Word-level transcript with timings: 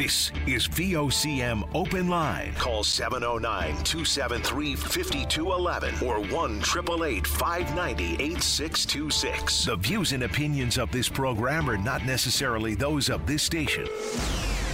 This 0.00 0.32
is 0.46 0.66
VOCM 0.66 1.68
Open 1.74 2.08
Line. 2.08 2.54
Call 2.54 2.82
709 2.82 3.84
273 3.84 4.74
5211 4.74 6.08
or 6.08 6.20
1 6.20 6.56
888 6.56 7.26
590 7.26 8.14
8626. 8.14 9.64
The 9.66 9.76
views 9.76 10.12
and 10.12 10.22
opinions 10.22 10.78
of 10.78 10.90
this 10.90 11.06
program 11.06 11.68
are 11.68 11.76
not 11.76 12.06
necessarily 12.06 12.74
those 12.74 13.10
of 13.10 13.26
this 13.26 13.42
station. 13.42 13.84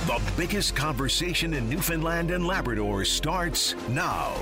The 0.06 0.22
biggest 0.36 0.76
conversation 0.76 1.54
in 1.54 1.68
Newfoundland 1.68 2.30
and 2.30 2.46
Labrador 2.46 3.04
starts 3.04 3.74
now. 3.88 4.32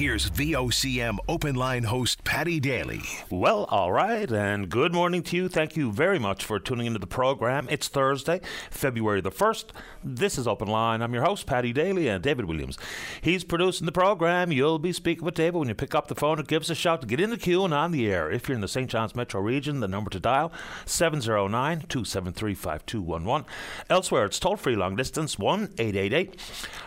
Here's 0.00 0.30
VOCM 0.30 1.18
Open 1.28 1.54
Line 1.54 1.84
host 1.84 2.24
Patty 2.24 2.58
Daly. 2.58 3.02
Well, 3.28 3.64
all 3.64 3.92
right, 3.92 4.32
and 4.32 4.70
good 4.70 4.94
morning 4.94 5.22
to 5.24 5.36
you. 5.36 5.46
Thank 5.46 5.76
you 5.76 5.92
very 5.92 6.18
much 6.18 6.42
for 6.42 6.58
tuning 6.58 6.86
into 6.86 6.98
the 6.98 7.06
program. 7.06 7.68
It's 7.70 7.86
Thursday, 7.86 8.40
February 8.70 9.20
the 9.20 9.30
1st. 9.30 9.66
This 10.02 10.38
is 10.38 10.48
Open 10.48 10.68
Line. 10.68 11.02
I'm 11.02 11.12
your 11.12 11.24
host, 11.24 11.44
Patty 11.44 11.74
Daly, 11.74 12.08
and 12.08 12.24
David 12.24 12.46
Williams. 12.46 12.78
He's 13.20 13.44
producing 13.44 13.84
the 13.84 13.92
program. 13.92 14.50
You'll 14.50 14.78
be 14.78 14.94
speaking 14.94 15.22
with 15.22 15.34
David 15.34 15.58
when 15.58 15.68
you 15.68 15.74
pick 15.74 15.94
up 15.94 16.08
the 16.08 16.14
phone 16.14 16.38
and 16.38 16.48
give 16.48 16.62
us 16.62 16.70
a 16.70 16.74
shout 16.74 17.02
to 17.02 17.06
get 17.06 17.20
in 17.20 17.28
the 17.28 17.36
queue 17.36 17.62
and 17.62 17.74
on 17.74 17.92
the 17.92 18.10
air. 18.10 18.30
If 18.30 18.48
you're 18.48 18.54
in 18.54 18.62
the 18.62 18.68
St. 18.68 18.88
John's 18.88 19.14
metro 19.14 19.42
region, 19.42 19.80
the 19.80 19.88
number 19.88 20.08
to 20.08 20.18
dial 20.18 20.50
709 20.86 21.84
273 21.90 22.54
5211. 22.54 23.46
Elsewhere, 23.90 24.24
it's 24.24 24.38
toll 24.38 24.56
free 24.56 24.76
long 24.76 24.96
distance 24.96 25.38
1 25.38 25.74
888 25.76 26.40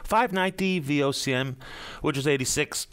590 0.04 0.82
VOCM, 0.82 1.58
which 2.02 2.18
is 2.18 2.26
86. 2.26 2.88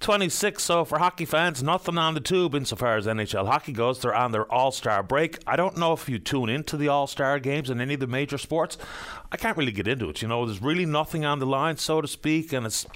26. 0.00 0.62
So 0.62 0.84
for 0.84 0.98
hockey 0.98 1.24
fans, 1.24 1.62
nothing 1.62 1.98
on 1.98 2.14
the 2.14 2.20
tube 2.20 2.54
insofar 2.54 2.96
as 2.96 3.06
NHL 3.06 3.46
hockey 3.46 3.72
goes. 3.72 4.00
They're 4.00 4.14
on 4.14 4.32
their 4.32 4.50
All 4.52 4.70
Star 4.70 5.02
break. 5.02 5.38
I 5.46 5.56
don't 5.56 5.76
know 5.76 5.92
if 5.92 6.08
you 6.08 6.18
tune 6.18 6.48
into 6.48 6.76
the 6.76 6.88
All 6.88 7.06
Star 7.06 7.38
games 7.38 7.70
in 7.70 7.80
any 7.80 7.94
of 7.94 8.00
the 8.00 8.06
major 8.06 8.38
sports. 8.38 8.78
I 9.32 9.36
can't 9.36 9.56
really 9.56 9.72
get 9.72 9.88
into 9.88 10.08
it. 10.08 10.22
You 10.22 10.28
know, 10.28 10.46
there's 10.46 10.62
really 10.62 10.86
nothing 10.86 11.24
on 11.24 11.38
the 11.38 11.46
line, 11.46 11.76
so 11.76 12.00
to 12.00 12.08
speak, 12.08 12.52
and 12.52 12.64
it's 12.64 12.86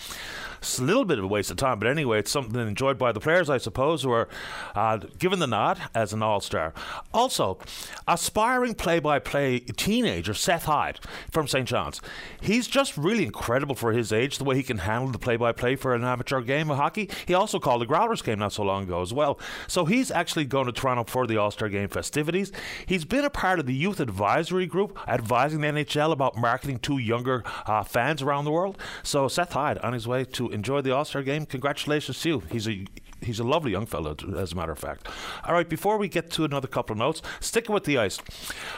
it's 0.63 0.79
a 0.79 0.85
little 0.85 1.05
bit 1.05 1.19
of 1.19 1.25
a 1.25 1.29
waste 1.29 1.51
of 1.51 1.57
time, 1.57 1.81
but 1.81 1.89
anyway, 1.89 2.21
it's 2.21 2.31
something 2.31 2.61
enjoyed 2.61 2.97
by 2.97 3.11
the 3.11 3.19
players, 3.19 3.51
I 3.51 3.59
suppose, 3.59 4.05
who 4.05 4.13
are 4.13 4.29
uh, 4.77 4.99
given 5.19 5.41
the 5.41 5.49
nod 5.49 5.81
as 5.93 6.13
an 6.13 6.23
all 6.23 6.41
star. 6.41 6.73
Also, 7.13 7.59
aspiring 8.07 8.75
play 8.75 9.01
by 9.01 9.19
play 9.19 9.59
teenager, 9.59 10.35
Seth 10.35 10.67
Hyde 10.67 11.01
from 11.33 11.49
St. 11.49 11.67
John's. 11.67 12.01
He's 12.41 12.69
just 12.69 12.97
really 12.97 13.25
incredible 13.25 13.75
for 13.75 13.93
his 13.93 14.13
age, 14.13 14.39
the 14.39 14.45
way 14.45 14.55
he 14.55 14.63
can 14.63 14.79
handle 14.79 15.11
the 15.11 15.19
play 15.19 15.37
by 15.37 15.51
play 15.51 15.75
for 15.75 15.97
an 15.97 16.05
amateur 16.05 16.41
game 16.41 16.71
of 16.71 16.77
hockey. 16.77 17.11
He 17.27 17.35
also 17.35 17.59
called 17.59 17.83
the 17.83 17.87
Growlers 17.87 18.23
game 18.23 18.39
not 18.39 18.53
so 18.53 18.63
long 18.63 18.85
ago 18.85 19.03
as 19.03 19.13
well. 19.13 19.41
So 19.67 19.85
he's 19.85 20.13
actually 20.13 20.45
going 20.45 20.67
to 20.67 20.73
Toronto 20.73 21.03
for 21.05 21.27
the 21.27 21.39
All 21.39 21.51
Star 21.51 21.69
game 21.69 21.89
festivities. 21.89 22.53
He's 22.87 23.05
been 23.05 23.25
a 23.25 23.31
part 23.31 23.59
of 23.59 23.67
the 23.67 23.75
youth 23.75 23.99
advisory 23.99 24.67
group 24.67 24.97
advising 25.09 25.61
the 25.61 25.67
NHL 25.67 26.13
about 26.13 26.37
marketing 26.37 26.79
to 26.81 26.99
younger 26.99 27.43
uh, 27.67 27.83
fans 27.83 28.23
around 28.23 28.45
the 28.45 28.53
world. 28.53 28.79
So 29.03 29.27
Seth 29.27 29.55
Hyde 29.55 29.79
on 29.79 29.93
his 29.93 30.07
way 30.07 30.25
to 30.25 30.52
enjoy 30.53 30.81
the 30.83 30.95
All 30.95 31.05
Star 31.05 31.23
game. 31.23 31.47
Congratulations 31.47 32.21
to 32.21 32.29
you. 32.29 32.41
He's 32.51 32.69
a 32.69 32.85
he's 33.25 33.39
a 33.39 33.45
lovely 33.45 33.73
young 33.73 33.87
fellow, 33.87 34.17
as 34.37 34.53
a 34.53 34.57
matter 34.57 34.73
of 34.73 34.79
fact. 34.79 35.09
All 35.45 35.55
right, 35.55 35.69
before 35.69 35.97
we 35.97 36.09
get 36.09 36.31
to 36.33 36.45
another 36.45 36.69
couple 36.69 36.95
of 36.95 36.99
notes, 36.99 37.23
sticking 37.41 37.75
with 37.75 37.85
the 37.85 37.99
ice. 37.99 38.19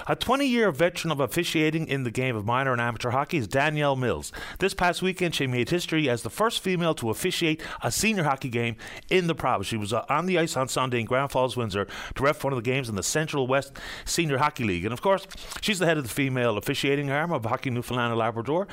A 0.07 0.17
20 0.17 0.47
year 0.47 0.71
veteran 0.71 1.13
of 1.13 1.21
officiating 1.21 1.87
in 1.89 2.05
the 2.05 2.11
game 2.11 2.37
of 2.37 2.45
minor 2.45 2.73
and 2.73 2.81
amateur 2.81 3.11
hockey 3.11 3.39
is 3.39 3.49
Danielle 3.49 3.97
Mills. 3.97 4.33
This 4.59 4.75
past 4.75 5.03
weekend, 5.03 5.35
she 5.35 5.47
made 5.47 5.71
history 5.71 6.09
as 6.09 6.23
the 6.23 6.31
first 6.31 6.61
female 6.61 6.95
to 6.95 7.11
officiate 7.11 7.63
a 7.83 7.91
senior 7.91 8.25
hockey 8.25 8.49
game 8.49 8.77
in 9.11 9.27
the 9.27 9.35
province. 9.35 9.67
She 9.67 9.77
was 9.77 9.93
uh, 9.93 10.05
on 10.09 10.27
the 10.27 10.39
ice 10.39 10.57
on 10.57 10.69
Sunday 10.69 11.01
in 11.01 11.07
Grand 11.07 11.31
Falls, 11.31 11.57
Windsor, 11.57 11.87
to 12.15 12.23
ref 12.23 12.45
one 12.45 12.53
of 12.53 12.57
the 12.57 12.71
games 12.71 12.89
in 12.89 12.95
the 12.95 13.03
Central 13.03 13.47
West 13.47 13.79
Senior 14.05 14.39
Hockey 14.39 14.65
League. 14.65 14.85
And 14.85 14.93
of 14.93 15.03
course, 15.03 15.27
she's 15.61 15.79
the 15.79 15.87
head 15.87 15.99
of 15.99 16.05
the 16.05 16.11
female 16.11 16.57
officiating 16.57 17.11
arm 17.11 17.33
of 17.33 17.45
Hockey 17.45 17.71
Newfoundland 17.71 18.13
and 18.13 18.19
Labrador. 18.19 18.67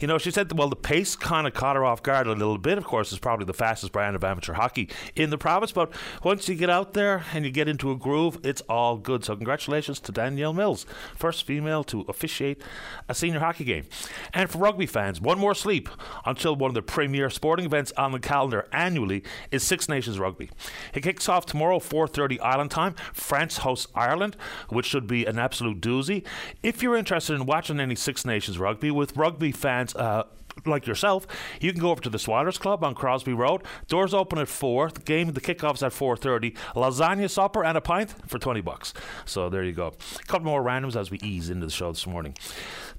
You 0.00 0.08
know, 0.08 0.18
she 0.18 0.30
said, 0.30 0.52
well, 0.52 0.68
the 0.68 0.76
pace 0.76 1.16
kind 1.16 1.46
of 1.46 1.54
caught 1.54 1.76
her 1.76 1.84
off 1.84 2.02
guard 2.02 2.26
a 2.26 2.32
little 2.32 2.58
bit. 2.58 2.78
Of 2.78 2.84
course, 2.84 3.12
it's 3.12 3.20
probably 3.20 3.46
the 3.46 3.54
fastest 3.54 3.92
brand 3.92 4.16
of 4.16 4.24
amateur 4.24 4.54
hockey 4.54 4.88
in 5.16 5.30
the 5.30 5.38
province. 5.38 5.72
But 5.72 5.92
once 6.22 6.48
you 6.48 6.54
get 6.54 6.70
out 6.70 6.94
there 6.94 7.24
and 7.32 7.44
you 7.44 7.50
get 7.50 7.68
into 7.68 7.90
a 7.90 7.96
groove, 7.96 8.38
it's 8.42 8.60
all 8.62 8.96
good. 8.96 9.24
So 9.24 9.36
congratulations 9.36 10.00
to 10.00 10.12
Danielle 10.12 10.52
Mills, 10.52 10.86
first 11.16 11.44
female 11.46 11.84
to 11.84 12.02
officiate 12.02 12.62
a 13.08 13.14
senior 13.14 13.40
hockey 13.40 13.64
game. 13.64 13.84
And 14.32 14.50
for 14.50 14.58
rugby 14.58 14.86
fans, 14.86 15.20
one 15.20 15.38
more 15.38 15.54
sleep 15.54 15.88
until 16.24 16.56
one 16.56 16.70
of 16.70 16.74
the 16.74 16.82
premier 16.82 17.30
sporting 17.30 17.66
events 17.66 17.92
on 17.96 18.12
the 18.12 18.20
calendar 18.20 18.68
annually 18.72 19.22
is 19.50 19.62
Six 19.62 19.88
Nations 19.88 20.18
Rugby. 20.18 20.50
It 20.92 21.02
kicks 21.02 21.28
off 21.28 21.46
tomorrow, 21.46 21.78
4:30 21.78 22.40
Island 22.40 22.70
time. 22.70 22.94
France 23.12 23.58
hosts 23.58 23.86
Ireland, 23.94 24.36
which 24.68 24.86
should 24.86 25.06
be 25.06 25.24
an 25.24 25.38
absolute 25.38 25.80
doozy. 25.80 26.24
If 26.62 26.82
you're 26.82 26.96
interested 26.96 27.34
in 27.34 27.46
watching 27.46 27.80
any 27.80 27.94
Six 27.94 28.24
Nations 28.24 28.58
Rugby 28.58 28.90
with 28.90 29.16
rugby 29.16 29.52
fans. 29.52 29.94
Uh, 29.94 30.24
like 30.66 30.86
yourself, 30.86 31.26
you 31.60 31.72
can 31.72 31.80
go 31.80 31.90
over 31.90 32.00
to 32.02 32.10
the 32.10 32.18
Swilers 32.18 32.58
Club 32.58 32.84
on 32.84 32.94
Crosbie 32.94 33.34
Road. 33.34 33.62
Doors 33.88 34.14
open 34.14 34.38
at 34.38 34.48
four. 34.48 34.90
The 34.90 35.00
game, 35.00 35.32
the 35.32 35.40
kickoff's 35.40 35.82
at 35.82 35.92
four 35.92 36.16
thirty. 36.16 36.52
Lasagna 36.74 37.28
supper 37.28 37.64
and 37.64 37.76
a 37.76 37.80
pint 37.80 38.14
for 38.26 38.38
twenty 38.38 38.60
bucks. 38.60 38.94
So 39.24 39.48
there 39.48 39.64
you 39.64 39.72
go. 39.72 39.94
A 40.18 40.24
couple 40.26 40.46
more 40.46 40.62
randoms 40.62 40.96
as 40.96 41.10
we 41.10 41.18
ease 41.22 41.50
into 41.50 41.66
the 41.66 41.72
show 41.72 41.92
this 41.92 42.06
morning. 42.06 42.34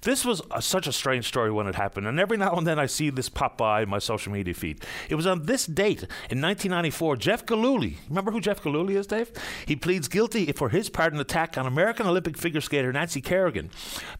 This 0.02 0.26
was 0.26 0.42
a, 0.52 0.62
such 0.62 0.88
a 0.88 0.92
strange 0.92 1.28
story 1.28 1.52
when 1.52 1.68
it 1.68 1.76
happened, 1.76 2.08
and 2.08 2.20
every 2.20 2.38
now 2.38 2.54
and 2.54 2.68
then 2.68 2.80
I 2.80 2.86
see 2.86 3.10
this 3.10 3.30
pop 3.30 3.58
by 3.58 3.86
my 3.86 4.00
social 4.00 4.32
media 4.32 4.54
feed. 4.54 4.84
It 5.10 5.16
was 5.16 5.26
on 5.26 5.44
this 5.44 5.66
date 5.66 6.04
in 6.30 6.42
1994. 6.42 7.18
Jeff 7.18 7.46
Gillooly, 7.46 7.98
remember 8.10 8.32
who 8.32 8.42
Jeff 8.42 8.62
Gillooly 8.62 8.96
is, 8.96 9.08
Dave? 9.08 9.32
He 9.66 9.76
pleads 9.76 10.08
guilty 10.08 10.52
for 10.52 10.70
his 10.70 10.90
part 10.90 11.14
in 11.14 11.20
attack 11.20 11.58
on 11.58 11.66
American 11.66 12.08
Olympic 12.08 12.38
figure 12.38 12.62
skater 12.62 12.92
Nancy 12.92 13.22
Kerrigan. 13.22 13.70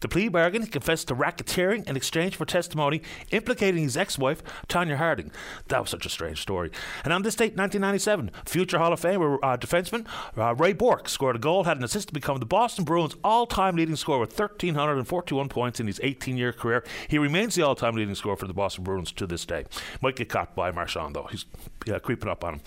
The 0.00 0.08
plea 0.08 0.28
bargain, 0.28 0.62
he 0.62 0.68
confessed 0.68 1.08
to 1.08 1.14
racketeering 1.14 1.88
in 1.88 1.96
exchange 1.96 2.36
for 2.36 2.44
testimony 2.44 3.02
implicating 3.30 3.84
his 3.84 3.96
ex-wife 3.96 4.42
Tonya 4.68 4.96
Harding. 4.96 5.30
That 5.68 5.80
was 5.80 5.90
such 5.90 6.06
a 6.06 6.10
strange 6.10 6.40
story. 6.40 6.70
And 7.04 7.12
on 7.12 7.22
this 7.22 7.34
date, 7.34 7.56
1997, 7.56 8.30
future 8.46 8.78
Hall 8.78 8.92
of 8.92 9.00
Famer 9.00 9.38
uh, 9.42 9.56
defenseman 9.56 10.06
uh, 10.36 10.54
Ray 10.54 10.72
Bourque 10.72 11.08
scored 11.08 11.36
a 11.36 11.38
goal, 11.38 11.64
had 11.64 11.76
an 11.76 11.84
assist 11.84 12.08
to 12.08 12.14
become 12.14 12.38
the 12.38 12.46
Boston 12.46 12.84
Bruins' 12.84 13.16
all-time 13.22 13.76
leading 13.76 13.96
scorer 13.96 14.20
with 14.20 14.38
1,341 14.38 15.48
points 15.48 15.65
points 15.66 15.80
in 15.80 15.88
his 15.88 15.98
18 16.04 16.36
year 16.36 16.52
career. 16.52 16.84
He 17.08 17.18
remains 17.18 17.56
the 17.56 17.62
all 17.62 17.74
time 17.74 17.96
leading 17.96 18.14
scorer 18.14 18.36
for 18.36 18.46
the 18.46 18.54
Boston 18.54 18.84
Bruins 18.84 19.10
to 19.12 19.26
this 19.26 19.44
day. 19.44 19.64
Might 20.00 20.14
get 20.14 20.28
caught 20.28 20.54
by 20.54 20.70
Marchand, 20.70 21.16
though. 21.16 21.26
He's 21.28 21.44
yeah, 21.86 21.98
creeping 21.98 22.28
up 22.28 22.44
on 22.44 22.54
him. 22.54 22.60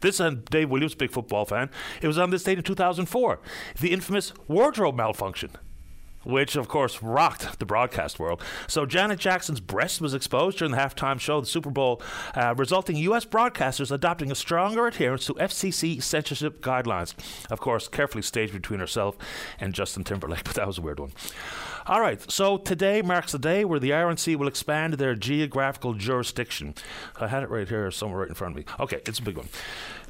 This 0.00 0.18
and 0.18 0.46
Dave 0.46 0.70
Williams, 0.70 0.94
big 0.94 1.10
football 1.10 1.44
fan. 1.44 1.68
It 2.00 2.06
was 2.06 2.16
on 2.16 2.30
this 2.30 2.44
date 2.44 2.56
in 2.56 2.64
2004. 2.64 3.40
The 3.80 3.92
infamous 3.92 4.32
wardrobe 4.48 4.96
malfunction 4.96 5.50
which 6.24 6.56
of 6.56 6.68
course 6.68 7.02
rocked 7.02 7.58
the 7.58 7.64
broadcast 7.64 8.18
world. 8.18 8.42
So 8.66 8.84
Janet 8.84 9.18
Jackson's 9.18 9.60
breast 9.60 10.00
was 10.00 10.14
exposed 10.14 10.58
during 10.58 10.72
the 10.72 10.78
halftime 10.78 11.18
show 11.18 11.38
of 11.38 11.44
the 11.44 11.50
Super 11.50 11.70
Bowl, 11.70 12.02
uh, 12.34 12.54
resulting 12.56 12.96
in 12.96 13.02
U.S. 13.04 13.24
broadcasters 13.24 13.90
adopting 13.90 14.30
a 14.30 14.34
stronger 14.34 14.86
adherence 14.86 15.24
to 15.26 15.34
FCC 15.34 16.02
censorship 16.02 16.60
guidelines. 16.60 17.14
Of 17.50 17.60
course, 17.60 17.88
carefully 17.88 18.22
staged 18.22 18.52
between 18.52 18.80
herself 18.80 19.16
and 19.58 19.72
Justin 19.72 20.04
Timberlake, 20.04 20.44
but 20.44 20.54
that 20.54 20.66
was 20.66 20.78
a 20.78 20.82
weird 20.82 21.00
one. 21.00 21.12
All 21.88 22.02
right, 22.02 22.20
so 22.30 22.58
today 22.58 23.00
marks 23.00 23.32
the 23.32 23.38
day 23.38 23.64
where 23.64 23.80
the 23.80 23.92
RNC 23.92 24.36
will 24.36 24.46
expand 24.46 24.94
their 24.94 25.14
geographical 25.14 25.94
jurisdiction. 25.94 26.74
I 27.18 27.28
had 27.28 27.42
it 27.42 27.48
right 27.48 27.66
here, 27.66 27.90
somewhere 27.90 28.20
right 28.20 28.28
in 28.28 28.34
front 28.34 28.58
of 28.58 28.58
me. 28.58 28.70
Okay, 28.78 29.00
it's 29.06 29.20
a 29.20 29.22
big 29.22 29.38
one. 29.38 29.48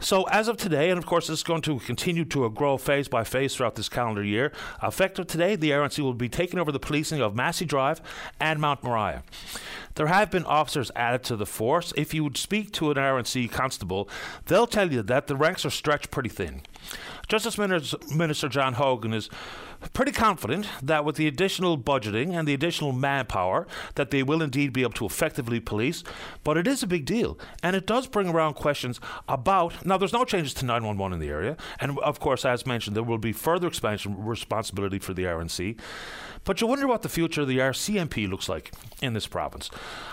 So, 0.00 0.24
as 0.24 0.48
of 0.48 0.56
today, 0.56 0.90
and 0.90 0.98
of 0.98 1.06
course, 1.06 1.30
it's 1.30 1.44
going 1.44 1.62
to 1.62 1.78
continue 1.78 2.24
to 2.24 2.50
grow 2.50 2.78
phase 2.78 3.06
by 3.06 3.22
phase 3.22 3.54
throughout 3.54 3.76
this 3.76 3.88
calendar 3.88 4.24
year, 4.24 4.50
effective 4.82 5.28
today, 5.28 5.54
the 5.54 5.70
RNC 5.70 6.00
will 6.00 6.14
be 6.14 6.28
taking 6.28 6.58
over 6.58 6.72
the 6.72 6.80
policing 6.80 7.20
of 7.20 7.36
Massey 7.36 7.64
Drive 7.64 8.00
and 8.40 8.60
Mount 8.60 8.82
Moriah. 8.82 9.22
There 9.94 10.08
have 10.08 10.32
been 10.32 10.44
officers 10.46 10.90
added 10.96 11.22
to 11.24 11.36
the 11.36 11.46
force. 11.46 11.92
If 11.96 12.12
you 12.12 12.24
would 12.24 12.36
speak 12.36 12.72
to 12.72 12.90
an 12.90 12.96
RNC 12.96 13.52
constable, 13.52 14.08
they'll 14.46 14.66
tell 14.66 14.92
you 14.92 15.02
that 15.02 15.28
the 15.28 15.36
ranks 15.36 15.64
are 15.64 15.70
stretched 15.70 16.10
pretty 16.10 16.28
thin. 16.28 16.62
Justice 17.28 17.58
Minister 17.58 18.48
John 18.48 18.74
Hogan 18.74 19.12
is 19.12 19.28
pretty 19.92 20.12
confident 20.12 20.66
that 20.82 21.04
with 21.04 21.16
the 21.16 21.26
additional 21.26 21.78
budgeting 21.78 22.36
and 22.36 22.46
the 22.46 22.54
additional 22.54 22.92
manpower 22.92 23.66
that 23.94 24.10
they 24.10 24.22
will 24.22 24.42
indeed 24.42 24.72
be 24.72 24.82
able 24.82 24.92
to 24.92 25.06
effectively 25.06 25.60
police 25.60 26.02
but 26.44 26.56
it 26.56 26.66
is 26.66 26.82
a 26.82 26.86
big 26.86 27.04
deal 27.04 27.38
and 27.62 27.76
it 27.76 27.86
does 27.86 28.06
bring 28.06 28.28
around 28.28 28.54
questions 28.54 29.00
about 29.28 29.84
now 29.86 29.96
there's 29.96 30.12
no 30.12 30.24
changes 30.24 30.52
to 30.52 30.64
911 30.64 31.14
in 31.14 31.20
the 31.20 31.32
area 31.32 31.56
and 31.80 31.98
of 32.00 32.18
course 32.18 32.44
as 32.44 32.66
mentioned 32.66 32.96
there 32.96 33.02
will 33.02 33.18
be 33.18 33.32
further 33.32 33.68
expansion 33.68 34.16
responsibility 34.24 34.98
for 34.98 35.14
the 35.14 35.24
RNC 35.24 35.78
but 36.44 36.60
you 36.60 36.66
wonder 36.66 36.86
what 36.86 37.02
the 37.02 37.08
future 37.08 37.42
of 37.42 37.48
the 37.48 37.58
RCMP 37.58 38.28
looks 38.28 38.48
like 38.48 38.72
in 39.02 39.12
this 39.12 39.26
province. 39.26 39.70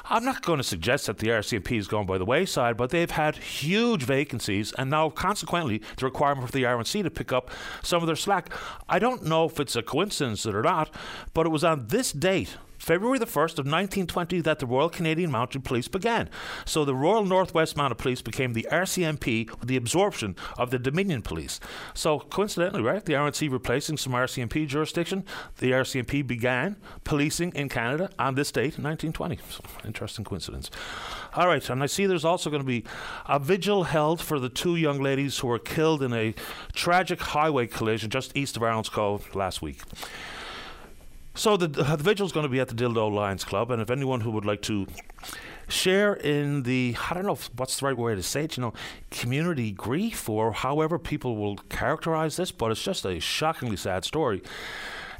I'm 0.09 0.25
not 0.25 0.41
going 0.41 0.57
to 0.57 0.63
suggest 0.63 1.07
that 1.07 1.19
the 1.19 1.27
RCMP 1.27 1.77
is 1.77 1.87
going 1.87 2.05
by 2.05 2.17
the 2.17 2.25
wayside, 2.25 2.77
but 2.77 2.89
they've 2.89 3.09
had 3.09 3.37
huge 3.37 4.03
vacancies, 4.03 4.73
and 4.73 4.89
now, 4.89 5.09
consequently, 5.09 5.81
the 5.97 6.05
requirement 6.05 6.47
for 6.47 6.51
the 6.51 6.63
RNC 6.63 7.03
to 7.03 7.09
pick 7.09 7.31
up 7.31 7.49
some 7.81 8.03
of 8.03 8.07
their 8.07 8.15
slack. 8.17 8.51
I 8.89 8.99
don't 8.99 9.23
know 9.23 9.47
if 9.55 9.59
it's 9.61 9.75
a 9.77 9.81
coincidence 9.81 10.45
or 10.45 10.61
not, 10.61 10.93
but 11.33 11.45
it 11.45 11.49
was 11.49 11.63
on 11.63 11.87
this 11.87 12.11
date 12.11 12.57
February 12.77 13.17
the 13.17 13.25
1st 13.25 13.57
of 13.57 13.65
1920 13.65 14.41
that 14.41 14.59
the 14.59 14.65
Royal 14.65 14.89
Canadian 14.89 15.31
Mounted 15.31 15.63
Police 15.63 15.87
began. 15.87 16.29
So 16.65 16.85
the 16.85 16.93
Royal 16.93 17.25
Northwest 17.25 17.75
Mounted 17.75 17.95
Police 17.95 18.21
became 18.21 18.53
the 18.53 18.67
RCMP 18.71 19.49
with 19.49 19.67
the 19.67 19.77
absorption 19.77 20.35
of 20.57 20.69
the 20.69 20.77
Dominion 20.77 21.21
Police. 21.21 21.59
So 21.93 22.19
coincidentally, 22.19 22.83
right, 22.83 23.03
the 23.03 23.13
RNC 23.13 23.51
replacing 23.51 23.97
some 23.97 24.13
RCMP 24.13 24.67
jurisdiction, 24.67 25.23
the 25.57 25.71
RCMP 25.71 26.27
began 26.27 26.75
policing 27.03 27.53
in 27.53 27.69
Canada 27.69 28.09
on 28.19 28.35
this 28.35 28.51
date 28.51 28.77
in 28.77 28.83
1920. 28.83 29.39
So, 29.49 29.63
interesting 29.83 30.25
coincidence. 30.25 30.69
All 31.35 31.47
right, 31.47 31.69
and 31.69 31.83
I 31.83 31.87
see 31.87 32.05
there's 32.05 32.23
also 32.23 32.49
going 32.49 32.61
to 32.61 32.67
be 32.67 32.85
a 33.25 33.39
vigil 33.39 33.83
held 33.83 34.21
for 34.21 34.39
the 34.39 34.47
two 34.47 34.77
young 34.77 35.01
ladies 35.01 35.37
who 35.37 35.47
were 35.47 35.59
killed 35.59 36.01
in 36.01 36.13
a 36.13 36.33
tragic 36.71 37.19
highway 37.19 37.67
collision 37.67 38.09
just 38.09 38.37
east 38.37 38.55
of 38.55 38.63
Arnold's 38.63 38.87
Cove 38.87 39.35
last 39.35 39.61
week. 39.61 39.81
So 41.33 41.57
the, 41.57 41.67
the 41.67 41.97
vigil 41.97 42.25
is 42.25 42.31
going 42.31 42.45
to 42.45 42.49
be 42.49 42.61
at 42.61 42.69
the 42.69 42.73
Dildo 42.73 43.13
Lions 43.13 43.43
Club, 43.43 43.69
and 43.69 43.81
if 43.81 43.89
anyone 43.89 44.21
who 44.21 44.31
would 44.31 44.45
like 44.45 44.61
to 44.63 44.87
share 45.67 46.13
in 46.13 46.63
the 46.63 46.95
I 47.09 47.13
don't 47.13 47.25
know 47.25 47.33
if, 47.33 47.49
what's 47.57 47.81
the 47.81 47.87
right 47.87 47.97
way 47.97 48.15
to 48.15 48.23
say 48.23 48.45
it, 48.45 48.55
you 48.55 48.61
know, 48.61 48.73
community 49.11 49.73
grief 49.73 50.29
or 50.29 50.53
however 50.53 50.97
people 50.97 51.35
will 51.35 51.57
characterize 51.67 52.37
this, 52.37 52.51
but 52.51 52.71
it's 52.71 52.81
just 52.81 53.05
a 53.05 53.19
shockingly 53.19 53.75
sad 53.75 54.05
story. 54.05 54.41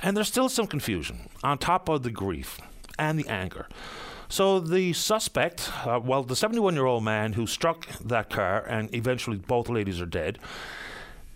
And 0.01 0.15
there's 0.15 0.29
still 0.29 0.47
some 0.47 0.67
confusion 0.67 1.27
on 1.43 1.57
top 1.57 1.89
of 1.89 2.03
the 2.03 2.11
grief 2.11 2.61
and 2.97 3.19
the 3.19 3.27
anger. 3.27 3.67
So 4.29 4.59
the 4.59 4.93
suspect, 4.93 5.71
uh, 5.85 5.99
well, 6.03 6.23
the 6.23 6.35
71 6.35 6.73
year 6.73 6.85
old 6.85 7.03
man 7.03 7.33
who 7.33 7.47
struck 7.47 7.87
that 7.99 8.29
car 8.29 8.65
and 8.65 8.93
eventually 8.93 9.37
both 9.37 9.69
ladies 9.69 10.01
are 10.01 10.05
dead. 10.05 10.39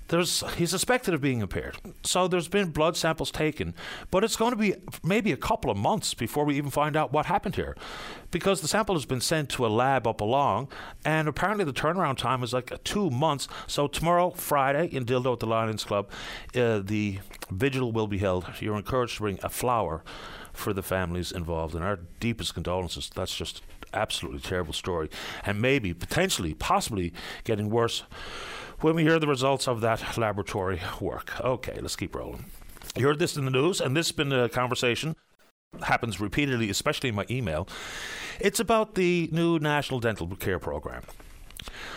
There's, 0.09 0.43
he's 0.57 0.71
suspected 0.71 1.13
of 1.13 1.21
being 1.21 1.39
impaired. 1.39 1.77
So 2.03 2.27
there's 2.27 2.47
been 2.47 2.71
blood 2.71 2.97
samples 2.97 3.29
taken, 3.29 3.75
but 4.09 4.23
it's 4.23 4.35
going 4.35 4.51
to 4.51 4.57
be 4.57 4.73
maybe 5.03 5.31
a 5.31 5.37
couple 5.37 5.69
of 5.69 5.77
months 5.77 6.15
before 6.15 6.45
we 6.45 6.57
even 6.57 6.71
find 6.71 6.97
out 6.97 7.13
what 7.13 7.27
happened 7.27 7.55
here. 7.55 7.77
Because 8.31 8.61
the 8.61 8.67
sample 8.67 8.95
has 8.95 9.05
been 9.05 9.21
sent 9.21 9.49
to 9.49 9.67
a 9.67 9.69
lab 9.69 10.07
up 10.07 10.19
along, 10.19 10.69
and 11.05 11.27
apparently 11.27 11.63
the 11.63 11.73
turnaround 11.73 12.17
time 12.17 12.41
is 12.41 12.53
like 12.53 12.83
two 12.83 13.11
months. 13.11 13.47
So 13.67 13.87
tomorrow, 13.87 14.31
Friday, 14.31 14.87
in 14.87 15.05
Dildo 15.05 15.33
at 15.33 15.39
the 15.39 15.45
Lions 15.45 15.83
Club, 15.83 16.09
uh, 16.55 16.79
the 16.79 17.19
vigil 17.51 17.91
will 17.91 18.07
be 18.07 18.17
held. 18.17 18.47
You're 18.59 18.77
encouraged 18.77 19.17
to 19.17 19.21
bring 19.21 19.39
a 19.43 19.49
flower 19.49 20.03
for 20.59 20.73
the 20.73 20.83
families 20.83 21.31
involved, 21.31 21.73
and 21.75 21.83
our 21.83 21.99
deepest 22.19 22.53
condolences. 22.53 23.09
That's 23.13 23.35
just 23.35 23.61
absolutely 23.93 24.41
terrible 24.41 24.73
story, 24.73 25.09
and 25.45 25.61
maybe 25.61 25.93
potentially, 25.93 26.53
possibly 26.53 27.13
getting 27.43 27.69
worse 27.69 28.03
when 28.81 28.95
we 28.95 29.03
hear 29.03 29.19
the 29.19 29.27
results 29.27 29.67
of 29.67 29.81
that 29.81 30.17
laboratory 30.17 30.81
work. 31.01 31.39
Okay, 31.41 31.79
let's 31.81 31.95
keep 31.95 32.15
rolling. 32.15 32.45
You 32.95 33.07
heard 33.07 33.19
this 33.19 33.37
in 33.37 33.45
the 33.45 33.51
news, 33.51 33.81
and 33.81 33.95
this 33.95 34.07
has 34.07 34.15
been 34.15 34.31
a 34.31 34.49
conversation 34.49 35.15
happens 35.83 36.19
repeatedly, 36.19 36.69
especially 36.69 37.09
in 37.09 37.15
my 37.15 37.25
email. 37.29 37.67
It's 38.39 38.59
about 38.59 38.95
the 38.95 39.29
new 39.31 39.59
National 39.59 39.99
Dental 39.99 40.27
Care 40.35 40.59
Program. 40.59 41.03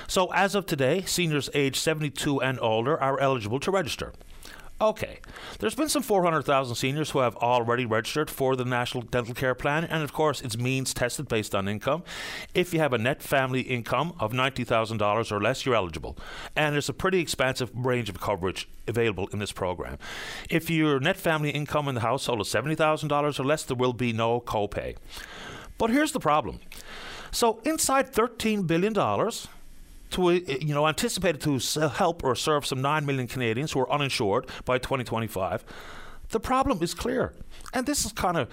So, 0.07 0.27
as 0.33 0.55
of 0.55 0.67
today, 0.67 1.03
seniors 1.07 1.49
aged 1.55 1.77
72 1.77 2.41
and 2.43 2.59
older 2.61 3.01
are 3.01 3.19
eligible 3.21 3.61
to 3.61 3.71
register. 3.71 4.13
Okay, 4.83 5.21
there's 5.61 5.77
been 5.77 5.89
some 5.89 6.03
400,000 6.03 6.75
seniors 6.75 7.11
who 7.11 7.21
have 7.21 7.37
already 7.37 7.87
registered 7.87 8.29
for 8.29 8.57
the 8.57 8.65
National 8.65 9.05
Dental 9.05 9.33
Care 9.33 9.55
Plan, 9.55 9.85
and 9.85 10.03
of 10.03 10.13
course, 10.13 10.41
it's 10.41 10.59
means 10.59 10.93
tested 10.93 11.29
based 11.29 11.55
on 11.55 11.69
income. 11.69 12.03
If 12.53 12.75
you 12.75 12.81
have 12.81 12.93
a 12.93 12.99
net 12.99 13.23
family 13.23 13.61
income 13.61 14.13
of 14.19 14.33
$90,000 14.33 15.31
or 15.31 15.41
less, 15.41 15.65
you're 15.65 15.77
eligible. 15.77 16.19
And 16.57 16.75
there's 16.75 16.89
a 16.89 16.93
pretty 16.93 17.21
expansive 17.21 17.71
range 17.73 18.09
of 18.09 18.21
coverage 18.21 18.69
available 18.89 19.29
in 19.33 19.39
this 19.39 19.53
program. 19.53 19.99
If 20.51 20.69
your 20.69 20.99
net 20.99 21.17
family 21.17 21.51
income 21.51 21.87
in 21.87 21.95
the 21.95 22.01
household 22.01 22.41
is 22.41 22.49
$70,000 22.49 23.39
or 23.39 23.45
less, 23.45 23.63
there 23.63 23.77
will 23.77 23.93
be 23.93 24.13
no 24.13 24.41
copay. 24.41 24.97
But 25.79 25.91
here's 25.91 26.11
the 26.11 26.19
problem. 26.19 26.59
So, 27.31 27.61
inside 27.65 28.13
$13 28.13 28.67
billion, 28.67 28.95
to 30.13 30.29
uh, 30.29 30.33
you 30.61 30.75
know 30.75 30.87
anticipated 30.87 31.41
to 31.41 31.89
help 31.89 32.25
or 32.25 32.35
serve 32.35 32.67
some 32.67 32.81
9 32.81 33.05
million 33.05 33.27
Canadians 33.27 33.73
who 33.73 33.81
are 33.81 33.93
uninsured 33.93 34.47
by 34.65 34.79
2025 34.79 35.65
the 36.33 36.41
problem 36.41 36.83
is 36.83 36.95
clear. 36.95 37.33
And 37.73 37.87
this 37.87 38.05
is 38.05 38.13
kind 38.13 38.37
of 38.37 38.49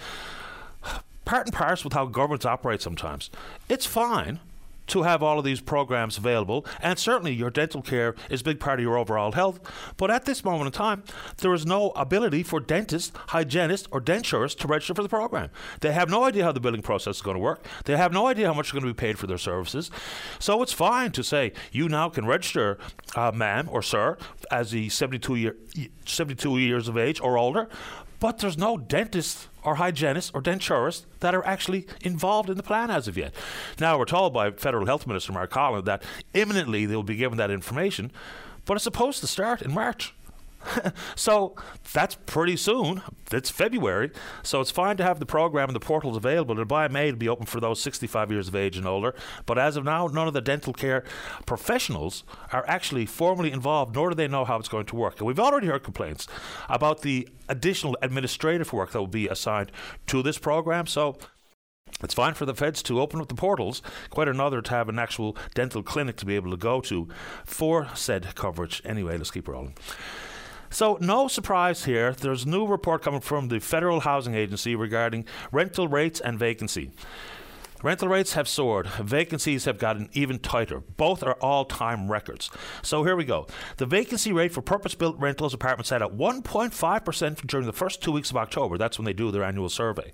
part 1.26 1.48
and 1.48 1.56
parcel 1.56 1.88
with 1.88 1.94
how 1.94 2.06
governments 2.06 2.46
operate 2.46 2.82
sometimes. 2.82 3.30
It's 3.68 3.86
fine 3.86 4.40
to 4.90 5.04
have 5.04 5.24
all 5.24 5.40
of 5.40 5.46
these 5.46 5.62
programs 5.62 6.18
available. 6.18 6.66
And 6.82 7.00
certainly 7.00 7.34
your 7.34 7.50
dental 7.50 7.82
care 7.82 8.16
is 8.30 8.42
a 8.42 8.44
big 8.44 8.60
part 8.60 8.80
of 8.80 8.84
your 8.84 8.98
overall 8.98 9.32
health. 9.32 9.60
But 9.98 10.12
at 10.12 10.26
this 10.26 10.44
moment 10.44 10.68
in 10.68 10.72
time, 10.72 11.04
there 11.38 11.54
is 11.54 11.66
no 11.66 11.92
ability 11.92 12.44
for 12.44 12.60
dentists, 12.60 13.12
hygienists, 13.30 13.88
or 13.92 14.02
denturists 14.02 14.58
to 14.60 14.68
register 14.68 14.94
for 14.94 15.04
the 15.04 15.10
program. 15.10 15.50
They 15.82 15.92
have 15.92 16.10
no 16.10 16.24
idea 16.24 16.44
how 16.44 16.52
the 16.52 16.60
billing 16.60 16.82
process 16.82 17.18
is 17.18 17.22
going 17.22 17.36
to 17.36 17.42
work. 17.42 17.66
They 17.86 17.98
have 17.98 18.14
no 18.14 18.28
idea 18.28 18.48
how 18.48 18.54
much 18.54 18.72
they're 18.72 18.80
going 18.80 18.94
to 18.94 18.94
be 18.94 19.08
paid 19.08 19.18
for 19.18 19.28
their 19.28 19.38
services. 19.38 19.92
So 20.40 20.62
it's 20.62 20.74
fine 20.74 21.12
to 21.12 21.24
say 21.24 21.54
you 21.72 21.90
now 21.90 22.10
can 22.10 22.26
register, 22.26 22.78
uh, 23.16 23.32
ma'am 23.34 23.70
or 23.72 23.82
sir, 23.82 24.18
as 24.52 24.72
the 24.72 24.90
72 24.90 25.36
year 25.36 25.56
72 26.06 26.58
years 26.58 26.88
of 26.88 26.98
age 26.98 27.22
or 27.22 27.38
older, 27.38 27.70
but 28.20 28.40
there's 28.40 28.58
no 28.58 28.78
dentist 28.78 29.48
or 29.64 29.76
hygienists 29.76 30.32
or 30.34 30.42
denturists 30.42 31.06
that 31.20 31.36
are 31.36 31.46
actually 31.46 31.88
involved 32.02 32.50
in 32.50 32.58
the 32.58 32.64
plan 32.64 32.90
as 32.90 33.08
of 33.08 33.18
yet. 33.18 33.34
Now, 33.80 33.98
we're 33.98 34.06
told 34.06 34.34
by 34.34 34.52
Federal 34.52 34.86
Health 34.86 35.08
Minister 35.08 35.32
Mark 35.32 35.50
Collins 35.50 35.86
that 35.86 36.04
imminently 36.34 36.86
they'll 36.86 37.04
be 37.04 37.16
given 37.16 37.38
that 37.38 37.52
information, 37.52 38.12
but 38.66 38.76
it's 38.76 38.84
supposed 38.84 39.22
to 39.22 39.28
start 39.28 39.62
in 39.62 39.74
March. 39.74 40.14
so 41.16 41.56
that's 41.94 42.16
pretty 42.16 42.56
soon. 42.56 43.02
It's 43.32 43.50
February, 43.50 44.12
so 44.44 44.62
it's 44.62 44.72
fine 44.72 44.98
to 44.98 45.04
have 45.04 45.20
the 45.20 45.26
program 45.26 45.70
and 45.70 45.76
the 45.76 45.80
portals 45.80 46.18
available. 46.18 46.58
And 46.58 46.68
by 46.68 46.88
May, 46.88 47.10
it'll 47.10 47.18
be 47.18 47.30
open 47.30 47.46
for 47.46 47.60
those 47.60 47.82
65 47.82 48.32
years 48.32 48.48
of 48.48 48.56
age 48.56 48.78
and 48.78 48.88
older. 48.88 49.14
But 49.46 49.58
as 49.58 49.76
of 49.78 49.84
now, 49.84 50.08
none 50.08 50.28
of 50.28 50.34
the 50.34 50.42
dental 50.42 50.74
care 50.74 51.04
professionals 51.46 52.24
are 52.52 52.66
actually 52.68 53.06
formally 53.06 53.52
involved, 53.52 53.96
nor 53.96 54.10
do 54.10 54.16
they 54.16 54.28
know 54.28 54.46
how 54.46 54.58
it's 54.58 54.70
going 54.70 54.86
to 54.88 54.96
work. 54.96 55.20
And 55.20 55.28
we've 55.28 55.40
already 55.40 55.68
heard 55.68 55.84
complaints 55.84 56.28
about 56.68 57.02
the 57.02 57.28
additional 57.48 57.98
administrative 58.02 58.74
work 58.74 58.92
that 58.92 59.00
will 59.00 59.08
be 59.08 59.28
assigned 59.28 59.72
to 60.08 60.22
this 60.22 60.38
program. 60.38 60.88
So 60.88 61.18
it's 62.04 62.14
fine 62.14 62.34
for 62.34 62.46
the 62.46 62.56
feds 62.56 62.82
to 62.84 63.02
open 63.02 63.20
up 63.20 63.28
the 63.28 63.36
portals, 63.36 63.82
quite 64.10 64.28
another 64.28 64.62
to 64.62 64.70
have 64.72 64.90
an 64.90 65.00
actual 65.00 65.36
dental 65.54 65.84
clinic 65.84 66.16
to 66.18 66.26
be 66.26 66.36
able 66.36 66.52
to 66.52 66.58
go 66.58 66.82
to 66.82 67.08
for 67.46 67.90
said 67.94 68.36
coverage. 68.36 68.82
Anyway, 68.86 69.18
let's 69.18 69.32
keep 69.32 69.48
rolling. 69.48 69.76
So, 70.72 70.98
no 71.02 71.28
surprise 71.28 71.86
here, 71.86 72.14
there's 72.14 72.46
a 72.46 72.50
new 72.50 72.66
report 72.66 73.02
coming 73.02 73.22
from 73.22 73.48
the 73.48 73.60
Federal 73.60 74.02
Housing 74.02 74.36
Agency 74.36 74.76
regarding 74.76 75.26
rental 75.52 75.88
rates 75.88 76.20
and 76.20 76.38
vacancy. 76.38 76.92
Rental 77.82 78.10
rates 78.10 78.34
have 78.34 78.48
soared. 78.48 78.88
Vacancies 78.88 79.66
have 79.66 79.80
gotten 79.80 80.10
even 80.12 80.38
tighter. 80.38 80.82
Both 80.82 81.24
are 81.24 81.34
all 81.36 81.66
time 81.66 82.12
records. 82.12 82.52
So 82.82 83.04
here 83.04 83.16
we 83.16 83.24
go. 83.24 83.48
The 83.78 83.86
vacancy 83.86 84.34
rate 84.34 84.52
for 84.52 84.62
purpose 84.62 84.96
built 84.96 85.18
rentals 85.18 85.54
apartments 85.54 85.90
sat 85.90 86.02
at 86.02 86.12
1.5% 86.12 87.48
during 87.48 87.66
the 87.66 87.74
first 87.74 88.04
two 88.04 88.12
weeks 88.12 88.32
of 88.32 88.38
October. 88.38 88.78
That's 88.78 89.00
when 89.00 89.06
they 89.06 89.14
do 89.14 89.32
their 89.32 89.44
annual 89.44 89.70
survey. 89.70 90.12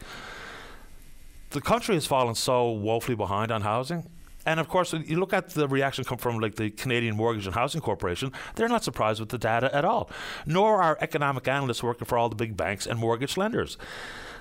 The 1.50 1.62
country 1.62 1.96
has 1.96 2.06
fallen 2.06 2.36
so 2.36 2.70
woefully 2.70 3.16
behind 3.16 3.52
on 3.52 3.64
housing. 3.64 4.10
And 4.46 4.60
of 4.60 4.68
course, 4.68 4.94
you 4.94 5.20
look 5.20 5.34
at 5.34 5.50
the 5.50 5.68
reaction 5.68 6.04
come 6.04 6.18
from 6.18 6.40
like 6.40 6.56
the 6.56 6.70
Canadian 6.70 7.16
Mortgage 7.16 7.46
and 7.46 7.56
Housing 7.56 7.82
Corporation. 7.82 8.32
They're 8.56 8.70
not 8.70 8.84
surprised 8.84 9.20
with 9.20 9.30
the 9.30 9.38
data 9.38 9.74
at 9.76 9.86
all. 9.86 10.10
Nor 10.46 10.82
are 10.82 10.98
economic 11.02 11.48
analysts 11.48 11.84
working 11.84 12.06
for 12.06 12.18
all 12.18 12.30
the 12.30 12.36
big 12.36 12.56
banks 12.56 12.86
and 12.86 13.00
mortgage 13.00 13.38
lenders. 13.38 13.78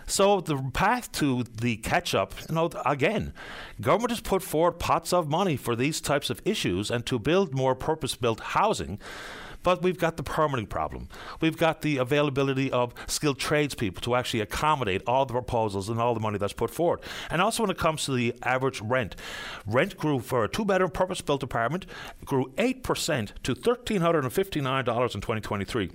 So 0.06 0.40
the 0.40 0.70
path 0.74 1.10
to 1.12 1.44
the 1.44 1.76
catch 1.76 2.14
up, 2.14 2.34
you 2.48 2.54
know, 2.54 2.70
again, 2.84 3.32
government 3.80 4.10
has 4.10 4.20
put 4.20 4.42
forward 4.42 4.78
pots 4.78 5.12
of 5.12 5.28
money 5.28 5.56
for 5.56 5.74
these 5.74 6.00
types 6.00 6.28
of 6.28 6.42
issues 6.44 6.90
and 6.90 7.06
to 7.06 7.18
build 7.18 7.54
more 7.54 7.74
purpose 7.74 8.14
built 8.14 8.40
housing. 8.40 8.98
But 9.64 9.82
we've 9.82 9.98
got 9.98 10.16
the 10.16 10.22
permitting 10.22 10.66
problem. 10.66 11.08
We've 11.40 11.56
got 11.56 11.82
the 11.82 11.96
availability 11.96 12.70
of 12.70 12.94
skilled 13.08 13.40
tradespeople 13.40 14.02
to 14.02 14.14
actually 14.14 14.40
accommodate 14.40 15.02
all 15.08 15.26
the 15.26 15.32
proposals 15.32 15.88
and 15.88 16.00
all 16.00 16.14
the 16.14 16.20
money 16.20 16.38
that's 16.38 16.52
put 16.52 16.70
forward. 16.70 17.00
And 17.30 17.42
also 17.42 17.64
when 17.64 17.70
it 17.70 17.78
comes 17.78 18.04
to 18.04 18.14
the 18.14 18.34
average 18.44 18.80
rent, 18.80 19.16
rent 19.66 19.96
grew 19.96 20.20
for 20.20 20.44
a 20.44 20.48
two 20.48 20.64
bedroom 20.64 20.92
purpose 20.92 21.20
built 21.20 21.42
apartment, 21.42 21.86
grew 22.24 22.52
8% 22.56 23.32
to 23.42 23.54
$1,359 23.54 25.14
in 25.14 25.20
2023. 25.20 25.90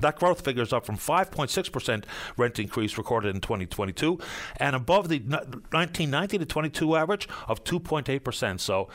That 0.00 0.18
growth 0.18 0.42
figure 0.42 0.62
is 0.62 0.72
up 0.72 0.86
from 0.86 0.96
5.6% 0.96 2.04
rent 2.36 2.58
increase 2.58 2.96
recorded 2.96 3.34
in 3.34 3.40
2022 3.40 4.18
and 4.56 4.74
above 4.74 5.08
the 5.08 5.18
1990 5.18 6.38
to 6.38 6.46
22 6.46 6.96
average 6.96 7.28
of 7.48 7.64
2.8%. 7.64 8.60
So 8.60 8.88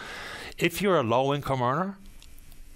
if 0.57 0.81
you're 0.81 0.97
a 0.97 1.03
low 1.03 1.33
income 1.33 1.61
earner, 1.61 1.97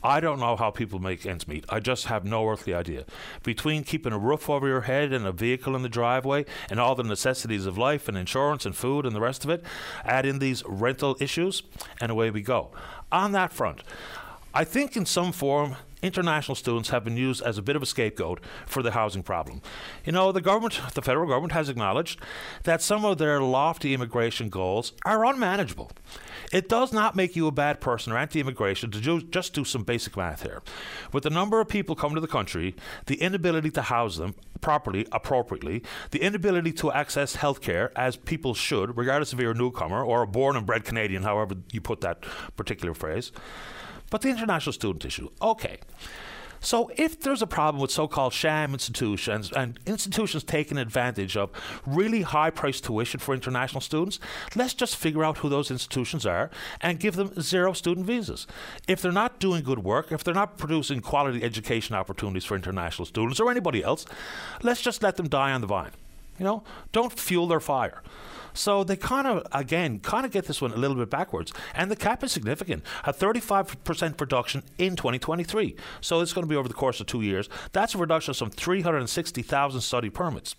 I 0.03 0.19
don't 0.19 0.39
know 0.39 0.55
how 0.55 0.71
people 0.71 0.99
make 0.99 1.25
ends 1.25 1.47
meet. 1.47 1.65
I 1.67 1.79
just 1.79 2.05
have 2.05 2.23
no 2.23 2.47
earthly 2.47 2.73
idea. 2.73 3.05
Between 3.43 3.83
keeping 3.83 4.13
a 4.13 4.17
roof 4.17 4.49
over 4.49 4.67
your 4.67 4.81
head 4.81 5.11
and 5.11 5.25
a 5.25 5.31
vehicle 5.31 5.75
in 5.75 5.81
the 5.81 5.89
driveway 5.89 6.45
and 6.69 6.79
all 6.79 6.95
the 6.95 7.03
necessities 7.03 7.65
of 7.65 7.77
life 7.77 8.07
and 8.07 8.17
insurance 8.17 8.65
and 8.65 8.75
food 8.75 9.05
and 9.05 9.15
the 9.15 9.21
rest 9.21 9.43
of 9.43 9.49
it, 9.49 9.63
add 10.05 10.25
in 10.25 10.39
these 10.39 10.63
rental 10.65 11.17
issues, 11.19 11.63
and 11.99 12.11
away 12.11 12.31
we 12.31 12.41
go. 12.41 12.69
On 13.11 13.33
that 13.33 13.51
front, 13.51 13.83
I 14.53 14.63
think 14.63 14.95
in 14.95 15.05
some 15.05 15.31
form 15.31 15.75
international 16.01 16.55
students 16.55 16.89
have 16.89 17.03
been 17.03 17.17
used 17.17 17.41
as 17.41 17.57
a 17.57 17.61
bit 17.61 17.75
of 17.75 17.83
a 17.83 17.85
scapegoat 17.85 18.39
for 18.65 18.81
the 18.81 18.91
housing 18.91 19.23
problem. 19.23 19.61
You 20.05 20.11
know, 20.11 20.31
the 20.31 20.41
government, 20.41 20.79
the 20.93 21.01
federal 21.01 21.27
government, 21.27 21.53
has 21.53 21.69
acknowledged 21.69 22.19
that 22.63 22.81
some 22.81 23.05
of 23.05 23.17
their 23.17 23.41
lofty 23.41 23.93
immigration 23.93 24.49
goals 24.49 24.93
are 25.05 25.25
unmanageable. 25.25 25.91
It 26.51 26.67
does 26.67 26.91
not 26.91 27.15
make 27.15 27.35
you 27.35 27.47
a 27.47 27.51
bad 27.51 27.79
person 27.79 28.11
or 28.11 28.17
anti 28.17 28.39
immigration 28.39 28.91
to 28.91 28.99
do, 28.99 29.21
just 29.21 29.53
do 29.53 29.63
some 29.63 29.83
basic 29.83 30.17
math 30.17 30.43
here. 30.43 30.61
With 31.11 31.23
the 31.23 31.29
number 31.29 31.59
of 31.59 31.67
people 31.67 31.95
coming 31.95 32.15
to 32.15 32.21
the 32.21 32.27
country, 32.27 32.75
the 33.05 33.21
inability 33.21 33.69
to 33.71 33.83
house 33.83 34.17
them 34.17 34.35
properly, 34.61 35.05
appropriately, 35.11 35.83
the 36.11 36.21
inability 36.21 36.71
to 36.73 36.91
access 36.91 37.35
health 37.35 37.61
care 37.61 37.91
as 37.97 38.15
people 38.15 38.53
should, 38.53 38.97
regardless 38.97 39.33
if 39.33 39.39
you're 39.39 39.51
a 39.51 39.55
newcomer 39.55 40.03
or 40.03 40.23
a 40.23 40.27
born 40.27 40.55
and 40.55 40.65
bred 40.65 40.83
Canadian, 40.83 41.23
however 41.23 41.55
you 41.71 41.81
put 41.81 42.01
that 42.01 42.23
particular 42.55 42.93
phrase. 42.93 43.31
But 44.09 44.21
the 44.21 44.29
international 44.29 44.73
student 44.73 45.05
issue, 45.05 45.29
okay. 45.41 45.77
So, 46.61 46.91
if 46.97 47.21
there's 47.21 47.41
a 47.41 47.47
problem 47.47 47.81
with 47.81 47.89
so 47.89 48.07
called 48.07 48.33
sham 48.33 48.73
institutions 48.73 49.51
and 49.51 49.79
institutions 49.85 50.43
taking 50.43 50.77
advantage 50.77 51.37
of 51.37 51.51
really 51.85 52.21
high 52.23 52.49
priced 52.49 52.83
tuition 52.83 53.19
for 53.19 53.33
international 53.33 53.79
students, 53.79 54.19
let's 54.55 54.73
just 54.73 54.97
figure 54.97 55.23
out 55.23 55.37
who 55.37 55.47
those 55.47 55.71
institutions 55.71 56.25
are 56.25 56.49
and 56.81 56.99
give 56.99 57.15
them 57.15 57.33
zero 57.39 57.71
student 57.71 58.05
visas. 58.05 58.45
If 58.87 59.01
they're 59.01 59.11
not 59.13 59.39
doing 59.39 59.63
good 59.63 59.79
work, 59.79 60.11
if 60.11 60.23
they're 60.23 60.33
not 60.33 60.57
producing 60.57 60.99
quality 60.99 61.43
education 61.43 61.95
opportunities 61.95 62.43
for 62.43 62.55
international 62.55 63.05
students 63.05 63.39
or 63.39 63.49
anybody 63.49 63.81
else, 63.81 64.05
let's 64.61 64.81
just 64.81 65.01
let 65.01 65.15
them 65.15 65.29
die 65.29 65.53
on 65.53 65.61
the 65.61 65.67
vine. 65.67 65.91
You 66.37 66.45
know, 66.45 66.63
don't 66.91 67.17
fuel 67.17 67.47
their 67.47 67.59
fire. 67.61 68.01
So 68.53 68.83
they 68.83 68.95
kind 68.95 69.27
of, 69.27 69.45
again, 69.51 69.99
kind 69.99 70.25
of 70.25 70.31
get 70.31 70.45
this 70.45 70.61
one 70.61 70.71
a 70.71 70.77
little 70.77 70.97
bit 70.97 71.09
backwards. 71.09 71.53
And 71.73 71.89
the 71.89 71.95
cap 71.95 72.23
is 72.23 72.31
significant 72.31 72.83
a 73.03 73.13
35% 73.13 74.19
reduction 74.19 74.63
in 74.77 74.95
2023. 74.95 75.75
So 76.01 76.21
it's 76.21 76.33
going 76.33 76.45
to 76.45 76.49
be 76.49 76.55
over 76.55 76.67
the 76.67 76.73
course 76.73 76.99
of 76.99 77.07
two 77.07 77.21
years. 77.21 77.49
That's 77.71 77.95
a 77.95 77.97
reduction 77.97 78.31
of 78.31 78.37
some 78.37 78.49
360,000 78.49 79.81
study 79.81 80.09
permits. 80.09 80.55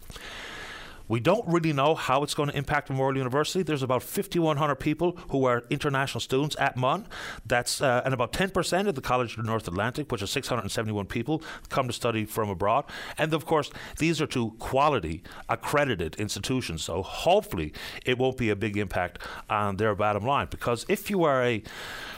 We 1.11 1.19
don't 1.19 1.45
really 1.49 1.73
know 1.73 1.97
how 1.97 2.23
it's 2.23 2.35
going 2.35 2.50
to 2.50 2.57
impact 2.57 2.88
Memorial 2.88 3.19
University. 3.19 3.64
There's 3.64 3.83
about 3.83 4.05
5,100 4.05 4.76
people 4.76 5.19
who 5.31 5.45
are 5.45 5.64
international 5.69 6.21
students 6.21 6.55
at 6.61 6.76
MUN. 6.76 7.05
That's 7.45 7.81
uh, 7.81 8.02
and 8.05 8.14
about 8.14 8.33
10% 8.33 8.87
of 8.87 8.95
the 8.95 9.00
College 9.00 9.33
of 9.33 9.38
the 9.38 9.50
North 9.50 9.67
Atlantic, 9.67 10.12
which 10.12 10.23
is 10.23 10.31
671 10.31 11.07
people, 11.07 11.43
come 11.69 11.88
to 11.88 11.93
study 11.93 12.25
from 12.25 12.49
abroad. 12.49 12.85
And 13.19 13.35
of 13.35 13.45
course, 13.45 13.73
these 13.99 14.21
are 14.23 14.26
two 14.29 14.52
quality 14.61 15.25
accredited 15.49 16.14
institutions. 16.14 16.85
So 16.85 17.02
hopefully, 17.02 17.73
it 18.07 18.17
won't 18.17 18.37
be 18.37 18.49
a 18.49 18.55
big 18.55 18.76
impact 18.76 19.19
on 19.49 19.79
their 19.79 19.97
bottom 19.97 20.25
line. 20.25 20.47
Because 20.49 20.87
if 20.88 21.11
you 21.11 21.25
are 21.25 21.43
a 21.43 21.61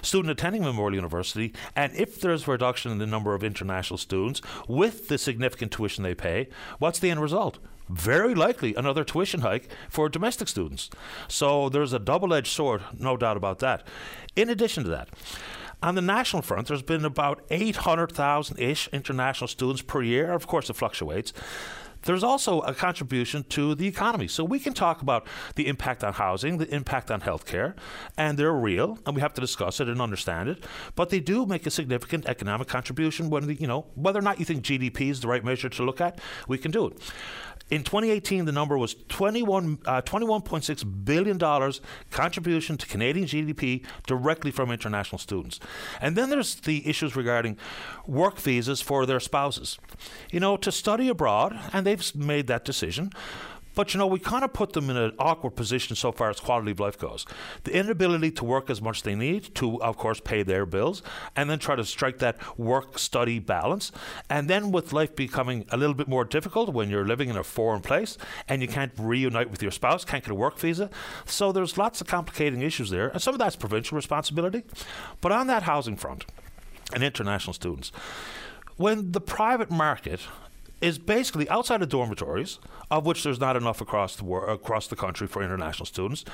student 0.02 0.32
attending 0.32 0.64
Memorial 0.64 0.96
University, 0.96 1.54
and 1.74 1.94
if 1.96 2.20
there's 2.20 2.46
a 2.46 2.50
reduction 2.50 2.92
in 2.92 2.98
the 2.98 3.06
number 3.06 3.32
of 3.34 3.42
international 3.42 3.96
students 3.96 4.42
with 4.68 5.08
the 5.08 5.16
significant 5.16 5.72
tuition 5.72 6.04
they 6.04 6.14
pay, 6.14 6.50
what's 6.78 6.98
the 6.98 7.08
end 7.08 7.22
result? 7.22 7.58
Very 7.88 8.34
likely 8.34 8.74
another 8.74 9.04
tuition 9.04 9.40
hike 9.40 9.68
for 9.88 10.08
domestic 10.08 10.48
students. 10.48 10.90
So 11.28 11.68
there's 11.68 11.92
a 11.92 11.98
double 11.98 12.32
edged 12.34 12.52
sword, 12.52 12.82
no 12.98 13.16
doubt 13.16 13.36
about 13.36 13.58
that. 13.60 13.86
In 14.36 14.48
addition 14.48 14.84
to 14.84 14.90
that, 14.90 15.08
on 15.82 15.96
the 15.96 16.02
national 16.02 16.42
front, 16.42 16.68
there's 16.68 16.82
been 16.82 17.04
about 17.04 17.44
800,000 17.50 18.58
ish 18.58 18.88
international 18.88 19.48
students 19.48 19.82
per 19.82 20.02
year. 20.02 20.32
Of 20.32 20.46
course, 20.46 20.70
it 20.70 20.76
fluctuates 20.76 21.32
there's 22.02 22.24
also 22.24 22.60
a 22.60 22.74
contribution 22.74 23.44
to 23.44 23.74
the 23.74 23.86
economy. 23.86 24.28
So 24.28 24.44
we 24.44 24.58
can 24.58 24.74
talk 24.74 25.02
about 25.02 25.26
the 25.54 25.66
impact 25.66 26.02
on 26.04 26.14
housing, 26.14 26.58
the 26.58 26.72
impact 26.74 27.10
on 27.10 27.20
healthcare, 27.20 27.74
and 28.16 28.38
they're 28.38 28.52
real, 28.52 28.98
and 29.06 29.14
we 29.14 29.20
have 29.20 29.34
to 29.34 29.40
discuss 29.40 29.80
it 29.80 29.88
and 29.88 30.00
understand 30.00 30.48
it. 30.48 30.64
But 30.94 31.10
they 31.10 31.20
do 31.20 31.46
make 31.46 31.66
a 31.66 31.70
significant 31.70 32.26
economic 32.26 32.68
contribution. 32.68 33.30
When 33.30 33.46
the, 33.46 33.54
you 33.54 33.66
know 33.66 33.86
whether 33.94 34.18
or 34.18 34.22
not 34.22 34.38
you 34.38 34.44
think 34.44 34.64
GDP 34.64 35.10
is 35.10 35.20
the 35.20 35.28
right 35.28 35.44
measure 35.44 35.68
to 35.68 35.82
look 35.84 36.00
at, 36.00 36.20
we 36.48 36.58
can 36.58 36.70
do 36.70 36.88
it. 36.88 36.98
In 37.72 37.84
2018, 37.84 38.44
the 38.44 38.52
number 38.52 38.76
was 38.76 38.94
21, 39.08 39.78
uh, 39.86 40.02
$21.6 40.02 41.04
billion 41.06 41.38
contribution 42.10 42.76
to 42.76 42.86
Canadian 42.86 43.26
GDP 43.26 43.82
directly 44.06 44.50
from 44.50 44.70
international 44.70 45.18
students. 45.18 45.58
And 45.98 46.14
then 46.14 46.28
there's 46.28 46.56
the 46.56 46.86
issues 46.86 47.16
regarding 47.16 47.56
work 48.06 48.38
visas 48.38 48.82
for 48.82 49.06
their 49.06 49.20
spouses. 49.20 49.78
You 50.30 50.38
know, 50.38 50.58
to 50.58 50.70
study 50.70 51.08
abroad, 51.08 51.58
and 51.72 51.86
they've 51.86 52.14
made 52.14 52.46
that 52.48 52.66
decision. 52.66 53.10
But 53.74 53.94
you 53.94 53.98
know, 53.98 54.06
we 54.06 54.18
kind 54.18 54.44
of 54.44 54.52
put 54.52 54.72
them 54.72 54.90
in 54.90 54.96
an 54.96 55.12
awkward 55.18 55.52
position 55.52 55.96
so 55.96 56.12
far 56.12 56.30
as 56.30 56.40
quality 56.40 56.72
of 56.72 56.80
life 56.80 56.98
goes. 56.98 57.26
The 57.64 57.74
inability 57.74 58.30
to 58.32 58.44
work 58.44 58.70
as 58.70 58.82
much 58.82 58.98
as 58.98 59.02
they 59.02 59.14
need 59.14 59.54
to, 59.56 59.82
of 59.82 59.96
course, 59.96 60.20
pay 60.20 60.42
their 60.42 60.66
bills, 60.66 61.02
and 61.36 61.48
then 61.48 61.58
try 61.58 61.76
to 61.76 61.84
strike 61.84 62.18
that 62.18 62.58
work 62.58 62.98
study 62.98 63.38
balance. 63.38 63.92
And 64.28 64.48
then 64.48 64.72
with 64.72 64.92
life 64.92 65.16
becoming 65.16 65.64
a 65.70 65.76
little 65.76 65.94
bit 65.94 66.08
more 66.08 66.24
difficult 66.24 66.72
when 66.72 66.90
you're 66.90 67.06
living 67.06 67.28
in 67.28 67.36
a 67.36 67.44
foreign 67.44 67.82
place 67.82 68.18
and 68.48 68.62
you 68.62 68.68
can't 68.68 68.92
reunite 68.98 69.50
with 69.50 69.62
your 69.62 69.70
spouse, 69.70 70.04
can't 70.04 70.24
get 70.24 70.30
a 70.30 70.34
work 70.34 70.58
visa. 70.58 70.90
So 71.24 71.52
there's 71.52 71.78
lots 71.78 72.00
of 72.00 72.06
complicating 72.06 72.62
issues 72.62 72.90
there. 72.90 73.08
And 73.08 73.22
some 73.22 73.34
of 73.34 73.38
that's 73.38 73.56
provincial 73.56 73.96
responsibility. 73.96 74.64
But 75.20 75.32
on 75.32 75.46
that 75.46 75.64
housing 75.64 75.96
front, 75.96 76.24
and 76.94 77.02
international 77.02 77.54
students, 77.54 77.90
when 78.76 79.12
the 79.12 79.20
private 79.20 79.70
market 79.70 80.20
is 80.82 80.98
basically 80.98 81.48
outside 81.48 81.80
of 81.80 81.88
dormitories, 81.88 82.58
of 82.90 83.06
which 83.06 83.22
there's 83.22 83.40
not 83.40 83.56
enough 83.56 83.80
across 83.80 84.16
the 84.16 84.24
wor- 84.24 84.50
across 84.50 84.88
the 84.88 84.96
country 84.96 85.26
for 85.26 85.42
international 85.42 85.86
students. 85.86 86.24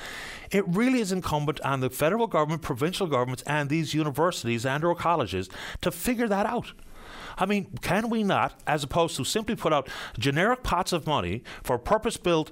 It 0.51 0.67
really 0.67 0.99
is 0.99 1.11
incumbent 1.11 1.61
on 1.61 1.79
the 1.79 1.89
federal 1.89 2.27
government, 2.27 2.63
provincial 2.63 3.07
governments, 3.07 3.43
and 3.45 3.69
these 3.69 3.93
universities 3.93 4.65
and/or 4.65 4.95
colleges 4.95 5.49
to 5.81 5.91
figure 5.91 6.27
that 6.27 6.45
out. 6.45 6.73
I 7.37 7.45
mean, 7.45 7.77
can 7.81 8.09
we 8.09 8.23
not, 8.23 8.59
as 8.67 8.83
opposed 8.83 9.15
to 9.15 9.23
simply 9.23 9.55
put 9.55 9.71
out 9.71 9.87
generic 10.17 10.63
pots 10.63 10.91
of 10.91 11.07
money 11.07 11.43
for 11.63 11.77
purpose 11.77 12.17
built 12.17 12.51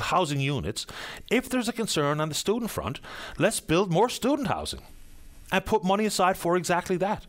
housing 0.00 0.40
units, 0.40 0.86
if 1.30 1.48
there's 1.48 1.68
a 1.68 1.72
concern 1.72 2.20
on 2.20 2.28
the 2.28 2.34
student 2.34 2.70
front, 2.70 3.00
let's 3.38 3.60
build 3.60 3.92
more 3.92 4.08
student 4.08 4.48
housing 4.48 4.80
and 5.50 5.66
put 5.66 5.84
money 5.84 6.06
aside 6.06 6.38
for 6.38 6.56
exactly 6.56 6.96
that. 6.96 7.26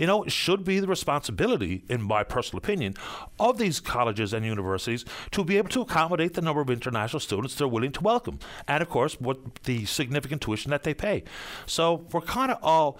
You 0.00 0.06
know, 0.06 0.22
it 0.22 0.32
should 0.32 0.64
be 0.64 0.80
the 0.80 0.86
responsibility, 0.86 1.84
in 1.90 2.00
my 2.00 2.24
personal 2.24 2.56
opinion, 2.56 2.94
of 3.38 3.58
these 3.58 3.80
colleges 3.80 4.32
and 4.32 4.46
universities 4.46 5.04
to 5.32 5.44
be 5.44 5.58
able 5.58 5.68
to 5.68 5.82
accommodate 5.82 6.32
the 6.32 6.40
number 6.40 6.62
of 6.62 6.70
international 6.70 7.20
students 7.20 7.54
they're 7.54 7.68
willing 7.68 7.92
to 7.92 8.00
welcome. 8.00 8.38
And 8.66 8.82
of 8.82 8.88
course, 8.88 9.20
what 9.20 9.56
the 9.64 9.84
significant 9.84 10.40
tuition 10.40 10.70
that 10.70 10.84
they 10.84 10.94
pay. 10.94 11.24
So 11.66 12.06
we're 12.12 12.22
kind 12.22 12.50
of 12.50 12.56
all 12.62 12.98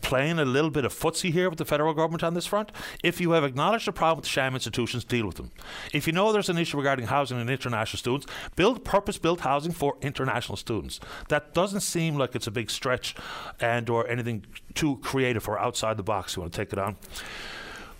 playing 0.00 0.38
a 0.38 0.44
little 0.44 0.70
bit 0.70 0.84
of 0.84 0.92
footsie 0.92 1.32
here 1.32 1.48
with 1.48 1.58
the 1.58 1.64
federal 1.64 1.94
government 1.94 2.22
on 2.22 2.34
this 2.34 2.46
front. 2.46 2.72
If 3.02 3.20
you 3.20 3.32
have 3.32 3.44
acknowledged 3.44 3.86
the 3.86 3.92
problem 3.92 4.20
with 4.20 4.26
sham 4.26 4.54
institutions, 4.54 5.04
deal 5.04 5.26
with 5.26 5.36
them. 5.36 5.50
If 5.92 6.06
you 6.06 6.12
know 6.12 6.32
there's 6.32 6.48
an 6.48 6.58
issue 6.58 6.76
regarding 6.76 7.06
housing 7.06 7.40
and 7.40 7.50
international 7.50 7.98
students, 7.98 8.26
build 8.56 8.84
purpose-built 8.84 9.40
housing 9.40 9.72
for 9.72 9.96
international 10.02 10.56
students. 10.56 11.00
That 11.28 11.54
doesn't 11.54 11.80
seem 11.80 12.16
like 12.16 12.34
it's 12.34 12.46
a 12.46 12.50
big 12.50 12.70
stretch 12.70 13.14
and 13.60 13.88
or 13.88 14.06
anything 14.08 14.44
too 14.74 14.98
creative 15.02 15.48
or 15.48 15.58
outside 15.58 15.96
the 15.96 16.02
box. 16.02 16.36
You 16.36 16.42
want 16.42 16.52
to 16.52 16.60
take 16.60 16.72
it 16.72 16.78
on? 16.78 16.96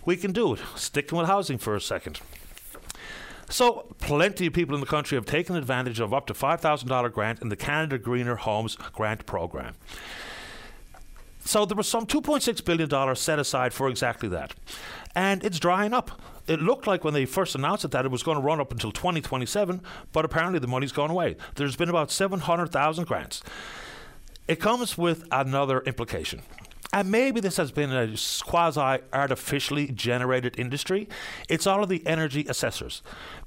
We 0.05 0.17
can 0.17 0.31
do 0.31 0.53
it. 0.53 0.59
Sticking 0.75 1.17
with 1.17 1.27
housing 1.27 1.57
for 1.57 1.75
a 1.75 1.81
second. 1.81 2.19
So, 3.49 3.93
plenty 3.99 4.47
of 4.47 4.53
people 4.53 4.75
in 4.75 4.81
the 4.81 4.87
country 4.87 5.17
have 5.17 5.25
taken 5.25 5.57
advantage 5.57 5.99
of 5.99 6.13
up 6.13 6.25
to 6.27 6.33
$5,000 6.33 7.11
grant 7.11 7.41
in 7.41 7.49
the 7.49 7.57
Canada 7.57 7.97
Greener 7.97 8.35
Homes 8.35 8.77
Grant 8.93 9.25
Program. 9.25 9.75
So 11.43 11.65
there 11.65 11.75
was 11.75 11.87
some 11.87 12.05
$2.6 12.05 12.65
billion 12.65 13.15
set 13.15 13.39
aside 13.39 13.73
for 13.73 13.89
exactly 13.89 14.29
that. 14.29 14.53
And 15.15 15.43
it's 15.43 15.59
drying 15.59 15.93
up. 15.93 16.21
It 16.47 16.61
looked 16.61 16.87
like 16.87 17.03
when 17.03 17.13
they 17.13 17.25
first 17.25 17.55
announced 17.55 17.85
it 17.85 17.91
that 17.91 18.05
it 18.05 18.11
was 18.11 18.23
going 18.23 18.37
to 18.37 18.43
run 18.43 18.59
up 18.59 18.71
until 18.71 18.91
2027, 18.91 19.81
but 20.11 20.25
apparently 20.25 20.59
the 20.59 20.67
money's 20.67 20.91
gone 20.91 21.09
away. 21.09 21.35
There's 21.55 21.75
been 21.75 21.89
about 21.89 22.11
700,000 22.11 23.05
grants. 23.05 23.41
It 24.47 24.59
comes 24.59 24.97
with 24.97 25.27
another 25.31 25.81
implication. 25.81 26.41
And 26.93 27.09
maybe 27.09 27.39
this 27.39 27.55
has 27.55 27.71
been 27.71 27.91
a 27.93 28.15
quasi 28.43 29.01
artificially 29.13 29.87
generated 29.87 30.59
industry. 30.59 31.07
It's 31.47 31.65
all 31.65 31.83
of 31.83 31.89
the 31.89 32.05
energy 32.05 32.45
assessors. 32.49 33.01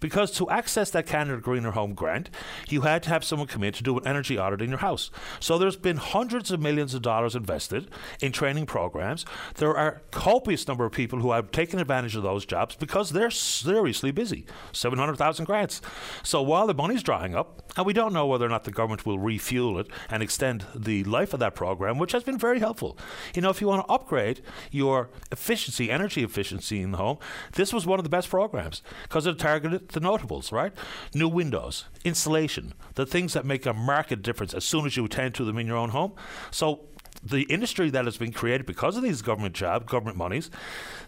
Because 0.04 0.30
to 0.32 0.50
access 0.50 0.90
that 0.90 1.06
Canada 1.06 1.40
Greener 1.40 1.70
Home 1.70 1.94
grant, 1.94 2.28
you 2.68 2.82
had 2.82 3.02
to 3.04 3.08
have 3.08 3.25
someone 3.25 3.49
come 3.49 3.64
in 3.64 3.73
to 3.73 3.82
do 3.82 3.96
an 3.96 4.06
energy 4.06 4.38
audit 4.38 4.61
in 4.61 4.68
your 4.68 4.80
house. 4.80 5.11
So 5.40 5.56
there's 5.56 5.78
been 5.78 5.96
hundreds 5.96 6.50
of 6.50 6.61
millions 6.61 6.92
of 6.92 7.00
dollars 7.00 7.34
invested 7.34 7.88
in 8.20 8.30
training 8.30 8.66
programs. 8.66 9.25
There 9.54 9.75
are 9.75 10.02
copious 10.11 10.68
number 10.68 10.84
of 10.84 10.92
people 10.92 11.20
who 11.20 11.32
have 11.32 11.50
taken 11.52 11.78
advantage 11.78 12.16
of 12.16 12.23
those 12.23 12.44
jobs 12.44 12.76
because 12.76 13.12
they're 13.12 13.30
seriously 13.30 14.11
busy. 14.11 14.44
700,000 14.73 15.46
grants. 15.46 15.80
So 16.23 16.42
while 16.42 16.66
the 16.66 16.75
money's 16.75 17.02
drying 17.02 17.34
up, 17.34 17.62
and 17.75 17.87
we 17.87 17.94
don't 17.94 18.12
know 18.12 18.26
whether 18.26 18.44
or 18.44 18.50
not 18.50 18.64
the 18.64 18.70
government 18.70 19.06
will 19.06 19.18
refuel 19.18 19.78
it 19.78 19.87
and 20.11 20.23
extend 20.23 20.66
the 20.75 21.02
life 21.04 21.32
of 21.32 21.40
that 21.40 21.54
program, 21.54 21.96
which 21.96 22.12
has 22.12 22.23
been 22.23 22.38
very 22.38 22.61
helpful. 22.61 22.99
You 23.34 23.40
know, 23.40 23.49
if 23.49 23.62
you 23.62 23.68
want 23.68 23.87
to 23.87 23.92
upgrade 23.92 24.42
your 24.70 25.08
efficiency, 25.32 25.90
energy 25.90 26.23
efficiency 26.23 26.82
in 26.82 26.90
the 26.90 26.99
home, 26.99 27.16
this 27.54 27.73
was 27.73 27.87
one 27.87 27.99
of 27.99 28.04
the 28.04 28.11
best 28.11 28.28
programs 28.28 28.82
because 29.04 29.26
it 29.26 29.38
targeted 29.38 29.93
the 29.94 30.00
notables, 30.00 30.52
right? 30.52 30.72
New 31.14 31.28
windows, 31.28 31.86
insulation, 32.04 32.74
the 32.94 33.06
things 33.06 33.32
that 33.32 33.44
make 33.44 33.66
a 33.66 33.72
market 33.72 34.22
difference 34.22 34.54
as 34.54 34.64
soon 34.64 34.86
as 34.86 34.96
you 34.96 35.04
attend 35.04 35.34
to 35.36 35.44
them 35.44 35.58
in 35.58 35.66
your 35.66 35.76
own 35.76 35.90
home. 35.90 36.12
So 36.50 36.80
the 37.22 37.42
industry 37.44 37.90
that 37.90 38.04
has 38.04 38.18
been 38.18 38.32
created 38.32 38.66
because 38.66 38.96
of 38.96 39.02
these 39.02 39.22
government 39.22 39.54
jobs, 39.54 39.86
government 39.86 40.18
monies, 40.18 40.50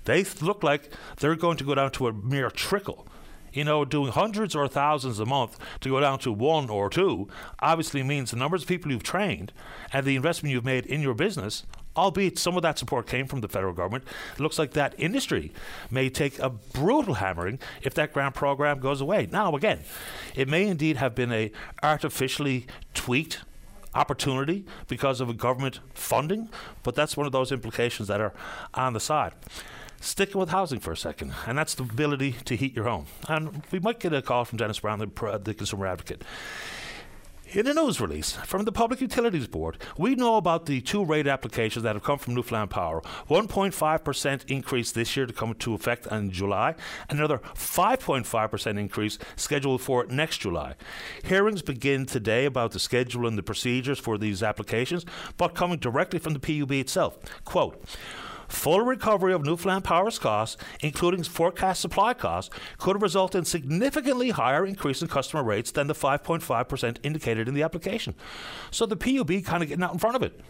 they 0.05 0.25
look 0.41 0.63
like 0.63 0.91
they're 1.19 1.37
going 1.37 1.59
to 1.59 1.65
go 1.65 1.75
down 1.75 1.91
to 1.93 2.09
a 2.09 2.13
mere 2.13 2.51
trickle 2.51 3.07
you 3.57 3.65
know, 3.65 3.87
doing 3.87 4.13
hundreds 4.13 4.55
or 4.55 4.69
thousands 4.69 5.19
a 5.19 5.25
month 5.25 5.59
to 5.81 5.89
go 5.89 5.99
down 5.99 6.19
to 6.19 6.31
one 6.31 6.69
or 6.69 6.91
two 6.91 7.27
obviously 7.61 8.03
means 8.03 8.31
the 8.31 8.37
numbers 8.37 8.63
of 8.63 8.69
people 8.69 8.93
you've 8.93 9.03
trained 9.03 9.53
and 9.93 10.05
the 10.05 10.15
investment 10.15 10.53
you've 10.53 10.65
made 10.65 10.85
in 10.85 11.01
your 11.01 11.15
business 11.15 11.65
albeit 11.97 12.39
some 12.39 12.57
of 12.57 12.63
that 12.63 12.79
support 12.79 13.07
came 13.07 13.27
from 13.27 13.41
the 13.41 13.49
federal 13.49 13.73
government, 13.73 14.05
it 14.35 14.41
looks 14.41 14.59
like 14.59 14.73
that 14.73 14.95
industry 14.99 15.53
may 15.91 16.09
take 16.09 16.39
a 16.39 16.51
brutal 16.51 17.15
hammering 17.15 17.59
if 17.83 17.95
that 17.95 18.13
grant 18.13 18.35
program 18.35 18.79
goes 18.79 19.01
away. 19.01 19.29
Now, 19.31 19.55
again, 19.57 19.81
it 20.35 20.49
may 20.49 20.67
indeed 20.67 20.97
have 20.97 21.15
been 21.15 21.33
a 21.33 21.51
artificially 21.83 22.67
tweaked 22.95 23.41
opportunity 23.95 24.65
because 24.89 25.21
of 25.21 25.37
government 25.39 25.81
funding, 25.95 26.49
but 26.83 26.95
that's 26.95 27.17
one 27.17 27.27
of 27.27 27.33
those 27.33 27.51
implications 27.51 28.09
that 28.09 28.21
are 28.21 28.35
on 28.75 28.93
the 28.93 29.01
side. 29.01 29.33
Sticking 29.99 30.39
with 30.39 30.51
housing 30.51 30.79
for 30.79 30.93
a 30.93 30.97
second, 30.97 31.33
and 31.47 31.57
that's 31.57 31.75
the 31.75 31.83
ability 31.83 32.37
to 32.45 32.55
heat 32.55 32.77
your 32.77 32.85
home. 32.85 33.07
And 33.29 33.63
we 33.73 33.81
might 33.81 33.99
get 33.99 34.13
a 34.13 34.21
call 34.21 34.45
from 34.45 34.59
Dennis 34.59 34.81
Brown, 34.81 34.99
the, 34.99 35.41
the 35.43 35.55
consumer 35.55 35.87
advocate. 35.87 36.23
In 37.57 37.67
a 37.67 37.73
news 37.73 38.03
release 38.03 38.33
from 38.33 38.67
the 38.67 38.71
Public 38.71 39.01
Utilities 39.01 39.47
Board, 39.47 39.79
we 39.97 40.15
know 40.15 40.37
about 40.37 40.67
the 40.67 40.83
two 40.83 41.03
rate 41.03 41.27
applications 41.27 41.85
that 41.85 41.97
have 41.97 42.03
come 42.03 42.19
from 42.19 42.35
Newfoundland 42.35 42.69
Power. 42.69 43.01
1.5% 43.31 44.51
increase 44.51 44.93
this 44.93 45.17
year 45.17 45.25
to 45.25 45.33
come 45.33 45.53
into 45.53 45.73
effect 45.73 46.07
in 46.09 46.31
July, 46.31 46.75
another 47.09 47.39
5.5% 47.55 48.79
increase 48.79 49.19
scheduled 49.37 49.81
for 49.81 50.05
next 50.05 50.37
July. 50.37 50.75
Hearings 51.25 51.63
begin 51.63 52.05
today 52.05 52.45
about 52.45 52.73
the 52.73 52.79
schedule 52.79 53.27
and 53.27 53.39
the 53.39 53.43
procedures 53.43 53.99
for 53.99 54.19
these 54.19 54.43
applications, 54.43 55.07
but 55.39 55.55
coming 55.55 55.79
directly 55.79 56.19
from 56.19 56.35
the 56.35 56.39
PUB 56.39 56.73
itself. 56.73 57.19
Quote, 57.47 57.83
Full 58.49 58.83
recovery 58.83 59.33
of 59.33 59.45
Newfoundland 59.45 59.85
Power's 59.85 60.19
costs, 60.19 60.57
including 60.81 61.23
forecast 61.23 61.81
supply 61.81 62.15
costs, 62.15 62.55
could 62.79 63.03
result 63.03 63.35
in 63.35 63.45
significantly 63.45 64.31
higher 64.31 64.65
increase 64.65 65.03
in 65.03 65.09
customer 65.09 65.43
rates 65.43 65.71
than 65.71 65.87
the 65.87 65.95
5.5% 65.95 66.97
indicated 67.03 67.49
in 67.49 67.55
the 67.55 67.63
application. 67.63 68.15
So 68.71 68.87
the 68.87 68.97
PUB 68.97 69.45
kind 69.45 69.63
of 69.63 69.69
getting 69.69 69.85
out 69.85 69.93
in 69.93 69.99
front 69.99 70.17
of 70.17 70.23
it. 70.23 70.41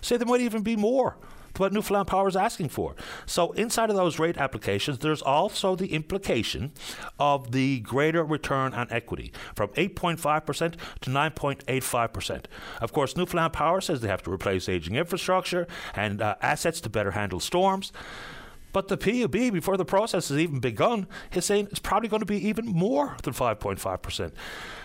Say 0.00 0.16
there 0.16 0.26
might 0.26 0.40
even 0.40 0.62
be 0.62 0.76
more 0.76 1.16
what 1.58 1.72
Newfoundland 1.72 2.08
Power 2.08 2.28
is 2.28 2.36
asking 2.36 2.68
for. 2.68 2.94
So 3.26 3.52
inside 3.52 3.90
of 3.90 3.96
those 3.96 4.18
rate 4.18 4.38
applications, 4.38 4.98
there's 4.98 5.22
also 5.22 5.76
the 5.76 5.92
implication 5.92 6.72
of 7.18 7.52
the 7.52 7.80
greater 7.80 8.24
return 8.24 8.74
on 8.74 8.88
equity 8.90 9.32
from 9.54 9.68
8.5% 9.70 10.74
to 11.02 11.10
9.85%. 11.10 12.44
Of 12.80 12.92
course, 12.92 13.16
Newfoundland 13.16 13.52
Power 13.52 13.80
says 13.80 14.00
they 14.00 14.08
have 14.08 14.22
to 14.24 14.32
replace 14.32 14.68
aging 14.68 14.96
infrastructure 14.96 15.66
and 15.94 16.22
uh, 16.22 16.36
assets 16.40 16.80
to 16.82 16.88
better 16.88 17.12
handle 17.12 17.40
storms. 17.40 17.92
But 18.72 18.88
the 18.88 18.98
PUB, 18.98 19.54
before 19.54 19.78
the 19.78 19.86
process 19.86 20.28
has 20.28 20.38
even 20.38 20.60
begun, 20.60 21.06
is 21.32 21.46
saying 21.46 21.68
it's 21.70 21.78
probably 21.78 22.10
going 22.10 22.20
to 22.20 22.26
be 22.26 22.46
even 22.46 22.66
more 22.66 23.16
than 23.22 23.32
5.5%. 23.32 24.32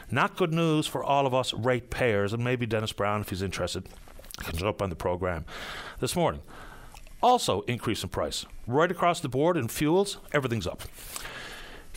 Not 0.09 0.37
good 0.37 0.53
news 0.53 0.87
for 0.87 1.03
all 1.03 1.27
of 1.27 1.33
us 1.33 1.53
ratepayers, 1.53 2.31
and 2.31 2.41
maybe 2.41 2.65
Dennis 2.65 2.93
Brown, 2.93 3.19
if 3.19 3.29
he's 3.29 3.41
interested, 3.41 3.89
can 4.41 4.57
jump 4.57 4.81
on 4.81 4.89
the 4.89 4.95
program 4.95 5.45
this 5.99 6.15
morning. 6.15 6.41
Also, 7.21 7.61
increase 7.61 8.03
in 8.03 8.09
price. 8.09 8.45
Right 8.65 8.91
across 8.91 9.19
the 9.19 9.29
board 9.29 9.57
in 9.57 9.67
fuels, 9.67 10.17
everything's 10.33 10.65
up. 10.65 10.81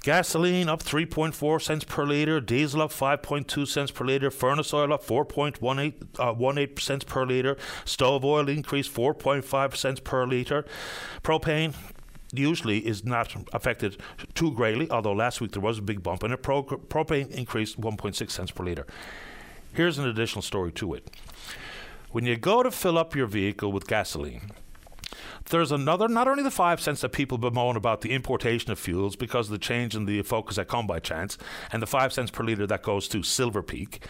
Gasoline 0.03 0.69
up 0.69 0.83
3.4 0.83 1.63
cents 1.63 1.85
per 1.85 2.05
litre, 2.05 2.39
diesel 2.39 2.83
up 2.83 2.91
5.2 2.91 3.67
cents 3.67 3.91
per 3.91 4.05
litre, 4.05 4.31
furnace 4.31 4.75
oil 4.75 4.93
up 4.93 5.03
4.18 5.03 6.77
uh, 6.77 6.81
cents 6.81 7.05
per 7.05 7.25
litre, 7.25 7.57
stove 7.87 8.23
oil 8.23 8.47
increased 8.51 8.93
4.5 8.93 9.75
cents 9.75 10.01
per 10.01 10.27
litre, 10.27 10.67
propane 11.23 11.75
usually 12.35 12.87
is 12.87 13.05
not 13.05 13.35
affected 13.55 13.97
too 14.35 14.53
greatly, 14.53 14.91
although 14.91 15.13
last 15.13 15.41
week 15.41 15.53
there 15.53 15.63
was 15.63 15.79
a 15.79 15.83
big 15.83 16.03
bump 16.03 16.23
in 16.23 16.33
it. 16.33 16.43
Pro- 16.43 16.65
propane 16.65 17.31
increased 17.31 17.81
1.6 17.81 18.31
cents 18.31 18.51
per 18.51 18.65
litre. 18.65 18.87
Here's 19.73 19.99
an 19.99 20.07
additional 20.07 20.43
story 20.43 20.73
to 20.73 20.95
it. 20.95 21.11
When 22.15 22.27
you 22.27 22.37
go 22.37 22.63
to 22.63 22.71
fill 22.71 22.97
up 22.97 23.17
your 23.17 23.27
vehicle 23.27 23.73
with 23.73 23.89
gasoline, 23.89 24.53
there's 25.51 25.73
another, 25.73 26.07
not 26.07 26.29
only 26.29 26.45
the 26.45 26.51
five 26.53 26.81
cents 26.81 27.01
that 27.01 27.09
people 27.09 27.39
bemoan 27.39 27.75
about 27.75 28.03
the 28.03 28.13
importation 28.13 28.71
of 28.71 28.79
fuels 28.79 29.17
because 29.17 29.49
of 29.49 29.51
the 29.51 29.59
change 29.59 29.97
in 29.97 30.05
the 30.05 30.23
focus 30.23 30.57
at 30.57 30.69
Come 30.69 30.87
By 30.87 31.01
Chance 31.01 31.39
and 31.73 31.83
the 31.83 31.89
five 31.89 32.13
cents 32.13 32.31
per 32.31 32.45
litre 32.45 32.69
that 32.69 32.85
goes 32.85 33.09
to 33.09 33.25
Silver 33.25 33.65
Peak. 33.65 34.07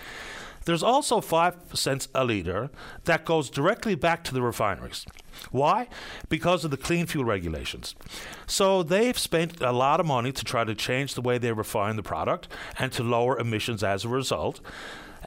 There's 0.67 0.83
also 0.83 1.23
five 1.23 1.57
cents 1.73 2.09
a 2.15 2.27
litre 2.27 2.69
that 3.05 3.25
goes 3.25 3.49
directly 3.49 3.95
back 3.95 4.23
to 4.25 4.35
the 4.35 4.43
refineries. 4.43 5.07
Why? 5.51 5.89
Because 6.29 6.63
of 6.63 6.71
the 6.71 6.77
clean 6.77 7.07
fuel 7.07 7.25
regulations. 7.25 7.95
So 8.47 8.83
they've 8.83 9.19
spent 9.19 9.63
a 9.63 9.73
lot 9.73 9.99
of 9.99 10.05
money 10.05 10.31
to 10.31 10.45
try 10.45 10.65
to 10.65 10.75
change 10.75 11.15
the 11.15 11.23
way 11.23 11.39
they 11.39 11.53
refine 11.53 11.97
the 11.97 12.03
product 12.03 12.49
and 12.79 12.93
to 12.93 13.03
lower 13.03 13.39
emissions 13.39 13.83
as 13.83 14.05
a 14.05 14.11
result. 14.11 14.61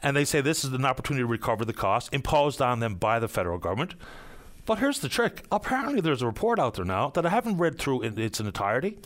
And 0.02 0.16
they 0.16 0.24
say 0.24 0.40
this 0.40 0.64
is 0.64 0.72
an 0.72 0.84
opportunity 0.84 1.22
to 1.22 1.26
recover 1.26 1.64
the 1.64 1.72
cost 1.72 2.12
imposed 2.12 2.62
on 2.62 2.80
them 2.80 2.94
by 2.94 3.18
the 3.18 3.28
federal 3.28 3.58
government. 3.58 3.94
But 4.66 4.78
here's 4.78 4.98
the 4.98 5.08
trick. 5.08 5.44
Apparently, 5.50 6.00
there's 6.00 6.22
a 6.22 6.26
report 6.26 6.58
out 6.58 6.74
there 6.74 6.84
now 6.84 7.08
that 7.10 7.24
I 7.24 7.30
haven't 7.30 7.56
read 7.56 7.78
through 7.78 8.02
in 8.02 8.18
its 8.18 8.38
entirety, 8.38 8.98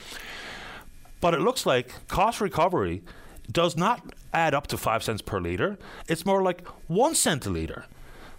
but 1.20 1.35
it 1.35 1.40
looks 1.40 1.64
like 1.64 2.09
cost 2.09 2.40
recovery 2.40 3.02
does 3.50 3.76
not 3.76 4.02
add 4.33 4.55
up 4.55 4.66
to 4.68 4.76
five 4.76 5.02
cents 5.02 5.22
per 5.22 5.40
liter. 5.40 5.78
It's 6.09 6.26
more 6.26 6.42
like 6.42 6.66
one 6.88 7.14
cent 7.14 7.46
a 7.46 7.50
liter. 7.50 7.85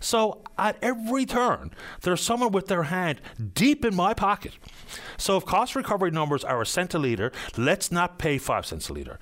So 0.04 0.42
at 0.58 0.76
every 0.82 1.26
turn, 1.26 1.72
there's 2.02 2.22
someone 2.22 2.52
with 2.52 2.68
their 2.68 2.84
hand 2.84 3.22
deep 3.54 3.86
in 3.86 3.96
my 3.96 4.13
pocket. 4.13 4.52
So 5.18 5.38
if 5.38 5.46
cost 5.46 5.78
recovery 5.78 6.12
numbers 6.12 6.44
are 6.44 6.62
a 6.62 6.66
cent 6.66 6.94
a 6.94 7.00
litre, 7.00 7.32
let's 7.56 7.89
not 7.89 8.20
pay 8.20 8.38
five 8.38 8.66
cents 8.66 8.89
a 8.89 8.94
litre. 8.94 9.18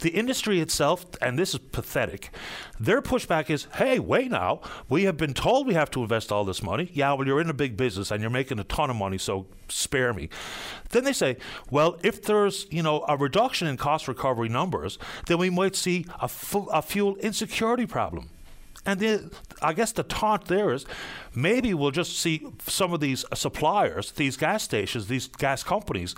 The 0.00 0.10
industry 0.10 0.60
itself, 0.60 1.06
and 1.22 1.38
this 1.38 1.54
is 1.54 1.60
pathetic, 1.60 2.34
their 2.78 3.00
pushback 3.00 3.48
is 3.48 3.66
hey, 3.76 3.98
wait 3.98 4.30
now, 4.30 4.60
we 4.90 5.04
have 5.04 5.16
been 5.16 5.32
told 5.32 5.66
we 5.66 5.72
have 5.72 5.90
to 5.92 6.02
invest 6.02 6.30
all 6.30 6.44
this 6.44 6.62
money. 6.62 6.90
Yeah, 6.92 7.14
well, 7.14 7.26
you're 7.26 7.40
in 7.40 7.48
a 7.48 7.54
big 7.54 7.78
business 7.78 8.10
and 8.10 8.20
you're 8.20 8.28
making 8.28 8.58
a 8.58 8.64
ton 8.64 8.90
of 8.90 8.96
money, 8.96 9.16
so 9.16 9.46
spare 9.68 10.12
me. 10.12 10.28
Then 10.90 11.04
they 11.04 11.14
say, 11.14 11.38
well, 11.70 11.98
if 12.04 12.20
there's 12.22 12.66
you 12.70 12.82
know 12.82 13.06
a 13.08 13.16
reduction 13.16 13.68
in 13.68 13.78
cost 13.78 14.06
recovery 14.06 14.50
numbers, 14.50 14.98
then 15.28 15.38
we 15.38 15.48
might 15.48 15.76
see 15.76 16.04
a, 16.20 16.28
fu- 16.28 16.68
a 16.70 16.82
fuel 16.82 17.16
insecurity 17.16 17.86
problem. 17.86 18.28
And 18.86 19.00
the, 19.00 19.30
I 19.60 19.72
guess 19.72 19.92
the 19.92 20.04
taunt 20.04 20.46
there 20.46 20.72
is 20.72 20.86
maybe 21.34 21.74
we'll 21.74 21.90
just 21.90 22.18
see 22.18 22.46
some 22.66 22.92
of 22.92 23.00
these 23.00 23.24
suppliers, 23.34 24.12
these 24.12 24.36
gas 24.36 24.62
stations, 24.62 25.08
these 25.08 25.26
gas 25.26 25.62
companies 25.62 26.14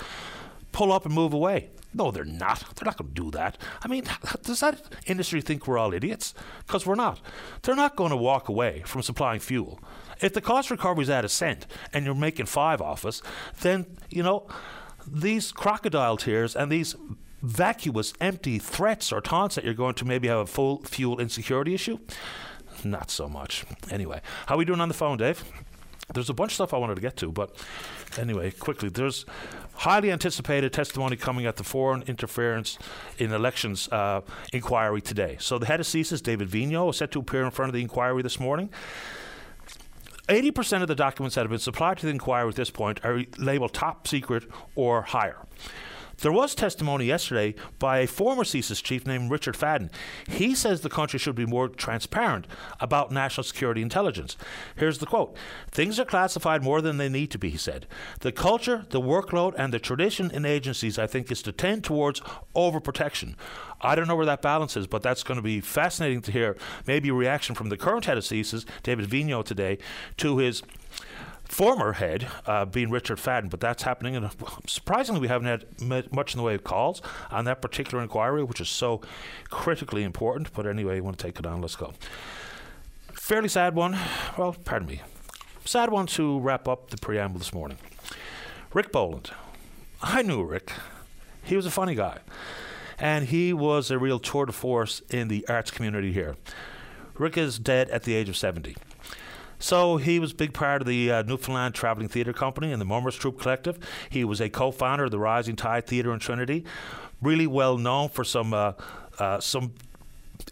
pull 0.70 0.92
up 0.92 1.06
and 1.06 1.14
move 1.14 1.32
away. 1.32 1.70
No, 1.94 2.10
they're 2.10 2.24
not. 2.24 2.60
They're 2.76 2.84
not 2.84 2.98
going 2.98 3.14
to 3.14 3.22
do 3.22 3.30
that. 3.30 3.56
I 3.82 3.88
mean, 3.88 4.04
does 4.42 4.60
that 4.60 4.82
industry 5.06 5.40
think 5.40 5.66
we're 5.66 5.78
all 5.78 5.94
idiots? 5.94 6.34
Because 6.66 6.84
we're 6.84 6.94
not. 6.94 7.20
They're 7.62 7.74
not 7.74 7.96
going 7.96 8.10
to 8.10 8.16
walk 8.16 8.48
away 8.48 8.82
from 8.84 9.02
supplying 9.02 9.40
fuel. 9.40 9.80
If 10.20 10.34
the 10.34 10.40
cost 10.40 10.70
recovery 10.70 11.04
is 11.04 11.10
at 11.10 11.24
a 11.24 11.28
cent 11.28 11.66
and 11.92 12.04
you're 12.04 12.14
making 12.14 12.46
five 12.46 12.82
off 12.82 13.06
us, 13.06 13.22
then, 13.60 13.86
you 14.10 14.22
know, 14.22 14.46
these 15.06 15.52
crocodile 15.52 16.16
tears 16.16 16.54
and 16.54 16.70
these 16.70 16.94
vacuous, 17.42 18.12
empty 18.20 18.58
threats 18.58 19.12
or 19.12 19.20
taunts 19.20 19.54
that 19.54 19.64
you're 19.64 19.74
going 19.74 19.94
to 19.94 20.04
maybe 20.04 20.28
have 20.28 20.38
a 20.38 20.46
full 20.46 20.82
fuel 20.82 21.20
insecurity 21.20 21.72
issue, 21.72 21.98
not 22.84 23.10
so 23.10 23.28
much. 23.28 23.64
Anyway, 23.90 24.20
how 24.46 24.54
are 24.54 24.58
we 24.58 24.64
doing 24.64 24.80
on 24.80 24.88
the 24.88 24.94
phone, 24.94 25.18
Dave? 25.18 25.44
There's 26.14 26.30
a 26.30 26.34
bunch 26.34 26.52
of 26.52 26.54
stuff 26.54 26.74
I 26.74 26.78
wanted 26.78 26.94
to 26.94 27.02
get 27.02 27.16
to, 27.18 27.30
but 27.30 27.54
anyway, 28.18 28.50
quickly. 28.50 28.88
There's 28.88 29.26
highly 29.74 30.10
anticipated 30.10 30.72
testimony 30.72 31.16
coming 31.16 31.44
at 31.44 31.56
the 31.56 31.64
foreign 31.64 32.02
interference 32.02 32.78
in 33.18 33.32
elections 33.32 33.88
uh, 33.92 34.22
inquiry 34.52 35.02
today. 35.02 35.36
So 35.38 35.58
the 35.58 35.66
head 35.66 35.80
of 35.80 35.86
CSIS, 35.86 36.22
David 36.22 36.48
Vigneault, 36.48 36.90
is 36.90 36.96
set 36.96 37.10
to 37.12 37.18
appear 37.18 37.44
in 37.44 37.50
front 37.50 37.68
of 37.68 37.74
the 37.74 37.82
inquiry 37.82 38.22
this 38.22 38.40
morning. 38.40 38.70
80% 40.28 40.82
of 40.82 40.88
the 40.88 40.94
documents 40.94 41.34
that 41.34 41.42
have 41.42 41.50
been 41.50 41.58
supplied 41.58 41.98
to 41.98 42.06
the 42.06 42.12
inquiry 42.12 42.48
at 42.48 42.54
this 42.54 42.70
point 42.70 43.04
are 43.04 43.24
labeled 43.38 43.72
top 43.72 44.06
secret 44.06 44.44
or 44.74 45.02
higher. 45.02 45.38
There 46.20 46.32
was 46.32 46.56
testimony 46.56 47.04
yesterday 47.04 47.54
by 47.78 47.98
a 47.98 48.08
former 48.08 48.42
CSIS 48.42 48.82
chief 48.82 49.06
named 49.06 49.30
Richard 49.30 49.54
Fadden. 49.54 49.88
He 50.28 50.52
says 50.52 50.80
the 50.80 50.88
country 50.88 51.16
should 51.18 51.36
be 51.36 51.46
more 51.46 51.68
transparent 51.68 52.48
about 52.80 53.12
national 53.12 53.44
security 53.44 53.82
intelligence. 53.82 54.36
Here's 54.74 54.98
the 54.98 55.06
quote 55.06 55.36
Things 55.70 56.00
are 56.00 56.04
classified 56.04 56.64
more 56.64 56.80
than 56.80 56.96
they 56.96 57.08
need 57.08 57.30
to 57.30 57.38
be, 57.38 57.50
he 57.50 57.56
said. 57.56 57.86
The 58.20 58.32
culture, 58.32 58.84
the 58.90 59.00
workload, 59.00 59.54
and 59.56 59.72
the 59.72 59.78
tradition 59.78 60.32
in 60.32 60.44
agencies, 60.44 60.98
I 60.98 61.06
think, 61.06 61.30
is 61.30 61.40
to 61.42 61.52
tend 61.52 61.84
towards 61.84 62.20
overprotection. 62.56 63.36
I 63.80 63.94
don't 63.94 64.08
know 64.08 64.16
where 64.16 64.26
that 64.26 64.42
balance 64.42 64.76
is, 64.76 64.88
but 64.88 65.02
that's 65.02 65.22
going 65.22 65.36
to 65.36 65.42
be 65.42 65.60
fascinating 65.60 66.20
to 66.22 66.32
hear 66.32 66.56
maybe 66.84 67.10
a 67.10 67.14
reaction 67.14 67.54
from 67.54 67.68
the 67.68 67.76
current 67.76 68.06
head 68.06 68.18
of 68.18 68.24
CSIS, 68.24 68.64
David 68.82 69.08
Vigneault, 69.08 69.44
today, 69.44 69.78
to 70.16 70.38
his 70.38 70.64
former 71.48 71.94
head 71.94 72.28
uh, 72.46 72.64
being 72.64 72.90
Richard 72.90 73.18
Fadden, 73.18 73.50
but 73.50 73.60
that's 73.60 73.82
happening. 73.82 74.14
And 74.14 74.30
surprisingly, 74.66 75.20
we 75.20 75.28
haven't 75.28 75.48
had 75.48 76.12
much 76.12 76.34
in 76.34 76.38
the 76.38 76.44
way 76.44 76.54
of 76.54 76.62
calls 76.62 77.02
on 77.30 77.44
that 77.46 77.60
particular 77.60 78.02
inquiry, 78.02 78.44
which 78.44 78.60
is 78.60 78.68
so 78.68 79.00
critically 79.50 80.04
important. 80.04 80.52
But 80.52 80.66
anyway, 80.66 80.96
you 80.96 81.04
want 81.04 81.18
to 81.18 81.26
take 81.26 81.38
it 81.38 81.46
on? 81.46 81.60
Let's 81.60 81.76
go. 81.76 81.94
Fairly 83.12 83.48
sad 83.48 83.74
one. 83.74 83.98
Well, 84.36 84.54
pardon 84.64 84.88
me. 84.88 85.00
sad 85.64 85.90
one 85.90 86.06
to 86.08 86.38
wrap 86.38 86.68
up 86.68 86.90
the 86.90 86.96
preamble 86.96 87.38
this 87.38 87.52
morning. 87.52 87.78
Rick 88.72 88.92
Boland. 88.92 89.30
I 90.00 90.22
knew 90.22 90.44
Rick. 90.44 90.72
He 91.42 91.56
was 91.56 91.66
a 91.66 91.70
funny 91.70 91.94
guy. 91.94 92.18
And 92.98 93.26
he 93.26 93.52
was 93.52 93.90
a 93.90 93.98
real 93.98 94.18
tour 94.18 94.46
de 94.46 94.52
force 94.52 95.00
in 95.08 95.28
the 95.28 95.46
arts 95.48 95.70
community 95.70 96.12
here. 96.12 96.36
Rick 97.14 97.36
is 97.36 97.58
dead 97.58 97.88
at 97.90 98.04
the 98.04 98.14
age 98.14 98.28
of 98.28 98.36
70. 98.36 98.76
So 99.58 99.96
he 99.96 100.18
was 100.18 100.32
a 100.32 100.34
big 100.34 100.54
part 100.54 100.82
of 100.82 100.88
the 100.88 101.10
uh, 101.10 101.22
Newfoundland 101.22 101.74
Travelling 101.74 102.08
Theatre 102.08 102.32
Company 102.32 102.72
and 102.72 102.80
the 102.80 102.84
Mummers 102.86 103.16
Troupe 103.16 103.40
Collective. 103.40 103.78
He 104.08 104.24
was 104.24 104.40
a 104.40 104.48
co-founder 104.48 105.04
of 105.04 105.10
the 105.10 105.18
Rising 105.18 105.56
Tide 105.56 105.86
Theatre 105.86 106.12
in 106.12 106.20
Trinity. 106.20 106.64
Really 107.20 107.46
well 107.46 107.76
known 107.76 108.08
for 108.08 108.22
some 108.22 108.54
uh, 108.54 108.72
uh, 109.18 109.40
some 109.40 109.74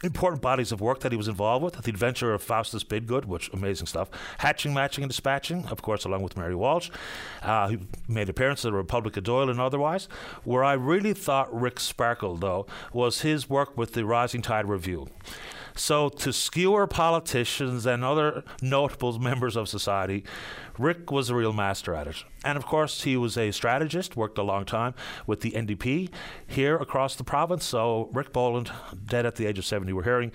important 0.03 0.43
bodies 0.43 0.73
of 0.73 0.81
work 0.81 1.01
that 1.01 1.13
he 1.13 1.17
was 1.17 1.29
involved 1.29 1.65
with. 1.65 1.75
The 1.83 1.91
Adventure 1.91 2.35
of 2.35 2.43
Faustus 2.43 2.85
Bidgood, 2.85 3.25
which 3.25 3.49
amazing 3.53 3.87
stuff. 3.87 4.11
Hatching, 4.39 4.75
Matching, 4.75 5.05
and 5.05 5.11
Dispatching, 5.11 5.67
of 5.71 5.83
course, 5.83 6.05
along 6.05 6.23
with 6.23 6.37
Mary 6.37 6.55
Walsh. 6.55 6.91
Uh, 7.43 7.69
he 7.69 7.79
made 8.09 8.29
appearances 8.29 8.67
at 8.67 8.71
the 8.71 8.77
Republic 8.77 9.17
of 9.17 9.25
Doyle 9.25 9.51
and 9.51 9.61
otherwise. 9.61 10.09
Where 10.45 10.65
I 10.65 10.75
really 10.75 11.15
thought 11.15 11.55
Rick 11.55 11.81
sparkled, 11.81 12.41
though, 12.41 12.67
was 12.93 13.21
his 13.21 13.49
work 13.49 13.77
with 13.77 13.93
the 13.93 14.05
Rising 14.05 14.43
Tide 14.43 14.69
Revue. 14.69 15.07
So, 15.77 16.09
to 16.09 16.33
skewer 16.33 16.87
politicians 16.87 17.85
and 17.85 18.03
other 18.03 18.45
notable 18.63 19.19
members 19.19 19.57
of 19.57 19.69
society, 19.69 20.25
Rick 20.79 21.11
was 21.11 21.29
a 21.29 21.35
real 21.35 21.53
master 21.53 21.95
at 21.95 22.07
it. 22.07 22.25
And 22.45 22.57
of 22.57 22.65
course, 22.65 23.03
he 23.03 23.17
was 23.17 23.37
a 23.37 23.51
strategist, 23.51 24.17
worked 24.17 24.39
a 24.39 24.43
long 24.43 24.65
time 24.65 24.95
with 25.27 25.43
the 25.43 25.51
NDP 25.51 26.09
here 26.47 26.77
across 26.77 27.15
the 27.15 27.25
province. 27.25 27.65
So, 27.65 28.09
Rick 28.13 28.33
Boland, 28.33 28.73
dead 29.07 29.27
at 29.27 29.37
the 29.37 29.45
age 29.45 29.59
of 29.59 29.67
70, 29.67 29.93
we're 29.93 30.03
hearing 30.03 30.33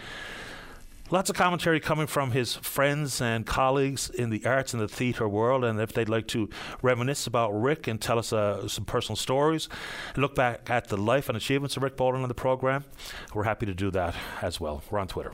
Lots 1.11 1.29
of 1.29 1.35
commentary 1.35 1.81
coming 1.81 2.07
from 2.07 2.31
his 2.31 2.55
friends 2.55 3.19
and 3.19 3.45
colleagues 3.45 4.09
in 4.09 4.29
the 4.29 4.45
arts 4.45 4.73
and 4.73 4.81
the 4.81 4.87
theatre 4.87 5.27
world. 5.27 5.65
And 5.65 5.77
if 5.81 5.91
they'd 5.91 6.07
like 6.07 6.25
to 6.27 6.49
reminisce 6.81 7.27
about 7.27 7.51
Rick 7.51 7.87
and 7.87 7.99
tell 7.99 8.17
us 8.17 8.31
uh, 8.31 8.65
some 8.69 8.85
personal 8.85 9.17
stories, 9.17 9.67
look 10.15 10.35
back 10.35 10.69
at 10.69 10.87
the 10.87 10.95
life 10.95 11.27
and 11.27 11.35
achievements 11.35 11.75
of 11.75 11.83
Rick 11.83 11.97
Boland 11.97 12.23
on 12.23 12.29
the 12.29 12.33
programme, 12.33 12.85
we're 13.33 13.43
happy 13.43 13.65
to 13.65 13.73
do 13.73 13.91
that 13.91 14.15
as 14.41 14.61
well. 14.61 14.83
We're 14.89 14.99
on 14.99 15.09
Twitter. 15.09 15.33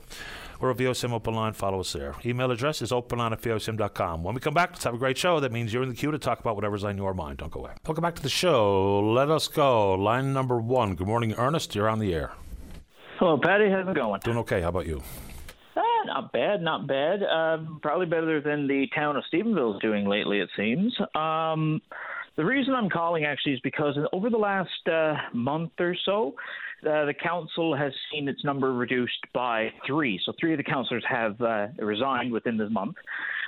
We're 0.59 0.71
at 0.71 0.77
VOCM 0.77 1.11
Open 1.11 1.35
Line. 1.35 1.53
Follow 1.53 1.81
us 1.81 1.93
there. 1.93 2.15
Email 2.25 2.49
address 2.49 2.81
is 2.81 2.89
openline 2.89 3.31
at 3.31 3.41
VOCM.com. 3.43 4.23
When 4.23 4.33
we 4.33 4.41
come 4.41 4.55
back, 4.55 4.71
let's 4.71 4.83
have 4.83 4.95
a 4.95 4.97
great 4.97 5.19
show. 5.19 5.39
That 5.39 5.51
means 5.51 5.71
you're 5.71 5.83
in 5.83 5.89
the 5.89 5.95
queue 5.95 6.09
to 6.09 6.17
talk 6.17 6.39
about 6.39 6.55
whatever's 6.55 6.85
on 6.85 6.97
your 6.97 7.13
mind. 7.13 7.37
Don't 7.37 7.51
go 7.51 7.59
away. 7.59 7.73
Welcome 7.85 8.01
back 8.01 8.15
to 8.15 8.23
the 8.23 8.29
show. 8.29 8.99
Let 8.99 9.29
us 9.29 9.47
go. 9.47 9.93
Line 9.93 10.33
number 10.33 10.59
one. 10.59 10.95
Good 10.95 11.05
morning, 11.05 11.35
Ernest. 11.37 11.75
You're 11.75 11.87
on 11.87 11.99
the 11.99 12.15
air. 12.15 12.31
Hello, 13.19 13.37
Patty. 13.37 13.69
How's 13.69 13.87
it 13.87 13.93
going? 13.93 14.19
Doing 14.21 14.37
okay. 14.37 14.61
How 14.61 14.69
about 14.69 14.87
you? 14.87 15.03
Not 16.07 16.31
bad, 16.31 16.61
not 16.61 16.87
bad. 16.87 17.21
Uh, 17.23 17.57
probably 17.81 18.05
better 18.05 18.41
than 18.41 18.67
the 18.67 18.87
town 18.95 19.15
of 19.15 19.23
Stephenville 19.31 19.75
is 19.75 19.81
doing 19.81 20.07
lately, 20.07 20.39
it 20.39 20.49
seems. 20.57 20.95
Um, 21.15 21.81
the 22.35 22.45
reason 22.45 22.73
I'm 22.73 22.89
calling 22.89 23.25
actually 23.25 23.53
is 23.53 23.59
because 23.61 23.97
over 24.13 24.29
the 24.29 24.37
last 24.37 24.87
uh, 24.91 25.13
month 25.33 25.71
or 25.79 25.95
so, 26.05 26.33
uh, 26.83 27.05
the 27.05 27.13
council 27.13 27.75
has 27.75 27.91
seen 28.11 28.27
its 28.27 28.43
number 28.43 28.73
reduced 28.73 29.19
by 29.33 29.69
three. 29.85 30.19
So 30.25 30.33
three 30.39 30.53
of 30.53 30.57
the 30.57 30.63
councillors 30.63 31.03
have 31.09 31.39
uh, 31.41 31.67
resigned 31.79 32.31
within 32.31 32.57
this 32.57 32.69
month. 32.71 32.95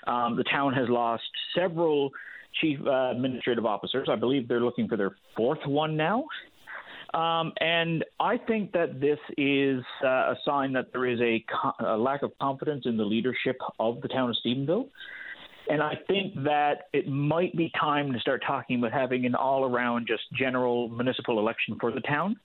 Um, 0.07 0.35
the 0.35 0.43
town 0.43 0.73
has 0.73 0.89
lost 0.89 1.23
several 1.55 2.11
chief 2.59 2.79
uh, 2.85 3.11
administrative 3.11 3.65
officers. 3.65 4.07
I 4.11 4.15
believe 4.15 4.47
they're 4.47 4.59
looking 4.59 4.87
for 4.87 4.97
their 4.97 5.15
fourth 5.37 5.59
one 5.65 5.95
now. 5.95 6.25
Um, 7.13 7.53
and 7.59 8.05
I 8.19 8.37
think 8.37 8.71
that 8.73 8.99
this 8.99 9.19
is 9.37 9.83
uh, 10.03 10.07
a 10.07 10.35
sign 10.45 10.73
that 10.73 10.91
there 10.91 11.07
is 11.07 11.19
a, 11.21 11.43
co- 11.51 11.85
a, 11.85 11.97
lack 11.97 12.21
of 12.21 12.31
confidence 12.39 12.83
in 12.85 12.97
the 12.97 13.03
leadership 13.03 13.57
of 13.79 14.01
the 14.01 14.07
town 14.07 14.29
of 14.29 14.35
Stephenville. 14.45 14.89
And 15.69 15.81
I 15.81 15.97
think 16.07 16.35
that 16.43 16.87
it 16.93 17.07
might 17.07 17.55
be 17.55 17.71
time 17.79 18.13
to 18.13 18.19
start 18.19 18.43
talking 18.45 18.79
about 18.79 18.91
having 18.91 19.25
an 19.25 19.35
all 19.35 19.65
around, 19.65 20.07
just 20.07 20.23
general 20.37 20.89
municipal 20.89 21.39
election 21.39 21.77
for 21.79 21.91
the 21.91 22.01
town. 22.01 22.37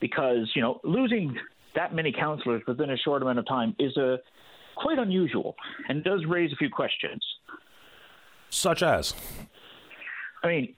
Because, 0.00 0.50
you 0.54 0.62
know, 0.62 0.80
losing 0.82 1.36
that 1.74 1.94
many 1.94 2.12
councillors 2.12 2.62
within 2.66 2.90
a 2.90 2.96
short 2.96 3.22
amount 3.22 3.38
of 3.38 3.46
time 3.46 3.76
is 3.78 3.96
a, 3.96 4.18
quite 4.76 4.98
unusual 4.98 5.54
and 5.88 6.02
does 6.02 6.24
raise 6.26 6.52
a 6.52 6.56
few 6.56 6.70
questions. 6.70 7.24
Such 8.48 8.82
as? 8.82 9.14
I 10.42 10.48
mean, 10.48 10.74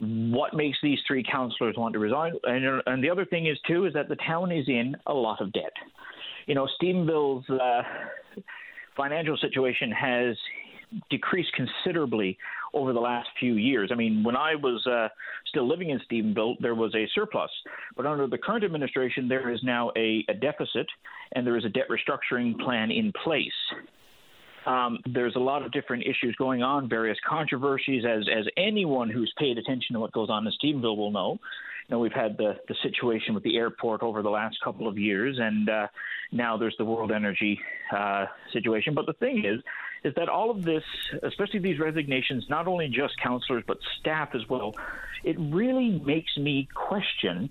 what 0.00 0.54
makes 0.54 0.78
these 0.82 0.98
three 1.06 1.22
councillors 1.22 1.76
want 1.76 1.94
to 1.94 1.98
resign? 1.98 2.34
And, 2.44 2.82
and 2.86 3.02
the 3.02 3.10
other 3.10 3.24
thing 3.24 3.46
is 3.46 3.58
too 3.66 3.86
is 3.86 3.94
that 3.94 4.08
the 4.08 4.16
town 4.16 4.52
is 4.52 4.68
in 4.68 4.96
a 5.06 5.14
lot 5.14 5.40
of 5.40 5.52
debt. 5.52 5.72
You 6.46 6.54
know, 6.54 6.68
Stephenville's 6.80 7.48
uh, 7.50 7.82
financial 8.96 9.36
situation 9.36 9.90
has 9.90 10.36
decreased 11.10 11.50
considerably 11.54 12.38
over 12.72 12.92
the 12.92 13.00
last 13.00 13.28
few 13.40 13.54
years. 13.54 13.90
I 13.92 13.96
mean, 13.96 14.22
when 14.22 14.36
I 14.36 14.54
was 14.54 14.86
uh, 14.86 15.08
still 15.48 15.68
living 15.68 15.90
in 15.90 16.00
Stephenville, 16.10 16.56
there 16.60 16.74
was 16.74 16.94
a 16.94 17.08
surplus, 17.14 17.50
but 17.96 18.06
under 18.06 18.26
the 18.26 18.38
current 18.38 18.64
administration, 18.64 19.28
there 19.28 19.50
is 19.50 19.60
now 19.64 19.90
a, 19.96 20.24
a 20.28 20.34
deficit, 20.34 20.86
and 21.34 21.46
there 21.46 21.56
is 21.56 21.64
a 21.64 21.68
debt 21.68 21.86
restructuring 21.90 22.58
plan 22.60 22.90
in 22.90 23.12
place. 23.24 23.50
Um, 24.66 24.98
there's 25.06 25.36
a 25.36 25.40
lot 25.40 25.64
of 25.64 25.70
different 25.70 26.02
issues 26.04 26.34
going 26.36 26.62
on, 26.62 26.88
various 26.88 27.18
controversies, 27.26 28.04
as 28.04 28.26
as 28.28 28.46
anyone 28.56 29.08
who's 29.08 29.32
paid 29.38 29.58
attention 29.58 29.94
to 29.94 30.00
what 30.00 30.12
goes 30.12 30.28
on 30.28 30.46
in 30.46 30.52
Stephenville 30.52 30.96
will 30.96 31.12
know. 31.12 31.38
You 31.88 31.94
know, 31.94 31.98
we've 32.00 32.12
had 32.12 32.36
the 32.36 32.58
the 32.66 32.74
situation 32.82 33.34
with 33.34 33.44
the 33.44 33.56
airport 33.56 34.02
over 34.02 34.22
the 34.22 34.30
last 34.30 34.60
couple 34.62 34.88
of 34.88 34.98
years, 34.98 35.38
and 35.38 35.68
uh, 35.68 35.86
now 36.32 36.56
there's 36.56 36.76
the 36.78 36.84
world 36.84 37.12
energy 37.12 37.60
uh, 37.92 38.26
situation. 38.52 38.94
But 38.94 39.06
the 39.06 39.12
thing 39.12 39.44
is, 39.44 39.60
is 40.02 40.14
that 40.16 40.28
all 40.28 40.50
of 40.50 40.64
this, 40.64 40.82
especially 41.22 41.60
these 41.60 41.78
resignations, 41.78 42.46
not 42.50 42.66
only 42.66 42.88
just 42.88 43.16
councillors 43.18 43.62
but 43.68 43.78
staff 44.00 44.34
as 44.34 44.48
well, 44.48 44.74
it 45.22 45.36
really 45.38 46.02
makes 46.04 46.36
me 46.36 46.68
question. 46.74 47.50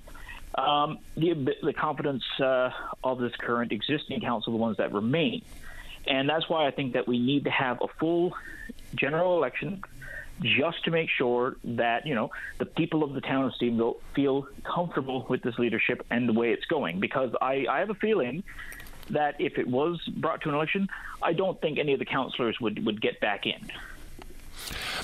Um, 0.58 1.00
the, 1.18 1.54
the 1.64 1.74
confidence 1.74 2.24
uh, 2.40 2.70
of 3.04 3.20
this 3.20 3.34
current 3.38 3.74
existing 3.74 4.22
council, 4.22 4.54
the 4.54 4.58
ones 4.58 4.78
that 4.78 4.94
remain. 4.94 5.42
And 6.08 6.30
that's 6.30 6.50
why 6.50 6.68
I 6.68 6.72
think 6.72 6.94
that 6.94 7.08
we 7.08 7.20
need 7.20 7.46
to 7.46 7.52
have 7.52 7.82
a 7.82 7.88
full 8.00 8.36
general 8.96 9.38
election 9.38 9.84
just 10.42 10.84
to 10.84 10.92
make 10.92 11.10
sure 11.10 11.56
that, 11.64 12.06
you 12.06 12.14
know, 12.14 12.30
the 12.58 12.66
people 12.66 13.04
of 13.04 13.14
the 13.14 13.22
town 13.22 13.46
of 13.46 13.54
Stephenville 13.54 13.98
feel 14.14 14.48
comfortable 14.64 15.26
with 15.30 15.42
this 15.42 15.58
leadership 15.58 16.06
and 16.10 16.28
the 16.28 16.34
way 16.34 16.52
it's 16.52 16.66
going. 16.66 17.00
Because 17.00 17.34
I, 17.42 17.66
I 17.70 17.80
have 17.80 17.90
a 17.90 17.96
feeling 17.96 18.44
that 19.10 19.40
if 19.40 19.58
it 19.58 19.68
was 19.68 20.02
brought 20.08 20.42
to 20.42 20.50
an 20.50 20.56
election, 20.56 20.88
I 21.22 21.34
don't 21.34 21.60
think 21.62 21.78
any 21.80 21.94
of 21.94 22.00
the 22.00 22.06
councillors 22.06 22.60
would, 22.60 22.86
would 22.86 23.02
get 23.02 23.20
back 23.20 23.46
in. 23.46 23.72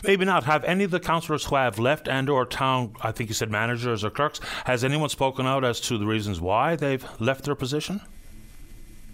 Maybe 0.03 0.25
not. 0.25 0.45
Have 0.45 0.63
any 0.63 0.83
of 0.83 0.91
the 0.91 0.99
councillors 0.99 1.45
who 1.45 1.55
have 1.55 1.77
left 1.77 2.07
and 2.07 2.29
or 2.29 2.45
town, 2.45 2.95
I 3.01 3.11
think 3.11 3.29
you 3.29 3.33
said 3.33 3.51
managers 3.51 4.03
or 4.03 4.09
clerks, 4.09 4.39
has 4.65 4.83
anyone 4.83 5.09
spoken 5.09 5.45
out 5.45 5.63
as 5.63 5.79
to 5.81 5.97
the 5.97 6.05
reasons 6.05 6.41
why 6.41 6.75
they've 6.75 7.05
left 7.19 7.45
their 7.45 7.55
position? 7.55 8.01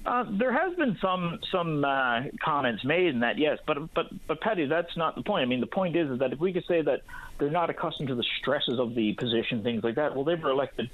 Uh, 0.07 0.23
there 0.29 0.53
has 0.53 0.73
been 0.77 0.97
some 1.01 1.37
some 1.51 1.83
uh, 1.83 2.21
comments 2.41 2.85
made 2.85 3.07
in 3.07 3.19
that, 3.19 3.37
yes, 3.37 3.59
but 3.67 3.93
but 3.93 4.07
but 4.25 4.39
Patty, 4.39 4.65
that's 4.65 4.95
not 4.95 5.15
the 5.15 5.21
point. 5.21 5.41
I 5.41 5.45
mean, 5.45 5.59
the 5.59 5.67
point 5.67 5.97
is, 5.97 6.09
is 6.09 6.19
that 6.19 6.31
if 6.31 6.39
we 6.39 6.53
could 6.53 6.63
say 6.65 6.81
that 6.81 7.01
they're 7.37 7.51
not 7.51 7.69
accustomed 7.69 8.07
to 8.07 8.15
the 8.15 8.23
stresses 8.39 8.79
of 8.79 8.95
the 8.95 9.11
position, 9.15 9.63
things 9.63 9.83
like 9.83 9.95
that, 9.95 10.15
well, 10.15 10.23
they 10.23 10.35
were 10.35 10.49
elected 10.49 10.89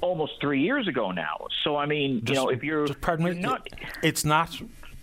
almost 0.00 0.40
three 0.40 0.62
years 0.62 0.86
ago 0.86 1.10
now. 1.10 1.48
So 1.64 1.74
I 1.74 1.86
mean, 1.86 2.20
just, 2.24 2.28
you 2.28 2.34
know, 2.46 2.50
if 2.50 2.62
you're, 2.62 2.86
pardon 2.94 3.24
me, 3.24 3.34
not, 3.34 3.68
it's 4.04 4.24
not 4.24 4.56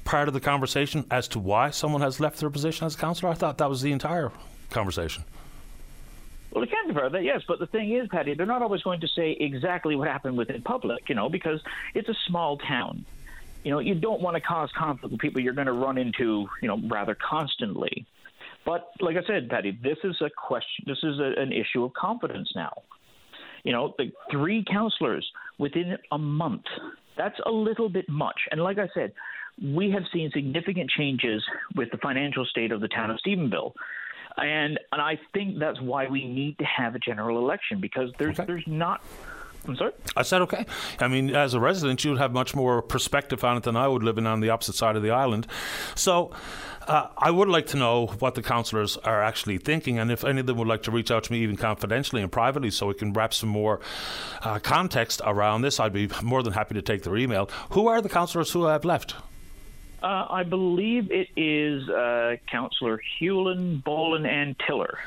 part 0.06 0.30
of 0.30 0.34
the 0.34 0.39
conversation 0.39 1.06
as 1.12 1.28
to 1.30 1.39
why 1.39 1.71
someone 1.71 2.00
has 2.00 2.21
left 2.21 2.39
their 2.39 2.50
position 2.50 2.88
as 2.88 2.95
councillor. 2.95 3.34
I 3.34 3.36
thought 3.36 3.58
that 3.58 3.69
was 3.69 3.82
the 3.82 3.91
entire 3.91 4.32
conversation. 4.69 5.26
Well, 6.52 6.63
it 6.63 6.71
can 6.71 6.88
be 6.88 6.93
part 6.93 7.08
of 7.08 7.12
that, 7.12 7.24
yes. 7.24 7.41
But 7.45 7.60
the 7.60 7.67
thing 7.67 7.91
is, 7.91 8.08
Patty, 8.08 8.34
they're 8.34 8.45
not 8.45 8.62
always 8.62 8.82
going 8.82 9.02
to 9.02 9.10
say 9.10 9.32
exactly 9.34 9.98
what 9.98 10.08
happened 10.08 10.38
within 10.38 10.62
public, 10.62 11.10
you 11.10 11.15
know, 11.15 11.28
because 11.28 11.60
it's 11.93 12.08
a 12.08 12.15
small 12.28 12.58
town 12.60 13.04
you 13.65 13.71
know, 13.71 13.80
you 13.80 13.95
don't 13.95 14.21
want 14.21 14.36
to 14.36 14.41
cause 14.41 14.69
conflict 14.78 15.12
with 15.12 15.19
people 15.19 15.41
you're 15.41 15.54
going 15.54 15.65
to 15.65 15.73
run 15.73 15.97
into, 15.97 16.45
you 16.62 16.67
know, 16.67 16.80
rather 16.88 17.17
constantly. 17.28 18.06
But 18.63 18.91
like 19.01 19.17
I 19.17 19.25
said, 19.25 19.49
Patty, 19.49 19.78
this 19.84 19.97
is 20.04 20.15
a 20.21 20.30
question. 20.30 20.86
This 20.86 20.99
is 21.01 21.19
a, 21.19 21.41
an 21.41 21.51
issue 21.51 21.84
of 21.84 21.91
confidence 21.93 22.47
now. 22.56 22.73
You 23.63 23.73
know, 23.73 23.95
the 23.97 24.12
three 24.32 24.63
councillors 24.71 25.28
within 25.58 25.97
a 26.12 26.17
month. 26.19 26.65
That's 27.17 27.39
a 27.43 27.51
little 27.51 27.89
bit 27.89 28.08
much. 28.08 28.39
And 28.51 28.62
like 28.62 28.78
I 28.78 28.88
said, 28.93 29.13
we 29.60 29.89
have 29.91 30.04
seen 30.13 30.30
significant 30.32 30.91
changes 30.91 31.43
with 31.75 31.89
the 31.89 31.97
financial 31.97 32.45
state 32.45 32.71
of 32.71 32.82
the 32.82 32.88
town 32.88 33.10
of 33.10 33.17
Stephenville. 33.25 33.73
And 34.38 34.80
and 34.91 35.01
I 35.01 35.17
think 35.34 35.58
that's 35.58 35.82
why 35.82 36.08
we 36.08 36.28
need 36.28 36.60
to 36.60 36.65
have 36.65 36.93
a 36.93 36.99
general 36.99 37.39
election 37.39 37.82
because 37.82 38.12
there's 38.19 38.39
okay. 38.39 38.45
there's 38.45 38.67
not 38.67 39.01
I'm 39.67 39.75
sorry? 39.75 39.93
I 40.15 40.23
said 40.23 40.41
okay. 40.43 40.65
I 40.99 41.08
mean, 41.08 41.36
as 41.36 41.54
a 41.54 41.60
resident, 41.60 42.04
you'd 42.04 42.17
have 42.17 42.32
much 42.32 42.56
more 42.56 42.82
perspective 42.82 43.43
on 43.43 43.58
it 43.58 43.63
than 43.63 43.75
I 43.75 43.88
would 43.88 44.04
living 44.04 44.28
on 44.28 44.39
the 44.39 44.49
opposite 44.49 44.75
side 44.75 44.95
of 44.95 45.04
the 45.04 45.12
island. 45.12 45.47
So, 45.95 46.32
uh, 46.88 47.08
I 47.17 47.32
would 47.32 47.47
like 47.47 47.65
to 47.67 47.78
know 47.78 48.08
what 48.19 48.36
the 48.36 48.43
councillors 48.43 48.95
are 48.97 49.23
actually 49.23 49.58
thinking, 49.58 49.97
and 49.97 50.12
if 50.12 50.23
any 50.23 50.41
of 50.41 50.45
them 50.45 50.58
would 50.58 50.67
like 50.67 50.84
to 50.84 50.91
reach 50.91 51.10
out 51.10 51.23
to 51.23 51.32
me, 51.32 51.39
even 51.39 51.58
confidentially 51.58 52.21
and 52.21 52.32
privately, 52.32 52.69
so 52.69 52.88
we 52.88 52.93
can 52.93 53.12
wrap 53.12 53.34
some 53.34 53.49
more 53.49 53.80
uh, 54.43 54.60
context 54.60 55.21
around 55.25 55.63
this, 55.63 55.80
I'd 55.80 55.93
be 55.93 56.10
more 56.21 56.43
than 56.43 56.54
happy 56.54 56.75
to 56.75 56.82
take 56.82 57.01
their 57.04 57.17
email. 57.17 57.49
Who 57.71 57.88
are 57.88 58.01
the 58.01 58.10
councillors 58.10 58.51
who 58.51 58.65
have 58.65 58.86
left? 58.86 59.15
Uh, 60.04 60.28
I 60.30 60.43
believe 60.43 61.10
it 61.10 61.30
is 61.36 61.89
uh, 61.89 62.36
Councillor 62.51 63.01
Hewlin, 63.19 63.82
Bolin, 63.82 64.28
and 64.28 64.56
Tiller. 64.67 64.99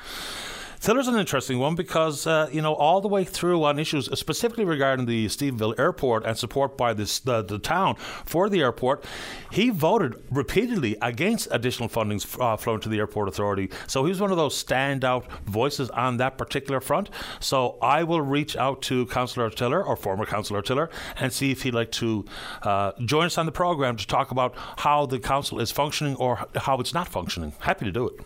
Tiller's 0.81 1.09
an 1.09 1.19
interesting 1.19 1.59
one 1.59 1.75
because, 1.75 2.27
uh, 2.27 2.49
you 2.53 2.63
know, 2.63 2.75
all 2.75 3.01
the 3.01 3.09
way 3.09 3.25
through 3.25 3.65
on 3.65 3.79
issues 3.79 4.07
specifically 4.19 4.65
regarding 4.65 5.07
the 5.07 5.27
Stephenville 5.27 5.79
airport 5.79 6.25
and 6.25 6.39
support 6.39 6.77
by 6.77 6.95
this, 6.95 7.19
the, 7.19 7.43
the 7.43 7.59
town 7.59 7.97
for 7.97 8.49
the 8.49 8.61
airport, 8.61 9.05
he 9.51 9.71
voted 9.71 10.23
repeatedly 10.31 10.97
against 11.03 11.49
additional 11.51 11.89
funding 11.89 12.21
uh, 12.41 12.57
flowing 12.57 12.81
to 12.81 12.89
the 12.89 12.99
airport 12.99 13.29
authority. 13.29 13.71
So 13.87 14.05
he 14.05 14.11
was 14.11 14.21
one 14.21 14.31
of 14.31 14.37
those 14.37 14.63
standout 14.63 15.29
voices 15.43 15.91
on 15.91 16.17
that 16.19 16.39
particular 16.39 16.81
front. 16.81 17.11
So 17.41 17.77
I 17.83 18.05
will 18.05 18.21
reach 18.21 18.57
out 18.57 18.81
to 18.83 19.07
Councillor 19.07 19.51
Tiller 19.51 19.83
or 19.83 19.97
former 19.97 20.27
Councillor 20.27 20.63
Tiller 20.63 20.91
and 21.19 21.33
see 21.33 21.51
if 21.51 21.63
he'd 21.63 21.75
like 21.75 21.93
to 21.93 22.25
uh, 22.63 22.93
join 23.05 23.27
us 23.27 23.37
on 23.37 23.47
the 23.47 23.53
program 23.53 23.97
to 23.97 24.07
talk 24.07 24.31
about 24.31 24.55
how 24.79 25.07
the 25.07 25.19
council 25.19 25.61
is 25.61 25.71
functioning 25.71 26.15
or 26.17 26.47
how 26.55 26.79
it's 26.79 26.95
not 26.95 27.09
functioning. 27.09 27.53
Happy 27.61 27.85
to 27.85 27.93
do 27.93 28.09
it. 28.09 28.21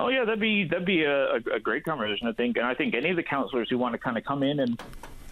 Oh 0.00 0.08
yeah, 0.08 0.24
that'd 0.24 0.40
be 0.40 0.64
that'd 0.64 0.86
be 0.86 1.04
a, 1.04 1.34
a 1.34 1.60
great 1.62 1.84
conversation. 1.84 2.26
I 2.26 2.32
think, 2.32 2.56
and 2.56 2.64
I 2.64 2.74
think 2.74 2.94
any 2.94 3.10
of 3.10 3.16
the 3.16 3.22
counselors 3.22 3.68
who 3.68 3.76
want 3.76 3.92
to 3.92 3.98
kind 3.98 4.16
of 4.16 4.24
come 4.24 4.42
in 4.42 4.58
and 4.60 4.80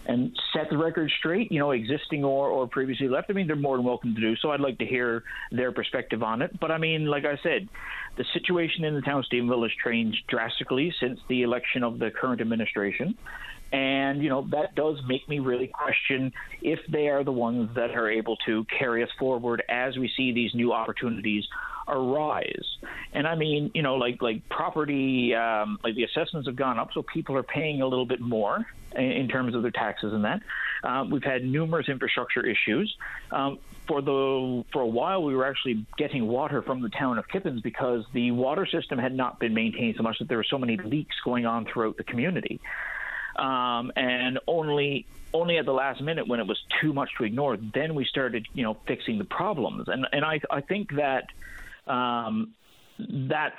and 0.05 0.39
set 0.53 0.69
the 0.71 0.77
record 0.77 1.11
straight, 1.19 1.51
you 1.51 1.59
know, 1.59 1.71
existing 1.71 2.23
or, 2.23 2.49
or 2.49 2.67
previously 2.67 3.09
left, 3.09 3.31
I 3.31 3.33
mean, 3.33 3.47
they're 3.47 3.57
more 3.57 3.77
than 3.77 3.85
welcome 3.85 4.15
to 4.15 4.21
do 4.21 4.37
so. 4.37 4.51
I'd 4.51 4.61
like 4.61 4.79
to 4.79 4.87
hear 4.87 5.23
their 5.53 5.73
perspective 5.73 6.23
on 6.23 6.43
it. 6.43 6.59
But 6.61 6.71
I 6.71 6.79
mean, 6.79 7.07
like 7.07 7.25
I 7.25 7.39
said, 7.43 7.69
the 8.17 8.25
situation 8.33 8.85
in 8.85 8.95
the 8.95 9.03
town 9.03 9.21
of 9.21 9.27
Stephenville 9.27 9.63
has 9.63 9.73
changed 9.85 10.19
drastically 10.29 10.95
since 11.01 11.19
the 11.29 11.43
election 11.43 11.83
of 11.83 11.99
the 11.99 12.11
current 12.11 12.41
administration. 12.41 13.17
And, 13.71 14.23
you 14.23 14.31
know, 14.31 14.49
that 14.51 14.75
does 14.75 14.97
make 15.07 15.29
me 15.29 15.41
really 15.41 15.67
question 15.67 16.33
if 16.63 16.79
they 16.91 17.09
are 17.09 17.23
the 17.23 17.33
ones 17.33 17.71
that 17.75 17.91
are 17.91 18.11
able 18.11 18.37
to 18.47 18.65
carry 18.79 19.03
us 19.03 19.11
forward 19.19 19.63
as 19.69 19.99
we 19.99 20.11
see 20.17 20.33
these 20.33 20.55
new 20.55 20.73
opportunities 20.73 21.45
arise. 21.89 22.67
And 23.13 23.27
I 23.27 23.35
mean, 23.35 23.71
you 23.75 23.83
know, 23.83 23.97
like 23.97 24.23
like 24.23 24.49
property, 24.49 25.35
um, 25.35 25.79
like 25.83 25.95
the 25.95 26.05
assessments 26.05 26.47
have 26.47 26.57
gone 26.57 26.79
up, 26.79 26.93
so 26.93 27.03
people 27.03 27.37
are 27.37 27.43
paying 27.43 27.83
a 27.83 27.87
little 27.87 28.07
bit 28.07 28.21
more 28.21 28.67
in, 28.95 29.05
in 29.05 29.29
terms 29.29 29.55
of 29.55 29.63
their 29.63 29.71
taxes 29.71 30.13
and 30.13 30.25
that. 30.25 30.43
Um, 30.85 31.11
we've 31.11 31.25
had 31.25 31.45
numerous 31.45 31.89
infrastructure 31.89 32.47
issues. 32.47 32.97
Um, 33.33 33.59
for 33.87 34.03
the 34.03 34.65
for 34.73 34.83
a 34.83 34.87
while, 34.87 35.25
we 35.25 35.35
were 35.35 35.47
actually 35.47 35.87
getting 35.97 36.29
water 36.29 36.63
from 36.63 36.83
the 36.83 36.91
town 36.91 37.19
of 37.19 37.27
Kippens 37.29 37.63
because 37.63 38.05
the 38.13 38.31
water 38.31 38.67
system 38.67 38.99
had 38.99 39.15
not 39.15 39.41
been 39.41 39.55
maintained 39.55 39.97
so 39.97 40.03
much 40.03 40.19
that 40.19 40.29
there 40.29 40.37
were 40.37 40.45
so 40.45 40.59
many 40.59 40.77
leaks 40.77 41.17
going 41.25 41.47
on 41.47 41.65
throughout 41.65 41.97
the 41.97 42.05
community. 42.05 42.61
Um, 43.37 43.93
and 43.97 44.39
only 44.47 45.07
only 45.33 45.59
at 45.59 45.65
the 45.65 45.73
last 45.73 46.01
minute 46.01 46.27
when 46.27 46.41
it 46.41 46.47
was 46.47 46.59
too 46.81 46.93
much 46.93 47.11
to 47.19 47.25
ignore, 47.25 47.57
then 47.57 47.95
we 47.95 48.05
started, 48.05 48.47
you 48.55 48.63
know, 48.63 48.77
fixing 48.87 49.19
the 49.19 49.25
problems. 49.25 49.89
And 49.89 50.07
and 50.13 50.25
I 50.25 50.41
I 50.51 50.61
think 50.61 50.95
that 50.97 51.27
um, 51.89 52.55
that's 53.29 53.55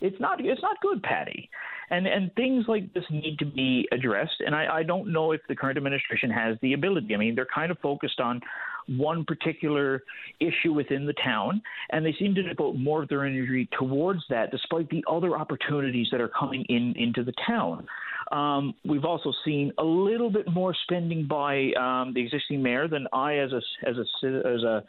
it's 0.00 0.20
not 0.20 0.44
it's 0.44 0.62
not 0.62 0.80
good, 0.80 1.02
Patty. 1.02 1.48
And 1.90 2.06
and 2.06 2.32
things 2.34 2.66
like 2.68 2.92
this 2.92 3.04
need 3.10 3.38
to 3.38 3.46
be 3.46 3.88
addressed. 3.92 4.42
And 4.44 4.54
I, 4.54 4.78
I 4.78 4.82
don't 4.82 5.12
know 5.12 5.32
if 5.32 5.40
the 5.48 5.56
current 5.56 5.78
administration 5.78 6.30
has 6.30 6.56
the 6.60 6.74
ability. 6.74 7.14
I 7.14 7.16
mean, 7.16 7.34
they're 7.34 7.46
kind 7.52 7.70
of 7.70 7.78
focused 7.78 8.20
on 8.20 8.40
one 8.88 9.24
particular 9.24 10.02
issue 10.40 10.72
within 10.72 11.06
the 11.06 11.14
town, 11.24 11.60
and 11.90 12.04
they 12.04 12.14
seem 12.18 12.34
to 12.34 12.42
devote 12.42 12.76
more 12.76 13.02
of 13.02 13.08
their 13.08 13.24
energy 13.24 13.68
towards 13.78 14.20
that, 14.30 14.50
despite 14.50 14.88
the 14.90 15.04
other 15.10 15.36
opportunities 15.36 16.08
that 16.10 16.20
are 16.20 16.28
coming 16.28 16.64
in 16.68 16.94
into 16.96 17.22
the 17.22 17.34
town. 17.46 17.86
Um, 18.32 18.74
we've 18.84 19.04
also 19.04 19.32
seen 19.44 19.72
a 19.78 19.84
little 19.84 20.30
bit 20.30 20.50
more 20.52 20.74
spending 20.82 21.26
by 21.26 21.72
um, 21.78 22.12
the 22.14 22.22
existing 22.22 22.62
mayor 22.62 22.88
than 22.88 23.06
I, 23.12 23.38
as 23.38 23.52
a 23.52 23.60
as 23.88 23.96
a 23.96 24.26
as 24.26 24.62
a 24.62 24.84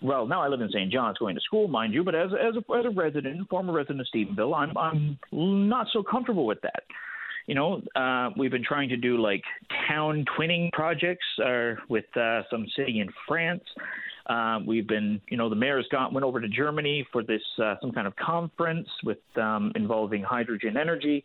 well, 0.00 0.26
now 0.26 0.42
I 0.42 0.48
live 0.48 0.60
in 0.60 0.68
St. 0.70 0.92
John's, 0.92 1.18
going 1.18 1.34
to 1.34 1.40
school, 1.40 1.68
mind 1.68 1.92
you, 1.92 2.04
but 2.04 2.14
as 2.14 2.30
as 2.32 2.54
a, 2.56 2.76
as 2.76 2.86
a 2.86 2.90
resident, 2.90 3.48
former 3.48 3.72
resident 3.72 4.00
of 4.00 4.06
Stephenville, 4.14 4.56
I'm 4.56 4.76
I'm 4.76 5.18
not 5.68 5.86
so 5.92 6.02
comfortable 6.02 6.46
with 6.46 6.60
that. 6.62 6.84
You 7.46 7.54
know, 7.54 7.82
uh, 7.96 8.30
we've 8.36 8.50
been 8.50 8.64
trying 8.64 8.90
to 8.90 8.96
do 8.96 9.18
like 9.18 9.42
town 9.88 10.24
twinning 10.38 10.70
projects 10.72 11.24
uh, 11.44 11.74
with 11.88 12.04
uh, 12.14 12.42
some 12.50 12.66
city 12.76 13.00
in 13.00 13.08
France. 13.26 13.64
Uh, 14.28 14.58
we've 14.66 14.86
been, 14.86 15.18
you 15.30 15.38
know, 15.38 15.48
the 15.48 15.56
mayor's 15.56 15.88
got 15.90 16.12
went 16.12 16.24
over 16.24 16.40
to 16.40 16.48
Germany 16.48 17.06
for 17.10 17.22
this 17.22 17.40
uh, 17.62 17.76
some 17.80 17.90
kind 17.90 18.06
of 18.06 18.14
conference 18.16 18.88
with 19.02 19.18
um, 19.36 19.72
involving 19.74 20.22
hydrogen 20.22 20.76
energy, 20.76 21.24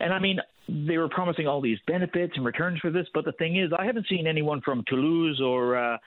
and 0.00 0.12
I 0.12 0.18
mean, 0.18 0.38
they 0.68 0.96
were 0.96 1.08
promising 1.08 1.46
all 1.46 1.60
these 1.60 1.78
benefits 1.86 2.32
and 2.36 2.44
returns 2.44 2.78
for 2.80 2.90
this, 2.90 3.06
but 3.12 3.24
the 3.24 3.32
thing 3.32 3.56
is, 3.58 3.70
I 3.78 3.84
haven't 3.84 4.06
seen 4.08 4.26
anyone 4.26 4.60
from 4.62 4.82
Toulouse 4.88 5.40
or 5.42 5.76
uh, 5.76 5.98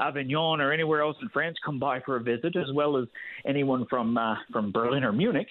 Avignon 0.00 0.60
or 0.60 0.72
anywhere 0.72 1.02
else 1.02 1.16
in 1.20 1.28
France 1.28 1.56
come 1.64 1.78
by 1.78 2.00
for 2.00 2.16
a 2.16 2.22
visit, 2.22 2.56
as 2.56 2.72
well 2.74 2.96
as 2.96 3.06
anyone 3.46 3.86
from 3.88 4.16
uh, 4.16 4.36
from 4.52 4.72
Berlin 4.72 5.04
or 5.04 5.12
Munich. 5.12 5.48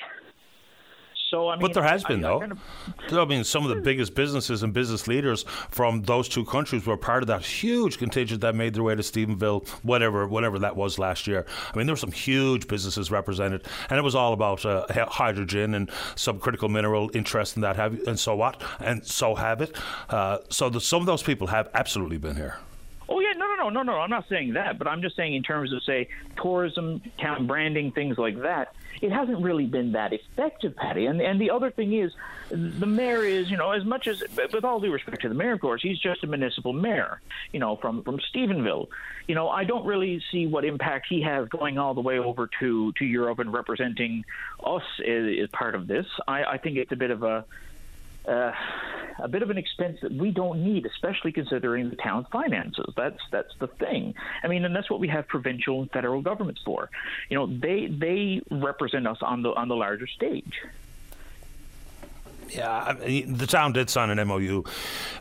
So 1.36 1.50
I 1.50 1.56
mean, 1.56 1.62
but 1.64 1.74
there 1.74 1.84
has 1.84 2.02
been 2.06 2.24
I, 2.24 2.30
though. 2.30 2.38
I, 2.38 2.40
kind 2.40 2.52
of, 2.54 3.18
I 3.18 3.26
mean, 3.26 3.44
some 3.44 3.66
of 3.66 3.76
the 3.76 3.82
biggest 3.82 4.16
businesses 4.16 4.64
and 4.64 4.72
business 4.72 5.06
leaders 5.06 5.44
from 5.70 6.02
those 6.04 6.30
two 6.30 6.46
countries 6.46 6.86
were 6.86 6.96
part 6.96 7.24
of 7.24 7.28
that 7.28 7.46
huge 7.46 7.98
contingent 7.98 8.40
that 8.40 8.56
made 8.56 8.74
their 8.74 8.84
way 8.84 8.96
to 8.96 9.02
Stephenville, 9.02 9.68
whatever, 9.84 10.30
whatever 10.30 10.60
that 10.60 10.78
was 10.78 10.98
last 10.98 11.28
year. 11.28 11.46
I 11.74 11.78
mean, 11.78 11.88
there 11.88 11.94
were 11.94 11.98
some 11.98 12.14
huge 12.14 12.70
businesses 12.70 13.12
represented, 13.12 13.68
and 13.90 14.00
it 14.00 14.02
was 14.02 14.16
all 14.16 14.32
about 14.32 14.66
uh, 14.66 14.86
hydrogen 15.10 15.74
and 15.74 15.92
some 16.16 16.40
critical 16.40 16.70
mineral 16.70 17.12
interest 17.14 17.58
in 17.58 17.64
that. 17.64 17.76
Have 17.76 18.00
and 18.08 18.18
so 18.18 18.34
what, 18.38 18.64
and 18.80 19.06
so 19.06 19.36
have 19.36 19.60
it. 19.60 19.76
Uh, 20.10 20.38
so 20.50 20.70
the, 20.70 20.80
some 20.80 21.02
of 21.02 21.06
those 21.06 21.22
people 21.22 21.48
have 21.48 21.68
absolutely 21.74 22.18
been 22.18 22.38
here. 22.38 22.60
Yeah, 23.66 23.72
no, 23.72 23.82
no, 23.82 23.84
no, 23.84 23.92
no, 23.92 23.98
no. 23.98 24.02
I'm 24.02 24.10
not 24.10 24.28
saying 24.30 24.54
that, 24.54 24.78
but 24.78 24.88
I'm 24.88 25.02
just 25.02 25.16
saying 25.16 25.34
in 25.34 25.44
terms 25.44 25.74
of 25.74 25.84
say 25.84 26.08
tourism, 26.42 27.02
town 27.20 27.48
branding, 27.48 27.92
things 27.92 28.18
like 28.18 28.42
that. 28.42 28.76
It 29.02 29.12
hasn't 29.12 29.40
really 29.42 29.66
been 29.66 29.92
that 29.94 30.14
effective, 30.14 30.76
Patty. 30.76 31.06
And 31.06 31.22
and 31.22 31.40
the 31.40 31.50
other 31.52 31.72
thing 31.72 31.94
is, 31.94 32.14
the 32.50 32.86
mayor 32.86 33.24
is, 33.24 33.50
you 33.50 33.58
know, 33.58 33.72
as 33.72 33.84
much 33.84 34.08
as 34.08 34.24
with 34.54 34.64
all 34.64 34.80
due 34.80 34.92
respect 34.92 35.22
to 35.24 35.30
the 35.30 35.36
mayor, 35.36 35.54
of 35.54 35.62
course, 35.62 35.82
he's 35.82 36.00
just 36.00 36.24
a 36.24 36.28
municipal 36.28 36.74
mayor, 36.74 37.22
you 37.52 37.60
know, 37.60 37.76
from 37.76 38.04
from 38.04 38.20
Stephenville. 38.34 38.88
You 39.28 39.36
know, 39.36 39.50
I 39.50 39.64
don't 39.64 39.86
really 39.86 40.22
see 40.32 40.48
what 40.48 40.64
impact 40.64 41.08
he 41.10 41.22
has 41.24 41.50
going 41.50 41.78
all 41.78 41.94
the 41.94 42.02
way 42.02 42.20
over 42.20 42.50
to 42.60 42.94
to 42.94 43.06
Europe 43.06 43.40
and 43.40 43.52
representing 43.52 44.24
us 44.64 44.84
as, 45.06 45.26
as 45.44 45.50
part 45.50 45.76
of 45.76 45.88
this. 45.88 46.06
I, 46.28 46.44
I 46.44 46.58
think 46.58 46.78
it's 46.78 46.92
a 46.92 46.98
bit 46.98 47.12
of 47.12 47.24
a 47.24 47.46
uh, 48.28 48.52
a 49.20 49.28
bit 49.28 49.42
of 49.42 49.50
an 49.50 49.58
expense 49.58 49.98
that 50.02 50.12
we 50.12 50.32
don't 50.32 50.64
need, 50.64 50.86
especially 50.86 51.32
considering 51.32 51.90
the 51.90 51.96
town's 51.96 52.28
finances. 52.32 52.94
That's 52.96 53.20
that's 53.32 53.54
the 53.60 53.68
thing. 53.68 54.14
I 54.44 54.48
mean, 54.48 54.66
and 54.66 54.76
that's 54.76 54.90
what 54.90 55.00
we 55.00 55.08
have 55.08 55.28
provincial 55.28 55.82
and 55.82 55.92
federal 55.92 56.22
governments 56.22 56.62
for. 56.66 56.90
You 57.30 57.38
know, 57.38 57.48
they 57.48 57.88
they 57.88 58.42
represent 58.52 59.08
us 59.08 59.18
on 59.22 59.42
the 59.42 59.50
on 59.50 59.68
the 59.68 59.76
larger 59.76 60.08
stage. 60.08 60.54
Yeah, 62.50 62.72
I 62.72 62.94
mean, 62.94 63.38
the 63.38 63.48
town 63.48 63.74
did 63.74 63.90
sign 63.90 64.10
an 64.10 64.28
MOU 64.28 64.64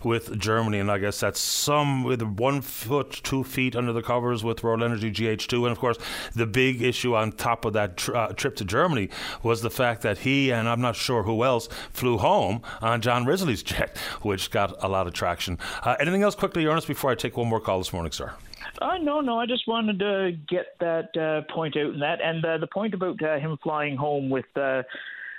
with 0.03 0.39
Germany, 0.39 0.79
and 0.79 0.91
I 0.91 0.99
guess 0.99 1.21
that's 1.21 1.41
some 1.41 2.05
with 2.05 2.23
one 2.23 2.61
foot, 2.61 3.21
two 3.23 3.45
feet 3.45 3.75
under 3.75 3.93
the 3.93 4.03
covers 4.03 4.45
with 4.45 4.63
World 4.63 4.83
Energy 4.83 5.11
GH2. 5.11 5.63
And 5.63 5.73
of 5.73 5.79
course, 5.79 5.99
the 6.35 6.47
big 6.47 6.83
issue 6.83 7.15
on 7.15 7.33
top 7.33 7.65
of 7.65 7.73
that 7.73 7.97
tr- 7.97 8.17
uh, 8.17 8.29
trip 8.35 8.57
to 8.57 8.65
Germany 8.65 9.09
was 9.43 9.63
the 9.63 9.71
fact 9.71 10.03
that 10.03 10.19
he 10.19 10.53
and 10.53 10.69
I'm 10.69 10.81
not 10.81 10.97
sure 10.97 11.23
who 11.23 11.45
else 11.45 11.69
flew 11.93 12.19
home 12.19 12.63
on 12.81 13.01
John 13.01 13.25
Risley's 13.25 13.63
jet, 13.65 13.97
which 14.23 14.51
got 14.51 14.83
a 14.83 14.89
lot 14.89 15.07
of 15.07 15.13
traction. 15.13 15.59
Uh, 15.83 15.97
anything 15.99 16.23
else 16.23 16.35
quickly, 16.35 16.67
Ernest, 16.67 16.87
before 16.87 17.11
I 17.11 17.15
take 17.15 17.37
one 17.37 17.49
more 17.49 17.61
call 17.61 17.79
this 17.79 17.93
morning, 17.93 18.13
sir? 18.13 18.33
Uh, 18.81 18.99
no, 18.99 19.21
no. 19.21 19.39
I 19.39 19.47
just 19.47 19.69
wanted 19.69 19.99
to 20.01 20.33
get 20.49 20.79
that 20.81 21.17
uh, 21.17 21.53
point 21.53 21.77
out, 21.77 21.93
and 21.93 22.03
that, 22.03 22.21
and 22.21 22.45
uh, 22.45 22.59
the 22.59 22.67
point 22.67 22.95
about 22.95 23.23
uh, 23.23 23.39
him 23.39 23.57
flying 23.63 23.97
home 23.97 24.31
with 24.31 24.47
uh, 24.57 24.83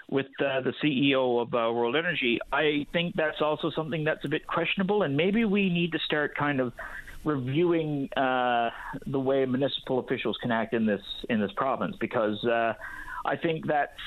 with 0.10 0.28
uh, 0.40 0.62
the 0.62 0.74
CEO 0.84 1.42
of 1.42 1.54
uh, 1.54 1.72
World 1.74 1.96
Energy, 1.96 2.40
I 2.52 2.86
think 2.94 3.16
that's 3.16 3.42
also 3.42 3.72
something 3.72 4.04
that's 4.04 4.24
a 4.26 4.30
bit 4.30 4.46
questionable, 4.48 5.04
and 5.04 5.18
maybe 5.18 5.46
we 5.46 5.70
need 5.70 5.92
to 5.94 6.00
start 6.00 6.36
kind 6.36 6.60
of 6.60 6.74
reviewing 7.24 8.08
uh, 8.16 8.70
the 9.08 9.20
way 9.20 9.46
municipal 9.46 10.00
officials 10.00 10.38
can 10.42 10.52
act 10.52 10.74
in 10.74 10.86
this 10.86 11.02
in 11.30 11.42
this 11.42 11.52
province 11.56 11.96
because 12.00 12.44
uh, 12.46 12.74
I 13.26 13.36
think 13.36 13.66
that's 13.66 14.00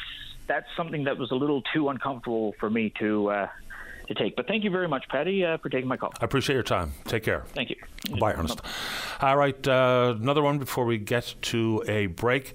that's 0.47 0.67
something 0.77 1.05
that 1.05 1.19
was 1.19 1.31
a 1.31 1.35
little 1.35 1.63
too 1.75 1.89
uncomfortable 1.89 2.55
for 2.61 2.71
me 2.71 2.93
to 3.01 3.31
uh, 3.31 3.49
to 4.07 4.15
take. 4.15 4.37
But 4.37 4.47
thank 4.47 4.65
you 4.65 4.71
very 4.71 4.89
much, 4.89 5.05
Patty, 5.09 5.45
uh, 5.45 5.59
for 5.59 5.69
taking 5.69 5.89
my 5.89 5.97
call. 5.97 6.13
I 6.21 6.25
appreciate 6.25 6.55
your 6.55 6.63
time. 6.63 6.93
Take 7.05 7.25
care. 7.25 7.45
Thank 7.49 7.71
you. 7.71 7.77
Bye, 8.19 8.33
Ernest. 8.33 8.61
All 9.21 9.37
right, 9.37 9.69
uh, 9.69 10.15
another 10.19 10.43
one 10.43 10.59
before 10.59 10.85
we 10.85 10.97
get 10.99 11.35
to 11.43 11.85
a 11.87 12.07
break. 12.07 12.55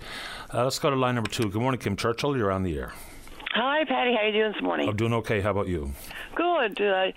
Uh, 0.54 0.64
let's 0.64 0.80
go 0.80 0.90
to 0.90 0.96
line 0.96 1.16
number 1.16 1.30
two. 1.30 1.50
Good 1.50 1.62
morning, 1.62 1.80
Kim 1.80 1.96
Churchill. 1.96 2.36
You're 2.36 2.52
on 2.52 2.64
the 2.64 2.78
air. 2.78 2.94
Hi, 3.56 3.84
Patty. 3.88 4.14
How 4.14 4.24
are 4.24 4.28
you 4.30 4.34
doing 4.34 4.52
this 4.54 4.64
morning? 4.64 4.90
I'm 4.90 4.96
doing 4.96 5.14
okay. 5.14 5.40
How 5.40 5.52
about 5.52 5.68
you? 5.68 5.92
Good. 6.36 6.82
Uh, 6.82 7.12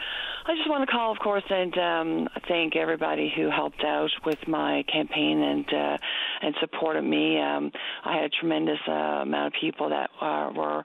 I 0.48 0.54
just 0.54 0.68
want 0.68 0.86
to 0.86 0.92
call, 0.92 1.10
of 1.10 1.18
course, 1.18 1.42
and 1.48 1.76
um, 1.78 2.28
thank 2.46 2.76
everybody 2.76 3.32
who 3.34 3.48
helped 3.48 3.82
out 3.82 4.10
with 4.26 4.38
my 4.46 4.84
campaign 4.92 5.42
and 5.42 5.64
uh, 5.72 5.96
and 6.42 6.54
supported 6.60 7.02
me. 7.02 7.40
Um, 7.40 7.72
I 8.04 8.16
had 8.16 8.24
a 8.24 8.28
tremendous 8.28 8.78
uh, 8.86 8.92
amount 9.24 9.46
of 9.46 9.60
people 9.60 9.88
that 9.88 10.10
uh, 10.20 10.52
were 10.54 10.84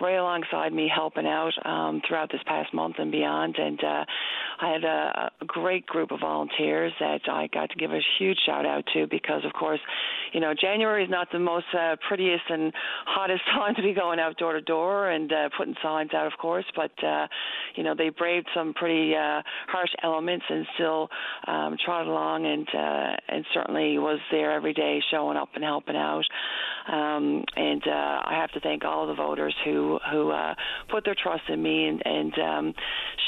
right 0.00 0.14
alongside 0.14 0.72
me, 0.72 0.88
helping 0.94 1.26
out 1.26 1.52
um, 1.66 2.00
throughout 2.06 2.30
this 2.30 2.40
past 2.46 2.72
month 2.72 2.96
and 2.98 3.10
beyond. 3.10 3.56
And 3.58 3.82
uh, 3.82 4.04
I 4.60 4.72
had 4.72 4.84
a, 4.84 5.30
a 5.40 5.44
great 5.46 5.84
group 5.84 6.12
of 6.12 6.20
volunteers 6.20 6.92
that 7.00 7.22
I 7.28 7.48
got 7.52 7.70
to 7.70 7.76
give 7.76 7.90
a 7.90 8.00
huge 8.20 8.38
shout 8.46 8.66
out 8.66 8.84
to 8.94 9.08
because, 9.08 9.44
of 9.44 9.52
course, 9.52 9.80
you 10.32 10.38
know, 10.38 10.54
January 10.58 11.02
is 11.02 11.10
not 11.10 11.26
the 11.32 11.40
most 11.40 11.66
uh, 11.76 11.96
prettiest 12.06 12.44
and 12.48 12.72
hottest 13.04 13.42
time 13.52 13.74
to 13.74 13.82
be 13.82 13.92
going 13.92 14.20
out 14.20 14.38
door 14.38 14.52
to 14.52 14.60
door 14.60 14.91
and 15.10 15.32
uh, 15.32 15.48
putting 15.56 15.74
signs 15.82 16.14
out, 16.14 16.26
of 16.26 16.38
course. 16.38 16.64
But 16.74 16.92
uh, 17.04 17.26
you 17.76 17.82
know, 17.82 17.94
they 17.96 18.10
braved 18.10 18.48
some 18.54 18.74
pretty 18.74 19.14
uh, 19.14 19.42
harsh 19.68 19.90
elements 20.02 20.44
and 20.48 20.66
still 20.74 21.08
um, 21.46 21.76
trotted 21.84 22.08
along 22.08 22.46
and 22.46 22.68
uh, 22.74 23.16
and 23.28 23.44
certainly 23.54 23.98
was 23.98 24.18
there 24.30 24.52
every 24.52 24.74
day, 24.74 25.00
showing 25.10 25.36
up 25.36 25.50
and 25.54 25.64
helping 25.64 25.96
out. 25.96 26.24
Um, 26.88 27.44
and 27.56 27.82
uh, 27.86 28.22
I 28.24 28.38
have 28.40 28.50
to 28.52 28.60
thank 28.60 28.84
all 28.84 29.06
the 29.06 29.14
voters 29.14 29.54
who 29.64 29.98
who 30.10 30.30
uh, 30.30 30.54
put 30.90 31.04
their 31.04 31.14
trust 31.14 31.44
in 31.48 31.62
me 31.62 31.86
and, 31.86 32.02
and 32.04 32.38
um, 32.38 32.74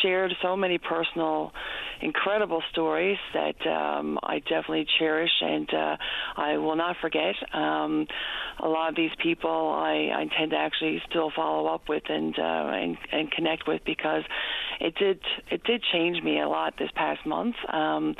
shared 0.02 0.32
so 0.42 0.56
many 0.56 0.78
personal, 0.78 1.52
incredible 2.00 2.62
stories 2.72 3.18
that 3.32 3.66
um, 3.66 4.18
I 4.22 4.40
definitely 4.40 4.86
cherish 4.98 5.30
and 5.40 5.72
uh, 5.72 5.96
I 6.36 6.56
will 6.56 6.76
not 6.76 6.96
forget. 7.00 7.34
Um, 7.52 8.06
a 8.58 8.68
lot 8.68 8.88
of 8.88 8.96
these 8.96 9.12
people 9.22 9.50
I, 9.50 10.10
I 10.14 10.22
intend 10.22 10.50
to 10.50 10.56
actually 10.56 11.00
still 11.08 11.30
follow 11.34 11.66
up 11.68 11.88
with 11.88 12.04
and, 12.08 12.36
uh, 12.38 12.42
and 12.42 12.96
and 13.12 13.30
connect 13.30 13.68
with 13.68 13.82
because 13.84 14.24
it 14.80 14.94
did 14.96 15.20
it 15.50 15.62
did 15.64 15.82
change 15.92 16.22
me 16.22 16.40
a 16.40 16.48
lot 16.48 16.74
this 16.78 16.90
past 16.94 17.24
month. 17.24 17.56
Um, 17.72 18.16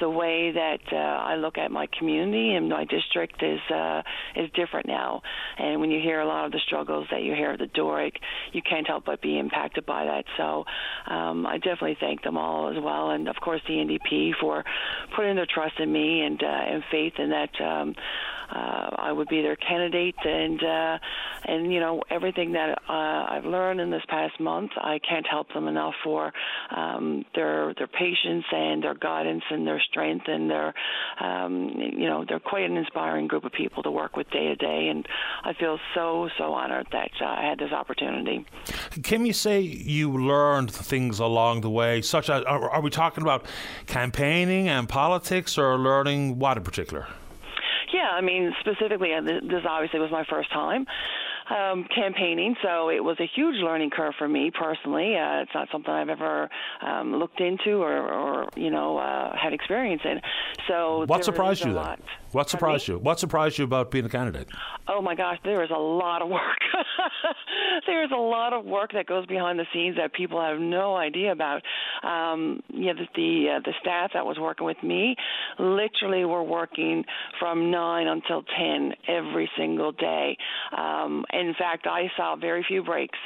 the 0.00 0.08
way 0.08 0.52
that 0.52 0.80
uh, 0.92 0.96
I 0.96 1.34
look 1.34 1.58
at 1.58 1.72
my 1.72 1.88
community 1.98 2.54
and 2.54 2.68
my 2.68 2.84
district 2.84 3.42
is 3.42 3.60
uh, 3.70 4.02
is 4.36 4.48
different 4.50 4.67
now. 4.86 5.22
And 5.58 5.80
when 5.80 5.90
you 5.90 6.00
hear 6.00 6.20
a 6.20 6.26
lot 6.26 6.46
of 6.46 6.52
the 6.52 6.60
struggles 6.66 7.06
that 7.10 7.22
you 7.22 7.34
hear 7.34 7.50
at 7.50 7.58
the 7.58 7.66
Doric, 7.66 8.14
you 8.52 8.62
can't 8.62 8.86
help 8.86 9.04
but 9.04 9.20
be 9.22 9.38
impacted 9.38 9.86
by 9.86 10.04
that. 10.04 10.24
So 10.36 10.64
um, 11.12 11.46
I 11.46 11.58
definitely 11.58 11.96
thank 12.00 12.22
them 12.22 12.36
all 12.36 12.68
as 12.68 12.82
well, 12.82 13.10
and 13.10 13.28
of 13.28 13.36
course 13.36 13.60
the 13.66 13.74
NDP 13.74 14.32
for 14.40 14.64
putting 15.16 15.36
their 15.36 15.46
trust 15.52 15.78
in 15.78 15.92
me 15.92 16.22
and 16.22 16.42
uh, 16.42 16.46
and 16.46 16.82
faith 16.90 17.14
in 17.18 17.30
that. 17.30 17.60
Um, 17.60 17.94
uh, 18.50 18.90
I 18.96 19.12
would 19.12 19.28
be 19.28 19.42
their 19.42 19.56
candidate, 19.56 20.16
and 20.24 20.62
uh, 20.62 20.98
and 21.44 21.72
you 21.72 21.80
know 21.80 22.02
everything 22.10 22.52
that 22.52 22.78
uh, 22.88 23.26
I've 23.30 23.44
learned 23.44 23.80
in 23.80 23.90
this 23.90 24.02
past 24.08 24.40
month, 24.40 24.70
I 24.76 24.98
can't 25.06 25.26
help 25.26 25.52
them 25.52 25.68
enough 25.68 25.94
for 26.02 26.32
um, 26.74 27.24
their 27.34 27.74
their 27.74 27.86
patience 27.86 28.44
and 28.50 28.82
their 28.82 28.94
guidance 28.94 29.42
and 29.50 29.66
their 29.66 29.80
strength 29.80 30.26
and 30.28 30.50
their 30.50 30.74
um, 31.20 31.72
you 31.76 32.08
know 32.08 32.24
they're 32.26 32.40
quite 32.40 32.64
an 32.64 32.76
inspiring 32.76 33.26
group 33.26 33.44
of 33.44 33.52
people 33.52 33.82
to 33.82 33.90
work 33.90 34.16
with 34.16 34.30
day 34.30 34.46
to 34.46 34.56
day, 34.56 34.88
and 34.88 35.06
I 35.44 35.52
feel 35.52 35.78
so 35.94 36.28
so 36.38 36.54
honored 36.54 36.88
that 36.92 37.10
I 37.20 37.46
had 37.48 37.58
this 37.58 37.72
opportunity. 37.72 38.46
Can 39.02 39.26
you 39.26 39.32
say 39.32 39.60
you 39.60 40.10
learned 40.12 40.70
things 40.70 41.18
along 41.18 41.60
the 41.60 41.70
way, 41.70 42.00
such 42.02 42.30
as 42.30 42.44
are, 42.44 42.70
are 42.70 42.80
we 42.80 42.90
talking 42.90 43.22
about 43.22 43.44
campaigning 43.86 44.68
and 44.68 44.88
politics, 44.88 45.58
or 45.58 45.78
learning 45.78 46.38
what 46.38 46.56
in 46.56 46.62
particular? 46.62 47.06
Yeah, 47.92 48.10
I 48.12 48.20
mean, 48.20 48.52
specifically, 48.60 49.14
uh, 49.14 49.22
this 49.22 49.64
obviously 49.68 50.00
was 50.00 50.10
my 50.10 50.24
first 50.28 50.52
time 50.52 50.86
um, 51.50 51.86
campaigning, 51.94 52.54
so 52.62 52.90
it 52.90 53.02
was 53.02 53.16
a 53.20 53.28
huge 53.34 53.56
learning 53.56 53.90
curve 53.90 54.14
for 54.18 54.28
me 54.28 54.50
personally. 54.50 55.16
Uh, 55.16 55.42
it's 55.42 55.50
not 55.54 55.68
something 55.72 55.92
I've 55.92 56.08
ever 56.08 56.48
um, 56.82 57.16
looked 57.16 57.40
into 57.40 57.82
or, 57.82 58.10
or 58.10 58.48
you 58.56 58.70
know, 58.70 58.98
uh, 58.98 59.36
had 59.36 59.52
experience 59.52 60.02
in. 60.04 60.20
So 60.68 61.04
what 61.06 61.24
surprised 61.24 61.64
you 61.64 61.72
then? 61.72 62.02
What 62.32 62.50
surprised 62.50 62.88
you? 62.88 62.98
What 62.98 63.18
surprised 63.18 63.58
you 63.58 63.64
about 63.64 63.90
being 63.90 64.04
a 64.04 64.08
candidate? 64.08 64.48
Oh 64.86 65.00
my 65.00 65.14
gosh, 65.14 65.38
there 65.44 65.62
is 65.62 65.70
a 65.70 65.78
lot 65.78 66.22
of 66.22 66.28
work. 66.28 66.58
there 67.86 68.04
is 68.04 68.10
a 68.12 68.20
lot 68.20 68.52
of 68.52 68.64
work 68.64 68.92
that 68.92 69.06
goes 69.06 69.26
behind 69.26 69.58
the 69.58 69.66
scenes 69.72 69.96
that 69.96 70.12
people 70.12 70.40
have 70.40 70.58
no 70.58 70.96
idea 70.96 71.32
about. 71.32 71.62
Um, 72.02 72.62
yeah, 72.68 72.92
the 72.92 73.06
the, 73.14 73.56
uh, 73.56 73.60
the 73.64 73.72
staff 73.80 74.10
that 74.14 74.26
was 74.26 74.38
working 74.38 74.66
with 74.66 74.82
me 74.82 75.16
literally 75.58 76.24
were 76.24 76.42
working 76.42 77.04
from 77.38 77.70
nine 77.70 78.06
until 78.06 78.42
ten 78.58 78.92
every 79.06 79.50
single 79.56 79.92
day. 79.92 80.36
Um, 80.76 81.24
in 81.38 81.54
fact, 81.54 81.86
I 81.86 82.10
saw 82.16 82.36
very 82.36 82.64
few 82.66 82.82
breaks, 82.82 83.18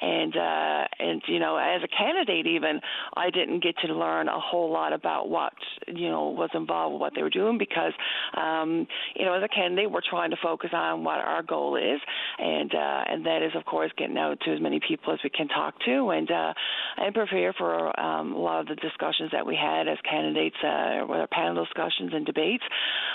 and 0.00 0.36
uh, 0.36 0.84
and 0.98 1.22
you 1.26 1.38
know, 1.38 1.56
as 1.56 1.82
a 1.82 1.88
candidate, 1.88 2.46
even 2.46 2.80
I 3.16 3.30
didn't 3.30 3.62
get 3.62 3.76
to 3.84 3.94
learn 3.94 4.28
a 4.28 4.40
whole 4.40 4.72
lot 4.72 4.92
about 4.92 5.28
what 5.28 5.52
you 5.86 6.08
know 6.08 6.30
was 6.30 6.50
involved 6.54 6.94
with 6.94 7.00
what 7.00 7.12
they 7.14 7.22
were 7.22 7.30
doing 7.30 7.58
because 7.58 7.92
um, 8.36 8.86
you 9.14 9.24
know, 9.24 9.34
as 9.34 9.42
a 9.42 9.48
candidate, 9.48 9.90
we're 9.90 10.00
trying 10.08 10.30
to 10.30 10.36
focus 10.42 10.70
on 10.72 11.04
what 11.04 11.18
our 11.18 11.42
goal 11.42 11.76
is, 11.76 12.00
and 12.38 12.74
uh, 12.74 13.04
and 13.08 13.26
that 13.26 13.42
is, 13.42 13.52
of 13.54 13.64
course, 13.64 13.90
getting 13.96 14.18
out 14.18 14.38
to 14.40 14.52
as 14.52 14.60
many 14.60 14.80
people 14.86 15.12
as 15.12 15.20
we 15.22 15.30
can 15.30 15.48
talk 15.48 15.74
to, 15.84 16.10
and 16.10 16.30
uh, 16.30 16.52
and 16.98 17.14
prepare 17.14 17.52
for 17.52 17.98
um, 18.00 18.32
a 18.32 18.38
lot 18.38 18.60
of 18.60 18.66
the 18.66 18.76
discussions 18.76 19.30
that 19.32 19.46
we 19.46 19.56
had 19.56 19.88
as 19.88 19.98
candidates, 20.08 20.56
uh, 20.64 21.06
with 21.08 21.20
our 21.20 21.28
panel 21.28 21.64
discussions 21.64 22.12
and 22.12 22.26
debates. 22.26 22.64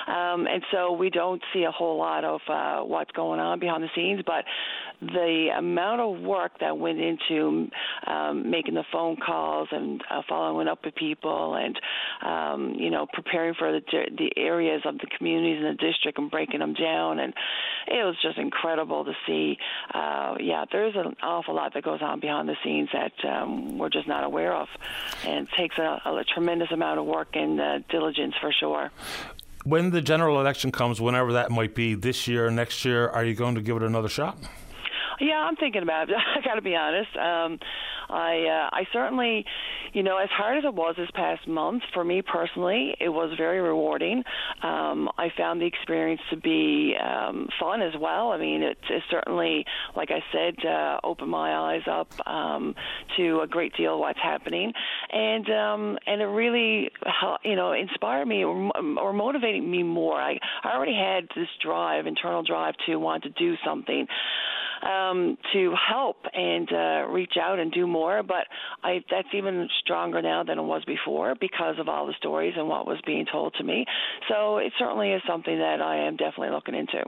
Um, 0.07 0.47
and 0.47 0.63
so 0.71 0.91
we 0.93 1.09
don't 1.09 1.41
see 1.53 1.63
a 1.63 1.71
whole 1.71 1.97
lot 1.97 2.23
of 2.23 2.41
uh, 2.47 2.81
what's 2.81 3.11
going 3.11 3.39
on 3.39 3.59
behind 3.59 3.83
the 3.83 3.89
scenes, 3.95 4.21
but 4.25 4.44
the 5.01 5.49
amount 5.57 6.01
of 6.01 6.21
work 6.21 6.53
that 6.59 6.77
went 6.77 6.99
into 6.99 7.69
um, 8.07 8.49
making 8.49 8.75
the 8.75 8.83
phone 8.91 9.17
calls 9.17 9.67
and 9.71 10.01
uh, 10.09 10.21
following 10.27 10.67
up 10.67 10.79
with 10.85 10.95
people 10.95 11.55
and 11.55 11.79
um, 12.25 12.75
you 12.77 12.89
know 12.89 13.05
preparing 13.11 13.53
for 13.53 13.71
the 13.71 13.81
the 14.17 14.31
areas 14.37 14.81
of 14.85 14.97
the 14.97 15.07
communities 15.17 15.57
in 15.57 15.63
the 15.63 15.73
district 15.73 16.17
and 16.17 16.31
breaking 16.31 16.59
them 16.59 16.73
down. 16.73 17.19
And 17.19 17.33
it 17.87 18.03
was 18.03 18.15
just 18.21 18.37
incredible 18.37 19.05
to 19.05 19.13
see 19.27 19.57
uh, 19.93 20.35
yeah 20.39 20.65
there's 20.71 20.95
an 20.95 21.15
awful 21.21 21.55
lot 21.55 21.73
that 21.73 21.83
goes 21.83 22.01
on 22.01 22.19
behind 22.19 22.47
the 22.47 22.55
scenes 22.63 22.89
that 22.93 23.13
um, 23.27 23.77
we're 23.77 23.89
just 23.89 24.07
not 24.07 24.23
aware 24.23 24.53
of 24.53 24.67
and 25.25 25.47
takes 25.57 25.77
a, 25.77 26.01
a 26.05 26.23
tremendous 26.33 26.71
amount 26.71 26.99
of 26.99 27.05
work 27.05 27.29
and 27.33 27.59
uh, 27.59 27.79
diligence 27.89 28.33
for 28.39 28.51
sure 28.51 28.91
when 29.65 29.89
the 29.89 30.01
general 30.01 30.39
election 30.39 30.71
comes, 30.71 31.01
whenever 31.01 31.33
that 31.33 31.51
might 31.51 31.73
be, 31.73 31.95
this 31.95 32.27
year, 32.27 32.49
next 32.51 32.85
year, 32.85 33.09
are 33.09 33.25
you 33.25 33.33
going 33.33 33.55
to 33.55 33.61
give 33.61 33.75
it 33.75 33.83
another 33.83 34.07
shot? 34.07 34.37
Yeah, 35.19 35.35
I'm 35.35 35.55
thinking 35.55 35.83
about 35.83 36.09
it. 36.09 36.15
I 36.37 36.41
got 36.45 36.55
to 36.55 36.61
be 36.61 36.75
honest. 36.75 37.15
Um, 37.15 37.59
I 38.09 38.45
uh, 38.45 38.75
I 38.75 38.83
certainly, 38.93 39.45
you 39.93 40.03
know, 40.03 40.17
as 40.17 40.29
hard 40.29 40.57
as 40.57 40.63
it 40.63 40.73
was 40.73 40.95
this 40.97 41.09
past 41.13 41.47
month 41.47 41.83
for 41.93 42.03
me 42.03 42.21
personally, 42.21 42.95
it 42.99 43.09
was 43.09 43.33
very 43.37 43.59
rewarding. 43.61 44.23
Um, 44.61 45.09
I 45.17 45.29
found 45.37 45.61
the 45.61 45.65
experience 45.65 46.21
to 46.29 46.37
be 46.37 46.95
um, 47.01 47.47
fun 47.59 47.81
as 47.81 47.93
well. 47.99 48.31
I 48.31 48.37
mean, 48.37 48.61
it, 48.61 48.77
it 48.89 49.03
certainly, 49.09 49.65
like 49.95 50.09
I 50.11 50.23
said, 50.31 50.65
uh, 50.65 50.99
opened 51.03 51.31
my 51.31 51.55
eyes 51.55 51.83
up 51.89 52.07
um, 52.27 52.75
to 53.17 53.41
a 53.41 53.47
great 53.47 53.73
deal 53.75 53.95
of 53.95 53.99
what's 53.99 54.19
happening, 54.21 54.71
and 55.11 55.49
um, 55.49 55.97
and 56.05 56.21
it 56.21 56.25
really, 56.25 56.91
you 57.43 57.55
know, 57.55 57.73
inspired 57.73 58.27
me 58.27 58.43
or, 58.43 58.71
or 58.99 59.13
motivated 59.13 59.63
me 59.63 59.83
more. 59.83 60.19
I 60.19 60.37
I 60.63 60.75
already 60.75 60.95
had 60.95 61.27
this 61.35 61.49
drive, 61.63 62.05
internal 62.05 62.43
drive 62.43 62.75
to 62.85 62.97
want 62.97 63.23
to 63.23 63.29
do 63.29 63.55
something 63.65 64.07
um, 64.85 65.37
to 65.53 65.73
help 65.89 66.17
and 66.33 66.71
uh, 66.71 67.07
reach 67.09 67.33
out 67.41 67.59
and 67.59 67.71
do 67.71 67.87
more. 67.87 68.23
But 68.23 68.45
I, 68.83 69.03
that's 69.09 69.27
even 69.33 69.67
stronger 69.81 70.21
now 70.21 70.43
than 70.43 70.59
it 70.59 70.63
was 70.63 70.83
before 70.85 71.35
because 71.39 71.75
of 71.79 71.89
all 71.89 72.05
the 72.05 72.13
stories 72.17 72.53
and 72.55 72.67
what 72.67 72.87
was 72.87 72.99
being 73.05 73.25
told 73.31 73.53
to 73.55 73.63
me. 73.63 73.85
So 74.29 74.57
it 74.57 74.71
certainly 74.77 75.11
is 75.11 75.21
something 75.27 75.57
that 75.57 75.81
I 75.81 75.97
am 75.97 76.15
definitely 76.15 76.51
looking 76.51 76.75
into. 76.75 77.03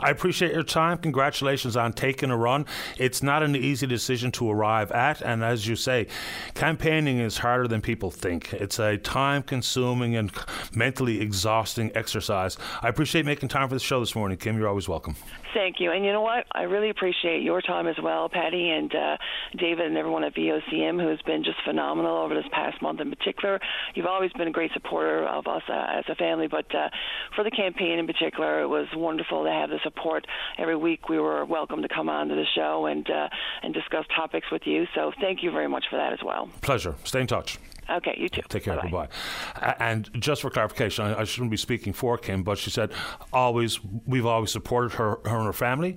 I 0.00 0.10
appreciate 0.10 0.52
your 0.52 0.62
time. 0.62 0.98
Congratulations 0.98 1.76
on 1.76 1.92
taking 1.92 2.30
a 2.30 2.36
run. 2.36 2.66
It's 2.98 3.22
not 3.22 3.42
an 3.42 3.54
easy 3.54 3.86
decision 3.86 4.32
to 4.32 4.50
arrive 4.50 4.90
at, 4.92 5.20
and 5.20 5.44
as 5.44 5.66
you 5.66 5.76
say, 5.76 6.06
campaigning 6.54 7.18
is 7.18 7.38
harder 7.38 7.68
than 7.68 7.80
people 7.80 8.10
think. 8.10 8.52
It's 8.54 8.78
a 8.78 8.96
time-consuming 8.96 10.16
and 10.16 10.32
mentally 10.74 11.20
exhausting 11.20 11.92
exercise. 11.94 12.56
I 12.82 12.88
appreciate 12.88 13.26
making 13.26 13.48
time 13.50 13.68
for 13.68 13.74
the 13.74 13.80
show 13.80 14.00
this 14.00 14.14
morning, 14.14 14.38
Kim. 14.38 14.56
You're 14.56 14.68
always 14.68 14.88
welcome. 14.88 15.16
Thank 15.52 15.80
you. 15.80 15.90
And 15.90 16.04
you 16.04 16.12
know 16.12 16.20
what? 16.20 16.46
I 16.52 16.62
really 16.62 16.90
appreciate 16.90 17.42
your 17.42 17.60
time 17.60 17.86
as 17.86 17.96
well, 18.02 18.28
Patty 18.28 18.70
and 18.70 18.94
uh, 18.94 19.16
David 19.56 19.86
and 19.86 19.96
everyone 19.96 20.22
at 20.22 20.34
VOCM 20.34 21.00
who 21.00 21.08
has 21.08 21.20
been 21.22 21.42
just 21.42 21.56
phenomenal 21.64 22.16
over 22.18 22.34
this 22.34 22.44
past 22.52 22.80
month 22.80 23.00
in 23.00 23.10
particular. 23.10 23.58
You've 23.94 24.06
always 24.06 24.32
been 24.32 24.48
a 24.48 24.52
great 24.52 24.72
supporter 24.72 25.26
of 25.26 25.46
us 25.46 25.62
uh, 25.68 25.98
as 25.98 26.04
a 26.08 26.14
family, 26.14 26.46
but 26.46 26.72
uh, 26.74 26.88
for 27.34 27.42
the 27.42 27.50
campaign 27.50 27.98
in 27.98 28.06
particular, 28.06 28.62
it 28.62 28.68
was 28.68 28.86
wonderful 28.94 29.44
to 29.44 29.50
have 29.50 29.70
the 29.70 29.80
support. 29.82 30.26
Every 30.58 30.76
week 30.76 31.08
we 31.08 31.18
were 31.18 31.44
welcome 31.44 31.82
to 31.82 31.88
come 31.88 32.08
on 32.08 32.28
to 32.28 32.34
the 32.34 32.46
show 32.54 32.86
and, 32.86 33.08
uh, 33.10 33.28
and 33.62 33.74
discuss 33.74 34.04
topics 34.14 34.46
with 34.52 34.62
you. 34.66 34.86
So 34.94 35.12
thank 35.20 35.42
you 35.42 35.50
very 35.50 35.68
much 35.68 35.84
for 35.90 35.96
that 35.96 36.12
as 36.12 36.20
well. 36.24 36.48
Pleasure. 36.60 36.94
Stay 37.04 37.22
in 37.22 37.26
touch. 37.26 37.58
Okay, 37.90 38.16
you 38.18 38.28
too. 38.28 38.42
Take 38.48 38.64
care. 38.64 38.76
Bye-bye. 38.76 39.08
Goodbye. 39.54 39.76
And 39.80 40.08
just 40.20 40.42
for 40.42 40.50
clarification, 40.50 41.06
I, 41.06 41.20
I, 41.20 41.24
shouldn't 41.24 41.50
be 41.50 41.56
speaking 41.56 41.92
for 41.92 42.16
Kim, 42.16 42.42
but 42.42 42.58
she 42.58 42.70
said 42.70 42.92
always 43.32 43.80
we've 44.06 44.26
always 44.26 44.52
supported 44.52 44.92
her, 44.92 45.18
her 45.24 45.36
and 45.36 45.46
her 45.46 45.52
family. 45.52 45.96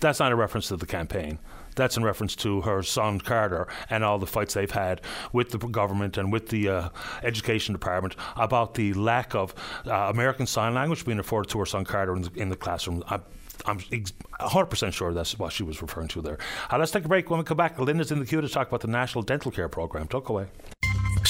That's 0.00 0.18
not 0.18 0.32
a 0.32 0.36
reference 0.36 0.68
to 0.68 0.76
the 0.76 0.86
campaign. 0.86 1.38
That's 1.74 1.96
in 1.96 2.04
reference 2.04 2.36
to 2.36 2.60
her 2.62 2.82
son 2.82 3.20
Carter 3.20 3.66
and 3.88 4.04
all 4.04 4.18
the 4.18 4.26
fights 4.26 4.54
they've 4.54 4.70
had 4.70 5.00
with 5.32 5.50
the 5.50 5.58
government 5.58 6.18
and 6.18 6.32
with 6.32 6.48
the 6.48 6.68
uh, 6.68 6.88
education 7.22 7.72
department 7.72 8.16
about 8.36 8.74
the 8.74 8.92
lack 8.92 9.34
of 9.34 9.54
uh, 9.86 10.10
American 10.10 10.46
Sign 10.46 10.74
Language 10.74 11.06
being 11.06 11.18
afforded 11.18 11.50
to 11.50 11.58
her 11.60 11.66
son 11.66 11.84
Carter 11.84 12.14
in 12.14 12.22
the, 12.22 12.30
in 12.34 12.48
the 12.50 12.56
classroom. 12.56 13.02
I, 13.08 13.20
I'm 13.64 13.78
100% 13.78 14.92
sure 14.92 15.14
that's 15.14 15.38
what 15.38 15.52
she 15.52 15.62
was 15.62 15.80
referring 15.80 16.08
to 16.08 16.20
there. 16.20 16.38
Uh, 16.70 16.78
let's 16.78 16.90
take 16.90 17.04
a 17.04 17.08
break. 17.08 17.30
When 17.30 17.38
we 17.38 17.44
come 17.44 17.56
back, 17.56 17.78
Linda's 17.78 18.10
in 18.10 18.18
the 18.18 18.26
queue 18.26 18.40
to 18.40 18.48
talk 18.48 18.68
about 18.68 18.80
the 18.80 18.88
National 18.88 19.22
Dental 19.22 19.50
Care 19.50 19.68
Program. 19.68 20.08
Talk 20.08 20.28
away. 20.28 20.48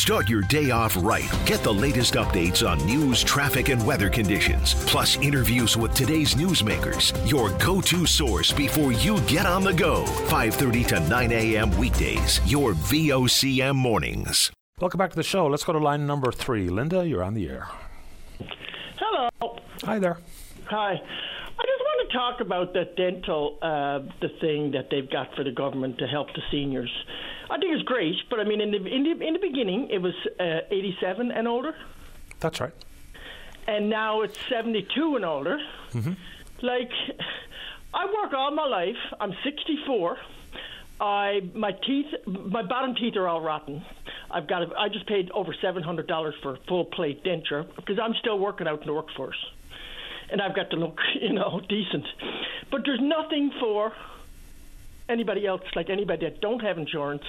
Start 0.03 0.28
your 0.28 0.40
day 0.42 0.72
off 0.72 0.96
right. 0.98 1.30
Get 1.46 1.62
the 1.62 1.72
latest 1.72 2.14
updates 2.14 2.68
on 2.68 2.84
news, 2.84 3.22
traffic, 3.22 3.68
and 3.68 3.86
weather 3.86 4.11
conditions, 4.11 4.74
plus 4.84 5.16
interviews 5.18 5.76
with 5.76 5.94
today's 5.94 6.34
newsmakers. 6.34 7.14
Your 7.30 7.50
go-to 7.59 8.05
source 8.05 8.50
before 8.50 8.90
you 8.90 9.20
get 9.20 9.46
on 9.46 9.62
the 9.62 9.72
go. 9.72 10.05
5:30 10.26 10.88
to 10.88 11.09
9 11.09 11.30
a.m. 11.30 11.70
weekdays. 11.78 12.40
Your 12.44 12.72
VOCM 12.72 13.76
mornings. 13.76 14.50
Welcome 14.80 14.98
back 14.98 15.11
to 15.11 15.16
the 15.16 15.22
show. 15.22 15.46
Let's 15.46 15.62
go 15.62 15.72
to 15.72 15.78
line 15.78 16.05
number 16.05 16.32
three. 16.32 16.68
Linda, 16.68 17.07
you're 17.07 17.22
on 17.22 17.34
the 17.34 17.48
air. 17.48 17.68
Hello. 18.98 19.28
Hi 19.84 20.00
there. 20.00 20.18
Hi. 20.64 20.94
I 20.94 21.64
just 21.64 21.80
want 21.80 22.00
to 22.01 22.01
talk 22.12 22.40
about 22.40 22.72
the 22.72 22.84
dental, 22.96 23.58
uh, 23.62 24.00
the 24.20 24.28
thing 24.40 24.72
that 24.72 24.88
they've 24.90 25.10
got 25.10 25.34
for 25.34 25.44
the 25.44 25.50
government 25.50 25.98
to 25.98 26.06
help 26.06 26.28
the 26.34 26.42
seniors. 26.50 26.90
I 27.50 27.58
think 27.58 27.74
it's 27.74 27.82
great, 27.84 28.14
but 28.30 28.40
I 28.40 28.44
mean, 28.44 28.60
in 28.60 28.70
the 28.70 28.78
in 28.78 29.02
the, 29.04 29.26
in 29.26 29.34
the 29.34 29.38
beginning, 29.40 29.88
it 29.90 29.98
was 29.98 30.14
uh, 30.40 30.60
87 30.70 31.30
and 31.30 31.48
older. 31.48 31.74
That's 32.40 32.60
right. 32.60 32.72
And 33.66 33.88
now 33.88 34.22
it's 34.22 34.36
72 34.48 35.16
and 35.16 35.24
older. 35.24 35.58
Mm-hmm. 35.92 36.12
Like, 36.62 36.90
I 37.94 38.06
work 38.06 38.32
all 38.32 38.50
my 38.52 38.66
life. 38.66 38.96
I'm 39.20 39.34
64. 39.44 40.16
I 41.00 41.40
my 41.54 41.72
teeth, 41.72 42.06
my 42.26 42.62
bottom 42.62 42.94
teeth 42.94 43.16
are 43.16 43.26
all 43.26 43.40
rotten. 43.40 43.84
I've 44.30 44.46
got. 44.46 44.62
A, 44.62 44.78
I 44.78 44.88
just 44.88 45.06
paid 45.08 45.30
over 45.32 45.54
seven 45.60 45.82
hundred 45.82 46.06
dollars 46.06 46.34
for 46.42 46.54
a 46.54 46.58
full 46.68 46.84
plate 46.84 47.24
denture 47.24 47.66
because 47.74 47.98
I'm 48.00 48.14
still 48.20 48.38
working 48.38 48.68
out 48.68 48.82
in 48.82 48.86
the 48.86 48.94
workforce, 48.94 49.36
and 50.33 50.41
I've 50.41 50.57
got 50.57 50.70
to 50.70 50.76
look, 50.76 50.99
you 51.20 51.33
know, 51.33 51.61
decent. 51.68 52.07
But 52.70 52.83
there's 52.85 53.01
nothing 53.01 53.53
for 53.61 53.93
anybody 55.09 55.47
else, 55.47 55.62
like 55.76 55.91
anybody 55.91 56.26
that 56.26 56.41
don't 56.41 56.61
have 56.61 56.78
insurance, 56.78 57.24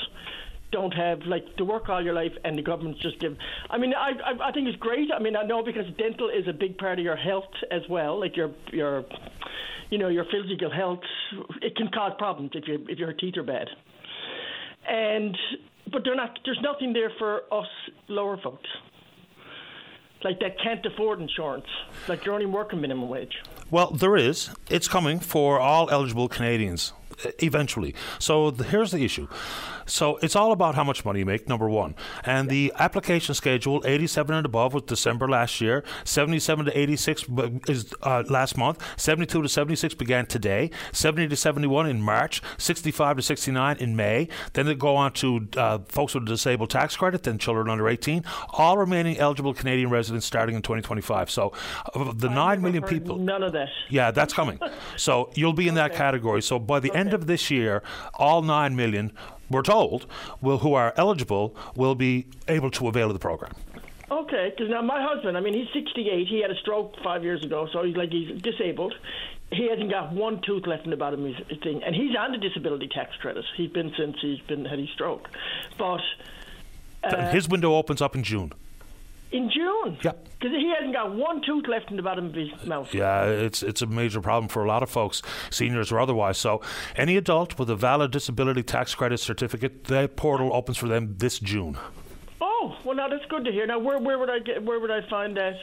don't 0.71 0.93
have 0.93 1.19
like 1.27 1.55
to 1.57 1.65
work 1.65 1.89
all 1.89 2.03
your 2.03 2.13
life, 2.13 2.31
and 2.43 2.57
the 2.57 2.61
government 2.61 2.97
just 2.99 3.19
give. 3.19 3.37
I 3.69 3.77
mean, 3.77 3.93
I, 3.93 4.11
I 4.25 4.49
I 4.49 4.51
think 4.51 4.67
it's 4.67 4.77
great. 4.79 5.11
I 5.11 5.19
mean, 5.19 5.35
I 5.35 5.43
know 5.43 5.63
because 5.63 5.85
dental 5.97 6.29
is 6.29 6.47
a 6.47 6.53
big 6.53 6.77
part 6.77 6.97
of 6.97 7.05
your 7.05 7.15
health 7.15 7.53
as 7.69 7.81
well, 7.89 8.19
like 8.19 8.35
your 8.35 8.51
your, 8.71 9.05
you 9.91 9.97
know, 9.99 10.07
your 10.07 10.25
physical 10.25 10.71
health. 10.71 11.03
It 11.61 11.75
can 11.75 11.89
cause 11.89 12.13
problems 12.17 12.51
if 12.55 12.67
your 12.67 12.79
if 12.89 12.97
your 12.97 13.13
teeth 13.13 13.37
are 13.37 13.43
bad. 13.43 13.67
And 14.89 15.37
but 15.91 16.03
they're 16.03 16.15
not. 16.15 16.39
There's 16.43 16.61
nothing 16.61 16.93
there 16.93 17.11
for 17.19 17.43
us 17.51 17.67
lower 18.07 18.37
folks. 18.37 18.69
Like 20.23 20.39
that 20.39 20.59
can't 20.61 20.85
afford 20.85 21.19
insurance. 21.21 21.65
Like 22.07 22.23
they're 22.23 22.33
only 22.33 22.45
working 22.45 22.79
minimum 22.81 23.09
wage. 23.09 23.41
Well, 23.69 23.91
there 23.91 24.15
is. 24.15 24.49
It's 24.69 24.87
coming 24.87 25.19
for 25.19 25.59
all 25.59 25.89
eligible 25.89 26.27
Canadians 26.27 26.93
eventually. 27.39 27.95
So 28.19 28.51
the, 28.51 28.63
here's 28.63 28.91
the 28.91 29.03
issue. 29.03 29.27
So 29.85 30.17
it's 30.17 30.35
all 30.35 30.51
about 30.51 30.75
how 30.75 30.83
much 30.83 31.03
money 31.05 31.19
you 31.19 31.25
make, 31.25 31.47
number 31.47 31.69
one. 31.69 31.95
And 32.23 32.49
the 32.49 32.73
application 32.79 33.35
schedule, 33.35 33.81
87 33.85 34.35
and 34.35 34.45
above, 34.45 34.73
was 34.73 34.83
December 34.83 35.27
last 35.27 35.59
year. 35.61 35.83
77 36.05 36.65
to 36.65 36.79
86 36.79 37.25
is 37.67 37.93
uh, 38.01 38.23
last 38.29 38.57
month. 38.57 38.83
72 38.97 39.41
to 39.41 39.49
76 39.49 39.93
began 39.95 40.25
today. 40.25 40.71
70 40.91 41.27
to 41.29 41.35
71 41.35 41.87
in 41.87 42.01
March. 42.01 42.41
65 42.57 43.17
to 43.17 43.21
69 43.21 43.77
in 43.77 43.95
May. 43.95 44.27
Then 44.53 44.65
they 44.65 44.75
go 44.75 44.95
on 44.95 45.11
to 45.13 45.47
uh, 45.57 45.79
folks 45.87 46.13
with 46.13 46.23
a 46.23 46.27
disabled 46.27 46.69
tax 46.69 46.95
credit, 46.95 47.23
then 47.23 47.37
children 47.37 47.69
under 47.69 47.87
18. 47.87 48.23
All 48.51 48.77
remaining 48.77 49.17
eligible 49.17 49.53
Canadian 49.53 49.89
residents 49.89 50.25
starting 50.25 50.55
in 50.55 50.61
2025. 50.61 51.29
So 51.29 51.53
uh, 51.93 52.13
the 52.13 52.29
I 52.29 52.55
9 52.55 52.61
million 52.61 52.83
people. 52.83 53.17
None 53.17 53.43
of 53.43 53.53
that. 53.53 53.69
Yeah, 53.89 54.11
that's 54.11 54.33
coming. 54.33 54.59
So 54.97 55.31
you'll 55.33 55.53
be 55.53 55.67
in 55.67 55.75
that 55.75 55.93
category. 55.93 56.41
So 56.41 56.59
by 56.59 56.79
the 56.79 56.93
end 56.93 57.12
Of 57.13 57.27
this 57.27 57.51
year, 57.51 57.83
all 58.15 58.41
9 58.41 58.75
million, 58.75 59.11
we're 59.49 59.61
told, 59.61 60.07
will, 60.41 60.57
who 60.59 60.73
are 60.73 60.93
eligible 60.97 61.55
will 61.75 61.95
be 61.95 62.25
able 62.47 62.71
to 62.71 62.87
avail 62.87 63.07
of 63.07 63.13
the 63.13 63.19
program. 63.19 63.51
Okay, 64.09 64.51
because 64.55 64.69
now 64.69 64.81
my 64.81 65.01
husband, 65.01 65.37
I 65.37 65.41
mean, 65.41 65.53
he's 65.53 65.67
68. 65.73 66.27
He 66.27 66.41
had 66.41 66.51
a 66.51 66.55
stroke 66.55 66.95
five 67.03 67.23
years 67.23 67.43
ago, 67.43 67.67
so 67.71 67.83
he's 67.83 67.95
like 67.95 68.09
he's 68.11 68.41
disabled. 68.41 68.93
He 69.51 69.69
hasn't 69.69 69.91
got 69.91 70.11
one 70.11 70.41
tooth 70.41 70.65
left 70.65 70.85
in 70.85 70.89
the 70.91 70.97
bottom 70.97 71.25
of 71.25 71.35
his 71.35 71.59
thing, 71.61 71.83
and 71.83 71.95
he's 71.95 72.15
on 72.15 72.31
the 72.31 72.37
disability 72.39 72.87
tax 72.87 73.15
credit. 73.17 73.45
He's 73.55 73.69
been 73.71 73.93
since 73.97 74.17
he's 74.21 74.39
been 74.41 74.65
had 74.65 74.79
his 74.79 74.89
stroke, 74.89 75.29
but 75.77 76.01
Uh, 77.03 77.31
His 77.31 77.49
window 77.49 77.73
opens 77.75 78.01
up 78.01 78.15
in 78.15 78.23
June. 78.23 78.53
In 79.33 79.49
June. 79.49 79.97
Yep. 80.01 80.27
Because 80.39 80.55
he 80.55 80.73
hasn't 80.77 80.93
got 80.93 81.13
one 81.13 81.41
tooth 81.41 81.67
left 81.67 81.89
in 81.89 81.97
the 81.97 82.03
bottom 82.03 82.27
of 82.27 82.33
his 82.33 82.49
mouth. 82.65 82.93
Yeah, 82.93 83.25
it's 83.25 83.63
it's 83.63 83.81
a 83.81 83.87
major 83.87 84.21
problem 84.21 84.47
for 84.49 84.63
a 84.63 84.67
lot 84.67 84.83
of 84.83 84.89
folks, 84.89 85.21
seniors 85.49 85.91
or 85.91 85.99
otherwise. 85.99 86.37
So, 86.37 86.61
any 86.95 87.17
adult 87.17 87.57
with 87.57 87.69
a 87.69 87.75
valid 87.75 88.11
disability 88.11 88.63
tax 88.63 88.93
credit 88.93 89.19
certificate, 89.19 89.85
the 89.85 90.09
portal 90.15 90.53
opens 90.53 90.77
for 90.77 90.87
them 90.87 91.15
this 91.17 91.39
June. 91.39 91.77
Oh, 92.39 92.77
well, 92.83 92.95
now 92.95 93.07
that's 93.07 93.25
good 93.25 93.45
to 93.45 93.51
hear. 93.51 93.65
Now, 93.65 93.79
where 93.79 93.99
where 93.99 94.19
would 94.19 94.29
I 94.29 94.39
get? 94.39 94.63
Where 94.63 94.79
would 94.79 94.91
I 94.91 95.01
find 95.09 95.35
that? 95.37 95.57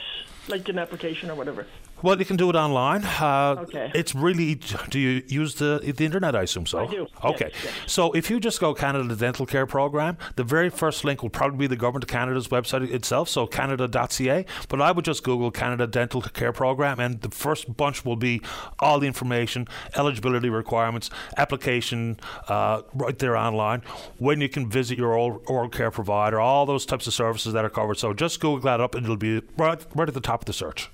Like 0.47 0.67
an 0.69 0.79
application 0.79 1.29
or 1.29 1.35
whatever. 1.35 1.67
Well, 2.03 2.17
you 2.19 2.25
can 2.25 2.35
do 2.37 2.49
it 2.49 2.55
online. 2.55 3.03
Uh, 3.05 3.55
Okay. 3.61 3.91
It's 3.93 4.15
really. 4.15 4.55
Do 4.89 4.99
you 4.99 5.23
use 5.27 5.55
the 5.55 5.79
the 5.95 6.05
internet? 6.05 6.35
I 6.35 6.41
assume 6.43 6.65
so. 6.65 6.79
I 6.79 6.87
do, 6.87 7.07
Okay. 7.23 7.51
yes, 7.53 7.63
yes. 7.63 7.73
So 7.85 8.11
if 8.13 8.29
you 8.29 8.39
just 8.39 8.59
go 8.59 8.73
Canada 8.73 9.15
Dental 9.15 9.45
Care 9.45 9.65
Program, 9.65 10.17
the 10.35 10.43
very 10.43 10.69
first 10.69 11.03
link 11.05 11.21
will 11.21 11.29
probably 11.29 11.57
be 11.57 11.67
the 11.67 11.75
Government 11.75 12.03
of 12.05 12.09
Canada's 12.09 12.47
website 12.47 12.89
itself, 12.91 13.29
so 13.29 13.45
canada.ca. 13.47 14.45
But 14.69 14.81
I 14.81 14.91
would 14.91 15.05
just 15.05 15.23
Google 15.23 15.51
Canada 15.51 15.85
Dental 15.87 16.21
Care 16.21 16.51
Program, 16.51 16.99
and 16.99 17.21
the 17.21 17.29
first 17.29 17.75
bunch 17.77 18.03
will 18.05 18.15
be 18.15 18.41
all 18.79 18.99
the 18.99 19.07
information, 19.07 19.67
eligibility 19.95 20.49
requirements, 20.49 21.09
application, 21.37 22.19
uh, 22.47 22.81
right 22.93 23.17
there 23.19 23.37
online. 23.37 23.81
When 24.17 24.41
you 24.41 24.49
can 24.49 24.69
visit 24.69 24.97
your 24.97 25.13
oral, 25.13 25.41
oral 25.47 25.69
care 25.69 25.91
provider, 25.91 26.39
all 26.39 26.65
those 26.65 26.85
types 26.85 27.05
of 27.07 27.13
services 27.13 27.53
that 27.53 27.63
are 27.65 27.69
covered. 27.69 27.97
So 27.97 28.13
just 28.13 28.39
Google 28.39 28.59
that 28.61 28.79
up, 28.81 28.95
and 28.95 29.03
it'll 29.05 29.17
be 29.17 29.41
right, 29.57 29.79
right 29.95 30.07
at 30.07 30.13
the 30.13 30.21
top 30.21 30.41
of 30.41 30.45
the 30.45 30.53
search. 30.53 30.89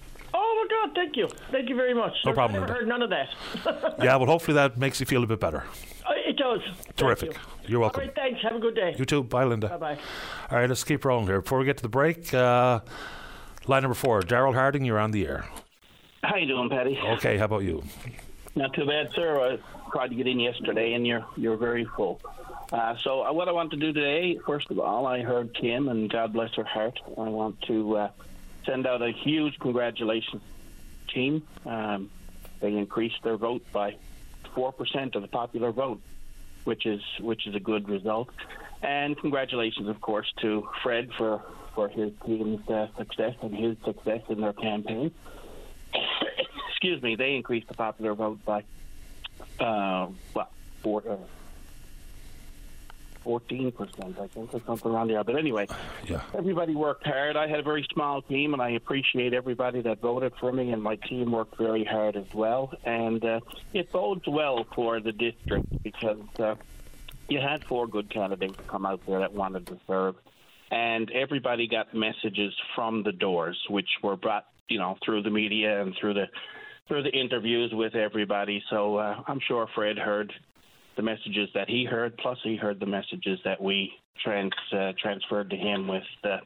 Oh 0.79 0.81
my 0.81 0.87
God! 0.87 0.95
Thank 0.95 1.15
you. 1.17 1.27
Thank 1.51 1.69
you 1.69 1.75
very 1.75 1.93
much. 1.93 2.13
No 2.25 2.31
I've 2.31 2.35
problem, 2.35 2.61
Never 2.61 2.73
Linda. 2.73 2.79
heard 2.79 2.87
none 2.87 3.01
of 3.01 3.09
that. 3.09 3.95
Yeah, 4.03 4.15
well, 4.17 4.27
hopefully 4.27 4.55
that 4.55 4.77
makes 4.77 4.99
you 4.99 5.05
feel 5.05 5.23
a 5.23 5.27
bit 5.27 5.39
better. 5.39 5.63
Uh, 6.07 6.13
it 6.27 6.37
does. 6.37 6.61
Thank 6.63 6.95
Terrific. 6.97 7.33
you. 7.33 7.39
You're 7.67 7.79
welcome. 7.79 8.01
All 8.01 8.07
right. 8.07 8.15
Thanks. 8.15 8.41
Have 8.43 8.55
a 8.55 8.59
good 8.59 8.75
day. 8.75 8.95
You 8.97 9.05
too. 9.05 9.23
Bye, 9.23 9.43
Linda. 9.45 9.69
Bye 9.69 9.77
bye. 9.77 9.97
All 10.51 10.57
right, 10.59 10.69
let's 10.69 10.83
keep 10.83 11.03
rolling 11.03 11.25
here. 11.27 11.41
Before 11.41 11.59
we 11.59 11.65
get 11.65 11.77
to 11.77 11.83
the 11.83 11.89
break, 11.89 12.33
uh, 12.33 12.79
line 13.67 13.81
number 13.83 13.95
four, 13.95 14.21
Daryl 14.21 14.53
Harding, 14.53 14.85
you're 14.85 14.99
on 14.99 15.11
the 15.11 15.25
air. 15.27 15.45
How 16.23 16.35
you 16.35 16.47
doing, 16.47 16.69
Patty? 16.69 16.97
Okay, 17.15 17.37
how 17.37 17.45
about 17.45 17.63
you? 17.63 17.83
Not 18.55 18.73
too 18.73 18.85
bad, 18.85 19.11
sir. 19.13 19.39
I 19.39 19.91
tried 19.91 20.09
to 20.09 20.15
get 20.15 20.27
in 20.27 20.39
yesterday, 20.39 20.93
and 20.93 21.05
you're 21.07 21.25
you're 21.35 21.57
very 21.57 21.85
full. 21.95 22.21
Uh, 22.71 22.95
so 23.01 23.23
uh, 23.23 23.31
what 23.31 23.47
I 23.47 23.51
want 23.51 23.71
to 23.71 23.77
do 23.77 23.93
today, 23.93 24.37
first 24.45 24.69
of 24.71 24.79
all, 24.79 25.05
I 25.07 25.21
heard 25.21 25.53
Kim, 25.53 25.87
and 25.89 26.09
God 26.09 26.33
bless 26.33 26.53
her 26.55 26.63
heart. 26.65 26.99
I 27.17 27.21
want 27.29 27.61
to 27.63 27.95
uh, 27.97 28.09
send 28.65 28.85
out 28.85 29.01
a 29.01 29.11
huge 29.11 29.57
congratulations 29.59 30.41
team. 31.07 31.43
Um, 31.65 32.09
they 32.59 32.73
increased 32.73 33.21
their 33.23 33.37
vote 33.37 33.63
by 33.71 33.95
four 34.55 34.71
percent 34.71 35.15
of 35.15 35.21
the 35.21 35.27
popular 35.27 35.71
vote, 35.71 36.01
which 36.63 36.85
is 36.85 37.01
which 37.19 37.47
is 37.47 37.55
a 37.55 37.59
good 37.59 37.89
result. 37.89 38.29
And 38.81 39.17
congratulations, 39.17 39.87
of 39.87 40.01
course, 40.01 40.31
to 40.41 40.67
Fred 40.83 41.09
for 41.17 41.41
for 41.73 41.87
his 41.89 42.11
team's 42.25 42.67
uh, 42.69 42.87
success 42.97 43.35
and 43.41 43.55
his 43.55 43.77
success 43.85 44.21
in 44.29 44.41
their 44.41 44.53
campaign. 44.53 45.11
excuse 46.69 47.01
me, 47.01 47.15
they 47.15 47.35
increased 47.35 47.67
the 47.67 47.73
popular 47.73 48.13
vote 48.13 48.43
by 48.45 48.63
uh, 49.59 50.07
what 50.33 50.51
four, 50.81 51.03
uh, 53.27 53.39
14%, 53.39 54.19
I 54.19 54.27
think, 54.27 54.53
or 54.53 54.61
something 54.65 54.91
around 54.91 55.09
there. 55.09 55.23
But 55.23 55.35
anyway, 55.37 55.67
Yeah. 56.07 56.21
everybody 56.33 56.75
worked 56.75 57.05
hard. 57.05 57.35
I 57.35 57.47
had 57.47 57.59
a 57.59 57.63
very 57.63 57.85
small 57.93 58.21
team, 58.21 58.53
and 58.53 58.61
I 58.61 58.71
appreciate 58.71 59.33
everybody 59.33 59.81
that 59.81 59.99
voted 60.01 60.33
for 60.39 60.51
me, 60.51 60.71
and 60.71 60.81
my 60.81 60.95
team 60.95 61.31
worked 61.31 61.57
very 61.57 61.83
hard 61.83 62.15
as 62.15 62.31
well. 62.33 62.73
And 62.85 63.23
uh, 63.23 63.39
it 63.73 63.91
bodes 63.91 64.27
well 64.27 64.65
for 64.75 64.99
the 64.99 65.11
district 65.11 65.83
because 65.83 66.19
uh, 66.39 66.55
you 67.27 67.39
had 67.39 67.63
four 67.65 67.87
good 67.87 68.09
candidates 68.09 68.57
come 68.67 68.85
out 68.85 69.01
there 69.07 69.19
that 69.19 69.33
wanted 69.33 69.67
to 69.67 69.77
serve, 69.87 70.15
and 70.71 71.09
everybody 71.11 71.67
got 71.67 71.93
messages 71.93 72.53
from 72.75 73.03
the 73.03 73.11
doors, 73.11 73.57
which 73.69 73.89
were 74.01 74.15
brought, 74.15 74.45
you 74.69 74.79
know, 74.79 74.97
through 75.03 75.23
the 75.23 75.29
media 75.29 75.81
and 75.81 75.95
through 75.99 76.13
the 76.13 76.27
through 76.87 77.03
the 77.03 77.11
interviews 77.11 77.71
with 77.73 77.95
everybody. 77.95 78.63
So 78.69 78.95
uh, 78.95 79.21
I'm 79.27 79.41
sure 79.45 79.67
Fred 79.75 79.97
heard 79.99 80.31
the 80.97 81.03
messages 81.03 81.49
that 81.53 81.69
he 81.69 81.85
heard, 81.85 82.17
plus 82.17 82.37
he 82.43 82.55
heard 82.55 82.79
the 82.79 82.85
messages 82.85 83.39
that 83.45 83.61
we 83.61 83.91
trans 84.23 84.51
uh, 84.73 84.91
transferred 85.01 85.49
to 85.49 85.55
him 85.55 85.87
with 85.87 86.03
the 86.23 86.37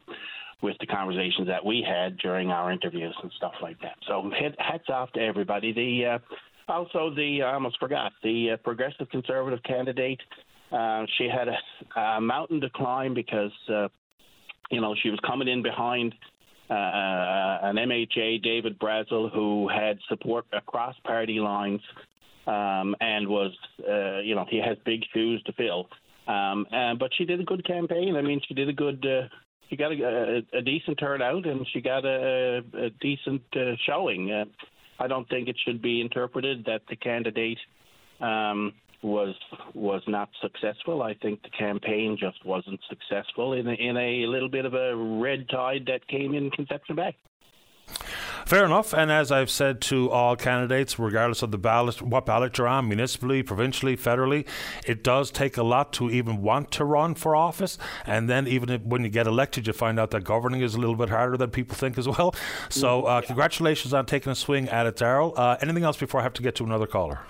with 0.62 0.76
the 0.80 0.86
conversations 0.86 1.48
that 1.48 1.66
we 1.66 1.84
had 1.88 2.18
during 2.20 2.52
our 2.52 2.72
interviews 2.72 3.16
and 3.24 3.32
stuff 3.36 3.54
like 3.64 3.80
that. 3.82 3.96
So 4.08 4.30
hats 4.60 4.90
off 4.90 5.12
to 5.14 5.20
everybody. 5.20 5.74
The 5.74 6.06
uh, 6.06 6.72
Also, 6.72 7.14
the 7.16 7.42
I 7.42 7.54
almost 7.54 7.80
forgot 7.80 8.12
the 8.24 8.52
uh, 8.52 8.58
progressive 8.58 9.10
conservative 9.10 9.64
candidate. 9.64 10.20
Uh, 10.72 11.06
she 11.18 11.28
had 11.28 11.48
a, 11.48 12.00
a, 12.00 12.22
mountain 12.22 12.62
to 12.62 12.70
climb 12.70 13.14
because 13.14 13.52
uh, 13.70 13.88
you 14.70 14.80
know 14.80 14.96
she 15.02 15.10
was 15.10 15.20
coming 15.26 15.48
in 15.48 15.64
behind 15.64 16.14
uh, 16.70 16.74
an 17.64 17.76
MHA, 17.76 18.42
David 18.44 18.80
Brazil, 18.80 19.30
who 19.30 19.68
had 19.68 19.98
support 20.08 20.46
across 20.54 20.96
party 21.04 21.40
lines 21.40 21.82
um, 22.48 22.96
and 23.00 23.28
was 23.28 23.52
uh, 23.88 24.20
you 24.20 24.36
know 24.36 24.46
he 24.50 24.58
has 24.58 24.78
big 24.86 25.02
shoes 25.14 25.42
to 25.46 25.54
fill. 25.54 25.88
Um, 26.28 26.66
and, 26.72 27.00
but 27.00 27.12
she 27.18 27.26
did 27.26 27.40
a 27.40 27.44
good 27.44 27.66
campaign. 27.66 28.16
I 28.16 28.22
mean, 28.22 28.42
she 28.48 28.54
did 28.54 28.70
a 28.70 28.74
good. 28.74 29.06
Uh, 29.06 29.28
she 29.70 29.76
got 29.78 29.92
a, 29.92 30.42
a, 30.54 30.58
a 30.58 30.62
decent 30.62 31.00
turnout, 31.00 31.46
and 31.46 31.66
she 31.72 31.82
got 31.82 32.06
a, 32.06 32.62
a 32.74 32.90
decent 33.00 33.42
uh, 33.56 33.76
showing. 33.86 34.32
Uh, 34.32 34.46
I 35.00 35.08
don't 35.08 35.28
think 35.30 35.48
it 35.48 35.58
should 35.66 35.82
be 35.82 36.02
interpreted 36.02 36.66
that 36.66 36.82
the 36.90 36.96
candidate 36.96 37.58
um, 38.20 38.74
was 39.02 39.36
was 39.74 40.02
not 40.08 40.30
successful. 40.42 41.02
I 41.02 41.16
think 41.16 41.42
the 41.42 41.50
campaign 41.50 42.18
just 42.20 42.46
wasn't 42.46 42.80
successful 42.88 43.54
in 43.54 43.68
a, 43.68 43.74
in 43.74 43.98
a 43.98 44.28
little 44.28 44.50
bit 44.50 44.66
of 44.66 44.74
a 44.74 44.96
red 44.96 45.50
tide 45.50 45.86
that 45.88 46.08
came 46.08 46.36
in 46.36 46.52
Conception 46.52 46.96
Bay. 46.96 47.16
Fair 48.52 48.66
enough. 48.66 48.94
And 48.94 49.10
as 49.10 49.32
I've 49.32 49.50
said 49.50 49.80
to 49.84 50.12
all 50.12 50.36
candidates, 50.36 51.00
regardless 51.00 51.42
of 51.42 51.52
the 51.52 51.58
ballot, 51.58 52.02
what 52.02 52.26
ballot 52.26 52.58
you're 52.58 52.68
on, 52.68 52.90
municipally, 52.90 53.44
provincially, 53.44 53.96
federally, 53.96 54.46
it 54.86 55.06
does 55.06 55.32
take 55.32 55.56
a 55.56 55.64
lot 55.64 55.94
to 55.94 56.10
even 56.10 56.42
want 56.42 56.70
to 56.72 56.84
run 56.84 57.16
for 57.16 57.34
office. 57.34 57.78
And 58.06 58.30
then 58.30 58.50
even 58.50 58.70
if, 58.70 58.82
when 58.82 59.06
you 59.06 59.10
get 59.10 59.26
elected, 59.26 59.68
you 59.68 59.72
find 59.72 59.98
out 59.98 60.12
that 60.12 60.26
governing 60.26 60.60
is 60.60 60.76
a 60.76 60.80
little 60.80 60.98
bit 60.98 61.08
harder 61.08 61.38
than 61.38 61.50
people 61.50 61.78
think 61.78 61.98
as 61.98 62.10
well. 62.10 62.36
So 62.68 63.04
uh, 63.04 63.22
congratulations 63.22 63.94
on 63.94 64.06
taking 64.06 64.34
a 64.34 64.36
swing 64.36 64.68
at 64.68 64.86
it, 64.86 64.98
Daryl. 64.98 65.32
Uh, 65.38 65.56
anything 65.62 65.86
else 65.86 65.96
before 65.96 66.20
I 66.20 66.24
have 66.24 66.34
to 66.34 66.42
get 66.42 66.54
to 66.56 66.66
another 66.66 66.88
caller? 66.88 67.22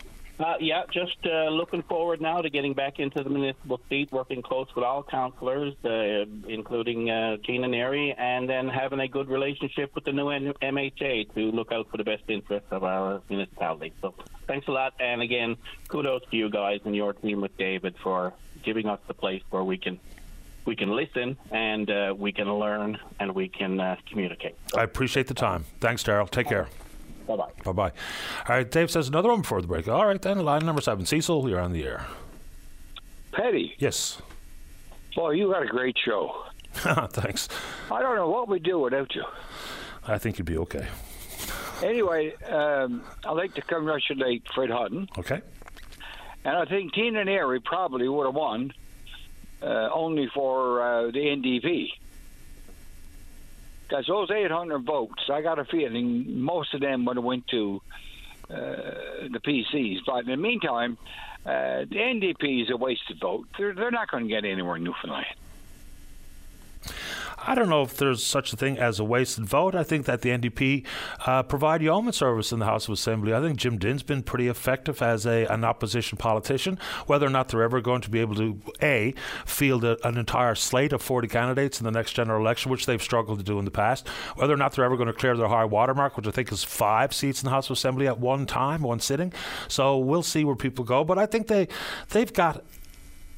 Uh, 0.42 0.56
yeah, 0.60 0.84
just 0.92 1.18
uh, 1.26 1.50
looking 1.50 1.84
forward 1.84 2.20
now 2.20 2.42
to 2.42 2.50
getting 2.50 2.74
back 2.74 3.00
into 3.00 3.24
the 3.24 3.30
municipal 3.30 3.80
seat, 3.90 4.12
working 4.12 4.42
close 4.42 4.68
with 4.76 4.84
all 4.84 5.04
councillors, 5.04 5.74
uh, 5.86 6.26
including 6.48 7.10
uh, 7.12 7.38
Tina 7.46 7.68
Neary, 7.68 8.16
and 8.18 8.50
then 8.50 8.68
having 8.68 9.00
a 9.00 9.08
good 9.08 9.30
relationship 9.30 9.94
with 9.94 10.04
the 10.06 10.12
new 10.12 10.26
MHA 10.26 11.34
to 11.36 11.52
look 11.52 11.72
out 11.72 11.90
for 11.92 11.98
the 11.98 12.04
best 12.04 12.24
interests 12.28 12.68
of 12.72 12.84
our 12.84 13.22
municipality. 13.30 13.94
So 14.02 14.16
thanks 14.48 14.68
a 14.68 14.72
lot, 14.72 14.94
and 15.00 15.22
again, 15.22 15.58
kudos 15.90 16.24
to 16.32 16.38
you 16.38 16.50
guys 16.50 16.80
and 16.86 16.96
your 16.96 17.14
team 17.14 17.42
with 17.42 17.56
David 17.58 17.96
for 18.02 18.34
giving 18.64 18.88
us 18.88 19.00
the 19.08 19.14
place 19.14 19.44
where 19.52 19.64
we 19.64 19.78
can 19.78 20.00
we 20.66 20.76
can 20.76 20.90
listen 20.90 21.38
and 21.52 21.90
uh, 21.90 22.14
we 22.16 22.32
can 22.32 22.52
learn 22.52 22.98
and 23.20 23.34
we 23.34 23.48
can 23.48 23.80
uh, 23.80 23.96
communicate. 24.08 24.56
So, 24.72 24.80
I 24.80 24.84
appreciate 24.84 25.28
the 25.28 25.34
time. 25.34 25.66
Thanks, 25.80 26.04
Daryl. 26.04 26.30
Take 26.30 26.48
care. 26.48 26.68
Bye 27.38 27.46
bye. 27.46 27.52
Bye 27.64 27.72
bye. 27.72 27.92
All 28.50 28.56
right, 28.56 28.70
Dave 28.70 28.92
says 28.92 29.08
another 29.08 29.30
one 29.30 29.42
before 29.42 29.62
the 29.62 29.68
break. 29.68 29.88
All 29.88 30.06
right, 30.06 30.22
then, 30.22 30.40
line 30.40 30.66
number 30.66 30.82
seven. 30.82 31.06
Cecil, 31.06 31.50
you're 31.50 31.60
on 31.60 31.74
the 31.74 31.84
air. 31.84 32.06
Petty. 33.32 33.76
Yes. 33.78 34.22
Boy, 35.16 35.32
you 35.32 35.52
got 35.52 35.64
a 35.64 35.68
great 35.68 35.98
show. 36.04 36.46
Thanks. 36.74 37.50
I 37.90 38.02
don't 38.02 38.16
know 38.16 38.30
what 38.30 38.48
we'd 38.48 38.64
do 38.64 38.80
without 38.80 39.14
you. 39.16 39.24
I 40.08 40.18
think 40.18 40.38
you'd 40.38 40.46
be 40.46 40.58
okay. 40.58 40.88
Anyway, 41.84 42.36
um, 42.46 43.04
I'd 43.26 43.32
like 43.32 43.54
to 43.56 43.62
congratulate 43.62 44.44
Fred 44.54 44.70
Hutton. 44.70 45.08
Okay. 45.18 45.42
And 46.44 46.58
I 46.58 46.66
think 46.66 46.94
Tina 46.94 47.24
Neary 47.24 47.64
probably 47.64 48.08
would 48.08 48.26
have 48.26 48.36
won 48.36 48.74
uh, 49.62 49.90
only 49.94 50.28
for 50.34 50.82
uh, 50.82 51.06
the 51.12 51.20
NDP. 51.20 51.90
Because 53.92 54.06
those 54.08 54.32
800 54.32 54.86
votes, 54.86 55.24
I 55.30 55.42
got 55.42 55.60
a 55.60 55.66
feeling 55.66 56.40
most 56.40 56.74
of 56.74 56.80
them 56.80 57.04
would 57.04 57.18
have 57.18 57.26
went 57.26 57.46
to 57.50 57.82
uh, 58.50 58.56
the 59.30 59.42
PCs. 59.46 60.00
But 60.06 60.20
in 60.20 60.28
the 60.28 60.38
meantime, 60.38 60.98
uh, 61.46 61.80
the 61.80 61.98
NDP 61.98 62.64
is 62.64 62.70
a 62.70 62.78
wasted 62.78 63.20
vote. 63.20 63.48
They're, 63.58 63.74
they're 63.74 63.92
not 63.92 64.10
going 64.10 64.24
to 64.24 64.30
get 64.30 64.46
anywhere 64.46 64.78
in 64.78 64.86
Newfoundland. 64.86 65.26
I 67.44 67.56
don't 67.56 67.70
know 67.70 67.82
if 67.82 67.98
there's 67.98 68.24
such 68.24 68.54
a 68.54 68.56
thing 68.56 68.78
as 68.78 69.00
a 69.00 69.04
wasted 69.04 69.46
vote. 69.46 69.74
I 69.74 69.84
think 69.84 70.06
that 70.06 70.22
the 70.22 70.30
NDP 70.30 70.86
uh, 71.26 71.44
provide 71.44 71.82
yeoman 71.82 72.14
service 72.14 72.52
in 72.52 72.60
the 72.60 72.66
House 72.66 72.88
of 72.88 72.94
Assembly. 72.94 73.34
I 73.34 73.42
think 73.42 73.58
Jim 73.58 73.78
Dinn's 73.78 74.04
been 74.04 74.22
pretty 74.22 74.48
effective 74.48 75.02
as 75.02 75.26
a 75.26 75.46
an 75.46 75.64
opposition 75.64 76.18
politician. 76.18 76.78
Whether 77.08 77.26
or 77.26 77.30
not 77.30 77.50
they're 77.50 77.64
ever 77.64 77.82
going 77.82 78.02
to 78.02 78.10
be 78.10 78.20
able 78.20 78.36
to 78.36 78.62
a 78.82 79.14
field 79.46 79.84
a, 79.84 79.98
an 80.08 80.18
entire 80.18 80.56
slate 80.56 80.94
of 80.94 81.02
40 81.02 81.28
candidates 81.28 81.80
in 81.80 81.86
the 81.86 81.92
next 81.92 82.14
general 82.14 82.40
election, 82.40 82.72
which 82.72 82.86
they've 82.86 83.02
struggled 83.02 83.40
to 83.40 83.46
do 83.46 83.58
in 83.58 83.66
the 83.66 83.72
past. 83.72 84.08
Whether 84.36 84.54
or 84.54 84.58
not 84.58 84.74
they're 84.74 84.86
ever 84.86 84.98
going 84.98 85.08
to 85.08 85.14
clear 85.14 85.36
their 85.36 85.48
high 85.48 85.66
watermark, 85.66 86.18
which 86.18 86.28
I 86.28 86.32
think 86.32 86.52
is 86.52 86.64
five 86.64 87.14
seats 87.14 87.42
in 87.42 87.46
the 87.46 87.52
House 87.52 87.68
of 87.68 87.74
Assembly 87.74 88.08
at 88.08 88.20
one 88.20 88.46
time, 88.46 88.84
one 88.84 89.00
sitting. 89.00 89.34
So 89.68 89.98
we'll 89.98 90.24
see 90.24 90.44
where 90.44 90.56
people 90.56 90.86
go. 90.86 91.04
But 91.04 91.18
I 91.18 91.26
think 91.26 91.48
they 91.48 91.68
they've 92.10 92.32
got 92.32 92.64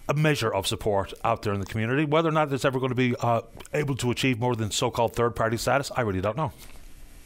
a 0.10 0.14
measure 0.14 0.54
of 0.54 0.68
support 0.68 1.14
out 1.24 1.44
there 1.44 1.54
in 1.54 1.60
the 1.60 1.66
community. 1.66 2.06
Whether 2.06 2.30
or 2.30 2.34
not 2.34 2.52
it's 2.52 2.66
ever 2.66 2.80
going 2.80 2.90
to 2.90 2.96
be 2.96 3.16
uh, 3.20 3.42
able 3.74 3.96
to 3.98 4.12
achieve 4.12 4.40
more 4.40 4.56
than 4.56 4.72
so 4.72 4.92
called 4.92 5.16
third 5.16 5.36
party 5.36 5.58
status, 5.58 5.92
I 5.96 6.02
really 6.02 6.22
don't 6.22 6.38
know. 6.38 6.52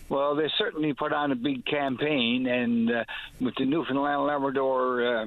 Well, 0.09 0.35
they 0.35 0.49
certainly 0.57 0.93
put 0.93 1.11
on 1.11 1.31
a 1.31 1.35
big 1.35 1.65
campaign, 1.65 2.47
and 2.47 2.89
uh, 2.89 3.03
with 3.41 3.55
the 3.55 3.65
Newfoundland 3.65 4.23
Labrador 4.23 5.05
uh, 5.05 5.25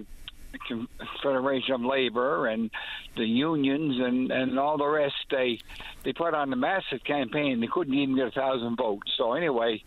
Federation 1.23 1.75
of 1.75 1.83
Labor 1.83 2.47
and 2.47 2.71
the 3.17 3.27
unions 3.27 4.01
and, 4.01 4.31
and 4.31 4.59
all 4.59 4.79
the 4.79 4.87
rest, 4.87 5.15
they 5.31 5.61
they 6.03 6.13
put 6.13 6.35
on 6.35 6.53
a 6.53 6.57
massive 6.57 7.05
campaign. 7.05 7.61
They 7.61 7.67
couldn't 7.67 7.95
even 7.95 8.17
get 8.17 8.29
a 8.29 8.31
thousand 8.31 8.77
votes. 8.77 9.13
So 9.17 9.35
anyway, 9.35 9.83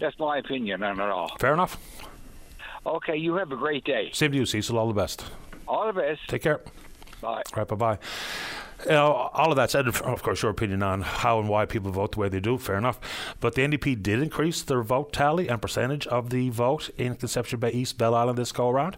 that's 0.00 0.18
my 0.18 0.38
opinion 0.38 0.82
on 0.82 0.98
it 0.98 1.02
all. 1.02 1.36
Fair 1.38 1.52
enough. 1.52 1.78
Okay, 2.84 3.16
you 3.16 3.34
have 3.34 3.52
a 3.52 3.56
great 3.56 3.84
day. 3.84 4.10
Same 4.12 4.32
to 4.32 4.38
you, 4.38 4.46
Cecil. 4.46 4.76
All 4.76 4.88
the 4.88 4.94
best. 4.94 5.24
All 5.68 5.86
the 5.86 5.92
best. 5.92 6.20
Take 6.26 6.42
care. 6.42 6.60
Bye. 7.22 7.42
Right, 7.56 7.68
bye 7.68 7.76
bye. 7.76 7.98
You 8.84 8.90
know, 8.90 9.30
all 9.32 9.50
of 9.50 9.56
that 9.56 9.70
said, 9.70 9.86
of 9.86 10.22
course, 10.24 10.42
your 10.42 10.50
opinion 10.50 10.82
on 10.82 11.02
how 11.02 11.38
and 11.38 11.48
why 11.48 11.66
people 11.66 11.92
vote 11.92 12.12
the 12.12 12.18
way 12.18 12.28
they 12.28 12.40
do, 12.40 12.58
fair 12.58 12.76
enough. 12.76 12.98
But 13.38 13.54
the 13.54 13.62
NDP 13.62 14.02
did 14.02 14.20
increase 14.20 14.60
their 14.62 14.82
vote 14.82 15.12
tally 15.12 15.48
and 15.48 15.62
percentage 15.62 16.04
of 16.08 16.30
the 16.30 16.50
vote 16.50 16.90
in 16.98 17.14
Conception 17.14 17.60
Bay 17.60 17.70
East, 17.70 17.96
Bell 17.96 18.12
Island 18.12 18.38
this 18.38 18.50
go 18.50 18.68
around. 18.68 18.96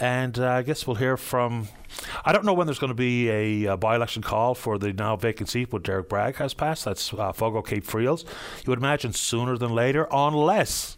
And 0.00 0.40
uh, 0.40 0.50
I 0.50 0.62
guess 0.62 0.88
we'll 0.88 0.96
hear 0.96 1.16
from. 1.16 1.68
I 2.24 2.32
don't 2.32 2.44
know 2.44 2.52
when 2.52 2.66
there's 2.66 2.80
going 2.80 2.90
to 2.90 2.94
be 2.94 3.28
a, 3.30 3.64
a 3.66 3.76
by 3.76 3.94
election 3.94 4.22
call 4.22 4.56
for 4.56 4.76
the 4.76 4.92
now 4.92 5.14
vacant 5.14 5.48
seat, 5.48 5.70
but 5.70 5.84
Derek 5.84 6.08
Bragg 6.08 6.36
has 6.36 6.52
passed. 6.52 6.84
That's 6.84 7.14
uh, 7.14 7.32
Fogo 7.32 7.62
Cape 7.62 7.84
Freels. 7.84 8.24
You 8.64 8.70
would 8.70 8.80
imagine 8.80 9.12
sooner 9.12 9.56
than 9.56 9.72
later, 9.72 10.08
unless 10.10 10.96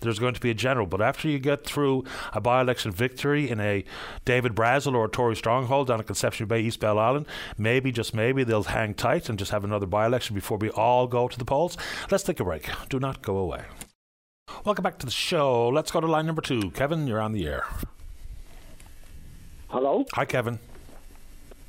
there's 0.00 0.18
going 0.18 0.34
to 0.34 0.40
be 0.40 0.50
a 0.50 0.54
general. 0.54 0.86
But 0.86 1.00
after 1.00 1.28
you 1.28 1.38
get 1.38 1.64
through 1.64 2.04
a 2.32 2.40
by 2.40 2.60
election 2.60 2.90
victory 2.92 3.48
in 3.50 3.60
a 3.60 3.84
David 4.24 4.54
Brazil 4.54 4.94
or 4.96 5.04
a 5.06 5.08
Tory 5.08 5.36
stronghold 5.36 5.88
down 5.88 6.00
at 6.00 6.06
Conception 6.06 6.46
Bay, 6.46 6.60
East 6.60 6.80
Bell 6.80 6.98
Island, 6.98 7.26
maybe, 7.58 7.92
just 7.92 8.14
maybe, 8.14 8.44
they'll 8.44 8.62
hang 8.64 8.94
tight 8.94 9.28
and 9.28 9.38
just 9.38 9.50
have 9.50 9.64
another 9.64 9.86
by 9.86 10.06
election 10.06 10.34
before 10.34 10.58
we 10.58 10.70
all 10.70 11.06
go 11.06 11.28
to 11.28 11.38
the 11.38 11.44
polls. 11.44 11.76
Let's 12.10 12.24
take 12.24 12.40
a 12.40 12.44
break. 12.44 12.68
Do 12.88 12.98
not 13.00 13.22
go 13.22 13.36
away. 13.38 13.64
Welcome 14.64 14.82
back 14.82 14.98
to 14.98 15.06
the 15.06 15.12
show. 15.12 15.68
Let's 15.68 15.90
go 15.90 16.00
to 16.00 16.06
line 16.06 16.26
number 16.26 16.42
two. 16.42 16.70
Kevin, 16.70 17.06
you're 17.06 17.20
on 17.20 17.32
the 17.32 17.46
air. 17.46 17.64
Hello. 19.68 20.04
Hi, 20.14 20.24
Kevin. 20.24 20.58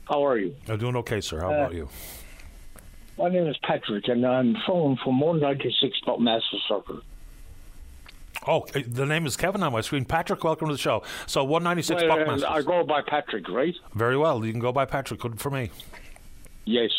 How 0.06 0.26
are 0.26 0.38
you? 0.38 0.56
I'm 0.70 0.78
doing 0.78 0.96
okay, 0.98 1.20
sir. 1.20 1.40
How 1.42 1.50
Uh, 1.50 1.54
about 1.54 1.74
you? 1.74 1.90
My 3.18 3.30
name 3.30 3.48
is 3.48 3.58
Patrick, 3.64 4.08
and 4.08 4.26
I'm 4.26 4.56
phoning 4.66 4.98
from 5.04 5.20
196 5.20 6.00
Buckmaster 6.06 6.58
Circle. 6.68 7.02
Oh, 8.48 8.66
uh, 8.76 8.82
the 8.88 9.06
name 9.06 9.26
is 9.26 9.36
Kevin 9.36 9.62
on 9.64 9.74
my 9.74 9.82
screen. 9.82 10.06
Patrick, 10.06 10.44
welcome 10.44 10.68
to 10.70 10.74
the 10.74 10.80
show. 10.80 11.04
So 11.26 11.44
196 11.44 12.04
Well, 12.04 12.18
Buckmasters. 12.18 12.44
I 12.46 12.62
go 12.62 12.84
by 12.84 13.02
Patrick, 13.02 13.50
right? 13.50 13.76
Very 13.94 14.18
well. 14.18 14.46
You 14.46 14.52
can 14.52 14.62
go 14.62 14.72
by 14.72 14.86
Patrick. 14.86 15.20
Good 15.20 15.40
for 15.40 15.50
me. 15.50 15.70
Yes. 16.66 16.92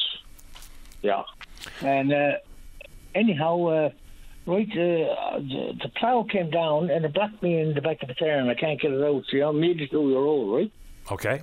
Yeah. 1.02 1.22
And 1.80 2.12
uh, 2.12 2.32
anyhow, 3.14 3.64
uh, 3.66 3.90
right, 4.46 4.68
uh, 4.70 5.38
the, 5.38 5.78
the 5.82 5.90
plough 5.96 6.24
came 6.24 6.50
down 6.50 6.90
and 6.90 7.04
it 7.04 7.14
blocked 7.14 7.42
me 7.42 7.60
in 7.60 7.74
the 7.74 7.80
back 7.80 8.02
of 8.02 8.08
the 8.08 8.14
tire, 8.14 8.38
and 8.38 8.50
I 8.50 8.54
can't 8.54 8.80
get 8.80 8.92
it 8.92 9.02
out. 9.02 9.24
See, 9.30 9.40
I'm 9.40 9.62
82 9.62 10.08
year 10.08 10.18
old, 10.18 10.54
right? 10.54 10.72
Okay. 11.10 11.42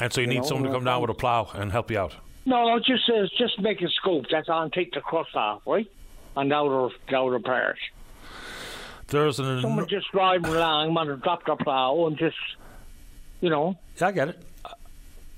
And 0.00 0.12
so 0.12 0.20
you, 0.20 0.26
You 0.26 0.34
need 0.34 0.42
know, 0.42 0.48
someone 0.48 0.64
to 0.64 0.70
uh, 0.70 0.74
come 0.74 0.84
down 0.84 1.00
with 1.00 1.10
a 1.10 1.14
plough 1.14 1.50
and 1.54 1.70
help 1.70 1.90
you 1.90 1.98
out. 1.98 2.14
No, 2.44 2.66
no, 2.66 2.78
just 2.80 3.08
uh, 3.08 3.26
just 3.38 3.60
make 3.60 3.80
a 3.82 3.88
scoop. 3.88 4.24
That's 4.30 4.48
on. 4.48 4.72
Take 4.72 4.92
the 4.92 5.00
crust 5.00 5.36
off, 5.36 5.62
right? 5.64 5.88
On 6.34 6.48
the 6.48 6.54
outer, 6.56 6.92
the 7.08 7.16
outer 7.16 7.38
part. 7.38 7.78
There's 9.12 9.38
an. 9.38 9.60
Someone 9.60 9.86
just 9.88 10.10
driving 10.10 10.50
along, 10.50 10.94
want 10.94 11.10
to 11.10 11.16
drop 11.16 11.44
the 11.44 11.54
plough 11.54 12.06
and 12.06 12.16
just, 12.16 12.36
you 13.42 13.50
know. 13.50 13.76
Yeah, 14.00 14.06
I 14.08 14.12
get 14.12 14.28
it. 14.30 14.38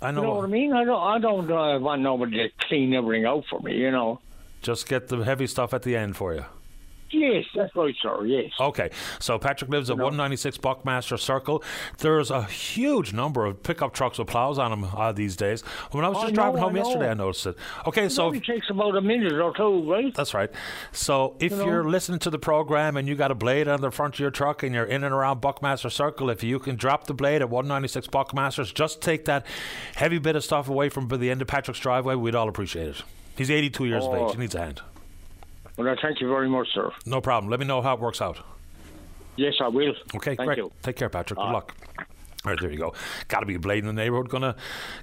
I 0.01 0.13
know. 0.13 0.21
You 0.21 0.27
know 0.27 0.35
what 0.35 0.45
I 0.45 0.49
mean? 0.49 0.73
I 0.73 0.85
don't. 0.85 1.03
I 1.03 1.19
don't 1.19 1.51
uh, 1.51 1.79
want 1.81 2.03
nobody 2.03 2.49
to 2.49 2.67
clean 2.69 2.95
everything 2.95 3.25
out 3.27 3.45
for 3.51 3.59
me. 3.61 3.77
You 3.77 3.91
know. 3.91 4.21
Just 4.63 4.89
get 4.89 5.09
the 5.09 5.19
heavy 5.19 5.49
stuff 5.49 5.75
at 5.75 5.83
the 5.83 5.97
end 5.97 6.17
for 6.17 6.35
you. 6.35 6.45
Yes, 7.17 7.45
that's 7.55 7.75
right, 7.77 7.95
sir. 8.03 8.25
Yes. 8.27 8.51
Okay, 8.59 8.91
so 9.21 9.39
Patrick 9.39 9.71
lives 9.71 9.89
at 9.91 9.97
196 9.97 10.59
Buckmaster 10.59 11.17
Circle. 11.17 11.63
There's 11.99 12.31
a 12.31 12.43
huge 12.45 13.13
number 13.13 13.47
of 13.47 13.63
pickup 13.63 13.93
trucks 13.95 14.19
with 14.19 14.27
plows 14.29 14.59
on 14.59 14.71
them 14.71 14.85
uh, 14.97 15.13
these 15.13 15.37
days. 15.37 15.63
When 15.93 16.05
I 16.05 16.09
was 16.09 16.21
just 16.23 16.35
driving 16.35 16.59
I 16.59 16.61
home 16.65 16.75
know. 16.75 16.85
yesterday, 16.85 17.11
I 17.11 17.15
noticed 17.15 17.47
it. 17.47 17.57
Okay, 17.87 18.07
It 18.07 18.11
so 18.11 18.25
only 18.27 18.41
takes 18.41 18.69
about 18.69 18.97
a 18.97 19.01
minute 19.01 19.33
or 19.33 19.55
two, 19.57 19.91
right? 19.91 20.13
That's 20.15 20.35
right. 20.35 20.51
So 20.93 21.37
if 21.39 21.53
You 21.53 21.63
are 21.69 21.85
listening 21.85 22.19
to 22.21 22.31
the 22.31 22.39
program 22.39 22.97
and 22.97 23.07
you 23.07 23.15
got 23.15 23.31
a 23.31 23.35
blade 23.35 23.69
on 23.69 23.81
the 23.81 23.91
front 23.91 24.15
of 24.15 24.21
your 24.21 24.31
truck 24.31 24.63
and 24.63 24.75
you're 24.75 24.85
in 24.85 25.05
and 25.05 25.15
around 25.15 25.41
Buckmaster 25.41 25.91
Circle, 25.91 26.31
if 26.31 26.43
you 26.43 26.59
can 26.59 26.77
drop 26.77 27.07
the 27.07 27.15
blade 27.15 27.43
at 27.43 27.49
196 27.51 28.09
Buckmasters, 28.09 28.75
just 28.75 29.01
take 29.01 29.25
that 29.27 29.47
heavy 29.95 30.19
bit 30.19 30.35
of 30.37 30.43
stuff 30.45 30.69
away 30.69 30.89
from 30.89 31.07
the 31.09 31.31
end 31.31 31.41
of 31.43 31.49
Patrick's 31.49 31.79
driveway, 31.81 32.15
we'd 32.17 32.35
all 32.35 32.49
appreciate 32.49 32.89
it. 32.89 33.03
He's 33.37 33.51
82 33.51 33.85
years 33.85 34.05
of 34.05 34.11
Oh. 34.13 34.27
age. 34.29 34.35
He 34.35 34.41
needs 34.41 34.55
a 34.55 34.61
hand. 34.61 34.81
Well, 35.77 35.89
I 35.89 35.97
thank 36.01 36.21
you 36.21 36.29
very 36.29 36.49
much, 36.49 36.69
sir. 36.75 36.91
No 37.07 37.21
problem. 37.21 37.51
Let 37.51 37.61
me 37.61 37.67
know 37.67 37.83
how 37.83 37.95
it 37.95 38.01
works 38.01 38.21
out. 38.21 38.39
Yes, 39.37 39.55
I 39.61 39.69
will. 39.69 39.95
Okay, 40.15 40.37
Thank 40.37 40.47
great. 40.47 40.59
you. 40.59 40.71
Take 40.83 40.97
care, 40.97 41.09
Patrick. 41.09 41.39
Good 41.39 41.51
luck. 41.51 41.75
All 42.45 42.53
right, 42.53 42.61
there 42.61 42.71
you 42.71 42.79
go. 42.79 42.93
Got 43.29 43.41
to 43.41 43.47
be 43.47 43.55
a 43.55 43.59
blade 43.59 43.79
in 43.79 43.87
the 43.87 43.93
neighbourhood. 43.93 44.29
Going 44.29 44.43
to 44.43 44.55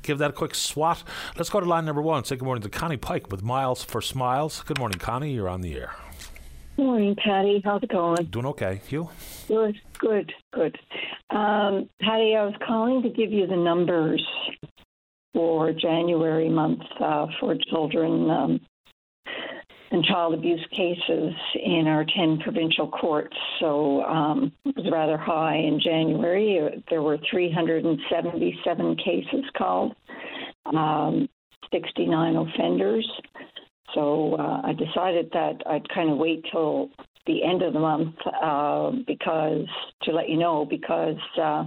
give 0.04 0.20
that 0.20 0.30
a 0.30 0.34
quick 0.34 0.54
swat. 0.56 1.04
Let's 1.36 1.50
go 1.50 1.60
to 1.60 1.66
line 1.66 1.86
number 1.86 2.02
one. 2.02 2.24
Say 2.24 2.36
good 2.36 2.46
morning 2.46 2.62
to 2.62 2.70
Connie 2.70 2.98
Pike 2.98 3.32
with 3.32 3.42
Miles 3.44 3.84
for 3.84 4.00
Smiles. 4.02 4.62
Good 4.64 4.78
morning, 4.78 5.00
Connie. 5.00 5.34
You're 5.34 5.50
on 5.50 5.62
the 5.62 5.74
air. 5.76 5.96
Morning, 6.78 7.16
Patty. 7.16 7.62
How's 7.66 7.84
it 7.84 7.90
going? 7.90 8.26
Doing 8.26 8.46
okay. 8.48 8.82
You? 8.90 9.10
Good, 9.48 9.76
good, 10.00 10.32
good. 10.54 10.78
Um, 11.32 11.90
Patty, 12.00 12.36
I 12.36 12.46
was 12.46 12.54
calling 12.66 13.02
to 13.02 13.10
give 13.10 13.32
you 13.32 13.48
the 13.48 13.58
numbers 13.58 14.26
for 15.34 15.74
January 15.74 16.50
month 16.50 16.82
uh, 17.00 17.26
for 17.40 17.56
children 17.70 18.30
um, 18.30 18.60
and 19.92 20.06
child 20.06 20.34
abuse 20.34 20.66
cases 20.72 21.34
in 21.64 21.86
our 21.88 22.06
10 22.06 22.40
provincial 22.40 22.88
courts. 22.90 23.36
So 23.60 24.04
um, 24.04 24.52
it 24.66 24.76
was 24.78 24.90
rather 24.92 25.18
high 25.18 25.58
in 25.58 25.80
January. 25.84 26.84
There 26.90 27.02
were 27.02 27.18
377 27.30 28.96
cases 28.98 29.46
called, 29.58 29.94
um, 30.66 31.28
69 31.72 32.36
offenders. 32.36 33.10
So 33.94 34.36
uh, 34.40 34.62
I 34.64 34.74
decided 34.74 35.30
that 35.34 35.62
I'd 35.70 35.88
kind 35.90 36.10
of 36.10 36.18
wait 36.18 36.46
till 36.52 36.90
the 37.28 37.44
end 37.44 37.62
of 37.62 37.74
the 37.74 37.80
month 37.80 38.16
uh, 38.42 38.92
because 39.06 39.68
to 40.04 40.12
let 40.12 40.30
you 40.30 40.38
know 40.38 40.66
because 40.66 41.18
uh, 41.42 41.66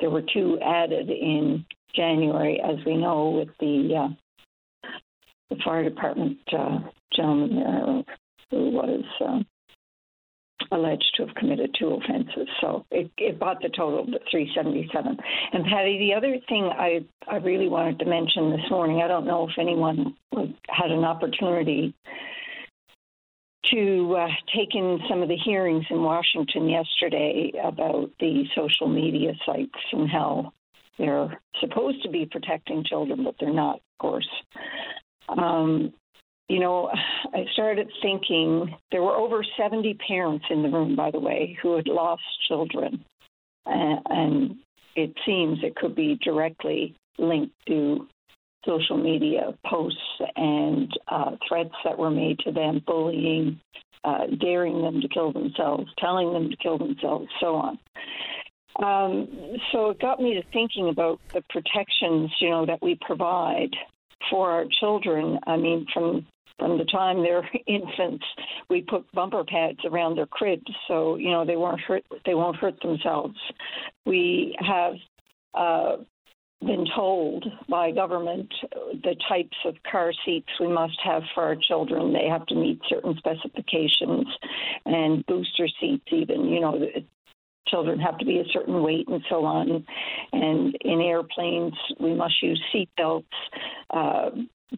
there 0.00 0.10
were 0.10 0.22
two 0.32 0.58
added 0.64 1.10
in 1.10 1.64
January, 1.94 2.60
as 2.60 2.76
we 2.84 2.96
know, 2.96 3.30
with 3.30 3.48
the 3.60 3.94
uh, 3.96 4.14
the 5.50 5.56
fire 5.64 5.84
department 5.84 6.38
uh, 6.52 6.78
gentleman 7.14 7.56
there 7.56 8.02
who 8.50 8.70
was 8.70 9.04
uh, 9.20 9.40
alleged 10.72 11.14
to 11.16 11.26
have 11.26 11.34
committed 11.34 11.74
two 11.78 11.88
offenses. 11.88 12.48
So 12.60 12.84
it, 12.90 13.10
it 13.18 13.38
brought 13.38 13.60
the 13.60 13.68
total 13.68 14.06
to 14.06 14.18
377. 14.30 15.16
And 15.52 15.64
Patty, 15.64 15.98
the 15.98 16.14
other 16.14 16.36
thing 16.48 16.64
I 16.64 17.04
I 17.28 17.36
really 17.36 17.68
wanted 17.68 17.98
to 18.00 18.06
mention 18.06 18.50
this 18.50 18.70
morning, 18.70 19.00
I 19.02 19.08
don't 19.08 19.26
know 19.26 19.48
if 19.48 19.58
anyone 19.58 20.14
had 20.68 20.90
an 20.90 21.04
opportunity 21.04 21.94
to 23.70 24.16
uh, 24.16 24.28
take 24.54 24.74
in 24.74 25.00
some 25.08 25.22
of 25.22 25.28
the 25.28 25.36
hearings 25.36 25.84
in 25.90 26.02
Washington 26.02 26.68
yesterday 26.68 27.52
about 27.62 28.10
the 28.20 28.44
social 28.54 28.88
media 28.88 29.32
sites 29.44 29.78
and 29.92 30.08
how 30.08 30.52
they're 30.98 31.40
supposed 31.60 32.02
to 32.02 32.08
be 32.08 32.26
protecting 32.26 32.84
children, 32.84 33.24
but 33.24 33.34
they're 33.40 33.52
not, 33.52 33.76
of 33.76 33.98
course. 33.98 34.28
Um, 35.28 35.92
you 36.48 36.60
know, 36.60 36.90
I 37.34 37.44
started 37.52 37.90
thinking 38.02 38.74
there 38.92 39.02
were 39.02 39.16
over 39.16 39.44
70 39.58 39.98
parents 40.06 40.44
in 40.50 40.62
the 40.62 40.68
room, 40.68 40.94
by 40.94 41.10
the 41.10 41.18
way, 41.18 41.58
who 41.60 41.74
had 41.76 41.88
lost 41.88 42.22
children. 42.48 43.04
And, 43.66 44.56
it 44.98 45.12
seems 45.26 45.58
it 45.62 45.76
could 45.76 45.94
be 45.94 46.18
directly 46.24 46.96
linked 47.18 47.54
to 47.68 48.08
social 48.64 48.96
media 48.96 49.54
posts 49.66 50.00
and 50.36 50.90
uh, 51.08 51.32
threats 51.46 51.74
that 51.84 51.98
were 51.98 52.10
made 52.10 52.38
to 52.38 52.50
them, 52.50 52.82
bullying, 52.86 53.60
uh, 54.04 54.26
daring 54.40 54.80
them 54.80 55.02
to 55.02 55.08
kill 55.08 55.32
themselves, 55.32 55.90
telling 55.98 56.32
them 56.32 56.48
to 56.48 56.56
kill 56.56 56.78
themselves, 56.78 57.26
so 57.40 57.56
on. 57.56 57.78
Um, 58.82 59.28
so 59.72 59.90
it 59.90 60.00
got 60.00 60.20
me 60.20 60.34
to 60.34 60.42
thinking 60.52 60.88
about 60.88 61.20
the 61.34 61.42
protections, 61.50 62.30
you 62.40 62.50
know, 62.50 62.66
that 62.66 62.82
we 62.82 62.98
provide 63.00 63.74
for 64.30 64.50
our 64.50 64.64
children. 64.80 65.38
I 65.46 65.56
mean, 65.56 65.86
from 65.92 66.26
from 66.58 66.78
the 66.78 66.84
time 66.84 67.22
they're 67.22 67.48
infants, 67.66 68.24
we 68.70 68.82
put 68.82 69.10
bumper 69.12 69.44
pads 69.44 69.78
around 69.84 70.16
their 70.16 70.26
cribs 70.26 70.70
so 70.88 71.16
you 71.16 71.30
know 71.30 71.44
they 71.44 71.56
won't 71.56 71.80
hurt 71.80 72.04
they 72.24 72.34
won't 72.34 72.56
hurt 72.56 72.80
themselves. 72.80 73.36
We 74.04 74.56
have 74.60 74.94
uh, 75.54 75.96
been 76.60 76.86
told 76.94 77.44
by 77.68 77.90
government 77.90 78.52
the 79.02 79.14
types 79.28 79.56
of 79.64 79.74
car 79.90 80.12
seats 80.24 80.48
we 80.58 80.68
must 80.68 80.98
have 81.04 81.22
for 81.34 81.44
our 81.44 81.56
children. 81.56 82.12
They 82.12 82.28
have 82.28 82.46
to 82.46 82.54
meet 82.54 82.80
certain 82.88 83.14
specifications, 83.18 84.26
and 84.86 85.24
booster 85.26 85.68
seats 85.80 86.06
even. 86.10 86.46
You 86.46 86.60
know, 86.60 86.86
children 87.68 87.98
have 88.00 88.18
to 88.18 88.24
be 88.24 88.38
a 88.38 88.44
certain 88.52 88.82
weight 88.82 89.08
and 89.08 89.22
so 89.28 89.44
on. 89.44 89.84
And 90.32 90.76
in 90.80 91.00
airplanes, 91.00 91.74
we 92.00 92.14
must 92.14 92.42
use 92.42 92.62
seat 92.72 92.90
belts. 92.96 93.26
Uh, 93.90 94.30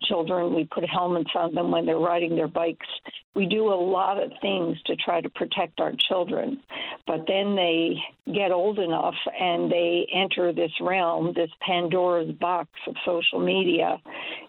children, 0.03 0.55
we 0.55 0.64
put 0.64 0.84
helmets 0.89 1.30
on 1.34 1.55
them 1.55 1.70
when 1.70 1.86
they're 1.86 1.99
riding 1.99 2.36
their 2.36 2.49
bikes. 2.49 2.86
We 3.34 3.47
do 3.47 3.72
a 3.72 3.74
lot 3.74 4.22
of 4.22 4.30
things 4.43 4.76
to 4.86 4.97
try 4.97 5.20
to 5.20 5.30
protect 5.30 5.80
our 5.80 5.93
children. 6.09 6.61
But 7.07 7.24
then 7.26 7.57
they 7.57 7.97
get 8.32 8.51
old 8.51 8.78
enough 8.78 9.14
and 9.41 9.70
they 9.70 10.07
enter 10.12 10.53
this 10.53 10.72
realm, 10.80 11.32
this 11.34 11.51
Pandora's 11.66 12.32
box 12.32 12.68
of 12.86 12.95
social 13.05 13.41
media, 13.41 13.97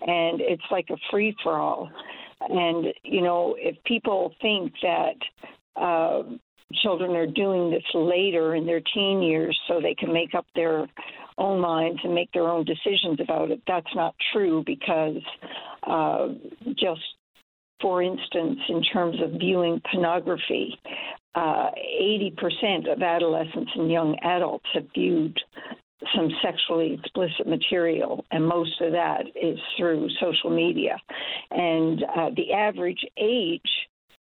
and 0.02 0.42
it's 0.42 0.64
like 0.72 0.90
a 0.90 0.98
free 1.10 1.36
for 1.42 1.58
all. 1.58 1.90
And, 2.42 2.94
you 3.04 3.22
know, 3.22 3.56
if 3.58 3.82
people 3.84 4.34
think 4.42 4.74
that, 4.82 5.16
uh, 5.76 6.24
children 6.82 7.16
are 7.16 7.28
doing 7.28 7.72
this 7.72 7.84
later 7.94 8.56
in 8.56 8.66
their 8.66 8.82
teen 8.94 9.22
years 9.22 9.60
so 9.68 9.80
they 9.82 9.96
can 9.96 10.14
make 10.14 10.36
up 10.36 10.46
their 10.56 10.88
own 11.38 11.60
minds 11.60 12.00
and 12.04 12.14
make 12.14 12.32
their 12.32 12.48
own 12.48 12.66
decisions 12.66 13.20
about 13.20 13.52
it. 13.52 13.62
That's 13.68 13.96
not 13.96 14.16
true 14.34 14.64
because 14.66 15.22
uh, 15.84 16.30
just 16.78 17.02
for 17.82 18.04
instance, 18.04 18.60
in 18.68 18.84
terms 18.84 19.22
of 19.22 19.40
viewing 19.40 19.82
pornography, 19.90 20.78
uh, 21.36 21.70
80% 22.02 22.92
of 22.92 23.02
adolescents 23.02 23.72
and 23.76 23.90
young 23.90 24.18
adults 24.22 24.66
have 24.74 24.86
viewed 24.94 25.40
some 26.16 26.30
sexually 26.42 26.94
explicit 26.94 27.48
material, 27.48 28.26
and 28.32 28.46
most 28.46 28.80
of 28.82 28.92
that 28.94 29.24
is 29.42 29.60
through 29.78 30.10
social 30.20 30.50
media. 30.50 30.98
And 31.52 32.04
uh, 32.04 32.30
the 32.36 32.54
average 32.54 33.06
age 33.18 33.62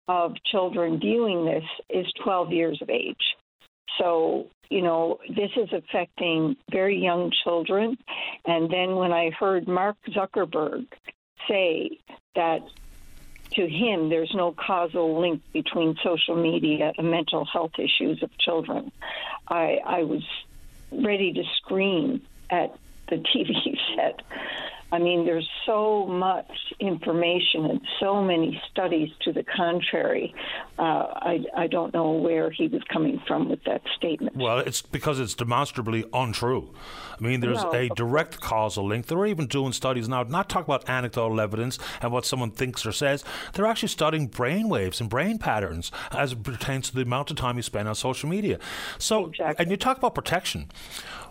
of 0.09 0.34
children 0.44 0.98
viewing 1.00 1.44
this 1.44 1.64
is 1.88 2.07
12 2.22 2.52
years 2.52 2.78
of 2.82 2.90
age. 2.90 3.36
So, 3.98 4.48
you 4.70 4.82
know, 4.82 5.18
this 5.28 5.50
is 5.57 5.68
affecting 5.72 6.57
very 6.70 6.98
young 6.98 7.32
children. 7.44 7.96
And 8.44 8.70
then 8.70 8.96
when 8.96 9.12
I 9.12 9.30
heard 9.30 9.68
Mark 9.68 9.96
Zuckerberg 10.09 10.86
say 11.48 11.98
that 12.34 12.62
to 13.52 13.68
him 13.68 14.09
there's 14.09 14.32
no 14.34 14.52
causal 14.52 15.20
link 15.20 15.40
between 15.52 15.96
social 16.02 16.34
media 16.34 16.92
and 16.98 17.11
mental 17.11 17.44
health 17.44 17.72
issues 17.78 18.22
of 18.22 18.36
children, 18.38 18.90
I, 19.48 19.78
I 19.84 20.02
was 20.02 20.22
ready 20.90 21.32
to 21.32 21.42
scream 21.57 22.22
at 22.50 22.76
the 23.09 23.16
TV 23.34 23.76
set. 23.96 24.22
I 24.93 24.99
mean, 24.99 25.24
there's 25.24 25.49
so 25.66 26.07
much 26.07 26.51
information 26.78 27.64
and 27.64 27.80
so 27.99 28.22
many 28.22 28.61
studies 28.70 29.09
to 29.22 29.32
the 29.32 29.43
contrary. 29.43 30.32
Uh, 30.78 30.82
I, 30.82 31.45
I 31.57 31.66
don't 31.66 31.93
know 31.93 32.12
where 32.12 32.51
he 32.51 32.68
was 32.68 32.82
coming 32.93 33.20
from 33.26 33.49
with 33.49 33.64
that 33.64 33.82
statement. 33.97 34.37
Well, 34.37 34.59
it's 34.59 34.82
because 34.82 35.18
it's 35.18 35.35
demonstrably 35.35 36.05
untrue. 36.12 36.72
I 37.18 37.22
mean, 37.24 37.41
there's 37.41 37.62
No. 37.62 37.72
a 37.72 37.89
direct 37.89 38.41
causal 38.41 38.87
link. 38.87 39.07
They're 39.07 39.26
even 39.26 39.47
doing 39.47 39.72
studies 39.72 40.09
now, 40.09 40.22
not 40.22 40.49
talk 40.49 40.64
about 40.64 40.89
anecdotal 40.89 41.41
evidence 41.41 41.78
and 42.01 42.12
what 42.12 42.24
someone 42.24 42.51
thinks 42.51 42.87
or 42.87 42.93
says. 42.93 43.24
They're 43.53 43.66
actually 43.66 43.89
studying 43.89 44.26
brain 44.28 44.68
waves 44.68 45.01
and 45.01 45.11
brain 45.11 45.39
patterns 45.39 45.91
as 46.12 46.32
it 46.32 46.43
pertains 46.43 46.91
to 46.91 46.95
the 46.95 47.03
amount 47.03 47.30
of 47.30 47.37
time 47.37 47.57
you 47.57 47.62
spend 47.62 47.89
on 47.89 47.95
social 47.95 48.28
media. 48.28 48.59
So, 48.99 49.32
and 49.59 49.70
you 49.70 49.76
talk 49.76 49.99
about 49.99 50.14
protection. 50.14 50.70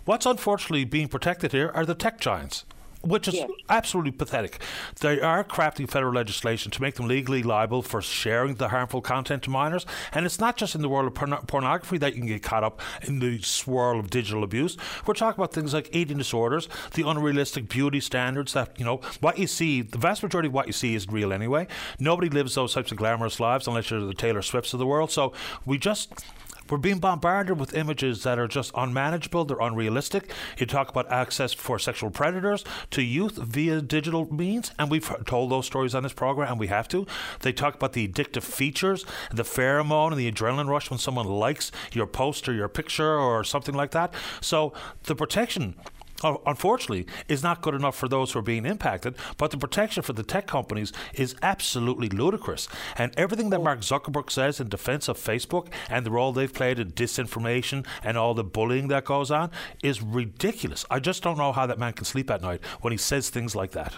What's 0.06 0.26
unfortunately 0.26 0.84
being 0.84 1.08
protected 1.08 1.54
here 1.54 1.72
are 1.74 1.86
the 1.86 1.96
tech 1.96 2.20
giants. 2.20 2.66
Which 3.04 3.28
is 3.28 3.36
yes. 3.36 3.50
absolutely 3.70 4.12
pathetic. 4.12 4.62
They 5.02 5.20
are 5.20 5.44
crafting 5.44 5.90
federal 5.90 6.14
legislation 6.14 6.72
to 6.72 6.82
make 6.82 6.96
them 6.96 7.08
legally 7.08 7.44
liable 7.44 7.82
for 7.82 8.02
sharing 8.02 8.56
the 8.56 8.70
harmful 8.70 9.02
content 9.02 9.44
to 9.44 9.50
minors. 9.50 9.86
And 10.14 10.26
it's 10.26 10.40
not 10.40 10.56
just 10.56 10.74
in 10.74 10.82
the 10.82 10.90
world 10.90 11.08
of 11.08 11.14
porn- 11.14 11.46
pornography 11.46 11.98
that 11.98 12.14
you 12.16 12.22
can 12.22 12.28
get 12.28 12.44
caught 12.44 12.64
up 12.64 12.82
in 13.02 13.20
the 13.20 13.42
swirl 13.42 14.00
of 14.00 14.10
digital 14.10 14.44
abuse. 14.44 14.78
We're 15.06 15.16
talking 15.16 15.42
about 15.42 15.54
things 15.54 15.74
like 15.74 15.94
eating 15.94 16.18
disorders, 16.18 16.70
the 16.94 17.08
unrealistic 17.08 17.68
beauty 17.68 18.00
standards 18.00 18.54
that, 18.54 18.80
you 18.80 18.86
know, 18.86 19.02
what 19.20 19.38
you 19.38 19.48
see, 19.48 19.82
the 19.82 19.98
vast 19.98 20.24
majority 20.24 20.48
of 20.48 20.54
what 20.54 20.68
you 20.68 20.74
see 20.74 20.96
isn't 20.96 21.12
real 21.12 21.34
anyway. 21.34 21.68
Nobody 22.00 22.30
lives 22.30 22.56
those 22.56 22.74
types 22.74 22.92
of 22.92 22.98
glamorous 22.98 23.40
lives 23.40 23.68
unless 23.68 23.92
you're 23.92 24.00
the 24.00 24.14
Taylor 24.14 24.42
Swifts 24.42 24.74
of 24.74 24.80
the 24.80 24.88
world. 24.88 25.12
So 25.12 25.34
we 25.66 25.78
just 25.78 26.24
we're 26.70 26.78
being 26.78 27.00
bombarded 27.00 27.60
with 27.60 27.76
images 27.76 28.24
that 28.24 28.40
are 28.40 28.48
just 28.48 28.72
unmanageable, 28.76 29.46
they're 29.46 29.60
unrealistic. 29.60 30.32
You 30.58 30.66
talk 30.66 30.90
about 30.90 31.12
access 31.12 31.54
for 31.54 31.78
sexual 31.80 32.10
predators 32.10 32.64
to 32.92 33.02
youth 33.02 33.38
via 33.38 33.82
digital 33.82 34.34
means, 34.34 34.72
and 34.80 34.90
we've 34.90 35.12
told 35.26 35.52
those 35.52 35.66
stories 35.66 35.94
on 35.96 36.04
this 36.04 36.14
program, 36.14 36.52
and 36.52 36.60
we 36.60 36.68
have 36.68 36.88
to. 36.90 37.06
They 37.42 37.54
talk 37.54 37.76
about 37.76 37.94
the 37.94 38.08
addictive 38.08 38.44
features, 38.44 39.06
the 39.32 39.44
pheromone 39.44 40.12
and 40.12 40.20
the 40.20 40.32
adrenaline 40.32 40.70
rush 40.70 40.90
when 40.90 41.00
someone 41.00 41.28
likes 41.28 41.72
your 41.92 42.08
post 42.08 42.48
or 42.48 42.54
your 42.54 42.70
picture 42.70 43.18
or 43.18 43.44
something 43.44 43.76
like 43.76 43.92
that. 43.92 44.14
So 44.42 44.74
the 45.04 45.16
protection 45.16 45.76
unfortunately, 46.24 47.06
is 47.28 47.44
not 47.44 47.62
good 47.62 47.76
enough 47.76 47.96
for 47.96 48.08
those 48.08 48.32
who 48.32 48.40
are 48.40 48.44
being 48.44 48.66
impacted. 48.66 49.16
But 49.38 49.52
the 49.52 49.58
protection 49.58 50.04
for 50.04 50.14
the 50.14 50.24
tech 50.24 50.48
companies 50.48 50.92
is 51.14 51.36
absolutely 51.42 52.10
ludicrous. 52.10 52.68
And 52.98 53.14
everything 53.18 53.50
that 53.52 53.60
oh. 53.60 53.64
Mark 53.64 53.80
Zuckerberg 53.82 54.32
says 54.32 54.60
in 54.60 54.70
defense 54.70 55.08
of 55.08 55.18
Facebook 55.18 55.68
and 55.90 56.06
the 56.06 56.12
role 56.12 56.32
they've 56.32 56.54
played 56.54 56.80
in 56.80 56.92
disinformation 56.92 57.86
and 58.04 58.18
all 58.18 58.34
the 58.34 58.44
bullying 58.44 58.88
that 58.90 59.06
goes 59.06 59.32
on 59.32 59.52
is 59.82 60.02
ridiculous. 60.02 60.86
I 60.90 61.00
just 61.00 61.24
don't 61.24 61.38
know 61.38 61.52
how 61.52 61.66
that 61.66 61.80
man 61.80 61.94
can 61.94 62.06
sleep 62.06 62.30
at 62.32 62.42
night 62.42 62.64
when 62.82 62.92
he 62.92 62.98
says 62.98 63.30
things 63.30 63.56
like 63.56 63.72
that. 63.72 63.94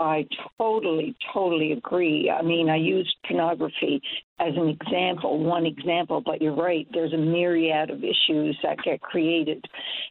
I 0.00 0.26
totally, 0.58 1.16
totally 1.32 1.72
agree. 1.72 2.30
I 2.30 2.42
mean, 2.42 2.68
I 2.68 2.76
used 2.76 3.14
pornography 3.26 4.00
as 4.38 4.54
an 4.56 4.68
example, 4.68 5.42
one 5.42 5.66
example, 5.66 6.22
but 6.24 6.40
you're 6.40 6.54
right. 6.54 6.86
There's 6.92 7.12
a 7.12 7.18
myriad 7.18 7.90
of 7.90 8.04
issues 8.04 8.56
that 8.62 8.78
get 8.84 9.00
created, 9.00 9.64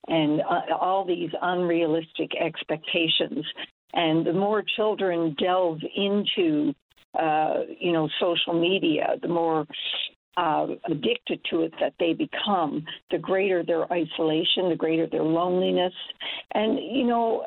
and 0.07 0.41
uh, 0.41 0.75
all 0.79 1.05
these 1.05 1.29
unrealistic 1.41 2.31
expectations. 2.35 3.45
And 3.93 4.25
the 4.25 4.33
more 4.33 4.63
children 4.75 5.35
delve 5.39 5.79
into, 5.95 6.73
uh, 7.17 7.61
you 7.79 7.93
know, 7.93 8.09
social 8.19 8.59
media, 8.59 9.15
the 9.21 9.29
more 9.29 9.65
uh, 10.37 10.67
addicted 10.85 11.39
to 11.49 11.63
it 11.63 11.73
that 11.79 11.93
they 11.99 12.13
become, 12.13 12.85
the 13.11 13.17
greater 13.17 13.63
their 13.63 13.91
isolation, 13.91 14.69
the 14.69 14.75
greater 14.77 15.07
their 15.07 15.23
loneliness. 15.23 15.93
And, 16.53 16.79
you 16.95 17.05
know, 17.05 17.43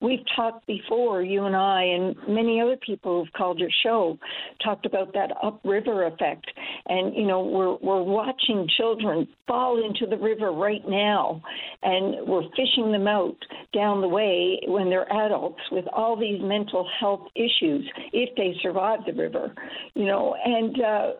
we've 0.00 0.24
talked 0.36 0.66
before, 0.66 1.22
you 1.22 1.44
and 1.44 1.56
I, 1.56 1.82
and 1.82 2.14
many 2.28 2.60
other 2.60 2.76
people 2.76 3.24
who've 3.24 3.32
called 3.32 3.58
your 3.58 3.70
show, 3.82 4.18
talked 4.62 4.84
about 4.84 5.12
that 5.14 5.30
upriver 5.42 6.06
effect. 6.06 6.46
And, 6.86 7.14
you 7.16 7.26
know, 7.26 7.42
we're, 7.42 7.76
we're 7.76 8.02
watching 8.02 8.68
children 8.76 9.26
fall 9.46 9.82
into 9.82 10.06
the 10.06 10.22
river 10.22 10.52
right 10.52 10.86
now, 10.86 11.42
and 11.82 12.28
we're 12.28 12.48
fishing 12.54 12.92
them 12.92 13.08
out 13.08 13.36
down 13.72 14.02
the 14.02 14.08
way 14.08 14.60
when 14.66 14.90
they're 14.90 15.10
adults 15.24 15.60
with 15.72 15.86
all 15.92 16.14
these 16.18 16.40
mental 16.42 16.86
health 17.00 17.26
issues 17.34 17.88
if 18.12 18.34
they 18.36 18.54
survive 18.62 19.00
the 19.06 19.12
river, 19.12 19.54
you 19.94 20.04
know. 20.04 20.36
And 20.44 20.80
uh, 20.80 21.12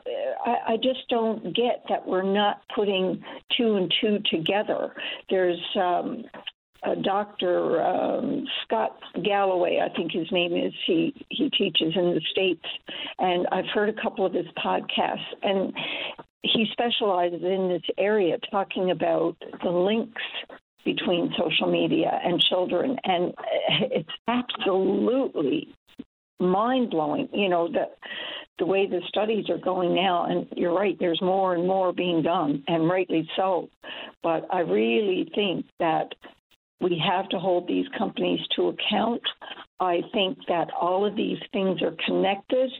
I, 0.44 0.72
I 0.72 0.76
just 0.76 0.97
just 0.99 1.09
don't 1.09 1.55
get 1.55 1.84
that 1.88 2.07
we're 2.07 2.22
not 2.22 2.62
putting 2.74 3.22
two 3.57 3.76
and 3.76 3.92
two 4.01 4.18
together. 4.30 4.92
There's 5.30 5.61
um, 5.76 6.24
a 6.84 6.96
Dr. 6.96 7.82
Um, 7.82 8.46
Scott 8.64 8.99
Galloway, 9.24 9.80
I 9.84 9.94
think 9.94 10.12
his 10.12 10.30
name 10.30 10.55
is. 10.55 10.72
He 10.86 11.14
he 11.30 11.51
teaches 11.51 11.94
in 11.96 12.14
the 12.14 12.20
states, 12.30 12.64
and 13.18 13.46
I've 13.53 13.66
heard 13.72 13.88
a 13.88 14.01
couple 14.01 14.24
of 14.24 14.32
his 14.32 14.46
podcasts, 14.57 15.18
and 15.42 15.72
he 16.42 16.66
specializes 16.72 17.42
in 17.42 17.68
this 17.68 17.82
area, 17.99 18.38
talking 18.51 18.90
about 18.90 19.36
the 19.62 19.70
links 19.70 20.22
between 20.84 21.34
social 21.36 21.70
media 21.70 22.20
and 22.24 22.40
children, 22.40 22.96
and 23.05 23.34
it's 23.92 24.09
absolutely 24.28 25.74
mind 26.41 26.91
blowing. 26.91 27.28
You 27.32 27.49
know 27.49 27.68
that 27.72 27.97
the 28.59 28.66
way 28.66 28.86
the 28.86 29.01
studies 29.09 29.49
are 29.49 29.59
going 29.59 29.95
now, 29.95 30.26
and 30.26 30.47
you're 30.57 30.74
right, 30.74 30.97
there's 30.99 31.22
more 31.22 31.55
and 31.55 31.66
more 31.66 31.93
being 31.93 32.22
done, 32.22 32.64
and 32.66 32.89
rightly 32.89 33.28
so. 33.36 33.68
But 34.22 34.47
I 34.53 34.61
really 34.61 35.30
think 35.34 35.66
that 35.78 36.09
we 36.80 37.01
have 37.09 37.28
to 37.30 37.39
hold 37.39 37.66
these 37.66 37.86
companies 37.97 38.41
to 38.57 38.68
account. 38.68 39.22
I 39.80 40.01
think 40.12 40.39
that 40.49 40.68
all 40.80 41.05
of 41.07 41.16
these 41.16 41.39
things 41.53 41.82
are 41.82 41.95
connected, 42.05 42.70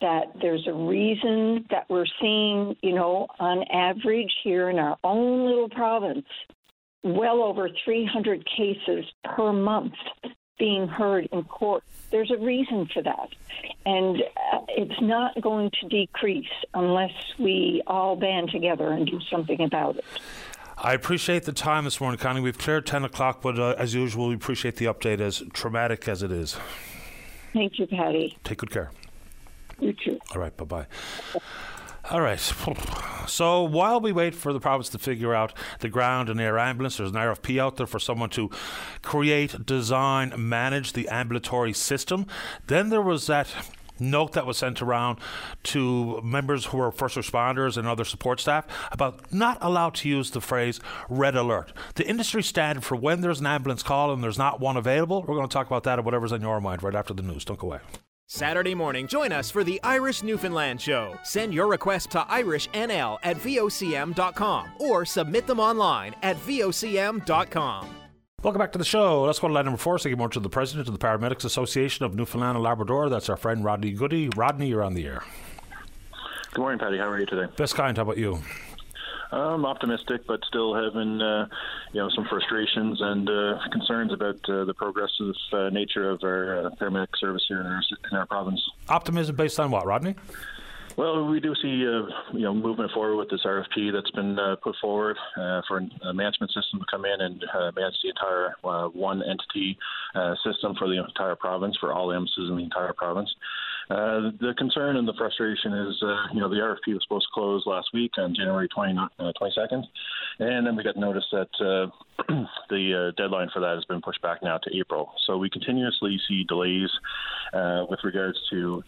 that 0.00 0.24
there's 0.40 0.66
a 0.66 0.72
reason 0.72 1.64
that 1.70 1.86
we're 1.88 2.06
seeing, 2.20 2.76
you 2.82 2.94
know, 2.94 3.26
on 3.38 3.64
average 3.72 4.32
here 4.42 4.68
in 4.70 4.78
our 4.78 4.98
own 5.04 5.46
little 5.46 5.70
province, 5.70 6.26
well 7.02 7.42
over 7.42 7.68
300 7.84 8.46
cases 8.56 9.04
per 9.24 9.52
month 9.52 9.94
being 10.58 10.88
heard 10.88 11.28
in 11.32 11.44
court. 11.44 11.82
There's 12.10 12.30
a 12.30 12.38
reason 12.38 12.88
for 12.92 13.02
that. 13.02 13.28
And 13.84 14.22
uh, 14.52 14.60
it's 14.68 15.00
not 15.00 15.40
going 15.40 15.70
to 15.80 15.88
decrease 15.88 16.46
unless 16.72 17.12
we 17.38 17.82
all 17.86 18.16
band 18.16 18.50
together 18.50 18.88
and 18.88 19.06
do 19.06 19.20
something 19.30 19.60
about 19.60 19.96
it. 19.96 20.04
I 20.76 20.92
appreciate 20.92 21.44
the 21.44 21.52
time 21.52 21.84
this 21.84 22.00
morning, 22.00 22.18
Connie. 22.18 22.40
We've 22.40 22.58
cleared 22.58 22.86
10 22.86 23.04
o'clock, 23.04 23.40
but 23.40 23.58
uh, 23.58 23.74
as 23.78 23.94
usual, 23.94 24.28
we 24.28 24.34
appreciate 24.34 24.76
the 24.76 24.86
update, 24.86 25.20
as 25.20 25.42
traumatic 25.52 26.08
as 26.08 26.22
it 26.22 26.32
is. 26.32 26.56
Thank 27.52 27.78
you, 27.78 27.86
Patty. 27.86 28.36
Take 28.44 28.58
good 28.58 28.70
care. 28.70 28.90
You 29.80 29.92
too. 29.92 30.18
All 30.34 30.40
right, 30.40 30.56
bye 30.56 30.64
bye. 30.64 30.86
All 32.10 32.20
right. 32.20 32.40
So 33.26 33.62
while 33.62 34.02
we 34.02 34.12
wait 34.12 34.34
for 34.34 34.52
the 34.52 34.60
province 34.60 34.90
to 34.90 34.98
figure 34.98 35.34
out 35.34 35.54
the 35.80 35.88
ground 35.88 36.28
and 36.28 36.38
air 36.38 36.58
ambulance, 36.58 36.98
there's 36.98 37.08
an 37.08 37.16
RFP 37.16 37.58
out 37.58 37.76
there 37.78 37.86
for 37.86 37.98
someone 37.98 38.28
to 38.30 38.50
create, 39.00 39.64
design, 39.64 40.34
manage 40.36 40.92
the 40.92 41.08
ambulatory 41.08 41.72
system. 41.72 42.26
Then 42.66 42.90
there 42.90 43.00
was 43.00 43.26
that 43.28 43.48
note 43.98 44.32
that 44.32 44.44
was 44.44 44.58
sent 44.58 44.82
around 44.82 45.18
to 45.62 46.20
members 46.22 46.66
who 46.66 46.80
are 46.80 46.90
first 46.90 47.16
responders 47.16 47.76
and 47.76 47.86
other 47.86 48.04
support 48.04 48.40
staff 48.40 48.66
about 48.92 49.32
not 49.32 49.56
allowed 49.60 49.94
to 49.94 50.08
use 50.08 50.32
the 50.32 50.40
phrase 50.40 50.80
red 51.08 51.34
alert. 51.34 51.72
The 51.94 52.06
industry 52.06 52.42
standard 52.42 52.84
for 52.84 52.96
when 52.96 53.20
there's 53.20 53.40
an 53.40 53.46
ambulance 53.46 53.82
call 53.82 54.12
and 54.12 54.22
there's 54.22 54.38
not 54.38 54.60
one 54.60 54.76
available. 54.76 55.22
We're 55.22 55.36
going 55.36 55.48
to 55.48 55.52
talk 55.52 55.66
about 55.66 55.84
that 55.84 55.98
or 55.98 56.02
whatever's 56.02 56.32
on 56.32 56.42
your 56.42 56.60
mind 56.60 56.82
right 56.82 56.94
after 56.94 57.14
the 57.14 57.22
news. 57.22 57.44
Don't 57.44 57.58
go 57.58 57.68
away. 57.68 57.80
Saturday 58.34 58.74
morning, 58.74 59.06
join 59.06 59.30
us 59.30 59.48
for 59.48 59.62
the 59.62 59.80
Irish 59.84 60.24
Newfoundland 60.24 60.80
Show. 60.80 61.16
Send 61.22 61.54
your 61.54 61.68
request 61.68 62.10
to 62.10 62.18
IrishNL 62.22 63.18
at 63.22 63.36
VOCM.com 63.36 64.70
or 64.80 65.04
submit 65.04 65.46
them 65.46 65.60
online 65.60 66.16
at 66.20 66.36
VOCM.com. 66.38 67.88
Welcome 68.42 68.58
back 68.58 68.72
to 68.72 68.78
the 68.78 68.84
show. 68.84 69.22
Let's 69.22 69.38
go 69.38 69.46
to 69.46 69.54
line 69.54 69.66
number 69.66 69.78
four. 69.78 70.00
Say 70.00 70.10
good 70.10 70.18
morning 70.18 70.32
to 70.32 70.40
the 70.40 70.48
president 70.48 70.88
of 70.88 70.98
the 70.98 70.98
Paramedics 70.98 71.44
Association 71.44 72.04
of 72.04 72.16
Newfoundland 72.16 72.56
and 72.56 72.64
Labrador. 72.64 73.08
That's 73.08 73.28
our 73.28 73.36
friend 73.36 73.64
Rodney 73.64 73.92
Goody. 73.92 74.28
Rodney, 74.30 74.66
you're 74.66 74.82
on 74.82 74.94
the 74.94 75.06
air. 75.06 75.22
Good 76.54 76.60
morning, 76.60 76.80
Patty. 76.80 76.98
How 76.98 77.08
are 77.08 77.20
you 77.20 77.26
today? 77.26 77.46
Best 77.56 77.76
kind. 77.76 77.96
How 77.96 78.02
about 78.02 78.18
you? 78.18 78.40
I'm 79.34 79.66
optimistic, 79.66 80.26
but 80.26 80.40
still 80.46 80.74
having 80.74 81.20
uh, 81.20 81.46
you 81.92 82.00
know 82.00 82.08
some 82.14 82.26
frustrations 82.28 82.98
and 83.00 83.28
uh, 83.28 83.58
concerns 83.72 84.12
about 84.12 84.36
uh, 84.48 84.64
the 84.64 84.74
progressive 84.74 85.34
uh, 85.52 85.70
nature 85.70 86.10
of 86.10 86.22
our 86.22 86.66
uh, 86.66 86.70
paramedic 86.80 87.08
service 87.18 87.44
here 87.48 87.60
in 87.60 87.66
our, 87.66 87.82
in 88.10 88.16
our 88.16 88.26
province. 88.26 88.60
Optimism 88.88 89.36
based 89.36 89.58
on 89.58 89.70
what, 89.70 89.86
Rodney? 89.86 90.14
Well, 90.96 91.26
we 91.26 91.40
do 91.40 91.54
see 91.60 91.84
uh, 91.86 92.06
you 92.32 92.42
know 92.42 92.54
movement 92.54 92.92
forward 92.92 93.16
with 93.16 93.28
this 93.28 93.42
RFP 93.44 93.92
that's 93.92 94.10
been 94.12 94.38
uh, 94.38 94.56
put 94.62 94.76
forward 94.80 95.16
uh, 95.36 95.62
for 95.66 95.78
a 95.78 96.14
management 96.14 96.52
system 96.52 96.78
to 96.78 96.86
come 96.88 97.04
in 97.04 97.20
and 97.20 97.44
uh, 97.52 97.72
manage 97.74 97.96
the 98.02 98.10
entire 98.10 98.54
uh, 98.62 98.88
one 98.88 99.22
entity 99.22 99.76
uh, 100.14 100.34
system 100.44 100.74
for 100.78 100.86
the 100.88 101.04
entire 101.04 101.34
province 101.34 101.76
for 101.80 101.92
all 101.92 102.08
AMSs 102.08 102.48
in 102.48 102.56
the 102.56 102.62
entire 102.62 102.92
province. 102.92 103.34
Uh, 103.90 104.30
the 104.40 104.54
concern 104.56 104.96
and 104.96 105.06
the 105.06 105.12
frustration 105.14 105.72
is, 105.74 106.02
uh, 106.02 106.26
you 106.32 106.40
know, 106.40 106.48
the 106.48 106.56
RFP 106.56 106.94
was 106.94 107.02
supposed 107.02 107.26
to 107.26 107.34
close 107.34 107.64
last 107.66 107.88
week 107.92 108.12
on 108.18 108.34
January 108.34 108.68
20, 108.68 108.98
uh, 108.98 109.32
22nd, 109.40 109.84
and 110.38 110.66
then 110.66 110.74
we 110.74 110.82
got 110.82 110.96
notice 110.96 111.24
that 111.32 111.48
uh, 111.60 112.24
the 112.70 113.08
uh, 113.08 113.20
deadline 113.20 113.50
for 113.52 113.60
that 113.60 113.74
has 113.74 113.84
been 113.84 114.00
pushed 114.00 114.22
back 114.22 114.42
now 114.42 114.58
to 114.58 114.76
April. 114.76 115.12
So 115.26 115.36
we 115.36 115.50
continuously 115.50 116.18
see 116.26 116.44
delays 116.44 116.90
with 117.88 118.00
regards 118.02 118.38
to 118.50 118.82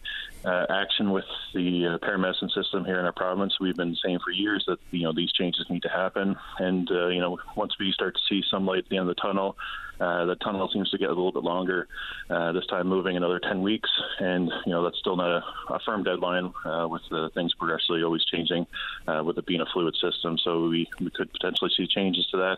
action 0.47 1.11
with 1.11 1.25
the 1.53 1.99
paramedicine 2.01 2.51
system 2.53 2.85
here 2.85 2.99
in 2.99 3.05
our 3.05 3.13
province. 3.13 3.59
We've 3.59 3.75
been 3.75 3.95
saying 4.03 4.19
for 4.23 4.31
years 4.31 4.63
that 4.67 4.79
you 4.91 5.03
know 5.03 5.13
these 5.13 5.31
changes 5.31 5.65
need 5.69 5.83
to 5.83 5.89
happen, 5.89 6.35
and 6.59 6.89
you 6.89 7.19
know 7.19 7.37
once 7.55 7.73
we 7.79 7.91
start 7.91 8.15
to 8.15 8.21
see 8.29 8.43
some 8.49 8.65
light 8.65 8.79
at 8.79 8.89
the 8.89 8.97
end 8.97 9.09
of 9.09 9.15
the 9.15 9.21
tunnel. 9.21 9.57
Uh, 9.99 10.25
the 10.25 10.35
tunnel 10.35 10.69
seems 10.71 10.89
to 10.91 10.97
get 10.97 11.07
a 11.07 11.13
little 11.13 11.31
bit 11.31 11.43
longer 11.43 11.87
uh, 12.29 12.51
this 12.51 12.65
time, 12.67 12.87
moving 12.87 13.17
another 13.17 13.39
10 13.39 13.61
weeks, 13.61 13.89
and 14.19 14.51
you 14.65 14.71
know 14.71 14.83
that's 14.83 14.99
still 14.99 15.15
not 15.15 15.29
a, 15.29 15.73
a 15.73 15.79
firm 15.79 16.03
deadline 16.03 16.53
uh, 16.65 16.87
with 16.87 17.01
the 17.09 17.29
things 17.33 17.53
progressively 17.55 18.03
always 18.03 18.23
changing 18.25 18.67
uh, 19.07 19.23
with 19.23 19.37
it 19.37 19.45
being 19.45 19.61
a 19.61 19.65
fluid 19.65 19.95
system. 19.95 20.37
So 20.37 20.67
we, 20.67 20.87
we 20.99 21.09
could 21.09 21.31
potentially 21.31 21.71
see 21.75 21.87
changes 21.87 22.27
to 22.27 22.37
that 22.37 22.57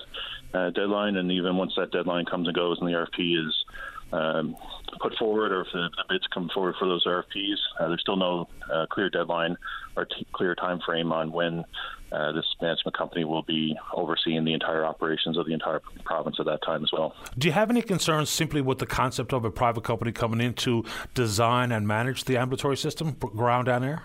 uh, 0.53 0.69
deadline, 0.71 1.15
and 1.15 1.31
even 1.31 1.55
once 1.55 1.73
that 1.77 1.91
deadline 1.91 2.25
comes 2.25 2.47
and 2.47 2.55
goes 2.55 2.79
and 2.79 2.87
the 2.87 2.93
RFP 2.93 3.47
is 3.47 3.65
um, 4.12 4.55
put 5.01 5.16
forward 5.18 5.51
or 5.51 5.62
if 5.62 5.68
the, 5.72 5.89
the, 5.97 6.03
bids 6.10 6.26
come 6.34 6.49
forward 6.53 6.76
for 6.80 6.88
those 6.88 7.05
RFPs. 7.05 7.57
Uh, 7.80 7.88
there's 7.89 8.01
still 8.01 8.16
no 8.16 8.47
uh, 8.72 8.86
clear 8.89 9.10
deadline 9.10 9.55
or 9.95 10.05
t- 10.05 10.26
clear 10.34 10.55
time 10.55 10.80
frame 10.86 11.12
on 11.12 11.32
when 11.32 11.64
uh, 12.12 12.32
this 12.32 12.45
management 12.62 12.97
company 12.97 13.24
will 13.24 13.43
be 13.43 13.78
overseeing 13.93 14.43
the 14.43 14.53
entire 14.53 14.84
operations 14.84 15.38
of 15.38 15.45
the 15.45 15.53
entire 15.53 15.80
province 16.03 16.38
at 16.39 16.45
that 16.45 16.60
time 16.64 16.84
as 16.84 16.91
well. 16.91 17.16
Do 17.38 17.47
you 17.47 17.51
have 17.51 17.70
any 17.70 17.82
concerns 17.82 18.30
simply 18.30 18.62
with 18.62 18.80
the 18.80 18.88
concept 18.88 19.32
of 19.32 19.45
a 19.45 19.51
private 19.51 19.84
company 19.84 20.12
coming 20.12 20.41
in 20.41 20.53
to 20.55 20.84
design 21.14 21.72
and 21.72 21.88
manage 21.88 22.26
the 22.26 22.38
ambulatory 22.38 22.78
system, 22.78 23.12
ground 23.12 23.68
and 23.68 23.86
air? 23.86 24.03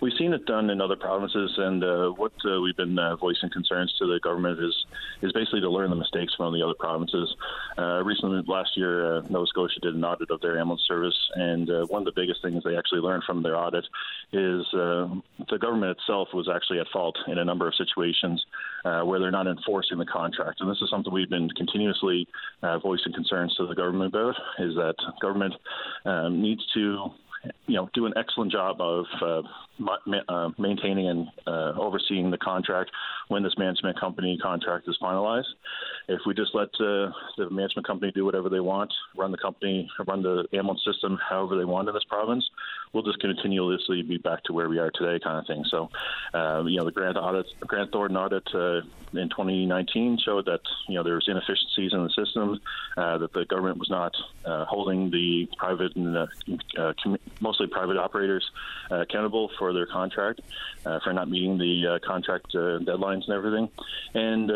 We've 0.00 0.12
seen 0.16 0.32
it 0.32 0.46
done 0.46 0.70
in 0.70 0.80
other 0.80 0.94
provinces, 0.94 1.52
and 1.56 1.82
uh, 1.82 2.10
what 2.10 2.32
uh, 2.44 2.60
we've 2.60 2.76
been 2.76 2.96
uh, 2.96 3.16
voicing 3.16 3.50
concerns 3.50 3.92
to 3.98 4.06
the 4.06 4.20
government 4.20 4.60
is 4.60 4.86
is 5.22 5.32
basically 5.32 5.60
to 5.62 5.70
learn 5.70 5.90
the 5.90 5.96
mistakes 5.96 6.32
from 6.36 6.54
the 6.54 6.62
other 6.62 6.74
provinces. 6.78 7.34
Uh, 7.76 8.04
recently, 8.04 8.40
last 8.46 8.76
year, 8.76 9.16
uh, 9.16 9.22
Nova 9.28 9.46
Scotia 9.46 9.80
did 9.80 9.96
an 9.96 10.04
audit 10.04 10.30
of 10.30 10.40
their 10.40 10.56
ambulance 10.56 10.84
service, 10.86 11.18
and 11.34 11.68
one 11.88 12.02
of 12.02 12.04
the 12.04 12.12
biggest 12.20 12.42
things 12.42 12.62
they 12.62 12.76
actually 12.76 13.00
learned 13.00 13.24
from 13.24 13.42
their 13.42 13.56
audit 13.56 13.84
is 14.32 14.64
the 14.72 15.58
government 15.60 15.98
itself 15.98 16.28
was 16.32 16.48
actually 16.48 16.78
at 16.78 16.86
fault 16.92 17.16
in 17.26 17.38
a 17.38 17.44
number 17.44 17.66
of 17.66 17.74
situations 17.74 18.44
where 18.84 19.18
they're 19.18 19.32
not 19.32 19.48
enforcing 19.48 19.98
the 19.98 20.06
contract. 20.06 20.60
And 20.60 20.70
this 20.70 20.80
is 20.80 20.90
something 20.90 21.12
we've 21.12 21.30
been 21.30 21.50
continuously 21.50 22.28
voicing 22.82 23.12
concerns 23.12 23.54
to 23.56 23.66
the 23.66 23.74
government 23.74 24.14
about: 24.14 24.36
is 24.60 24.76
that 24.76 24.94
government 25.20 25.54
um, 26.04 26.40
needs 26.40 26.64
to 26.74 27.10
you 27.66 27.74
know, 27.74 27.88
do 27.94 28.06
an 28.06 28.14
excellent 28.16 28.50
job 28.50 28.80
of 28.80 29.06
uh, 29.22 29.42
ma- 29.78 30.22
uh, 30.28 30.50
maintaining 30.58 31.08
and 31.08 31.28
uh, 31.46 31.72
overseeing 31.76 32.30
the 32.30 32.38
contract 32.38 32.90
when 33.28 33.42
this 33.42 33.56
management 33.58 33.98
company 34.00 34.38
contract 34.42 34.88
is 34.88 34.96
finalized. 35.00 35.44
If 36.08 36.20
we 36.26 36.34
just 36.34 36.54
let 36.54 36.68
uh, 36.80 37.12
the 37.36 37.48
management 37.50 37.86
company 37.86 38.10
do 38.12 38.24
whatever 38.24 38.48
they 38.48 38.60
want, 38.60 38.92
run 39.16 39.30
the 39.30 39.38
company, 39.38 39.88
run 40.06 40.22
the 40.22 40.46
ambulance 40.52 40.82
system 40.84 41.18
however 41.28 41.56
they 41.56 41.64
want 41.64 41.88
in 41.88 41.94
this 41.94 42.04
province, 42.04 42.48
we'll 42.92 43.02
just 43.02 43.20
continuously 43.20 44.02
be 44.02 44.16
back 44.16 44.42
to 44.44 44.52
where 44.52 44.68
we 44.68 44.78
are 44.78 44.90
today, 44.90 45.22
kind 45.22 45.38
of 45.38 45.46
thing. 45.46 45.64
So, 45.68 45.90
uh, 46.32 46.64
you 46.66 46.78
know, 46.78 46.84
the 46.84 46.92
Grant 46.92 47.16
audit, 47.16 47.46
Grant 47.60 47.92
Thornton 47.92 48.16
audit 48.16 48.48
uh, 48.54 48.80
in 49.12 49.28
2019 49.28 50.18
showed 50.24 50.46
that 50.46 50.60
you 50.88 50.94
know 50.94 51.02
there 51.02 51.14
was 51.14 51.28
inefficiencies 51.28 51.92
in 51.92 52.02
the 52.02 52.10
system, 52.10 52.60
that 52.96 53.30
the 53.32 53.44
government 53.44 53.78
was 53.78 53.90
not 53.90 54.14
holding 54.44 55.10
the 55.10 55.48
private 55.58 55.94
and 55.96 56.28
com- 57.02 57.18
mostly 57.40 57.66
private 57.66 57.96
operators 57.96 58.48
accountable 58.90 59.50
for 59.58 59.72
their 59.72 59.86
contract 59.86 60.40
uh, 60.84 61.00
for 61.00 61.12
not 61.12 61.28
meeting 61.28 61.58
the 61.58 61.86
uh, 61.86 62.06
contract 62.06 62.46
uh, 62.54 62.78
deadlines 62.80 63.24
and 63.26 63.34
everything. 63.34 63.68
And 64.14 64.50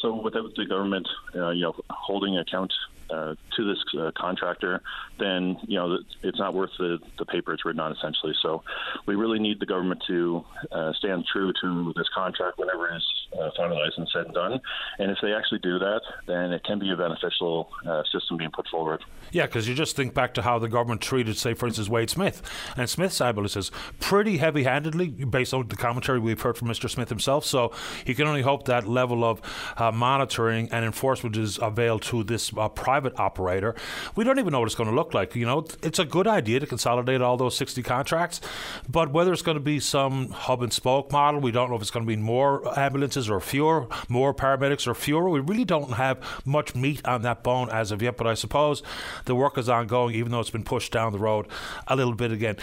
so 0.00 0.20
without 0.22 0.54
the 0.54 0.64
government, 0.66 1.08
you 1.34 1.62
know, 1.62 1.74
holding 1.90 2.38
account 2.38 2.72
uh, 3.10 3.34
to 3.56 3.64
this 3.64 3.78
uh, 4.00 4.10
contractor, 4.16 4.80
then 5.18 5.58
you 5.66 5.78
know 5.78 5.98
it's 6.22 6.38
not 6.38 6.54
worth 6.54 6.70
the, 6.78 6.98
the 7.18 7.24
paper 7.24 7.52
it's 7.52 7.64
written 7.64 7.80
on 7.80 7.92
essentially. 7.92 8.34
So 8.40 8.62
we 9.06 9.14
really 9.14 9.38
need 9.38 9.60
the 9.60 9.66
government 9.66 10.02
to 10.06 10.44
uh, 10.72 10.92
stand 10.94 11.26
true 11.30 11.52
to 11.60 11.92
this 11.96 12.08
contract 12.14 12.58
whenever 12.58 12.88
it's 12.88 13.23
uh, 13.32 13.50
finalized 13.58 13.96
and 13.96 14.08
said 14.12 14.26
and 14.26 14.34
done. 14.34 14.60
And 14.98 15.10
if 15.10 15.18
they 15.22 15.32
actually 15.32 15.60
do 15.60 15.78
that, 15.78 16.00
then 16.26 16.52
it 16.52 16.64
can 16.64 16.78
be 16.78 16.90
a 16.90 16.96
beneficial 16.96 17.70
uh, 17.86 18.02
system 18.12 18.36
being 18.36 18.50
put 18.50 18.66
forward. 18.68 19.02
Yeah, 19.32 19.46
because 19.46 19.68
you 19.68 19.74
just 19.74 19.96
think 19.96 20.14
back 20.14 20.34
to 20.34 20.42
how 20.42 20.58
the 20.58 20.68
government 20.68 21.00
treated, 21.00 21.36
say, 21.36 21.54
for 21.54 21.66
instance, 21.66 21.88
Wade 21.88 22.10
Smith, 22.10 22.42
and 22.76 22.88
Smith's 22.88 23.20
ambulance 23.20 23.56
is 23.56 23.70
pretty 24.00 24.38
heavy-handedly 24.38 25.08
based 25.08 25.54
on 25.54 25.68
the 25.68 25.76
commentary 25.76 26.18
we've 26.18 26.40
heard 26.40 26.56
from 26.56 26.68
Mr. 26.68 26.88
Smith 26.88 27.08
himself. 27.08 27.44
So 27.44 27.72
you 28.06 28.14
can 28.14 28.26
only 28.26 28.42
hope 28.42 28.64
that 28.66 28.86
level 28.86 29.24
of 29.24 29.40
uh, 29.76 29.92
monitoring 29.92 30.68
and 30.70 30.84
enforcement 30.84 31.36
is 31.36 31.58
availed 31.60 32.02
to 32.02 32.24
this 32.24 32.50
private 32.74 33.04
private 33.04 33.18
operator, 33.18 33.74
we 34.16 34.24
don't 34.24 34.38
even 34.38 34.52
know 34.52 34.60
what 34.60 34.66
it's 34.66 34.74
going 34.74 34.88
to 34.88 34.94
look 34.94 35.14
like. 35.14 35.34
You 35.34 35.46
know, 35.46 35.66
it's 35.82 35.98
a 35.98 36.04
good 36.04 36.26
idea 36.26 36.60
to 36.60 36.66
consolidate 36.66 37.20
all 37.20 37.36
those 37.36 37.56
60 37.56 37.82
contracts, 37.82 38.40
but 38.88 39.12
whether 39.12 39.32
it's 39.32 39.42
going 39.42 39.56
to 39.56 39.64
be 39.64 39.80
some 39.80 40.30
hub 40.30 40.62
and 40.62 40.72
spoke 40.72 41.12
model, 41.12 41.40
we 41.40 41.50
don't 41.50 41.70
know 41.70 41.76
if 41.76 41.82
it's 41.82 41.90
going 41.90 42.06
to 42.06 42.08
be 42.08 42.16
more 42.16 42.66
ambulances 43.14 43.30
or 43.30 43.40
fewer, 43.40 43.86
more 44.08 44.34
paramedics 44.34 44.86
or 44.86 44.94
fewer. 44.94 45.28
We 45.28 45.40
really 45.40 45.64
don't 45.64 45.92
have 45.92 46.18
much 46.44 46.74
meat 46.74 47.00
on 47.06 47.22
that 47.22 47.42
bone 47.42 47.70
as 47.70 47.92
of 47.92 48.02
yet, 48.02 48.16
but 48.16 48.26
I 48.26 48.34
suppose 48.34 48.82
the 49.24 49.34
work 49.34 49.58
is 49.58 49.68
ongoing, 49.68 50.14
even 50.14 50.32
though 50.32 50.40
it's 50.40 50.50
been 50.50 50.64
pushed 50.64 50.92
down 50.92 51.12
the 51.12 51.18
road 51.18 51.46
a 51.86 51.96
little 51.96 52.14
bit 52.14 52.32
again. 52.32 52.56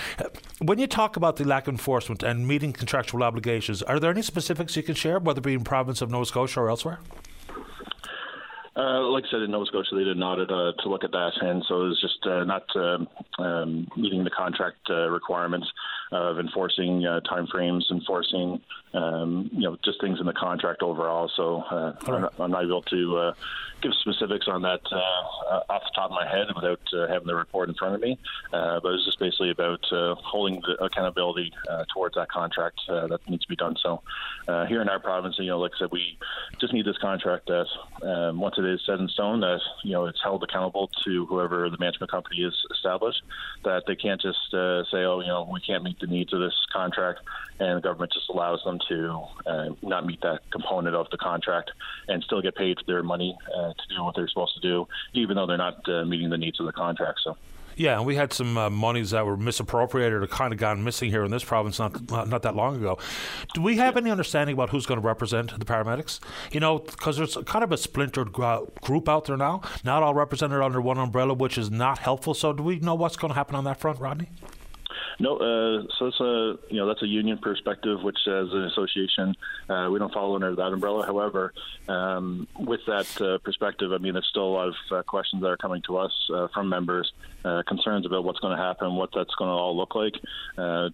When 0.60 0.80
you 0.80 0.88
talk 0.88 1.18
about 1.18 1.38
the 1.38 1.46
lack 1.46 1.68
of 1.68 1.74
enforcement 1.74 2.24
and 2.24 2.48
meeting 2.48 2.74
contractual 2.74 3.24
obligations, 3.24 3.82
are 3.84 4.00
there 4.00 4.12
any 4.12 4.22
specifics 4.22 4.76
you 4.76 4.84
can 4.84 4.96
share, 4.96 5.20
whether 5.20 5.40
it 5.40 5.44
be 5.44 5.54
in 5.54 5.64
province 5.64 6.02
of 6.02 6.10
Nova 6.10 6.26
Scotia 6.26 6.62
or 6.62 6.70
elsewhere? 6.70 7.00
Uh, 8.74 9.02
like 9.12 9.26
I 9.28 9.32
said, 9.32 9.42
in 9.42 9.52
Nova 9.52 9.66
Scotia, 9.66 9.96
they 9.96 10.06
did 10.06 10.22
audit 10.22 10.50
uh, 10.50 10.72
to 10.82 10.90
look 10.90 11.04
at 11.04 11.12
that, 11.12 11.32
and 11.42 11.64
so 11.68 11.82
it 11.82 11.90
was 11.90 12.02
just 12.02 12.26
uh, 12.26 12.44
not 12.46 12.64
um, 12.76 13.08
um 13.38 13.88
meeting 13.98 14.24
the 14.24 14.30
contract 14.30 14.80
uh, 14.90 15.10
requirements 15.10 15.68
of 16.12 16.40
enforcing 16.40 17.06
uh, 17.06 17.22
timeframes, 17.22 17.84
enforcing 17.90 18.62
um, 18.94 19.50
you 19.54 19.62
know 19.62 19.78
just 19.84 20.02
things 20.02 20.20
in 20.20 20.26
the 20.26 20.34
contract 20.34 20.84
overall. 20.84 21.32
So 21.36 21.62
uh, 21.62 21.94
I'm, 22.02 22.22
not, 22.22 22.34
I'm, 22.40 22.52
not, 22.52 22.64
able 22.66 22.82
to 22.84 23.34
give 23.82 23.94
specifics 24.02 24.48
on 24.48 24.62
that 24.64 24.82
off 25.70 25.84
the 25.84 25.92
top 25.96 26.12
of 26.12 26.12
my 26.12 26.28
head 26.28 26.48
without 26.56 26.80
having 27.10 27.28
the 27.28 27.36
report 27.36 27.70
in 27.70 27.76
front 27.76 27.96
of 27.96 28.02
me. 28.02 28.20
but 28.52 28.86
it's 28.86 29.06
just 29.06 29.20
basically 29.20 29.52
about 29.52 29.80
holding 29.90 30.62
the 30.62 30.84
accountability 30.84 31.54
towards 31.94 32.16
that 32.16 32.30
contract 32.30 32.80
that 32.88 33.20
needs 33.30 33.44
to 33.44 33.50
be 33.50 33.56
done. 33.56 33.76
So 33.82 34.02
here 34.68 34.82
in 34.82 34.90
our 34.90 35.00
province, 35.00 35.38
you 35.40 35.48
know, 35.48 35.60
like 35.60 35.72
I 35.76 35.80
said, 35.80 35.92
we 35.92 36.18
just 36.60 36.74
need 36.74 36.86
this 36.86 36.98
contract 36.98 37.48
that 37.48 37.68
um, 38.04 38.40
once 38.40 38.56
it 38.58 38.66
is 38.66 38.82
set 38.86 39.00
in 39.00 39.08
stone 39.08 39.40
that 39.42 39.60
you 39.84 39.92
know 39.94 40.06
it's 40.06 40.22
held 40.22 40.44
accountable 40.44 40.90
to 41.04 41.26
whoever 41.26 41.70
the 41.70 41.78
management 41.78 42.12
company 42.12 42.42
is 42.42 42.54
established. 42.72 43.22
That 43.64 43.84
they 43.88 43.96
can't 43.96 44.22
just 44.22 44.54
uh, 44.54 44.84
say, 44.86 45.04
oh, 45.04 45.22
you 45.22 45.28
know, 45.28 45.50
we 45.52 45.60
can't 45.62 45.84
meet 45.84 46.00
the 46.02 46.08
needs 46.08 46.34
of 46.34 46.40
this 46.40 46.54
contract, 46.74 47.20
and 47.60 47.78
the 47.78 47.82
government 47.82 48.12
just 48.12 48.30
allows 48.30 48.64
them 48.64 48.80
to 48.90 49.22
uh, 49.46 49.70
not 49.82 50.06
meet 50.06 50.22
that 50.22 50.42
component 50.52 50.96
of 50.96 51.10
the 51.12 51.18
contract 51.18 51.72
and 52.08 52.24
still 52.24 52.42
get 52.42 52.56
paid 52.56 52.78
their 52.88 53.04
money 53.04 53.38
uh, 53.56 53.74
to 53.74 53.96
do 53.96 54.04
what 54.04 54.16
they're 54.16 54.28
supposed 54.28 54.56
to 54.56 54.62
do, 54.62 54.88
even 55.14 55.36
though 55.36 55.46
they're 55.46 55.58
not 55.58 55.88
uh, 55.88 56.04
meeting 56.06 56.30
the 56.30 56.38
needs 56.38 56.60
of 56.60 56.66
the 56.66 56.74
contract. 56.74 57.20
So. 57.24 57.38
Yeah, 57.76 57.98
and 57.98 58.06
we 58.06 58.16
had 58.16 58.34
some 58.34 58.58
uh, 58.58 58.70
monies 58.70 59.12
that 59.12 59.26
were 59.26 59.38
misappropriated 59.38 60.22
or 60.22 60.28
kind 60.28 60.54
of 60.54 60.60
gone 60.60 60.84
missing 60.84 61.10
here 61.10 61.24
in 61.24 61.32
this 61.32 61.44
province 61.44 61.80
not, 61.80 62.10
not, 62.10 62.28
not 62.28 62.42
that 62.44 62.56
long 62.56 62.76
ago. 62.76 63.00
Do 63.54 63.62
we 63.62 63.78
have 63.78 63.98
any 63.98 64.12
understanding 64.12 64.54
about 64.54 64.70
who's 64.70 64.86
going 64.86 65.00
to 65.00 65.06
represent 65.06 65.58
the 65.58 65.66
paramedics? 65.66 66.20
You 66.52 66.60
know, 66.60 66.80
because 66.80 67.18
there's 67.18 67.38
kind 67.46 67.64
of 67.64 67.72
a 67.72 67.78
splintered 67.78 68.34
group 68.34 69.10
out 69.10 69.26
there 69.26 69.38
now, 69.38 69.62
not 69.84 70.04
all 70.04 70.14
represented 70.14 70.62
under 70.62 70.82
one 70.82 70.98
umbrella, 70.98 71.34
which 71.34 71.58
is 71.58 71.72
not 71.72 72.00
helpful. 72.00 72.34
So, 72.34 72.54
do 72.54 72.62
we 72.64 72.80
know 72.80 72.96
what's 72.96 73.16
going 73.16 73.30
to 73.30 73.36
happen 73.36 73.56
on 73.56 73.64
that 73.64 73.80
front, 73.80 74.00
Rodney? 74.00 74.30
No, 75.20 75.38
uh, 75.38 75.84
so 75.98 76.08
it's 76.08 76.20
a 76.20 76.58
you 76.70 76.80
know 76.80 76.88
that's 76.88 77.02
a 77.02 77.08
union 77.08 77.38
perspective, 77.38 78.02
which 78.02 78.18
as 78.28 78.52
an 78.52 78.64
association 78.64 79.36
uh, 79.70 79.90
we 79.92 80.00
don't 80.00 80.14
follow 80.14 80.36
under 80.36 80.56
that 80.56 80.74
umbrella. 80.74 81.06
However, 81.06 81.54
um, 81.88 82.48
with 82.60 82.82
that 82.88 83.22
uh, 83.22 83.38
perspective, 83.40 83.92
I 83.92 83.98
mean 83.98 84.14
there's 84.14 84.28
still 84.28 84.46
a 84.46 84.54
lot 84.54 84.68
of 84.70 84.76
uh, 84.92 85.04
questions 85.04 85.42
that 85.42 85.50
are 85.50 85.58
coming 85.58 85.82
to 85.88 85.98
us 85.98 86.12
uh, 86.34 86.48
from 86.54 86.70
members, 86.70 87.12
uh, 87.46 87.64
concerns 87.68 88.06
about 88.06 88.24
what's 88.24 88.40
going 88.40 88.56
to 88.56 88.62
happen, 88.62 88.96
what 88.96 89.10
that's 89.14 89.34
going 89.36 89.50
to 89.50 89.54
all 89.54 89.76
look 89.78 89.96
like. 89.96 90.14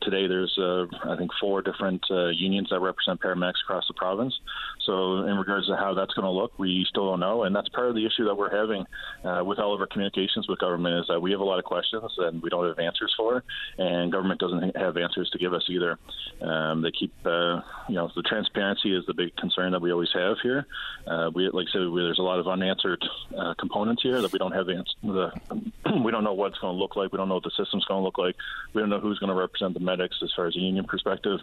today, 0.01 0.27
there's 0.27 0.57
I 0.59 1.15
think 1.17 1.31
four 1.39 1.61
different 1.61 2.03
unions 2.09 2.69
that 2.71 2.79
represent 2.79 3.21
paramedics 3.21 3.61
across 3.63 3.87
the 3.87 3.93
province. 3.93 4.37
So 4.85 5.23
in 5.23 5.37
regards 5.37 5.67
to 5.67 5.75
how 5.75 5.93
that's 5.93 6.13
going 6.13 6.25
to 6.25 6.31
look, 6.31 6.57
we 6.57 6.85
still 6.89 7.09
don't 7.09 7.19
know, 7.19 7.43
and 7.43 7.55
that's 7.55 7.69
part 7.69 7.89
of 7.89 7.95
the 7.95 8.05
issue 8.05 8.25
that 8.25 8.35
we're 8.35 8.55
having 8.55 8.85
with 9.45 9.59
all 9.59 9.73
of 9.73 9.81
our 9.81 9.87
communications 9.87 10.47
with 10.47 10.59
government 10.59 10.99
is 10.99 11.07
that 11.07 11.21
we 11.21 11.31
have 11.31 11.39
a 11.39 11.43
lot 11.43 11.59
of 11.59 11.65
questions 11.65 12.11
and 12.17 12.41
we 12.41 12.49
don't 12.49 12.67
have 12.67 12.79
answers 12.79 13.13
for, 13.15 13.43
and 13.77 13.86
government 14.11 14.39
doesn't 14.39 14.75
have 14.75 14.97
answers 14.97 15.29
to 15.31 15.37
give 15.37 15.53
us 15.53 15.63
either. 15.69 15.97
Um, 16.41 16.81
they 16.81 16.91
keep, 16.91 17.13
uh, 17.25 17.61
you 17.87 17.95
know, 17.95 18.09
the 18.15 18.21
transparency 18.21 18.95
is 18.95 19.05
the 19.05 19.13
big 19.13 19.35
concern 19.35 19.71
that 19.71 19.81
we 19.81 19.91
always 19.91 20.11
have 20.13 20.37
here. 20.41 20.65
Uh, 21.05 21.31
we, 21.33 21.49
like 21.49 21.67
I 21.69 21.71
said, 21.71 21.89
we, 21.89 22.01
there's 22.01 22.19
a 22.19 22.23
lot 22.23 22.39
of 22.39 22.47
unanswered 22.47 23.03
uh, 23.37 23.53
components 23.55 24.03
here 24.03 24.21
that 24.21 24.31
we 24.31 24.39
don't 24.39 24.51
have 24.51 24.69
ans- 24.69 24.95
the, 25.03 25.31
we 26.03 26.11
don't 26.11 26.23
know 26.23 26.33
what 26.33 26.51
it's 26.51 26.59
going 26.59 26.75
to 26.75 26.79
look 26.79 26.95
like. 26.95 27.11
We 27.11 27.17
don't 27.17 27.29
know 27.29 27.35
what 27.35 27.43
the 27.43 27.51
system's 27.51 27.85
going 27.85 28.01
to 28.01 28.03
look 28.05 28.17
like. 28.17 28.35
We 28.73 28.81
don't 28.81 28.89
know 28.89 28.99
who's 28.99 29.19
going 29.19 29.29
to 29.29 29.35
represent 29.35 29.73
the 29.73 29.79
medics 29.79 30.17
as 30.21 30.31
far 30.35 30.47
as 30.47 30.55
a 30.55 30.59
union 30.59 30.85
perspective 30.85 31.39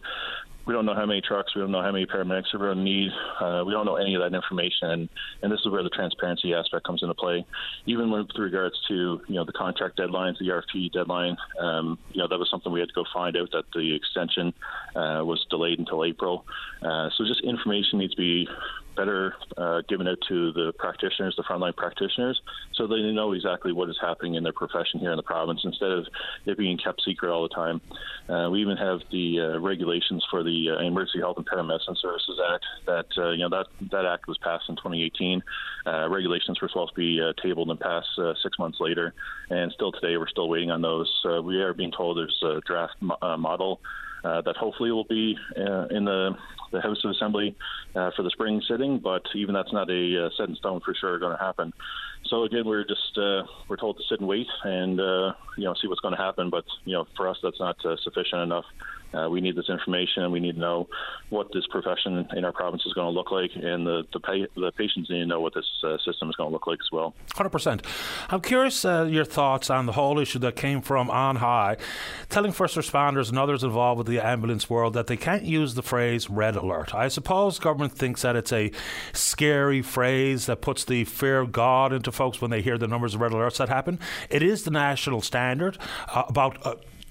we 0.67 0.73
don't 0.73 0.87
know 0.87 0.95
how 0.95 1.07
many 1.07 1.21
trucks, 1.21 1.55
we 1.55 1.61
don't 1.61 1.71
know 1.71 1.83
how 1.83 1.93
many 1.93 2.07
paramedics 2.07 2.47
we're 2.53 2.61
going 2.61 2.79
to 2.79 2.83
need. 2.83 3.11
Uh, 3.41 3.63
we 3.67 3.73
don't 3.73 3.85
know 3.85 3.97
any 3.97 4.15
of 4.15 4.23
that 4.23 4.35
information, 4.35 4.91
and, 4.91 5.09
and 5.43 5.53
this 5.53 5.61
is 5.61 5.71
where 5.71 5.83
the 5.83 5.91
transparency 5.91 6.55
aspect 6.55 6.87
comes 6.87 7.03
into 7.03 7.15
play. 7.15 7.45
Even 7.87 8.11
with 8.11 8.29
regards 8.39 8.75
to 8.89 9.21
you 9.29 9.35
know 9.35 9.45
the 9.45 9.53
contract 9.53 9.99
deadlines, 9.99 10.39
the 10.39 10.49
RFP 10.49 10.93
deadline, 10.93 11.37
um, 11.61 11.99
you 12.13 12.21
know 12.21 12.29
that 12.29 12.39
was 12.39 12.49
something 12.51 12.73
we 12.73 12.81
had 12.81 12.89
to 12.89 12.95
go 12.95 13.05
find 13.13 13.37
out 13.37 13.51
that 13.53 13.65
the 13.75 13.95
extension 13.95 14.55
uh, 14.97 15.23
was 15.25 15.45
delayed 15.51 15.79
until 15.79 16.05
April. 16.05 16.45
Uh, 16.83 17.11
so 17.17 17.25
just 17.27 17.43
information 17.45 17.99
needs 17.99 18.15
to 18.15 18.21
be 18.21 18.49
better 18.97 19.35
uh, 19.57 19.83
given 19.89 20.07
it 20.07 20.19
to 20.29 20.53
the 20.53 20.73
practitioners, 20.79 21.35
the 21.37 21.45
frontline 21.45 21.77
practitioners, 21.77 22.41
so 22.75 22.87
they 22.87 23.01
know 23.13 23.33
exactly 23.33 23.73
what 23.73 23.89
is 23.89 23.99
happening 24.01 24.35
in 24.35 24.43
their 24.43 24.53
profession 24.53 25.01
here 25.01 25.11
in 25.11 25.17
the 25.17 25.23
province 25.23 25.61
instead 25.65 25.91
of 25.91 26.07
it 26.47 26.59
being 26.59 26.79
kept 26.79 27.03
secret 27.05 27.31
all 27.31 27.43
the 27.43 27.55
time. 27.55 27.81
Uh, 28.29 28.49
we 28.51 28.61
even 28.61 28.77
have 28.77 29.01
the 29.11 29.41
uh, 29.41 29.59
regulations 29.61 30.25
for 30.31 30.43
the 30.43 30.71
uh, 30.71 30.83
Emergency 30.83 31.21
Health 31.21 31.37
and 31.37 31.47
Paramedicine 31.47 31.97
Services 32.01 32.41
Act. 32.53 32.65
That 32.87 33.07
uh, 33.19 33.31
you 33.31 33.49
know 33.49 33.51
that 33.51 33.67
that 33.91 34.07
act 34.07 34.29
was 34.29 34.39
passed 34.43 34.65
in 34.69 34.77
2018. 34.77 35.43
Uh, 35.87 36.09
regulations 36.09 36.61
were 36.61 36.69
supposed 36.69 36.93
to 36.95 37.01
be 37.01 37.21
tabled 37.43 37.71
and 37.71 37.81
passed 37.81 38.09
six 38.43 38.59
months 38.59 38.79
later, 38.81 39.13
and 39.51 39.73
still 39.73 39.93
today 39.93 40.17
we're 40.17 40.29
still 40.29 40.49
waiting 40.49 40.71
on 40.71 40.83
those. 40.83 41.11
We 41.43 41.61
are 41.61 41.75
being 41.75 41.93
told 41.93 42.19
there's 42.19 42.43
a 42.43 42.61
draft 42.67 42.95
mo- 43.01 43.19
model 43.37 43.81
uh, 44.25 44.41
that 44.43 44.57
hopefully 44.57 44.91
will 44.91 45.05
be 45.05 45.37
uh, 45.57 45.87
in 45.91 46.05
the, 46.05 46.31
the 46.73 46.81
House 46.81 46.99
of 47.05 47.11
Assembly 47.11 47.55
uh, 47.95 48.11
for 48.17 48.23
the 48.23 48.31
spring 48.31 48.63
sitting, 48.69 48.99
but 48.99 49.23
even 49.35 49.55
that's 49.55 49.73
not 49.73 49.91
a 49.91 50.27
uh, 50.27 50.31
set 50.37 50.49
in 50.49 50.57
stone 50.57 50.81
for 50.85 50.95
sure 50.95 51.19
going 51.19 51.37
to 51.37 51.43
happen. 51.43 51.73
So 52.27 52.45
again, 52.45 52.65
we're 52.65 52.85
just 52.85 53.19
uh, 53.19 53.43
we're 53.69 53.77
told 53.77 53.99
to 53.99 54.03
sit 54.09 54.21
and 54.21 54.29
wait 54.29 54.47
and 54.63 54.99
you 55.59 55.65
know 55.65 55.75
see 55.81 55.89
what's 55.89 56.01
going 56.01 56.17
to 56.17 56.23
happen. 56.23 56.49
But 56.49 56.65
you 56.85 56.95
know, 56.95 57.07
for 57.17 57.29
us, 57.29 57.37
that's 57.43 57.61
not 57.61 57.77
sufficient 58.03 58.43
enough. 58.43 58.65
Uh, 59.15 59.29
we 59.29 59.41
need 59.41 59.57
this 59.57 59.69
information, 59.69 60.25
and 60.25 60.33
we 60.33 60.41
need 60.41 60.55
to 60.55 60.61
know 60.61 60.89
what 61.31 61.49
this 61.53 61.67
profession 61.69 62.27
in 62.37 62.45
our 62.45 62.53
province 62.53 62.83
is 62.87 62.93
going 62.93 63.07
to 63.07 63.11
look 63.11 63.31
like, 63.31 63.51
and 63.55 63.87
the 63.87 64.05
the, 64.13 64.21
pay, 64.21 64.47
the 64.57 64.73
patients 64.73 65.11
need 65.11 65.21
to 65.21 65.27
know 65.27 65.41
what 65.41 65.55
this 65.55 65.67
uh, 65.85 65.97
system 65.99 66.29
is 66.29 66.37
going 66.37 66.49
to 66.49 66.53
look 66.53 66.67
like 66.67 66.79
as 66.81 66.91
well. 66.93 67.15
Hundred 67.35 67.51
percent. 67.51 67.83
I'm 68.29 68.41
curious 68.41 68.85
uh, 68.85 69.05
your 69.05 69.25
thoughts 69.25 69.71
on 69.71 69.87
the 69.87 69.93
whole 69.93 70.19
issue 70.19 70.39
that 70.41 70.57
came 70.57 70.81
from 70.81 71.11
on 71.11 71.37
high, 71.37 71.77
telling 72.29 72.53
first 72.53 72.77
responders 72.77 73.29
and 73.29 73.39
others 73.39 73.63
involved 73.63 73.99
with 73.99 74.07
the 74.07 74.21
ambulance 74.21 74.69
world 74.69 74.95
that 74.95 75.07
they 75.07 75.17
can't 75.17 75.45
use 75.45 75.75
the 75.75 75.83
phrase 75.83 76.29
"red 76.29 76.57
alert." 76.57 76.95
I 76.95 77.09
suppose 77.09 77.59
government 77.59 77.93
thinks 77.93 78.23
that 78.23 78.37
it's 78.37 78.53
a 78.53 78.71
scary 79.13 79.83
phrase 79.83 80.47
that 80.47 80.61
puts 80.61 80.85
the 80.85 81.05
fear 81.05 81.41
of 81.41 81.53
God 81.53 81.93
into 81.93 82.11
folks 82.13 82.41
when 82.41 82.51
they 82.51 82.63
hear 82.63 82.79
the 82.79 82.89
numbers 82.89 83.15
of 83.15 83.21
red 83.21 83.33
alerts 83.33 83.59
that 83.59 83.69
happen. 83.69 83.99
It 84.31 84.43
is 84.43 84.65
the 84.65 84.71
national 84.71 85.21
standard 85.21 85.79
uh, 86.09 86.25
about 86.29 86.59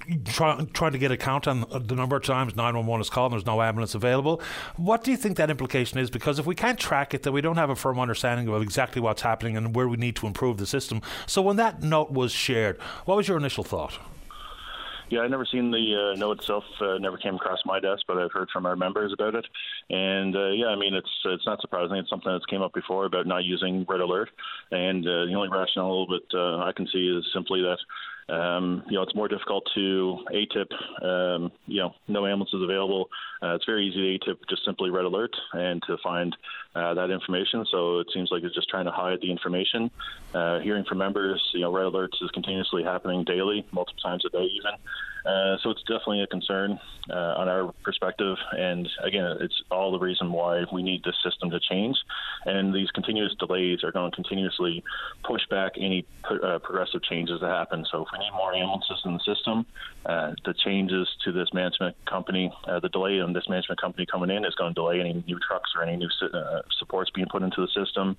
uh, 0.09 0.15
try, 0.25 0.65
trying 0.73 0.91
to 0.93 0.97
get 0.97 1.11
a 1.11 1.17
count 1.17 1.47
on 1.47 1.65
the 1.69 1.95
number 1.95 2.15
of 2.15 2.23
times 2.23 2.55
911 2.55 3.01
is 3.01 3.09
called 3.09 3.31
and 3.31 3.39
there's 3.39 3.45
no 3.45 3.61
ambulance 3.61 3.95
available. 3.95 4.41
What 4.75 5.03
do 5.03 5.11
you 5.11 5.17
think 5.17 5.37
that 5.37 5.49
implication 5.49 5.99
is? 5.99 6.09
Because 6.09 6.39
if 6.39 6.45
we 6.45 6.55
can't 6.55 6.79
track 6.79 7.13
it, 7.13 7.23
then 7.23 7.33
we 7.33 7.41
don't 7.41 7.57
have 7.57 7.69
a 7.69 7.75
firm 7.75 7.99
understanding 7.99 8.47
of 8.47 8.61
exactly 8.61 9.01
what's 9.01 9.21
happening 9.21 9.57
and 9.57 9.75
where 9.75 9.87
we 9.87 9.97
need 9.97 10.15
to 10.17 10.27
improve 10.27 10.57
the 10.57 10.65
system. 10.65 11.01
So 11.25 11.41
when 11.41 11.57
that 11.57 11.81
note 11.81 12.11
was 12.11 12.31
shared, 12.31 12.79
what 13.05 13.17
was 13.17 13.27
your 13.27 13.37
initial 13.37 13.63
thought? 13.63 13.99
Yeah, 15.09 15.19
I 15.19 15.27
never 15.27 15.45
seen 15.45 15.69
the 15.69 16.13
uh, 16.15 16.17
note 16.17 16.39
itself. 16.39 16.63
Uh, 16.81 16.97
never 16.97 17.17
came 17.17 17.35
across 17.35 17.59
my 17.65 17.79
desk, 17.79 18.01
but 18.07 18.17
I've 18.17 18.31
heard 18.31 18.49
from 18.51 18.65
our 18.65 18.75
members 18.75 19.13
about 19.13 19.35
it. 19.35 19.45
And 19.91 20.35
uh, 20.35 20.49
yeah, 20.49 20.67
I 20.67 20.75
mean, 20.75 20.95
it's 20.95 21.11
it's 21.25 21.45
not 21.45 21.61
surprising. 21.61 21.97
It's 21.97 22.09
something 22.09 22.31
that's 22.31 22.47
came 22.47 22.63
up 22.63 22.73
before 22.73 23.05
about 23.05 23.27
not 23.27 23.43
using 23.43 23.85
red 23.87 23.99
alert. 23.99 24.31
And 24.71 25.05
uh, 25.05 25.25
the 25.25 25.33
only 25.35 25.49
rationale 25.49 26.07
that 26.07 26.33
uh, 26.33 26.63
I 26.63 26.71
can 26.71 26.87
see 26.87 27.07
is 27.07 27.25
simply 27.31 27.61
that 27.61 27.77
um, 28.29 28.83
you 28.87 28.93
know, 28.93 29.03
it's 29.03 29.15
more 29.15 29.27
difficult 29.27 29.63
to 29.75 30.17
ATIP. 30.33 31.03
Um, 31.03 31.51
you 31.65 31.81
know, 31.81 31.93
no 32.07 32.25
ambulances 32.25 32.61
available. 32.63 33.09
Uh, 33.41 33.55
it's 33.55 33.65
very 33.65 33.87
easy 33.87 34.17
to 34.19 34.31
ATIP 34.31 34.37
just 34.49 34.65
simply 34.65 34.89
red 34.89 35.05
alert 35.05 35.35
and 35.53 35.81
to 35.87 35.97
find 36.03 36.35
uh, 36.75 36.93
that 36.93 37.11
information. 37.11 37.65
So 37.71 37.99
it 37.99 38.07
seems 38.13 38.29
like 38.31 38.43
it's 38.43 38.55
just 38.55 38.69
trying 38.69 38.85
to 38.85 38.91
hide 38.91 39.19
the 39.21 39.31
information. 39.31 39.91
Uh, 40.33 40.59
hearing 40.59 40.85
from 40.85 40.97
members, 40.97 41.41
you 41.53 41.61
know, 41.61 41.71
red 41.71 41.85
alerts 41.85 42.21
is 42.21 42.31
continuously 42.31 42.83
happening 42.83 43.23
daily, 43.23 43.65
multiple 43.71 44.01
times 44.01 44.23
a 44.25 44.29
day 44.29 44.45
even. 44.45 44.73
Uh, 45.25 45.57
so 45.63 45.69
it's 45.69 45.81
definitely 45.83 46.21
a 46.21 46.27
concern 46.27 46.77
uh, 47.09 47.35
on 47.37 47.47
our 47.47 47.71
perspective. 47.83 48.35
And 48.51 48.89
again, 49.01 49.37
it's 49.39 49.61
all 49.71 49.91
the 49.91 49.99
reason 49.99 50.31
why 50.31 50.65
we 50.71 50.83
need 50.83 51.03
this 51.03 51.15
system 51.23 51.49
to 51.51 51.59
change. 51.59 51.95
And 52.45 52.73
these 52.73 52.91
continuous 52.91 53.33
delays 53.39 53.83
are 53.83 53.91
going 53.91 54.11
to 54.11 54.15
continuously 54.15 54.83
push 55.23 55.41
back 55.49 55.73
any 55.77 56.05
uh, 56.29 56.59
progressive 56.59 57.03
changes 57.03 57.39
that 57.39 57.47
happen. 57.47 57.85
So 57.89 58.01
if 58.01 58.07
we 58.11 58.19
need 58.19 58.31
more 58.35 58.53
ambulances 58.53 59.01
in 59.05 59.13
the 59.13 59.19
system, 59.19 59.65
uh, 60.05 60.33
the 60.43 60.53
changes 60.53 61.07
to 61.23 61.31
this 61.31 61.47
management 61.53 61.95
company, 62.05 62.51
uh, 62.67 62.81
the 62.81 62.89
delay 62.89 63.19
in 63.19 63.31
this 63.31 63.47
management 63.47 63.79
company 63.79 64.05
coming 64.05 64.29
in 64.29 64.43
is 64.43 64.55
going 64.55 64.71
to 64.71 64.75
delay 64.75 64.99
any 64.99 65.23
new 65.25 65.39
trucks 65.39 65.71
or 65.75 65.83
any 65.83 65.95
new 65.95 66.09
supports 66.79 67.11
being 67.11 67.27
put 67.31 67.43
into 67.43 67.61
the 67.61 67.85
system. 67.85 68.17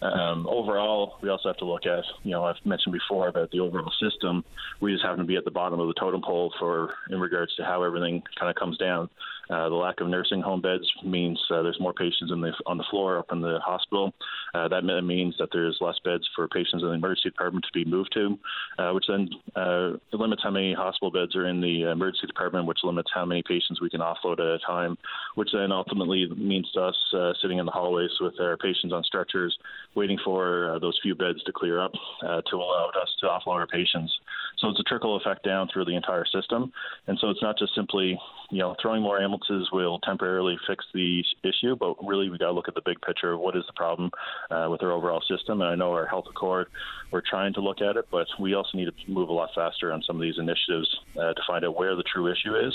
Um, 0.00 0.46
overall, 0.46 1.18
we 1.22 1.28
also 1.28 1.48
have 1.48 1.56
to 1.58 1.64
look 1.64 1.86
at, 1.86 2.04
you 2.22 2.30
know, 2.30 2.44
I've 2.44 2.64
mentioned 2.64 2.92
before 2.92 3.28
about 3.28 3.50
the 3.50 3.60
overall 3.60 3.92
system. 4.00 4.44
We 4.80 4.92
just 4.92 5.04
happen 5.04 5.18
to 5.18 5.24
be 5.24 5.36
at 5.36 5.44
the 5.44 5.50
bottom 5.50 5.80
of 5.80 5.88
the 5.88 5.94
totem 5.94 6.22
pole 6.22 6.52
for 6.58 6.94
in 7.10 7.20
regards 7.20 7.54
to 7.56 7.64
how 7.64 7.82
everything 7.82 8.22
kind 8.38 8.50
of 8.50 8.56
comes 8.56 8.78
down. 8.78 9.10
Uh, 9.50 9.68
the 9.68 9.74
lack 9.74 10.00
of 10.00 10.08
nursing 10.08 10.42
home 10.42 10.60
beds 10.60 10.84
means 11.02 11.40
uh, 11.50 11.62
there's 11.62 11.80
more 11.80 11.94
patients 11.94 12.30
the, 12.30 12.52
on 12.66 12.76
the 12.76 12.84
floor 12.90 13.18
up 13.18 13.32
in 13.32 13.40
the 13.40 13.58
hospital. 13.64 14.12
Uh, 14.54 14.68
that 14.68 14.82
means 14.82 15.34
that 15.38 15.48
there's 15.52 15.78
less 15.80 15.96
beds 16.04 16.28
for 16.36 16.46
patients 16.48 16.82
in 16.82 16.88
the 16.88 16.94
emergency 16.94 17.30
department 17.30 17.64
to 17.64 17.72
be 17.72 17.88
moved 17.88 18.12
to, 18.12 18.38
uh, 18.78 18.92
which 18.92 19.06
then 19.08 19.28
uh, 19.56 19.92
limits 20.12 20.42
how 20.42 20.50
many 20.50 20.74
hospital 20.74 21.10
beds 21.10 21.34
are 21.34 21.46
in 21.46 21.60
the 21.60 21.90
emergency 21.90 22.26
department, 22.26 22.66
which 22.66 22.80
limits 22.84 23.10
how 23.14 23.24
many 23.24 23.42
patients 23.42 23.80
we 23.80 23.88
can 23.88 24.00
offload 24.00 24.34
at 24.34 24.46
a 24.46 24.58
time, 24.66 24.98
which 25.34 25.48
then 25.52 25.72
ultimately 25.72 26.28
means 26.36 26.70
to 26.72 26.82
us 26.82 26.96
uh, 27.14 27.32
sitting 27.40 27.58
in 27.58 27.64
the 27.64 27.72
hallways 27.72 28.10
with 28.20 28.38
our 28.40 28.56
patients 28.58 28.92
on 28.92 29.02
stretchers, 29.04 29.56
waiting 29.94 30.18
for 30.24 30.78
those 30.80 30.98
few 31.02 31.14
beds 31.14 31.42
to 31.44 31.52
clear 31.52 31.80
up 31.80 31.92
to 32.22 32.56
allow 32.56 32.90
us 33.00 33.14
to 33.20 33.26
offload 33.26 33.56
our 33.56 33.66
patients. 33.66 34.12
So 34.58 34.68
it's 34.68 34.80
a 34.80 34.84
trickle 34.84 35.16
effect 35.16 35.44
down 35.44 35.68
through 35.72 35.84
the 35.84 35.94
entire 35.94 36.24
system, 36.26 36.72
and 37.06 37.18
so 37.20 37.30
it's 37.30 37.42
not 37.42 37.58
just 37.58 37.74
simply 37.74 38.18
you 38.50 38.58
know 38.58 38.74
throwing 38.80 39.02
more 39.02 39.20
ambulances 39.20 39.38
ambulances 39.38 39.70
will 39.72 39.98
temporarily 40.00 40.58
fix 40.66 40.84
the 40.94 41.24
issue, 41.42 41.76
but 41.76 41.94
really 42.06 42.30
we 42.30 42.38
got 42.38 42.46
to 42.46 42.52
look 42.52 42.68
at 42.68 42.74
the 42.74 42.82
big 42.84 43.00
picture 43.00 43.32
of 43.32 43.40
what 43.40 43.56
is 43.56 43.64
the 43.66 43.72
problem 43.74 44.10
uh, 44.50 44.68
with 44.70 44.82
our 44.82 44.92
overall 44.92 45.22
system. 45.28 45.60
And 45.60 45.70
I 45.70 45.74
know 45.74 45.92
our 45.92 46.06
health 46.06 46.26
accord, 46.28 46.68
we're 47.10 47.22
trying 47.22 47.54
to 47.54 47.60
look 47.60 47.80
at 47.80 47.96
it, 47.96 48.06
but 48.10 48.26
we 48.38 48.54
also 48.54 48.76
need 48.76 48.86
to 48.86 49.10
move 49.10 49.28
a 49.28 49.32
lot 49.32 49.50
faster 49.54 49.92
on 49.92 50.02
some 50.02 50.16
of 50.16 50.22
these 50.22 50.38
initiatives 50.38 50.88
uh, 51.16 51.32
to 51.32 51.42
find 51.46 51.64
out 51.64 51.76
where 51.78 51.94
the 51.96 52.02
true 52.02 52.30
issue 52.30 52.54
is. 52.56 52.74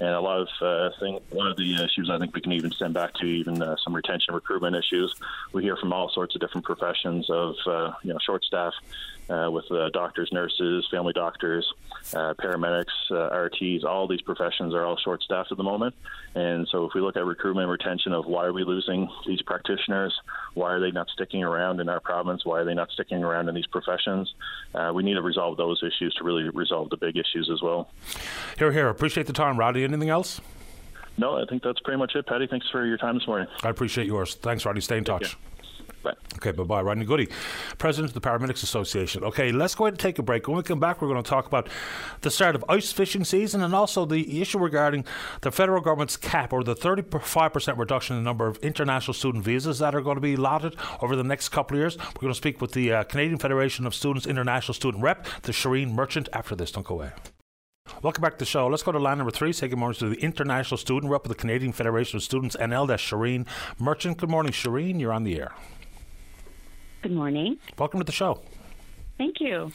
And 0.00 0.10
a 0.10 0.20
lot 0.20 0.40
of 0.40 0.48
uh, 0.60 0.96
thing, 1.00 1.20
one 1.30 1.46
of 1.46 1.56
the 1.56 1.74
issues 1.74 2.10
I 2.10 2.18
think 2.18 2.34
we 2.34 2.40
can 2.40 2.52
even 2.52 2.72
send 2.72 2.94
back 2.94 3.14
to 3.14 3.26
even 3.26 3.62
uh, 3.62 3.76
some 3.82 3.94
retention 3.94 4.34
recruitment 4.34 4.76
issues. 4.76 5.14
We 5.52 5.62
hear 5.62 5.76
from 5.76 5.92
all 5.92 6.10
sorts 6.10 6.34
of 6.34 6.40
different 6.40 6.53
professions 6.62 7.28
of 7.30 7.54
uh, 7.66 7.92
you 8.02 8.12
know 8.12 8.18
short 8.24 8.44
staff 8.44 8.72
uh, 9.28 9.48
with 9.50 9.70
uh, 9.70 9.88
doctors, 9.90 10.30
nurses, 10.32 10.86
family 10.90 11.12
doctors, 11.12 11.66
uh, 12.12 12.34
paramedics, 12.34 12.92
uh, 13.10 13.30
RTs. 13.30 13.84
All 13.84 14.06
these 14.06 14.20
professions 14.20 14.74
are 14.74 14.84
all 14.84 14.96
short 14.96 15.22
staffed 15.22 15.50
at 15.50 15.56
the 15.56 15.64
moment. 15.64 15.94
And 16.34 16.68
so, 16.70 16.84
if 16.84 16.94
we 16.94 17.00
look 17.00 17.16
at 17.16 17.24
recruitment 17.24 17.64
and 17.64 17.72
retention 17.72 18.12
of 18.12 18.26
why 18.26 18.44
are 18.44 18.52
we 18.52 18.64
losing 18.64 19.08
these 19.26 19.40
practitioners, 19.42 20.14
why 20.54 20.72
are 20.72 20.80
they 20.80 20.90
not 20.90 21.08
sticking 21.10 21.42
around 21.42 21.80
in 21.80 21.88
our 21.88 22.00
province, 22.00 22.44
why 22.44 22.60
are 22.60 22.64
they 22.64 22.74
not 22.74 22.90
sticking 22.90 23.22
around 23.22 23.48
in 23.48 23.54
these 23.54 23.66
professions, 23.66 24.34
uh, 24.74 24.92
we 24.94 25.02
need 25.02 25.14
to 25.14 25.22
resolve 25.22 25.56
those 25.56 25.82
issues 25.82 26.14
to 26.14 26.24
really 26.24 26.48
resolve 26.50 26.90
the 26.90 26.96
big 26.96 27.16
issues 27.16 27.48
as 27.52 27.62
well. 27.62 27.88
Here, 28.58 28.72
here. 28.72 28.88
Appreciate 28.88 29.26
the 29.26 29.32
time, 29.32 29.58
Roddy. 29.58 29.84
Anything 29.84 30.10
else? 30.10 30.40
No, 31.16 31.40
I 31.40 31.46
think 31.46 31.62
that's 31.62 31.78
pretty 31.80 31.98
much 31.98 32.16
it, 32.16 32.26
Paddy. 32.26 32.48
Thanks 32.48 32.68
for 32.70 32.84
your 32.84 32.98
time 32.98 33.16
this 33.18 33.26
morning. 33.26 33.46
I 33.62 33.68
appreciate 33.68 34.06
yours. 34.08 34.34
Thanks, 34.34 34.66
Roddy. 34.66 34.80
Stay 34.80 34.98
in 34.98 35.04
touch. 35.04 35.36
Okay, 36.36 36.50
bye 36.50 36.64
bye. 36.64 36.82
Rodney 36.82 37.04
Goody, 37.04 37.28
President 37.78 38.14
of 38.14 38.20
the 38.20 38.28
Paramedics 38.28 38.62
Association. 38.62 39.24
Okay, 39.24 39.52
let's 39.52 39.74
go 39.74 39.84
ahead 39.84 39.94
and 39.94 40.00
take 40.00 40.18
a 40.18 40.22
break. 40.22 40.46
When 40.48 40.56
we 40.56 40.62
come 40.62 40.80
back, 40.80 41.00
we're 41.00 41.08
going 41.08 41.22
to 41.22 41.28
talk 41.28 41.46
about 41.46 41.68
the 42.20 42.30
start 42.30 42.54
of 42.54 42.64
ice 42.68 42.92
fishing 42.92 43.24
season 43.24 43.62
and 43.62 43.74
also 43.74 44.04
the 44.04 44.40
issue 44.40 44.58
regarding 44.58 45.04
the 45.40 45.50
federal 45.50 45.80
government's 45.80 46.16
cap 46.16 46.52
or 46.52 46.62
the 46.62 46.74
35% 46.74 47.78
reduction 47.78 48.16
in 48.16 48.22
the 48.22 48.28
number 48.28 48.46
of 48.46 48.56
international 48.58 49.14
student 49.14 49.44
visas 49.44 49.78
that 49.78 49.94
are 49.94 50.00
going 50.00 50.16
to 50.16 50.20
be 50.20 50.34
allotted 50.34 50.76
over 51.00 51.16
the 51.16 51.24
next 51.24 51.50
couple 51.50 51.76
of 51.76 51.80
years. 51.80 51.96
We're 51.96 52.20
going 52.20 52.32
to 52.32 52.36
speak 52.36 52.60
with 52.60 52.72
the 52.72 52.92
uh, 52.92 53.04
Canadian 53.04 53.38
Federation 53.38 53.86
of 53.86 53.94
Students 53.94 54.26
International 54.26 54.74
Student 54.74 55.02
Rep, 55.02 55.26
the 55.42 55.52
Shireen 55.52 55.92
Merchant, 55.92 56.28
after 56.32 56.54
this. 56.54 56.72
Don't 56.72 56.86
go 56.86 56.94
away. 56.94 57.12
Welcome 58.02 58.22
back 58.22 58.32
to 58.34 58.38
the 58.38 58.44
show. 58.46 58.66
Let's 58.66 58.82
go 58.82 58.92
to 58.92 58.98
line 58.98 59.18
number 59.18 59.30
three. 59.30 59.52
Say 59.52 59.68
good 59.68 59.78
morning 59.78 59.98
to 59.98 60.08
the 60.08 60.16
International 60.16 60.78
Student 60.78 61.12
Rep 61.12 61.24
of 61.24 61.28
the 61.28 61.34
Canadian 61.34 61.72
Federation 61.72 62.16
of 62.16 62.22
Students 62.22 62.56
NL. 62.56 62.88
That's 62.88 63.02
Shireen 63.02 63.46
Merchant. 63.78 64.16
Good 64.16 64.30
morning, 64.30 64.52
Shireen. 64.52 65.00
You're 65.00 65.12
on 65.12 65.24
the 65.24 65.38
air. 65.38 65.52
Good 67.04 67.12
morning. 67.12 67.58
Welcome 67.76 68.00
to 68.00 68.04
the 68.04 68.12
show. 68.12 68.40
Thank 69.18 69.38
you. 69.38 69.70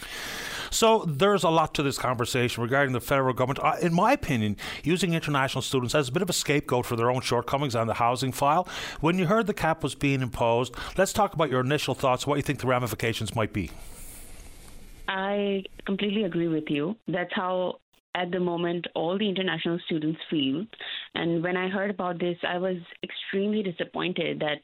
So 0.72 1.06
there's 1.08 1.44
a 1.44 1.50
lot 1.50 1.76
to 1.76 1.84
this 1.84 1.96
conversation 1.96 2.64
regarding 2.64 2.94
the 2.94 3.00
federal 3.00 3.36
government. 3.36 3.60
Uh, 3.64 3.76
in 3.80 3.94
my 3.94 4.14
opinion, 4.14 4.58
using 4.84 5.14
international 5.14 5.62
students 5.62 5.94
as 5.94 6.10
a 6.10 6.12
bit 6.12 6.24
of 6.24 6.30
a 6.32 6.34
scapegoat 6.34 6.88
for 6.88 6.96
their 6.96 7.12
own 7.12 7.22
shortcomings 7.22 7.76
on 7.76 7.86
the 7.86 7.94
housing 7.94 8.32
file. 8.32 8.68
When 9.00 9.20
you 9.20 9.28
heard 9.28 9.46
the 9.46 9.54
cap 9.54 9.84
was 9.84 9.94
being 9.94 10.24
imposed, 10.24 10.74
let's 10.98 11.14
talk 11.14 11.36
about 11.36 11.52
your 11.52 11.60
initial 11.62 11.94
thoughts. 11.94 12.26
What 12.26 12.38
you 12.38 12.42
think 12.42 12.62
the 12.62 12.68
ramifications 12.68 13.36
might 13.36 13.54
be. 13.54 13.70
I 15.08 15.66
completely 15.86 16.24
agree 16.24 16.48
with 16.48 16.66
you. 16.68 16.96
That's 17.08 17.32
how 17.36 17.76
at 18.16 18.32
the 18.32 18.40
moment 18.40 18.88
all 18.96 19.20
the 19.20 19.30
international 19.30 19.80
students 19.86 20.20
feel. 20.32 20.66
And 21.14 21.44
when 21.44 21.56
I 21.56 21.70
heard 21.70 21.92
about 21.92 22.20
this, 22.20 22.38
I 22.48 22.58
was 22.58 22.78
extremely 23.04 23.62
disappointed 23.62 24.40
that 24.40 24.62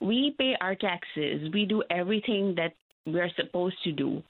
we 0.00 0.34
pay 0.38 0.56
our 0.60 0.74
taxes. 0.74 1.50
We 1.52 1.64
do 1.64 1.82
everything 1.90 2.54
that 2.56 2.72
we're 3.06 3.30
supposed 3.36 3.76
to 3.84 3.92
do. 3.92 4.22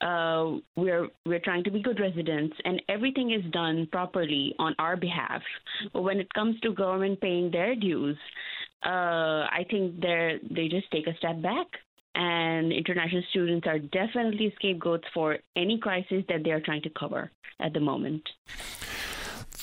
Uh, 0.00 0.58
we're 0.76 1.08
we're 1.24 1.40
trying 1.40 1.64
to 1.64 1.70
be 1.70 1.80
good 1.80 2.00
residents, 2.00 2.56
and 2.64 2.82
everything 2.88 3.32
is 3.32 3.50
done 3.52 3.88
properly 3.92 4.54
on 4.58 4.74
our 4.78 4.96
behalf. 4.96 5.42
But 5.92 6.02
when 6.02 6.18
it 6.18 6.32
comes 6.34 6.58
to 6.60 6.72
government 6.72 7.20
paying 7.20 7.50
their 7.50 7.74
dues, 7.74 8.16
uh, 8.84 9.46
I 9.60 9.64
think 9.70 10.00
they 10.00 10.38
they 10.50 10.68
just 10.68 10.90
take 10.90 11.06
a 11.06 11.16
step 11.18 11.40
back. 11.42 11.66
And 12.16 12.72
international 12.72 13.24
students 13.30 13.66
are 13.66 13.80
definitely 13.80 14.52
scapegoats 14.56 15.04
for 15.12 15.38
any 15.56 15.78
crisis 15.78 16.22
that 16.28 16.44
they 16.44 16.52
are 16.52 16.60
trying 16.60 16.82
to 16.82 16.90
cover 16.90 17.32
at 17.58 17.72
the 17.72 17.80
moment. 17.80 18.22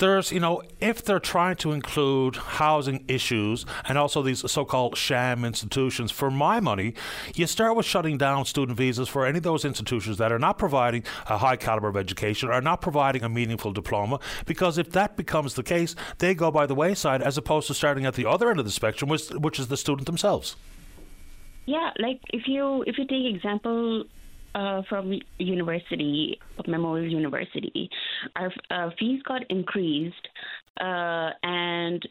There's, 0.01 0.31
you 0.31 0.39
know, 0.39 0.61
if 0.81 1.05
they're 1.05 1.19
trying 1.19 1.55
to 1.57 1.71
include 1.71 2.35
housing 2.35 3.05
issues 3.07 3.65
and 3.87 3.97
also 3.97 4.21
these 4.21 4.51
so 4.51 4.65
called 4.65 4.97
sham 4.97 5.45
institutions, 5.45 6.11
for 6.11 6.29
my 6.29 6.59
money, 6.59 6.93
you 7.35 7.47
start 7.47 7.77
with 7.77 7.85
shutting 7.85 8.17
down 8.17 8.43
student 8.43 8.77
visas 8.77 9.07
for 9.07 9.25
any 9.25 9.37
of 9.37 9.43
those 9.43 9.63
institutions 9.63 10.17
that 10.17 10.31
are 10.31 10.39
not 10.39 10.57
providing 10.57 11.03
a 11.29 11.37
high 11.37 11.55
caliber 11.55 11.87
of 11.87 11.95
education, 11.95 12.49
are 12.49 12.61
not 12.61 12.81
providing 12.81 13.23
a 13.23 13.29
meaningful 13.29 13.71
diploma, 13.71 14.19
because 14.45 14.77
if 14.77 14.91
that 14.91 15.15
becomes 15.15 15.53
the 15.53 15.63
case, 15.63 15.95
they 16.17 16.33
go 16.33 16.51
by 16.51 16.65
the 16.65 16.75
wayside 16.75 17.21
as 17.21 17.37
opposed 17.37 17.67
to 17.67 17.73
starting 17.73 18.05
at 18.05 18.15
the 18.15 18.25
other 18.25 18.49
end 18.49 18.59
of 18.59 18.65
the 18.65 18.71
spectrum, 18.71 19.09
which, 19.09 19.29
which 19.29 19.59
is 19.59 19.67
the 19.67 19.77
student 19.77 20.07
themselves. 20.07 20.57
Yeah, 21.67 21.91
like 21.99 22.19
if 22.33 22.47
you 22.47 22.83
if 22.87 22.97
you 22.97 23.05
take 23.05 23.35
example 23.35 24.05
uh, 24.55 24.81
from 24.89 25.13
university, 25.37 26.39
Memorial 26.67 27.09
University, 27.11 27.89
our 28.35 28.51
uh, 28.69 28.89
fees 28.99 29.21
got 29.23 29.41
increased, 29.49 30.27
uh, 30.79 31.31
and 31.43 32.07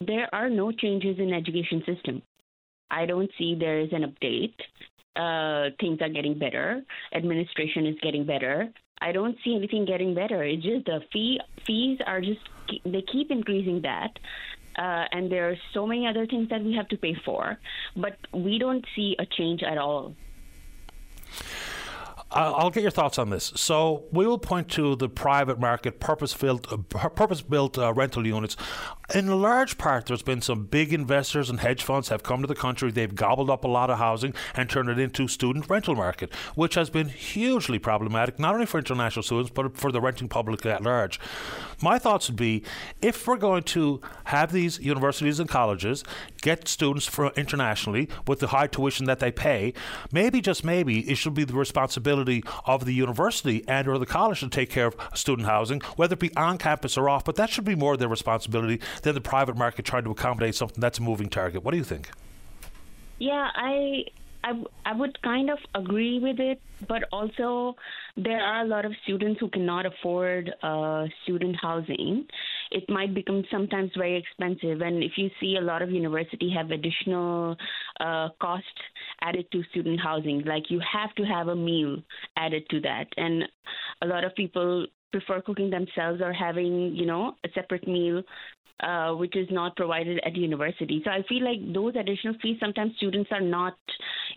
there 0.00 0.28
are 0.32 0.48
no 0.48 0.72
changes 0.72 1.18
in 1.18 1.32
education 1.32 1.82
system. 1.86 2.22
I 2.90 3.06
don't 3.06 3.30
see 3.38 3.54
there 3.54 3.80
is 3.80 3.90
an 3.92 4.02
update. 4.02 4.54
Uh, 5.16 5.70
things 5.80 5.98
are 6.00 6.08
getting 6.08 6.38
better. 6.38 6.82
Administration 7.14 7.86
is 7.86 7.96
getting 8.02 8.24
better. 8.24 8.68
I 9.00 9.12
don't 9.12 9.36
see 9.44 9.54
anything 9.56 9.86
getting 9.86 10.14
better. 10.14 10.42
It's 10.44 10.62
just 10.62 10.86
the 10.86 11.00
fee 11.12 11.40
fees 11.66 11.98
are 12.06 12.20
just 12.20 12.40
they 12.84 13.02
keep 13.10 13.30
increasing 13.30 13.82
that. 13.82 14.18
Uh, 14.78 15.04
and 15.12 15.30
there 15.30 15.50
are 15.50 15.56
so 15.74 15.86
many 15.86 16.06
other 16.06 16.26
things 16.26 16.48
that 16.48 16.62
we 16.62 16.74
have 16.74 16.88
to 16.88 16.96
pay 16.96 17.14
for, 17.24 17.58
but 17.96 18.16
we 18.32 18.58
don't 18.58 18.84
see 18.94 19.16
a 19.18 19.26
change 19.26 19.62
at 19.62 19.78
all. 19.78 20.14
I'll 22.32 22.70
get 22.70 22.82
your 22.82 22.92
thoughts 22.92 23.18
on 23.18 23.30
this. 23.30 23.52
So 23.56 24.04
we 24.12 24.26
will 24.26 24.38
point 24.38 24.68
to 24.70 24.94
the 24.94 25.08
private 25.08 25.58
market, 25.58 25.98
purpose-built, 25.98 26.88
purpose-built 26.88 27.76
uh, 27.76 27.92
rental 27.92 28.26
units. 28.26 28.56
In 29.12 29.26
large 29.26 29.76
part, 29.76 30.06
there's 30.06 30.22
been 30.22 30.40
some 30.40 30.66
big 30.66 30.92
investors 30.92 31.50
and 31.50 31.58
hedge 31.58 31.82
funds 31.82 32.10
have 32.10 32.22
come 32.22 32.42
to 32.42 32.46
the 32.46 32.54
country. 32.54 32.92
They've 32.92 33.12
gobbled 33.12 33.50
up 33.50 33.64
a 33.64 33.68
lot 33.68 33.90
of 33.90 33.98
housing 33.98 34.34
and 34.54 34.70
turned 34.70 34.88
it 34.88 35.00
into 35.00 35.26
student 35.26 35.68
rental 35.68 35.96
market, 35.96 36.32
which 36.54 36.76
has 36.76 36.90
been 36.90 37.08
hugely 37.08 37.80
problematic, 37.80 38.38
not 38.38 38.54
only 38.54 38.66
for 38.66 38.78
international 38.78 39.24
students 39.24 39.50
but 39.50 39.76
for 39.76 39.90
the 39.90 40.00
renting 40.00 40.28
public 40.28 40.64
at 40.64 40.84
large. 40.84 41.18
My 41.82 41.98
thoughts 41.98 42.28
would 42.28 42.36
be, 42.36 42.62
if 43.02 43.26
we're 43.26 43.36
going 43.36 43.64
to 43.64 44.00
have 44.24 44.52
these 44.52 44.78
universities 44.78 45.40
and 45.40 45.48
colleges 45.48 46.04
get 46.40 46.68
students 46.68 47.06
for 47.06 47.32
internationally 47.36 48.08
with 48.28 48.38
the 48.38 48.48
high 48.48 48.68
tuition 48.68 49.06
that 49.06 49.18
they 49.18 49.32
pay, 49.32 49.72
maybe 50.12 50.40
just 50.40 50.64
maybe 50.64 51.00
it 51.10 51.16
should 51.16 51.34
be 51.34 51.44
the 51.44 51.54
responsibility 51.54 52.44
of 52.64 52.84
the 52.84 52.94
university 52.94 53.64
and 53.66 53.88
or 53.88 53.98
the 53.98 54.06
college 54.06 54.40
to 54.40 54.48
take 54.48 54.70
care 54.70 54.86
of 54.86 54.96
student 55.14 55.48
housing, 55.48 55.80
whether 55.96 56.12
it 56.12 56.20
be 56.20 56.34
on 56.36 56.58
campus 56.58 56.96
or 56.96 57.08
off. 57.08 57.24
But 57.24 57.34
that 57.36 57.50
should 57.50 57.64
be 57.64 57.74
more 57.74 57.96
their 57.96 58.08
responsibility 58.08 58.80
than 59.02 59.14
the 59.14 59.20
private 59.20 59.56
market 59.56 59.84
trying 59.84 60.04
to 60.04 60.10
accommodate 60.10 60.54
something 60.54 60.80
that's 60.80 60.98
a 60.98 61.02
moving 61.02 61.28
target. 61.28 61.64
What 61.64 61.72
do 61.72 61.78
you 61.78 61.84
think? 61.84 62.10
Yeah, 63.18 63.48
I 63.54 64.04
I, 64.42 64.52
I 64.86 64.94
would 64.94 65.20
kind 65.22 65.50
of 65.50 65.58
agree 65.74 66.18
with 66.18 66.40
it, 66.40 66.60
but 66.88 67.04
also 67.12 67.76
there 68.16 68.40
are 68.40 68.62
a 68.62 68.66
lot 68.66 68.84
of 68.84 68.92
students 69.04 69.38
who 69.38 69.48
cannot 69.50 69.84
afford 69.86 70.50
uh, 70.62 71.06
student 71.24 71.56
housing. 71.60 72.26
It 72.70 72.88
might 72.88 73.14
become 73.14 73.44
sometimes 73.50 73.90
very 73.96 74.16
expensive, 74.16 74.80
and 74.80 75.02
if 75.02 75.12
you 75.16 75.28
see 75.40 75.56
a 75.56 75.60
lot 75.60 75.82
of 75.82 75.90
university 75.90 76.50
have 76.56 76.70
additional 76.70 77.56
uh, 78.00 78.28
cost 78.40 78.64
added 79.20 79.46
to 79.52 79.62
student 79.70 80.00
housing, 80.00 80.42
like 80.46 80.70
you 80.70 80.80
have 80.80 81.14
to 81.16 81.24
have 81.24 81.48
a 81.48 81.56
meal 81.56 81.98
added 82.36 82.64
to 82.70 82.80
that, 82.80 83.08
and 83.16 83.44
a 84.02 84.06
lot 84.06 84.24
of 84.24 84.34
people 84.34 84.86
prefer 85.12 85.42
cooking 85.42 85.70
themselves 85.70 86.20
or 86.22 86.32
having 86.32 86.94
you 86.94 87.04
know 87.04 87.34
a 87.44 87.48
separate 87.54 87.86
meal 87.86 88.22
uh, 88.82 89.12
which 89.14 89.36
is 89.36 89.48
not 89.50 89.76
provided 89.76 90.20
at 90.24 90.36
university. 90.36 91.02
So 91.04 91.10
I 91.10 91.22
feel 91.28 91.44
like 91.44 91.72
those 91.72 91.94
additional 91.96 92.34
fees 92.40 92.56
sometimes 92.60 92.96
students 92.96 93.30
are 93.32 93.40
not 93.40 93.76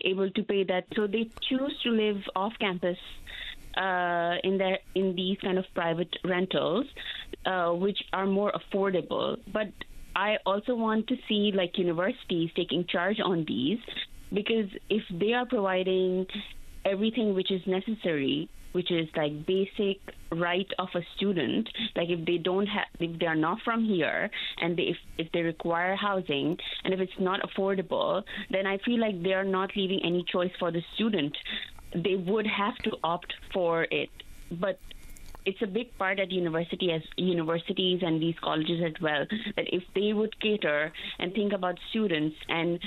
able 0.04 0.30
to 0.30 0.42
pay 0.42 0.64
that, 0.64 0.84
so 0.94 1.06
they 1.06 1.30
choose 1.48 1.74
to 1.84 1.90
live 1.90 2.22
off 2.36 2.52
campus. 2.60 2.98
Uh, 3.76 4.36
in 4.44 4.56
their 4.56 4.78
in 4.94 5.16
these 5.16 5.36
kind 5.40 5.58
of 5.58 5.64
private 5.74 6.16
rentals, 6.22 6.86
uh, 7.44 7.70
which 7.70 7.98
are 8.12 8.24
more 8.24 8.52
affordable. 8.52 9.36
But 9.52 9.72
I 10.14 10.36
also 10.46 10.76
want 10.76 11.08
to 11.08 11.16
see 11.28 11.50
like 11.52 11.76
universities 11.76 12.50
taking 12.54 12.86
charge 12.86 13.18
on 13.18 13.44
these 13.48 13.80
because 14.32 14.70
if 14.88 15.02
they 15.10 15.32
are 15.32 15.44
providing 15.44 16.26
everything 16.84 17.34
which 17.34 17.50
is 17.50 17.62
necessary 17.66 18.48
which 18.74 18.90
is 18.90 19.08
like 19.16 19.46
basic 19.46 19.98
right 20.32 20.66
of 20.78 20.88
a 20.94 21.02
student. 21.16 21.68
Like 21.94 22.10
if 22.10 22.24
they 22.26 22.38
don't 22.38 22.66
have 22.66 22.86
if 22.98 23.18
they 23.20 23.26
are 23.26 23.36
not 23.36 23.58
from 23.64 23.84
here 23.84 24.30
and 24.58 24.76
they, 24.76 24.84
if 24.94 24.96
if 25.16 25.32
they 25.32 25.42
require 25.42 25.94
housing 25.94 26.58
and 26.82 26.92
if 26.92 27.00
it's 27.00 27.18
not 27.18 27.40
affordable 27.42 28.22
then 28.50 28.66
i 28.66 28.78
feel 28.78 29.00
like 29.00 29.22
they 29.22 29.32
are 29.32 29.44
not 29.44 29.70
leaving 29.76 30.00
any 30.04 30.24
choice 30.30 30.50
for 30.58 30.70
the 30.70 30.82
student. 30.94 31.36
They 31.94 32.16
would 32.16 32.46
have 32.46 32.76
to 32.86 32.96
opt 33.04 33.32
for 33.52 33.86
it. 33.90 34.10
But 34.50 34.80
it's 35.46 35.62
a 35.62 35.66
big 35.66 35.96
part 35.98 36.18
at 36.18 36.32
university 36.32 36.90
as 36.90 37.02
universities 37.16 38.00
and 38.02 38.20
these 38.20 38.34
colleges 38.42 38.82
as 38.84 39.00
well 39.00 39.26
that 39.56 39.66
if 39.72 39.82
they 39.94 40.12
would 40.12 40.40
cater 40.40 40.92
and 41.18 41.32
think 41.34 41.52
about 41.52 41.78
students 41.90 42.36
and 42.48 42.80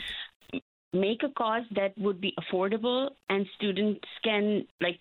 make 0.93 1.23
a 1.23 1.29
cost 1.29 1.67
that 1.75 1.97
would 1.97 2.19
be 2.19 2.33
affordable 2.39 3.09
and 3.29 3.45
students 3.55 4.07
can 4.23 4.65
like 4.81 4.99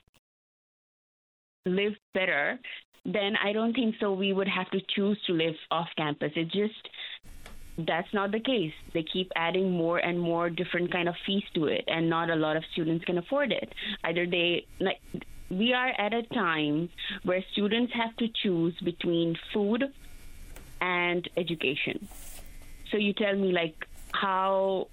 live 1.66 1.94
better, 2.14 2.58
then 3.04 3.36
I 3.36 3.52
don't 3.52 3.74
think 3.74 3.96
so. 4.00 4.12
We 4.12 4.32
would 4.32 4.48
have 4.48 4.70
to 4.70 4.80
choose 4.94 5.18
to 5.26 5.32
live 5.32 5.54
off 5.70 5.88
campus. 5.96 6.32
It 6.34 6.50
just 6.50 6.88
that's 7.78 8.12
not 8.14 8.32
the 8.32 8.40
case. 8.40 8.72
They 8.94 9.02
keep 9.02 9.30
adding 9.36 9.70
more 9.70 9.98
and 9.98 10.18
more 10.18 10.48
different 10.48 10.90
kind 10.90 11.08
of 11.08 11.14
fees 11.26 11.44
to 11.54 11.66
it, 11.66 11.84
and 11.88 12.08
not 12.08 12.30
a 12.30 12.34
lot 12.34 12.56
of 12.56 12.64
students 12.72 13.04
can 13.04 13.18
afford 13.18 13.52
it. 13.52 13.72
Either 14.02 14.26
they 14.26 14.66
like 14.80 15.00
we 15.50 15.72
are 15.72 15.92
at 15.98 16.12
a 16.12 16.22
time 16.22 16.88
where 17.22 17.44
students 17.52 17.92
have 17.94 18.16
to 18.16 18.28
choose 18.42 18.74
between 18.82 19.36
food 19.52 19.84
and 20.80 21.28
education. 21.36 22.08
So 22.90 22.96
you 22.96 23.12
tell 23.12 23.34
me 23.34 23.52
like 23.52 23.86
how 24.12 24.88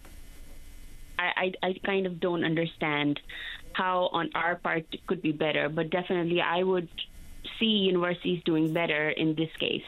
I, 1.17 1.51
I, 1.63 1.67
I 1.67 1.75
kind 1.85 2.05
of 2.05 2.19
don't 2.19 2.43
understand 2.43 3.19
how 3.73 4.09
on 4.11 4.29
our 4.35 4.55
part 4.55 4.85
could 5.07 5.21
be 5.21 5.31
better, 5.31 5.69
but 5.69 5.89
definitely 5.89 6.41
I 6.41 6.63
would 6.63 6.89
see 7.59 7.65
universities 7.65 8.41
doing 8.43 8.73
better 8.73 9.09
in 9.09 9.35
this 9.35 9.49
case. 9.59 9.85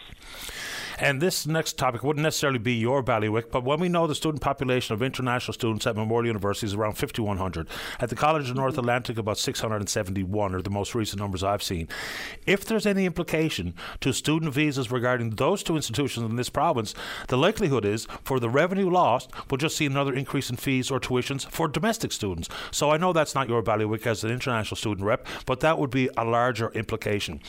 And 0.97 1.21
this 1.21 1.45
next 1.45 1.77
topic 1.77 2.03
wouldn't 2.03 2.23
necessarily 2.23 2.59
be 2.59 2.73
your 2.73 3.01
bailiwick, 3.01 3.51
but 3.51 3.63
when 3.63 3.79
we 3.79 3.89
know 3.89 4.07
the 4.07 4.15
student 4.15 4.41
population 4.41 4.93
of 4.93 5.01
international 5.01 5.53
students 5.53 5.85
at 5.85 5.95
Memorial 5.95 6.27
University 6.27 6.67
is 6.67 6.73
around 6.73 6.93
5,100, 6.93 7.67
at 7.99 8.09
the 8.09 8.15
College 8.15 8.49
of 8.49 8.55
North. 8.55 8.77
Atlantic 8.77 9.17
about 9.17 9.37
671 9.37 10.55
are 10.55 10.61
the 10.61 10.69
most 10.69 10.95
recent 10.95 11.19
numbers 11.19 11.43
I've 11.43 11.63
seen. 11.63 11.87
If 12.45 12.65
there's 12.65 12.85
any 12.85 13.05
implication 13.05 13.73
to 14.01 14.13
student 14.13 14.53
visas 14.53 14.91
regarding 14.91 15.31
those 15.31 15.63
two 15.63 15.75
institutions 15.75 16.29
in 16.29 16.35
this 16.35 16.49
province, 16.49 16.93
the 17.27 17.37
likelihood 17.37 17.85
is 17.85 18.05
for 18.23 18.39
the 18.39 18.49
revenue 18.49 18.89
lost, 18.89 19.31
we'll 19.49 19.57
just 19.57 19.77
see 19.77 19.85
another 19.85 20.13
increase 20.13 20.49
in 20.49 20.57
fees 20.57 20.91
or 20.91 20.99
tuitions 20.99 21.49
for 21.49 21.67
domestic 21.67 22.11
students. 22.11 22.49
So 22.71 22.91
I 22.91 22.97
know 22.97 23.13
that's 23.13 23.35
not 23.35 23.49
your 23.49 23.61
bailiwick 23.61 24.05
as 24.07 24.23
an 24.23 24.31
international 24.31 24.77
student 24.77 25.05
rep, 25.05 25.25
but 25.45 25.61
that 25.61 25.79
would 25.79 25.91
be 25.91 26.09
a 26.17 26.25
larger 26.25 26.69
implication. 26.71 27.41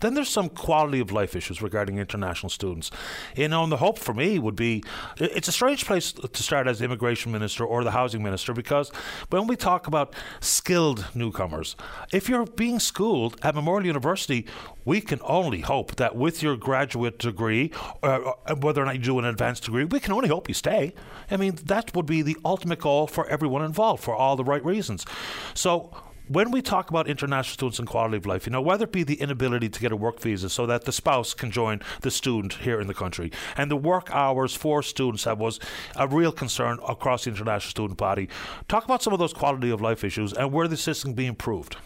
Then 0.00 0.14
there's 0.14 0.28
some 0.28 0.48
quality 0.48 1.00
of 1.00 1.12
life 1.12 1.34
issues 1.34 1.62
regarding 1.62 1.98
international 1.98 2.50
students. 2.50 2.90
You 3.36 3.48
know, 3.48 3.62
and 3.62 3.72
the 3.72 3.76
hope 3.76 3.98
for 3.98 4.14
me 4.14 4.38
would 4.38 4.56
be 4.56 4.84
it's 5.16 5.48
a 5.48 5.52
strange 5.52 5.84
place 5.84 6.12
to 6.12 6.42
start 6.42 6.66
as 6.66 6.78
the 6.78 6.84
immigration 6.84 7.32
minister 7.32 7.64
or 7.64 7.84
the 7.84 7.90
housing 7.90 8.22
minister 8.22 8.52
because 8.52 8.90
when 9.30 9.46
we 9.46 9.56
talk 9.56 9.86
about 9.86 10.14
skilled 10.40 11.06
newcomers, 11.14 11.76
if 12.12 12.28
you're 12.28 12.46
being 12.46 12.78
schooled 12.78 13.36
at 13.42 13.54
Memorial 13.54 13.86
University, 13.86 14.46
we 14.84 15.00
can 15.00 15.20
only 15.24 15.60
hope 15.60 15.96
that 15.96 16.16
with 16.16 16.42
your 16.42 16.56
graduate 16.56 17.18
degree, 17.18 17.72
uh, 18.02 18.32
uh 18.46 18.54
whether 18.56 18.82
or 18.82 18.86
not 18.86 18.96
you 18.96 19.02
do 19.02 19.18
an 19.18 19.24
advanced 19.24 19.64
degree, 19.64 19.84
we 19.84 20.00
can 20.00 20.12
only 20.12 20.28
hope 20.28 20.48
you 20.48 20.54
stay. 20.54 20.92
I 21.30 21.36
mean, 21.36 21.58
that 21.64 21.94
would 21.94 22.06
be 22.06 22.22
the 22.22 22.36
ultimate 22.44 22.80
goal 22.80 23.06
for 23.06 23.26
everyone 23.28 23.64
involved 23.64 24.02
for 24.02 24.14
all 24.14 24.36
the 24.36 24.44
right 24.44 24.64
reasons. 24.64 25.04
So 25.54 25.90
when 26.28 26.50
we 26.50 26.62
talk 26.62 26.90
about 26.90 27.06
international 27.08 27.52
students 27.54 27.78
and 27.78 27.88
quality 27.88 28.16
of 28.16 28.26
life, 28.26 28.46
you 28.46 28.52
know, 28.52 28.62
whether 28.62 28.84
it 28.84 28.92
be 28.92 29.02
the 29.02 29.20
inability 29.20 29.68
to 29.68 29.80
get 29.80 29.92
a 29.92 29.96
work 29.96 30.20
visa 30.20 30.48
so 30.48 30.66
that 30.66 30.84
the 30.84 30.92
spouse 30.92 31.34
can 31.34 31.50
join 31.50 31.80
the 32.00 32.10
student 32.10 32.54
here 32.54 32.80
in 32.80 32.86
the 32.86 32.94
country, 32.94 33.30
and 33.56 33.70
the 33.70 33.76
work 33.76 34.10
hours 34.10 34.54
for 34.54 34.82
students 34.82 35.24
that 35.24 35.38
was 35.38 35.60
a 35.96 36.08
real 36.08 36.32
concern 36.32 36.78
across 36.88 37.24
the 37.24 37.30
international 37.30 37.70
student 37.70 37.98
body, 37.98 38.28
talk 38.68 38.84
about 38.84 39.02
some 39.02 39.12
of 39.12 39.18
those 39.18 39.32
quality 39.32 39.70
of 39.70 39.80
life 39.80 40.04
issues 40.04 40.32
and 40.32 40.52
where 40.52 40.68
the 40.68 40.76
system 40.76 41.10
can 41.10 41.16
be 41.16 41.26
improved. 41.26 41.76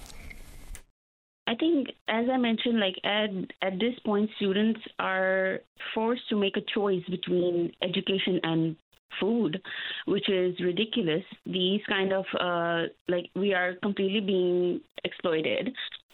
I 1.48 1.54
think, 1.54 1.88
as 2.08 2.26
I 2.30 2.36
mentioned, 2.36 2.78
like 2.78 2.96
at 3.04 3.30
at 3.62 3.78
this 3.78 3.98
point, 4.04 4.28
students 4.36 4.80
are 4.98 5.60
forced 5.94 6.28
to 6.28 6.36
make 6.36 6.58
a 6.58 6.60
choice 6.74 7.02
between 7.08 7.72
education 7.80 8.38
and 8.42 8.76
food, 9.20 9.60
which 10.06 10.28
is 10.28 10.58
ridiculous. 10.60 11.24
These 11.46 11.80
kind 11.88 12.12
of 12.12 12.24
uh, 12.38 12.82
like 13.08 13.30
we 13.34 13.54
are 13.54 13.74
completely 13.82 14.20
being 14.20 14.80
exploited. 15.04 15.72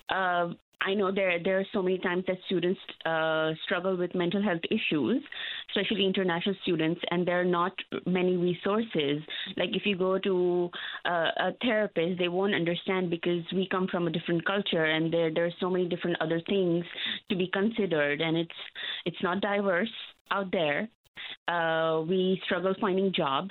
Uh, 0.08 0.50
I 0.86 0.92
know 0.92 1.10
there 1.10 1.42
there 1.42 1.58
are 1.58 1.64
so 1.72 1.82
many 1.82 1.98
times 1.98 2.24
that 2.26 2.36
students 2.46 2.80
uh, 3.06 3.52
struggle 3.64 3.96
with 3.96 4.14
mental 4.14 4.42
health 4.42 4.60
issues, 4.70 5.22
especially 5.70 6.04
international 6.04 6.54
students, 6.62 7.00
and 7.10 7.26
there 7.26 7.40
are 7.40 7.44
not 7.44 7.72
many 8.06 8.36
resources. 8.36 9.22
Like 9.56 9.70
if 9.72 9.86
you 9.86 9.96
go 9.96 10.18
to 10.18 10.70
uh, 11.06 11.30
a 11.38 11.52
therapist, 11.62 12.18
they 12.18 12.28
won't 12.28 12.54
understand 12.54 13.08
because 13.08 13.44
we 13.52 13.66
come 13.70 13.88
from 13.90 14.06
a 14.06 14.10
different 14.10 14.44
culture, 14.44 14.84
and 14.84 15.12
there 15.12 15.32
there 15.32 15.46
are 15.46 15.58
so 15.58 15.70
many 15.70 15.88
different 15.88 16.20
other 16.20 16.40
things 16.48 16.84
to 17.30 17.36
be 17.36 17.46
considered, 17.48 18.20
and 18.20 18.36
it's 18.36 18.60
it's 19.06 19.22
not 19.22 19.40
diverse 19.40 19.94
out 20.30 20.52
there. 20.52 20.88
Uh, 21.48 22.02
we 22.08 22.40
struggle 22.44 22.74
finding 22.80 23.12
jobs. 23.14 23.50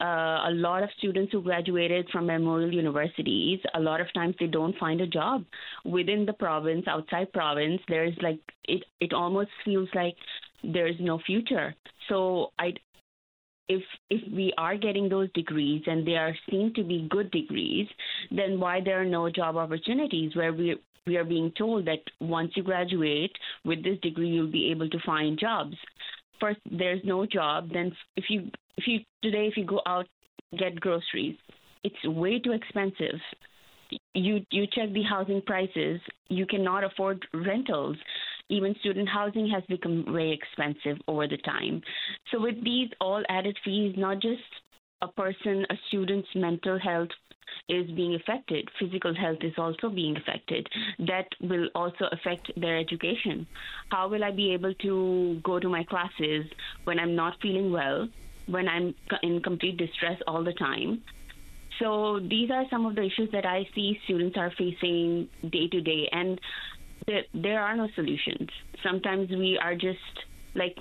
Uh, 0.00 0.48
a 0.48 0.52
lot 0.52 0.82
of 0.82 0.90
students 0.98 1.32
who 1.32 1.42
graduated 1.42 2.08
from 2.10 2.26
memorial 2.26 2.72
universities, 2.72 3.60
a 3.74 3.80
lot 3.80 4.00
of 4.00 4.06
times 4.14 4.34
they 4.38 4.46
don't 4.46 4.76
find 4.78 5.00
a 5.00 5.06
job 5.06 5.44
within 5.84 6.26
the 6.26 6.32
province, 6.32 6.84
outside 6.88 7.32
province. 7.32 7.80
There's 7.88 8.14
like 8.22 8.40
it. 8.64 8.84
It 9.00 9.12
almost 9.12 9.50
feels 9.64 9.88
like 9.94 10.16
there's 10.62 10.96
no 11.00 11.18
future. 11.26 11.74
So 12.08 12.52
I, 12.58 12.74
if 13.68 13.82
if 14.10 14.20
we 14.32 14.52
are 14.58 14.76
getting 14.76 15.08
those 15.08 15.30
degrees 15.32 15.82
and 15.86 16.06
they 16.06 16.16
are 16.16 16.34
seen 16.50 16.72
to 16.74 16.84
be 16.84 17.08
good 17.10 17.30
degrees, 17.30 17.88
then 18.30 18.60
why 18.60 18.80
there 18.84 19.00
are 19.00 19.06
no 19.06 19.30
job 19.30 19.56
opportunities 19.56 20.34
where 20.36 20.52
we 20.52 20.76
we 21.06 21.16
are 21.16 21.24
being 21.24 21.52
told 21.58 21.84
that 21.86 21.98
once 22.20 22.52
you 22.54 22.62
graduate 22.62 23.32
with 23.64 23.82
this 23.82 23.98
degree 24.00 24.28
you'll 24.28 24.46
be 24.50 24.70
able 24.70 24.88
to 24.88 24.98
find 25.04 25.38
jobs 25.38 25.74
first 26.42 26.60
there's 26.70 27.00
no 27.04 27.24
job 27.24 27.70
then 27.72 27.90
if 28.16 28.24
you 28.28 28.38
if 28.76 28.84
you 28.86 28.98
today 29.22 29.46
if 29.46 29.56
you 29.56 29.64
go 29.64 29.80
out 29.86 30.06
get 30.58 30.78
groceries 30.80 31.36
it's 31.84 32.04
way 32.04 32.38
too 32.38 32.52
expensive. 32.52 33.20
You 34.14 34.40
you 34.50 34.66
check 34.72 34.92
the 34.92 35.02
housing 35.02 35.42
prices 35.42 36.00
you 36.28 36.46
cannot 36.46 36.84
afford 36.84 37.26
rentals. 37.34 37.96
Even 38.48 38.74
student 38.80 39.08
housing 39.08 39.48
has 39.48 39.62
become 39.68 40.04
very 40.06 40.32
expensive 40.32 40.98
over 41.08 41.26
the 41.26 41.36
time. 41.38 41.82
So 42.30 42.40
with 42.40 42.62
these 42.64 42.88
all 43.00 43.22
added 43.28 43.56
fees 43.64 43.94
not 43.98 44.20
just 44.20 44.42
a 45.02 45.08
person 45.08 45.66
a 45.68 45.74
student's 45.88 46.28
mental 46.34 46.78
health 46.78 47.10
is 47.68 47.90
being 47.90 48.14
affected. 48.14 48.68
Physical 48.78 49.14
health 49.14 49.38
is 49.42 49.54
also 49.56 49.88
being 49.88 50.16
affected. 50.16 50.68
That 50.98 51.28
will 51.40 51.68
also 51.74 52.06
affect 52.10 52.50
their 52.56 52.78
education. 52.78 53.46
How 53.90 54.08
will 54.08 54.24
I 54.24 54.30
be 54.30 54.52
able 54.52 54.74
to 54.74 55.40
go 55.42 55.58
to 55.58 55.68
my 55.68 55.84
classes 55.84 56.46
when 56.84 56.98
I'm 56.98 57.14
not 57.14 57.40
feeling 57.40 57.72
well, 57.72 58.08
when 58.46 58.68
I'm 58.68 58.94
in 59.22 59.42
complete 59.42 59.76
distress 59.76 60.20
all 60.26 60.44
the 60.44 60.52
time? 60.52 61.02
So 61.78 62.20
these 62.20 62.50
are 62.50 62.68
some 62.68 62.86
of 62.86 62.94
the 62.94 63.02
issues 63.02 63.30
that 63.32 63.46
I 63.46 63.68
see 63.74 63.98
students 64.04 64.36
are 64.36 64.50
facing 64.50 65.28
day 65.48 65.68
to 65.68 65.80
day, 65.80 66.08
and 66.12 66.40
there, 67.06 67.24
there 67.34 67.60
are 67.60 67.74
no 67.74 67.88
solutions. 67.94 68.50
Sometimes 68.82 69.30
we 69.30 69.58
are 69.58 69.74
just 69.74 69.98
like, 70.54 70.78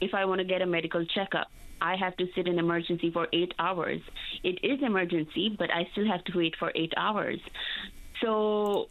if 0.00 0.12
I 0.12 0.24
want 0.24 0.40
to 0.40 0.44
get 0.44 0.60
a 0.60 0.66
medical 0.66 1.04
checkup, 1.06 1.50
I 1.80 1.96
have 1.96 2.16
to 2.16 2.26
sit 2.34 2.46
in 2.46 2.58
emergency 2.58 3.10
for 3.10 3.28
eight 3.32 3.52
hours. 3.58 4.00
It 4.42 4.58
is 4.62 4.82
emergency, 4.82 5.54
but 5.58 5.70
I 5.72 5.88
still 5.92 6.06
have 6.06 6.24
to 6.24 6.38
wait 6.38 6.54
for 6.58 6.72
eight 6.74 6.92
hours. 6.96 7.40
So 8.20 8.88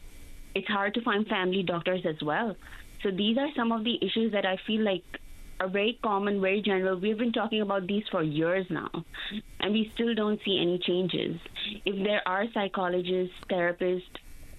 it's 0.55 0.67
hard 0.67 0.93
to 0.95 1.01
find 1.01 1.27
family 1.27 1.63
doctors 1.63 2.05
as 2.05 2.21
well. 2.21 2.55
So 3.01 3.11
these 3.11 3.37
are 3.37 3.49
some 3.55 3.71
of 3.71 3.83
the 3.83 3.97
issues 4.01 4.31
that 4.31 4.45
I 4.45 4.57
feel 4.65 4.81
like 4.81 5.03
are 5.59 5.67
very 5.67 5.99
common, 6.03 6.41
very 6.41 6.61
general. 6.61 6.99
We've 6.99 7.17
been 7.17 7.31
talking 7.31 7.61
about 7.61 7.87
these 7.87 8.03
for 8.11 8.23
years 8.23 8.65
now, 8.69 8.89
and 9.59 9.73
we 9.73 9.91
still 9.93 10.13
don't 10.15 10.39
see 10.43 10.59
any 10.59 10.79
changes. 10.79 11.39
If 11.85 12.03
there 12.03 12.21
are 12.27 12.45
psychologists, 12.53 13.35
therapists 13.49 14.03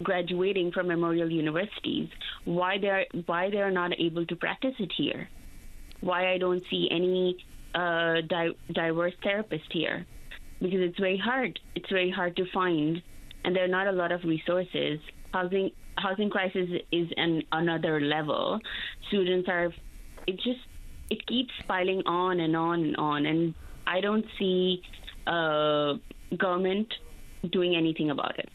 graduating 0.02 0.72
from 0.72 0.88
memorial 0.88 1.30
universities, 1.30 2.08
why 2.44 2.78
they're 2.78 3.06
why 3.26 3.50
they're 3.50 3.70
not 3.70 3.98
able 3.98 4.26
to 4.26 4.36
practice 4.36 4.74
it 4.78 4.92
here? 4.96 5.28
Why 6.00 6.32
I 6.32 6.38
don't 6.38 6.62
see 6.70 6.88
any 6.90 7.44
a 7.74 8.22
di- 8.26 8.56
diverse 8.72 9.14
therapist 9.22 9.64
here 9.70 10.06
because 10.60 10.80
it's 10.80 10.98
very 10.98 11.18
hard. 11.18 11.58
It's 11.74 11.88
very 11.90 12.10
hard 12.10 12.36
to 12.36 12.44
find, 12.52 13.02
and 13.44 13.54
there 13.54 13.64
are 13.64 13.68
not 13.68 13.86
a 13.86 13.92
lot 13.92 14.12
of 14.12 14.24
resources. 14.24 15.00
Housing 15.32 15.70
housing 15.96 16.30
crisis 16.30 16.68
is 16.92 17.08
an 17.16 17.42
another 17.52 18.00
level. 18.00 18.60
Students 19.08 19.48
are 19.48 19.72
it 20.26 20.36
just 20.36 20.60
it 21.10 21.26
keeps 21.26 21.52
piling 21.68 22.02
on 22.06 22.40
and 22.40 22.56
on 22.56 22.82
and 22.84 22.96
on, 22.96 23.26
and 23.26 23.54
I 23.86 24.00
don't 24.00 24.24
see 24.38 24.82
uh, 25.26 25.94
government 26.36 26.92
doing 27.50 27.76
anything 27.76 28.10
about 28.10 28.38
it. 28.38 28.48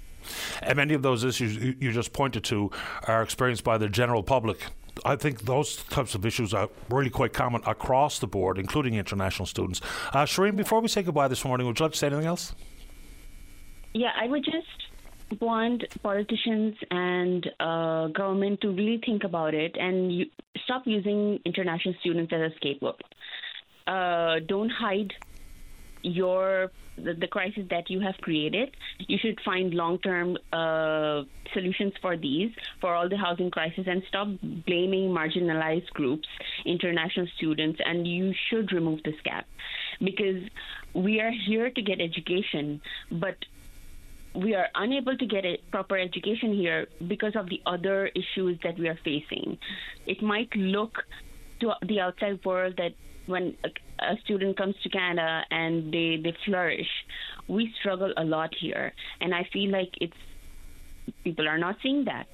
And 0.62 0.76
many 0.76 0.94
of 0.94 1.02
those 1.02 1.24
issues 1.24 1.76
you 1.80 1.92
just 1.92 2.12
pointed 2.12 2.44
to 2.46 2.72
are 3.04 3.22
experienced 3.22 3.64
by 3.64 3.78
the 3.78 3.88
general 3.88 4.24
public 4.24 4.66
I 5.06 5.16
think 5.16 5.42
those 5.42 5.78
types 5.86 6.16
of 6.16 6.26
issues 6.26 6.54
are 6.54 6.70
really 6.90 7.10
quite 7.10 7.34
common 7.34 7.62
across 7.66 8.20
the 8.20 8.28
board, 8.28 8.58
including 8.58 8.96
international 8.96 9.46
students. 9.46 9.82
Uh, 10.14 10.24
Shireen, 10.24 10.56
before 10.56 10.82
we 10.82 10.88
say 10.88 11.04
goodbye 11.04 11.28
this 11.28 11.46
morning, 11.46 11.68
would 11.68 11.80
you 11.80 11.86
like 11.86 11.94
to 11.94 11.98
say 11.98 12.08
anything 12.08 12.26
else? 12.26 12.54
Yeah, 13.94 14.12
I 14.20 14.28
would 14.28 14.46
just 14.46 15.42
want 15.42 15.84
politicians 16.02 16.76
and 16.90 17.50
uh, 17.60 18.08
government 18.08 18.62
to 18.62 18.70
really 18.70 19.02
think 19.06 19.24
about 19.24 19.54
it 19.54 19.76
and 19.80 20.14
you, 20.14 20.26
stop 20.64 20.84
using 20.86 21.40
international 21.46 21.94
students 22.00 22.34
as 22.34 22.52
a 22.52 22.56
scapegoat. 22.56 23.02
Uh, 23.88 24.40
don't 24.48 24.70
hide 24.70 25.14
your 26.02 26.72
the, 27.04 27.28
crisis 27.28 27.64
that 27.70 27.90
you 27.90 28.00
have 28.00 28.16
created. 28.22 28.76
You 29.00 29.18
should 29.18 29.40
find 29.42 29.74
long-term 29.74 30.38
uh, 30.52 31.24
solutions 31.54 31.94
for 32.02 32.18
these, 32.18 32.52
for 32.82 32.94
all 32.94 33.10
the 33.10 33.18
housing 33.18 33.52
crisis, 33.52 33.86
and 33.88 34.04
stop 34.08 34.28
blaming 34.42 35.10
marginalized 35.10 35.90
groups, 35.92 36.28
international 36.66 37.28
students, 37.38 37.80
and 37.86 38.08
you 38.08 38.34
should 38.50 38.72
remove 38.72 39.04
this 39.04 39.20
gap 39.24 39.48
because 40.04 40.44
we 40.94 41.20
are 41.20 41.32
here 41.32 41.70
to 41.70 41.82
get 41.82 42.02
education, 42.02 42.82
but 43.12 43.36
we 44.36 44.54
are 44.56 44.68
unable 44.76 45.18
to 45.18 45.26
get 45.26 45.46
a 45.46 45.58
proper 45.72 45.98
education 45.98 46.54
here 46.54 46.88
because 47.08 47.36
of 47.36 47.50
the 47.50 47.62
other 47.66 48.08
issues 48.08 48.60
that 48.64 48.78
we 48.78 48.88
are 48.88 49.00
facing. 49.04 49.58
It 50.06 50.22
might 50.22 50.56
look 50.56 51.04
to 51.62 51.74
the 51.82 52.00
outside 52.00 52.44
world 52.46 52.76
that 52.78 52.94
when 53.30 53.56
a, 53.64 53.70
a 54.14 54.18
student 54.24 54.58
comes 54.58 54.76
to 54.84 54.90
Canada 54.90 55.44
and 55.52 55.94
they, 55.94 56.20
they 56.22 56.36
flourish, 56.46 56.90
we 57.48 57.74
struggle 57.80 58.14
a 58.18 58.24
lot 58.24 58.50
here. 58.60 58.94
And 59.22 59.34
I 59.34 59.48
feel 59.54 59.72
like 59.72 59.92
it's 60.02 60.18
people 61.24 61.48
are 61.48 61.58
not 61.58 61.78
seeing 61.82 62.06
that. 62.06 62.28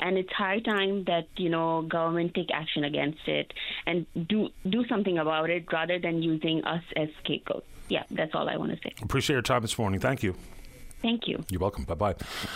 And 0.00 0.18
it's 0.18 0.32
high 0.32 0.58
time 0.58 1.04
that 1.04 1.28
you 1.36 1.48
know 1.48 1.82
government 1.82 2.34
take 2.34 2.50
action 2.52 2.84
against 2.84 3.26
it 3.26 3.52
and 3.86 4.06
do 4.28 4.48
do 4.68 4.84
something 4.86 5.18
about 5.18 5.50
it 5.50 5.64
rather 5.72 5.98
than 6.00 6.22
using 6.22 6.64
us 6.64 6.82
as 6.96 7.08
scapegoats. 7.22 7.66
Yeah, 7.88 8.02
that's 8.10 8.34
all 8.34 8.48
I 8.48 8.56
want 8.56 8.72
to 8.72 8.78
say. 8.82 8.92
Appreciate 9.02 9.34
your 9.34 9.42
time 9.42 9.62
this 9.62 9.78
morning. 9.78 10.00
Thank 10.00 10.22
you. 10.22 10.34
Thank 11.04 11.28
you. 11.28 11.44
You're 11.50 11.60
welcome. 11.60 11.84
Bye 11.84 11.94
bye. 11.96 12.14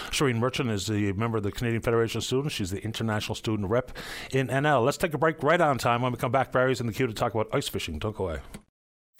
Shireen 0.08 0.36
Merchant 0.36 0.70
is 0.70 0.86
the 0.86 1.12
member 1.12 1.36
of 1.36 1.42
the 1.42 1.52
Canadian 1.52 1.82
Federation 1.82 2.16
of 2.16 2.24
Students. 2.24 2.54
She's 2.54 2.70
the 2.70 2.82
international 2.82 3.34
student 3.34 3.68
rep 3.68 3.92
in 4.32 4.48
NL. 4.48 4.86
Let's 4.86 4.96
take 4.96 5.12
a 5.12 5.18
break 5.18 5.42
right 5.42 5.60
on 5.60 5.76
time. 5.76 6.00
When 6.00 6.12
we 6.12 6.18
come 6.18 6.32
back, 6.32 6.50
Barry's 6.50 6.80
in 6.80 6.86
the 6.86 6.94
queue 6.94 7.06
to 7.06 7.12
talk 7.12 7.34
about 7.34 7.48
ice 7.52 7.68
fishing. 7.68 7.98
Don't 7.98 8.16
go 8.16 8.28
away. 8.28 8.40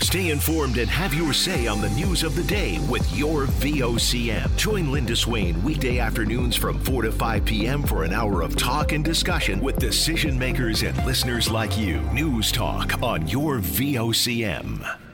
Stay 0.01 0.31
informed 0.31 0.79
and 0.79 0.89
have 0.89 1.13
your 1.13 1.35
say 1.35 1.67
on 1.67 1.83
the 1.83 1.91
news 1.91 2.23
of 2.23 2.37
the 2.37 2.45
day 2.45 2.79
with 2.89 3.15
your 3.15 3.45
VOCM. 3.45 4.57
Join 4.57 4.91
Linda 4.91 5.15
Swain 5.15 5.63
weekday 5.63 5.99
afternoons 5.99 6.57
from 6.57 6.79
4 6.79 7.03
to 7.03 7.13
5 7.13 7.45
p.m. 7.45 7.83
for 7.83 8.05
an 8.05 8.15
hour 8.15 8.41
of 8.41 8.57
talk 8.57 8.93
and 8.93 9.05
discussion 9.05 9.61
with 9.61 9.77
decision 9.77 10.39
makers 10.39 10.85
and 10.85 10.97
listeners 11.05 11.51
like 11.51 11.77
you. 11.77 12.01
News 12.15 12.51
Talk 12.51 13.03
on 13.03 13.29
your 13.29 13.59
VOCM. 13.59 15.08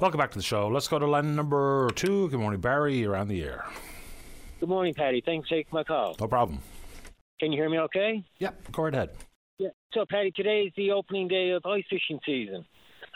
Welcome 0.00 0.18
back 0.18 0.30
to 0.30 0.38
the 0.38 0.44
show. 0.44 0.68
Let's 0.68 0.86
go 0.86 1.00
to 1.00 1.06
line 1.08 1.34
number 1.34 1.90
two. 1.96 2.28
Good 2.28 2.38
morning, 2.38 2.60
Barry. 2.60 2.96
You're 2.98 3.16
on 3.16 3.26
the 3.26 3.42
air. 3.42 3.64
Good 4.60 4.68
morning, 4.68 4.94
Paddy. 4.94 5.20
Thanks 5.26 5.48
for 5.48 5.56
taking 5.56 5.70
my 5.72 5.82
call. 5.82 6.14
No 6.20 6.28
problem. 6.28 6.60
Can 7.40 7.50
you 7.50 7.58
hear 7.58 7.68
me 7.68 7.80
okay? 7.80 8.24
Yep, 8.38 8.70
go 8.70 8.84
right 8.84 8.94
ahead. 8.94 9.10
Yeah. 9.58 9.70
So, 9.92 10.04
Paddy, 10.08 10.30
today 10.30 10.62
is 10.62 10.72
the 10.76 10.92
opening 10.92 11.26
day 11.26 11.50
of 11.50 11.66
ice 11.66 11.82
fishing 11.90 12.20
season. 12.24 12.64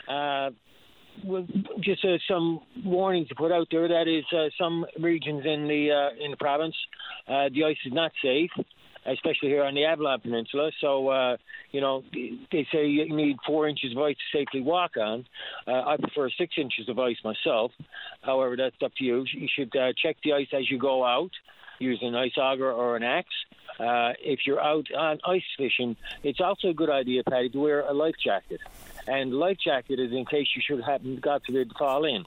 Uh, 0.08 0.50
well, 1.24 1.46
just 1.78 2.04
uh, 2.04 2.16
some 2.28 2.58
warnings 2.84 3.28
to 3.28 3.36
put 3.36 3.52
out 3.52 3.68
there. 3.70 3.86
That 3.86 4.08
is, 4.08 4.24
uh, 4.36 4.48
some 4.58 4.84
regions 4.98 5.44
in 5.46 5.68
the 5.68 5.92
uh, 5.92 6.24
in 6.24 6.32
the 6.32 6.36
province, 6.36 6.74
uh, 7.28 7.48
the 7.54 7.62
ice 7.62 7.76
is 7.86 7.92
not 7.92 8.10
safe 8.20 8.50
especially 9.06 9.48
here 9.48 9.64
on 9.64 9.74
the 9.74 9.84
Avalon 9.84 10.20
Peninsula. 10.20 10.70
So, 10.80 11.08
uh, 11.08 11.36
you 11.70 11.80
know, 11.80 12.04
they 12.12 12.66
say 12.72 12.86
you 12.86 13.14
need 13.14 13.36
four 13.46 13.68
inches 13.68 13.92
of 13.92 13.98
ice 13.98 14.16
to 14.16 14.38
safely 14.38 14.60
walk 14.60 14.96
on. 14.96 15.26
Uh, 15.66 15.72
I 15.72 15.96
prefer 15.96 16.30
six 16.30 16.54
inches 16.56 16.88
of 16.88 16.98
ice 16.98 17.16
myself. 17.24 17.72
However, 18.22 18.56
that's 18.56 18.76
up 18.82 18.92
to 18.98 19.04
you. 19.04 19.24
You 19.32 19.48
should 19.54 19.74
uh, 19.76 19.92
check 20.00 20.16
the 20.22 20.34
ice 20.34 20.48
as 20.52 20.70
you 20.70 20.78
go 20.78 21.04
out. 21.04 21.32
using 21.78 22.08
an 22.08 22.14
ice 22.14 22.36
auger 22.38 22.70
or 22.70 22.96
an 22.96 23.02
axe. 23.02 23.34
Uh, 23.78 24.12
if 24.20 24.40
you're 24.46 24.60
out 24.60 24.86
on 24.96 25.18
ice 25.26 25.42
fishing, 25.56 25.96
it's 26.22 26.40
also 26.40 26.68
a 26.68 26.74
good 26.74 26.90
idea, 26.90 27.22
Paddy, 27.24 27.48
to 27.50 27.58
wear 27.58 27.80
a 27.80 27.92
life 27.92 28.14
jacket. 28.22 28.60
And 29.06 29.34
life 29.34 29.58
jacket 29.64 29.98
is 29.98 30.12
in 30.12 30.24
case 30.24 30.48
you 30.54 30.62
should 30.64 30.84
happen, 30.84 31.20
forbid, 31.20 31.70
to 31.70 31.74
fall 31.78 32.04
in. 32.04 32.24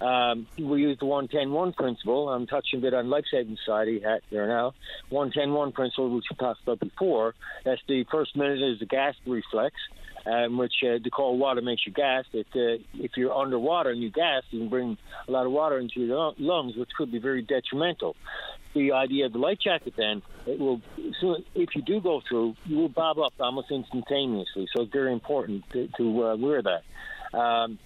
Um, 0.00 0.46
we 0.58 0.82
use 0.82 0.98
the 0.98 1.06
110-1 1.06 1.74
principle. 1.74 2.28
I'm 2.28 2.46
touching 2.46 2.80
a 2.80 2.82
bit 2.82 2.94
on 2.94 3.08
Life 3.08 3.24
Saving 3.30 3.56
Society 3.56 4.00
hat 4.00 4.22
here 4.28 4.46
now. 4.46 4.74
110-1 5.10 5.72
principle, 5.72 6.10
which 6.10 6.26
we 6.30 6.36
talked 6.36 6.62
about 6.62 6.80
before. 6.80 7.34
That's 7.64 7.80
the 7.88 8.04
first 8.10 8.36
minute 8.36 8.60
is 8.60 8.78
the 8.78 8.86
gas 8.86 9.14
reflex, 9.24 9.74
um, 10.26 10.58
which 10.58 10.74
uh, 10.82 10.98
the 11.02 11.10
cold 11.10 11.38
water 11.38 11.62
makes 11.62 11.86
you 11.86 11.92
gas. 11.92 12.24
It, 12.32 12.46
uh, 12.54 12.82
if 12.94 13.12
you're 13.16 13.34
underwater 13.34 13.90
and 13.90 14.02
you 14.02 14.10
gas, 14.10 14.42
you 14.50 14.60
can 14.60 14.68
bring 14.68 14.98
a 15.28 15.30
lot 15.30 15.46
of 15.46 15.52
water 15.52 15.78
into 15.78 16.00
your 16.00 16.34
lungs, 16.38 16.76
which 16.76 16.90
could 16.96 17.10
be 17.10 17.18
very 17.18 17.40
detrimental. 17.40 18.16
The 18.76 18.92
idea 18.92 19.24
of 19.24 19.32
the 19.32 19.38
life 19.38 19.56
jacket, 19.58 19.94
then, 19.96 20.20
it 20.46 20.60
will. 20.60 20.82
So 21.22 21.36
if 21.54 21.70
you 21.74 21.80
do 21.80 21.98
go 21.98 22.20
through, 22.28 22.56
you 22.66 22.76
will 22.76 22.90
bob 22.90 23.18
up 23.18 23.32
almost 23.40 23.70
instantaneously. 23.70 24.68
So 24.74 24.82
it's 24.82 24.92
very 24.92 25.14
important 25.14 25.64
to, 25.72 25.88
to 25.96 26.24
uh, 26.24 26.36
wear 26.36 26.62
that. 26.62 27.36
Um, 27.36 27.78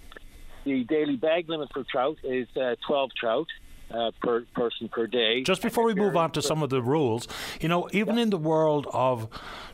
the 0.65 0.83
daily 0.83 1.15
bag 1.15 1.47
limit 1.47 1.69
for 1.73 1.85
trout 1.89 2.17
is 2.25 2.45
uh, 2.57 2.75
12 2.85 3.09
trout. 3.17 3.47
Uh, 3.93 4.09
per 4.21 4.45
person 4.55 4.87
per 4.87 5.05
day. 5.05 5.43
Just 5.43 5.61
before 5.61 5.83
we 5.83 5.93
move 5.93 6.15
on 6.15 6.31
to 6.31 6.41
some 6.41 6.63
of 6.63 6.69
the 6.69 6.81
rules, 6.81 7.27
you 7.59 7.67
know, 7.67 7.89
even 7.91 8.17
in 8.17 8.29
the 8.29 8.37
world 8.37 8.87
of 8.93 9.27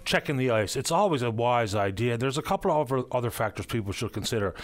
checking 0.05 0.37
the 0.37 0.49
ice, 0.49 0.75
it's 0.75 0.89
always 0.89 1.21
a 1.21 1.29
wise 1.29 1.75
idea. 1.75 2.17
There's 2.17 2.37
a 2.37 2.41
couple 2.41 2.71
of 2.71 3.05
other, 3.11 3.29
factors 3.29 3.65
people 3.65 3.91
should 3.91 4.13
consider. 4.13 4.55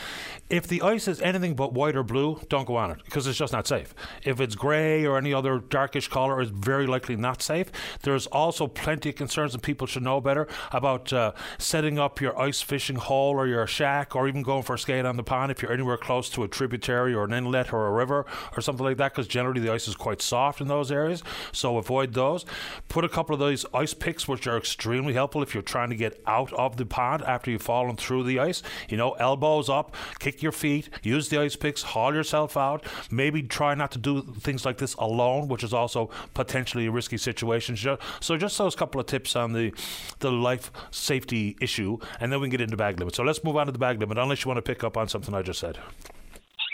If 0.50 0.66
the 0.68 0.82
ice 0.82 1.08
is 1.08 1.22
anything 1.22 1.54
but 1.56 1.74
white 1.74 1.96
or 1.96 2.02
blue, 2.02 2.40
don't 2.50 2.66
go 2.66 2.78
on 2.78 2.92
it 2.92 3.04
because 3.06 3.28
it's 3.28 3.38
just 3.38 3.54
not 3.54 3.68
safe. 3.68 3.94
If 4.24 4.40
it's 4.40 4.56
grey 4.56 5.06
or 5.06 5.18
any 5.18 5.34
other 5.34 5.60
darkish 5.60 6.08
colour, 6.08 6.42
it's 6.42 6.50
very 6.50 6.88
likely 6.88 7.16
not 7.16 7.42
safe. 7.42 7.72
There's 8.02 8.26
also 8.28 8.68
plenty 8.68 9.10
of 9.10 9.16
concerns 9.16 9.52
that 9.52 9.62
people 9.62 9.86
should 9.86 10.04
know 10.04 10.22
better 10.22 10.48
about 10.72 11.14
uh, 11.14 11.34
setting 11.60 12.00
up 12.00 12.22
your 12.22 12.40
ice 12.40 12.62
fishing 12.62 12.96
hole 12.96 13.36
or 13.36 13.46
your 13.46 13.68
shack 13.68 14.16
or 14.16 14.28
even 14.28 14.42
going 14.42 14.64
for 14.64 14.76
a 14.76 14.80
skate 14.80 15.06
on 15.06 15.18
the 15.18 15.24
pond 15.24 15.52
if 15.52 15.62
you're 15.62 15.74
anywhere 15.74 15.98
close 15.98 16.30
to 16.30 16.44
a 16.44 16.48
tributary 16.48 17.14
or 17.14 17.26
an 17.26 17.34
inlet 17.34 17.72
or 17.72 17.86
a 17.86 17.92
river 17.92 18.26
or 18.56 18.62
something 18.62 18.86
like 18.86 18.98
that 18.98 19.12
because 19.12 19.28
generally 19.44 19.60
the 19.60 19.74
ice 19.74 19.90
is 19.90 19.96
quite 19.96 20.22
soft 20.22 20.62
in 20.62 20.68
those 20.70 20.90
areas. 20.90 21.22
So 21.52 21.78
avoid 21.78 22.14
those. 22.14 22.46
Put 22.88 23.04
a 23.04 23.10
couple 23.10 23.34
of 23.34 23.40
those 23.40 23.66
ice 23.74 23.94
picks, 23.94 24.26
which 24.26 24.48
are 24.48 24.58
extremely 24.58 25.14
helpful 25.14 25.44
if 25.44 25.54
you're 25.54 25.62
trying 25.62 25.90
to 25.90 25.98
get 25.98 26.22
out 26.26 26.54
of 26.54 26.78
the 26.78 26.86
pond 26.86 27.24
after 27.24 27.52
you've 27.52 27.62
fallen 27.62 27.98
through 27.98 28.24
the 28.24 28.40
ice. 28.40 28.64
You 28.88 28.96
know, 28.96 29.12
elbows 29.14 29.70
up, 29.70 29.96
kick 30.20 30.42
your 30.42 30.54
feet, 30.54 30.90
use 31.04 31.28
the 31.28 31.40
ice 31.42 31.58
picks, 31.58 31.82
haul 31.84 32.14
yourself 32.14 32.56
out. 32.56 32.86
Maybe 33.12 33.44
try 33.44 33.76
not 33.76 33.92
to 33.92 34.00
do 34.00 34.22
things 34.22 34.66
like 34.66 34.78
this 34.78 34.94
alone, 34.94 35.50
which 35.50 35.64
is 35.64 35.74
also 35.74 36.10
potentially 36.34 36.86
a 36.86 36.92
risky 36.92 37.18
situation. 37.18 37.76
So 38.22 38.38
just 38.38 38.58
those 38.58 38.76
couple 38.76 39.02
of 39.02 39.08
tips 39.08 39.36
on 39.36 39.52
the 39.52 39.74
the 40.20 40.32
life 40.32 40.72
safety 40.92 41.58
issue, 41.60 41.98
and 42.22 42.32
then 42.32 42.40
we 42.40 42.48
can 42.48 42.52
get 42.52 42.62
into 42.62 42.78
bag 42.78 42.98
limit. 43.00 43.16
So 43.16 43.24
let's 43.24 43.44
move 43.44 43.58
on 43.58 43.66
to 43.66 43.72
the 43.74 43.80
bag 43.80 44.00
limit, 44.00 44.18
unless 44.18 44.46
you 44.46 44.50
want 44.50 44.58
to 44.58 44.62
pick 44.62 44.84
up 44.84 44.96
on 44.96 45.10
something 45.10 45.34
I 45.36 45.42
just 45.42 45.60
said. 45.60 45.78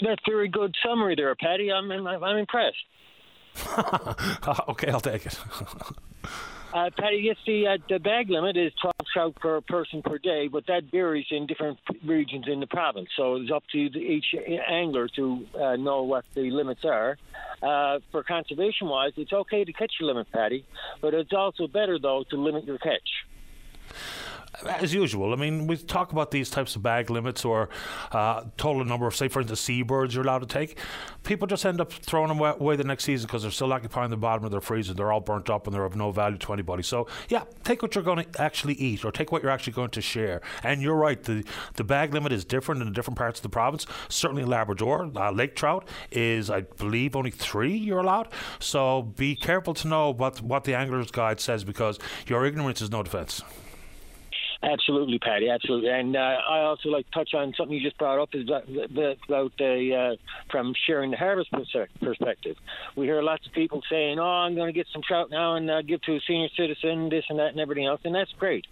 That's 0.02 0.22
very 0.28 0.48
good 0.48 0.76
summary 0.86 1.16
there, 1.16 1.36
Paddy. 1.36 1.72
I'm 1.72 1.92
I'm 1.92 2.38
impressed. 2.38 2.78
okay, 4.70 4.92
I'll 4.92 5.02
take 5.02 5.26
it. 5.26 5.40
uh, 6.74 6.90
Paddy, 6.98 7.22
yes, 7.24 7.38
the 7.46 7.68
uh, 7.68 7.78
the 7.90 8.00
bag 8.00 8.30
limit 8.30 8.56
is 8.56 8.72
12 8.82 8.94
trout 9.12 9.36
per 9.36 9.62
person 9.62 10.02
per 10.02 10.18
day, 10.18 10.48
but 10.48 10.68
that 10.68 10.84
varies 10.92 11.26
in 11.32 11.48
different 11.48 11.80
regions 12.06 12.46
in 12.48 12.60
the 12.60 12.68
province. 12.68 13.10
So 13.18 13.36
it's 13.36 13.52
up 13.52 13.64
to 13.72 13.78
each 13.78 14.36
angler 14.70 15.10
to 15.16 15.46
uh, 15.60 15.76
know 15.76 16.04
what 16.04 16.26
the 16.34 16.50
limits 16.52 16.86
are. 16.86 17.18
Uh, 17.62 18.00
for 18.12 18.24
conservation 18.24 18.88
wise, 18.88 19.12
it's 19.18 19.34
okay 19.34 19.66
to 19.66 19.74
catch 19.74 19.94
your 20.00 20.08
limit, 20.08 20.32
Paddy, 20.32 20.66
but 21.02 21.14
it's 21.14 21.34
also 21.34 21.68
better 21.68 22.00
though 22.00 22.24
to 22.30 22.38
limit 22.38 22.64
your 22.64 22.78
catch 22.78 23.10
as 24.66 24.94
usual, 24.94 25.34
I 25.34 25.36
mean, 25.36 25.68
we 25.68 25.78
talk 25.78 26.12
about 26.12 26.32
these 26.32 26.50
types 26.50 26.76
of 26.76 26.84
bag 26.84 27.10
limits 27.10 27.46
or 27.46 27.70
uh, 28.12 28.44
total 28.58 28.84
number 28.84 29.08
of, 29.08 29.16
say, 29.16 29.28
for 29.28 29.42
instance, 29.42 29.62
seabirds 29.62 30.16
you're 30.16 30.24
allowed 30.24 30.40
to 30.40 30.46
take. 30.48 30.78
People 31.24 31.48
just 31.48 31.66
end 31.66 31.80
up 31.80 31.92
throwing 31.92 32.30
them 32.30 32.40
away 32.40 32.76
the 32.76 32.84
next 32.84 33.04
season 33.04 33.28
because 33.28 33.44
they're 33.44 33.52
still 33.52 33.72
occupying 33.72 34.10
the 34.10 34.18
bottom 34.18 34.44
of 34.46 34.52
their 34.52 34.62
freezer. 34.62 34.94
They're 34.94 35.12
all 35.12 35.22
burnt 35.22 35.50
up 35.50 35.68
and 35.68 35.74
they're 35.74 35.86
of 35.86 35.96
no 35.96 36.12
value 36.12 36.38
to 36.38 36.54
anybody. 36.54 36.84
So, 36.84 37.08
yeah, 37.30 37.44
take 37.64 37.82
what 37.82 37.96
you're 37.96 38.04
going 38.04 38.26
to 38.26 38.42
actually 38.42 38.74
eat 38.76 39.06
or 39.06 39.12
take 39.12 39.32
what 39.32 39.44
you're 39.44 39.52
actually 39.52 39.74
going 39.74 39.92
to 39.92 40.02
share. 40.02 40.42
And 40.64 40.82
you're 40.82 40.96
right, 40.96 41.22
the, 41.22 41.46
the 41.76 41.84
bag 41.84 42.14
limit 42.14 42.32
is 42.32 42.44
different 42.44 42.82
in 42.82 42.92
different 42.92 43.18
parts 43.18 43.40
of 43.40 43.44
the 43.44 43.50
province. 43.50 43.86
Certainly 44.10 44.44
in 44.44 44.50
Labrador, 44.50 45.12
uh, 45.16 45.32
lake 45.32 45.56
trout 45.56 45.88
is, 46.12 46.50
I 46.50 46.62
believe, 46.62 47.16
only 47.16 47.32
three 47.32 47.78
you're 47.78 48.00
allowed. 48.00 48.30
So 48.60 49.04
be 49.04 49.36
careful 49.36 49.74
to 49.76 49.88
know 49.88 50.10
what, 50.12 50.42
what 50.42 50.64
the 50.64 50.74
angler's 50.74 51.12
guide 51.12 51.40
says 51.40 51.64
because 51.64 52.00
your 52.28 52.46
ignorance 52.46 52.82
is 52.82 52.92
no 52.92 53.04
defense. 53.04 53.42
Absolutely, 54.62 55.20
Paddy. 55.20 55.50
Absolutely, 55.50 55.90
and 55.90 56.18
uh, 56.18 56.20
I 56.20 56.64
also 56.64 56.90
like 56.90 57.06
to 57.06 57.12
touch 57.12 57.34
on 57.34 57.54
something 57.58 57.78
you 57.78 57.82
just 57.82 57.98
brought 57.98 58.20
up 58.20 58.30
is 58.34 58.44
about, 58.44 58.68
about 58.68 59.54
the 59.58 59.96
uh, 59.96 60.16
from 60.52 60.74
sharing 60.86 61.12
the 61.12 61.18
harvest 61.18 61.50
perspective. 62.02 62.58
We 62.98 63.06
hear 63.06 63.22
lots 63.22 63.48
of 63.48 63.54
people 63.54 63.82
saying, 63.90 64.20
"Oh, 64.20 64.24
I'm 64.24 64.56
going 64.56 64.68
to 64.68 64.74
get 64.74 64.88
some 64.92 65.02
trout 65.02 65.30
now 65.32 65.56
and 65.56 65.72
uh, 65.72 65.82
give 65.82 66.02
to 66.02 66.16
a 66.18 66.20
senior 66.28 66.50
citizen, 66.58 67.08
this 67.08 67.24
and 67.30 67.40
that, 67.40 67.52
and 67.52 67.60
everything 67.62 67.86
else," 67.86 68.02
and 68.04 68.14
that's 68.14 68.34
great. 68.34 68.68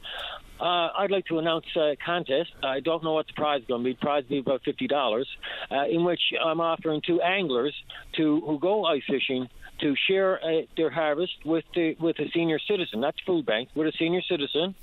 Uh, 0.59 0.89
I'd 0.97 1.11
like 1.11 1.25
to 1.27 1.39
announce 1.39 1.65
a 1.77 1.95
contest. 2.05 2.49
I 2.63 2.81
don't 2.81 3.01
know 3.01 3.13
what 3.13 3.27
the 3.27 3.33
prize 3.33 3.61
is 3.61 3.67
going 3.67 3.83
to 3.83 3.85
be. 3.85 3.93
The 3.93 3.99
prize 3.99 4.23
will 4.23 4.29
be 4.29 4.39
about 4.39 4.63
fifty 4.65 4.87
dollars, 4.87 5.29
uh, 5.71 5.85
in 5.85 6.03
which 6.03 6.33
I'm 6.43 6.59
offering 6.59 6.99
two 6.99 7.21
anglers 7.21 7.73
to 8.17 8.41
who 8.41 8.59
go 8.59 8.83
ice 8.83 9.03
fishing 9.09 9.47
to 9.79 9.95
share 10.09 10.43
uh, 10.43 10.63
their 10.75 10.89
harvest 10.89 11.45
with 11.45 11.63
the 11.73 11.95
with 11.97 12.19
a 12.19 12.29
senior 12.33 12.59
citizen, 12.59 12.99
not 12.99 13.15
the 13.15 13.21
food 13.25 13.45
bank, 13.45 13.69
with 13.73 13.87
a 13.87 13.93
senior 13.97 14.21
citizen 14.23 14.75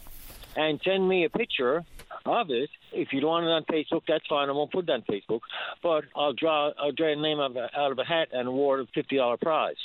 and 0.57 0.81
send 0.85 1.09
me 1.09 1.25
a 1.25 1.31
picture 1.31 1.85
of 2.25 2.51
it. 2.51 2.71
If 2.93 3.13
you 3.13 3.21
don't 3.21 3.31
want 3.31 3.47
it 3.47 3.51
on 3.51 3.65
Facebook, 3.65 4.03
that's 4.07 4.27
fine. 4.29 4.49
I 4.49 4.53
won't 4.53 4.73
put 4.73 4.89
it 4.89 4.91
on 4.91 5.03
Facebook. 5.03 5.41
But 5.83 6.05
I'll 6.17 6.33
draw 6.33 6.71
I'll 6.79 6.93
draw 6.93 7.13
a 7.13 7.17
name 7.17 7.41
of, 7.41 7.57
out 7.57 7.93
of 7.93 7.99
a 7.99 8.05
hat 8.05 8.29
and 8.33 8.49
award 8.49 8.81
a 8.81 8.87
fifty 8.95 9.17
dollar 9.17 9.37
prize. 9.37 9.77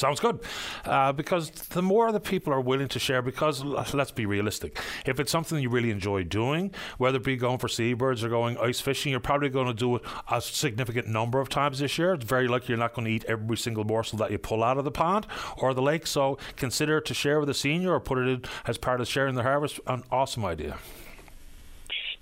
Sounds 0.00 0.18
good. 0.18 0.40
Uh, 0.86 1.12
because 1.12 1.50
the 1.50 1.82
more 1.82 2.10
the 2.10 2.20
people 2.20 2.54
are 2.54 2.60
willing 2.60 2.88
to 2.88 2.98
share, 2.98 3.20
because 3.20 3.62
let's 3.62 4.10
be 4.10 4.24
realistic, 4.24 4.80
if 5.04 5.20
it's 5.20 5.30
something 5.30 5.58
you 5.58 5.68
really 5.68 5.90
enjoy 5.90 6.24
doing, 6.24 6.72
whether 6.96 7.18
it 7.18 7.24
be 7.24 7.36
going 7.36 7.58
for 7.58 7.68
seabirds 7.68 8.24
or 8.24 8.30
going 8.30 8.56
ice 8.56 8.80
fishing, 8.80 9.10
you're 9.10 9.20
probably 9.20 9.50
going 9.50 9.66
to 9.66 9.74
do 9.74 9.96
it 9.96 10.02
a 10.30 10.40
significant 10.40 11.06
number 11.06 11.38
of 11.38 11.50
times 11.50 11.80
this 11.80 11.98
year. 11.98 12.14
It's 12.14 12.24
very 12.24 12.48
likely 12.48 12.68
you're 12.68 12.78
not 12.78 12.94
going 12.94 13.04
to 13.04 13.12
eat 13.12 13.24
every 13.24 13.58
single 13.58 13.84
morsel 13.84 14.16
that 14.18 14.30
you 14.30 14.38
pull 14.38 14.64
out 14.64 14.78
of 14.78 14.84
the 14.84 14.90
pond 14.90 15.26
or 15.58 15.74
the 15.74 15.82
lake. 15.82 16.06
So 16.06 16.38
consider 16.56 17.02
to 17.02 17.12
share 17.12 17.38
with 17.38 17.50
a 17.50 17.54
senior 17.54 17.92
or 17.92 18.00
put 18.00 18.16
it 18.18 18.28
in 18.28 18.44
as 18.66 18.78
part 18.78 19.02
of 19.02 19.08
sharing 19.08 19.34
the 19.34 19.42
harvest. 19.42 19.80
An 19.86 20.02
awesome 20.10 20.46
idea. 20.46 20.78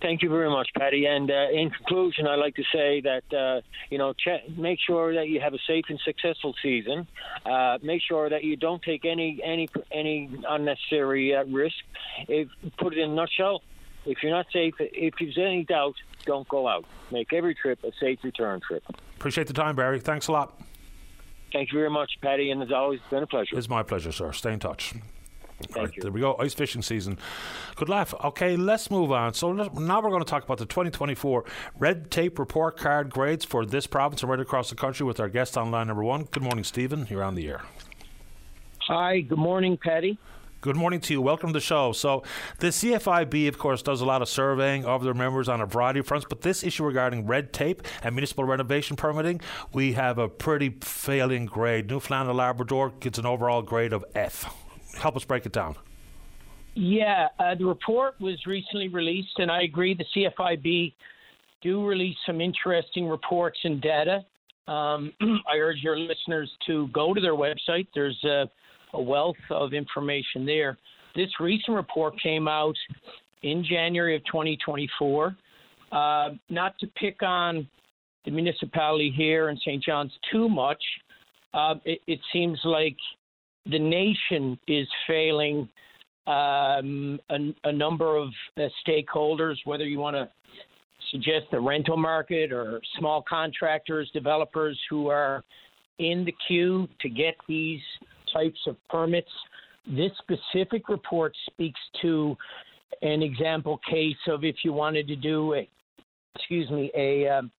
Thank 0.00 0.22
you 0.22 0.28
very 0.28 0.48
much, 0.48 0.68
Paddy. 0.76 1.06
And 1.06 1.30
uh, 1.30 1.48
in 1.52 1.70
conclusion, 1.70 2.26
I'd 2.28 2.36
like 2.36 2.54
to 2.54 2.62
say 2.72 3.00
that 3.00 3.24
uh, 3.36 3.60
you 3.90 3.98
know 3.98 4.14
make 4.56 4.78
sure 4.84 5.14
that 5.14 5.28
you 5.28 5.40
have 5.40 5.54
a 5.54 5.58
safe 5.66 5.86
and 5.88 5.98
successful 6.04 6.54
season. 6.62 7.08
Uh, 7.44 7.78
make 7.82 8.02
sure 8.02 8.30
that 8.30 8.44
you 8.44 8.56
don't 8.56 8.82
take 8.82 9.04
any 9.04 9.40
any 9.44 9.68
any 9.90 10.30
unnecessary 10.48 11.34
uh, 11.34 11.44
risk. 11.44 11.76
If 12.28 12.48
put 12.76 12.92
it 12.92 13.00
in 13.00 13.10
a 13.10 13.14
nutshell, 13.14 13.62
if 14.06 14.22
you're 14.22 14.32
not 14.32 14.46
safe, 14.52 14.74
if 14.78 15.14
there's 15.18 15.38
any 15.38 15.64
doubt, 15.64 15.96
don't 16.24 16.46
go 16.48 16.68
out. 16.68 16.84
Make 17.10 17.32
every 17.32 17.54
trip 17.56 17.82
a 17.82 17.90
safe 17.98 18.20
return 18.22 18.60
trip. 18.60 18.84
Appreciate 19.16 19.48
the 19.48 19.52
time, 19.52 19.74
Barry. 19.74 19.98
Thanks 19.98 20.28
a 20.28 20.32
lot. 20.32 20.60
Thank 21.52 21.72
you 21.72 21.78
very 21.78 21.90
much, 21.90 22.12
Paddy, 22.20 22.50
and 22.50 22.62
it's 22.62 22.72
always 22.72 23.00
been 23.10 23.22
a 23.22 23.26
pleasure. 23.26 23.58
It's 23.58 23.68
my 23.68 23.82
pleasure, 23.82 24.12
sir. 24.12 24.32
Stay 24.32 24.52
in 24.52 24.60
touch. 24.60 24.94
Thank 25.60 25.76
right, 25.76 25.96
you. 25.96 26.02
There 26.02 26.12
we 26.12 26.20
go. 26.20 26.36
Ice 26.38 26.54
fishing 26.54 26.82
season. 26.82 27.18
Good 27.74 27.88
laugh. 27.88 28.14
Okay, 28.24 28.56
let's 28.56 28.90
move 28.90 29.10
on. 29.10 29.34
So 29.34 29.52
now 29.52 30.00
we're 30.00 30.10
going 30.10 30.22
to 30.22 30.28
talk 30.28 30.44
about 30.44 30.58
the 30.58 30.66
2024 30.66 31.44
red 31.78 32.10
tape 32.10 32.38
report 32.38 32.76
card 32.76 33.10
grades 33.10 33.44
for 33.44 33.66
this 33.66 33.86
province 33.86 34.22
and 34.22 34.30
right 34.30 34.38
across 34.38 34.70
the 34.70 34.76
country 34.76 35.04
with 35.04 35.18
our 35.18 35.28
guest 35.28 35.58
on 35.58 35.70
line 35.70 35.88
number 35.88 36.04
one. 36.04 36.24
Good 36.30 36.44
morning, 36.44 36.64
Stephen. 36.64 37.06
You're 37.10 37.24
on 37.24 37.34
the 37.34 37.48
air. 37.48 37.62
Hi. 38.82 39.20
Good 39.20 39.38
morning, 39.38 39.76
Paddy. 39.76 40.18
Good 40.60 40.76
morning 40.76 41.00
to 41.02 41.12
you. 41.12 41.22
Welcome 41.22 41.50
to 41.50 41.52
the 41.52 41.60
show. 41.60 41.92
So, 41.92 42.24
the 42.58 42.68
CFIB, 42.68 43.46
of 43.46 43.58
course, 43.58 43.80
does 43.80 44.00
a 44.00 44.04
lot 44.04 44.22
of 44.22 44.28
surveying 44.28 44.84
of 44.84 45.04
their 45.04 45.14
members 45.14 45.48
on 45.48 45.60
a 45.60 45.66
variety 45.66 46.00
of 46.00 46.06
fronts, 46.06 46.26
but 46.28 46.40
this 46.40 46.64
issue 46.64 46.84
regarding 46.84 47.28
red 47.28 47.52
tape 47.52 47.82
and 48.02 48.16
municipal 48.16 48.42
renovation 48.42 48.96
permitting, 48.96 49.40
we 49.72 49.92
have 49.92 50.18
a 50.18 50.28
pretty 50.28 50.70
failing 50.80 51.46
grade. 51.46 51.88
Newfoundland 51.88 52.28
and 52.30 52.38
Labrador 52.38 52.90
gets 52.90 53.18
an 53.18 53.26
overall 53.26 53.62
grade 53.62 53.92
of 53.92 54.04
F 54.16 54.52
help 54.98 55.16
us 55.16 55.24
break 55.24 55.46
it 55.46 55.52
down. 55.52 55.76
Yeah, 56.74 57.28
uh, 57.38 57.54
the 57.56 57.64
report 57.64 58.20
was 58.20 58.38
recently 58.46 58.88
released, 58.88 59.38
and 59.38 59.50
I 59.50 59.62
agree 59.62 59.94
the 59.94 60.04
CFIB 60.14 60.92
do 61.60 61.84
release 61.84 62.16
some 62.24 62.40
interesting 62.40 63.08
reports 63.08 63.58
and 63.64 63.80
data. 63.80 64.24
Um, 64.68 65.12
I 65.20 65.56
urge 65.56 65.78
your 65.82 65.98
listeners 65.98 66.50
to 66.66 66.88
go 66.88 67.14
to 67.14 67.20
their 67.20 67.34
website. 67.34 67.88
There's 67.94 68.18
a, 68.24 68.48
a 68.92 69.02
wealth 69.02 69.36
of 69.50 69.72
information 69.72 70.46
there. 70.46 70.78
This 71.16 71.28
recent 71.40 71.74
report 71.74 72.14
came 72.22 72.46
out 72.46 72.76
in 73.42 73.64
January 73.68 74.14
of 74.14 74.24
2024. 74.26 75.36
Uh, 75.90 76.28
not 76.50 76.78
to 76.78 76.86
pick 76.98 77.22
on 77.22 77.66
the 78.24 78.30
municipality 78.30 79.12
here 79.16 79.48
in 79.48 79.56
St. 79.58 79.82
John's 79.82 80.12
too 80.30 80.48
much, 80.48 80.82
uh, 81.54 81.74
it, 81.84 82.00
it 82.06 82.20
seems 82.32 82.58
like 82.64 82.96
the 83.70 83.78
nation 83.78 84.58
is 84.66 84.86
failing 85.06 85.68
um, 86.26 87.18
a, 87.30 87.54
a, 87.64 87.72
number 87.72 88.16
of 88.16 88.28
uh, 88.58 88.62
stakeholders, 88.86 89.56
whether 89.64 89.86
you 89.86 89.98
want 89.98 90.14
to 90.14 90.28
suggest 91.10 91.46
the 91.50 91.60
rental 91.60 91.96
market 91.96 92.52
or 92.52 92.80
small 92.98 93.24
contractors, 93.26 94.10
developers 94.12 94.78
who 94.90 95.08
are 95.08 95.42
in 95.98 96.24
the 96.24 96.34
queue 96.46 96.86
to 97.00 97.08
get 97.08 97.34
these 97.48 97.80
types 98.32 98.58
of 98.66 98.76
permits. 98.90 99.30
This 99.86 100.12
specific 100.18 100.88
report 100.88 101.34
speaks 101.50 101.80
to 102.02 102.36
an 103.00 103.22
example 103.22 103.80
case 103.88 104.16
of 104.26 104.44
if 104.44 104.56
you 104.64 104.72
wanted 104.72 105.08
to 105.08 105.16
do 105.16 105.54
a, 105.54 105.68
excuse 106.34 106.68
me, 106.70 106.90
a 106.94 107.28
um, 107.28 107.50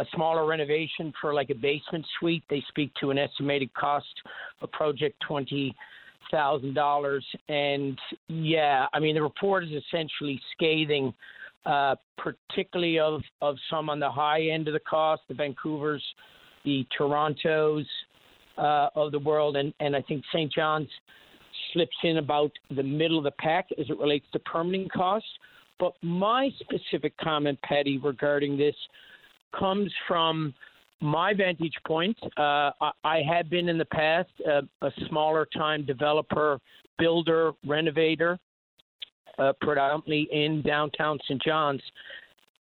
a 0.00 0.06
smaller 0.14 0.46
renovation 0.46 1.12
for 1.20 1.34
like 1.34 1.50
a 1.50 1.54
basement 1.54 2.04
suite. 2.18 2.42
They 2.48 2.64
speak 2.68 2.90
to 3.00 3.10
an 3.10 3.18
estimated 3.18 3.72
cost 3.74 4.06
of 4.62 4.72
project 4.72 5.22
twenty 5.26 5.74
thousand 6.30 6.74
dollars. 6.74 7.24
And 7.48 7.98
yeah, 8.28 8.86
I 8.92 8.98
mean 8.98 9.14
the 9.14 9.22
report 9.22 9.64
is 9.64 9.70
essentially 9.70 10.40
scathing, 10.52 11.12
uh, 11.66 11.96
particularly 12.16 12.98
of 12.98 13.20
of 13.42 13.56
some 13.70 13.90
on 13.90 14.00
the 14.00 14.10
high 14.10 14.42
end 14.42 14.68
of 14.68 14.74
the 14.74 14.80
cost, 14.80 15.22
the 15.28 15.34
Vancouver's, 15.34 16.04
the 16.64 16.86
Toronto's 16.96 17.86
uh, 18.56 18.88
of 18.94 19.12
the 19.12 19.18
world, 19.18 19.56
and 19.56 19.74
and 19.80 19.94
I 19.94 20.00
think 20.02 20.24
St. 20.32 20.50
John's 20.50 20.88
slips 21.72 21.96
in 22.04 22.16
about 22.16 22.50
the 22.74 22.82
middle 22.82 23.18
of 23.18 23.24
the 23.24 23.30
pack 23.32 23.68
as 23.78 23.90
it 23.90 23.98
relates 23.98 24.26
to 24.32 24.38
permitting 24.40 24.88
costs. 24.88 25.28
But 25.78 25.94
my 26.02 26.50
specific 26.60 27.16
comment, 27.16 27.58
Paddy, 27.62 27.98
regarding 27.98 28.56
this 28.56 28.74
comes 29.58 29.92
from 30.06 30.54
my 31.00 31.32
vantage 31.34 31.74
point. 31.86 32.16
Uh, 32.36 32.70
I, 32.80 32.90
I 33.04 33.22
have 33.28 33.48
been 33.48 33.68
in 33.68 33.78
the 33.78 33.86
past 33.86 34.30
uh, 34.46 34.62
a 34.82 34.90
smaller 35.08 35.46
time 35.56 35.84
developer, 35.84 36.58
builder, 36.98 37.52
renovator, 37.66 38.38
uh, 39.38 39.52
predominantly 39.60 40.28
in 40.30 40.62
downtown 40.62 41.18
St. 41.24 41.42
John's. 41.42 41.82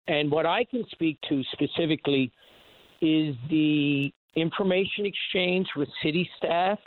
And 0.07 0.31
what 0.31 0.45
I 0.45 0.64
can 0.65 0.84
speak 0.91 1.18
to 1.30 1.43
specifically 1.51 2.31
is 3.01 3.35
the 3.49 4.11
information 4.35 5.06
exchange 5.06 5.68
with 5.76 5.89
city 6.03 6.30
staff 6.38 6.80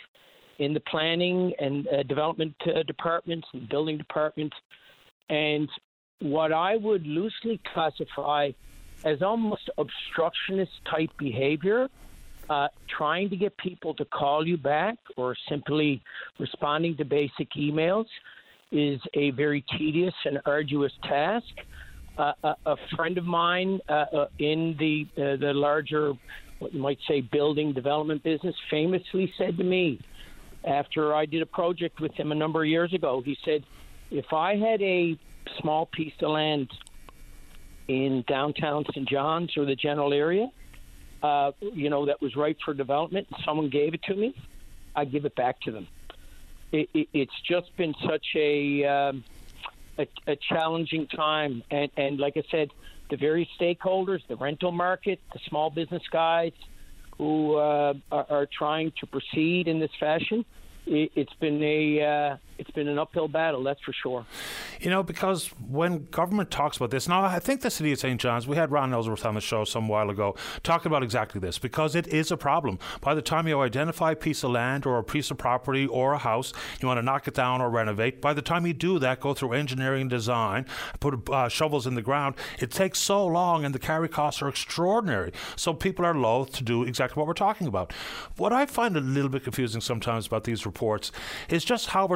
in 0.58 0.74
the 0.74 0.80
planning 0.80 1.52
and 1.58 1.86
uh, 1.88 2.02
development 2.04 2.54
uh, 2.66 2.82
departments 2.84 3.46
and 3.52 3.68
building 3.68 3.98
departments, 3.98 4.56
and 5.28 5.68
what 6.20 6.52
I 6.52 6.76
would 6.76 7.06
loosely 7.06 7.60
classify 7.72 8.50
as 9.04 9.22
almost 9.22 9.68
obstructionist 9.78 10.72
type 10.90 11.10
behavior, 11.18 11.88
uh, 12.50 12.68
trying 12.96 13.30
to 13.30 13.36
get 13.36 13.56
people 13.56 13.94
to 13.94 14.04
call 14.04 14.46
you 14.46 14.56
back 14.56 14.98
or 15.16 15.34
simply 15.48 16.02
responding 16.38 16.96
to 16.96 17.04
basic 17.04 17.50
emails 17.56 18.06
is 18.70 19.00
a 19.14 19.30
very 19.32 19.64
tedious 19.78 20.14
and 20.24 20.38
arduous 20.46 20.92
task. 21.04 21.46
Uh, 22.18 22.32
a, 22.44 22.54
a, 22.66 22.76
friend 22.94 23.16
of 23.16 23.24
mine 23.24 23.80
uh, 23.88 23.92
uh 23.92 24.26
in 24.38 24.76
the 24.78 25.06
uh, 25.16 25.36
the 25.36 25.52
larger, 25.54 26.12
what 26.58 26.74
you 26.74 26.80
might 26.80 26.98
say, 27.08 27.22
building 27.22 27.72
development 27.72 28.22
business, 28.22 28.54
famously 28.70 29.32
said 29.38 29.56
to 29.56 29.64
me, 29.64 29.98
after 30.64 31.14
I 31.14 31.24
did 31.24 31.40
a 31.40 31.46
project 31.46 32.00
with 32.00 32.12
him 32.12 32.30
a 32.30 32.34
number 32.34 32.62
of 32.62 32.68
years 32.68 32.92
ago, 32.92 33.22
he 33.24 33.36
said, 33.46 33.64
"If 34.10 34.30
I 34.32 34.56
had 34.56 34.82
a 34.82 35.18
small 35.60 35.86
piece 35.86 36.12
of 36.20 36.30
land 36.30 36.68
in 37.88 38.24
downtown 38.26 38.84
St. 38.90 39.08
John's 39.08 39.56
or 39.56 39.64
the 39.64 39.76
general 39.76 40.12
area, 40.12 40.50
uh, 41.22 41.52
you 41.60 41.90
know, 41.90 42.06
that 42.06 42.20
was 42.20 42.34
ripe 42.36 42.58
for 42.64 42.74
development, 42.74 43.28
and 43.32 43.42
someone 43.44 43.68
gave 43.68 43.94
it 43.94 44.02
to 44.04 44.14
me, 44.14 44.34
I 44.94 45.04
give 45.04 45.24
it 45.24 45.34
back 45.34 45.60
to 45.62 45.72
them. 45.72 45.88
It, 46.72 46.88
it, 46.94 47.08
it's 47.12 47.40
just 47.48 47.74
been 47.76 47.94
such 48.06 48.26
a, 48.34 48.84
um, 48.84 49.24
a, 49.98 50.06
a 50.26 50.36
challenging 50.36 51.06
time, 51.06 51.62
and, 51.70 51.90
and 51.96 52.18
like 52.18 52.36
I 52.36 52.42
said, 52.50 52.70
the 53.10 53.16
various 53.16 53.48
stakeholders, 53.60 54.26
the 54.26 54.36
rental 54.36 54.72
market, 54.72 55.20
the 55.32 55.40
small 55.48 55.70
business 55.70 56.02
guys 56.10 56.52
who 57.18 57.56
uh, 57.56 57.94
are, 58.10 58.26
are 58.30 58.46
trying 58.46 58.92
to 59.00 59.06
proceed 59.06 59.68
in 59.68 59.78
this 59.78 59.90
fashion 60.00 60.44
it, 60.86 61.12
has 61.16 61.38
been 61.40 61.62
a 61.62 62.02
uh, 62.02 62.36
it's 62.62 62.70
been 62.70 62.86
an 62.86 62.98
uphill 62.98 63.26
battle, 63.26 63.62
that's 63.64 63.80
for 63.82 63.92
sure. 63.92 64.24
You 64.80 64.88
know, 64.88 65.02
because 65.02 65.48
when 65.68 66.06
government 66.06 66.52
talks 66.52 66.76
about 66.76 66.92
this, 66.92 67.08
now 67.08 67.24
I 67.24 67.40
think 67.40 67.60
the 67.60 67.70
city 67.70 67.90
of 67.92 67.98
St. 67.98 68.20
John's, 68.20 68.46
we 68.46 68.56
had 68.56 68.70
Ron 68.70 68.92
Ellsworth 68.92 69.26
on 69.26 69.34
the 69.34 69.40
show 69.40 69.64
some 69.64 69.88
while 69.88 70.10
ago 70.10 70.36
talking 70.62 70.86
about 70.86 71.02
exactly 71.02 71.40
this 71.40 71.58
because 71.58 71.96
it 71.96 72.06
is 72.06 72.30
a 72.30 72.36
problem. 72.36 72.78
By 73.00 73.14
the 73.14 73.22
time 73.22 73.48
you 73.48 73.60
identify 73.60 74.12
a 74.12 74.16
piece 74.16 74.44
of 74.44 74.52
land 74.52 74.86
or 74.86 74.98
a 74.98 75.04
piece 75.04 75.32
of 75.32 75.38
property 75.38 75.86
or 75.86 76.12
a 76.12 76.18
house, 76.18 76.52
you 76.80 76.86
want 76.86 76.98
to 76.98 77.02
knock 77.02 77.26
it 77.26 77.34
down 77.34 77.60
or 77.60 77.68
renovate. 77.68 78.20
By 78.20 78.32
the 78.32 78.42
time 78.42 78.64
you 78.64 78.74
do 78.74 79.00
that, 79.00 79.18
go 79.18 79.34
through 79.34 79.54
engineering 79.54 80.06
design, 80.06 80.66
put 81.00 81.28
uh, 81.30 81.48
shovels 81.48 81.86
in 81.86 81.96
the 81.96 82.02
ground, 82.02 82.36
it 82.60 82.70
takes 82.70 83.00
so 83.00 83.26
long 83.26 83.64
and 83.64 83.74
the 83.74 83.80
carry 83.80 84.08
costs 84.08 84.40
are 84.40 84.48
extraordinary. 84.48 85.32
So 85.56 85.74
people 85.74 86.04
are 86.04 86.14
loath 86.14 86.52
to 86.52 86.62
do 86.62 86.84
exactly 86.84 87.20
what 87.20 87.26
we're 87.26 87.34
talking 87.34 87.66
about. 87.66 87.92
What 88.36 88.52
I 88.52 88.66
find 88.66 88.96
a 88.96 89.00
little 89.00 89.30
bit 89.30 89.42
confusing 89.42 89.80
sometimes 89.80 90.28
about 90.28 90.44
these 90.44 90.64
reports 90.64 91.10
is 91.48 91.64
just 91.64 91.88
how 91.88 92.06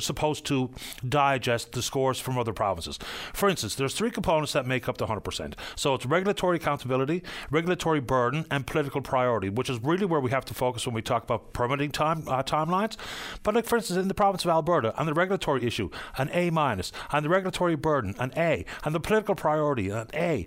supposed 0.00 0.44
to 0.46 0.70
digest 1.06 1.72
the 1.72 1.82
scores 1.82 2.18
from 2.18 2.38
other 2.38 2.52
provinces. 2.52 2.98
For 3.32 3.48
instance, 3.48 3.74
there's 3.74 3.94
three 3.94 4.10
components 4.10 4.52
that 4.52 4.66
make 4.66 4.88
up 4.88 4.98
the 4.98 5.06
100%. 5.06 5.54
So 5.74 5.94
it's 5.94 6.06
regulatory 6.06 6.56
accountability, 6.56 7.22
regulatory 7.50 8.00
burden, 8.00 8.46
and 8.50 8.66
political 8.66 9.00
priority, 9.00 9.48
which 9.48 9.70
is 9.70 9.82
really 9.82 10.06
where 10.06 10.20
we 10.20 10.30
have 10.30 10.44
to 10.46 10.54
focus 10.54 10.86
when 10.86 10.94
we 10.94 11.02
talk 11.02 11.24
about 11.24 11.52
permitting 11.52 11.90
time 11.90 12.24
uh, 12.26 12.42
timelines. 12.42 12.96
But 13.42 13.54
like 13.54 13.66
for 13.66 13.76
instance, 13.76 13.98
in 13.98 14.08
the 14.08 14.14
province 14.14 14.44
of 14.44 14.50
Alberta, 14.50 14.96
on 14.98 15.06
the 15.06 15.14
regulatory 15.14 15.64
issue, 15.64 15.90
an 16.18 16.30
A 16.32 16.50
minus, 16.50 16.92
on 17.12 17.22
the 17.22 17.28
regulatory 17.28 17.76
burden, 17.76 18.14
an 18.18 18.32
A, 18.36 18.64
and 18.84 18.94
the 18.94 19.00
political 19.00 19.34
priority, 19.34 19.90
an 19.90 20.08
A. 20.14 20.46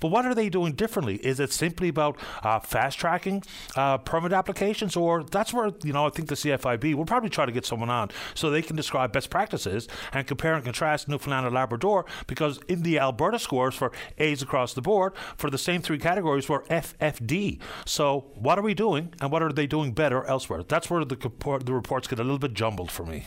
But 0.00 0.08
what 0.08 0.26
are 0.26 0.34
they 0.34 0.48
doing 0.48 0.72
differently? 0.72 1.16
Is 1.16 1.40
it 1.40 1.52
simply 1.52 1.88
about 1.88 2.18
uh, 2.42 2.60
fast 2.60 2.98
tracking 2.98 3.42
uh, 3.76 3.98
permit 3.98 4.32
applications, 4.32 4.96
or 4.96 5.24
that's 5.24 5.52
where 5.52 5.70
you 5.82 5.92
know 5.92 6.06
I 6.06 6.10
think 6.10 6.28
the 6.28 6.34
CFIB 6.34 6.94
will 6.94 7.04
probably 7.04 7.30
try 7.30 7.46
to 7.46 7.52
get 7.52 7.66
someone 7.66 7.90
on 7.90 8.10
so 8.34 8.50
they 8.50 8.62
can 8.62 8.76
describe 8.76 9.12
best 9.12 9.30
practices 9.30 9.88
and 10.12 10.26
compare 10.26 10.54
and 10.54 10.64
contrast 10.64 11.08
Newfoundland 11.08 11.46
and 11.46 11.54
Labrador 11.54 12.04
because 12.26 12.58
in 12.68 12.82
the 12.82 12.98
Alberta 12.98 13.38
scores 13.38 13.74
for 13.74 13.92
A's 14.18 14.42
across 14.42 14.74
the 14.74 14.82
board 14.82 15.12
for 15.36 15.50
the 15.50 15.58
same 15.58 15.82
three 15.82 15.98
categories 15.98 16.48
were 16.48 16.64
FFD. 16.64 17.60
So 17.84 18.30
what 18.34 18.58
are 18.58 18.62
we 18.62 18.74
doing, 18.74 19.14
and 19.20 19.30
what 19.30 19.42
are 19.42 19.52
they 19.52 19.66
doing 19.66 19.92
better 19.92 20.24
elsewhere? 20.24 20.62
That's 20.62 20.90
where 20.90 21.04
the 21.04 21.16
the 21.64 21.74
reports 21.74 22.08
get 22.08 22.18
a 22.18 22.22
little 22.22 22.38
bit 22.38 22.54
jumbled 22.54 22.90
for 22.90 23.04
me. 23.04 23.26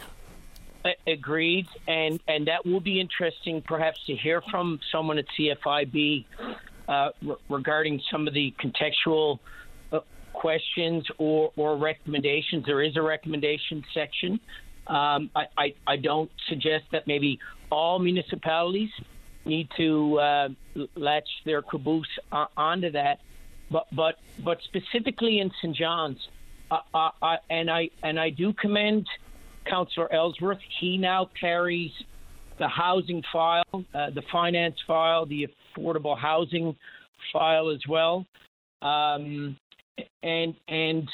Agreed, 1.06 1.68
and 1.88 2.20
and 2.28 2.48
that 2.48 2.66
will 2.66 2.80
be 2.80 3.00
interesting, 3.00 3.62
perhaps, 3.62 4.00
to 4.08 4.16
hear 4.16 4.42
from 4.50 4.80
someone 4.92 5.20
at 5.20 5.26
CFIB 5.38 6.26
uh, 6.88 7.10
re- 7.22 7.36
regarding 7.50 8.02
some 8.10 8.28
of 8.28 8.34
the 8.34 8.54
contextual 8.60 9.40
uh, 9.92 10.00
questions 10.34 11.06
or 11.20 11.52
or 11.56 11.78
recommendations. 11.78 12.66
There 12.66 12.82
is 12.82 12.98
a 12.98 13.02
recommendation 13.02 13.84
section. 13.94 14.40
Um, 14.88 15.30
I, 15.36 15.46
I, 15.58 15.74
I 15.86 15.98
don't 15.98 16.32
suggest 16.50 16.86
that 16.92 17.06
maybe 17.06 17.40
all 17.72 18.00
municipalities 18.00 18.90
need 19.46 19.70
to 19.78 20.20
uh, 20.20 20.50
latch 20.96 21.30
their 21.46 21.62
caboose 21.62 22.08
uh, 22.32 22.46
onto 22.58 22.92
that, 22.92 23.20
but 23.70 23.88
but 23.92 24.16
but 24.44 24.60
specifically 24.64 25.40
in 25.40 25.52
St. 25.62 25.76
John's, 25.76 26.28
uh, 26.70 26.80
uh, 26.94 27.38
and 27.50 27.70
I 27.70 27.90
and 28.04 28.20
I 28.20 28.32
do 28.32 28.54
commend 28.54 29.08
Councillor 29.66 30.12
Ellsworth. 30.14 30.60
He 30.80 30.98
now 30.98 31.30
carries 31.40 31.92
the 32.60 32.68
housing 32.68 33.24
file, 33.32 33.64
uh, 33.74 34.10
the 34.12 34.22
finance 34.32 34.76
file, 34.86 35.26
the 35.26 35.48
affordable 35.78 36.18
housing 36.18 36.76
file 37.34 37.70
as 37.70 37.82
well. 37.88 38.26
Um, 38.82 39.58
and 40.24 40.56
and 40.68 41.08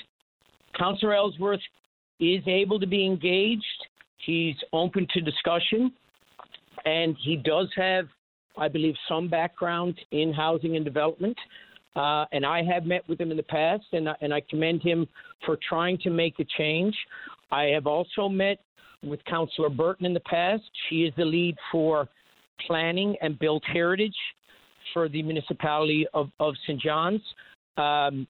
Councillor 0.78 1.16
Ellsworth 1.16 1.62
is 2.20 2.42
able 2.48 2.80
to 2.80 2.88
be 2.88 3.06
engaged. 3.06 3.64
He's 4.26 4.56
open 4.74 5.08
to 5.14 5.22
discussion, 5.22 5.92
and 6.86 7.16
he 7.24 7.38
does 7.38 7.70
have, 7.76 8.08
I 8.58 8.68
believe, 8.68 8.96
some 9.08 9.30
background 9.30 9.96
in 10.12 10.34
housing 10.34 10.76
and 10.76 10.84
development. 10.84 11.38
Uh, 11.96 12.26
and 12.32 12.46
I 12.46 12.62
have 12.64 12.86
met 12.86 13.08
with 13.10 13.20
him 13.20 13.32
in 13.32 13.38
the 13.38 13.44
past, 13.44 13.86
and 13.94 14.10
and 14.22 14.34
I 14.34 14.42
commend 14.50 14.82
him 14.84 15.08
for 15.46 15.58
trying 15.68 15.98
to 16.00 16.10
make 16.10 16.40
a 16.40 16.46
change. 16.58 16.96
I 17.52 17.66
have 17.66 17.88
also 17.88 18.28
met 18.28 18.60
with 19.04 19.24
Councillor 19.26 19.70
Burton 19.70 20.06
in 20.06 20.14
the 20.14 20.20
past. 20.22 20.64
She 20.90 21.04
is 21.04 21.14
the 21.18 21.26
lead 21.26 21.56
for 21.72 22.08
planning 22.66 23.16
and 23.22 23.38
built 23.38 23.64
heritage 23.66 24.16
for 24.94 25.08
the 25.08 25.22
municipality 25.22 26.08
of, 26.14 26.30
of 26.40 26.56
St. 26.66 26.82
John's. 26.82 27.22
Um, 27.78 28.28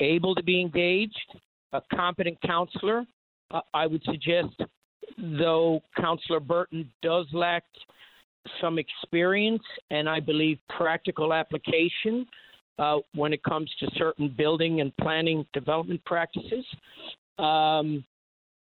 able 0.00 0.34
to 0.34 0.42
be 0.42 0.60
engaged, 0.60 1.36
a 1.72 1.80
competent 1.94 2.38
counselor. 2.42 3.04
Uh, 3.50 3.60
I 3.74 3.86
would 3.86 4.02
suggest, 4.04 4.54
though 5.18 5.80
Councillor 5.98 6.40
Burton 6.40 6.90
does 7.02 7.26
lack 7.32 7.64
some 8.60 8.78
experience 8.78 9.62
and 9.90 10.08
I 10.08 10.20
believe 10.20 10.58
practical 10.76 11.32
application, 11.32 12.26
uh, 12.78 12.98
when 13.14 13.32
it 13.32 13.42
comes 13.42 13.70
to 13.80 13.88
certain 13.96 14.28
building 14.36 14.80
and 14.80 14.94
planning 14.98 15.46
development 15.52 16.04
practices. 16.04 16.64
Um, 17.38 18.04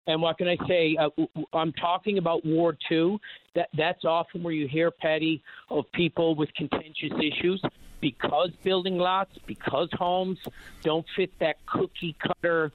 and 0.06 0.22
what 0.22 0.38
can 0.38 0.48
I 0.48 0.58
say? 0.68 0.98
Uh, 1.00 1.10
I'm 1.54 1.72
talking 1.74 2.18
about 2.18 2.46
Ward 2.46 2.78
Two. 2.90 3.20
That 3.56 3.70
that's 3.78 4.04
often 4.04 4.44
where 4.44 4.54
you 4.54 4.68
hear, 4.68 4.92
Paddy, 4.92 5.42
of 5.70 5.86
people 5.94 6.36
with 6.36 6.54
contentious 6.56 7.12
issues 7.20 7.62
because 8.02 8.50
building 8.64 8.98
lots, 8.98 9.32
because 9.46 9.88
homes 9.94 10.38
don't 10.82 11.06
fit 11.16 11.32
that 11.40 11.66
cookie 11.66 12.16
cutter 12.20 12.72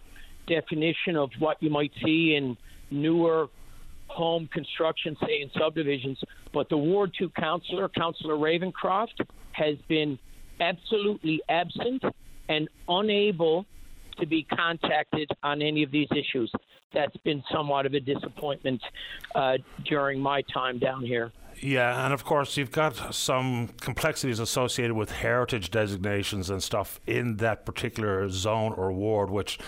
definition 0.46 1.16
of 1.16 1.30
what 1.38 1.62
you 1.62 1.68
might 1.68 1.92
see 2.02 2.34
in 2.34 2.56
newer 2.90 3.48
home 4.06 4.48
construction, 4.50 5.14
say 5.26 5.42
in 5.42 5.50
subdivisions. 5.58 6.18
But 6.52 6.70
the 6.70 6.78
Ward 6.78 7.14
Two 7.18 7.28
councillor, 7.28 7.90
Councillor 7.90 8.36
Ravencroft, 8.36 9.20
has 9.52 9.76
been 9.86 10.18
absolutely 10.60 11.42
absent 11.48 12.02
and 12.48 12.68
unable 12.88 13.66
to 14.20 14.26
be 14.26 14.44
contacted 14.44 15.30
on 15.42 15.62
any 15.62 15.82
of 15.82 15.90
these 15.90 16.08
issues. 16.12 16.50
That's 16.92 17.16
been 17.18 17.42
somewhat 17.52 17.86
of 17.86 17.94
a 17.94 18.00
disappointment 18.00 18.80
uh, 19.34 19.58
during 19.84 20.20
my 20.20 20.42
time 20.52 20.78
down 20.78 21.04
here. 21.04 21.32
Yeah, 21.60 22.04
and 22.04 22.14
of 22.14 22.24
course, 22.24 22.56
you've 22.56 22.70
got 22.70 23.14
some 23.14 23.70
complexities 23.80 24.38
associated 24.38 24.94
with 24.94 25.10
heritage 25.10 25.70
designations 25.70 26.50
and 26.50 26.62
stuff 26.62 27.00
in 27.06 27.38
that 27.38 27.66
particular 27.66 28.28
zone 28.28 28.72
or 28.72 28.92
ward, 28.92 29.28
which 29.28 29.58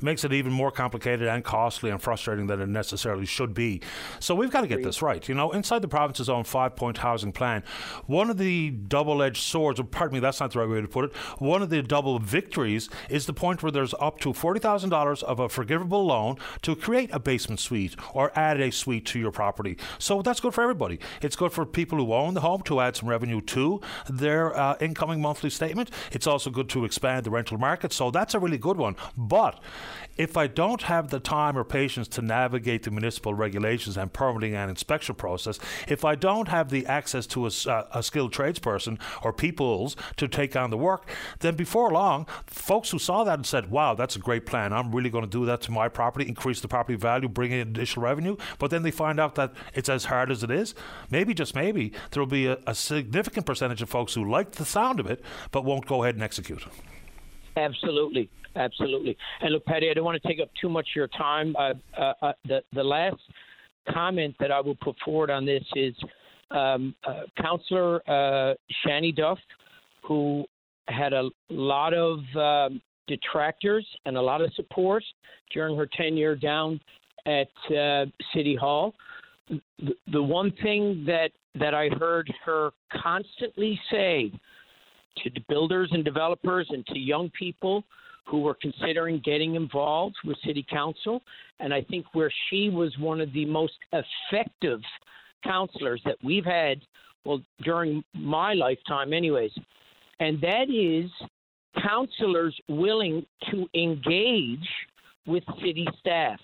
makes 0.00 0.24
it 0.24 0.32
even 0.32 0.52
more 0.52 0.70
complicated 0.70 1.28
and 1.28 1.44
costly 1.44 1.90
and 1.90 2.00
frustrating 2.00 2.46
than 2.46 2.60
it 2.60 2.68
necessarily 2.68 3.26
should 3.26 3.54
be. 3.54 3.80
So 4.20 4.34
we've 4.34 4.50
got 4.50 4.62
to 4.62 4.66
get 4.66 4.82
this 4.82 5.02
right. 5.02 5.26
You 5.28 5.34
know, 5.34 5.50
inside 5.52 5.82
the 5.82 5.88
province's 5.88 6.28
own 6.28 6.44
five 6.44 6.76
point 6.76 6.98
housing 6.98 7.32
plan, 7.32 7.62
one 8.06 8.30
of 8.30 8.38
the 8.38 8.70
double 8.70 9.22
edged 9.22 9.42
swords, 9.42 9.80
or 9.80 9.84
pardon 9.84 10.14
me, 10.14 10.20
that's 10.20 10.40
not 10.40 10.52
the 10.52 10.60
right 10.60 10.68
way 10.68 10.80
to 10.80 10.88
put 10.88 11.06
it, 11.06 11.14
one 11.38 11.62
of 11.62 11.70
the 11.70 11.82
double 11.82 12.18
victories 12.18 12.88
is 13.08 13.26
the 13.26 13.32
point 13.32 13.62
where 13.62 13.72
there's 13.72 13.94
up 14.00 14.20
to 14.20 14.32
$40,000 14.32 15.22
of 15.22 15.40
a 15.40 15.48
forgivable 15.48 16.04
loan 16.06 16.36
to 16.62 16.76
create 16.76 17.10
a 17.12 17.18
basement 17.18 17.60
suite 17.60 17.96
or 18.14 18.36
add 18.38 18.60
a 18.60 18.70
suite 18.70 19.06
to 19.06 19.18
your 19.18 19.32
property. 19.32 19.76
So 19.98 20.22
that's 20.22 20.40
good 20.40 20.54
for 20.54 20.62
everybody. 20.62 20.98
It's 21.22 21.36
good 21.36 21.52
for 21.52 21.64
people 21.66 21.98
who 21.98 22.12
own 22.12 22.34
the 22.34 22.40
home 22.40 22.62
to 22.62 22.80
add 22.80 22.96
some 22.96 23.08
revenue 23.08 23.40
to 23.40 23.80
their 24.08 24.56
uh, 24.56 24.76
incoming 24.80 25.20
monthly 25.20 25.50
statement. 25.50 25.90
It's 26.12 26.26
also 26.26 26.50
good 26.50 26.68
to 26.70 26.84
expand 26.84 27.24
the 27.24 27.30
rental 27.30 27.58
market. 27.58 27.92
So 27.92 28.10
that's 28.10 28.34
a 28.34 28.38
really 28.38 28.58
good 28.58 28.76
one. 28.76 28.96
But 29.16 29.60
if 30.18 30.36
I 30.36 30.48
don't 30.48 30.82
have 30.82 31.10
the 31.10 31.20
time 31.20 31.56
or 31.56 31.64
patience 31.64 32.08
to 32.08 32.22
navigate 32.22 32.82
the 32.82 32.90
municipal 32.90 33.34
regulations 33.34 33.96
and 33.96 34.12
permitting 34.12 34.54
and 34.54 34.68
inspection 34.68 35.14
process, 35.14 35.58
if 35.86 36.04
I 36.04 36.16
don't 36.16 36.48
have 36.48 36.70
the 36.70 36.84
access 36.86 37.26
to 37.28 37.46
a, 37.46 37.50
uh, 37.66 37.86
a 37.92 38.02
skilled 38.02 38.34
tradesperson 38.34 38.98
or 39.22 39.32
peoples 39.32 39.96
to 40.16 40.26
take 40.26 40.56
on 40.56 40.70
the 40.70 40.76
work, 40.76 41.08
then 41.38 41.54
before 41.54 41.90
long, 41.90 42.26
folks 42.46 42.90
who 42.90 42.98
saw 42.98 43.22
that 43.24 43.34
and 43.34 43.46
said, 43.46 43.70
wow, 43.70 43.94
that's 43.94 44.16
a 44.16 44.18
great 44.18 44.44
plan. 44.44 44.72
I'm 44.72 44.94
really 44.94 45.10
going 45.10 45.24
to 45.24 45.30
do 45.30 45.46
that 45.46 45.60
to 45.62 45.70
my 45.70 45.88
property, 45.88 46.26
increase 46.28 46.60
the 46.60 46.68
property 46.68 46.98
value, 46.98 47.28
bring 47.28 47.52
in 47.52 47.60
additional 47.60 48.04
revenue. 48.04 48.36
But 48.58 48.70
then 48.70 48.82
they 48.82 48.90
find 48.90 49.20
out 49.20 49.36
that 49.36 49.52
it's 49.72 49.88
as 49.88 50.06
hard 50.06 50.30
as 50.30 50.42
it 50.42 50.50
is. 50.50 50.74
Maybe, 51.10 51.32
just 51.32 51.54
maybe, 51.54 51.92
there 52.10 52.20
will 52.20 52.26
be 52.26 52.46
a, 52.46 52.58
a 52.66 52.74
significant 52.74 53.46
percentage 53.46 53.82
of 53.82 53.88
folks 53.88 54.14
who 54.14 54.28
like 54.28 54.52
the 54.52 54.64
sound 54.64 54.98
of 54.98 55.06
it 55.06 55.22
but 55.52 55.64
won't 55.64 55.86
go 55.86 56.02
ahead 56.02 56.16
and 56.16 56.24
execute. 56.24 56.64
Absolutely, 57.56 58.30
absolutely. 58.58 59.16
And 59.40 59.52
look, 59.52 59.64
Paddy, 59.64 59.90
I 59.90 59.94
don't 59.94 60.04
want 60.04 60.20
to 60.20 60.28
take 60.28 60.40
up 60.40 60.50
too 60.60 60.68
much 60.68 60.88
of 60.92 60.96
your 60.96 61.08
time. 61.08 61.54
Uh, 61.56 61.74
uh, 61.98 62.12
uh, 62.22 62.32
the 62.46 62.62
the 62.72 62.84
last 62.84 63.16
comment 63.90 64.34
that 64.40 64.52
I 64.52 64.60
will 64.60 64.76
put 64.76 64.96
forward 65.04 65.30
on 65.30 65.46
this 65.46 65.64
is 65.74 65.94
um, 66.50 66.94
uh, 67.06 67.22
Councillor 67.40 68.02
uh, 68.08 68.54
Shannie 68.82 69.12
Duff, 69.12 69.38
who 70.02 70.44
had 70.88 71.12
a 71.12 71.28
lot 71.50 71.94
of 71.94 72.18
um, 72.36 72.80
detractors 73.06 73.86
and 74.06 74.16
a 74.16 74.22
lot 74.22 74.40
of 74.40 74.52
support 74.54 75.02
during 75.52 75.76
her 75.76 75.86
tenure 75.86 76.36
down 76.36 76.80
at 77.26 77.48
uh, 77.74 78.06
City 78.34 78.54
Hall. 78.54 78.94
The, 79.48 79.94
the 80.12 80.22
one 80.22 80.52
thing 80.62 81.04
that 81.06 81.30
that 81.54 81.74
I 81.74 81.88
heard 81.98 82.32
her 82.44 82.70
constantly 83.02 83.80
say 83.90 84.30
to 85.24 85.30
builders 85.48 85.88
and 85.92 86.04
developers 86.04 86.66
and 86.70 86.86
to 86.86 86.98
young 86.98 87.30
people 87.36 87.82
who 88.28 88.40
were 88.40 88.56
considering 88.60 89.20
getting 89.24 89.54
involved 89.54 90.16
with 90.24 90.36
city 90.44 90.64
council. 90.70 91.22
And 91.60 91.72
I 91.72 91.82
think 91.82 92.06
where 92.12 92.32
she 92.48 92.68
was 92.68 92.96
one 92.98 93.20
of 93.20 93.32
the 93.32 93.46
most 93.46 93.78
effective 93.92 94.80
counselors 95.42 96.02
that 96.04 96.16
we've 96.22 96.44
had, 96.44 96.80
well, 97.24 97.40
during 97.62 98.04
my 98.14 98.54
lifetime, 98.54 99.12
anyways. 99.12 99.52
And 100.20 100.40
that 100.42 100.68
is 100.68 101.10
counselors 101.82 102.54
willing 102.68 103.24
to 103.50 103.66
engage 103.74 104.68
with 105.26 105.44
city 105.62 105.86
staff. 106.00 106.40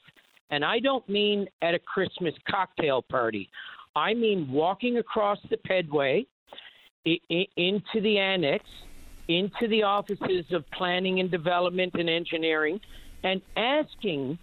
And 0.50 0.64
I 0.64 0.78
don't 0.78 1.06
mean 1.08 1.46
at 1.62 1.74
a 1.74 1.78
Christmas 1.78 2.34
cocktail 2.48 3.02
party. 3.02 3.50
I 3.96 4.14
mean 4.14 4.50
walking 4.50 4.98
across 4.98 5.38
the 5.50 5.56
pedway 5.68 6.26
into 7.04 8.00
the 8.00 8.18
annex, 8.18 8.64
into 9.28 9.68
the 9.68 9.84
offices 9.84 10.52
of 10.52 10.70
planning 10.70 11.20
and 11.20 11.30
development 11.30 11.94
and 11.94 12.10
engineering, 12.10 12.80
and 13.22 13.40
asking 13.56 14.38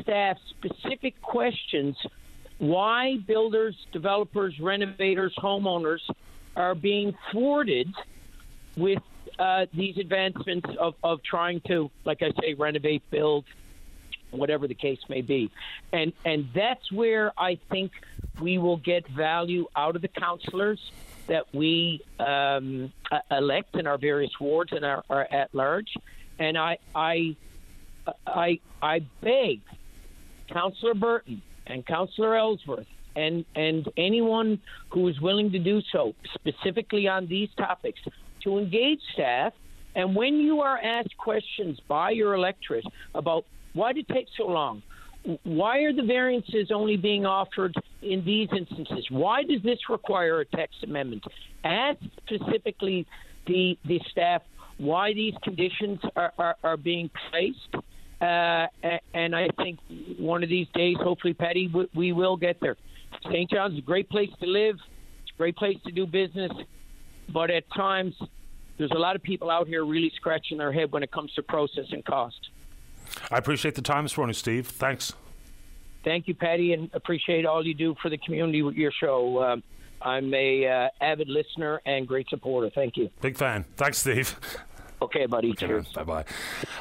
staff 0.00 0.38
specific 0.50 1.20
questions 1.20 1.96
why 2.58 3.18
builders, 3.26 3.76
developers, 3.92 4.58
renovators, 4.60 5.34
homeowners 5.36 6.00
are 6.56 6.74
being 6.74 7.14
thwarted 7.30 7.92
with 8.76 9.02
uh, 9.38 9.66
these 9.74 9.98
advancements 9.98 10.68
of, 10.78 10.94
of 11.02 11.22
trying 11.22 11.60
to, 11.60 11.90
like 12.04 12.22
I 12.22 12.30
say, 12.40 12.54
renovate, 12.54 13.02
build, 13.10 13.44
whatever 14.30 14.66
the 14.66 14.74
case 14.74 15.00
may 15.08 15.20
be. 15.20 15.50
And, 15.92 16.12
and 16.24 16.48
that's 16.54 16.90
where 16.90 17.32
I 17.36 17.58
think 17.70 17.92
we 18.40 18.58
will 18.58 18.76
get 18.76 19.06
value 19.08 19.66
out 19.76 19.96
of 19.96 20.02
the 20.02 20.08
counselors 20.08 20.80
that 21.26 21.46
we 21.54 22.02
um, 22.18 22.92
elect 23.30 23.76
in 23.76 23.86
our 23.86 23.98
various 23.98 24.38
wards 24.40 24.72
and 24.72 24.84
are, 24.84 25.04
are 25.08 25.26
at 25.30 25.54
large. 25.54 25.94
And 26.38 26.58
I, 26.58 26.78
I, 26.94 27.36
I, 28.26 28.60
I 28.82 29.00
beg 29.20 29.60
Councillor 30.48 30.94
Burton 30.94 31.42
and 31.66 31.86
Councillor 31.86 32.36
Ellsworth 32.36 32.86
and, 33.16 33.44
and 33.54 33.88
anyone 33.96 34.60
who 34.90 35.08
is 35.08 35.20
willing 35.20 35.52
to 35.52 35.58
do 35.58 35.80
so, 35.92 36.14
specifically 36.34 37.08
on 37.08 37.26
these 37.26 37.48
topics, 37.56 38.00
to 38.42 38.58
engage 38.58 39.00
staff. 39.12 39.52
And 39.94 40.16
when 40.16 40.34
you 40.40 40.60
are 40.60 40.76
asked 40.76 41.16
questions 41.16 41.78
by 41.86 42.10
your 42.10 42.34
electorate 42.34 42.84
about 43.14 43.44
why 43.72 43.92
did 43.92 44.10
it 44.10 44.12
take 44.12 44.26
so 44.36 44.46
long, 44.46 44.82
why 45.44 45.78
are 45.80 45.92
the 45.92 46.02
variances 46.02 46.70
only 46.72 46.96
being 46.96 47.24
offered 47.24 47.74
in 48.02 48.24
these 48.24 48.48
instances? 48.56 49.06
Why 49.10 49.42
does 49.42 49.62
this 49.62 49.78
require 49.88 50.40
a 50.40 50.44
text 50.44 50.82
amendment? 50.82 51.24
Ask 51.64 51.98
specifically 52.26 53.06
the 53.46 53.78
the 53.86 54.00
staff 54.10 54.42
why 54.78 55.14
these 55.14 55.34
conditions 55.42 56.00
are, 56.16 56.32
are, 56.38 56.56
are 56.62 56.76
being 56.76 57.10
placed. 57.30 57.84
Uh, 58.20 58.66
and 59.12 59.34
I 59.34 59.48
think 59.56 59.78
one 60.18 60.42
of 60.42 60.48
these 60.48 60.66
days, 60.74 60.96
hopefully, 61.00 61.34
Paddy, 61.34 61.70
we, 61.72 61.88
we 61.94 62.12
will 62.12 62.36
get 62.36 62.58
there. 62.60 62.76
St. 63.24 63.50
John's 63.50 63.74
is 63.74 63.78
a 63.78 63.82
great 63.82 64.08
place 64.08 64.30
to 64.40 64.46
live. 64.46 64.76
It's 65.22 65.32
a 65.34 65.38
great 65.38 65.56
place 65.56 65.76
to 65.86 65.92
do 65.92 66.06
business. 66.06 66.50
But 67.32 67.50
at 67.50 67.64
times, 67.74 68.14
there's 68.78 68.90
a 68.90 68.98
lot 68.98 69.14
of 69.14 69.22
people 69.22 69.50
out 69.50 69.66
here 69.66 69.84
really 69.84 70.12
scratching 70.16 70.58
their 70.58 70.72
head 70.72 70.90
when 70.90 71.02
it 71.02 71.12
comes 71.12 71.32
to 71.34 71.42
process 71.42 71.84
and 71.90 72.04
cost. 72.04 72.36
I 73.30 73.38
appreciate 73.38 73.74
the 73.74 73.82
time 73.82 74.04
this 74.04 74.16
morning, 74.16 74.34
Steve. 74.34 74.68
Thanks. 74.68 75.12
Thank 76.04 76.28
you, 76.28 76.34
Paddy, 76.34 76.74
and 76.74 76.90
appreciate 76.92 77.46
all 77.46 77.66
you 77.66 77.74
do 77.74 77.94
for 78.02 78.10
the 78.10 78.18
community 78.18 78.62
with 78.62 78.74
your 78.74 78.92
show. 78.92 79.42
Um, 79.42 79.62
I'm 80.02 80.32
a 80.34 80.66
uh, 80.66 80.88
avid 81.00 81.28
listener 81.28 81.80
and 81.86 82.06
great 82.06 82.28
supporter. 82.28 82.70
Thank 82.74 82.96
you. 82.96 83.08
Big 83.22 83.38
fan. 83.38 83.64
Thanks, 83.76 83.98
Steve. 83.98 84.38
Okay, 85.02 85.26
buddy. 85.26 85.50
Okay, 85.50 85.66
Cheers. 85.66 85.86
Bye 85.94 86.04
bye. 86.04 86.24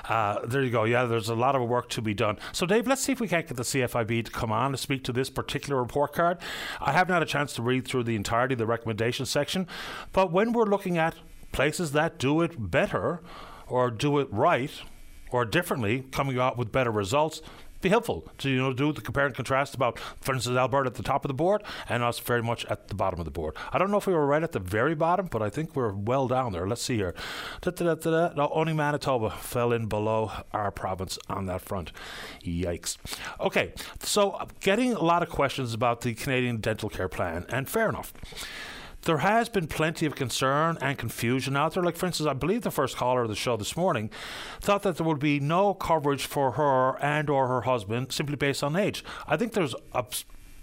Uh, 0.07 0.45
there 0.45 0.63
you 0.63 0.69
go. 0.69 0.83
Yeah, 0.83 1.05
there's 1.05 1.29
a 1.29 1.35
lot 1.35 1.55
of 1.55 1.67
work 1.67 1.89
to 1.89 2.01
be 2.01 2.13
done. 2.13 2.37
So, 2.51 2.65
Dave, 2.65 2.87
let's 2.87 3.01
see 3.01 3.11
if 3.11 3.19
we 3.19 3.27
can't 3.27 3.47
get 3.47 3.57
the 3.57 3.63
CFIB 3.63 4.25
to 4.25 4.31
come 4.31 4.51
on 4.51 4.71
to 4.71 4.77
speak 4.77 5.03
to 5.05 5.13
this 5.13 5.29
particular 5.29 5.81
report 5.81 6.13
card. 6.13 6.37
I 6.79 6.91
haven't 6.91 7.13
had 7.13 7.23
a 7.23 7.25
chance 7.25 7.53
to 7.53 7.61
read 7.61 7.85
through 7.85 8.03
the 8.03 8.15
entirety 8.15 8.53
of 8.53 8.59
the 8.59 8.65
recommendation 8.65 9.25
section, 9.25 9.67
but 10.13 10.31
when 10.31 10.53
we're 10.53 10.65
looking 10.65 10.97
at 10.97 11.15
places 11.51 11.91
that 11.93 12.17
do 12.17 12.41
it 12.41 12.71
better 12.71 13.21
or 13.67 13.91
do 13.91 14.19
it 14.19 14.27
right, 14.31 14.71
or 15.33 15.45
differently, 15.45 16.05
coming 16.11 16.39
out 16.39 16.57
with 16.57 16.71
better 16.71 16.91
results, 16.91 17.41
be 17.81 17.89
helpful 17.89 18.31
to 18.37 18.49
you 18.49 18.57
know 18.57 18.73
do 18.73 18.93
the 18.93 19.01
compare 19.01 19.25
and 19.25 19.35
contrast 19.35 19.75
about, 19.75 19.99
for 19.99 20.33
instance, 20.33 20.57
Alberta 20.57 20.87
at 20.87 20.95
the 20.95 21.03
top 21.03 21.25
of 21.25 21.27
the 21.27 21.33
board 21.33 21.61
and 21.89 22.01
us 22.01 22.17
very 22.17 22.41
much 22.41 22.65
at 22.65 22.87
the 22.87 22.95
bottom 22.95 23.19
of 23.19 23.25
the 23.25 23.31
board. 23.31 23.55
I 23.71 23.77
don't 23.77 23.91
know 23.91 23.97
if 23.97 24.07
we 24.07 24.13
were 24.13 24.25
right 24.25 24.41
at 24.41 24.53
the 24.53 24.59
very 24.59 24.95
bottom, 24.95 25.27
but 25.27 25.41
I 25.41 25.49
think 25.49 25.75
we're 25.75 25.91
well 25.91 26.27
down 26.27 26.53
there. 26.53 26.65
Let's 26.65 26.81
see 26.81 26.95
here. 26.95 27.13
Da-da-da-da-da. 27.61 28.35
No, 28.35 28.49
only 28.53 28.73
Manitoba 28.73 29.31
fell 29.31 29.73
in 29.73 29.87
below 29.87 30.31
our 30.53 30.71
province 30.71 31.19
on 31.29 31.45
that 31.47 31.61
front. 31.61 31.91
Yikes. 32.41 32.97
Okay, 33.39 33.73
so 33.99 34.39
getting 34.61 34.93
a 34.93 35.03
lot 35.03 35.21
of 35.21 35.29
questions 35.29 35.73
about 35.73 36.01
the 36.01 36.13
Canadian 36.13 36.57
Dental 36.57 36.89
Care 36.89 37.09
Plan, 37.09 37.45
and 37.49 37.69
fair 37.69 37.89
enough. 37.89 38.13
There 39.03 39.17
has 39.17 39.49
been 39.49 39.67
plenty 39.67 40.05
of 40.05 40.15
concern 40.15 40.77
and 40.81 40.97
confusion 40.97 41.55
out 41.55 41.73
there. 41.73 41.83
Like, 41.83 41.95
for 41.95 42.05
instance, 42.05 42.27
I 42.27 42.33
believe 42.33 42.61
the 42.61 42.71
first 42.71 42.95
caller 42.97 43.23
of 43.23 43.29
the 43.29 43.35
show 43.35 43.57
this 43.57 43.75
morning 43.75 44.09
thought 44.61 44.83
that 44.83 44.97
there 44.97 45.05
would 45.05 45.19
be 45.19 45.39
no 45.39 45.73
coverage 45.73 46.25
for 46.25 46.51
her 46.51 46.97
and 47.03 47.29
or 47.29 47.47
her 47.47 47.61
husband 47.61 48.11
simply 48.11 48.35
based 48.35 48.63
on 48.63 48.75
age. 48.75 49.03
I 49.27 49.37
think 49.37 49.53
there's 49.53 49.75
a 49.93 50.05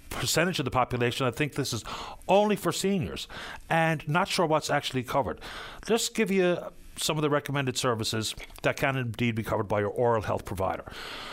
percentage 0.08 0.58
of 0.58 0.64
the 0.64 0.70
population 0.70 1.26
I 1.26 1.30
think 1.30 1.54
this 1.54 1.72
is 1.72 1.84
only 2.28 2.56
for 2.56 2.72
seniors 2.72 3.28
and 3.68 4.06
not 4.08 4.28
sure 4.28 4.46
what's 4.46 4.70
actually 4.70 5.04
covered. 5.04 5.40
Just 5.86 6.14
give 6.14 6.30
you 6.30 6.58
some 6.96 7.16
of 7.16 7.22
the 7.22 7.30
recommended 7.30 7.76
services 7.76 8.34
that 8.62 8.76
can 8.76 8.96
indeed 8.96 9.34
be 9.34 9.42
covered 9.42 9.68
by 9.68 9.80
your 9.80 9.90
oral 9.90 10.22
health 10.22 10.44
provider. 10.44 10.84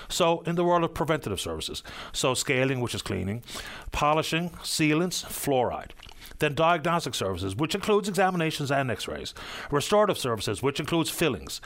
So, 0.07 0.41
in 0.41 0.55
the 0.55 0.63
world 0.63 0.83
of 0.83 0.93
preventative 0.93 1.41
services, 1.41 1.83
so 2.13 2.33
scaling, 2.33 2.79
which 2.79 2.95
is 2.95 3.01
cleaning, 3.01 3.43
polishing, 3.91 4.51
sealants, 4.63 5.25
fluoride. 5.25 5.91
Then 6.39 6.53
diagnostic 6.53 7.15
services, 7.15 7.55
which 7.55 7.75
includes 7.75 8.07
examinations 8.07 8.71
and 8.71 8.91
x-rays. 8.91 9.33
Restorative 9.71 10.17
services, 10.17 10.61
which 10.61 10.79
includes 10.79 11.09
fillings. 11.09 11.61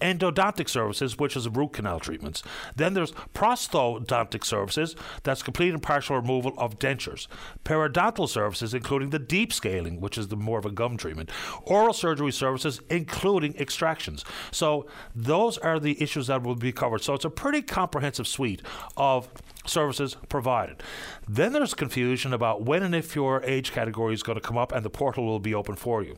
Endodontic 0.00 0.68
services, 0.68 1.18
which 1.18 1.36
is 1.36 1.48
root 1.48 1.74
canal 1.74 2.00
treatments. 2.00 2.42
Then 2.76 2.94
there's 2.94 3.12
prosthodontic 3.34 4.44
services, 4.44 4.96
that's 5.22 5.42
complete 5.42 5.72
and 5.72 5.82
partial 5.82 6.16
removal 6.16 6.54
of 6.58 6.78
dentures. 6.78 7.26
Periodontal 7.64 8.28
services, 8.28 8.74
including 8.74 9.10
the 9.10 9.18
deep 9.18 9.52
scaling, 9.52 10.00
which 10.00 10.18
is 10.18 10.28
the 10.28 10.36
more 10.36 10.58
of 10.58 10.66
a 10.66 10.70
gum 10.70 10.96
treatment. 10.96 11.30
Oral 11.62 11.92
surgery 11.92 12.32
services, 12.32 12.80
including 12.90 13.56
extractions. 13.58 14.24
So 14.50 14.86
those 15.14 15.58
are 15.58 15.78
the 15.78 16.00
issues 16.02 16.28
that 16.28 16.42
will 16.42 16.56
be 16.56 16.72
covered. 16.72 17.02
So 17.02 17.14
it's 17.14 17.24
a 17.24 17.30
pretty 17.30 17.62
comprehensive 17.62 18.26
suite 18.26 18.62
of 18.96 19.28
services 19.66 20.16
provided. 20.28 20.82
Then 21.28 21.52
there's 21.52 21.74
confusion 21.74 22.32
about 22.32 22.62
when 22.62 22.82
and 22.82 22.94
if 22.94 23.14
your 23.14 23.42
age 23.44 23.72
category 23.72 24.14
is 24.14 24.22
going 24.22 24.36
to 24.36 24.46
come 24.46 24.58
up 24.58 24.72
and 24.72 24.84
the 24.84 24.90
portal 24.90 25.24
will 25.24 25.40
be 25.40 25.54
open 25.54 25.76
for 25.76 26.02
you. 26.02 26.16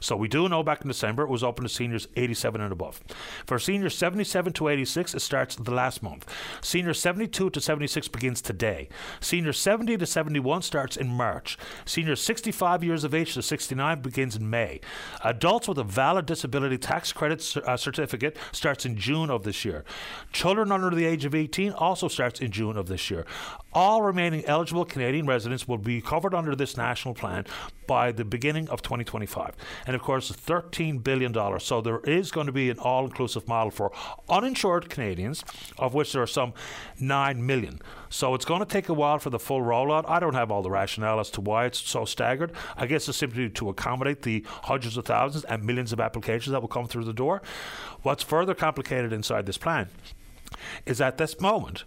So 0.00 0.16
we 0.16 0.28
do 0.28 0.48
know 0.48 0.62
back 0.62 0.82
in 0.82 0.88
December 0.88 1.22
it 1.22 1.28
was 1.28 1.44
open 1.44 1.64
to 1.64 1.68
seniors 1.68 2.08
87 2.16 2.60
and 2.60 2.72
above. 2.72 3.02
For 3.46 3.58
seniors 3.58 3.96
77 3.96 4.52
to 4.54 4.68
86, 4.68 5.14
it 5.14 5.20
starts 5.20 5.56
the 5.56 5.70
last 5.70 6.02
month. 6.02 6.26
Seniors 6.60 7.00
72 7.00 7.50
to 7.50 7.60
76 7.60 8.08
begins 8.08 8.40
today. 8.40 8.88
Seniors 9.20 9.58
70 9.58 9.96
to 9.98 10.06
71 10.06 10.62
starts 10.62 10.96
in 10.96 11.08
March. 11.08 11.58
Seniors 11.84 12.20
65 12.20 12.84
years 12.84 13.04
of 13.04 13.14
age 13.14 13.34
to 13.34 13.42
69 13.42 14.00
begins 14.00 14.36
in 14.36 14.48
May. 14.48 14.80
Adults 15.24 15.68
with 15.68 15.78
a 15.78 15.84
valid 15.84 16.26
disability 16.26 16.78
tax 16.78 17.12
credit 17.12 17.56
uh, 17.56 17.76
certificate 17.76 18.36
starts 18.52 18.84
in 18.84 18.96
June 18.96 19.30
of 19.30 19.42
this 19.42 19.64
year. 19.64 19.84
Children 20.32 20.72
under 20.72 20.90
the 20.90 21.04
age 21.04 21.24
of 21.24 21.34
18 21.34 21.72
also 21.72 22.08
starts 22.08 22.40
in 22.40 22.50
June 22.50 22.76
of 22.76 22.86
this 22.86 23.10
year. 23.10 23.26
All 23.72 24.02
remaining 24.02 24.44
eligible 24.46 24.84
Canadian 24.84 25.26
residents 25.26 25.68
will 25.68 25.78
be 25.78 26.00
covered 26.00 26.34
under 26.34 26.54
this 26.54 26.76
national 26.76 27.14
plan 27.14 27.44
by 27.88 28.12
the 28.12 28.24
beginning 28.24 28.68
of 28.68 28.82
2025. 28.82 29.56
And 29.86 29.96
of 29.96 30.02
course, 30.02 30.30
$13 30.30 31.02
billion. 31.02 31.34
So 31.58 31.80
there 31.80 31.98
is 32.00 32.30
going 32.30 32.46
to 32.46 32.52
be 32.52 32.70
an 32.70 32.78
all 32.78 33.04
inclusive 33.04 33.48
model 33.48 33.72
for 33.72 33.90
uninsured 34.28 34.88
Canadians, 34.88 35.42
of 35.76 35.94
which 35.94 36.12
there 36.12 36.22
are 36.22 36.28
some 36.28 36.52
9 37.00 37.44
million. 37.44 37.80
So 38.10 38.34
it's 38.34 38.44
going 38.44 38.60
to 38.60 38.66
take 38.66 38.88
a 38.88 38.94
while 38.94 39.18
for 39.18 39.30
the 39.30 39.40
full 39.40 39.62
rollout. 39.62 40.04
I 40.08 40.20
don't 40.20 40.34
have 40.34 40.52
all 40.52 40.62
the 40.62 40.70
rationale 40.70 41.18
as 41.18 41.30
to 41.30 41.40
why 41.40 41.64
it's 41.64 41.80
so 41.80 42.04
staggered. 42.04 42.52
I 42.76 42.86
guess 42.86 43.08
it's 43.08 43.18
simply 43.18 43.50
to 43.50 43.68
accommodate 43.70 44.22
the 44.22 44.44
hundreds 44.48 44.96
of 44.96 45.04
thousands 45.04 45.44
and 45.46 45.64
millions 45.64 45.92
of 45.92 45.98
applications 45.98 46.52
that 46.52 46.60
will 46.60 46.68
come 46.68 46.86
through 46.86 47.04
the 47.04 47.12
door. 47.12 47.42
What's 48.02 48.22
further 48.22 48.54
complicated 48.54 49.12
inside 49.12 49.46
this 49.46 49.58
plan 49.58 49.88
is 50.86 51.00
at 51.00 51.18
this 51.18 51.40
moment, 51.40 51.84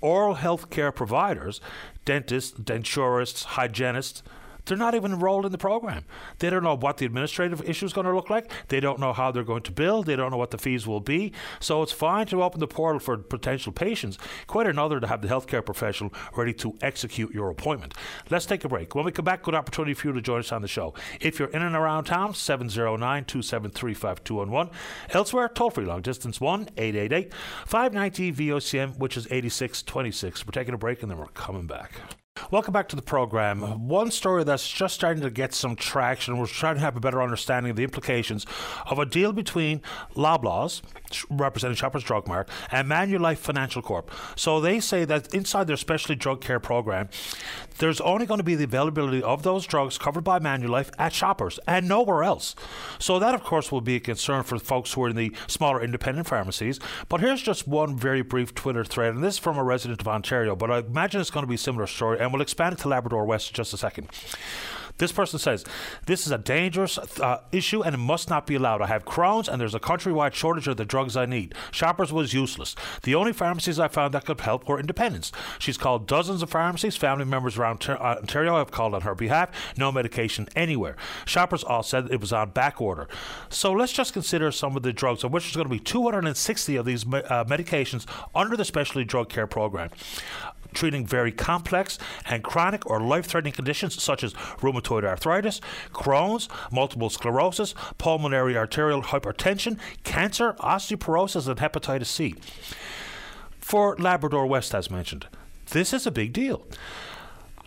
oral 0.00 0.34
health 0.34 0.70
care 0.70 0.92
providers, 0.92 1.60
dentists, 2.04 2.58
denturists, 2.58 3.44
hygienists, 3.44 4.22
they're 4.70 4.78
not 4.78 4.94
even 4.94 5.12
enrolled 5.12 5.44
in 5.44 5.50
the 5.50 5.58
program. 5.58 6.04
They 6.38 6.48
don't 6.48 6.62
know 6.62 6.76
what 6.76 6.98
the 6.98 7.04
administrative 7.04 7.68
issue 7.68 7.86
is 7.86 7.92
going 7.92 8.06
to 8.06 8.14
look 8.14 8.30
like. 8.30 8.52
They 8.68 8.78
don't 8.78 9.00
know 9.00 9.12
how 9.12 9.32
they're 9.32 9.42
going 9.42 9.64
to 9.64 9.72
bill. 9.72 10.04
They 10.04 10.14
don't 10.14 10.30
know 10.30 10.36
what 10.36 10.52
the 10.52 10.58
fees 10.58 10.86
will 10.86 11.00
be. 11.00 11.32
So 11.58 11.82
it's 11.82 11.90
fine 11.90 12.26
to 12.28 12.44
open 12.44 12.60
the 12.60 12.68
portal 12.68 13.00
for 13.00 13.18
potential 13.18 13.72
patients. 13.72 14.16
Quite 14.46 14.68
another 14.68 15.00
to 15.00 15.08
have 15.08 15.22
the 15.22 15.28
healthcare 15.28 15.64
professional 15.66 16.14
ready 16.36 16.52
to 16.54 16.76
execute 16.82 17.34
your 17.34 17.50
appointment. 17.50 17.94
Let's 18.30 18.46
take 18.46 18.64
a 18.64 18.68
break. 18.68 18.94
When 18.94 19.04
we 19.04 19.10
come 19.10 19.24
back, 19.24 19.42
good 19.42 19.56
opportunity 19.56 19.92
for 19.92 20.06
you 20.06 20.12
to 20.12 20.22
join 20.22 20.38
us 20.38 20.52
on 20.52 20.62
the 20.62 20.68
show. 20.68 20.94
If 21.20 21.40
you're 21.40 21.48
in 21.48 21.62
and 21.62 21.74
around 21.74 22.04
town, 22.04 22.34
709 22.34 23.24
273 23.24 23.94
5211. 23.94 24.72
Elsewhere, 25.10 25.48
toll 25.48 25.70
free 25.70 25.84
long 25.84 26.02
distance 26.02 26.40
1 26.40 26.68
888 26.76 27.34
590 27.66 28.32
VOCM, 28.32 28.98
which 28.98 29.16
is 29.16 29.26
8626. 29.26 30.46
We're 30.46 30.52
taking 30.52 30.74
a 30.74 30.78
break 30.78 31.02
and 31.02 31.10
then 31.10 31.18
we're 31.18 31.26
coming 31.26 31.66
back. 31.66 32.19
Welcome 32.50 32.72
back 32.72 32.88
to 32.88 32.96
the 32.96 33.02
program. 33.02 33.88
One 33.88 34.10
story 34.10 34.42
that's 34.42 34.68
just 34.68 34.94
starting 34.94 35.22
to 35.22 35.30
get 35.30 35.52
some 35.54 35.76
traction. 35.76 36.38
We're 36.38 36.46
trying 36.46 36.76
to 36.76 36.80
have 36.80 36.96
a 36.96 37.00
better 37.00 37.22
understanding 37.22 37.70
of 37.70 37.76
the 37.76 37.84
implications 37.84 38.44
of 38.86 38.98
a 38.98 39.06
deal 39.06 39.32
between 39.32 39.82
Loblaws, 40.16 40.82
representing 41.28 41.76
Shoppers 41.76 42.02
Drug 42.02 42.26
Mart, 42.26 42.48
and 42.72 42.88
Manulife 42.88 43.38
Financial 43.38 43.82
Corp. 43.82 44.10
So 44.36 44.60
they 44.60 44.80
say 44.80 45.04
that 45.04 45.32
inside 45.34 45.68
their 45.68 45.76
specialty 45.76 46.16
drug 46.16 46.40
care 46.40 46.58
program, 46.58 47.08
there's 47.78 48.00
only 48.00 48.26
going 48.26 48.38
to 48.38 48.44
be 48.44 48.56
the 48.56 48.64
availability 48.64 49.22
of 49.22 49.42
those 49.42 49.66
drugs 49.66 49.96
covered 49.96 50.24
by 50.24 50.38
Manulife 50.38 50.90
at 50.98 51.12
Shoppers 51.12 51.60
and 51.68 51.88
nowhere 51.88 52.24
else. 52.24 52.56
So 52.98 53.18
that, 53.18 53.34
of 53.34 53.44
course, 53.44 53.70
will 53.70 53.80
be 53.80 53.96
a 53.96 54.00
concern 54.00 54.42
for 54.42 54.58
folks 54.58 54.92
who 54.92 55.04
are 55.04 55.10
in 55.10 55.16
the 55.16 55.34
smaller 55.46 55.82
independent 55.82 56.26
pharmacies. 56.26 56.80
But 57.08 57.20
here's 57.20 57.42
just 57.42 57.68
one 57.68 57.96
very 57.96 58.22
brief 58.22 58.54
Twitter 58.54 58.84
thread, 58.84 59.14
and 59.14 59.22
this 59.22 59.34
is 59.34 59.38
from 59.38 59.56
a 59.56 59.64
resident 59.64 60.00
of 60.00 60.08
Ontario. 60.08 60.56
But 60.56 60.70
I 60.70 60.78
imagine 60.78 61.20
it's 61.20 61.30
going 61.30 61.44
to 61.44 61.48
be 61.48 61.54
a 61.54 61.58
similar 61.58 61.86
story, 61.86 62.18
and 62.18 62.29
we'll 62.32 62.42
expand 62.42 62.74
it 62.74 62.78
to 62.80 62.88
Labrador 62.88 63.24
West 63.24 63.50
in 63.50 63.54
just 63.54 63.72
a 63.74 63.76
second. 63.76 64.08
This 65.00 65.12
person 65.12 65.38
says, 65.38 65.64
This 66.04 66.26
is 66.26 66.32
a 66.32 66.36
dangerous 66.36 66.98
uh, 66.98 67.40
issue 67.52 67.82
and 67.82 67.94
it 67.94 67.98
must 67.98 68.28
not 68.28 68.46
be 68.46 68.54
allowed. 68.54 68.82
I 68.82 68.86
have 68.86 69.06
Crohn's 69.06 69.48
and 69.48 69.58
there's 69.58 69.74
a 69.74 69.80
countrywide 69.80 70.34
shortage 70.34 70.68
of 70.68 70.76
the 70.76 70.84
drugs 70.84 71.16
I 71.16 71.24
need. 71.24 71.54
Shoppers 71.70 72.12
was 72.12 72.34
useless. 72.34 72.76
The 73.02 73.14
only 73.14 73.32
pharmacies 73.32 73.78
I 73.78 73.88
found 73.88 74.12
that 74.12 74.26
could 74.26 74.42
help 74.42 74.68
were 74.68 74.78
independents. 74.78 75.32
She's 75.58 75.78
called 75.78 76.06
dozens 76.06 76.42
of 76.42 76.50
pharmacies. 76.50 76.98
Family 76.98 77.24
members 77.24 77.56
around 77.56 77.82
uh, 77.88 77.94
Ontario 77.94 78.58
have 78.58 78.72
called 78.72 78.94
on 78.94 79.00
her 79.00 79.14
behalf. 79.14 79.48
No 79.78 79.90
medication 79.90 80.48
anywhere. 80.54 80.96
Shoppers 81.24 81.64
all 81.64 81.82
said 81.82 82.08
it 82.10 82.20
was 82.20 82.34
on 82.34 82.50
back 82.50 82.78
order. 82.78 83.08
So 83.48 83.72
let's 83.72 83.92
just 83.92 84.12
consider 84.12 84.52
some 84.52 84.76
of 84.76 84.82
the 84.82 84.92
drugs, 84.92 85.24
of 85.24 85.32
which 85.32 85.44
there's 85.44 85.56
going 85.56 85.66
to 85.66 85.74
be 85.74 85.80
260 85.80 86.76
of 86.76 86.84
these 86.84 87.06
uh, 87.06 87.44
medications 87.44 88.04
under 88.34 88.54
the 88.54 88.66
specialty 88.66 89.04
drug 89.04 89.30
care 89.30 89.46
program 89.46 89.88
treating 90.74 91.06
very 91.06 91.32
complex 91.32 91.98
and 92.26 92.42
chronic 92.42 92.88
or 92.88 93.00
life 93.00 93.26
threatening 93.26 93.52
conditions 93.52 94.00
such 94.02 94.22
as 94.24 94.32
rheumatoid 94.60 95.04
arthritis, 95.04 95.60
Crohn's, 95.92 96.48
multiple 96.70 97.10
sclerosis, 97.10 97.74
pulmonary 97.98 98.56
arterial 98.56 99.02
hypertension, 99.02 99.78
cancer, 100.04 100.54
osteoporosis, 100.60 101.48
and 101.48 101.58
hepatitis 101.58 102.06
C. 102.06 102.34
For 103.58 103.96
Labrador 103.98 104.46
West, 104.46 104.74
as 104.74 104.90
mentioned, 104.90 105.26
this 105.70 105.92
is 105.92 106.06
a 106.06 106.10
big 106.10 106.32
deal. 106.32 106.66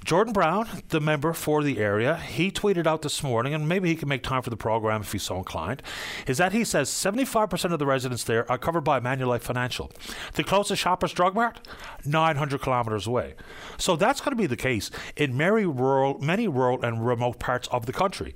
Jordan 0.04 0.34
Brown, 0.34 0.68
the 0.90 1.00
member 1.00 1.32
for 1.32 1.64
the 1.64 1.78
area, 1.78 2.18
he 2.18 2.52
tweeted 2.52 2.86
out 2.86 3.04
this 3.04 3.24
morning, 3.24 3.54
and 3.54 3.70
maybe 3.70 3.88
he 3.88 3.96
can 3.96 4.10
make 4.10 4.22
time 4.22 4.42
for 4.42 4.50
the 4.50 4.58
program 4.58 5.02
if 5.02 5.14
he's 5.14 5.24
so 5.24 5.38
inclined, 5.38 5.82
is 6.28 6.38
that 6.40 6.52
he 6.52 6.66
says 6.66 6.90
75% 6.90 7.72
of 7.72 7.80
the 7.80 7.86
residents 7.86 8.26
there 8.26 8.50
are 8.52 8.58
covered 8.58 8.82
by 8.82 9.00
Manulife 9.00 9.42
Financial. 9.42 9.90
The 10.34 10.44
closest 10.44 10.82
Shoppers 10.82 11.14
Drug 11.14 11.36
Mart, 11.36 11.66
900 12.06 12.62
kilometres 12.62 13.08
away. 13.08 13.36
So 13.78 13.96
that's 13.96 14.20
going 14.20 14.32
to 14.32 14.42
be 14.42 14.46
the 14.46 14.58
case 14.58 14.92
in 15.16 15.38
many 15.38 15.66
rural, 15.66 16.20
many 16.20 16.50
rural 16.50 16.84
and 16.84 17.06
remote 17.06 17.40
parts 17.40 17.70
of 17.70 17.86
the 17.86 17.94
country. 17.94 18.36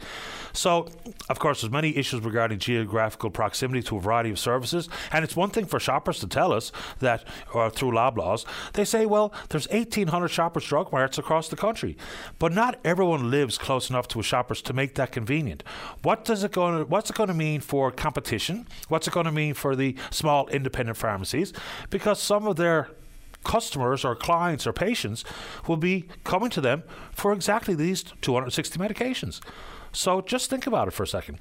So, 0.53 0.87
of 1.29 1.37
course, 1.37 1.61
there's 1.61 1.71
many 1.71 1.97
issues 1.97 2.23
regarding 2.23 2.59
geographical 2.59 3.29
proximity 3.29 3.83
to 3.83 3.97
a 3.97 3.99
variety 3.99 4.29
of 4.29 4.39
services, 4.39 4.87
and 5.11 5.25
it's 5.25 5.35
one 5.35 5.49
thing 5.49 5.65
for 5.65 5.81
shoppers 5.81 6.19
to 6.19 6.27
tell 6.27 6.53
us 6.53 6.71
that, 6.99 7.25
or 7.53 7.69
through 7.69 7.91
Loblaws, 7.91 8.45
they 8.73 8.85
say, 8.85 9.05
well, 9.05 9.33
there's 9.49 9.67
1,800 9.67 10.29
Shoppers 10.29 10.65
Drug 10.65 10.91
Marts 10.93 11.17
across 11.17 11.49
the 11.49 11.56
country. 11.57 11.97
But 12.39 12.53
not 12.53 12.79
everyone 12.83 13.29
lives 13.29 13.57
close 13.57 13.89
enough 13.89 14.07
to 14.09 14.19
a 14.19 14.23
Shoppers 14.23 14.61
to 14.63 14.73
make 14.73 14.95
that 14.95 15.11
convenient. 15.11 15.63
What 16.03 16.23
does 16.25 16.43
it 16.43 16.51
going 16.51 16.77
to, 16.79 16.85
what's 16.85 17.09
it 17.09 17.15
going 17.15 17.29
to 17.29 17.33
mean 17.33 17.61
for 17.61 17.91
competition? 17.91 18.67
What's 18.87 19.07
it 19.07 19.13
going 19.13 19.25
to 19.25 19.31
mean 19.31 19.53
for 19.53 19.75
the 19.75 19.95
small 20.11 20.47
independent 20.47 20.97
pharmacies? 20.97 21.53
Because 21.89 22.21
some 22.21 22.47
of 22.47 22.55
their 22.55 22.89
customers 23.43 24.03
or 24.03 24.15
clients 24.15 24.67
or 24.67 24.73
patients 24.73 25.23
will 25.67 25.77
be 25.77 26.05
coming 26.23 26.49
to 26.49 26.61
them 26.61 26.83
for 27.13 27.33
exactly 27.33 27.75
these 27.75 28.03
260 28.21 28.77
medications. 28.79 29.39
So 29.91 30.21
just 30.21 30.49
think 30.49 30.67
about 30.67 30.87
it 30.87 30.91
for 30.91 31.03
a 31.03 31.07
second. 31.07 31.39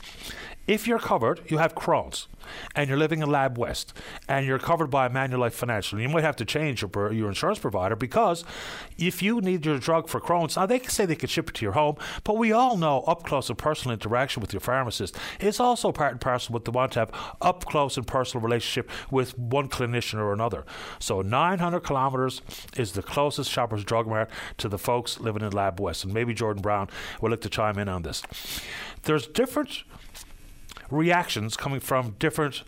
if 0.67 0.87
you're 0.87 0.99
covered, 0.99 1.41
you 1.49 1.59
have 1.59 1.75
Crohn's, 1.75 2.27
and 2.75 2.89
you're 2.89 2.99
living 2.99 3.23
in 3.23 3.31
Lab 3.31 3.59
West, 3.59 3.93
and 4.29 4.47
you're 4.47 4.59
covered 4.59 4.91
by 4.91 5.09
Manulife 5.09 5.53
Financial, 5.53 6.01
you 6.01 6.09
might 6.09 6.25
have 6.25 6.37
to 6.37 6.45
change 6.45 6.83
your 6.83 7.13
your 7.13 7.29
insurance 7.29 7.59
provider 7.59 7.97
because 7.97 8.45
if 8.99 9.23
you 9.23 9.41
need 9.41 9.67
your 9.67 9.79
drug 9.79 10.09
for 10.09 10.21
Crohn's, 10.21 10.57
now 10.57 10.67
they 10.67 10.79
can 10.79 10.91
say 10.91 11.07
they 11.07 11.15
can 11.15 11.29
ship 11.29 11.49
it 11.49 11.55
to 11.57 11.65
your 11.65 11.73
home, 11.73 11.97
but 12.25 12.37
we 12.37 12.53
all 12.53 12.77
know 12.77 13.01
up 13.03 13.25
close 13.25 13.49
and 13.49 13.59
personal 13.59 13.93
interaction 13.93 14.41
with 14.41 14.53
your 14.53 14.61
pharmacist 14.61 15.17
is 15.41 15.61
also 15.61 15.93
part 15.93 16.13
and 16.13 16.21
parcel 16.21 16.53
with 16.53 16.65
the 16.65 16.71
want 16.71 16.93
to 16.93 17.01
have 17.01 17.11
up 17.41 17.65
close 17.65 17.97
and 17.97 18.07
personal 18.07 18.43
relationship 18.43 18.91
with 19.11 19.37
one 19.39 19.69
clinician 19.69 20.19
or 20.19 20.33
another. 20.33 20.65
So 20.99 21.23
900 21.23 21.81
kilometres 21.81 22.43
is 22.77 22.93
the 22.93 23.03
closest 23.03 23.51
Shoppers 23.51 23.85
Drug 23.85 24.07
Mart 24.07 24.31
to 24.59 24.69
the 24.69 24.79
folks 24.79 25.21
living 25.21 25.43
in 25.43 25.53
Lab 25.53 25.81
West, 25.81 26.05
and 26.05 26.13
maybe 26.13 26.35
Jordan 26.35 26.63
Brown 26.63 26.89
will 27.21 27.31
like 27.31 27.41
to 27.43 27.49
chime 27.49 27.79
in 27.79 27.89
on 27.89 28.03
this. 28.03 28.23
There's 29.03 29.27
different 29.27 29.85
reactions 30.91 31.57
coming 31.57 31.81
from 31.81 32.17
different 32.19 32.63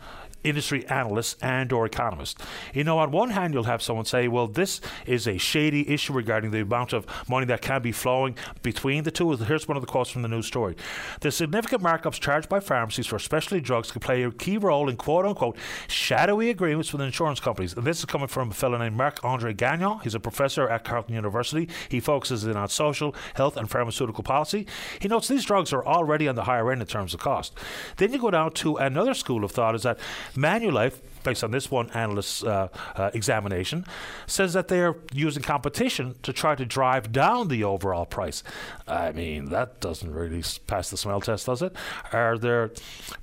industry 0.44 0.86
analysts 0.86 1.36
and 1.42 1.72
or 1.72 1.86
economists. 1.86 2.42
You 2.72 2.84
know, 2.84 2.98
on 2.98 3.10
one 3.10 3.30
hand, 3.30 3.54
you'll 3.54 3.64
have 3.64 3.82
someone 3.82 4.04
say, 4.04 4.28
well, 4.28 4.46
this 4.46 4.80
is 5.06 5.26
a 5.26 5.38
shady 5.38 5.88
issue 5.88 6.12
regarding 6.12 6.50
the 6.50 6.60
amount 6.60 6.92
of 6.92 7.06
money 7.28 7.46
that 7.46 7.62
can 7.62 7.82
be 7.82 7.92
flowing 7.92 8.36
between 8.62 9.04
the 9.04 9.10
two. 9.10 9.36
Here's 9.36 9.68
one 9.68 9.76
of 9.76 9.82
the 9.82 9.86
quotes 9.86 10.10
from 10.10 10.22
the 10.22 10.28
news 10.28 10.46
story. 10.46 10.76
The 11.20 11.30
significant 11.30 11.82
markups 11.82 12.20
charged 12.20 12.48
by 12.48 12.60
pharmacies 12.60 13.06
for 13.06 13.18
specialty 13.18 13.60
drugs 13.60 13.90
can 13.90 14.00
play 14.00 14.22
a 14.22 14.30
key 14.30 14.58
role 14.58 14.88
in 14.88 14.96
quote 14.96 15.26
unquote 15.26 15.56
shadowy 15.88 16.50
agreements 16.50 16.92
with 16.92 17.02
insurance 17.02 17.40
companies. 17.40 17.74
And 17.74 17.86
this 17.86 17.98
is 17.98 18.04
coming 18.04 18.28
from 18.28 18.50
a 18.50 18.54
fellow 18.54 18.78
named 18.78 18.96
Marc 18.96 19.24
Andre 19.24 19.52
Gagnon. 19.52 20.00
He's 20.02 20.14
a 20.14 20.20
professor 20.20 20.68
at 20.68 20.84
Carleton 20.84 21.14
University. 21.14 21.68
He 21.88 22.00
focuses 22.00 22.44
in 22.44 22.56
on 22.56 22.68
social, 22.68 23.14
health, 23.34 23.56
and 23.56 23.70
pharmaceutical 23.70 24.24
policy. 24.24 24.66
He 25.00 25.08
notes 25.08 25.28
these 25.28 25.44
drugs 25.44 25.72
are 25.72 25.84
already 25.84 26.28
on 26.28 26.34
the 26.34 26.44
higher 26.44 26.70
end 26.70 26.80
in 26.80 26.86
terms 26.86 27.14
of 27.14 27.20
cost. 27.20 27.58
Then 27.96 28.12
you 28.12 28.18
go 28.18 28.30
down 28.30 28.52
to 28.52 28.76
another 28.76 29.14
school 29.14 29.44
of 29.44 29.50
thought 29.50 29.74
is 29.74 29.82
that 29.82 29.98
Manulife, 30.34 31.00
based 31.24 31.44
on 31.44 31.50
this 31.50 31.70
one 31.70 31.90
analyst's 31.90 32.44
uh, 32.44 32.68
uh, 32.96 33.10
examination, 33.14 33.84
says 34.26 34.52
that 34.52 34.68
they're 34.68 34.96
using 35.12 35.42
competition 35.42 36.14
to 36.22 36.32
try 36.32 36.54
to 36.54 36.64
drive 36.64 37.12
down 37.12 37.48
the 37.48 37.64
overall 37.64 38.06
price. 38.06 38.42
I 38.86 39.12
mean, 39.12 39.46
that 39.46 39.80
doesn't 39.80 40.12
really 40.12 40.42
pass 40.66 40.90
the 40.90 40.96
smell 40.96 41.20
test, 41.20 41.46
does 41.46 41.62
it? 41.62 41.74
Are 42.12 42.38
there 42.38 42.70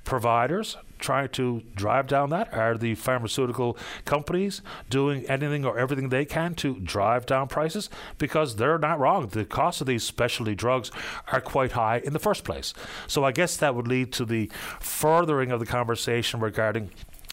providers 0.04 0.76
trying 0.98 1.28
to 1.30 1.62
drive 1.74 2.06
down 2.06 2.30
that? 2.30 2.52
Are 2.52 2.76
the 2.76 2.94
pharmaceutical 2.94 3.76
companies 4.04 4.62
doing 4.88 5.24
anything 5.26 5.64
or 5.64 5.78
everything 5.78 6.08
they 6.08 6.24
can 6.24 6.54
to 6.56 6.80
drive 6.80 7.26
down 7.26 7.48
prices? 7.48 7.90
Because 8.18 8.56
they're 8.56 8.78
not 8.78 8.98
wrong. 8.98 9.28
The 9.28 9.44
cost 9.44 9.80
of 9.80 9.86
these 9.86 10.04
specialty 10.04 10.54
drugs 10.54 10.90
are 11.32 11.40
quite 11.40 11.72
high 11.72 11.98
in 11.98 12.12
the 12.12 12.18
first 12.18 12.44
place. 12.44 12.74
So 13.06 13.24
I 13.24 13.32
guess 13.32 13.56
that 13.56 13.74
would 13.74 13.88
lead 13.88 14.12
to 14.14 14.24
the 14.24 14.50
furthering 14.80 15.50
of 15.50 15.60
the 15.60 15.66
conversation 15.66 16.40
regarding 16.40 16.90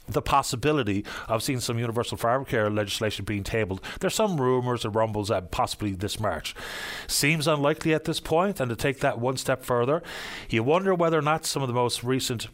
the 0.07 0.21
possibility 0.21 1.05
of 1.27 1.41
seeing 1.41 1.59
some 1.59 1.79
universal 1.79 2.17
pharmacare 2.17 2.73
legislation 2.75 3.25
being 3.25 3.43
tabled. 3.43 3.81
There's 3.99 4.15
some 4.15 4.39
rumours 4.39 4.83
and 4.83 4.93
rumbles 4.93 5.29
that 5.29 5.51
possibly 5.51 5.93
this 5.93 6.19
March. 6.19 6.53
Seems 7.07 7.47
unlikely 7.47 7.93
at 7.93 8.03
this 8.03 8.19
point, 8.19 8.59
and 8.59 8.69
to 8.69 8.75
take 8.75 8.99
that 8.99 9.19
one 9.19 9.37
step 9.37 9.63
further, 9.63 10.03
you 10.49 10.63
wonder 10.63 10.93
whether 10.93 11.17
or 11.17 11.21
not 11.21 11.45
some 11.45 11.61
of 11.61 11.69
the 11.69 11.73
most 11.73 12.03
recent 12.03 12.47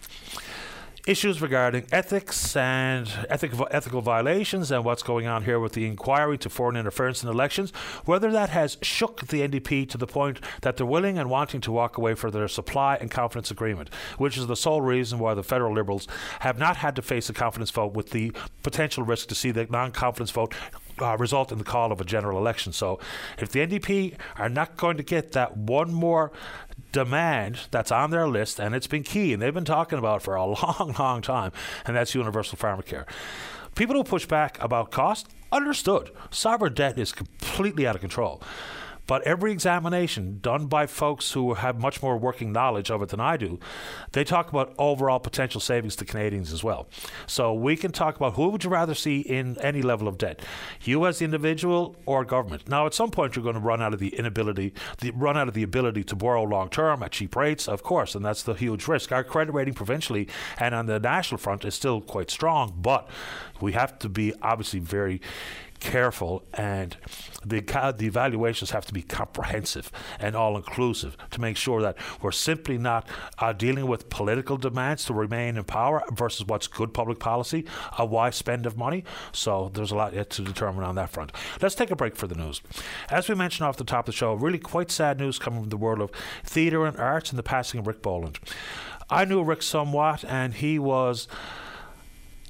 issues 1.10 1.42
regarding 1.42 1.88
ethics 1.92 2.56
and 2.56 3.10
ethical, 3.32 3.68
ethical 3.72 4.00
violations 4.00 4.70
and 4.70 4.86
what's 4.86 5.02
going 5.02 5.26
on 5.26 5.44
here 5.44 5.60
with 5.60 5.74
the 5.74 5.88
inquiry 5.88 6.38
to 6.38 6.48
foreign 6.50 6.76
interference 6.76 7.24
in 7.24 7.30
elections, 7.30 7.72
whether 8.06 8.32
that 8.32 8.50
has 8.50 8.78
shook 8.84 9.26
the 9.26 9.42
NDP 9.42 9.90
to 9.90 9.98
the 9.98 10.06
point 10.06 10.40
that 10.62 10.78
they're 10.78 10.86
willing 10.86 11.18
and 11.18 11.28
wanting 11.28 11.62
to 11.62 11.72
walk 11.72 11.98
away 11.98 12.14
for 12.14 12.30
their 12.30 12.48
supply 12.48 12.96
and 12.96 13.10
confidence 13.10 13.50
agreement, 13.50 13.90
which 14.20 14.38
is 14.38 14.46
the 14.46 14.56
sole 14.56 14.82
reason 14.82 15.18
why 15.18 15.34
the 15.34 15.42
federal 15.42 15.74
Liberals 15.74 16.08
have 16.42 16.60
not 16.60 16.78
had 16.78 16.96
to 16.96 17.02
face 17.02 17.28
a 17.28 17.34
confidence 17.34 17.72
vote 17.72 17.94
with 17.96 18.12
the 18.12 18.32
potential 18.62 19.04
risk 19.04 19.28
to 19.30 19.36
see 19.36 19.50
the 19.50 19.66
non 19.66 19.92
confidence 19.92 20.30
vote 20.30 20.54
uh, 21.02 21.18
result 21.18 21.52
in 21.52 21.58
the 21.58 21.64
call 21.64 21.92
of 21.92 22.02
a 22.02 22.06
general 22.06 22.38
election. 22.38 22.74
So, 22.74 23.00
if 23.38 23.50
the 23.50 23.60
NDP 23.60 24.16
are 24.38 24.50
not 24.50 24.78
going 24.78 24.98
to 24.98 25.04
get 25.04 25.32
that 25.34 25.58
one 25.58 25.94
more 25.94 26.32
demand 26.92 27.60
that's 27.72 27.92
on 27.92 28.12
their 28.12 28.28
list, 28.28 28.60
and 28.60 28.74
it's 28.74 28.88
been 28.88 29.04
key, 29.04 29.34
and 29.34 29.42
they've 29.42 29.54
been 29.54 29.66
talking 29.66 30.00
about 30.00 30.22
for 30.22 30.36
a 30.36 30.46
long, 30.46 30.96
long 30.98 31.22
time, 31.22 31.52
and 31.86 31.96
that's 31.96 32.16
universal 32.16 32.58
pharmacare. 32.58 33.06
People 33.76 33.96
who 33.96 34.04
push 34.04 34.26
back 34.26 34.62
about 34.62 34.92
cost, 34.92 35.28
understood. 35.52 36.12
Sovereign 36.32 36.74
debt 36.74 36.98
is 36.98 37.12
completely 37.12 37.88
out 37.88 37.96
of 37.96 38.02
control. 38.02 38.42
But 39.10 39.24
every 39.24 39.52
examination 39.52 40.38
done 40.40 40.68
by 40.68 40.86
folks 40.86 41.32
who 41.32 41.56
have 41.56 41.80
much 41.80 42.04
more 42.04 42.16
working 42.16 42.52
knowledge 42.52 42.92
of 42.92 43.02
it 43.02 43.10
than 43.10 43.20
I 43.20 43.38
do, 43.38 43.60
they 44.12 44.24
talk 44.24 44.50
about 44.50 44.76
overall 44.78 45.20
potential 45.20 45.60
savings 45.60 45.96
to 45.96 46.06
Canadians 46.06 46.54
as 46.54 46.64
well. 46.64 46.88
So 47.26 47.52
we 47.52 47.76
can 47.76 47.92
talk 47.92 48.18
about 48.18 48.36
who 48.36 48.50
would 48.50 48.64
you 48.64 48.70
rather 48.70 48.94
see 48.94 49.22
in 49.22 49.58
any 49.62 49.82
level 49.82 50.08
of 50.08 50.20
debt, 50.20 50.44
you 50.84 51.08
as 51.08 51.18
the 51.18 51.26
individual 51.26 51.96
or 52.06 52.24
government. 52.24 52.70
Now, 52.70 52.86
at 52.86 52.94
some 52.94 53.10
point, 53.10 53.36
you're 53.36 53.42
going 53.42 53.56
to 53.56 53.62
run 53.62 53.82
out 53.82 53.96
of 53.96 54.00
the 54.00 54.10
inability, 54.10 54.76
the, 55.00 55.10
run 55.10 55.38
out 55.38 55.48
of 55.48 55.56
the 55.56 55.64
ability 55.64 56.04
to 56.04 56.16
borrow 56.16 56.44
long 56.44 56.70
term 56.70 57.02
at 57.02 57.12
cheap 57.12 57.36
rates, 57.36 57.68
of 57.68 57.82
course, 57.82 58.14
and 58.14 58.24
that's 58.24 58.44
the 58.44 58.54
huge 58.54 58.88
risk. 58.88 59.12
Our 59.12 59.24
credit 59.24 59.54
rating 59.54 59.74
provincially 59.74 60.28
and 60.60 60.76
on 60.76 60.86
the 60.86 61.00
national 61.00 61.40
front 61.40 61.66
is 61.66 61.74
still 61.74 62.00
quite 62.00 62.30
strong, 62.30 62.76
but 62.80 63.10
we 63.60 63.72
have 63.72 63.98
to 64.00 64.10
be 64.10 64.36
obviously 64.44 64.80
very 64.80 65.20
careful 65.80 66.44
and 66.54 66.98
the, 67.46 67.62
the 67.98 68.06
evaluations 68.06 68.72
have 68.72 68.86
to 68.86 68.94
be 68.94 69.02
comprehensive 69.02 69.92
and 70.20 70.36
all 70.36 70.56
inclusive 70.56 71.18
to 71.32 71.42
make 71.42 71.58
sure 71.58 71.82
that 71.82 71.98
we're 72.22 72.32
simply 72.32 72.78
not 72.78 73.08
uh, 73.40 73.54
dealing 73.54 73.88
with 73.88 74.10
political 74.10 74.58
demands 74.58 75.06
to 75.06 75.14
remain 75.14 75.58
in 75.58 75.64
power 75.64 76.04
versus 76.12 76.46
what's 76.46 76.68
good 76.68 76.94
public 76.94 77.20
policy, 77.20 77.66
a 77.98 78.06
wise 78.06 78.36
spend 78.36 78.66
of 78.66 78.78
money. 78.78 79.04
So 79.32 79.72
there's 79.74 79.92
a 79.92 79.96
lot 79.96 80.14
yet 80.14 80.30
to 80.32 80.42
determine 80.42 80.84
on 80.84 80.96
that 80.96 81.10
front. 81.10 81.32
Let's 81.62 81.76
take 81.76 81.92
a 81.92 81.96
break 81.96 82.16
for 82.16 82.28
the 82.28 82.36
news. 82.36 82.62
As 83.10 83.30
we 83.30 83.36
mentioned 83.36 83.68
off 83.68 83.78
the 83.78 83.84
top 83.84 84.08
of 84.08 84.14
the 84.14 84.18
show, 84.18 84.34
really 84.34 84.60
quite 84.60 84.92
sad 84.92 85.20
news 85.20 85.40
coming 85.40 85.62
from 85.62 85.70
the 85.70 85.78
world 85.78 86.02
of 86.02 86.12
theatre 86.44 86.86
and 86.86 86.98
arts 86.98 87.30
and 87.30 87.40
the 87.40 87.44
passing 87.44 87.80
of 87.80 87.88
Rick 87.88 88.02
Boland. 88.02 88.40
I 89.10 89.26
knew 89.26 89.44
Rick 89.44 89.64
somewhat, 89.64 90.24
and 90.24 90.54
he 90.54 90.78
was 90.78 91.28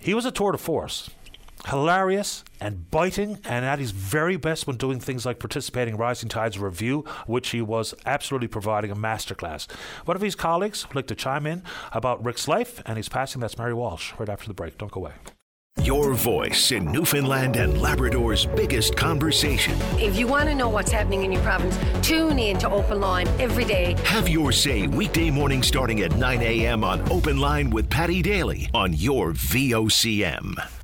he 0.01 0.13
was 0.13 0.25
a 0.25 0.31
tour 0.31 0.51
de 0.53 0.57
force 0.57 1.09
hilarious 1.67 2.43
and 2.59 2.89
biting 2.89 3.39
and 3.45 3.65
at 3.65 3.79
his 3.79 3.91
very 3.91 4.37
best 4.37 4.67
when 4.67 4.77
doing 4.77 4.99
things 4.99 5.25
like 5.25 5.39
participating 5.39 5.95
in 5.95 5.99
Rising 5.99 6.29
Tides 6.29 6.57
Revue, 6.57 7.03
which 7.27 7.49
he 7.49 7.61
was 7.61 7.93
absolutely 8.05 8.47
providing 8.47 8.91
a 8.91 8.95
masterclass. 8.95 9.69
One 10.05 10.15
of 10.15 10.21
his 10.21 10.35
colleagues 10.35 10.87
would 10.87 10.95
like 10.95 11.07
to 11.07 11.15
chime 11.15 11.45
in 11.45 11.63
about 11.91 12.23
Rick's 12.23 12.47
life 12.47 12.81
and 12.85 12.97
his 12.97 13.09
passing. 13.09 13.41
That's 13.41 13.57
Mary 13.57 13.73
Walsh, 13.73 14.13
right 14.17 14.29
after 14.29 14.47
the 14.47 14.53
break. 14.53 14.77
Don't 14.77 14.91
go 14.91 15.01
away. 15.01 15.13
Your 15.83 16.13
voice 16.13 16.73
in 16.73 16.91
Newfoundland 16.91 17.55
and 17.55 17.81
Labrador's 17.81 18.45
biggest 18.45 18.97
conversation. 18.97 19.77
If 19.97 20.17
you 20.17 20.27
want 20.27 20.49
to 20.49 20.55
know 20.55 20.67
what's 20.67 20.91
happening 20.91 21.23
in 21.23 21.31
your 21.31 21.41
province, 21.41 21.77
tune 22.05 22.37
in 22.37 22.57
to 22.59 22.69
Open 22.69 22.99
Line 22.99 23.27
every 23.39 23.63
day. 23.63 23.95
Have 24.03 24.27
your 24.27 24.51
say 24.51 24.87
weekday 24.87 25.29
morning 25.29 25.63
starting 25.63 26.01
at 26.01 26.17
9 26.17 26.41
a.m. 26.41 26.83
on 26.83 27.09
Open 27.09 27.37
Line 27.37 27.69
with 27.69 27.89
Paddy 27.89 28.21
Daly 28.21 28.69
on 28.73 28.93
your 28.93 29.31
VOCM. 29.31 30.78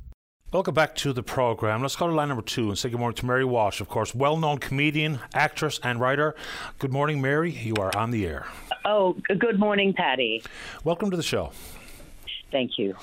Welcome 0.52 0.74
back 0.74 0.94
to 0.96 1.12
the 1.12 1.24
program. 1.24 1.82
Let's 1.82 1.96
go 1.96 2.06
to 2.06 2.14
line 2.14 2.28
number 2.28 2.40
two 2.40 2.68
and 2.68 2.78
say 2.78 2.88
good 2.88 3.00
morning 3.00 3.16
to 3.16 3.26
Mary 3.26 3.44
Walsh, 3.44 3.80
of 3.80 3.88
course, 3.88 4.14
well 4.14 4.36
known 4.36 4.58
comedian, 4.58 5.18
actress, 5.34 5.80
and 5.82 6.00
writer. 6.00 6.36
Good 6.78 6.92
morning, 6.92 7.20
Mary. 7.20 7.50
You 7.50 7.74
are 7.80 7.94
on 7.96 8.12
the 8.12 8.24
air. 8.24 8.46
Oh, 8.84 9.16
good 9.40 9.58
morning, 9.58 9.92
Paddy. 9.92 10.44
Welcome 10.84 11.10
to 11.10 11.16
the 11.16 11.22
show. 11.24 11.50
Thank 12.52 12.78
you. 12.78 12.94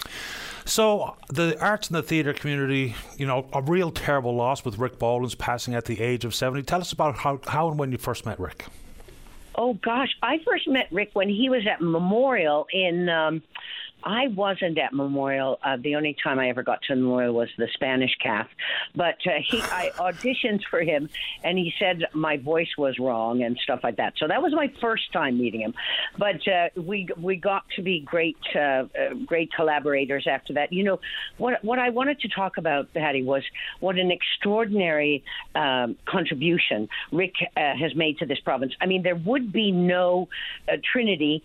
So, 0.64 1.18
the 1.28 1.62
arts 1.62 1.90
and 1.90 1.98
the 1.98 2.02
theatre 2.02 2.32
community, 2.32 2.96
you 3.18 3.28
know, 3.28 3.46
a 3.52 3.62
real 3.62 3.92
terrible 3.92 4.34
loss 4.34 4.64
with 4.64 4.78
Rick 4.78 4.98
Boland's 4.98 5.36
passing 5.36 5.76
at 5.76 5.84
the 5.84 6.00
age 6.00 6.24
of 6.24 6.34
70. 6.34 6.64
Tell 6.64 6.80
us 6.80 6.94
about 6.94 7.18
how, 7.18 7.42
how 7.46 7.68
and 7.68 7.78
when 7.78 7.92
you 7.92 7.98
first 7.98 8.26
met 8.26 8.40
Rick. 8.40 8.68
Oh, 9.56 9.74
gosh. 9.74 10.16
I 10.24 10.40
first 10.46 10.66
met 10.70 10.88
Rick 10.94 11.10
when 11.12 11.28
he 11.28 11.50
was 11.50 11.68
at 11.68 11.82
Memorial 11.82 12.68
in. 12.72 13.10
Um, 13.10 13.44
I 14.04 14.28
wasn't 14.30 14.78
at 14.78 14.94
Memorial. 14.94 15.60
Uh, 15.64 15.78
the 15.82 15.96
only 15.96 16.16
time 16.22 16.40
I 16.40 16.50
ever 16.50 16.64
got 16.64 16.82
to 16.84 16.96
Memorial 16.96 17.34
was 17.34 17.50
the 17.58 17.68
Spanish 17.74 18.16
calf. 18.22 18.48
But 18.96 19.18
uh, 19.26 19.40
he, 19.50 19.62
I 19.62 19.92
auditioned 19.98 20.62
for 20.70 20.82
him, 20.82 21.10
and 21.44 21.58
he 21.58 21.74
said 21.80 22.06
my 22.14 22.38
voice 22.38 22.70
was 22.78 23.00
wrong 23.00 23.44
and 23.44 23.58
stuff 23.64 23.80
like 23.84 23.98
that. 23.98 24.14
So 24.18 24.28
that 24.28 24.42
was 24.42 24.54
my 24.54 24.72
first 24.82 25.12
time 25.14 25.40
meeting 25.40 25.62
him. 25.62 25.74
But 26.18 26.48
uh, 26.48 26.70
we 26.76 27.08
we 27.18 27.38
got 27.38 27.64
to 27.76 27.82
be 27.82 28.02
great 28.02 28.38
uh, 28.56 28.60
uh, 28.60 28.86
great 29.26 29.52
collaborators 29.54 30.28
after 30.30 30.54
that. 30.54 30.74
You 30.74 30.84
know 30.84 31.00
what 31.38 31.64
what 31.64 31.80
I 31.80 31.90
wanted 31.90 32.20
to 32.22 32.28
talk 32.30 32.58
about, 32.58 32.94
Paddy, 32.94 33.24
was 33.24 33.44
what 33.80 33.98
an 33.98 34.12
extraordinary 34.12 35.24
um, 35.56 35.96
contribution 36.06 36.90
Rick 37.12 37.36
uh, 37.56 37.76
has 37.80 37.96
made 37.96 38.20
to 38.20 38.26
this 38.26 38.40
province. 38.40 38.74
I 38.82 38.86
mean, 38.86 39.04
there 39.04 39.16
would 39.16 39.52
be 39.52 39.72
no 39.72 40.28
Trinity 40.92 41.44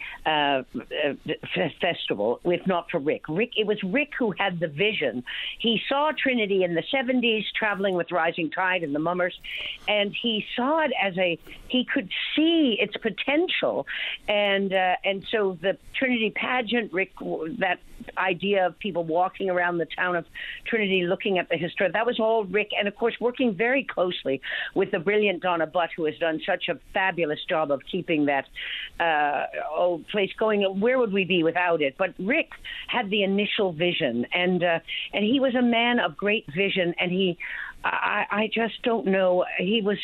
Festival 1.81 2.41
if 2.51 2.67
not 2.67 2.91
for 2.91 2.99
Rick. 2.99 3.23
Rick, 3.29 3.53
it 3.57 3.67
was 3.67 3.83
Rick 3.83 4.13
who 4.19 4.35
had 4.39 4.61
the 4.61 4.69
vision. 4.69 5.25
He 5.59 5.81
saw 5.89 6.13
Trinity 6.17 6.65
in 6.65 6.75
the 6.75 6.83
70s 6.93 7.45
traveling 7.57 7.95
with 7.95 8.11
Rising 8.13 8.51
Tide 8.51 8.83
and 8.83 8.95
the 8.95 8.99
Mummers, 8.99 9.39
and 9.87 10.15
he 10.23 10.45
saw 10.57 10.85
it 10.85 10.93
as 11.01 11.17
a 11.19 11.39
he 11.69 11.85
could 11.85 12.09
see 12.35 12.77
its 12.81 12.97
potential, 12.97 13.87
and 14.29 14.73
uh, 14.73 14.97
and 15.05 15.25
so 15.31 15.59
the 15.61 15.77
Trinity 15.95 16.31
pageant, 16.31 16.93
Rick, 16.93 17.13
that 17.59 17.79
idea 18.17 18.67
of 18.67 18.79
people 18.79 19.05
walking 19.05 19.51
around 19.51 19.79
the 19.79 19.87
town 19.97 20.17
of 20.17 20.25
Trinity 20.67 21.05
looking 21.07 21.39
at 21.39 21.49
the 21.49 21.57
history, 21.57 21.89
that 21.93 22.07
was 22.07 22.19
all 22.19 22.45
Rick, 22.45 22.71
and 22.79 22.89
of 22.89 22.97
course 22.97 23.15
working 23.21 23.55
very 23.55 23.85
closely 23.85 24.41
with 24.75 24.91
the 24.91 24.99
brilliant 24.99 25.43
Donna 25.43 25.67
Butt, 25.67 25.91
who 25.97 26.05
has 26.05 26.17
done 26.19 26.41
such 26.47 26.69
a 26.69 26.79
fabulous 26.93 27.41
job 27.49 27.71
of 27.71 27.81
keeping 27.91 28.27
that 28.27 28.47
uh, 29.01 29.47
old 29.77 30.07
place 30.09 30.31
going. 30.39 30.63
Where 30.81 30.99
would 30.99 31.13
we 31.13 31.25
be 31.25 31.43
without 31.43 31.83
it? 31.83 31.97
But 31.99 32.15
Rick 32.19 32.51
had 32.89 33.11
the 33.11 33.23
initial 33.23 33.73
vision, 33.73 34.27
and 34.33 34.63
uh, 34.63 34.79
and 35.13 35.25
he 35.25 35.41
was 35.41 35.55
a 35.55 35.63
man 35.63 35.99
of 36.01 36.17
great 36.17 36.47
vision, 36.55 36.95
and 36.99 37.11
he 37.11 37.39
I, 37.85 38.27
I 38.31 38.51
just 38.53 38.83
don't 38.83 39.07
know. 39.07 39.45
He 39.59 39.83
was 39.83 39.99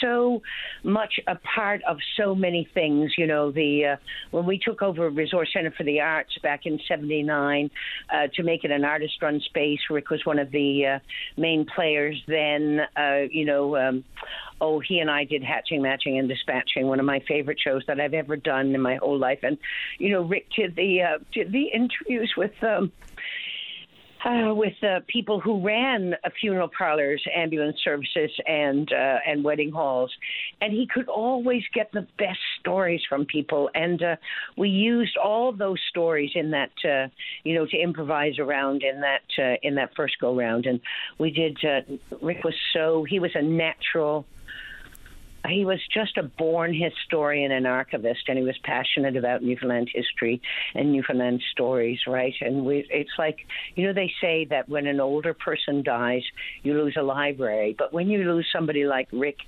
so 0.00 0.42
much 0.82 1.18
a 1.26 1.36
part 1.36 1.82
of 1.84 1.98
so 2.16 2.34
many 2.34 2.68
things. 2.74 3.12
You 3.16 3.26
know, 3.26 3.50
the 3.50 3.84
uh, 3.86 3.96
when 4.30 4.46
we 4.46 4.58
took 4.58 4.82
over 4.82 5.08
Resource 5.08 5.50
Center 5.52 5.70
for 5.70 5.84
the 5.84 6.00
Arts 6.00 6.36
back 6.42 6.66
in 6.66 6.78
'79 6.86 7.70
uh, 8.12 8.26
to 8.34 8.42
make 8.42 8.64
it 8.64 8.70
an 8.70 8.84
artist-run 8.84 9.40
space, 9.40 9.80
Rick 9.90 10.10
was 10.10 10.24
one 10.26 10.38
of 10.38 10.50
the 10.50 10.86
uh, 10.86 10.98
main 11.36 11.64
players. 11.64 12.22
Then, 12.26 12.80
uh, 12.96 13.22
you 13.30 13.44
know. 13.44 13.76
Um, 13.76 14.04
oh, 14.60 14.78
he 14.78 14.98
and 14.98 15.10
I 15.10 15.24
did 15.24 15.42
Hatching, 15.42 15.82
Matching, 15.82 16.18
and 16.18 16.28
Dispatching, 16.28 16.86
one 16.86 17.00
of 17.00 17.04
my 17.04 17.20
favorite 17.26 17.58
shows 17.60 17.82
that 17.86 18.00
I've 18.00 18.14
ever 18.14 18.36
done 18.36 18.74
in 18.74 18.80
my 18.80 18.96
whole 18.96 19.18
life. 19.18 19.40
And 19.42 19.58
you 19.98 20.10
know, 20.10 20.22
Rick 20.22 20.48
did 20.56 20.76
the 20.76 21.02
uh, 21.02 21.18
did 21.32 21.52
the 21.52 21.64
interviews 21.64 22.34
with 22.36 22.52
um, 22.62 22.92
uh, 24.24 24.54
with 24.54 24.72
uh, 24.82 25.00
people 25.06 25.40
who 25.40 25.60
ran 25.60 26.14
uh, 26.24 26.30
funeral 26.40 26.70
parlors, 26.76 27.22
ambulance 27.34 27.76
services, 27.84 28.30
and 28.46 28.90
uh, 28.92 29.18
and 29.26 29.44
wedding 29.44 29.70
halls, 29.70 30.10
and 30.60 30.72
he 30.72 30.86
could 30.86 31.08
always 31.08 31.62
get 31.74 31.92
the 31.92 32.06
best 32.18 32.38
stories 32.60 33.02
from 33.08 33.26
people. 33.26 33.70
And 33.74 34.02
uh, 34.02 34.16
we 34.56 34.68
used 34.68 35.16
all 35.16 35.52
those 35.52 35.78
stories 35.90 36.30
in 36.34 36.50
that, 36.52 36.72
uh, 36.84 37.08
you 37.44 37.54
know, 37.54 37.66
to 37.66 37.76
improvise 37.76 38.38
around 38.38 38.82
in 38.82 39.00
that 39.02 39.58
in 39.62 39.74
that 39.74 39.90
first 39.94 40.14
go 40.20 40.34
round. 40.34 40.66
And 40.66 40.80
we 41.18 41.30
did. 41.30 41.58
Rick 42.22 42.44
was 42.44 42.54
so 42.72 43.04
he 43.08 43.18
was 43.18 43.32
a 43.34 43.42
natural 43.42 44.24
he 45.48 45.64
was 45.64 45.80
just 45.92 46.16
a 46.16 46.22
born 46.22 46.74
historian 46.74 47.52
and 47.52 47.66
archivist, 47.66 48.22
and 48.28 48.38
he 48.38 48.44
was 48.44 48.56
passionate 48.64 49.16
about 49.16 49.42
Newfoundland 49.42 49.90
history 49.92 50.40
and 50.74 50.92
Newfoundland 50.92 51.42
stories, 51.52 52.00
right? 52.06 52.34
And 52.40 52.64
we, 52.64 52.86
it's 52.90 53.10
like, 53.18 53.38
you 53.74 53.86
know, 53.86 53.92
they 53.92 54.10
say 54.20 54.46
that 54.50 54.68
when 54.68 54.86
an 54.86 55.00
older 55.00 55.34
person 55.34 55.82
dies, 55.82 56.22
you 56.62 56.74
lose 56.74 56.94
a 56.98 57.02
library, 57.02 57.74
but 57.78 57.92
when 57.92 58.08
you 58.08 58.24
lose 58.24 58.46
somebody 58.52 58.84
like 58.84 59.08
Rick, 59.12 59.38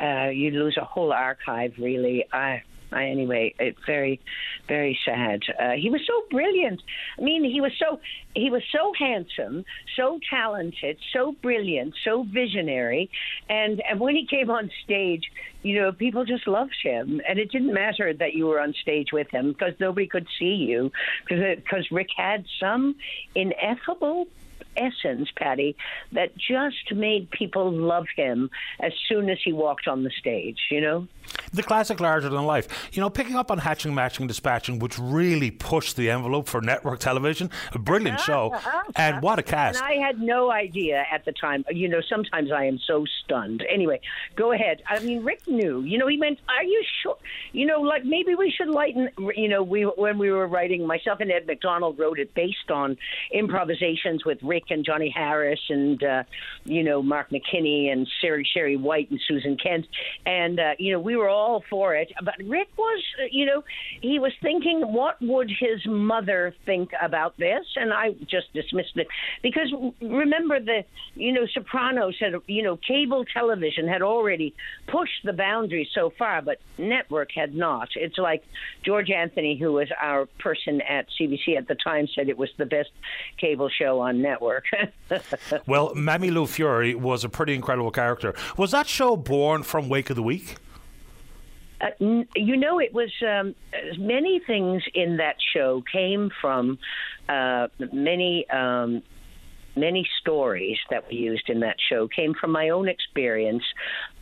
uh, 0.00 0.28
you 0.28 0.50
lose 0.50 0.76
a 0.80 0.84
whole 0.84 1.12
archive, 1.12 1.72
really. 1.78 2.24
I, 2.32 2.62
anyway, 2.92 3.54
it's 3.58 3.78
very, 3.86 4.20
very 4.68 4.98
sad. 5.04 5.42
Uh, 5.58 5.72
he 5.72 5.90
was 5.90 6.00
so 6.06 6.22
brilliant. 6.30 6.82
I 7.18 7.22
mean, 7.22 7.44
he 7.44 7.60
was 7.60 7.72
so 7.78 8.00
he 8.34 8.50
was 8.50 8.62
so 8.72 8.92
handsome, 8.98 9.64
so 9.96 10.18
talented, 10.28 10.98
so 11.12 11.32
brilliant, 11.32 11.94
so 12.04 12.24
visionary, 12.24 13.10
and 13.48 13.82
and 13.88 14.00
when 14.00 14.16
he 14.16 14.26
came 14.26 14.50
on 14.50 14.70
stage, 14.82 15.30
you 15.62 15.80
know, 15.80 15.92
people 15.92 16.24
just 16.24 16.46
loved 16.46 16.76
him, 16.82 17.20
and 17.28 17.38
it 17.38 17.50
didn't 17.50 17.72
matter 17.72 18.12
that 18.12 18.34
you 18.34 18.46
were 18.46 18.60
on 18.60 18.74
stage 18.74 19.12
with 19.12 19.30
him 19.30 19.52
because 19.52 19.74
nobody 19.80 20.06
could 20.06 20.26
see 20.38 20.54
you 20.54 20.92
because 21.26 21.56
because 21.56 21.90
Rick 21.90 22.08
had 22.16 22.44
some 22.60 22.96
ineffable 23.34 24.26
essence, 24.76 25.28
Paddy, 25.36 25.76
that 26.12 26.36
just 26.36 26.92
made 26.94 27.30
people 27.30 27.70
love 27.72 28.06
him 28.16 28.50
as 28.80 28.92
soon 29.08 29.28
as 29.30 29.38
he 29.44 29.52
walked 29.52 29.88
on 29.88 30.04
the 30.04 30.10
stage, 30.18 30.58
you 30.70 30.80
know? 30.80 31.06
The 31.52 31.62
classic 31.62 32.00
larger 32.00 32.28
than 32.28 32.44
life. 32.44 32.90
You 32.92 33.00
know, 33.00 33.08
picking 33.10 33.36
up 33.36 33.50
on 33.50 33.58
Hatching, 33.58 33.94
Matching, 33.94 34.26
Dispatching, 34.26 34.78
which 34.78 34.98
really 34.98 35.50
pushed 35.50 35.96
the 35.96 36.10
envelope 36.10 36.48
for 36.48 36.60
network 36.60 36.98
television. 37.00 37.50
A 37.72 37.78
brilliant 37.78 38.20
show. 38.28 38.54
and 38.96 39.22
what 39.22 39.38
a 39.38 39.42
cast. 39.42 39.82
And 39.82 39.86
I 39.86 40.06
had 40.06 40.20
no 40.20 40.50
idea 40.50 41.04
at 41.10 41.24
the 41.24 41.32
time. 41.32 41.64
You 41.70 41.88
know, 41.88 42.00
sometimes 42.08 42.52
I 42.52 42.64
am 42.66 42.78
so 42.86 43.04
stunned. 43.24 43.64
Anyway, 43.72 44.00
go 44.36 44.52
ahead. 44.52 44.82
I 44.86 44.98
mean, 45.00 45.24
Rick 45.24 45.46
knew. 45.46 45.80
You 45.80 45.96
know, 45.98 46.06
he 46.08 46.18
went, 46.18 46.38
Are 46.48 46.64
you 46.64 46.84
sure? 47.02 47.16
You 47.52 47.66
know, 47.66 47.80
like 47.80 48.04
maybe 48.04 48.34
we 48.34 48.50
should 48.50 48.68
lighten. 48.68 49.08
You 49.34 49.48
know, 49.48 49.62
we 49.62 49.82
when 49.82 50.18
we 50.18 50.30
were 50.30 50.46
writing, 50.46 50.86
myself 50.86 51.20
and 51.20 51.30
Ed 51.32 51.46
McDonald 51.46 51.98
wrote 51.98 52.18
it 52.18 52.34
based 52.34 52.70
on 52.70 52.96
improvisations 53.32 54.24
with 54.24 54.38
Rick 54.42 54.63
and 54.70 54.84
Johnny 54.84 55.10
Harris 55.14 55.60
and, 55.68 56.02
uh, 56.02 56.22
you 56.64 56.82
know, 56.82 57.02
Mark 57.02 57.30
McKinney 57.30 57.92
and 57.92 58.08
Sherry, 58.20 58.48
Sherry 58.52 58.76
White 58.76 59.10
and 59.10 59.20
Susan 59.26 59.56
Kent. 59.56 59.86
And, 60.26 60.58
uh, 60.60 60.72
you 60.78 60.92
know, 60.92 61.00
we 61.00 61.16
were 61.16 61.28
all 61.28 61.64
for 61.68 61.94
it. 61.94 62.12
But 62.22 62.34
Rick 62.44 62.68
was, 62.76 63.02
uh, 63.20 63.26
you 63.30 63.46
know, 63.46 63.64
he 64.00 64.18
was 64.18 64.32
thinking, 64.42 64.80
what 64.80 65.20
would 65.20 65.50
his 65.50 65.86
mother 65.86 66.54
think 66.64 66.90
about 67.00 67.36
this? 67.36 67.64
And 67.76 67.92
I 67.92 68.12
just 68.28 68.52
dismissed 68.52 68.96
it 68.96 69.08
because 69.42 69.72
remember 70.00 70.60
the, 70.60 70.84
you 71.14 71.32
know, 71.32 71.46
Sopranos 71.52 72.16
had, 72.20 72.34
you 72.46 72.62
know, 72.62 72.76
cable 72.76 73.24
television 73.24 73.88
had 73.88 74.02
already 74.02 74.54
pushed 74.86 75.24
the 75.24 75.32
boundaries 75.32 75.88
so 75.94 76.12
far, 76.18 76.42
but 76.42 76.58
network 76.78 77.30
had 77.34 77.54
not. 77.54 77.88
It's 77.96 78.18
like 78.18 78.44
George 78.84 79.10
Anthony, 79.10 79.58
who 79.58 79.72
was 79.72 79.88
our 80.00 80.26
person 80.38 80.80
at 80.80 81.06
CBC 81.18 81.56
at 81.56 81.68
the 81.68 81.74
time, 81.74 82.06
said 82.14 82.28
it 82.28 82.38
was 82.38 82.50
the 82.58 82.66
best 82.66 82.90
cable 83.38 83.68
show 83.68 84.00
on 84.00 84.22
network. 84.22 84.53
well, 85.66 85.94
Mammy 85.94 86.30
Lou 86.30 86.46
Fury 86.46 86.94
was 86.94 87.24
a 87.24 87.28
pretty 87.28 87.54
incredible 87.54 87.90
character. 87.90 88.34
Was 88.56 88.70
that 88.72 88.86
show 88.86 89.16
born 89.16 89.62
from 89.62 89.88
Wake 89.88 90.10
of 90.10 90.16
the 90.16 90.22
Week? 90.22 90.56
Uh, 91.80 91.90
you 92.34 92.56
know, 92.56 92.78
it 92.78 92.94
was 92.94 93.10
um, 93.26 93.54
many 93.98 94.40
things 94.46 94.82
in 94.94 95.18
that 95.18 95.36
show 95.52 95.82
came 95.90 96.30
from 96.40 96.78
uh, 97.28 97.68
many 97.92 98.48
um, 98.48 99.02
many 99.76 100.08
stories 100.20 100.78
that 100.90 101.08
we 101.08 101.16
used 101.16 101.48
in 101.48 101.60
that 101.60 101.76
show 101.90 102.06
came 102.08 102.34
from 102.34 102.52
my 102.52 102.68
own 102.68 102.88
experience 102.88 103.64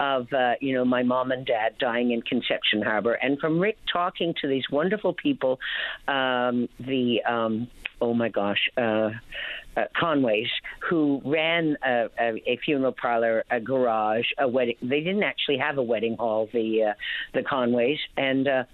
of 0.01 0.33
uh, 0.33 0.55
you 0.61 0.75
know 0.75 0.85
my 0.85 1.03
mom 1.03 1.31
and 1.31 1.47
dad 1.47 1.77
dying 1.79 2.11
in 2.11 2.23
Conception 2.23 2.83
Harbor, 2.83 3.15
and 3.15 3.39
from 3.39 3.59
Rick 3.59 3.79
talking 3.93 4.35
to 4.41 4.49
these 4.49 4.65
wonderful 4.71 5.13
people, 5.13 5.61
um, 6.09 6.69
the 6.81 7.23
um, 7.25 7.69
oh 8.01 8.15
my 8.15 8.29
gosh. 8.29 8.69
Uh, 8.77 9.11
uh, 9.77 9.85
Conways, 9.97 10.49
who 10.89 11.21
ran 11.25 11.77
a, 11.85 12.09
a, 12.19 12.43
a, 12.47 12.57
funeral 12.65 12.93
parlor, 12.93 13.45
a 13.51 13.61
garage, 13.61 14.27
a 14.39 14.49
wedding. 14.49 14.77
They 14.83 15.01
didn't 15.01 15.23
actually 15.23 15.59
have 15.59 15.79
a 15.79 15.83
wedding 15.83 16.17
hall, 16.17 16.49
the 16.53 16.85
uh, 16.85 16.95
the 17.33 17.43
Conways, 17.43 17.99
and 18.17 18.49
uh, 18.49 18.65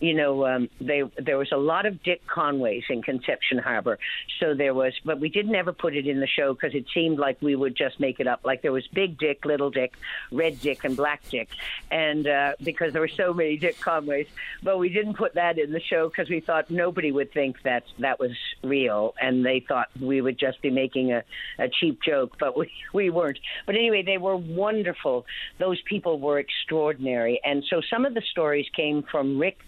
you 0.00 0.14
know, 0.14 0.46
um, 0.46 0.68
they, 0.80 1.02
there 1.18 1.38
was 1.38 1.52
a 1.52 1.56
lot 1.56 1.86
of 1.86 2.02
Dick 2.02 2.26
Conways 2.26 2.84
in 2.90 3.02
Conception 3.02 3.58
Harbor. 3.58 3.98
So 4.40 4.54
there 4.54 4.74
was, 4.74 4.92
but 5.04 5.20
we 5.20 5.28
didn't 5.28 5.54
ever 5.54 5.72
put 5.72 5.96
it 5.96 6.06
in 6.06 6.20
the 6.20 6.26
show 6.26 6.52
because 6.52 6.74
it 6.74 6.86
seemed 6.92 7.18
like 7.18 7.40
we 7.40 7.56
would 7.56 7.76
just 7.76 7.98
make 7.98 8.20
it 8.20 8.26
up. 8.26 8.40
Like 8.44 8.62
there 8.62 8.72
was 8.72 8.86
Big 8.88 9.18
Dick, 9.18 9.44
Little 9.44 9.70
Dick, 9.70 9.94
Red 10.30 10.60
Dick, 10.60 10.84
and 10.84 10.96
Black 10.96 11.26
Dick, 11.30 11.48
and 11.90 12.26
uh, 12.26 12.52
because 12.62 12.92
there 12.92 13.00
were 13.00 13.08
so 13.08 13.32
many 13.32 13.56
Dick 13.56 13.80
Conways, 13.80 14.26
but 14.62 14.78
we 14.78 14.88
didn't 14.88 15.14
put 15.14 15.34
that 15.34 15.58
in 15.58 15.72
the 15.72 15.80
show 15.80 16.08
because 16.08 16.28
we 16.28 16.40
thought 16.40 16.70
nobody 16.70 17.10
would 17.10 17.32
think 17.32 17.62
that 17.62 17.84
that 17.98 18.20
was 18.20 18.32
real, 18.62 19.14
and 19.20 19.44
they 19.44 19.60
thought 19.60 19.88
we 20.00 20.20
would 20.20 20.38
just 20.38 20.60
be 20.60 20.70
making 20.70 21.12
a, 21.12 21.24
a 21.58 21.68
cheap 21.68 22.02
joke, 22.02 22.36
but 22.38 22.56
we 22.56 22.70
we 22.92 23.08
weren't. 23.10 23.38
But 23.64 23.76
anyway, 23.76 24.02
they 24.02 24.18
were 24.18 24.36
wonderful. 24.36 25.24
Those 25.58 25.80
people 25.82 26.20
were 26.20 26.38
extraordinary, 26.38 27.40
and 27.44 27.64
so 27.70 27.80
some 27.88 28.04
of 28.04 28.14
the 28.14 28.22
stories 28.30 28.66
came 28.74 29.02
from 29.02 29.38
Rick 29.38 29.58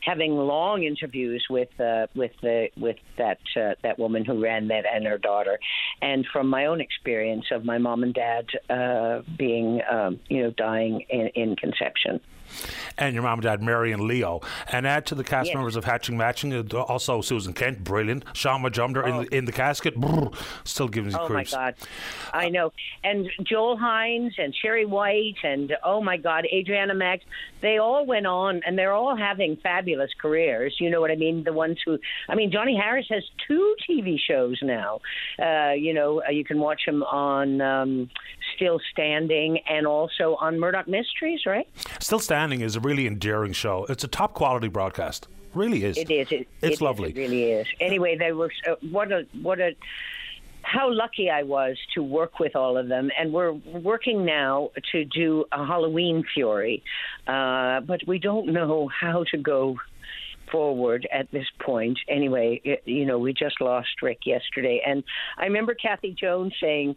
having 0.00 0.36
long 0.36 0.82
interviews 0.84 1.44
with 1.50 1.68
uh, 1.80 2.06
with 2.14 2.32
the 2.42 2.68
with 2.76 2.96
that 3.18 3.38
uh, 3.56 3.74
that 3.82 3.98
woman 3.98 4.24
who 4.24 4.42
ran 4.42 4.68
that 4.68 4.84
and 4.92 5.06
her 5.06 5.18
daughter, 5.18 5.58
and 6.02 6.26
from 6.32 6.48
my 6.48 6.66
own 6.66 6.80
experience 6.80 7.46
of 7.50 7.64
my 7.64 7.78
mom 7.78 8.02
and 8.02 8.14
dad 8.14 8.46
uh, 8.70 9.22
being 9.36 9.80
um, 9.90 10.20
you 10.28 10.42
know 10.42 10.50
dying 10.50 11.04
in, 11.10 11.28
in 11.34 11.56
conception 11.56 12.20
and 12.98 13.14
your 13.14 13.22
mom 13.22 13.34
and 13.34 13.42
dad, 13.42 13.62
Mary 13.62 13.92
and 13.92 14.02
Leo, 14.02 14.40
and 14.72 14.86
add 14.86 15.06
to 15.06 15.14
the 15.14 15.24
cast 15.24 15.48
yes. 15.48 15.54
members 15.54 15.76
of 15.76 15.84
Hatching 15.84 16.16
Matching, 16.16 16.54
also 16.72 17.20
Susan 17.20 17.52
Kent, 17.52 17.84
brilliant, 17.84 18.24
Shaun 18.32 18.62
Majumder 18.62 19.02
oh. 19.04 19.06
in, 19.06 19.24
the, 19.24 19.36
in 19.36 19.44
the 19.44 19.52
casket, 19.52 19.98
brrr, 19.98 20.34
still 20.64 20.88
giving 20.88 21.12
you 21.12 21.18
oh 21.18 21.26
creeps. 21.26 21.52
Oh 21.52 21.58
my 21.58 21.70
God, 21.70 21.74
I 22.32 22.48
know, 22.48 22.72
and 23.04 23.28
Joel 23.42 23.78
Hynes 23.78 24.34
and 24.38 24.54
Sherry 24.54 24.86
White 24.86 25.36
and 25.42 25.76
oh 25.84 26.02
my 26.02 26.16
God, 26.16 26.46
Adriana 26.52 26.94
Maggs, 26.94 27.24
they 27.66 27.78
all 27.78 28.06
went 28.06 28.26
on 28.26 28.60
and 28.64 28.78
they're 28.78 28.92
all 28.92 29.16
having 29.16 29.56
fabulous 29.56 30.10
careers. 30.22 30.76
You 30.78 30.88
know 30.88 31.00
what 31.00 31.10
I 31.10 31.16
mean? 31.16 31.42
The 31.42 31.52
ones 31.52 31.78
who, 31.84 31.98
I 32.28 32.36
mean, 32.36 32.52
Johnny 32.52 32.76
Harris 32.76 33.06
has 33.10 33.24
two 33.48 33.74
TV 33.88 34.18
shows 34.18 34.60
now. 34.62 35.00
Uh, 35.36 35.72
you 35.72 35.92
know, 35.92 36.22
uh, 36.22 36.30
you 36.30 36.44
can 36.44 36.60
watch 36.60 36.82
him 36.86 37.02
on 37.02 37.60
um, 37.60 38.08
Still 38.54 38.78
Standing 38.92 39.58
and 39.68 39.84
also 39.84 40.36
on 40.40 40.60
Murdoch 40.60 40.86
Mysteries, 40.86 41.40
right? 41.44 41.68
Still 41.98 42.20
Standing 42.20 42.60
is 42.60 42.76
a 42.76 42.80
really 42.80 43.06
endearing 43.06 43.52
show. 43.52 43.84
It's 43.88 44.04
a 44.04 44.08
top 44.08 44.34
quality 44.34 44.68
broadcast. 44.68 45.26
really 45.52 45.82
is. 45.82 45.98
It 45.98 46.08
is. 46.08 46.30
It, 46.30 46.46
it's 46.62 46.80
it 46.80 46.84
lovely. 46.84 47.10
Is, 47.10 47.16
it 47.16 47.20
really 47.20 47.42
is. 47.50 47.66
Anyway, 47.80 48.16
they 48.16 48.30
were 48.30 48.52
uh, 48.68 48.76
what 48.92 49.10
a 49.10 49.26
what 49.42 49.58
a 49.58 49.74
how 50.66 50.92
lucky 50.92 51.30
I 51.30 51.44
was 51.44 51.76
to 51.94 52.02
work 52.02 52.40
with 52.40 52.56
all 52.56 52.76
of 52.76 52.88
them, 52.88 53.08
and 53.18 53.32
we're 53.32 53.52
working 53.52 54.24
now 54.24 54.70
to 54.90 55.04
do 55.04 55.44
a 55.52 55.64
Halloween 55.64 56.24
Fury, 56.34 56.82
uh, 57.28 57.80
but 57.80 58.00
we 58.06 58.18
don't 58.18 58.52
know 58.52 58.88
how 58.88 59.24
to 59.30 59.38
go 59.38 59.76
forward 60.50 61.06
at 61.12 61.30
this 61.30 61.46
point. 61.60 61.98
Anyway, 62.08 62.60
it, 62.64 62.82
you 62.84 63.06
know, 63.06 63.18
we 63.18 63.32
just 63.32 63.60
lost 63.60 63.88
Rick 64.02 64.20
yesterday, 64.26 64.82
and 64.84 65.04
I 65.38 65.44
remember 65.44 65.74
Cathy 65.74 66.16
Jones 66.18 66.52
saying. 66.60 66.96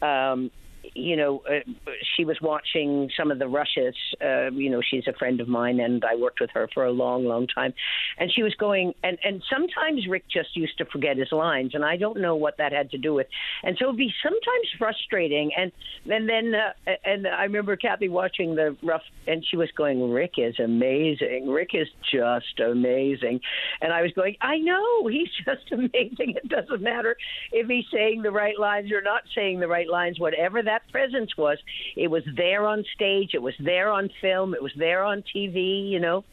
Um, 0.00 0.50
you 0.94 1.16
know, 1.16 1.42
uh, 1.48 1.90
she 2.16 2.24
was 2.24 2.38
watching 2.40 3.10
some 3.16 3.30
of 3.30 3.38
the 3.38 3.48
rushes. 3.48 3.94
Uh, 4.22 4.50
you 4.50 4.70
know, 4.70 4.80
she's 4.88 5.06
a 5.06 5.12
friend 5.12 5.40
of 5.40 5.48
mine, 5.48 5.80
and 5.80 6.04
I 6.04 6.16
worked 6.16 6.40
with 6.40 6.50
her 6.54 6.68
for 6.72 6.84
a 6.84 6.90
long, 6.90 7.24
long 7.24 7.46
time. 7.46 7.72
And 8.18 8.30
she 8.32 8.42
was 8.42 8.54
going, 8.54 8.94
and 9.02 9.18
and 9.24 9.42
sometimes 9.50 10.06
Rick 10.08 10.24
just 10.32 10.56
used 10.56 10.78
to 10.78 10.84
forget 10.86 11.16
his 11.16 11.32
lines, 11.32 11.74
and 11.74 11.84
I 11.84 11.96
don't 11.96 12.20
know 12.20 12.36
what 12.36 12.56
that 12.58 12.72
had 12.72 12.90
to 12.90 12.98
do 12.98 13.14
with. 13.14 13.26
And 13.62 13.76
so 13.78 13.86
it'd 13.86 13.96
be 13.96 14.12
sometimes 14.22 14.68
frustrating. 14.78 15.50
And 15.56 15.72
and 16.10 16.28
then 16.28 16.52
uh, 16.54 16.92
and 17.04 17.26
I 17.26 17.44
remember 17.44 17.76
Kathy 17.76 18.08
watching 18.08 18.54
the 18.54 18.76
rough, 18.82 19.02
and 19.26 19.44
she 19.48 19.56
was 19.56 19.70
going, 19.76 20.10
Rick 20.10 20.34
is 20.38 20.58
amazing. 20.58 21.48
Rick 21.48 21.70
is 21.74 21.88
just 22.12 22.60
amazing. 22.60 23.40
And 23.80 23.92
I 23.92 24.02
was 24.02 24.12
going, 24.12 24.36
I 24.40 24.58
know 24.58 25.06
he's 25.08 25.28
just 25.44 25.70
amazing. 25.72 26.34
It 26.42 26.48
doesn't 26.48 26.82
matter 26.82 27.16
if 27.52 27.66
he's 27.68 27.84
saying 27.92 28.22
the 28.22 28.30
right 28.30 28.58
lines 28.58 28.92
or 28.92 29.02
not 29.02 29.22
saying 29.34 29.60
the 29.60 29.68
right 29.68 29.88
lines, 29.88 30.18
whatever 30.18 30.62
that 30.62 30.79
presence 30.90 31.36
was. 31.36 31.58
It 31.96 32.08
was 32.08 32.22
there 32.36 32.66
on 32.66 32.84
stage, 32.94 33.30
it 33.34 33.42
was 33.42 33.54
there 33.58 33.90
on 33.90 34.10
film, 34.20 34.54
it 34.54 34.62
was 34.62 34.72
there 34.76 35.04
on 35.04 35.22
TV, 35.34 35.88
you 35.88 36.00
know. 36.00 36.24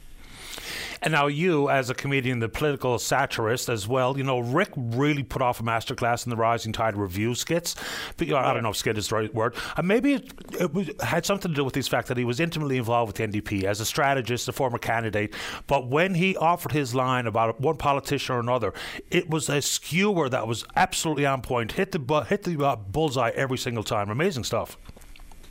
And 1.02 1.12
now 1.12 1.28
you, 1.28 1.70
as 1.70 1.90
a 1.90 1.94
comedian, 1.94 2.40
the 2.40 2.50
political 2.50 2.98
satirist 3.00 3.70
as 3.70 3.88
well, 3.88 4.18
you 4.18 4.24
know, 4.24 4.40
Rick 4.40 4.72
really 4.76 5.24
put 5.24 5.42
off 5.42 5.60
a 5.60 5.64
masterclass 5.64 6.26
in 6.26 6.30
the 6.30 6.36
Rising 6.36 6.74
Tide 6.74 6.96
Revue 6.96 7.36
skits. 7.36 7.76
But, 8.18 8.28
you 8.28 8.34
know, 8.34 8.40
I 8.40 8.54
don't 8.54 8.64
know 8.64 8.70
if 8.70 8.78
skit 8.78 8.98
is 8.98 9.10
the 9.10 9.16
right 9.16 9.34
word. 9.34 9.56
And 9.76 9.88
maybe 9.88 10.14
it, 10.14 10.34
it 10.60 10.74
was, 10.74 10.90
had 11.04 11.26
something 11.26 11.52
to 11.52 11.56
do 11.56 11.64
with 11.64 11.74
this 11.74 11.88
fact 11.88 12.08
that 12.08 12.18
he 12.18 12.26
was 12.26 12.40
intimately 12.40 12.78
involved 12.78 13.10
with 13.10 13.32
the 13.32 13.40
NDP 13.42 13.64
as 13.64 13.80
a 13.80 13.86
strategist, 13.86 14.48
a 14.48 14.52
former 14.52 14.78
candidate. 14.78 15.34
But 15.68 15.88
when 15.88 16.16
he 16.16 16.36
offered 16.38 16.72
his 16.72 16.96
line 16.96 17.28
about 17.28 17.62
one 17.62 17.78
politician 17.78 18.36
or 18.36 18.40
another, 18.40 18.74
it 19.12 19.30
was 19.30 19.50
a 19.50 19.62
skewer 19.62 20.30
that 20.30 20.48
was 20.48 20.66
absolutely 20.76 21.26
on 21.26 21.42
point, 21.42 21.74
hit 21.74 21.92
the, 21.92 22.26
hit 22.28 22.44
the 22.44 22.66
uh, 22.66 22.76
bullseye 22.76 23.32
every 23.36 23.58
single 23.58 23.84
time. 23.84 24.10
Amazing 24.10 24.44
stuff. 24.46 24.78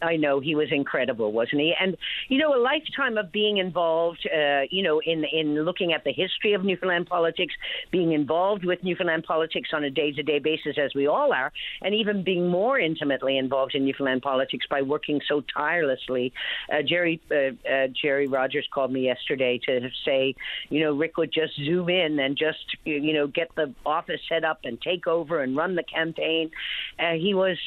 I 0.02 0.16
know 0.16 0.40
he 0.40 0.54
was 0.54 0.68
incredible, 0.70 1.32
wasn't 1.32 1.62
he? 1.62 1.74
And 1.78 1.96
you 2.28 2.38
know, 2.38 2.54
a 2.54 2.60
lifetime 2.60 3.16
of 3.16 3.32
being 3.32 3.58
involved, 3.58 4.26
uh, 4.26 4.62
you 4.70 4.82
know, 4.82 5.00
in 5.00 5.24
in 5.24 5.54
looking 5.64 5.92
at 5.92 6.04
the 6.04 6.12
history 6.12 6.52
of 6.52 6.64
Newfoundland 6.64 7.06
politics, 7.06 7.54
being 7.90 8.12
involved 8.12 8.64
with 8.64 8.82
Newfoundland 8.84 9.24
politics 9.24 9.70
on 9.72 9.84
a 9.84 9.90
day-to-day 9.90 10.38
basis, 10.38 10.76
as 10.78 10.94
we 10.94 11.06
all 11.06 11.32
are, 11.32 11.52
and 11.82 11.94
even 11.94 12.22
being 12.22 12.48
more 12.48 12.78
intimately 12.78 13.38
involved 13.38 13.74
in 13.74 13.84
Newfoundland 13.84 14.22
politics 14.22 14.66
by 14.68 14.82
working 14.82 15.20
so 15.26 15.42
tirelessly. 15.42 16.32
Uh, 16.72 16.82
Jerry 16.82 17.20
uh, 17.30 17.68
uh 17.68 17.88
Gerry 17.88 18.26
Rogers 18.26 18.68
called 18.70 18.92
me 18.92 19.04
yesterday 19.04 19.58
to 19.66 19.90
say, 20.04 20.34
you 20.68 20.80
know, 20.80 20.94
Rick 20.94 21.16
would 21.16 21.32
just 21.32 21.56
zoom 21.56 21.88
in 21.88 22.18
and 22.18 22.36
just 22.36 22.76
you 22.84 23.12
know 23.12 23.26
get 23.26 23.54
the 23.54 23.72
office 23.84 24.20
set 24.28 24.44
up 24.44 24.60
and 24.64 24.80
take 24.80 25.06
over 25.06 25.40
and 25.40 25.56
run 25.56 25.74
the 25.74 25.82
campaign. 25.82 26.50
Uh, 26.98 27.12
he 27.12 27.34
was 27.34 27.58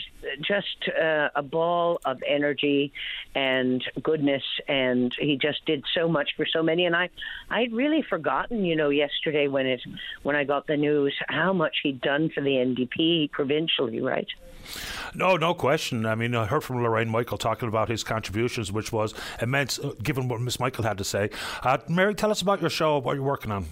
just 0.42 0.90
uh, 0.90 1.30
a 1.36 1.42
ball 1.42 2.00
of 2.06 2.22
energy 2.30 2.92
and 3.36 3.84
goodness, 4.02 4.44
and 4.68 5.14
he 5.20 5.38
just 5.38 5.66
did 5.66 5.84
so 5.96 6.08
much 6.08 6.32
for 6.38 6.46
so 6.46 6.62
many. 6.64 6.86
And 6.86 6.96
I, 6.96 7.10
I'd 7.50 7.74
really 7.74 8.04
forgotten, 8.08 8.66
you 8.66 8.76
know, 8.76 8.90
yesterday 8.90 9.48
when 9.48 9.66
it 9.66 9.82
when 10.24 10.36
I 10.36 10.44
got 10.44 10.68
the 10.68 10.78
news 10.78 11.16
how 11.28 11.54
much 11.54 11.78
he'd 11.84 12.02
done 12.02 12.30
for 12.34 12.42
the 12.42 12.52
NDP 12.52 13.32
provincially, 13.32 14.02
right? 14.02 14.28
No, 15.16 15.38
no 15.38 15.54
question. 15.54 16.06
I 16.06 16.16
mean, 16.16 16.36
I 16.36 16.46
heard 16.46 16.64
from 16.64 16.84
Lorraine 16.84 17.10
Michael 17.10 17.38
talking 17.38 17.68
about 17.68 17.90
his 17.90 18.04
contributions, 18.04 18.72
which 18.72 18.92
was 18.92 19.14
immense, 19.42 19.80
uh, 19.80 19.94
given 20.04 20.28
what 20.28 20.42
Miss 20.42 20.60
Michael 20.60 20.84
had 20.84 20.98
to 21.00 21.04
say. 21.04 21.30
Uh, 21.64 21.78
Mary, 21.88 22.14
tell 22.14 22.32
us 22.32 22.42
about 22.42 22.62
your 22.62 22.70
show, 22.70 23.00
what 23.00 23.16
you're 23.16 23.24
working 23.24 23.52
on. 23.52 23.66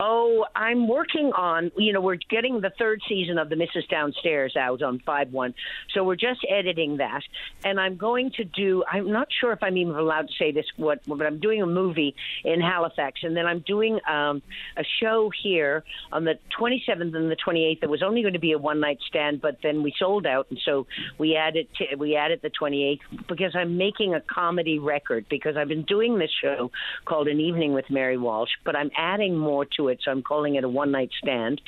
Oh, 0.00 0.44
I'm 0.56 0.88
working 0.88 1.32
on, 1.36 1.70
you 1.76 1.92
know, 1.92 2.00
we're 2.00 2.18
getting 2.28 2.60
the 2.60 2.70
third 2.78 3.00
season 3.08 3.38
of 3.38 3.48
The 3.48 3.54
Mrs. 3.54 3.88
Downstairs 3.88 4.56
out 4.56 4.82
on 4.82 4.98
5 4.98 5.32
1. 5.32 5.54
So 5.92 6.02
we're 6.02 6.16
just 6.16 6.40
editing 6.48 6.96
that. 6.96 7.22
And 7.64 7.78
I'm 7.78 7.96
going 7.96 8.32
to 8.32 8.44
do, 8.44 8.82
I'm 8.90 9.12
not 9.12 9.28
sure 9.40 9.52
if 9.52 9.62
I'm 9.62 9.76
even 9.76 9.94
allowed 9.94 10.28
to 10.28 10.34
say 10.36 10.50
this, 10.50 10.66
what, 10.76 11.00
but 11.06 11.24
I'm 11.24 11.38
doing 11.38 11.62
a 11.62 11.66
movie 11.66 12.16
in 12.44 12.60
Halifax. 12.60 13.20
And 13.22 13.36
then 13.36 13.46
I'm 13.46 13.60
doing 13.60 14.00
um, 14.08 14.42
a 14.76 14.84
show 15.00 15.30
here 15.42 15.84
on 16.10 16.24
the 16.24 16.38
27th 16.58 17.14
and 17.14 17.30
the 17.30 17.36
28th. 17.36 17.78
It 17.82 17.90
was 17.90 18.02
only 18.02 18.22
going 18.22 18.34
to 18.34 18.40
be 18.40 18.52
a 18.52 18.58
one 18.58 18.80
night 18.80 18.98
stand, 19.06 19.40
but 19.40 19.58
then 19.62 19.84
we 19.84 19.94
sold 19.96 20.26
out. 20.26 20.48
And 20.50 20.58
so 20.64 20.88
we 21.18 21.36
added, 21.36 21.68
to, 21.76 21.96
we 21.96 22.16
added 22.16 22.40
the 22.42 22.50
28th 22.50 23.26
because 23.28 23.54
I'm 23.54 23.76
making 23.76 24.14
a 24.14 24.20
comedy 24.20 24.80
record 24.80 25.26
because 25.30 25.56
I've 25.56 25.68
been 25.68 25.84
doing 25.84 26.18
this 26.18 26.30
show 26.42 26.72
called 27.04 27.28
An 27.28 27.38
Evening 27.38 27.74
with 27.74 27.88
Mary 27.90 28.18
Walsh, 28.18 28.50
but 28.64 28.74
I'm 28.74 28.90
adding 28.96 29.36
more 29.36 29.64
to 29.76 29.83
it. 29.88 30.00
So 30.04 30.10
I'm 30.10 30.22
calling 30.22 30.56
it 30.56 30.64
a 30.64 30.68
one 30.68 30.90
night 30.90 31.10
stand 31.22 31.60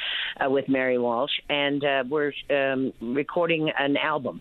uh, 0.45 0.51
with 0.51 0.69
Mary 0.69 0.99
Walsh, 0.99 1.33
and 1.49 1.85
uh, 1.85 2.05
we're 2.09 2.33
um, 2.51 2.93
recording 3.01 3.71
an 3.79 3.97
album. 3.97 4.41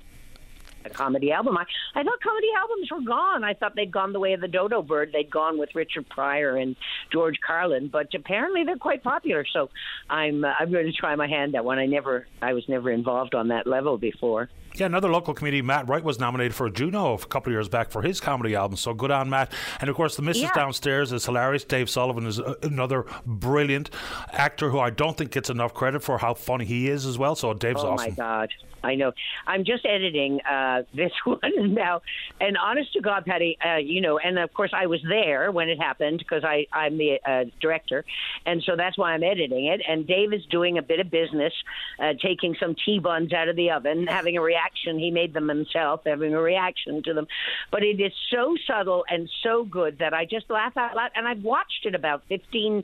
A 0.85 0.89
comedy 0.89 1.31
album. 1.31 1.57
I, 1.57 1.65
I 1.95 2.03
thought 2.03 2.21
comedy 2.21 2.47
albums 2.57 2.91
were 2.91 3.01
gone. 3.01 3.43
I 3.43 3.53
thought 3.53 3.75
they'd 3.75 3.91
gone 3.91 4.13
the 4.13 4.19
way 4.19 4.33
of 4.33 4.41
the 4.41 4.47
dodo 4.47 4.81
bird. 4.81 5.11
They'd 5.11 5.29
gone 5.31 5.57
with 5.57 5.69
Richard 5.73 6.07
Pryor 6.09 6.57
and 6.57 6.75
George 7.11 7.39
Carlin, 7.45 7.89
but 7.91 8.13
apparently 8.13 8.63
they're 8.63 8.77
quite 8.77 9.03
popular. 9.03 9.45
So 9.51 9.69
I'm 10.09 10.45
uh, 10.45 10.53
I'm 10.59 10.71
going 10.71 10.85
to 10.85 10.93
try 10.93 11.15
my 11.15 11.27
hand 11.27 11.55
at 11.55 11.65
one. 11.65 11.79
I 11.79 11.85
never 11.85 12.27
I 12.41 12.53
was 12.53 12.67
never 12.69 12.91
involved 12.91 13.35
on 13.35 13.47
that 13.49 13.67
level 13.67 13.97
before. 13.97 14.49
Yeah, 14.75 14.87
another 14.87 15.09
local 15.09 15.33
comedian, 15.33 15.65
Matt 15.65 15.87
Wright, 15.87 16.03
was 16.03 16.19
nominated 16.19 16.53
for 16.53 16.67
a 16.67 16.71
Juno 16.71 17.13
a 17.13 17.17
couple 17.17 17.51
of 17.51 17.53
years 17.53 17.69
back 17.69 17.91
for 17.91 18.01
his 18.01 18.19
comedy 18.19 18.55
album. 18.55 18.75
So 18.75 18.93
good 18.93 19.11
on 19.11 19.29
Matt. 19.29 19.53
And 19.79 19.89
of 19.89 19.95
course, 19.95 20.17
the 20.17 20.21
Mrs. 20.21 20.41
Yeah. 20.43 20.53
Downstairs 20.53 21.13
is 21.13 21.25
hilarious. 21.25 21.63
Dave 21.63 21.89
Sullivan 21.89 22.25
is 22.25 22.39
another 22.61 23.05
brilliant 23.25 23.89
actor 24.33 24.69
who 24.69 24.79
I 24.79 24.89
don't 24.89 25.17
think 25.17 25.31
gets 25.31 25.49
enough 25.49 25.73
credit 25.73 26.03
for 26.03 26.17
how 26.17 26.33
funny 26.33 26.65
he 26.65 26.89
is 26.89 27.05
as 27.05 27.17
well. 27.17 27.35
So 27.35 27.53
Dave's 27.53 27.83
oh 27.83 27.91
awesome. 27.91 28.07
Oh 28.07 28.09
my 28.09 28.15
God. 28.15 28.49
I 28.85 28.95
know. 28.95 29.13
I'm 29.47 29.65
just 29.65 29.85
editing 29.85 30.39
uh, 30.41 30.83
this 30.93 31.11
one 31.25 31.73
now, 31.73 32.01
and 32.39 32.57
honest 32.57 32.93
to 32.93 33.01
God, 33.01 33.25
Paddy, 33.25 33.57
uh, 33.65 33.77
you 33.77 34.01
know, 34.01 34.19
and 34.19 34.37
of 34.37 34.53
course 34.53 34.71
I 34.73 34.85
was 34.85 35.01
there 35.07 35.51
when 35.51 35.69
it 35.69 35.79
happened 35.79 36.19
because 36.19 36.43
I 36.43 36.67
I'm 36.71 36.97
the 36.97 37.19
uh, 37.25 37.45
director, 37.59 38.05
and 38.45 38.61
so 38.63 38.75
that's 38.75 38.97
why 38.97 39.13
I'm 39.13 39.23
editing 39.23 39.65
it. 39.65 39.81
And 39.87 40.05
Dave 40.05 40.33
is 40.33 40.45
doing 40.45 40.77
a 40.77 40.81
bit 40.81 40.99
of 40.99 41.09
business, 41.09 41.53
uh, 41.99 42.13
taking 42.21 42.55
some 42.59 42.75
tea 42.85 42.99
buns 42.99 43.33
out 43.33 43.49
of 43.49 43.55
the 43.55 43.71
oven, 43.71 44.07
having 44.09 44.37
a 44.37 44.41
reaction. 44.41 44.99
He 44.99 45.11
made 45.11 45.33
them 45.33 45.47
himself, 45.49 46.01
having 46.05 46.33
a 46.33 46.41
reaction 46.41 47.01
to 47.03 47.13
them, 47.13 47.27
but 47.71 47.83
it 47.83 47.99
is 47.99 48.13
so 48.31 48.55
subtle 48.67 49.05
and 49.09 49.29
so 49.43 49.63
good 49.63 49.99
that 49.99 50.13
I 50.13 50.25
just 50.25 50.49
laugh 50.49 50.77
out 50.77 50.95
loud. 50.95 51.11
And 51.15 51.27
I've 51.27 51.43
watched 51.43 51.85
it 51.85 51.95
about 51.95 52.23
15, 52.29 52.83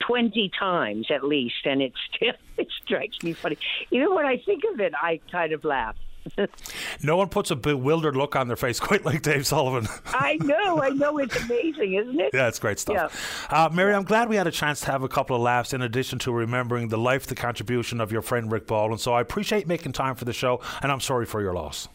20 0.00 0.50
times 0.58 1.06
at 1.10 1.24
least, 1.24 1.66
and 1.66 1.82
it 1.82 1.92
still 2.14 2.32
it 2.58 2.68
strikes 2.84 3.22
me 3.22 3.32
funny. 3.32 3.58
Even 3.90 4.14
when 4.14 4.26
I 4.26 4.36
think 4.38 4.64
of 4.72 4.80
it, 4.80 4.92
I 5.00 5.20
kind 5.42 5.52
of 5.52 5.64
laugh. 5.64 5.96
no 7.02 7.16
one 7.16 7.28
puts 7.28 7.50
a 7.50 7.56
bewildered 7.56 8.14
look 8.14 8.36
on 8.36 8.46
their 8.46 8.56
face 8.56 8.78
quite 8.88 9.04
like 9.04 9.22
Dave 9.22 9.44
Sullivan. 9.44 9.88
I 10.06 10.36
know, 10.36 10.80
I 10.80 10.90
know. 10.90 11.18
It's 11.18 11.36
amazing, 11.36 11.94
isn't 11.94 12.20
it? 12.20 12.30
Yeah, 12.32 12.46
it's 12.46 12.60
great 12.60 12.78
stuff. 12.78 13.48
Yeah. 13.50 13.64
Uh, 13.64 13.68
Mary, 13.70 13.92
I'm 13.92 14.04
glad 14.04 14.28
we 14.28 14.36
had 14.36 14.46
a 14.46 14.52
chance 14.52 14.80
to 14.82 14.86
have 14.86 15.02
a 15.02 15.08
couple 15.08 15.34
of 15.34 15.42
laughs 15.42 15.72
in 15.72 15.82
addition 15.82 16.20
to 16.20 16.32
remembering 16.32 16.88
the 16.88 16.98
life, 16.98 17.26
the 17.26 17.34
contribution 17.34 18.00
of 18.00 18.12
your 18.12 18.22
friend 18.22 18.52
Rick 18.52 18.68
Ball. 18.68 18.92
And 18.92 19.00
so 19.00 19.12
I 19.12 19.20
appreciate 19.20 19.66
making 19.66 19.92
time 19.92 20.14
for 20.14 20.24
the 20.24 20.32
show, 20.32 20.60
and 20.80 20.92
I'm 20.92 21.00
sorry 21.00 21.26
for 21.26 21.40
your 21.40 21.54
loss. 21.54 21.88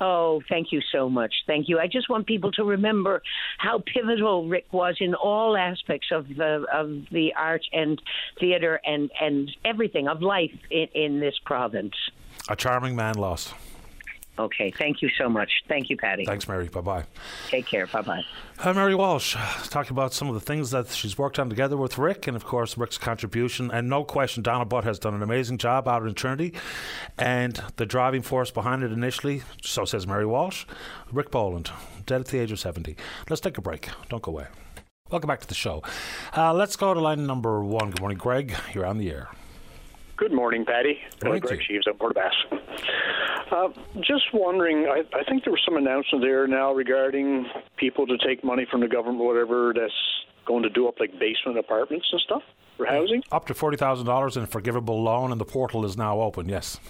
Oh, 0.00 0.42
thank 0.48 0.72
you 0.72 0.80
so 0.92 1.08
much. 1.08 1.32
Thank 1.46 1.68
you. 1.68 1.78
I 1.78 1.86
just 1.86 2.08
want 2.08 2.26
people 2.26 2.50
to 2.52 2.64
remember 2.64 3.22
how 3.58 3.82
pivotal 3.92 4.48
Rick 4.48 4.66
was 4.72 4.96
in 5.00 5.14
all 5.14 5.56
aspects 5.56 6.08
of 6.10 6.26
the 6.28 6.66
of 6.72 7.06
the 7.12 7.32
art 7.36 7.62
and 7.72 8.00
theater 8.40 8.80
and 8.84 9.10
and 9.20 9.50
everything 9.64 10.08
of 10.08 10.20
life 10.20 10.54
in, 10.70 10.88
in 10.94 11.20
this 11.20 11.34
province. 11.44 11.94
A 12.48 12.56
charming 12.56 12.96
man 12.96 13.14
lost. 13.14 13.54
Okay, 14.36 14.72
thank 14.76 15.00
you 15.00 15.08
so 15.16 15.28
much. 15.28 15.62
Thank 15.68 15.90
you, 15.90 15.96
Paddy. 15.96 16.24
Thanks, 16.24 16.48
Mary. 16.48 16.66
Bye 16.66 16.80
bye. 16.80 17.04
Take 17.48 17.66
care. 17.66 17.86
Bye 17.86 18.02
bye. 18.02 18.22
Hi, 18.58 18.72
Mary 18.72 18.94
Walsh, 18.94 19.36
talking 19.68 19.92
about 19.92 20.12
some 20.12 20.28
of 20.28 20.34
the 20.34 20.40
things 20.40 20.72
that 20.72 20.88
she's 20.88 21.16
worked 21.16 21.38
on 21.38 21.48
together 21.48 21.76
with 21.76 21.98
Rick, 21.98 22.26
and 22.26 22.36
of 22.36 22.44
course, 22.44 22.76
Rick's 22.76 22.98
contribution. 22.98 23.70
And 23.70 23.88
no 23.88 24.02
question, 24.02 24.42
Donna 24.42 24.64
Butt 24.64 24.84
has 24.84 24.98
done 24.98 25.14
an 25.14 25.22
amazing 25.22 25.58
job 25.58 25.86
out 25.86 26.04
in 26.04 26.14
Trinity. 26.14 26.52
And 27.16 27.60
the 27.76 27.86
driving 27.86 28.22
force 28.22 28.50
behind 28.50 28.82
it 28.82 28.90
initially, 28.90 29.42
so 29.62 29.84
says 29.84 30.06
Mary 30.06 30.26
Walsh, 30.26 30.64
Rick 31.12 31.30
Boland, 31.30 31.70
dead 32.06 32.20
at 32.20 32.26
the 32.28 32.40
age 32.40 32.50
of 32.50 32.58
70. 32.58 32.96
Let's 33.28 33.40
take 33.40 33.56
a 33.56 33.62
break. 33.62 33.88
Don't 34.08 34.22
go 34.22 34.32
away. 34.32 34.46
Welcome 35.10 35.28
back 35.28 35.40
to 35.40 35.46
the 35.46 35.54
show. 35.54 35.82
Uh, 36.36 36.52
let's 36.52 36.74
go 36.74 36.92
to 36.92 37.00
line 37.00 37.24
number 37.26 37.62
one. 37.62 37.90
Good 37.90 38.00
morning, 38.00 38.18
Greg. 38.18 38.54
You're 38.72 38.86
on 38.86 38.98
the 38.98 39.10
air. 39.10 39.28
Good 40.24 40.32
morning, 40.32 40.64
Paddy. 40.64 40.98
Good 41.18 41.24
morning, 41.24 41.42
uh, 41.44 41.48
Greg 41.48 41.60
Sheaves 41.68 41.86
at 41.86 41.98
Port 41.98 42.16
uh, 42.16 43.68
just 44.00 44.32
wondering, 44.32 44.86
I, 44.86 45.02
I, 45.14 45.22
think 45.24 45.44
there 45.44 45.52
was 45.52 45.60
some 45.66 45.76
announcement 45.76 46.24
there 46.24 46.46
now 46.46 46.72
regarding 46.72 47.44
people 47.76 48.06
to 48.06 48.16
take 48.26 48.42
money 48.42 48.66
from 48.70 48.80
the 48.80 48.88
government, 48.88 49.20
or 49.20 49.26
whatever, 49.26 49.74
that's 49.74 49.92
going 50.46 50.62
to 50.62 50.70
do 50.70 50.88
up 50.88 50.94
like 50.98 51.10
basement 51.18 51.58
apartments 51.58 52.06
and 52.10 52.22
stuff 52.22 52.42
for 52.78 52.86
housing? 52.86 53.22
Up 53.32 53.44
to 53.48 53.54
forty 53.54 53.76
thousand 53.76 54.06
dollars 54.06 54.38
in 54.38 54.44
a 54.44 54.46
forgivable 54.46 55.02
loan, 55.02 55.30
and 55.30 55.38
the 55.38 55.44
portal 55.44 55.84
is 55.84 55.98
now 55.98 56.18
open. 56.22 56.48
Yes. 56.48 56.80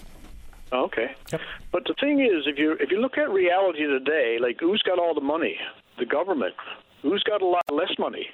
Okay. 0.73 1.11
Yep. 1.33 1.41
But 1.73 1.83
the 1.87 1.95
thing 2.01 2.21
is, 2.21 2.47
if 2.47 2.57
you 2.57 2.77
if 2.79 2.93
you 2.93 3.01
look 3.01 3.19
at 3.19 3.31
reality 3.31 3.85
today, 3.85 4.39
like 4.41 4.59
who's 4.61 4.83
got 4.83 5.01
all 5.01 5.13
the 5.13 5.21
money? 5.21 5.57
The 5.99 6.07
government. 6.07 6.55
Who's 7.03 7.25
got 7.25 7.43
a 7.43 7.47
lot 7.47 7.65
less 7.73 7.99
money? 7.99 8.29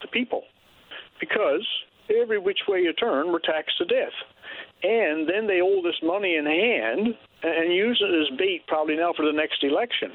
The 0.00 0.08
people. 0.08 0.44
Because 1.20 1.66
every 2.10 2.38
which 2.38 2.60
way 2.68 2.80
you 2.80 2.92
turn, 2.92 3.32
we're 3.32 3.38
taxed 3.38 3.78
to 3.78 3.84
death. 3.84 4.12
And 4.82 5.28
then 5.28 5.46
they 5.46 5.58
hold 5.58 5.84
this 5.84 5.98
money 6.02 6.36
in 6.36 6.44
hand 6.44 7.14
and 7.42 7.72
use 7.72 8.00
it 8.00 8.12
as 8.12 8.38
bait 8.38 8.66
probably 8.66 8.96
now 8.96 9.12
for 9.16 9.24
the 9.24 9.32
next 9.32 9.64
election. 9.64 10.12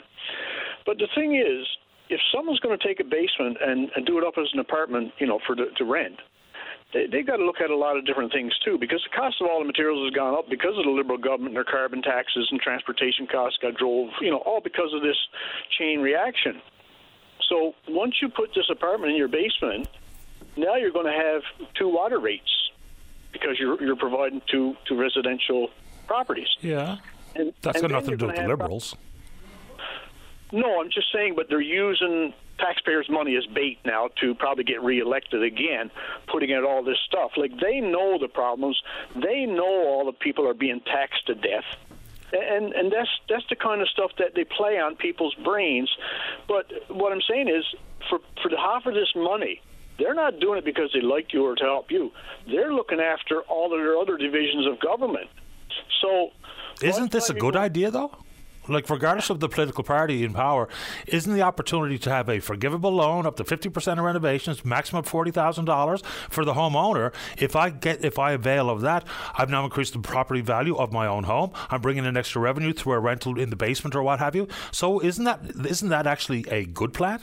But 0.85 0.97
the 0.97 1.07
thing 1.15 1.35
is, 1.35 1.65
if 2.09 2.19
someone's 2.33 2.59
going 2.59 2.77
to 2.77 2.88
take 2.88 2.99
a 2.99 3.03
basement 3.03 3.57
and, 3.61 3.89
and 3.95 4.05
do 4.05 4.17
it 4.17 4.23
up 4.23 4.35
as 4.38 4.47
an 4.53 4.59
apartment, 4.59 5.13
you 5.17 5.27
know, 5.27 5.39
for 5.47 5.55
the, 5.55 5.67
to 5.77 5.85
rent, 5.85 6.19
they, 6.93 7.07
they've 7.11 7.25
got 7.25 7.38
to 7.38 7.45
look 7.45 7.61
at 7.63 7.69
a 7.69 7.75
lot 7.75 7.97
of 7.97 8.05
different 8.05 8.31
things 8.31 8.53
too, 8.63 8.77
because 8.77 9.01
the 9.09 9.15
cost 9.15 9.41
of 9.41 9.47
all 9.47 9.59
the 9.59 9.65
materials 9.65 10.05
has 10.05 10.13
gone 10.13 10.38
up 10.38 10.49
because 10.49 10.77
of 10.77 10.83
the 10.83 10.91
liberal 10.91 11.17
government 11.17 11.55
and 11.55 11.55
their 11.55 11.63
carbon 11.63 12.01
taxes 12.01 12.47
and 12.51 12.59
transportation 12.59 13.25
costs 13.27 13.57
got 13.61 13.75
drove, 13.75 14.09
you 14.19 14.29
know, 14.29 14.43
all 14.45 14.61
because 14.61 14.93
of 14.93 15.01
this 15.01 15.17
chain 15.79 16.01
reaction. 16.01 16.61
So 17.49 17.73
once 17.88 18.15
you 18.21 18.29
put 18.29 18.51
this 18.53 18.69
apartment 18.69 19.11
in 19.11 19.17
your 19.17 19.27
basement, 19.27 19.88
now 20.57 20.75
you're 20.75 20.91
going 20.91 21.07
to 21.07 21.17
have 21.17 21.41
two 21.75 21.88
water 21.88 22.19
rates 22.19 22.51
because 23.32 23.60
you're 23.60 23.82
you're 23.84 23.95
providing 23.95 24.41
two 24.49 24.76
two 24.88 24.95
residential 24.95 25.70
properties. 26.08 26.49
Yeah. 26.62 26.98
And, 27.36 27.53
That's 27.62 27.80
and 27.80 27.90
got 27.90 27.91
nothing 27.91 28.12
to 28.12 28.18
do 28.18 28.28
with 28.28 28.36
the 28.36 28.48
Liberals. 28.48 28.95
No, 30.52 30.82
I'm 30.82 30.90
just 30.90 31.08
saying, 31.14 31.36
but 31.36 31.48
they're 31.48 31.62
using 31.62 32.34
taxpayers' 32.60 33.10
money 33.10 33.36
as 33.38 33.45
bait 33.48 33.80
now 33.86 34.10
to 34.20 34.36
probably 34.36 34.64
get 34.64 34.82
reelected 34.84 35.41
again, 35.44 35.90
putting 36.28 36.53
out 36.53 36.64
all 36.64 36.84
this 36.84 36.98
stuff. 37.08 37.32
Like 37.38 37.58
they 37.60 37.80
know 37.80 38.18
the 38.20 38.28
problems, 38.28 38.82
they 39.16 39.45
know 39.45 39.88
all 39.88 40.06
the 40.06 40.12
people 40.12 40.48
are 40.48 40.53
being 40.53 40.82
taxed 40.82 41.26
to 41.28 41.36
death. 41.36 41.66
And 42.34 42.74
and 42.74 42.91
that's 42.91 43.10
that's 43.28 43.45
the 43.49 43.56
kind 43.56 43.82
of 43.82 43.90
stuff 43.90 44.12
that 44.18 44.36
they 44.36 44.45
play 44.45 44.80
on 44.80 44.95
people's 44.95 45.36
brains. 45.36 45.90
But 46.48 46.72
what 46.90 47.12
I'm 47.12 47.22
saying 47.30 47.49
is, 47.49 47.66
for 48.10 48.20
for 48.41 48.49
to 48.49 48.56
offer 48.56 48.91
this 48.91 49.14
money, 49.16 49.62
they're 50.02 50.15
not 50.15 50.40
doing 50.40 50.57
it 50.57 50.65
because 50.65 50.90
they 50.94 51.02
like 51.02 51.32
you 51.34 51.45
or 51.45 51.56
to 51.56 51.64
help 51.64 51.91
you. 51.91 52.11
They're 52.48 52.73
looking 52.73 52.99
after 52.99 53.41
all 53.41 53.72
of 53.73 53.80
their 53.80 53.98
other 53.98 54.18
divisions 54.18 54.65
of 54.68 54.80
government. 54.80 55.30
So 56.02 56.32
Isn't 56.82 57.11
this 57.11 57.30
a 57.30 57.34
good 57.34 57.56
idea, 57.56 57.91
though? 57.91 58.11
Like, 58.68 58.90
regardless 58.90 59.30
of 59.32 59.40
the 59.40 59.49
political 59.49 59.84
party 59.84 60.23
in 60.23 60.34
power, 60.34 60.69
isn't 61.07 61.34
the 61.34 61.41
opportunity 61.41 61.98
to 61.99 62.10
have 62.11 62.30
a 62.30 62.40
forgivable 62.40 62.91
loan 62.91 63.26
up 63.26 63.36
to 63.38 63.44
fifty 63.44 63.69
percent 63.69 63.99
of 63.99 64.06
renovations, 64.06 64.64
maximum 64.64 65.03
forty 65.03 65.32
thousand 65.32 65.65
dollars 65.65 66.02
for 66.30 66.45
the 66.45 66.53
homeowner? 66.53 67.11
If 67.38 67.56
I 67.56 67.72
get, 67.72 68.06
if 68.06 68.19
I 68.19 68.34
avail 68.34 68.69
of 68.69 68.82
that, 68.82 69.03
I've 69.36 69.49
now 69.49 69.64
increased 69.64 69.94
the 69.94 69.99
property 69.99 70.41
value 70.41 70.76
of 70.78 70.94
my 70.94 71.07
own 71.07 71.23
home. 71.23 71.52
I'm 71.72 71.82
bringing 71.82 72.06
in 72.06 72.15
extra 72.15 72.40
revenue 72.40 72.72
through 72.72 72.94
a 72.94 72.99
rental 72.99 73.40
in 73.40 73.49
the 73.49 73.56
basement 73.56 73.95
or 73.95 74.03
what 74.03 74.19
have 74.19 74.36
you. 74.36 74.48
So, 74.72 74.99
isn't 74.99 75.26
that 75.26 75.41
isn't 75.68 75.90
that 75.90 76.06
actually 76.06 76.45
a 76.49 76.64
good 76.65 76.94
plan? 76.94 77.19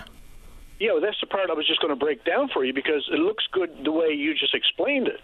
Yeah, 0.78 0.92
well, 0.92 1.00
that's 1.00 1.20
the 1.20 1.26
part 1.26 1.50
I 1.50 1.54
was 1.54 1.66
just 1.66 1.80
going 1.80 1.90
to 1.92 1.98
break 1.98 2.24
down 2.24 2.48
for 2.54 2.64
you 2.64 2.72
because 2.72 3.08
it 3.12 3.18
looks 3.18 3.44
good 3.50 3.70
the 3.84 3.90
way 3.90 4.12
you 4.12 4.34
just 4.34 4.54
explained 4.54 5.08
it. 5.08 5.20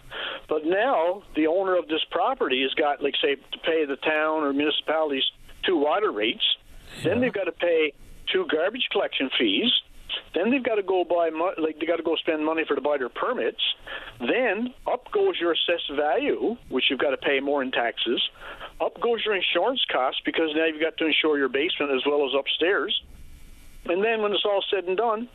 But 0.48 0.66
now 0.66 1.22
the 1.36 1.46
owner 1.46 1.76
of 1.76 1.86
this 1.86 2.02
property 2.10 2.62
has 2.62 2.74
got, 2.74 3.02
like, 3.02 3.14
say, 3.22 3.36
to 3.36 3.58
pay 3.58 3.84
the 3.84 3.96
town 3.96 4.42
or 4.42 4.52
municipalities 4.52 5.22
two 5.64 5.76
water 5.76 6.10
rates. 6.10 6.44
Then 7.02 7.20
they've 7.20 7.32
got 7.32 7.44
to 7.44 7.52
pay 7.52 7.92
two 8.32 8.46
garbage 8.50 8.88
collection 8.90 9.30
fees. 9.38 9.70
Then 10.34 10.50
they've 10.50 10.62
got 10.62 10.76
to 10.76 10.82
go 10.82 11.04
buy, 11.04 11.30
like, 11.58 11.78
they 11.78 11.86
got 11.86 11.96
to 11.96 12.02
go 12.02 12.16
spend 12.16 12.44
money 12.44 12.64
for 12.66 12.74
to 12.74 12.80
buy 12.80 12.98
their 12.98 13.08
permits. 13.08 13.62
Then 14.18 14.74
up 14.86 15.10
goes 15.12 15.36
your 15.40 15.52
assessed 15.52 15.90
value, 15.96 16.56
which 16.68 16.84
you've 16.90 17.00
got 17.00 17.10
to 17.10 17.16
pay 17.16 17.40
more 17.40 17.62
in 17.62 17.70
taxes. 17.70 18.22
Up 18.80 19.00
goes 19.00 19.24
your 19.24 19.34
insurance 19.34 19.84
costs 19.90 20.20
because 20.24 20.50
now 20.54 20.66
you've 20.66 20.80
got 20.80 20.96
to 20.98 21.06
insure 21.06 21.38
your 21.38 21.48
basement 21.48 21.92
as 21.92 22.02
well 22.06 22.26
as 22.26 22.32
upstairs. 22.36 23.02
And 23.86 24.02
then 24.04 24.22
when 24.22 24.32
it's 24.32 24.44
all 24.44 24.64
said 24.70 24.84
and 24.84 24.96
done, 24.96 25.28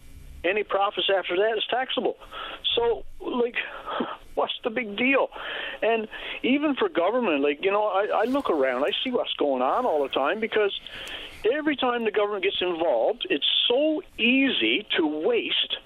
any 0.43 0.63
profits 0.63 1.09
after 1.15 1.35
that 1.35 1.57
is 1.57 1.63
taxable. 1.69 2.17
So, 2.75 3.03
like, 3.19 3.55
what's 4.35 4.53
the 4.63 4.69
big 4.69 4.97
deal? 4.97 5.29
And 5.81 6.07
even 6.43 6.75
for 6.75 6.89
government, 6.89 7.41
like, 7.41 7.63
you 7.63 7.71
know, 7.71 7.83
I, 7.83 8.21
I 8.21 8.23
look 8.25 8.49
around, 8.49 8.83
I 8.83 8.91
see 9.03 9.11
what's 9.11 9.33
going 9.33 9.61
on 9.61 9.85
all 9.85 10.03
the 10.03 10.09
time 10.09 10.39
because 10.39 10.77
every 11.53 11.75
time 11.75 12.05
the 12.05 12.11
government 12.11 12.43
gets 12.43 12.61
involved, 12.61 13.25
it's 13.29 13.45
so 13.67 14.01
easy 14.17 14.87
to 14.97 15.25
waste 15.25 15.77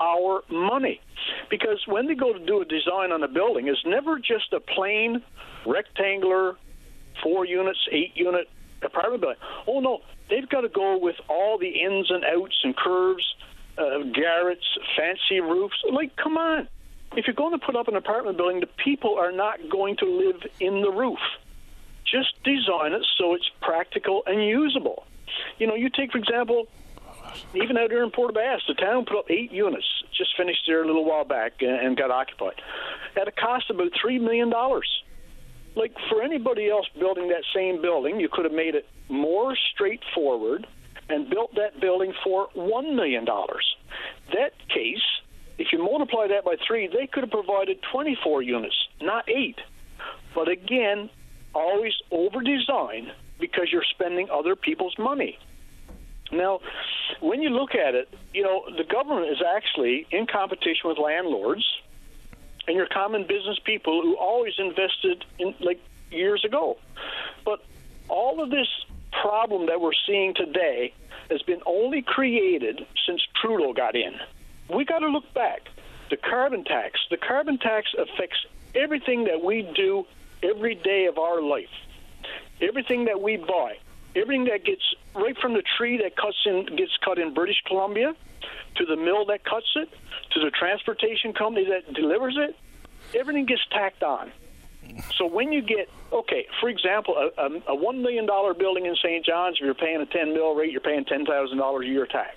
our 0.00 0.42
money. 0.50 1.00
Because 1.48 1.80
when 1.86 2.06
they 2.06 2.14
go 2.14 2.32
to 2.32 2.44
do 2.44 2.60
a 2.60 2.64
design 2.64 3.12
on 3.12 3.22
a 3.22 3.28
building, 3.28 3.68
it's 3.68 3.84
never 3.86 4.18
just 4.18 4.52
a 4.52 4.60
plain 4.60 5.22
rectangular 5.66 6.56
four 7.22 7.44
units, 7.44 7.78
eight 7.90 8.12
unit 8.14 8.48
apartment 8.82 9.20
building. 9.20 9.40
Oh 9.66 9.80
no, 9.80 10.00
they've 10.28 10.48
got 10.48 10.62
to 10.62 10.68
go 10.68 10.98
with 10.98 11.16
all 11.28 11.58
the 11.58 11.68
ins 11.68 12.10
and 12.10 12.24
outs 12.24 12.58
and 12.64 12.76
curves, 12.76 13.24
uh, 13.78 14.02
garrets, 14.14 14.66
fancy 14.96 15.40
roofs. 15.40 15.76
Like, 15.90 16.16
come 16.16 16.36
on. 16.36 16.68
If 17.16 17.26
you're 17.26 17.34
going 17.34 17.58
to 17.58 17.64
put 17.64 17.76
up 17.76 17.88
an 17.88 17.96
apartment 17.96 18.36
building, 18.36 18.60
the 18.60 18.68
people 18.82 19.16
are 19.18 19.32
not 19.32 19.58
going 19.68 19.96
to 19.98 20.06
live 20.06 20.42
in 20.60 20.80
the 20.80 20.90
roof. 20.90 21.18
Just 22.10 22.42
design 22.42 22.92
it 22.92 23.04
so 23.18 23.34
it's 23.34 23.48
practical 23.60 24.22
and 24.26 24.42
usable. 24.42 25.04
You 25.58 25.66
know, 25.66 25.74
you 25.74 25.90
take, 25.90 26.12
for 26.12 26.18
example, 26.18 26.68
even 27.54 27.76
out 27.76 27.90
here 27.90 28.02
in 28.02 28.10
Port 28.10 28.30
aux 28.30 28.34
Basques, 28.34 28.66
the 28.66 28.74
town 28.74 29.04
put 29.04 29.18
up 29.18 29.30
eight 29.30 29.52
units, 29.52 29.86
just 30.16 30.36
finished 30.36 30.62
there 30.66 30.82
a 30.82 30.86
little 30.86 31.04
while 31.04 31.24
back 31.24 31.60
and, 31.60 31.70
and 31.70 31.96
got 31.96 32.10
occupied, 32.10 32.60
at 33.20 33.28
a 33.28 33.32
cost 33.32 33.70
of 33.70 33.76
about 33.76 33.92
$3 34.04 34.20
million. 34.20 34.52
Like, 35.74 35.94
for 36.08 36.22
anybody 36.22 36.68
else 36.68 36.86
building 36.98 37.28
that 37.28 37.44
same 37.54 37.80
building, 37.80 38.20
you 38.20 38.28
could 38.30 38.44
have 38.44 38.54
made 38.54 38.74
it 38.74 38.86
more 39.08 39.56
straightforward 39.74 40.66
and 41.12 41.28
built 41.28 41.54
that 41.56 41.78
building 41.78 42.14
for 42.24 42.48
$1 42.56 42.94
million. 42.94 43.26
That 43.26 44.52
case, 44.68 45.02
if 45.58 45.68
you 45.72 45.78
multiply 45.78 46.28
that 46.28 46.44
by 46.44 46.56
three, 46.66 46.86
they 46.86 47.06
could 47.06 47.22
have 47.22 47.30
provided 47.30 47.80
24 47.92 48.42
units, 48.42 48.74
not 49.00 49.28
eight. 49.28 49.58
But 50.34 50.48
again, 50.48 51.10
always 51.54 51.92
over 52.10 52.40
design 52.40 53.12
because 53.38 53.68
you're 53.70 53.84
spending 53.90 54.30
other 54.30 54.56
people's 54.56 54.98
money. 54.98 55.38
Now, 56.32 56.60
when 57.20 57.42
you 57.42 57.50
look 57.50 57.74
at 57.74 57.94
it, 57.94 58.08
you 58.32 58.42
know, 58.42 58.64
the 58.74 58.84
government 58.84 59.30
is 59.30 59.42
actually 59.46 60.06
in 60.10 60.26
competition 60.26 60.88
with 60.88 60.96
landlords 60.96 61.64
and 62.66 62.74
your 62.74 62.86
common 62.86 63.26
business 63.26 63.58
people 63.62 64.00
who 64.00 64.16
always 64.16 64.54
invested 64.56 65.26
in 65.38 65.54
like 65.60 65.80
years 66.10 66.42
ago. 66.44 66.78
But 67.44 67.62
all 68.08 68.42
of 68.42 68.48
this 68.48 68.68
problem 69.20 69.66
that 69.66 69.80
we're 69.80 69.92
seeing 70.06 70.34
today 70.34 70.92
has 71.30 71.42
been 71.42 71.60
only 71.66 72.02
created 72.02 72.86
since 73.06 73.20
Trudeau 73.40 73.72
got 73.72 73.94
in. 73.94 74.14
We 74.74 74.84
got 74.84 75.00
to 75.00 75.08
look 75.08 75.32
back. 75.34 75.68
The 76.10 76.16
carbon 76.16 76.64
tax, 76.64 77.00
the 77.10 77.16
carbon 77.16 77.58
tax 77.58 77.88
affects 77.98 78.44
everything 78.74 79.24
that 79.24 79.42
we 79.42 79.62
do 79.74 80.06
every 80.42 80.74
day 80.74 81.06
of 81.06 81.18
our 81.18 81.40
life. 81.40 81.70
Everything 82.60 83.06
that 83.06 83.20
we 83.20 83.36
buy, 83.36 83.78
everything 84.14 84.44
that 84.44 84.64
gets 84.64 84.82
right 85.14 85.36
from 85.38 85.54
the 85.54 85.62
tree 85.76 85.98
that 86.02 86.16
cuts 86.16 86.36
in 86.44 86.66
gets 86.76 86.96
cut 87.04 87.18
in 87.18 87.34
British 87.34 87.62
Columbia 87.66 88.14
to 88.76 88.84
the 88.86 88.96
mill 88.96 89.24
that 89.26 89.44
cuts 89.44 89.66
it 89.76 89.88
to 90.32 90.40
the 90.40 90.50
transportation 90.50 91.32
company 91.32 91.66
that 91.66 91.92
delivers 91.94 92.36
it, 92.38 92.56
everything 93.18 93.46
gets 93.46 93.62
tacked 93.70 94.02
on. 94.02 94.30
So 95.16 95.26
when 95.26 95.52
you 95.52 95.62
get 95.62 95.88
okay, 96.12 96.46
for 96.60 96.68
example, 96.68 97.16
a, 97.16 97.40
a, 97.40 97.62
a 97.68 97.74
one 97.74 98.02
million 98.02 98.26
dollar 98.26 98.54
building 98.54 98.86
in 98.86 98.96
St. 98.96 99.24
John's, 99.24 99.56
if 99.58 99.64
you're 99.64 99.74
paying 99.74 100.00
a 100.00 100.06
ten 100.06 100.34
mil 100.34 100.54
rate, 100.54 100.72
you're 100.72 100.80
paying 100.80 101.04
ten 101.04 101.24
thousand 101.24 101.58
dollars 101.58 101.86
a 101.86 101.88
year 101.88 102.06
tax. 102.06 102.36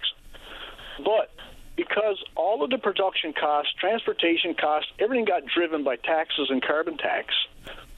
But 1.03 1.31
because 1.75 2.23
all 2.35 2.63
of 2.63 2.69
the 2.69 2.77
production 2.77 3.33
costs, 3.33 3.73
transportation 3.79 4.53
costs, 4.53 4.91
everything 4.99 5.25
got 5.25 5.43
driven 5.45 5.83
by 5.83 5.97
taxes 5.97 6.47
and 6.49 6.61
carbon 6.61 6.97
tax. 6.97 7.33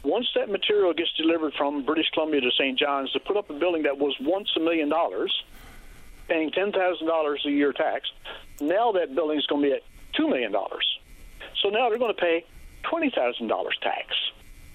Once 0.04 0.28
that 0.36 0.50
material 0.50 0.94
gets 0.94 1.12
delivered 1.18 1.54
from 1.54 1.84
British 1.86 2.10
Columbia 2.14 2.42
to 2.42 2.52
St. 2.52 2.80
John's 2.80 3.12
to 3.12 3.20
put 3.20 3.36
up 3.36 3.50
a 3.50 3.54
building 3.54 3.84
that 3.84 3.98
was 3.98 4.16
once 4.22 4.50
a 4.56 4.60
million 4.60 4.90
dollars, 4.90 5.34
paying 6.28 6.52
ten 6.52 6.72
thousand 6.72 7.08
dollars 7.08 7.44
a 7.46 7.52
year 7.52 7.74
tax, 7.74 8.10
now 8.62 8.92
that 8.94 9.14
building 9.14 9.38
is 9.38 9.46
going 9.46 9.62
to 9.64 9.70
be 9.70 9.74
at 9.74 9.84
two 10.16 10.28
million 10.28 10.52
dollars. 10.52 10.86
So 11.62 11.70
now 11.70 11.90
they're 11.90 12.00
going 12.00 12.14
to 12.14 12.22
pay 12.22 12.46
twenty 12.84 13.12
thousand 13.12 13.48
dollars 13.48 13.78
tax. 13.82 14.16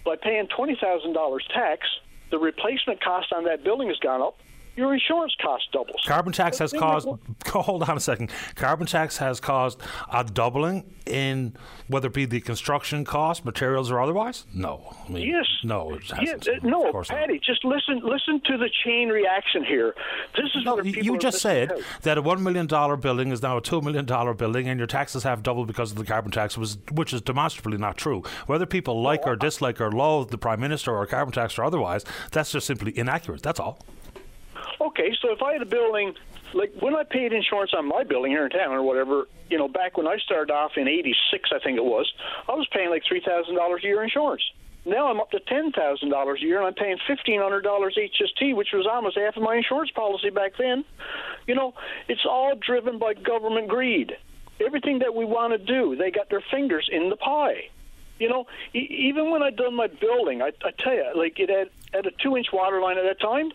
By 0.05 0.16
paying 0.16 0.49
twenty 0.49 0.77
thousand 0.81 1.12
dollars 1.12 1.47
tax, 1.53 1.87
the 2.31 2.39
replacement 2.39 3.01
cost 3.03 3.33
on 3.33 3.45
that 3.45 3.62
building 3.62 3.89
has 3.89 3.99
gone 3.99 4.23
up 4.23 4.39
your 4.77 4.94
insurance 4.94 5.35
cost 5.40 5.65
doubles. 5.73 6.01
Carbon 6.07 6.32
tax 6.32 6.59
has 6.59 6.73
caused. 6.73 7.09
Hold 7.47 7.82
on 7.89 7.97
a 7.97 8.01
second. 8.01 8.31
Carbon 8.55 8.86
tax 8.86 9.19
has 9.19 9.40
caused 9.40 9.81
a 10.12 10.24
doubling 10.24 10.85
in 11.07 11.55
whether 11.89 12.07
it 12.09 12.15
be 12.15 12.24
the 12.24 12.40
construction 12.40 13.05
cost, 13.05 13.44
materials, 13.44 13.90
or 13.90 14.01
otherwise. 14.01 14.47
No. 14.55 14.94
I 15.07 15.12
mean, 15.12 15.28
Yes. 15.28 15.47
No, 15.65 15.94
it 15.94 16.05
hasn't. 16.11 16.49
uh, 16.49 16.53
no, 16.62 16.86
Of 16.86 16.93
course 16.93 17.11
not. 17.11 17.19
Paddy, 17.19 17.39
just 17.44 17.65
listen. 17.65 18.01
Listen 18.03 18.40
to 18.47 18.57
the 18.57 18.70
chain 18.85 19.09
reaction 19.09 19.65
here. 19.65 19.94
This 20.36 20.47
is 20.55 20.65
people 20.82 21.03
You 21.05 21.19
just 21.19 21.40
said 21.40 21.73
out. 21.73 21.81
that 22.03 22.19
a 22.19 22.23
one 22.23 22.43
million 22.43 22.66
dollar 22.66 22.97
building 22.97 23.31
is 23.31 23.43
now 23.43 23.57
a 23.59 23.61
two 23.61 23.81
million 23.82 24.07
dollar 24.07 24.32
building, 24.35 24.69
and 24.69 24.78
your 24.78 24.86
taxes 24.86 25.23
have 25.24 25.43
doubled 25.43 25.66
because 25.66 25.90
of 25.93 25.99
the 25.99 26.05
carbon 26.05 26.31
tax, 26.32 26.57
was 26.57 26.78
which 26.93 27.12
is 27.12 27.20
demonstrably 27.20 27.78
not 27.78 27.97
true. 27.97 28.23
Whether 28.47 28.66
people 28.66 29.03
like 29.03 29.27
or 29.27 29.36
dislike 29.36 29.81
or 29.81 29.90
loathe 29.93 30.31
the 30.31 30.39
prime 30.39 30.61
minister 30.61 30.93
or 30.97 31.05
carbon 31.07 31.32
tax 31.32 31.59
or 31.59 31.65
otherwise, 31.65 32.05
that's 32.31 32.53
just 32.53 32.66
simply 32.66 32.97
inaccurate. 32.97 33.43
That's 33.43 33.61
all. 33.61 33.78
Okay, 34.81 35.15
so 35.20 35.32
if 35.32 35.43
I 35.43 35.53
had 35.53 35.62
a 35.62 35.66
building, 35.66 36.15
like 36.55 36.73
when 36.81 36.94
I 36.94 37.05
paid 37.05 37.32
insurance 37.32 37.73
on 37.77 37.86
my 37.86 38.05
building 38.05 38.32
here 38.32 38.44
in 38.44 38.51
town 38.51 38.73
or 38.73 38.82
whatever, 38.82 39.28
you 39.51 39.59
know, 39.59 39.69
back 39.69 39.97
when 39.97 40.07
I 40.07 40.16
started 40.19 40.53
off 40.53 40.73
in 40.77 40.89
'86, 40.89 41.51
I 41.55 41.59
think 41.61 41.77
it 41.77 41.85
was, 41.85 42.12
I 42.49 42.53
was 42.53 42.66
paying 42.73 42.90
like 42.90 43.03
three 43.07 43.20
thousand 43.20 43.55
dollars 43.55 43.82
a 43.85 43.86
year 43.86 44.03
insurance. 44.03 44.43
Now 44.85 45.09
I'm 45.09 45.20
up 45.20 45.31
to 45.31 45.40
ten 45.40 45.70
thousand 45.73 46.11
dollars 46.11 46.40
a 46.43 46.47
year, 46.47 46.59
and 46.59 46.66
I'm 46.66 46.74
paying 46.74 46.99
fifteen 47.07 47.40
hundred 47.40 47.62
dollars 47.62 47.97
HST, 47.97 48.57
which 48.57 48.69
was 48.73 48.86
almost 48.90 49.16
half 49.16 49.36
of 49.36 49.43
my 49.43 49.57
insurance 49.57 49.90
policy 49.93 50.31
back 50.31 50.53
then. 50.59 50.85
You 51.47 51.55
know, 51.55 51.74
it's 52.09 52.27
all 52.27 52.55
driven 52.57 52.99
by 52.99 53.15
government 53.15 53.69
greed. 53.69 54.16
Everything 54.65 55.01
that 55.01 55.15
we 55.15 55.24
want 55.24 55.53
to 55.53 55.59
do, 55.59 55.97
they 55.97 56.11
got 56.11 56.31
their 56.31 56.43
fingers 56.51 56.89
in 56.90 57.11
the 57.11 57.16
pie. 57.16 57.69
You 58.19 58.28
know, 58.28 58.47
e- 58.74 59.09
even 59.09 59.31
when 59.31 59.43
I 59.43 59.51
done 59.51 59.74
my 59.74 59.86
building, 59.89 60.43
I, 60.43 60.53
I 60.65 60.70
tell 60.78 60.94
you, 60.94 61.05
like 61.16 61.39
it 61.39 61.49
had, 61.49 61.70
had 61.93 62.07
a 62.07 62.11
two-inch 62.23 62.49
water 62.53 62.81
line 62.81 62.99
at 62.99 63.05
that 63.05 63.20
time. 63.20 63.51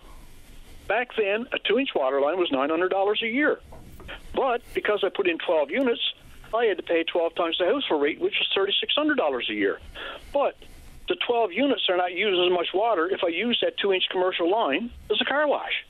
Back 0.87 1.09
then, 1.17 1.47
a 1.51 1.59
two-inch 1.59 1.89
water 1.95 2.21
line 2.21 2.37
was 2.37 2.51
nine 2.51 2.69
hundred 2.69 2.89
dollars 2.89 3.21
a 3.23 3.27
year. 3.27 3.59
But 4.33 4.61
because 4.73 5.03
I 5.03 5.09
put 5.09 5.27
in 5.27 5.37
12 5.39 5.71
units, 5.71 6.01
I 6.53 6.65
had 6.65 6.77
to 6.77 6.83
pay 6.83 7.03
12 7.03 7.35
times 7.35 7.57
the 7.57 7.65
household 7.65 8.03
rate, 8.03 8.21
which 8.21 8.35
was 8.39 8.69
$3,600 8.97 9.49
a 9.49 9.53
year. 9.53 9.79
But 10.31 10.55
the 11.07 11.15
12 11.15 11.53
units 11.53 11.89
are 11.89 11.97
not 11.97 12.13
using 12.13 12.45
as 12.45 12.51
much 12.51 12.67
water 12.73 13.09
if 13.09 13.23
I 13.23 13.29
use 13.29 13.59
that 13.61 13.77
two 13.77 13.91
inch 13.93 14.03
commercial 14.11 14.49
line 14.49 14.91
as 15.11 15.19
a 15.19 15.25
car 15.25 15.47
wash. 15.47 15.85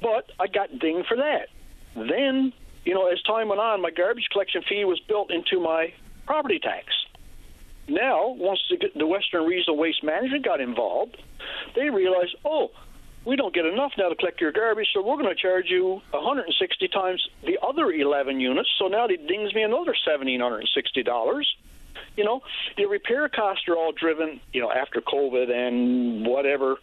But 0.00 0.30
I 0.38 0.46
got 0.46 0.78
dinged 0.78 1.08
for 1.08 1.16
that. 1.16 1.48
Then, 1.94 2.52
you 2.84 2.94
know, 2.94 3.08
as 3.08 3.20
time 3.22 3.48
went 3.48 3.60
on, 3.60 3.82
my 3.82 3.90
garbage 3.90 4.28
collection 4.30 4.62
fee 4.62 4.84
was 4.84 5.00
built 5.00 5.30
into 5.30 5.60
my 5.60 5.92
property 6.26 6.58
tax. 6.58 6.86
Now, 7.88 8.28
once 8.28 8.60
the, 8.70 8.78
the 8.94 9.06
Western 9.06 9.46
Regional 9.46 9.76
Waste 9.76 10.04
Management 10.04 10.44
got 10.44 10.60
involved, 10.60 11.20
they 11.74 11.90
realized, 11.90 12.36
oh, 12.44 12.70
we 13.24 13.36
don't 13.36 13.54
get 13.54 13.66
enough 13.66 13.92
now 13.98 14.08
to 14.08 14.14
collect 14.14 14.40
your 14.40 14.52
garbage, 14.52 14.88
so 14.94 15.02
we're 15.02 15.16
going 15.16 15.28
to 15.28 15.34
charge 15.34 15.66
you 15.68 16.00
160 16.10 16.88
times 16.88 17.28
the 17.44 17.58
other 17.62 17.90
11 17.90 18.40
units. 18.40 18.70
So 18.78 18.88
now 18.88 19.06
it 19.06 19.26
dings 19.26 19.54
me 19.54 19.62
another 19.62 19.94
$1,760. 20.06 21.44
You 22.16 22.24
know, 22.24 22.42
the 22.76 22.86
repair 22.86 23.28
costs 23.28 23.68
are 23.68 23.76
all 23.76 23.92
driven, 23.92 24.40
you 24.52 24.60
know, 24.60 24.70
after 24.70 25.00
COVID 25.00 25.50
and 25.50 26.26
whatever 26.26 26.76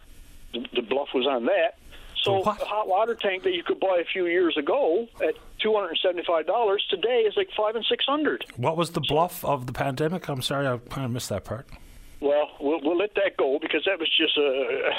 the, 0.52 0.64
the 0.74 0.82
bluff 0.82 1.08
was 1.14 1.26
on 1.26 1.46
that. 1.46 1.76
So 2.22 2.40
a 2.40 2.52
hot 2.52 2.88
water 2.88 3.14
tank 3.14 3.44
that 3.44 3.54
you 3.54 3.62
could 3.62 3.78
buy 3.78 3.98
a 4.00 4.04
few 4.04 4.26
years 4.26 4.56
ago 4.56 5.06
at 5.22 5.34
two 5.60 5.72
hundred 5.74 5.90
and 5.90 5.98
seventy-five 6.02 6.46
dollars 6.46 6.84
today 6.90 7.20
is 7.20 7.36
like 7.36 7.48
five 7.56 7.76
and 7.76 7.84
six 7.88 8.04
hundred. 8.04 8.44
What 8.56 8.76
was 8.76 8.90
the 8.90 9.00
bluff 9.00 9.44
of 9.44 9.66
the 9.66 9.72
pandemic? 9.72 10.28
I'm 10.28 10.42
sorry, 10.42 10.66
I 10.66 10.78
kind 10.78 11.04
of 11.04 11.12
missed 11.12 11.28
that 11.28 11.44
part. 11.44 11.68
Well, 12.20 12.48
we'll, 12.60 12.80
we'll 12.82 12.96
let 12.96 13.14
that 13.14 13.36
go 13.36 13.58
because 13.60 13.82
that 13.86 13.98
was 13.98 14.08
just 14.16 14.36
a 14.36 14.90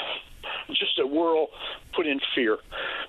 just 0.68 0.98
a 0.98 1.06
whirl 1.06 1.48
put 1.94 2.06
in 2.06 2.20
fear. 2.34 2.58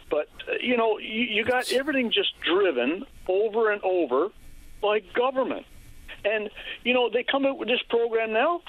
But 0.10 0.28
uh, 0.48 0.54
you 0.62 0.78
know, 0.78 0.98
you, 0.98 1.22
you 1.24 1.46
got 1.46 1.72
everything 1.72 2.12
just 2.12 2.34
driven 2.42 3.06
over 3.28 3.72
and 3.72 3.82
over 3.84 4.30
by 4.82 5.00
government, 5.16 5.66
and 6.26 6.50
you 6.84 6.94
know 6.94 7.10
they 7.10 7.24
come 7.24 7.46
out 7.46 7.58
with 7.58 7.68
this 7.68 7.82
program 7.90 8.34
now. 8.34 8.62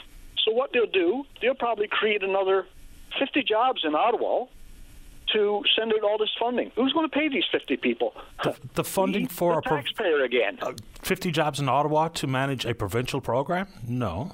So 0.44 0.52
what 0.52 0.70
they'll 0.72 0.86
do, 0.86 1.24
they'll 1.40 1.54
probably 1.54 1.88
create 1.88 2.22
another 2.22 2.66
fifty 3.18 3.42
jobs 3.42 3.82
in 3.84 3.94
Ottawa 3.94 4.46
to 5.32 5.62
send 5.76 5.92
out 5.92 6.02
all 6.02 6.18
this 6.18 6.30
funding. 6.38 6.70
Who's 6.76 6.92
going 6.92 7.08
to 7.08 7.16
pay 7.16 7.28
these 7.28 7.44
fifty 7.50 7.76
people? 7.76 8.12
The 8.74 8.84
funding 8.84 9.26
for 9.28 9.58
a 9.58 9.62
prov- 9.62 9.84
taxpayer 9.84 10.22
again. 10.22 10.58
50 11.02 11.30
jobs 11.32 11.58
in 11.58 11.68
Ottawa 11.68 12.08
to 12.08 12.26
manage 12.26 12.64
a 12.64 12.74
provincial 12.74 13.20
program? 13.20 13.66
No. 13.86 14.32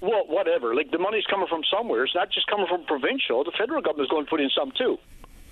Well, 0.00 0.24
whatever. 0.26 0.74
Like 0.74 0.90
the 0.90 0.98
money's 0.98 1.24
coming 1.26 1.46
from 1.48 1.62
somewhere. 1.70 2.04
It's 2.04 2.14
not 2.14 2.30
just 2.30 2.46
coming 2.46 2.66
from 2.68 2.84
provincial. 2.84 3.44
The 3.44 3.52
federal 3.58 3.82
government's 3.82 4.10
going 4.10 4.24
to 4.24 4.30
put 4.30 4.40
in 4.40 4.50
some 4.56 4.72
too. 4.76 4.98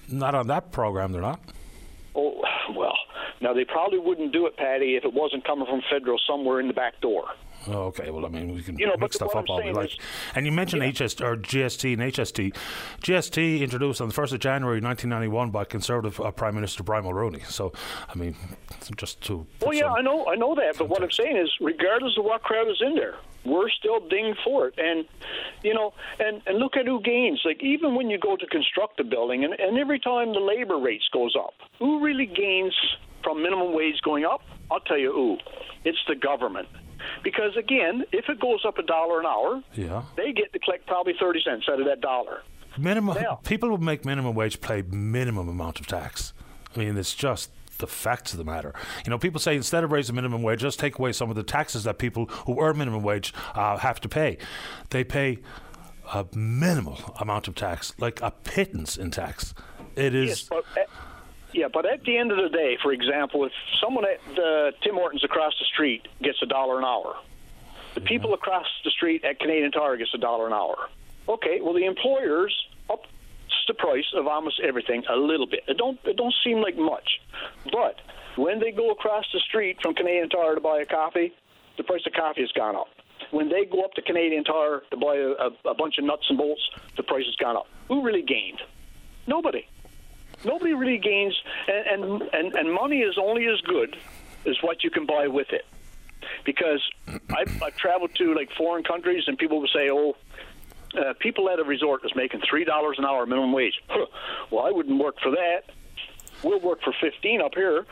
Not 0.08 0.34
on 0.34 0.46
that 0.48 0.70
program, 0.70 1.12
they're 1.12 1.22
not. 1.22 1.40
Oh, 2.14 2.42
well, 2.74 2.96
now 3.40 3.52
they 3.52 3.64
probably 3.64 3.98
wouldn't 3.98 4.32
do 4.32 4.46
it, 4.46 4.56
Paddy, 4.56 4.96
if 4.96 5.04
it 5.04 5.12
wasn't 5.12 5.44
coming 5.44 5.66
from 5.66 5.82
federal 5.90 6.18
somewhere 6.26 6.60
in 6.60 6.68
the 6.68 6.74
back 6.74 7.00
door. 7.00 7.24
Oh, 7.68 7.86
okay, 7.86 8.10
well, 8.10 8.24
I 8.24 8.28
mean, 8.28 8.54
we 8.54 8.62
can 8.62 8.78
You 8.78 8.86
know, 8.86 8.94
mix 8.98 9.16
stuff 9.16 9.34
up 9.34 9.44
all 9.48 9.62
we 9.62 9.72
like. 9.72 9.90
is- 9.90 9.98
And 10.34 10.46
you 10.46 10.52
mentioned 10.52 10.82
HS 10.82 11.20
or 11.20 11.36
GST 11.36 11.92
and 11.94 12.02
HST. 12.02 12.54
GST 13.02 13.60
introduced 13.60 14.00
on 14.00 14.08
the 14.08 14.14
1st 14.14 14.34
of 14.34 14.38
January 14.40 14.80
1991 14.80 15.50
by 15.50 15.64
Conservative 15.64 16.20
uh, 16.20 16.30
Prime 16.30 16.54
Minister 16.54 16.82
Brian 16.82 17.04
Mulroney. 17.04 17.44
So, 17.46 17.72
I 18.08 18.14
mean, 18.16 18.36
just 18.96 19.20
to. 19.22 19.46
Well, 19.62 19.74
yeah, 19.74 19.92
I 19.92 20.00
know, 20.02 20.26
I 20.28 20.36
know 20.36 20.54
that. 20.54 20.78
But 20.78 20.88
what 20.88 21.02
I'm 21.02 21.10
saying 21.10 21.36
is, 21.36 21.50
regardless 21.60 22.16
of 22.16 22.24
what 22.24 22.42
crowd 22.42 22.68
is 22.68 22.80
in 22.80 22.94
there, 22.94 23.16
we're 23.44 23.70
still 23.70 24.00
dinged 24.08 24.38
for 24.44 24.68
it. 24.68 24.74
And 24.78 25.04
you 25.62 25.74
know, 25.74 25.92
and 26.20 26.42
and 26.46 26.58
look 26.58 26.76
at 26.76 26.86
who 26.86 27.00
gains. 27.00 27.40
Like 27.44 27.62
even 27.62 27.94
when 27.94 28.10
you 28.10 28.18
go 28.18 28.36
to 28.36 28.46
construct 28.46 29.00
a 29.00 29.04
building, 29.04 29.44
and, 29.44 29.54
and 29.54 29.78
every 29.78 29.98
time 30.00 30.32
the 30.32 30.40
labor 30.40 30.78
rates 30.78 31.08
goes 31.12 31.34
up, 31.36 31.54
who 31.78 32.00
really 32.04 32.26
gains 32.26 32.74
from 33.24 33.42
minimum 33.42 33.72
wage 33.74 34.00
going 34.02 34.24
up? 34.24 34.42
I'll 34.70 34.80
tell 34.80 34.98
you 34.98 35.12
who. 35.12 35.38
It's 35.84 35.98
the 36.08 36.16
government. 36.16 36.68
Because 37.22 37.56
again, 37.56 38.04
if 38.12 38.28
it 38.28 38.40
goes 38.40 38.64
up 38.66 38.78
a 38.78 38.82
dollar 38.82 39.20
an 39.20 39.26
hour, 39.26 39.62
Yeah. 39.74 40.02
they 40.16 40.32
get 40.32 40.52
to 40.52 40.58
collect 40.58 40.86
probably 40.86 41.14
thirty 41.18 41.40
cents 41.42 41.66
out 41.70 41.80
of 41.80 41.86
that 41.86 42.00
dollar. 42.00 42.42
Minimum 42.78 43.16
people 43.44 43.70
who 43.70 43.78
make 43.78 44.04
minimum 44.04 44.34
wage 44.34 44.60
pay 44.60 44.82
minimum 44.82 45.48
amount 45.48 45.80
of 45.80 45.86
tax. 45.86 46.32
I 46.74 46.78
mean, 46.78 46.96
it's 46.98 47.14
just 47.14 47.50
the 47.78 47.86
facts 47.86 48.32
of 48.32 48.38
the 48.38 48.44
matter. 48.44 48.74
You 49.04 49.10
know, 49.10 49.18
people 49.18 49.40
say 49.40 49.54
instead 49.56 49.82
of 49.84 49.92
raising 49.92 50.14
minimum 50.14 50.42
wage, 50.42 50.60
just 50.60 50.78
take 50.78 50.98
away 50.98 51.12
some 51.12 51.30
of 51.30 51.36
the 51.36 51.42
taxes 51.42 51.84
that 51.84 51.98
people 51.98 52.26
who 52.46 52.60
earn 52.60 52.78
minimum 52.78 53.02
wage 53.02 53.32
uh, 53.54 53.76
have 53.78 54.00
to 54.02 54.08
pay. 54.08 54.38
They 54.90 55.04
pay 55.04 55.38
a 56.12 56.26
minimal 56.34 56.98
amount 57.20 57.48
of 57.48 57.54
tax, 57.54 57.92
like 57.98 58.20
a 58.22 58.30
pittance 58.30 58.96
in 58.96 59.10
tax. 59.10 59.54
It 59.96 60.14
is. 60.14 60.28
Yes, 60.28 60.42
but 60.50 60.64
yeah, 61.56 61.68
but 61.72 61.86
at 61.86 62.04
the 62.04 62.18
end 62.18 62.30
of 62.30 62.36
the 62.36 62.50
day, 62.50 62.76
for 62.82 62.92
example, 62.92 63.46
if 63.46 63.52
someone 63.80 64.04
at 64.04 64.20
uh, 64.38 64.72
Tim 64.82 64.94
Hortons 64.94 65.24
across 65.24 65.54
the 65.58 65.64
street 65.64 66.06
gets 66.22 66.36
a 66.42 66.46
dollar 66.46 66.78
an 66.78 66.84
hour, 66.84 67.16
the 67.94 68.02
people 68.02 68.34
across 68.34 68.66
the 68.84 68.90
street 68.90 69.24
at 69.24 69.40
Canadian 69.40 69.72
Tire 69.72 69.96
gets 69.96 70.12
a 70.14 70.18
dollar 70.18 70.46
an 70.46 70.52
hour. 70.52 70.76
Okay, 71.28 71.60
well 71.62 71.72
the 71.72 71.86
employers 71.86 72.54
up 72.90 73.04
the 73.66 73.74
price 73.74 74.04
of 74.14 74.26
almost 74.26 74.60
everything 74.60 75.02
a 75.08 75.16
little 75.16 75.46
bit. 75.46 75.64
It 75.66 75.78
don't 75.78 75.98
it 76.04 76.16
don't 76.16 76.34
seem 76.44 76.60
like 76.60 76.76
much, 76.76 77.20
but 77.72 77.96
when 78.36 78.60
they 78.60 78.70
go 78.70 78.90
across 78.90 79.24
the 79.32 79.40
street 79.40 79.78
from 79.82 79.94
Canadian 79.94 80.28
Tire 80.28 80.54
to 80.54 80.60
buy 80.60 80.80
a 80.80 80.84
coffee, 80.84 81.32
the 81.78 81.84
price 81.84 82.02
of 82.06 82.12
coffee 82.12 82.42
has 82.42 82.52
gone 82.52 82.76
up. 82.76 82.88
When 83.30 83.48
they 83.48 83.64
go 83.64 83.82
up 83.82 83.94
to 83.94 84.02
Canadian 84.02 84.44
Tire 84.44 84.82
to 84.90 84.96
buy 84.96 85.16
a, 85.16 85.30
a, 85.30 85.70
a 85.70 85.74
bunch 85.74 85.98
of 85.98 86.04
nuts 86.04 86.26
and 86.28 86.38
bolts, 86.38 86.62
the 86.96 87.02
price 87.02 87.24
has 87.24 87.34
gone 87.36 87.56
up. 87.56 87.66
Who 87.88 88.04
really 88.04 88.22
gained? 88.22 88.60
Nobody. 89.26 89.66
Nobody 90.46 90.74
really 90.74 90.98
gains, 90.98 91.34
and, 91.66 92.04
and 92.04 92.22
and 92.32 92.54
and 92.54 92.72
money 92.72 93.00
is 93.00 93.18
only 93.18 93.46
as 93.46 93.60
good 93.62 93.96
as 94.46 94.56
what 94.62 94.84
you 94.84 94.90
can 94.90 95.04
buy 95.04 95.26
with 95.26 95.50
it. 95.50 95.66
Because 96.44 96.80
I've, 97.36 97.62
I've 97.62 97.76
traveled 97.76 98.14
to 98.18 98.32
like 98.32 98.50
foreign 98.56 98.84
countries, 98.84 99.24
and 99.26 99.36
people 99.36 99.60
will 99.60 99.68
say, 99.74 99.90
"Oh, 99.90 100.16
uh, 100.96 101.14
people 101.18 101.50
at 101.50 101.58
a 101.58 101.64
resort 101.64 102.04
is 102.04 102.12
making 102.14 102.42
three 102.48 102.64
dollars 102.64 102.96
an 102.98 103.04
hour 103.04 103.26
minimum 103.26 103.52
wage." 103.52 103.74
Huh. 103.88 104.06
Well, 104.52 104.64
I 104.64 104.70
wouldn't 104.70 105.02
work 105.02 105.16
for 105.20 105.32
that. 105.32 105.62
We'll 106.44 106.60
work 106.60 106.80
for 106.82 106.94
fifteen 107.00 107.40
up 107.40 107.54
here, 107.56 107.84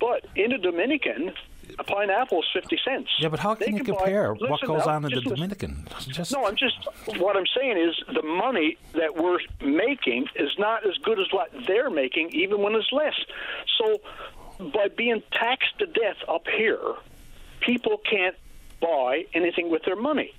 but 0.00 0.24
in 0.34 0.52
the 0.52 0.58
Dominican, 0.58 1.34
a 1.78 1.84
pineapple 1.84 2.40
is 2.40 2.48
fifty 2.52 2.78
cents. 2.84 3.10
Yeah, 3.18 3.28
but 3.28 3.40
how 3.40 3.54
They 3.54 3.66
can 3.66 3.76
you 3.76 3.84
buy- 3.84 3.96
compare 3.96 4.34
what 4.34 4.50
listen, 4.50 4.68
goes 4.68 4.86
on 4.86 5.04
in 5.04 5.10
the 5.10 5.20
just. 5.20 5.28
Dominican? 5.34 5.86
Just 6.08 6.32
No, 6.32 6.44
I'm 6.46 6.56
just 6.56 6.76
what 7.18 7.36
I'm 7.36 7.46
saying 7.56 7.76
is 7.78 7.94
the 8.14 8.22
money 8.22 8.76
that 8.94 9.16
we're 9.16 9.38
making 9.60 10.26
is 10.36 10.50
not 10.58 10.86
as 10.86 10.96
good 11.04 11.18
as 11.20 11.26
what 11.32 11.50
they're 11.66 11.90
making, 11.90 12.30
even 12.32 12.62
when 12.62 12.74
it's 12.74 12.90
less. 12.92 13.14
So 13.78 14.00
by 14.70 14.88
being 14.88 15.22
taxed 15.32 15.78
to 15.78 15.86
death 15.86 16.16
up 16.28 16.46
here, 16.56 16.80
people 17.60 17.98
can't 18.10 18.36
buy 18.80 19.24
anything 19.34 19.70
with 19.70 19.82
their 19.84 19.96
money. 19.96 20.32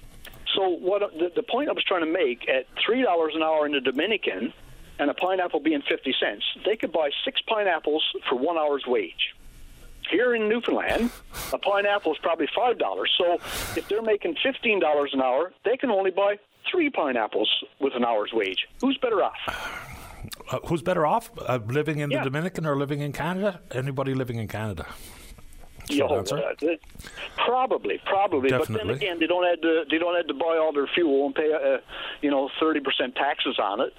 So 0.56 0.68
what 0.70 1.02
the, 1.18 1.32
the 1.36 1.44
point 1.44 1.70
I 1.70 1.74
was 1.74 1.84
trying 1.84 2.06
to 2.06 2.12
make 2.12 2.48
at 2.50 2.66
three 2.86 3.02
dollars 3.04 3.34
an 3.36 3.44
hour 3.44 3.66
in 3.66 3.72
the 3.74 3.82
Dominican, 3.82 4.54
and 4.98 5.10
a 5.10 5.14
pineapple 5.14 5.60
being 5.62 5.82
fifty 5.88 6.14
cents, 6.20 6.44
they 6.66 6.76
could 6.76 6.92
buy 6.92 7.10
six 7.24 7.40
pineapples 7.48 8.04
for 8.28 8.36
one 8.36 8.58
hour's 8.58 8.84
wage. 8.88 9.34
Here 10.10 10.34
in 10.36 10.50
Newfoundland, 10.50 11.12
a 11.54 11.58
pineapple 11.58 12.14
is 12.14 12.18
probably 12.22 12.48
five 12.56 12.78
dollars. 12.80 13.12
So 13.18 13.34
if 13.78 13.88
they're 13.88 14.02
making 14.02 14.36
fifteen 14.44 14.80
dollars 14.80 15.12
an 15.14 15.22
hour, 15.22 15.52
they 15.66 15.78
can 15.78 15.90
only 15.92 16.12
buy 16.12 16.38
three 16.72 16.90
pineapples 16.90 17.50
with 17.80 17.94
an 17.96 18.04
hour's 18.06 18.32
wage. 18.34 18.68
Who's 18.82 18.98
better 18.98 19.24
off? 19.24 19.38
Uh, 20.52 20.60
who's 20.66 20.82
better 20.82 21.06
off, 21.06 21.30
uh, 21.48 21.60
living 21.68 22.00
in 22.00 22.10
Yeah. 22.12 22.20
the 22.20 22.24
Dominican 22.26 22.66
or 22.66 22.76
living 22.76 23.02
in 23.02 23.14
Canada? 23.14 23.60
Anybody 23.72 24.14
living 24.16 24.38
in 24.40 24.48
Canada? 24.48 24.88
Answer. 25.92 26.38
uh, 26.38 26.54
probably, 27.38 28.00
probably. 28.06 28.50
But 28.52 28.68
then 28.68 28.90
again, 28.92 29.20
they 29.20 29.26
don't 29.26 29.44
have 29.44 29.60
to. 29.62 29.86
They 29.90 29.98
don't 29.98 30.16
have 30.16 30.28
to 30.28 30.36
buy 30.36 30.58
all 30.62 30.72
their 30.72 30.86
fuel 30.88 31.26
and 31.28 31.34
pay, 31.36 31.52
uh, 31.52 31.78
you 32.22 32.30
know, 32.30 32.50
thirty 32.60 32.80
percent 32.80 33.16
taxes 33.16 33.58
on 33.60 33.82
it. 33.82 33.94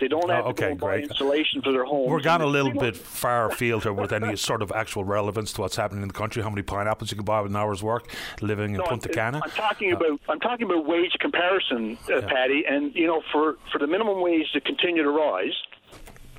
They 0.00 0.08
don't 0.08 0.28
have 0.30 0.46
Oh, 0.46 0.52
to 0.52 0.60
go 0.60 0.66
okay, 0.68 0.74
buy 0.74 0.98
insulation 0.98 1.62
for 1.62 1.72
their 1.72 1.84
homes. 1.84 2.08
We're 2.08 2.20
gone 2.20 2.40
a 2.42 2.46
little 2.46 2.72
bit 2.72 2.96
far 2.96 3.50
afield 3.50 3.82
here 3.82 3.92
with 3.92 4.12
any 4.12 4.36
sort 4.36 4.62
of 4.62 4.70
actual 4.72 5.04
relevance 5.04 5.52
to 5.54 5.60
what's 5.60 5.76
happening 5.76 6.02
in 6.02 6.08
the 6.08 6.14
country. 6.14 6.42
How 6.42 6.50
many 6.50 6.62
pineapples 6.62 7.10
you 7.10 7.16
can 7.16 7.24
buy 7.24 7.40
with 7.40 7.50
an 7.50 7.56
hour's 7.56 7.82
work 7.82 8.10
living 8.40 8.70
in 8.72 8.78
No, 8.78 8.84
Punta 8.84 9.08
Cana? 9.08 9.40
I'm 9.42 9.50
talking 9.50 9.92
Uh, 9.92 9.96
about 9.96 10.20
I'm 10.28 10.40
talking 10.40 10.66
about 10.70 10.86
wage 10.86 11.12
comparison, 11.20 11.98
uh, 12.12 12.20
Paddy, 12.22 12.64
and 12.68 12.94
you 12.94 13.06
know 13.06 13.22
for 13.32 13.56
for 13.72 13.78
the 13.78 13.86
minimum 13.86 14.20
wage 14.20 14.50
to 14.52 14.60
continue 14.60 15.02
to 15.02 15.10
rise, 15.10 15.54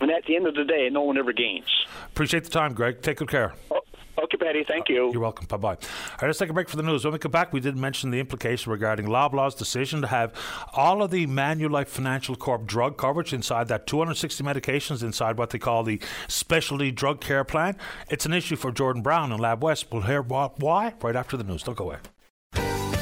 and 0.02 0.10
at 0.12 0.26
the 0.26 0.36
end 0.36 0.48
of 0.48 0.56
the 0.56 0.64
day, 0.64 0.90
no 0.92 1.02
one 1.02 1.18
ever 1.18 1.34
gains. 1.34 1.66
Appreciate 2.08 2.44
the 2.46 2.50
time, 2.50 2.74
Greg. 2.74 3.02
Take 3.02 3.18
good 3.18 3.30
care. 3.30 3.54
Okay, 4.24 4.38
Paddy, 4.38 4.66
thank 4.68 4.90
you. 4.90 5.12
You're 5.12 5.22
welcome. 5.22 5.46
Bye 5.46 5.58
bye. 5.58 5.70
All 5.70 5.78
right, 6.22 6.28
let's 6.28 6.40
take 6.40 6.50
a 6.50 6.54
break 6.54 6.68
for 6.68 6.76
the 6.76 6.84
news. 6.84 7.04
When 7.04 7.14
we 7.14 7.20
come 7.20 7.32
back, 7.32 7.54
we 7.54 7.60
did 7.60 7.78
mention 7.78 8.12
the 8.12 8.20
implication 8.20 8.72
regarding 8.72 9.08
Loblaw's 9.08 9.56
decision 9.56 10.02
to 10.02 10.08
have 10.08 10.34
all 10.74 11.02
of 11.02 11.12
the 11.12 11.26
Manulife 11.28 11.88
Financial 11.88 12.36
Corp 12.36 12.66
drug 12.66 12.98
coverage 12.98 13.34
inside 13.34 13.68
that 13.70 13.88
260 13.88 14.44
medications 14.44 15.04
inside 15.04 15.38
what 15.38 15.52
they 15.52 15.60
call 15.60 15.84
the 15.84 16.02
Specialty 16.28 16.92
Drug 16.92 17.22
Care 17.22 17.44
Plan. 17.44 17.78
It's 18.10 18.26
an 18.26 18.34
issue 18.34 18.56
for 18.56 18.72
Jordan 18.72 19.02
Brown 19.02 19.32
and 19.32 19.40
Lab 19.40 19.64
West. 19.64 19.88
We'll 19.92 20.02
hear 20.02 20.22
why 20.22 20.94
right 21.02 21.16
after 21.16 21.38
the 21.38 21.44
news. 21.44 21.64
Don't 21.64 21.78
go 21.78 21.86
away. 21.86 21.98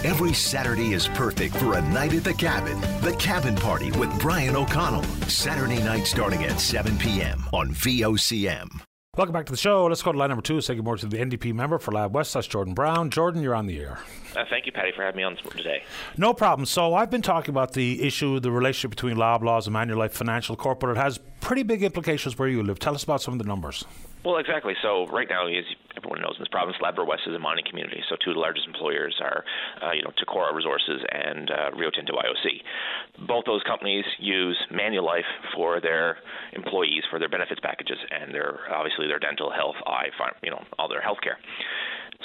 Every 0.03 0.33
Saturday 0.33 0.93
is 0.93 1.07
perfect 1.07 1.57
for 1.57 1.73
a 1.73 1.81
night 1.81 2.13
at 2.13 2.23
the 2.23 2.33
cabin. 2.33 2.79
The 3.01 3.15
Cabin 3.17 3.55
Party 3.55 3.91
with 3.91 4.17
Brian 4.21 4.55
O'Connell. 4.55 5.03
Saturday 5.27 5.81
night 5.81 6.05
starting 6.05 6.43
at 6.43 6.59
7 6.59 6.97
p.m. 6.97 7.43
on 7.51 7.69
VOCM. 7.69 8.86
Welcome 9.17 9.33
back 9.33 9.47
to 9.47 9.51
the 9.51 9.57
show. 9.57 9.87
Let's 9.87 10.03
go 10.03 10.11
to 10.11 10.17
line 10.19 10.29
number 10.29 10.43
two. 10.43 10.61
Say 10.61 10.75
good 10.75 10.85
morning 10.85 11.09
to 11.09 11.17
the 11.17 11.17
NDP 11.17 11.51
member 11.51 11.79
for 11.79 11.91
Lab 11.91 12.13
West. 12.13 12.35
That's 12.35 12.45
Jordan 12.45 12.75
Brown. 12.75 13.09
Jordan, 13.09 13.41
you're 13.41 13.55
on 13.55 13.65
the 13.65 13.79
air. 13.79 13.97
Uh, 14.35 14.43
thank 14.47 14.67
you, 14.67 14.71
Paddy, 14.71 14.91
for 14.95 15.01
having 15.01 15.17
me 15.17 15.23
on 15.23 15.35
today. 15.37 15.81
No 16.17 16.35
problem. 16.35 16.67
So 16.67 16.93
I've 16.93 17.09
been 17.09 17.23
talking 17.23 17.49
about 17.49 17.73
the 17.73 18.03
issue, 18.03 18.39
the 18.39 18.51
relationship 18.51 18.91
between 18.91 19.15
Loblaws 19.15 19.65
and 19.65 19.75
Manulife 19.75 20.11
Financial 20.11 20.55
Corp, 20.55 20.79
but 20.79 20.91
it 20.91 20.97
has 20.97 21.19
pretty 21.41 21.63
big 21.63 21.81
implications 21.81 22.37
where 22.37 22.47
you 22.47 22.61
live. 22.61 22.77
Tell 22.77 22.93
us 22.93 23.03
about 23.03 23.23
some 23.23 23.33
of 23.33 23.39
the 23.39 23.45
numbers. 23.45 23.85
Well, 24.25 24.37
exactly. 24.37 24.73
So 24.81 25.05
right 25.07 25.27
now, 25.29 25.47
as 25.47 25.63
everyone 25.95 26.21
knows 26.21 26.35
in 26.37 26.41
this 26.41 26.49
province, 26.49 26.75
Labrador 26.81 27.05
West 27.05 27.23
is 27.27 27.35
a 27.35 27.39
mining 27.39 27.63
community. 27.67 28.01
So 28.09 28.15
two 28.23 28.31
of 28.31 28.35
the 28.35 28.41
largest 28.41 28.67
employers 28.67 29.15
are, 29.21 29.43
uh, 29.81 29.93
you 29.93 30.01
know, 30.01 30.11
Tacora 30.19 30.53
Resources 30.53 31.01
and 31.11 31.49
uh, 31.49 31.71
Rio 31.75 31.89
Tinto 31.89 32.13
IOC. 32.13 33.27
Both 33.27 33.45
those 33.45 33.63
companies 33.63 34.05
use 34.19 34.57
Manulife 34.71 35.29
for 35.55 35.79
their 35.79 36.17
employees 36.53 37.03
for 37.09 37.19
their 37.19 37.29
benefits 37.29 37.61
packages 37.61 37.97
and 38.11 38.33
their 38.33 38.59
obviously 38.71 39.07
their 39.07 39.19
dental 39.19 39.51
health, 39.51 39.75
eye, 39.85 40.09
you 40.43 40.51
know, 40.51 40.63
all 40.77 40.89
their 40.89 41.01
health 41.01 41.19
care. 41.23 41.37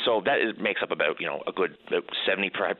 So 0.05 0.23
that 0.24 0.40
is, 0.40 0.55
makes 0.59 0.82
up 0.82 0.90
about 0.90 1.20
you 1.20 1.27
know 1.27 1.43
a 1.47 1.52
good 1.52 1.77
about 1.89 2.05
75% 2.27 2.74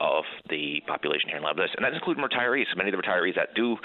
of 0.00 0.24
the 0.48 0.82
population 0.86 1.28
here 1.28 1.38
in 1.38 1.42
Labrador, 1.42 1.68
and 1.74 1.84
that's 1.84 1.96
including 1.96 2.22
retirees. 2.22 2.66
Many 2.76 2.90
of 2.90 2.96
the 2.96 3.02
retirees 3.02 3.34
that 3.36 3.54
do 3.54 3.76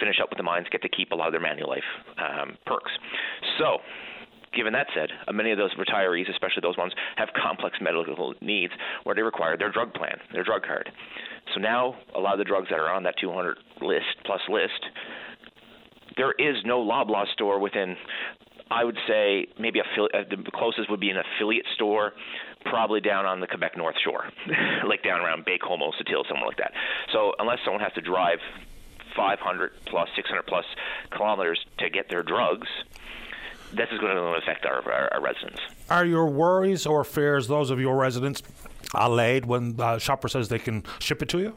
finish 0.00 0.16
up 0.20 0.30
with 0.30 0.38
the 0.38 0.42
mines 0.42 0.66
get 0.70 0.82
to 0.82 0.88
keep 0.88 1.12
a 1.12 1.14
lot 1.14 1.28
of 1.28 1.32
their 1.32 1.42
Manulife 1.42 1.86
um, 2.18 2.56
perks. 2.66 2.90
So 3.58 3.78
Given 4.52 4.72
that 4.72 4.88
said, 4.94 5.10
uh, 5.28 5.32
many 5.32 5.52
of 5.52 5.58
those 5.58 5.74
retirees, 5.74 6.28
especially 6.28 6.60
those 6.62 6.76
ones, 6.76 6.92
have 7.16 7.28
complex 7.40 7.78
medical 7.80 8.34
needs 8.40 8.72
where 9.04 9.14
they 9.14 9.22
require 9.22 9.56
their 9.56 9.70
drug 9.70 9.94
plan, 9.94 10.18
their 10.32 10.42
drug 10.42 10.62
card. 10.64 10.90
So 11.54 11.60
now, 11.60 11.96
a 12.14 12.20
lot 12.20 12.32
of 12.34 12.38
the 12.38 12.44
drugs 12.44 12.68
that 12.70 12.78
are 12.78 12.92
on 12.92 13.04
that 13.04 13.14
200 13.20 13.58
list 13.80 14.06
plus 14.24 14.40
list, 14.48 14.86
there 16.16 16.32
is 16.32 16.56
no 16.64 16.84
Loblaw 16.84 17.26
store 17.32 17.60
within. 17.60 17.96
I 18.72 18.84
would 18.84 18.98
say 19.08 19.48
maybe 19.58 19.80
affili- 19.80 20.14
uh, 20.14 20.24
the 20.28 20.50
closest 20.52 20.90
would 20.90 21.00
be 21.00 21.10
an 21.10 21.16
affiliate 21.16 21.66
store, 21.74 22.12
probably 22.64 23.00
down 23.00 23.26
on 23.26 23.40
the 23.40 23.48
Quebec 23.48 23.76
North 23.76 23.96
Shore, 24.04 24.30
like 24.86 25.02
down 25.02 25.20
around 25.20 25.44
Baie-Comeau, 25.44 25.90
Sept-Îles, 26.00 26.28
somewhere 26.28 26.46
like 26.46 26.58
that. 26.58 26.72
So 27.12 27.32
unless 27.38 27.58
someone 27.64 27.82
has 27.82 27.92
to 27.94 28.00
drive 28.00 28.38
500 29.16 29.72
plus, 29.86 30.08
600 30.14 30.42
plus 30.46 30.64
kilometers 31.10 31.58
to 31.78 31.90
get 31.90 32.08
their 32.08 32.22
drugs, 32.22 32.68
this 33.72 33.88
is 33.92 33.98
going 33.98 34.16
to 34.16 34.22
affect 34.42 34.66
our, 34.66 34.82
our, 34.90 35.14
our 35.14 35.20
residents. 35.20 35.60
Are 35.88 36.04
your 36.04 36.26
worries 36.26 36.86
or 36.86 37.04
fears, 37.04 37.48
those 37.48 37.70
of 37.70 37.80
your 37.80 37.96
residents, 37.96 38.42
allayed 38.94 39.46
when 39.46 39.80
uh, 39.80 39.94
the 39.94 39.98
shopper 39.98 40.28
says 40.28 40.48
they 40.48 40.58
can 40.58 40.84
ship 40.98 41.22
it 41.22 41.28
to 41.30 41.38
you? 41.38 41.54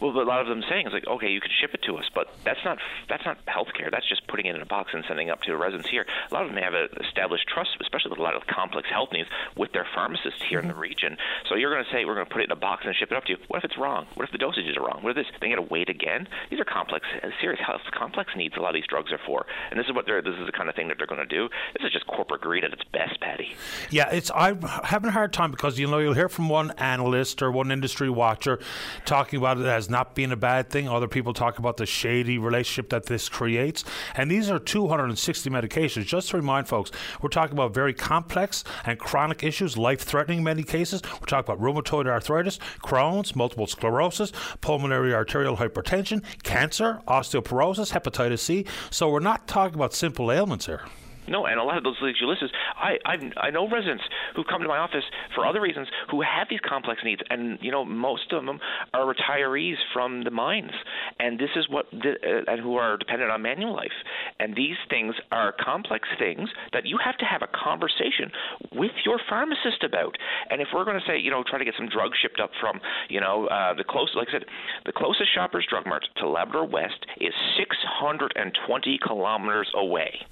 Well, 0.00 0.10
a 0.10 0.22
lot 0.22 0.40
of 0.40 0.48
them 0.48 0.62
saying 0.68 0.86
is 0.86 0.92
like, 0.92 1.06
okay, 1.06 1.30
you 1.30 1.40
can 1.40 1.50
ship 1.60 1.74
it 1.74 1.82
to 1.82 1.96
us, 1.96 2.04
but 2.14 2.28
that's 2.44 2.60
not 2.64 2.78
that's 3.08 3.24
not 3.24 3.44
healthcare. 3.46 3.90
That's 3.90 4.08
just 4.08 4.26
putting 4.26 4.46
it 4.46 4.54
in 4.54 4.62
a 4.62 4.66
box 4.66 4.92
and 4.94 5.04
sending 5.06 5.28
it 5.28 5.30
up 5.30 5.42
to 5.42 5.50
the 5.50 5.56
residents 5.56 5.88
here. 5.88 6.06
A 6.30 6.34
lot 6.34 6.44
of 6.44 6.52
them 6.52 6.62
have 6.62 6.74
a 6.74 6.88
established 7.04 7.48
trust, 7.48 7.70
especially 7.80 8.10
with 8.10 8.18
a 8.18 8.22
lot 8.22 8.34
of 8.34 8.46
complex 8.46 8.88
health 8.88 9.10
needs, 9.12 9.28
with 9.56 9.72
their 9.72 9.86
pharmacists 9.94 10.42
here 10.48 10.60
in 10.60 10.68
the 10.68 10.74
region. 10.74 11.16
So 11.48 11.54
you're 11.54 11.72
going 11.72 11.84
to 11.84 11.90
say 11.90 12.04
we're 12.04 12.14
going 12.14 12.26
to 12.26 12.32
put 12.32 12.42
it 12.42 12.46
in 12.46 12.52
a 12.52 12.56
box 12.56 12.84
and 12.86 12.94
ship 12.94 13.10
it 13.10 13.16
up 13.16 13.24
to 13.24 13.32
you. 13.32 13.38
What 13.48 13.58
if 13.58 13.64
it's 13.64 13.78
wrong? 13.78 14.06
What 14.14 14.24
if 14.24 14.32
the 14.32 14.38
dosages 14.38 14.76
are 14.76 14.84
wrong? 14.84 15.00
What 15.02 15.16
if 15.16 15.16
this? 15.16 15.26
They 15.40 15.48
got 15.48 15.56
to 15.56 15.62
wait 15.62 15.88
again. 15.88 16.28
These 16.50 16.60
are 16.60 16.64
complex, 16.64 17.06
uh, 17.22 17.28
serious 17.40 17.60
health 17.64 17.82
complex 17.92 18.32
needs. 18.36 18.56
A 18.56 18.60
lot 18.60 18.70
of 18.70 18.74
these 18.74 18.86
drugs 18.86 19.12
are 19.12 19.20
for, 19.26 19.46
and 19.70 19.78
this 19.78 19.86
is 19.86 19.94
what 19.94 20.06
they're. 20.06 20.22
This 20.22 20.34
is 20.38 20.46
the 20.46 20.52
kind 20.52 20.68
of 20.68 20.74
thing 20.74 20.88
that 20.88 20.98
they're 20.98 21.06
going 21.06 21.20
to 21.20 21.26
do. 21.26 21.48
This 21.74 21.86
is 21.86 21.92
just 21.92 22.06
corporate 22.06 22.40
greed 22.40 22.64
at 22.64 22.72
its 22.72 22.84
best, 22.92 23.20
Paddy. 23.20 23.54
Yeah, 23.90 24.10
it's 24.10 24.30
I'm 24.34 24.62
having 24.62 25.08
a 25.08 25.12
hard 25.12 25.32
time 25.32 25.50
because 25.50 25.78
you 25.78 25.86
know 25.86 25.98
you'll 25.98 26.14
hear 26.14 26.28
from 26.28 26.48
one 26.48 26.72
analyst 26.72 27.42
or 27.42 27.50
one 27.50 27.70
industry 27.70 28.10
watcher 28.10 28.58
talking 29.04 29.38
about 29.38 29.58
it 29.58 29.65
as 29.68 29.90
not 29.90 30.14
being 30.14 30.32
a 30.32 30.36
bad 30.36 30.70
thing. 30.70 30.88
Other 30.88 31.08
people 31.08 31.32
talk 31.32 31.58
about 31.58 31.76
the 31.76 31.86
shady 31.86 32.38
relationship 32.38 32.90
that 32.90 33.06
this 33.06 33.28
creates, 33.28 33.84
and 34.14 34.30
these 34.30 34.50
are 34.50 34.58
260 34.58 35.50
medications. 35.50 36.06
Just 36.06 36.30
to 36.30 36.36
remind 36.36 36.68
folks, 36.68 36.90
we're 37.20 37.28
talking 37.28 37.54
about 37.54 37.74
very 37.74 37.94
complex 37.94 38.64
and 38.84 38.98
chronic 38.98 39.42
issues, 39.42 39.76
life-threatening 39.76 40.38
in 40.38 40.44
many 40.44 40.62
cases. 40.62 41.02
We're 41.04 41.26
talking 41.26 41.52
about 41.52 41.60
rheumatoid 41.60 42.06
arthritis, 42.06 42.58
Crohn's, 42.82 43.36
multiple 43.36 43.66
sclerosis, 43.66 44.32
pulmonary 44.60 45.14
arterial 45.14 45.56
hypertension, 45.56 46.22
cancer, 46.42 47.00
osteoporosis, 47.08 47.92
hepatitis 47.92 48.40
C. 48.40 48.66
So 48.90 49.08
we're 49.08 49.20
not 49.20 49.46
talking 49.46 49.74
about 49.74 49.94
simple 49.94 50.30
ailments 50.32 50.66
here. 50.66 50.82
No, 51.28 51.46
and 51.46 51.58
a 51.58 51.64
lot 51.64 51.76
of 51.76 51.84
those 51.84 51.96
leads 52.00 52.20
you 52.20 52.28
listed, 52.28 52.52
I 52.76 52.98
I 53.04 53.48
I 53.48 53.50
know 53.50 53.68
residents 53.68 54.04
who 54.34 54.44
come 54.44 54.62
to 54.62 54.68
my 54.68 54.78
office 54.78 55.04
for 55.34 55.46
other 55.46 55.60
reasons 55.60 55.88
who 56.10 56.22
have 56.22 56.48
these 56.48 56.60
complex 56.60 57.00
needs, 57.04 57.22
and 57.30 57.58
you 57.60 57.70
know 57.70 57.84
most 57.84 58.32
of 58.32 58.44
them 58.44 58.60
are 58.94 59.12
retirees 59.12 59.76
from 59.92 60.24
the 60.24 60.30
mines, 60.30 60.72
and 61.18 61.38
this 61.38 61.50
is 61.56 61.68
what 61.68 61.90
the, 61.90 62.14
uh, 62.22 62.52
and 62.52 62.60
who 62.60 62.76
are 62.76 62.96
dependent 62.96 63.30
on 63.30 63.42
Manulife, 63.42 63.96
and 64.38 64.54
these 64.54 64.76
things 64.88 65.14
are 65.32 65.54
complex 65.58 66.08
things 66.18 66.48
that 66.72 66.86
you 66.86 66.98
have 67.02 67.16
to 67.18 67.24
have 67.24 67.42
a 67.42 67.48
conversation 67.48 68.30
with 68.72 68.92
your 69.04 69.20
pharmacist 69.28 69.82
about, 69.82 70.16
and 70.50 70.60
if 70.60 70.68
we're 70.74 70.84
going 70.84 70.98
to 70.98 71.06
say 71.06 71.18
you 71.18 71.30
know 71.30 71.42
try 71.46 71.58
to 71.58 71.64
get 71.64 71.74
some 71.76 71.88
drugs 71.88 72.16
shipped 72.20 72.40
up 72.40 72.50
from 72.60 72.80
you 73.08 73.20
know 73.20 73.46
uh, 73.46 73.74
the 73.74 73.84
closest, 73.84 74.16
like 74.16 74.28
I 74.28 74.32
said, 74.32 74.44
the 74.84 74.92
closest 74.92 75.34
Shoppers 75.34 75.66
Drug 75.68 75.86
Mart 75.86 76.06
to 76.18 76.28
Labrador 76.28 76.66
West 76.66 77.06
is 77.20 77.34
620 77.58 78.98
kilometers 79.04 79.70
away. 79.74 80.26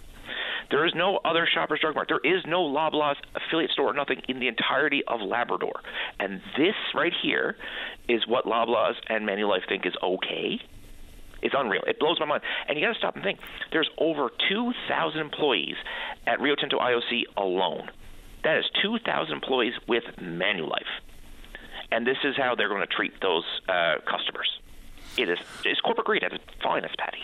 There 0.70 0.86
is 0.86 0.92
no 0.94 1.20
other 1.24 1.46
Shoppers 1.52 1.80
Drug 1.80 1.94
Mart. 1.94 2.08
There 2.08 2.36
is 2.36 2.42
no 2.46 2.62
Loblaws 2.62 3.16
affiliate 3.34 3.70
store 3.70 3.90
or 3.90 3.94
nothing 3.94 4.22
in 4.28 4.40
the 4.40 4.48
entirety 4.48 5.02
of 5.06 5.20
Labrador. 5.20 5.80
And 6.18 6.40
this 6.56 6.74
right 6.94 7.12
here 7.22 7.56
is 8.08 8.26
what 8.26 8.44
Loblaws 8.46 8.94
and 9.08 9.26
Manulife 9.28 9.68
think 9.68 9.86
is 9.86 9.94
okay. 10.02 10.60
It's 11.42 11.54
unreal. 11.56 11.82
It 11.86 11.98
blows 12.00 12.18
my 12.18 12.26
mind. 12.26 12.42
And 12.68 12.78
you 12.78 12.86
got 12.86 12.94
to 12.94 12.98
stop 12.98 13.14
and 13.16 13.22
think. 13.22 13.38
There's 13.70 13.90
over 13.98 14.30
2,000 14.48 15.20
employees 15.20 15.76
at 16.26 16.40
Rio 16.40 16.54
Tinto 16.54 16.78
IOC 16.78 17.24
alone. 17.36 17.90
That 18.44 18.58
is 18.58 18.64
2,000 18.82 19.32
employees 19.32 19.74
with 19.86 20.04
Manulife. 20.18 20.88
And 21.90 22.06
this 22.06 22.16
is 22.24 22.34
how 22.36 22.54
they're 22.54 22.68
going 22.68 22.80
to 22.80 22.86
treat 22.86 23.12
those 23.20 23.44
uh, 23.68 23.96
customers. 24.10 24.48
It 25.16 25.28
is 25.28 25.38
it's 25.64 25.80
corporate 25.80 26.06
greed 26.06 26.24
at 26.24 26.32
its 26.32 26.44
finest, 26.62 26.96
Paddy. 26.98 27.18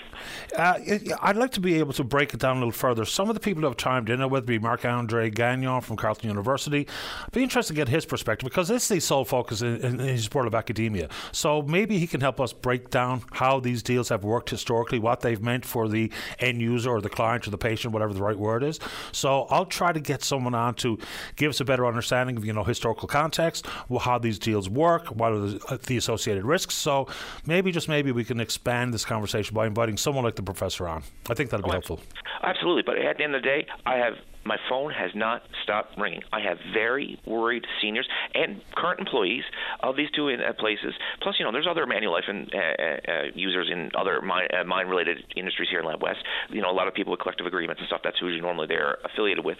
Uh, 0.56 0.78
I'd 1.22 1.36
like 1.36 1.52
to 1.52 1.60
be 1.60 1.78
able 1.78 1.92
to 1.94 2.04
break 2.04 2.34
it 2.34 2.40
down 2.40 2.56
a 2.56 2.60
little 2.60 2.72
further. 2.72 3.04
Some 3.04 3.28
of 3.28 3.34
the 3.34 3.40
people 3.40 3.62
who 3.62 3.68
have 3.68 3.76
chimed 3.76 4.10
in, 4.10 4.20
whether 4.28 4.44
it 4.44 4.46
be 4.46 4.58
Marc 4.58 4.84
Andre 4.84 5.30
Gagnon 5.30 5.80
from 5.80 5.96
Carleton 5.96 6.28
University, 6.28 6.86
I'd 7.24 7.32
be 7.32 7.42
interested 7.42 7.74
to 7.74 7.76
get 7.76 7.88
his 7.88 8.04
perspective 8.04 8.48
because 8.48 8.68
this 8.68 8.84
is 8.84 8.88
the 8.88 9.00
sole 9.00 9.24
focus 9.24 9.62
in, 9.62 9.76
in 9.84 9.98
his 9.98 10.32
world 10.32 10.46
of 10.46 10.54
academia. 10.54 11.08
So 11.32 11.62
maybe 11.62 11.98
he 11.98 12.06
can 12.06 12.20
help 12.20 12.40
us 12.40 12.52
break 12.52 12.90
down 12.90 13.22
how 13.32 13.60
these 13.60 13.82
deals 13.82 14.08
have 14.08 14.24
worked 14.24 14.50
historically, 14.50 14.98
what 14.98 15.20
they've 15.20 15.40
meant 15.40 15.64
for 15.64 15.88
the 15.88 16.10
end 16.38 16.60
user 16.60 16.90
or 16.90 17.00
the 17.00 17.08
client 17.08 17.46
or 17.46 17.50
the 17.50 17.58
patient, 17.58 17.92
whatever 17.92 18.12
the 18.12 18.22
right 18.22 18.38
word 18.38 18.62
is. 18.62 18.78
So 19.12 19.46
I'll 19.50 19.66
try 19.66 19.92
to 19.92 20.00
get 20.00 20.22
someone 20.22 20.54
on 20.54 20.74
to 20.76 20.98
give 21.36 21.50
us 21.50 21.60
a 21.60 21.64
better 21.64 21.86
understanding 21.86 22.36
of 22.36 22.44
you 22.44 22.52
know 22.52 22.64
historical 22.64 23.08
context, 23.08 23.66
how 24.00 24.18
these 24.18 24.38
deals 24.38 24.68
work, 24.68 25.06
what 25.08 25.32
are 25.32 25.38
the, 25.40 25.64
uh, 25.68 25.78
the 25.86 25.96
associated 25.96 26.44
risks. 26.44 26.74
So 26.74 27.06
maybe 27.46 27.72
just 27.72 27.79
just 27.80 27.88
maybe 27.88 28.12
we 28.12 28.24
can 28.24 28.40
expand 28.40 28.92
this 28.92 29.06
conversation 29.06 29.54
by 29.54 29.66
inviting 29.66 29.96
someone 29.96 30.22
like 30.22 30.36
the 30.36 30.42
professor 30.42 30.86
on. 30.86 31.02
I 31.30 31.34
think 31.34 31.48
that'd 31.48 31.64
be 31.64 31.70
oh, 31.70 31.72
helpful. 31.72 32.00
Absolutely, 32.42 32.82
but 32.84 32.98
at 32.98 33.16
the 33.16 33.24
end 33.24 33.34
of 33.34 33.40
the 33.42 33.48
day, 33.48 33.66
I 33.86 33.96
have 33.96 34.14
my 34.44 34.58
phone 34.68 34.90
has 34.92 35.10
not 35.14 35.42
stopped 35.62 35.98
ringing. 35.98 36.22
I 36.30 36.40
have 36.40 36.58
very 36.74 37.18
worried 37.26 37.64
seniors 37.80 38.06
and 38.34 38.60
current 38.74 39.00
employees 39.00 39.44
of 39.82 39.96
these 39.96 40.10
two 40.10 40.28
uh, 40.30 40.52
places. 40.58 40.94
Plus, 41.22 41.36
you 41.38 41.44
know, 41.44 41.52
there's 41.52 41.66
other 41.66 41.86
Manulife 41.86 42.28
and 42.28 42.50
uh, 42.54 42.58
uh, 42.58 43.22
users 43.34 43.70
in 43.70 43.90
other 43.94 44.20
mine, 44.20 44.48
uh, 44.58 44.64
mine-related 44.64 45.24
industries 45.36 45.68
here 45.70 45.80
in 45.80 45.86
Lab 45.86 46.02
West. 46.02 46.20
You 46.50 46.60
know, 46.60 46.70
a 46.70 46.72
lot 46.72 46.88
of 46.88 46.94
people 46.94 47.12
with 47.12 47.20
collective 47.20 47.46
agreements 47.46 47.80
and 47.80 47.86
stuff. 47.86 48.00
That's 48.04 48.18
who 48.18 48.38
normally 48.40 48.66
they're 48.66 48.98
affiliated 49.04 49.44
with. 49.44 49.58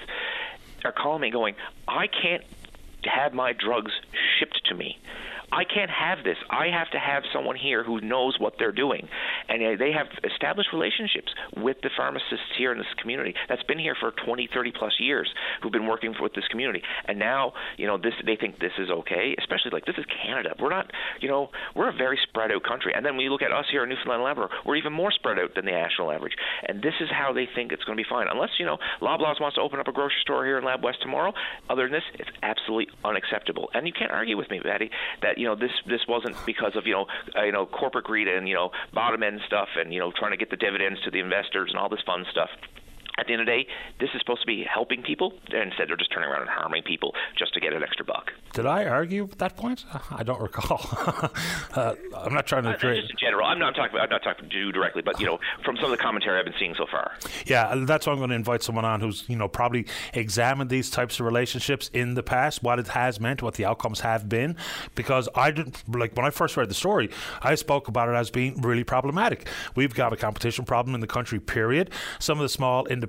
Are 0.84 0.92
calling 0.92 1.20
me, 1.22 1.30
going, 1.30 1.54
"I 1.88 2.06
can't 2.06 2.44
have 3.04 3.32
my 3.32 3.52
drugs 3.52 3.92
shipped 4.38 4.60
to 4.66 4.74
me." 4.74 4.98
I 5.52 5.64
can't 5.64 5.90
have 5.90 6.22
this. 6.24 6.36
I 6.48 6.66
have 6.68 6.90
to 6.92 6.98
have 6.98 7.24
someone 7.32 7.56
here 7.56 7.82
who 7.82 8.00
knows 8.00 8.36
what 8.38 8.54
they're 8.58 8.72
doing, 8.72 9.08
and 9.48 9.62
uh, 9.62 9.76
they 9.78 9.90
have 9.92 10.06
established 10.22 10.70
relationships 10.72 11.32
with 11.56 11.76
the 11.82 11.90
pharmacists 11.96 12.54
here 12.56 12.72
in 12.72 12.78
this 12.78 12.86
community 13.00 13.34
that's 13.48 13.62
been 13.64 13.78
here 13.78 13.96
for 13.98 14.12
20, 14.24 14.48
30 14.54 14.72
plus 14.78 14.92
years, 15.00 15.28
who've 15.62 15.72
been 15.72 15.86
working 15.86 16.14
with 16.20 16.34
this 16.34 16.46
community, 16.50 16.82
and 17.06 17.18
now 17.18 17.52
you 17.76 17.86
know 17.86 17.98
this. 17.98 18.14
They 18.24 18.36
think 18.36 18.60
this 18.60 18.72
is 18.78 18.90
okay, 18.90 19.34
especially 19.38 19.72
like 19.72 19.86
this 19.86 19.96
is 19.98 20.04
Canada. 20.22 20.54
We're 20.60 20.70
not, 20.70 20.90
you 21.20 21.28
know, 21.28 21.50
we're 21.74 21.88
a 21.88 21.96
very 21.96 22.18
spread 22.28 22.52
out 22.52 22.62
country, 22.62 22.92
and 22.94 23.04
then 23.04 23.16
when 23.16 23.24
you 23.24 23.32
look 23.32 23.42
at 23.42 23.52
us 23.52 23.66
here 23.70 23.82
in 23.82 23.88
Newfoundland 23.88 24.22
and 24.22 24.24
Labrador, 24.24 24.50
we're 24.64 24.76
even 24.76 24.92
more 24.92 25.10
spread 25.10 25.38
out 25.38 25.54
than 25.56 25.64
the 25.64 25.72
national 25.72 26.12
average, 26.12 26.34
and 26.66 26.80
this 26.82 26.94
is 27.00 27.08
how 27.10 27.32
they 27.32 27.48
think 27.54 27.72
it's 27.72 27.84
going 27.84 27.96
to 27.98 28.02
be 28.02 28.08
fine. 28.08 28.26
Unless 28.30 28.50
you 28.58 28.66
know 28.66 28.78
Loblaws 29.02 29.40
wants 29.40 29.56
to 29.56 29.62
open 29.62 29.80
up 29.80 29.88
a 29.88 29.92
grocery 29.92 30.22
store 30.22 30.44
here 30.46 30.58
in 30.58 30.64
Lab 30.64 30.84
West 30.84 30.98
tomorrow. 31.02 31.32
Other 31.68 31.84
than 31.84 31.92
this, 31.92 32.06
it's 32.20 32.30
absolutely 32.42 32.94
unacceptable, 33.04 33.70
and 33.74 33.86
you 33.86 33.92
can't 33.92 34.12
argue 34.12 34.36
with 34.36 34.48
me, 34.50 34.60
Paddy, 34.62 34.90
that 35.22 35.39
you 35.40 35.46
know 35.46 35.56
this 35.56 35.72
this 35.86 36.02
wasn't 36.06 36.36
because 36.44 36.76
of 36.76 36.86
you 36.86 36.92
know 36.92 37.06
uh, 37.36 37.42
you 37.42 37.52
know 37.52 37.64
corporate 37.64 38.04
greed 38.04 38.28
and 38.28 38.46
you 38.46 38.54
know 38.54 38.70
bottom 38.92 39.22
end 39.22 39.40
stuff 39.46 39.68
and 39.76 39.92
you 39.92 39.98
know 39.98 40.12
trying 40.14 40.32
to 40.32 40.36
get 40.36 40.50
the 40.50 40.56
dividends 40.56 41.00
to 41.02 41.10
the 41.10 41.18
investors 41.18 41.70
and 41.70 41.80
all 41.80 41.88
this 41.88 42.02
fun 42.04 42.26
stuff 42.30 42.50
at 43.20 43.26
the 43.26 43.34
end 43.34 43.42
of 43.42 43.46
the 43.46 43.52
day, 43.52 43.66
this 44.00 44.08
is 44.14 44.20
supposed 44.20 44.40
to 44.40 44.46
be 44.46 44.64
helping 44.64 45.02
people, 45.02 45.34
and 45.52 45.70
instead 45.70 45.88
they're 45.88 45.96
just 45.96 46.10
turning 46.10 46.28
around 46.28 46.40
and 46.40 46.50
harming 46.50 46.82
people 46.82 47.14
just 47.36 47.52
to 47.54 47.60
get 47.60 47.72
an 47.74 47.82
extra 47.82 48.04
buck. 48.04 48.32
Did 48.54 48.66
I 48.66 48.86
argue 48.86 49.28
that 49.38 49.56
point? 49.56 49.84
I 50.10 50.22
don't 50.22 50.40
recall. 50.40 50.80
uh, 51.74 51.94
I'm 52.16 52.32
not 52.32 52.46
trying 52.46 52.64
to. 52.64 52.70
Uh, 52.70 52.76
create... 52.78 53.02
Just 53.02 53.12
in 53.12 53.18
general, 53.18 53.46
I'm 53.46 53.58
not 53.58 53.76
talking. 53.76 53.94
About, 53.94 54.04
I'm 54.04 54.10
not 54.10 54.22
talking 54.22 54.48
to 54.48 54.56
you 54.56 54.72
directly, 54.72 55.02
but 55.02 55.20
you 55.20 55.26
know, 55.26 55.38
from 55.64 55.76
some 55.76 55.86
of 55.86 55.90
the 55.90 55.98
commentary 55.98 56.38
I've 56.38 56.46
been 56.46 56.54
seeing 56.58 56.74
so 56.74 56.86
far. 56.90 57.12
Yeah, 57.46 57.74
that's 57.86 58.06
why 58.06 58.12
I'm 58.12 58.18
going 58.18 58.30
to 58.30 58.36
invite 58.36 58.62
someone 58.62 58.84
on 58.84 59.00
who's 59.00 59.24
you 59.28 59.36
know 59.36 59.48
probably 59.48 59.86
examined 60.14 60.70
these 60.70 60.90
types 60.90 61.20
of 61.20 61.26
relationships 61.26 61.90
in 61.92 62.14
the 62.14 62.22
past, 62.22 62.62
what 62.62 62.78
it 62.78 62.88
has 62.88 63.20
meant, 63.20 63.42
what 63.42 63.54
the 63.54 63.66
outcomes 63.66 64.00
have 64.00 64.28
been, 64.28 64.56
because 64.94 65.28
I 65.34 65.50
didn't 65.50 65.82
like 65.94 66.16
when 66.16 66.24
I 66.24 66.30
first 66.30 66.56
read 66.56 66.70
the 66.70 66.74
story, 66.74 67.10
I 67.42 67.54
spoke 67.54 67.88
about 67.88 68.08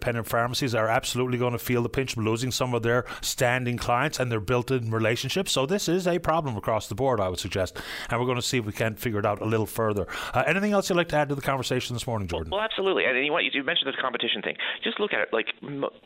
independent 0.01 0.27
pharmacies 0.27 0.73
are 0.73 0.87
absolutely 0.87 1.37
going 1.37 1.51
to 1.51 1.59
feel 1.59 1.83
the 1.83 1.89
pinch 1.89 2.17
of 2.17 2.23
losing 2.23 2.49
some 2.49 2.73
of 2.73 2.81
their 2.81 3.05
standing 3.21 3.77
clients 3.77 4.19
and 4.19 4.31
their 4.31 4.39
built-in 4.39 4.89
relationships. 4.89 5.51
So 5.51 5.67
this 5.67 5.87
is 5.87 6.07
a 6.07 6.17
problem 6.17 6.57
across 6.57 6.87
the 6.87 6.95
board, 6.95 7.19
I 7.19 7.29
would 7.29 7.37
suggest, 7.37 7.79
and 8.09 8.19
we're 8.19 8.25
going 8.25 8.37
to 8.37 8.41
see 8.41 8.57
if 8.57 8.65
we 8.65 8.73
can 8.73 8.95
figure 8.95 9.19
it 9.19 9.27
out 9.27 9.41
a 9.41 9.45
little 9.45 9.67
further. 9.67 10.07
Uh, 10.33 10.41
anything 10.47 10.71
else 10.71 10.89
you'd 10.89 10.95
like 10.95 11.09
to 11.09 11.17
add 11.17 11.29
to 11.29 11.35
the 11.35 11.41
conversation 11.41 11.93
this 11.93 12.07
morning, 12.07 12.27
Jordan? 12.27 12.49
Well, 12.49 12.61
absolutely. 12.61 13.05
And 13.05 13.15
you, 13.23 13.31
you 13.53 13.63
mentioned 13.63 13.93
the 13.93 14.01
competition 14.01 14.41
thing. 14.41 14.55
Just 14.83 14.99
look 14.99 15.13
at 15.13 15.19
it. 15.19 15.29
Like, 15.31 15.53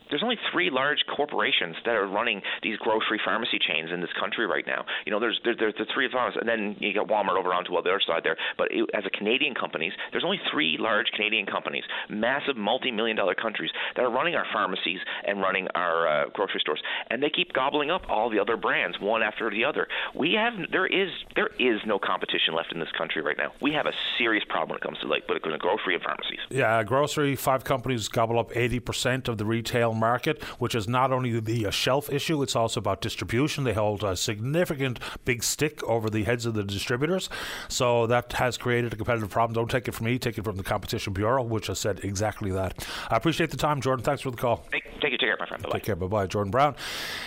there's 0.10 0.24
only 0.24 0.38
three 0.52 0.70
large 0.70 1.00
corporations 1.16 1.78
that 1.86 1.96
are 1.96 2.08
running 2.08 2.42
these 2.64 2.76
grocery 2.78 3.22
pharmacy 3.24 3.60
chains 3.66 3.92
in 3.94 4.02
this 4.02 4.12
country 4.20 4.46
right 4.46 4.68
now. 4.68 4.84
You 5.06 5.12
know, 5.14 5.22
there's 5.22 5.40
there's, 5.46 5.58
there's 5.58 5.76
the 5.80 5.86
three 5.94 6.06
of 6.06 6.12
them, 6.12 6.34
and 6.36 6.50
then 6.50 6.76
you 6.80 6.94
got 6.94 7.08
Walmart 7.08 7.40
over 7.40 7.54
onto 7.54 7.72
the 7.72 7.78
other 7.78 8.02
side 8.06 8.24
there. 8.24 8.36
But 8.58 8.68
it, 8.72 8.90
as 8.94 9.06
a 9.06 9.10
Canadian 9.10 9.54
companies, 9.56 9.94
there's 10.12 10.26
only 10.26 10.40
three 10.52 10.76
large 10.80 11.08
Canadian 11.16 11.46
companies, 11.46 11.84
massive 12.10 12.58
multi-million 12.58 13.16
dollar 13.16 13.36
countries 13.36 13.72
that 13.96 14.04
are 14.04 14.12
running 14.12 14.36
our 14.36 14.46
pharmacies 14.52 15.00
and 15.26 15.42
running 15.42 15.68
our 15.76 16.08
uh, 16.08 16.30
grocery 16.34 16.60
stores, 16.60 16.82
and 17.10 17.22
they 17.22 17.30
keep 17.30 17.54
gobbling 17.54 17.92
up 17.92 18.04
all 18.10 18.30
the 18.30 18.40
other 18.40 18.58
brands 18.58 19.00
one 19.00 19.22
after 19.22 19.50
the 19.50 19.64
other. 19.64 19.88
We 20.14 20.34
have 20.34 20.54
there 20.72 20.86
is 20.86 21.10
there 21.36 21.50
is 21.60 21.82
no 21.86 22.00
competition 22.00 22.54
left 22.54 22.72
in 22.72 22.80
this 22.80 22.92
country 22.98 23.22
right 23.22 23.38
now. 23.38 23.52
We 23.62 23.74
have 23.74 23.86
a 23.86 23.94
serious 24.18 24.44
problem 24.48 24.70
when 24.70 24.78
it 24.78 24.82
comes 24.82 25.00
to 25.00 25.08
like 25.08 25.28
when 25.28 25.38
it 25.38 25.44
comes 25.44 25.54
to 25.54 25.60
grocery 25.60 25.96
and 25.96 26.04
pharmacies. 26.04 26.40
Yeah, 26.50 26.84
grocery 26.84 27.36
five 27.36 27.64
companies 27.64 28.08
gobble 28.08 28.40
up 28.40 28.56
eighty 28.56 28.80
percent 28.80 29.28
of 29.28 29.38
the 29.38 29.46
retail 29.46 29.94
market, 29.94 30.42
which 30.60 30.76
is 30.76 30.88
not 30.88 31.12
only 31.12 31.40
the 31.40 31.68
uh, 31.68 31.72
shelf 31.72 32.12
issue; 32.12 32.42
it's 32.42 32.56
also 32.56 32.80
about 32.80 33.02
distribution. 33.02 33.64
They 33.64 33.74
hold 33.74 34.04
a 34.04 34.16
significant 34.16 35.00
big 35.26 35.44
stick 35.44 35.84
over 35.84 36.10
the 36.10 36.24
heads 36.24 36.46
of 36.46 36.54
the 36.54 36.64
distributors, 36.64 37.30
so 37.68 38.08
that 38.08 38.34
has 38.34 38.58
created 38.58 38.94
a 38.94 38.96
competitive 38.96 39.30
problem. 39.30 39.54
Don't 39.56 39.70
take 39.70 39.88
it 39.88 39.94
from 39.94 40.06
me; 40.06 40.20
take 40.20 40.38
it 40.38 40.44
from 40.44 40.56
the 40.56 40.64
Competition 40.64 41.14
Bureau, 41.14 41.44
which 41.44 41.68
has 41.68 41.80
said 41.80 42.00
exactly 42.04 42.52
that. 42.52 42.88
I 43.10 43.18
appreciate 43.18 43.52
the 43.52 43.58
time, 43.58 43.65
Jordan. 43.82 44.04
Thanks 44.04 44.22
for 44.22 44.32
the 44.32 44.38
call. 44.38 44.66
Take, 44.72 44.84
take, 45.02 45.12
take 45.12 45.20
care, 45.20 45.36
my 45.40 45.46
friend. 45.46 45.64
Bye-bye. 45.64 45.74
Take 45.74 45.84
care. 45.84 45.96
Bye 45.96 46.08
bye. 46.08 46.28
Jordan 46.28 46.52
Brown, 46.52 46.76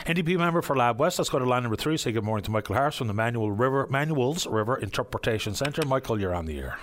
NDP 0.06 0.38
member 0.38 0.62
for 0.62 0.76
Lab 0.76 0.98
West. 0.98 1.18
Let's 1.18 1.28
go 1.30 1.38
to 1.38 1.44
line 1.44 1.62
number 1.62 1.76
three. 1.76 1.96
Say 1.96 2.12
good 2.12 2.24
morning 2.24 2.44
to 2.44 2.50
Michael 2.50 2.74
Harris 2.74 2.96
from 2.96 3.06
the 3.08 3.14
Manual 3.14 3.50
River 3.50 3.86
Manuals 3.90 4.46
River 4.46 4.76
Interpretation 4.76 5.54
Centre. 5.54 5.84
Michael, 5.86 6.20
you're 6.20 6.34
on 6.34 6.46
the 6.46 6.58
air. 6.58 6.78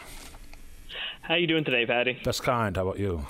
How 1.22 1.36
you 1.36 1.48
doing 1.48 1.64
today, 1.64 1.86
Paddy? 1.86 2.19
Best 2.23 2.44
kind. 2.44 2.76
How 2.76 2.84
about 2.84 2.99
you? 2.99 3.26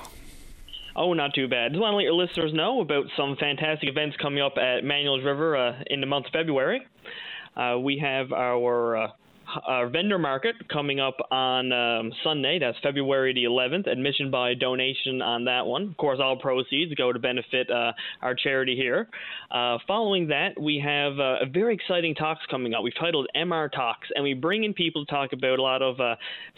Oh, 0.94 1.12
not 1.12 1.34
too 1.34 1.46
bad. 1.46 1.72
Just 1.72 1.80
want 1.80 1.92
to 1.92 1.96
let 1.96 2.04
your 2.04 2.14
listeners 2.14 2.52
know 2.54 2.80
about 2.80 3.04
some 3.16 3.36
fantastic 3.38 3.88
events 3.88 4.16
coming 4.20 4.42
up 4.42 4.56
at 4.56 4.82
Manuals 4.82 5.24
River 5.24 5.56
uh, 5.56 5.82
in 5.88 6.00
the 6.00 6.06
month 6.06 6.26
of 6.26 6.32
February. 6.32 6.80
Uh, 7.54 7.78
we 7.78 7.98
have 7.98 8.32
our 8.32 8.96
uh, 8.96 9.08
our 9.66 9.88
vendor 9.88 10.18
market 10.18 10.56
coming 10.68 11.00
up 11.00 11.16
on 11.30 11.72
um, 11.72 12.12
Sunday. 12.24 12.58
That's 12.58 12.76
February 12.82 13.32
the 13.32 13.44
11th. 13.44 13.90
Admission 13.90 14.30
by 14.30 14.54
donation 14.54 15.22
on 15.22 15.44
that 15.44 15.66
one. 15.66 15.88
Of 15.88 15.96
course, 15.96 16.18
all 16.22 16.36
proceeds 16.36 16.94
go 16.94 17.12
to 17.12 17.18
benefit 17.18 17.70
uh, 17.70 17.92
our 18.22 18.34
charity 18.34 18.76
here. 18.76 19.08
Uh, 19.50 19.78
following 19.86 20.28
that, 20.28 20.60
we 20.60 20.82
have 20.84 21.18
uh, 21.18 21.36
a 21.42 21.46
very 21.46 21.74
exciting 21.74 22.14
talks 22.14 22.44
coming 22.50 22.74
up. 22.74 22.82
We've 22.82 22.98
titled 22.98 23.28
MR 23.36 23.70
Talks, 23.70 24.08
and 24.14 24.22
we 24.24 24.34
bring 24.34 24.64
in 24.64 24.74
people 24.74 25.04
to 25.04 25.10
talk 25.10 25.32
about 25.32 25.58
a 25.58 25.62
lot 25.62 25.82
of 25.82 26.00
uh, 26.00 26.16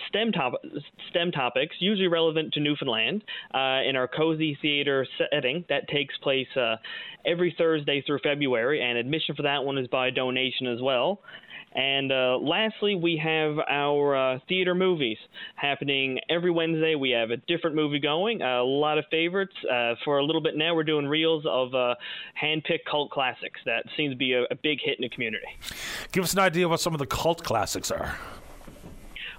STEM, 0.09 0.32
top- 0.32 0.62
STEM 1.10 1.32
topics, 1.32 1.77
usually 1.78 2.09
relevant 2.09 2.52
to 2.55 2.60
Newfoundland, 2.60 3.23
uh, 3.55 3.81
in 3.86 3.97
our 3.97 4.09
cozy 4.09 4.59
theater 4.60 5.06
setting 5.32 5.65
that 5.69 5.89
takes 5.89 6.16
place 6.19 6.48
uh, 6.56 6.77
every 7.28 7.55
Thursday 7.59 8.02
through 8.06 8.20
February, 8.22 8.82
and 8.82 8.96
admission 8.96 9.34
for 9.34 9.42
that 9.42 9.64
one 9.64 9.76
is 9.76 9.86
by 9.88 10.10
donation 10.10 10.66
as 10.66 10.80
well. 10.80 11.20
And 11.74 12.10
uh, 12.10 12.38
lastly, 12.40 12.94
we 12.94 13.20
have 13.22 13.59
our 13.68 14.16
uh, 14.16 14.38
theater 14.48 14.74
movies 14.74 15.18
happening 15.55 16.18
every 16.30 16.50
Wednesday. 16.50 16.94
We 16.94 17.10
have 17.10 17.30
a 17.30 17.36
different 17.36 17.76
movie 17.76 18.00
going, 18.00 18.40
a 18.40 18.62
lot 18.62 18.96
of 18.96 19.05
favorites. 19.10 19.52
Uh, 19.70 19.94
for 20.02 20.18
a 20.18 20.24
little 20.24 20.40
bit 20.40 20.56
now, 20.56 20.74
we're 20.74 20.82
doing 20.82 21.06
reels 21.06 21.44
of 21.46 21.74
uh, 21.74 21.94
hand-picked 22.34 22.88
cult 22.88 23.10
classics 23.10 23.60
that 23.66 23.84
seems 23.98 24.14
to 24.14 24.16
be 24.16 24.32
a, 24.32 24.44
a 24.44 24.56
big 24.62 24.78
hit 24.82 24.98
in 24.98 25.02
the 25.02 25.10
community. 25.10 25.46
Give 26.10 26.24
us 26.24 26.32
an 26.32 26.38
idea 26.38 26.64
of 26.64 26.70
what 26.70 26.80
some 26.80 26.94
of 26.94 26.98
the 26.98 27.06
cult 27.06 27.44
classics 27.44 27.90
are. 27.90 28.16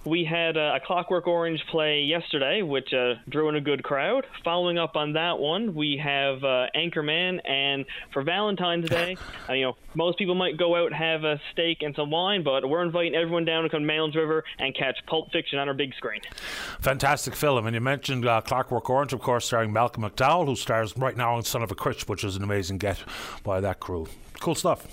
We 0.05 0.23
had 0.23 0.55
uh, 0.55 0.75
a 0.75 0.79
Clockwork 0.79 1.27
Orange 1.27 1.61
play 1.69 2.03
yesterday, 2.03 2.61
which 2.61 2.93
uh, 2.93 3.15
drew 3.27 3.49
in 3.49 3.55
a 3.55 3.61
good 3.61 3.83
crowd. 3.83 4.25
Following 4.45 4.77
up 4.77 4.95
on 4.95 5.13
that 5.13 5.39
one, 5.39 5.75
we 5.75 5.97
have 6.01 6.41
uh, 6.43 6.67
Anchorman, 6.73 7.39
and 7.45 7.85
for 8.13 8.23
Valentine's 8.23 8.89
Day, 8.89 9.17
uh, 9.49 9.53
you 9.53 9.65
know, 9.65 9.75
most 9.95 10.17
people 10.17 10.35
might 10.35 10.57
go 10.57 10.75
out 10.75 10.87
and 10.87 10.95
have 10.95 11.25
a 11.25 11.41
steak 11.51 11.81
and 11.81 11.93
some 11.95 12.11
wine, 12.11 12.43
but 12.43 12.67
we're 12.67 12.81
inviting 12.81 13.13
everyone 13.13 13.43
down 13.43 13.63
to 13.63 13.69
come 13.69 13.81
to 13.81 13.85
Manuals 13.85 14.15
River 14.15 14.45
and 14.57 14.73
catch 14.73 14.97
Pulp 15.05 15.31
Fiction 15.33 15.59
on 15.59 15.67
our 15.67 15.73
big 15.73 15.93
screen. 15.95 16.21
Fantastic 16.79 17.35
film, 17.35 17.65
and 17.65 17.75
you 17.75 17.81
mentioned 17.81 18.25
uh, 18.25 18.39
Clockwork 18.39 18.89
Orange, 18.89 19.11
of 19.11 19.19
course, 19.19 19.45
starring 19.45 19.73
Malcolm 19.73 20.03
McDowell, 20.03 20.45
who 20.45 20.55
stars 20.55 20.97
right 20.97 21.17
now 21.17 21.37
in 21.37 21.43
Son 21.43 21.61
of 21.61 21.71
a 21.71 21.75
Critch, 21.75 22.07
which 22.07 22.23
is 22.23 22.37
an 22.37 22.43
amazing 22.43 22.77
get 22.77 23.03
by 23.43 23.59
that 23.59 23.81
crew. 23.81 24.07
Cool 24.39 24.55
stuff. 24.55 24.87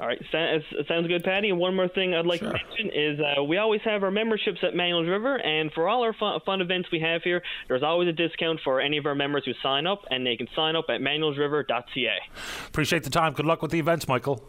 All 0.00 0.06
right, 0.06 0.18
sounds 0.32 1.06
good, 1.08 1.22
Paddy. 1.24 1.50
And 1.50 1.58
one 1.58 1.76
more 1.76 1.88
thing 1.88 2.14
I'd 2.14 2.24
like 2.24 2.40
sure. 2.40 2.52
to 2.52 2.54
mention 2.54 2.90
is 2.98 3.20
uh, 3.20 3.44
we 3.44 3.58
always 3.58 3.82
have 3.84 4.02
our 4.02 4.10
memberships 4.10 4.60
at 4.62 4.74
Manuals 4.74 5.06
River, 5.06 5.36
and 5.36 5.70
for 5.72 5.90
all 5.90 6.02
our 6.02 6.14
fun, 6.14 6.40
fun, 6.46 6.62
events 6.62 6.88
we 6.90 7.00
have 7.00 7.22
here, 7.22 7.42
there's 7.68 7.82
always 7.82 8.08
a 8.08 8.12
discount 8.12 8.60
for 8.64 8.80
any 8.80 8.96
of 8.96 9.04
our 9.04 9.14
members 9.14 9.44
who 9.44 9.52
sign 9.62 9.86
up, 9.86 10.00
and 10.10 10.26
they 10.26 10.36
can 10.36 10.48
sign 10.56 10.74
up 10.74 10.86
at 10.88 11.02
manualsriver.ca. 11.02 12.16
Appreciate 12.66 13.04
the 13.04 13.10
time. 13.10 13.34
Good 13.34 13.44
luck 13.44 13.60
with 13.60 13.72
the 13.72 13.78
events, 13.78 14.08
Michael. 14.08 14.42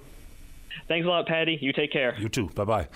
Thanks 0.87 1.05
a 1.05 1.09
lot, 1.09 1.27
Paddy. 1.27 1.57
You 1.59 1.73
take 1.73 1.91
care. 1.91 2.15
You 2.17 2.29
too. 2.29 2.49
Bye 2.55 2.63
bye 2.63 2.87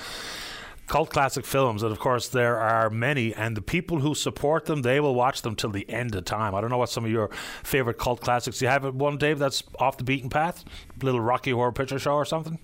cult 0.87 1.09
classic 1.09 1.45
films, 1.45 1.83
and 1.83 1.91
of 1.91 1.99
course 1.99 2.27
there 2.27 2.59
are 2.59 2.89
many, 2.89 3.33
and 3.33 3.57
the 3.57 3.61
people 3.61 3.99
who 3.99 4.13
support 4.15 4.65
them, 4.65 4.81
they 4.81 4.99
will 4.99 5.15
watch 5.15 5.41
them 5.41 5.55
till 5.55 5.71
the 5.71 5.89
end 5.89 6.15
of 6.15 6.25
time. 6.25 6.53
I 6.53 6.61
don't 6.61 6.69
know 6.69 6.77
what 6.77 6.89
some 6.89 7.05
of 7.05 7.11
your 7.11 7.29
favorite 7.63 7.97
cult 7.97 8.21
classics. 8.21 8.61
You 8.61 8.67
have 8.67 8.93
one, 8.95 9.17
Dave, 9.17 9.39
that's 9.39 9.63
off 9.79 9.97
the 9.97 10.03
beaten 10.03 10.29
path? 10.29 10.63
Little 11.01 11.21
Rocky 11.21 11.51
Horror 11.51 11.71
Picture 11.71 11.99
Show 11.99 12.13
or 12.13 12.25
something? 12.25 12.59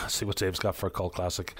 Let's 0.00 0.14
see 0.14 0.26
what 0.26 0.36
Dave's 0.36 0.58
got 0.58 0.76
for 0.76 0.88
a 0.88 0.90
cult 0.90 1.14
classic. 1.14 1.54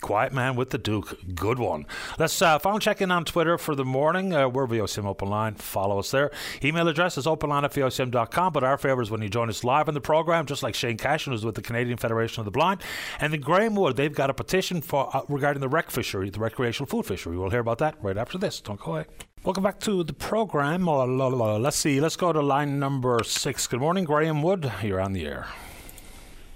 Quiet 0.00 0.32
Man 0.32 0.56
with 0.56 0.70
the 0.70 0.78
Duke. 0.78 1.18
Good 1.34 1.58
one. 1.58 1.86
Let's 2.18 2.40
uh, 2.42 2.58
phone 2.58 2.80
check 2.80 3.00
in 3.00 3.10
on 3.10 3.24
Twitter 3.24 3.56
for 3.58 3.74
the 3.74 3.84
morning. 3.84 4.32
Uh, 4.32 4.48
we're 4.48 4.66
VOCM 4.66 5.06
Open 5.06 5.28
Line. 5.28 5.54
Follow 5.54 5.98
us 5.98 6.10
there. 6.10 6.30
Email 6.62 6.88
address 6.88 7.16
is 7.16 7.26
openline 7.26 7.64
at 7.64 7.72
VOCM.com. 7.72 8.52
But 8.52 8.64
our 8.64 8.76
favour 8.78 9.02
is 9.02 9.10
when 9.10 9.22
you 9.22 9.28
join 9.28 9.48
us 9.48 9.64
live 9.64 9.88
in 9.88 9.94
the 9.94 10.00
programme, 10.00 10.46
just 10.46 10.62
like 10.62 10.74
Shane 10.74 10.96
Cashin 10.96 11.32
who's 11.32 11.44
with 11.44 11.54
the 11.54 11.62
Canadian 11.62 11.96
Federation 11.96 12.40
of 12.40 12.44
the 12.44 12.50
Blind. 12.50 12.82
And 13.20 13.32
the 13.32 13.38
Graham 13.38 13.74
Wood, 13.74 13.96
they've 13.96 14.14
got 14.14 14.30
a 14.30 14.34
petition 14.34 14.80
for 14.80 15.14
uh, 15.16 15.22
regarding 15.28 15.60
the 15.60 15.68
rec 15.68 15.90
fishery, 15.90 16.30
the 16.30 16.40
recreational 16.40 16.86
food 16.86 17.06
fishery. 17.06 17.38
We'll 17.38 17.50
hear 17.50 17.60
about 17.60 17.78
that 17.78 17.96
right 18.02 18.16
after 18.16 18.38
this. 18.38 18.60
Don't 18.60 18.80
go 18.80 18.92
away. 18.92 19.06
Welcome 19.44 19.62
back 19.62 19.78
to 19.80 20.02
the 20.02 20.12
program. 20.12 20.86
Let's 20.86 21.76
see. 21.76 22.00
Let's 22.00 22.16
go 22.16 22.32
to 22.32 22.42
line 22.42 22.78
number 22.78 23.20
six. 23.24 23.66
Good 23.66 23.80
morning, 23.80 24.04
Graham 24.04 24.42
Wood. 24.42 24.70
You're 24.82 25.00
on 25.00 25.12
the 25.12 25.24
air. 25.26 25.46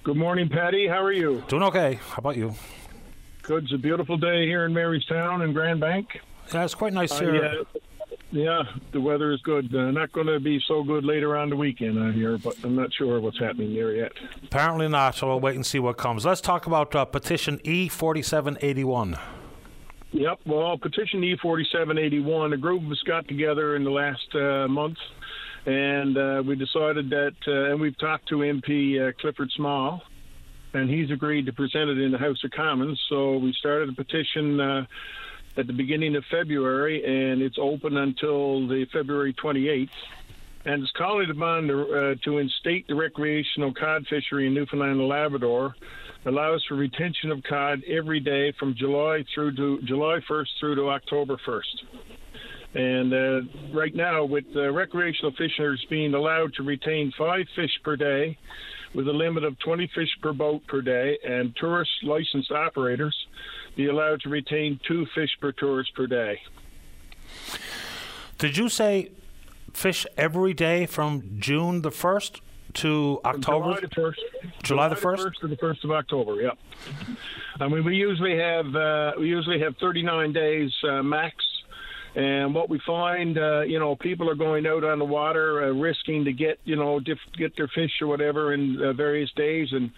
Good 0.03 0.17
morning, 0.17 0.49
Paddy. 0.49 0.89
How 0.89 1.03
are 1.03 1.13
you? 1.13 1.45
Doing 1.47 1.63
okay. 1.63 2.01
How 2.09 2.17
about 2.19 2.37
you? 2.37 2.55
Good. 3.43 3.65
It's 3.65 3.73
a 3.73 3.79
beautiful 3.79 4.17
day 4.17 4.47
here 4.47 4.65
in 4.65 4.73
Marystown 4.73 5.43
and 5.43 5.53
Grand 5.53 5.81
Bank. 5.81 6.21
Yeah, 6.55 6.65
it's 6.65 6.77
quite 6.77 6.93
nice 6.93 7.19
here. 7.19 7.45
Uh, 7.45 7.65
yeah, 8.31 8.43
yeah, 8.45 8.63
the 8.93 9.01
weather 9.01 9.33
is 9.33 9.41
good. 9.43 9.75
Uh, 9.75 9.91
not 9.91 10.13
going 10.13 10.29
to 10.29 10.39
be 10.39 10.63
so 10.69 10.85
good 10.85 11.05
later 11.05 11.37
on 11.37 11.51
the 11.51 11.57
weekend 11.57 11.99
out 11.99 12.15
here, 12.15 12.39
but 12.39 12.55
I'm 12.63 12.77
not 12.77 12.93
sure 12.95 13.21
what's 13.21 13.39
happening 13.41 13.75
there 13.75 13.95
yet. 13.95 14.13
Apparently 14.45 14.89
not. 14.89 15.17
So 15.17 15.27
we'll 15.27 15.41
wait 15.41 15.57
and 15.57 15.67
see 15.67 15.81
what 15.81 15.97
comes. 15.97 16.25
Let's 16.25 16.41
talk 16.41 16.67
about 16.67 16.95
uh, 16.95 17.05
petition 17.05 17.59
E4781. 17.59 19.19
Yep. 20.13 20.41
Well, 20.47 20.79
petition 20.79 21.23
E4781, 21.23 22.55
a 22.55 22.57
group 22.57 22.85
of 22.85 22.93
us 22.93 23.03
got 23.05 23.27
together 23.27 23.75
in 23.75 23.83
the 23.83 23.91
last 23.91 24.35
uh, 24.35 24.69
month, 24.69 24.99
and 25.67 26.17
uh, 26.17 26.43
we 26.47 26.55
decided 26.55 27.11
that, 27.11 27.35
uh, 27.49 27.73
and 27.73 27.81
we've 27.81 27.99
talked 27.99 28.29
to 28.29 28.37
MP 28.37 29.01
uh, 29.01 29.13
Clifford 29.21 29.51
Small, 29.57 30.03
and 30.75 30.89
he's 30.89 31.11
agreed 31.11 31.47
to 31.47 31.53
present 31.53 31.91
it 31.91 31.99
in 31.99 32.13
the 32.13 32.19
House 32.19 32.43
of 32.45 32.51
Commons. 32.51 33.01
So 33.09 33.37
we 33.37 33.53
started 33.53 33.89
a 33.89 33.93
petition 33.93 34.61
uh, 34.61 34.87
at 35.57 35.67
the 35.67 35.73
beginning 35.73 36.17
of 36.17 36.25
February, 36.31 37.05
and 37.05 37.43
it's 37.43 37.59
open 37.59 37.97
until 37.97 38.67
the 38.67 38.87
February 38.93 39.35
28th. 39.35 39.91
And 40.65 40.83
it's 40.83 40.93
calling 40.93 41.29
upon 41.29 41.67
to, 41.69 41.83
uh, 41.83 42.15
to 42.25 42.39
instate 42.39 42.87
the 42.87 42.95
recreational 42.95 43.75
cod 43.75 44.07
fishery 44.07 44.47
in 44.47 44.55
Newfoundland 44.55 45.01
and 45.01 45.09
Labrador 45.09 45.75
allows 46.25 46.65
for 46.69 46.77
retention 46.77 47.33
of 47.33 47.43
cod 47.43 47.83
every 47.89 48.21
day 48.21 48.53
from 48.53 48.75
July 48.77 49.25
through 49.35 49.57
to 49.57 49.83
July 49.83 50.21
1st 50.29 50.47
through 50.61 50.77
to 50.77 50.89
October 50.89 51.37
1st. 51.45 52.05
And 52.75 53.13
uh, 53.13 53.41
right 53.75 53.95
now, 53.95 54.25
with 54.25 54.45
uh, 54.55 54.71
recreational 54.71 55.33
fishers 55.33 55.85
being 55.91 56.15
allowed 56.15 56.55
to 56.55 56.63
retain 56.63 57.13
five 57.19 57.47
fish 57.55 57.73
per 57.83 57.97
day, 57.97 58.39
with 58.95 59.09
a 59.09 59.13
limit 59.13 59.45
of 59.45 59.59
20 59.61 59.91
fish 59.95 60.11
per 60.21 60.33
boat 60.33 60.67
per 60.67 60.83
day, 60.83 61.19
and 61.25 61.55
tourist 61.57 61.91
licensed 62.03 62.51
operators 62.51 63.17
be 63.77 63.87
allowed 63.87 64.21
to 64.23 64.29
retain 64.29 64.79
two 64.87 65.07
fish 65.15 65.31
per 65.41 65.53
tourist 65.53 65.95
per 65.95 66.07
day. 66.07 66.41
Did 68.39 68.57
you 68.57 68.69
say 68.69 69.11
fish 69.73 70.07
every 70.17 70.53
day 70.53 70.87
from 70.87 71.37
June 71.39 71.83
the 71.83 71.91
1st 71.91 72.41
to 72.75 73.21
October? 73.25 73.75
July 73.75 73.81
the 73.81 73.89
first. 73.89 74.21
July, 74.63 74.89
the 74.89 74.97
first 74.97 75.41
to 75.41 75.49
the 75.49 75.57
first 75.57 75.85
of 75.85 75.91
October. 75.91 76.41
Yep. 76.41 76.59
I 77.61 77.69
mean, 77.69 77.85
we 77.85 77.97
usually 77.97 78.37
have 78.37 78.75
uh, 78.75 79.13
we 79.19 79.29
usually 79.29 79.61
have 79.61 79.77
39 79.79 80.33
days 80.33 80.71
uh, 80.89 81.03
max. 81.03 81.37
And 82.15 82.55
what 82.55 82.69
we 82.69 82.79
find, 82.87 83.39
uh, 83.39 83.61
you 83.63 83.79
know, 83.79 83.97
people 83.97 84.29
are 84.29 84.35
going 84.35 84.67
out 84.67 84.85
on 84.85 84.99
the 84.99 85.05
water, 85.05 85.65
uh, 85.65 85.71
risking 85.71 86.27
to 86.27 86.33
get, 86.33 86.59
you 86.65 86.77
know, 86.77 87.01
diff- 87.01 87.19
get 87.39 87.57
their 87.57 87.69
fish 87.69 88.03
or 88.03 88.07
whatever 88.07 88.53
in 88.53 88.83
uh, 88.83 88.93
various 88.93 89.33
days, 89.33 89.69
and 89.73 89.91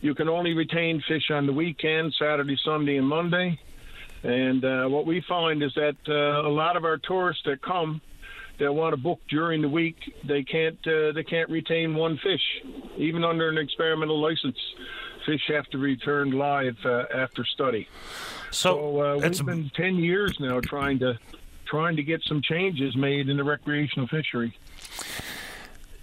you 0.00 0.14
can 0.14 0.28
only 0.28 0.54
retain 0.54 1.02
fish 1.08 1.30
on 1.30 1.46
the 1.46 1.52
weekend, 1.52 2.14
Saturday, 2.18 2.56
Sunday, 2.64 2.96
and 2.98 3.08
Monday. 3.08 3.58
And 4.22 4.64
uh, 4.64 4.86
what 4.86 5.06
we 5.06 5.24
find 5.28 5.62
is 5.62 5.72
that 5.74 5.96
uh, 6.08 6.48
a 6.48 6.50
lot 6.50 6.76
of 6.76 6.84
our 6.84 6.98
tourists 6.98 7.42
that 7.46 7.62
come, 7.62 8.00
that 8.58 8.72
want 8.72 8.92
to 8.92 8.96
book 8.96 9.20
during 9.28 9.60
the 9.60 9.68
week, 9.68 9.96
they 10.24 10.42
can't 10.44 10.78
uh, 10.86 11.12
they 11.12 11.24
can't 11.24 11.50
retain 11.50 11.94
one 11.94 12.16
fish, 12.18 12.62
even 12.96 13.24
under 13.24 13.48
an 13.48 13.58
experimental 13.58 14.20
license. 14.20 14.56
Fish 15.26 15.42
have 15.48 15.66
to 15.66 15.76
be 15.76 15.82
returned 15.82 16.34
live 16.34 16.76
uh, 16.84 17.04
after 17.12 17.44
study. 17.44 17.88
So, 18.52 18.70
so 18.70 19.00
uh, 19.00 19.16
we've 19.18 19.44
been 19.44 19.70
ten 19.74 19.96
years 19.96 20.38
now 20.38 20.60
trying 20.60 21.00
to 21.00 21.18
trying 21.66 21.96
to 21.96 22.02
get 22.02 22.22
some 22.24 22.40
changes 22.42 22.96
made 22.96 23.28
in 23.28 23.36
the 23.36 23.44
recreational 23.44 24.08
fishery. 24.08 24.54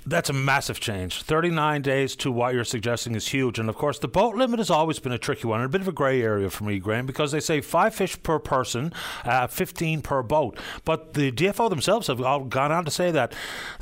That's 0.06 0.30
a 0.30 0.34
massive 0.34 0.82
change. 0.82 1.24
39 1.24 1.82
days 1.82 2.16
to 2.18 2.32
what 2.32 2.54
you're 2.54 2.66
suggesting 2.66 3.16
is 3.16 3.30
huge. 3.30 3.58
And 3.58 3.70
of 3.70 3.76
course, 3.76 4.00
the 4.00 4.10
boat 4.10 4.36
limit 4.36 4.60
has 4.60 4.70
always 4.70 5.00
been 5.00 5.14
a 5.14 5.18
tricky 5.18 5.48
one 5.48 5.62
and 5.62 5.68
a 5.68 5.70
bit 5.70 5.80
of 5.80 5.88
a 5.88 5.94
grey 5.94 6.22
area 6.22 6.50
for 6.50 6.66
me, 6.66 6.80
Graham, 6.80 7.06
because 7.06 7.32
they 7.32 7.40
say 7.40 7.62
five 7.62 7.96
fish 7.96 8.22
per 8.22 8.38
person, 8.38 8.92
uh, 9.24 9.48
15 9.48 10.02
per 10.02 10.22
boat. 10.22 10.60
But 10.84 11.14
the 11.14 11.32
DFO 11.32 11.70
themselves 11.70 12.08
have 12.08 12.22
all 12.22 12.42
gone 12.42 12.72
on 12.72 12.84
to 12.84 12.92
say 12.92 13.12
that 13.12 13.34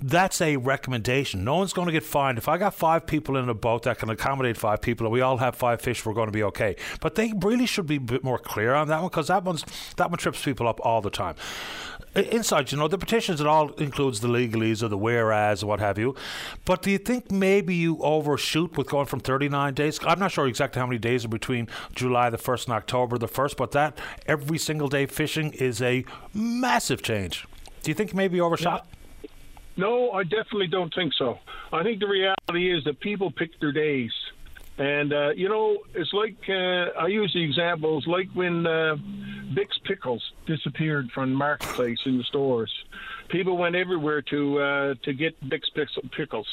that's 0.02 0.41
a 0.41 0.57
recommendation. 0.57 1.43
No 1.43 1.56
one's 1.56 1.73
going 1.73 1.88
to 1.88 1.91
get 1.91 2.03
fined. 2.03 2.38
If 2.38 2.48
I 2.48 2.60
got 2.60 2.76
five 2.76 3.07
people 3.07 3.35
in 3.35 3.49
a 3.49 3.56
boat 3.56 3.84
that 3.84 3.98
can 3.98 4.10
accommodate 4.10 4.57
five 4.57 4.81
people 4.81 5.07
and 5.07 5.14
we 5.14 5.22
all 5.22 5.38
have 5.38 5.56
five 5.56 5.81
fish, 5.81 6.06
we're 6.06 6.14
going 6.14 6.27
to 6.27 6.31
be 6.31 6.43
okay. 6.43 6.76
But 6.99 7.15
they 7.15 7.34
really 7.35 7.65
should 7.65 7.88
be 7.88 7.95
a 7.95 7.99
bit 7.99 8.23
more 8.23 8.38
clear 8.38 8.76
on 8.76 8.88
that 8.89 9.02
one 9.02 9.10
because 9.10 9.27
that, 9.30 9.43
one's, 9.43 9.65
that 9.98 10.11
one 10.11 10.19
trips 10.19 10.43
people 10.43 10.68
up 10.68 10.80
all 10.84 11.02
the 11.02 11.10
time 11.10 11.35
inside, 12.15 12.71
you 12.71 12.77
know, 12.77 12.88
the 12.88 12.97
petitions, 12.97 13.39
it 13.39 13.47
all 13.47 13.71
includes 13.73 14.19
the 14.19 14.27
legalese 14.27 14.83
or 14.83 14.88
the 14.88 14.97
whereas 14.97 15.63
or 15.63 15.67
what 15.67 15.79
have 15.79 15.97
you. 15.97 16.15
But 16.65 16.81
do 16.81 16.91
you 16.91 16.97
think 16.97 17.31
maybe 17.31 17.73
you 17.75 17.97
overshoot 18.01 18.77
with 18.77 18.88
going 18.88 19.05
from 19.05 19.19
39 19.19 19.73
days? 19.73 19.99
I'm 20.03 20.19
not 20.19 20.31
sure 20.31 20.47
exactly 20.47 20.79
how 20.79 20.88
many 20.88 20.99
days 20.99 21.23
are 21.23 21.29
between 21.29 21.67
July 21.95 22.29
the 22.29 22.38
1st 22.38 22.65
and 22.65 22.73
October 22.73 23.17
the 23.17 23.27
1st, 23.27 23.57
but 23.57 23.71
that 23.71 23.97
every 24.25 24.57
single 24.57 24.88
day 24.89 25.05
fishing 25.05 25.53
is 25.53 25.81
a 25.81 26.03
massive 26.33 27.01
change. 27.01 27.47
Do 27.83 27.91
you 27.91 27.95
think 27.95 28.13
maybe 28.13 28.41
overshot? 28.41 28.88
No, 29.77 30.11
I 30.11 30.23
definitely 30.23 30.67
don't 30.67 30.93
think 30.93 31.13
so. 31.17 31.39
I 31.71 31.81
think 31.83 31.99
the 31.99 32.07
reality 32.07 32.71
is 32.71 32.83
that 32.83 32.99
people 32.99 33.31
pick 33.31 33.57
their 33.59 33.71
days. 33.71 34.11
And 34.82 35.14
uh, 35.14 35.30
you 35.36 35.48
know, 35.48 35.78
it's 35.94 36.12
like 36.12 36.38
uh, 36.49 36.99
I 36.99 37.06
use 37.06 37.32
the 37.36 37.44
examples 37.44 38.08
like 38.08 38.30
when 38.34 38.66
uh, 38.66 38.95
Bick's 39.53 39.78
pickles 39.86 40.24
disappeared 40.48 41.12
from 41.14 41.36
marketplace 41.36 41.99
in 42.08 42.18
the 42.18 42.24
stores. 42.24 42.74
People 43.30 43.58
went 43.58 43.76
everywhere 43.76 44.24
to 44.24 44.60
uh, 44.60 44.94
to 45.03 45.14
get 45.14 45.38
Bick's 45.48 45.70
pickles. 46.18 46.48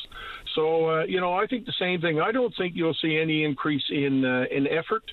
So 0.55 0.91
uh, 0.91 1.05
you 1.05 1.23
know, 1.23 1.33
I 1.33 1.47
think 1.47 1.65
the 1.65 1.73
same 1.79 2.03
thing. 2.03 2.21
I 2.21 2.31
don't 2.31 2.55
think 2.59 2.77
you'll 2.77 2.99
see 3.01 3.17
any 3.17 3.45
increase 3.45 3.85
in 3.89 4.27
uh, 4.27 4.45
in 4.51 4.67
effort. 4.67 5.05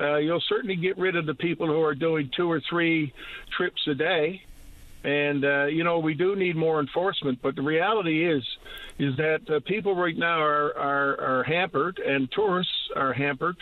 Uh, 0.00 0.16
you'll 0.16 0.42
certainly 0.48 0.76
get 0.76 0.96
rid 0.96 1.16
of 1.16 1.26
the 1.26 1.34
people 1.34 1.66
who 1.66 1.82
are 1.82 1.94
doing 1.94 2.30
two 2.34 2.50
or 2.50 2.62
three 2.70 3.12
trips 3.58 3.82
a 3.88 3.94
day. 3.94 4.40
And 5.04 5.44
uh, 5.44 5.66
you 5.66 5.84
know 5.84 5.98
we 5.98 6.14
do 6.14 6.34
need 6.34 6.56
more 6.56 6.80
enforcement, 6.80 7.38
but 7.42 7.56
the 7.56 7.62
reality 7.62 8.26
is, 8.26 8.42
is 8.98 9.14
that 9.16 9.40
uh, 9.50 9.60
people 9.66 9.94
right 9.94 10.16
now 10.16 10.40
are, 10.40 10.76
are 10.76 11.20
are 11.20 11.44
hampered, 11.44 11.98
and 11.98 12.30
tourists 12.32 12.72
are 12.96 13.12
hampered 13.12 13.56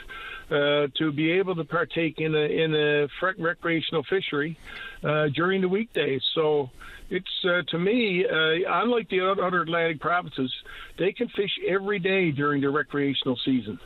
uh, 0.50 0.86
to 0.98 1.12
be 1.12 1.32
able 1.32 1.56
to 1.56 1.64
partake 1.64 2.18
in 2.18 2.34
a 2.34 2.38
in 2.38 2.74
a 2.74 3.08
recreational 3.38 4.04
fishery 4.08 4.56
uh, 5.02 5.26
during 5.34 5.60
the 5.60 5.68
weekdays. 5.68 6.22
So 6.34 6.70
it's 7.10 7.44
uh, 7.44 7.62
to 7.70 7.78
me, 7.78 8.24
uh, 8.24 8.82
unlike 8.82 9.08
the 9.08 9.20
other 9.28 9.62
Atlantic 9.62 10.00
provinces, 10.00 10.52
they 10.98 11.12
can 11.12 11.28
fish 11.28 11.58
every 11.66 11.98
day 11.98 12.30
during 12.30 12.60
the 12.60 12.70
recreational 12.70 13.36
season. 13.44 13.80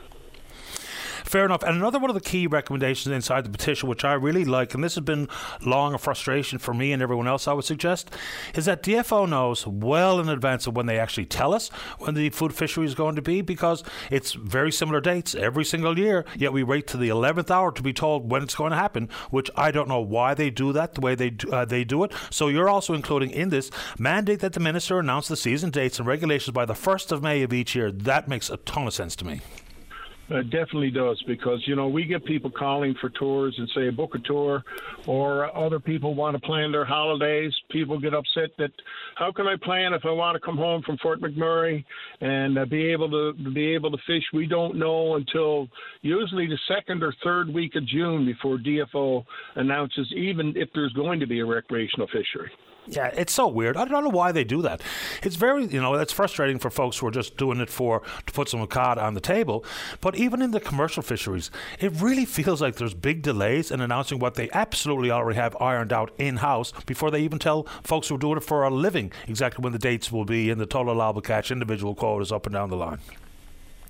Fair 1.27 1.43
enough. 1.43 1.61
And 1.61 1.75
another 1.75 1.99
one 1.99 2.09
of 2.09 2.13
the 2.13 2.21
key 2.21 2.47
recommendations 2.47 3.13
inside 3.13 3.43
the 3.43 3.49
petition, 3.49 3.89
which 3.89 4.05
I 4.05 4.13
really 4.13 4.45
like, 4.45 4.73
and 4.73 4.81
this 4.81 4.95
has 4.95 5.03
been 5.03 5.27
long 5.61 5.93
a 5.93 5.97
frustration 5.97 6.57
for 6.57 6.73
me 6.73 6.93
and 6.93 7.03
everyone 7.03 7.27
else, 7.27 7.49
I 7.49 7.53
would 7.53 7.65
suggest, 7.65 8.09
is 8.55 8.63
that 8.63 8.81
DFO 8.81 9.27
knows 9.27 9.67
well 9.67 10.21
in 10.21 10.29
advance 10.29 10.67
of 10.67 10.77
when 10.77 10.85
they 10.85 10.97
actually 10.97 11.25
tell 11.25 11.53
us 11.53 11.67
when 11.99 12.13
the 12.13 12.29
food 12.29 12.55
fishery 12.55 12.85
is 12.85 12.95
going 12.95 13.17
to 13.17 13.21
be, 13.21 13.41
because 13.41 13.83
it's 14.09 14.31
very 14.31 14.71
similar 14.71 15.01
dates 15.01 15.35
every 15.35 15.65
single 15.65 15.99
year. 15.99 16.23
Yet 16.37 16.53
we 16.53 16.63
wait 16.63 16.87
to 16.87 16.97
the 16.97 17.09
11th 17.09 17.51
hour 17.51 17.73
to 17.73 17.83
be 17.83 17.91
told 17.91 18.31
when 18.31 18.41
it's 18.41 18.55
going 18.55 18.71
to 18.71 18.77
happen, 18.77 19.09
which 19.29 19.51
I 19.57 19.71
don't 19.71 19.89
know 19.89 19.99
why 19.99 20.33
they 20.33 20.49
do 20.49 20.71
that 20.71 20.93
the 20.93 21.01
way 21.01 21.13
they 21.13 21.31
do, 21.31 21.51
uh, 21.51 21.65
they 21.65 21.83
do 21.83 22.05
it. 22.05 22.13
So 22.29 22.47
you're 22.47 22.69
also 22.69 22.93
including 22.93 23.31
in 23.31 23.49
this 23.49 23.69
mandate 23.99 24.39
that 24.39 24.53
the 24.53 24.61
minister 24.61 24.97
announce 24.97 25.27
the 25.27 25.35
season 25.35 25.71
dates 25.71 25.99
and 25.99 26.07
regulations 26.07 26.53
by 26.53 26.63
the 26.63 26.73
1st 26.73 27.11
of 27.11 27.21
May 27.21 27.43
of 27.43 27.51
each 27.51 27.75
year. 27.75 27.91
That 27.91 28.29
makes 28.29 28.49
a 28.49 28.55
ton 28.55 28.87
of 28.87 28.93
sense 28.93 29.13
to 29.17 29.25
me. 29.25 29.41
It 30.29 30.49
definitely 30.49 30.91
does 30.91 31.21
because 31.25 31.63
you 31.65 31.75
know 31.75 31.87
we 31.87 32.03
get 32.03 32.25
people 32.25 32.51
calling 32.51 32.93
for 32.99 33.09
tours 33.11 33.55
and 33.57 33.69
say 33.73 33.89
book 33.91 34.13
a 34.13 34.19
tour, 34.19 34.61
or 35.05 35.55
other 35.57 35.79
people 35.79 36.15
want 36.15 36.35
to 36.35 36.45
plan 36.45 36.71
their 36.71 36.83
holidays. 36.83 37.53
People 37.71 37.97
get 37.97 38.13
upset 38.13 38.49
that 38.57 38.71
how 39.15 39.31
can 39.31 39.47
I 39.47 39.55
plan 39.63 39.93
if 39.93 40.01
I 40.03 40.11
want 40.11 40.35
to 40.35 40.45
come 40.45 40.57
home 40.57 40.81
from 40.85 40.97
Fort 40.97 41.21
McMurray 41.21 41.83
and 42.19 42.57
uh, 42.57 42.65
be 42.65 42.87
able 42.87 43.09
to 43.09 43.51
be 43.51 43.73
able 43.73 43.89
to 43.91 43.97
fish? 44.05 44.23
We 44.33 44.47
don't 44.47 44.75
know 44.75 45.15
until 45.15 45.69
usually 46.01 46.47
the 46.47 46.59
second 46.67 47.03
or 47.03 47.13
third 47.23 47.53
week 47.53 47.75
of 47.75 47.87
June 47.87 48.25
before 48.25 48.57
DFO 48.57 49.23
announces 49.55 50.11
even 50.13 50.53
if 50.57 50.67
there's 50.73 50.93
going 50.93 51.21
to 51.21 51.27
be 51.27 51.39
a 51.39 51.45
recreational 51.45 52.07
fishery. 52.07 52.51
Yeah, 52.89 53.07
it's 53.07 53.33
so 53.33 53.47
weird. 53.47 53.75
I 53.75 53.85
don't 53.85 54.03
know 54.03 54.09
why 54.09 54.31
they 54.31 54.43
do 54.43 54.61
that. 54.61 54.81
It's 55.23 55.35
very, 55.35 55.65
you 55.65 55.81
know, 55.81 55.95
it's 55.95 56.13
frustrating 56.13 56.57
for 56.57 56.69
folks 56.69 56.97
who 56.97 57.07
are 57.07 57.11
just 57.11 57.35
doing 57.37 57.59
it 57.59 57.69
for 57.69 58.01
to 58.25 58.33
put 58.33 58.49
some 58.49 58.65
cod 58.67 58.97
on 58.97 59.13
the 59.13 59.21
table. 59.21 59.65
But 60.01 60.15
even 60.15 60.41
in 60.41 60.51
the 60.51 60.59
commercial 60.59 61.03
fisheries, 61.03 61.51
it 61.79 61.91
really 62.01 62.25
feels 62.37 62.61
like 62.61 62.75
there's 62.75 62.93
big 62.93 63.21
delays 63.21 63.71
in 63.71 63.81
announcing 63.81 64.19
what 64.19 64.35
they 64.35 64.49
absolutely 64.51 65.11
already 65.11 65.37
have 65.37 65.55
ironed 65.59 65.91
out 65.91 66.11
in 66.17 66.37
house 66.37 66.71
before 66.85 67.11
they 67.11 67.21
even 67.21 67.39
tell 67.39 67.63
folks 67.83 68.07
who 68.07 68.15
are 68.15 68.19
doing 68.19 68.37
it 68.37 68.43
for 68.43 68.63
a 68.63 68.69
living 68.69 69.11
exactly 69.27 69.63
when 69.63 69.73
the 69.73 69.79
dates 69.79 70.11
will 70.11 70.25
be 70.25 70.49
and 70.49 70.59
the 70.59 70.65
total 70.65 70.93
allowable 70.93 71.21
catch, 71.21 71.51
individual 71.51 71.93
quotas 71.93 72.31
up 72.31 72.45
and 72.45 72.53
down 72.53 72.69
the 72.69 72.77
line. 72.77 72.99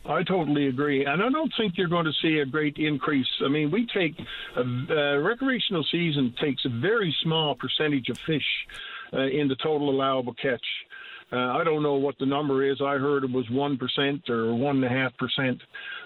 I 0.09 0.23
totally 0.23 0.67
agree, 0.67 1.05
and 1.05 1.21
I 1.21 1.29
don't 1.29 1.51
think 1.57 1.77
you're 1.77 1.89
going 1.89 2.05
to 2.05 2.13
see 2.21 2.39
a 2.39 2.45
great 2.45 2.77
increase. 2.77 3.27
I 3.43 3.49
mean, 3.49 3.71
we 3.71 3.85
take 3.87 4.15
a, 4.55 4.61
uh, 4.61 5.17
recreational 5.17 5.83
season 5.91 6.33
takes 6.39 6.63
a 6.63 6.69
very 6.69 7.13
small 7.23 7.55
percentage 7.55 8.07
of 8.09 8.17
fish 8.19 8.45
uh, 9.13 9.27
in 9.27 9.47
the 9.47 9.55
total 9.61 9.89
allowable 9.89 10.33
catch. 10.41 10.61
Uh, 11.31 11.35
I 11.35 11.63
don't 11.65 11.83
know 11.83 11.95
what 11.95 12.17
the 12.19 12.25
number 12.25 12.63
is. 12.63 12.77
I 12.79 12.93
heard 12.93 13.25
it 13.25 13.31
was 13.31 13.45
1% 13.47 14.29
or 14.29 14.43
1.5%. 14.53 15.59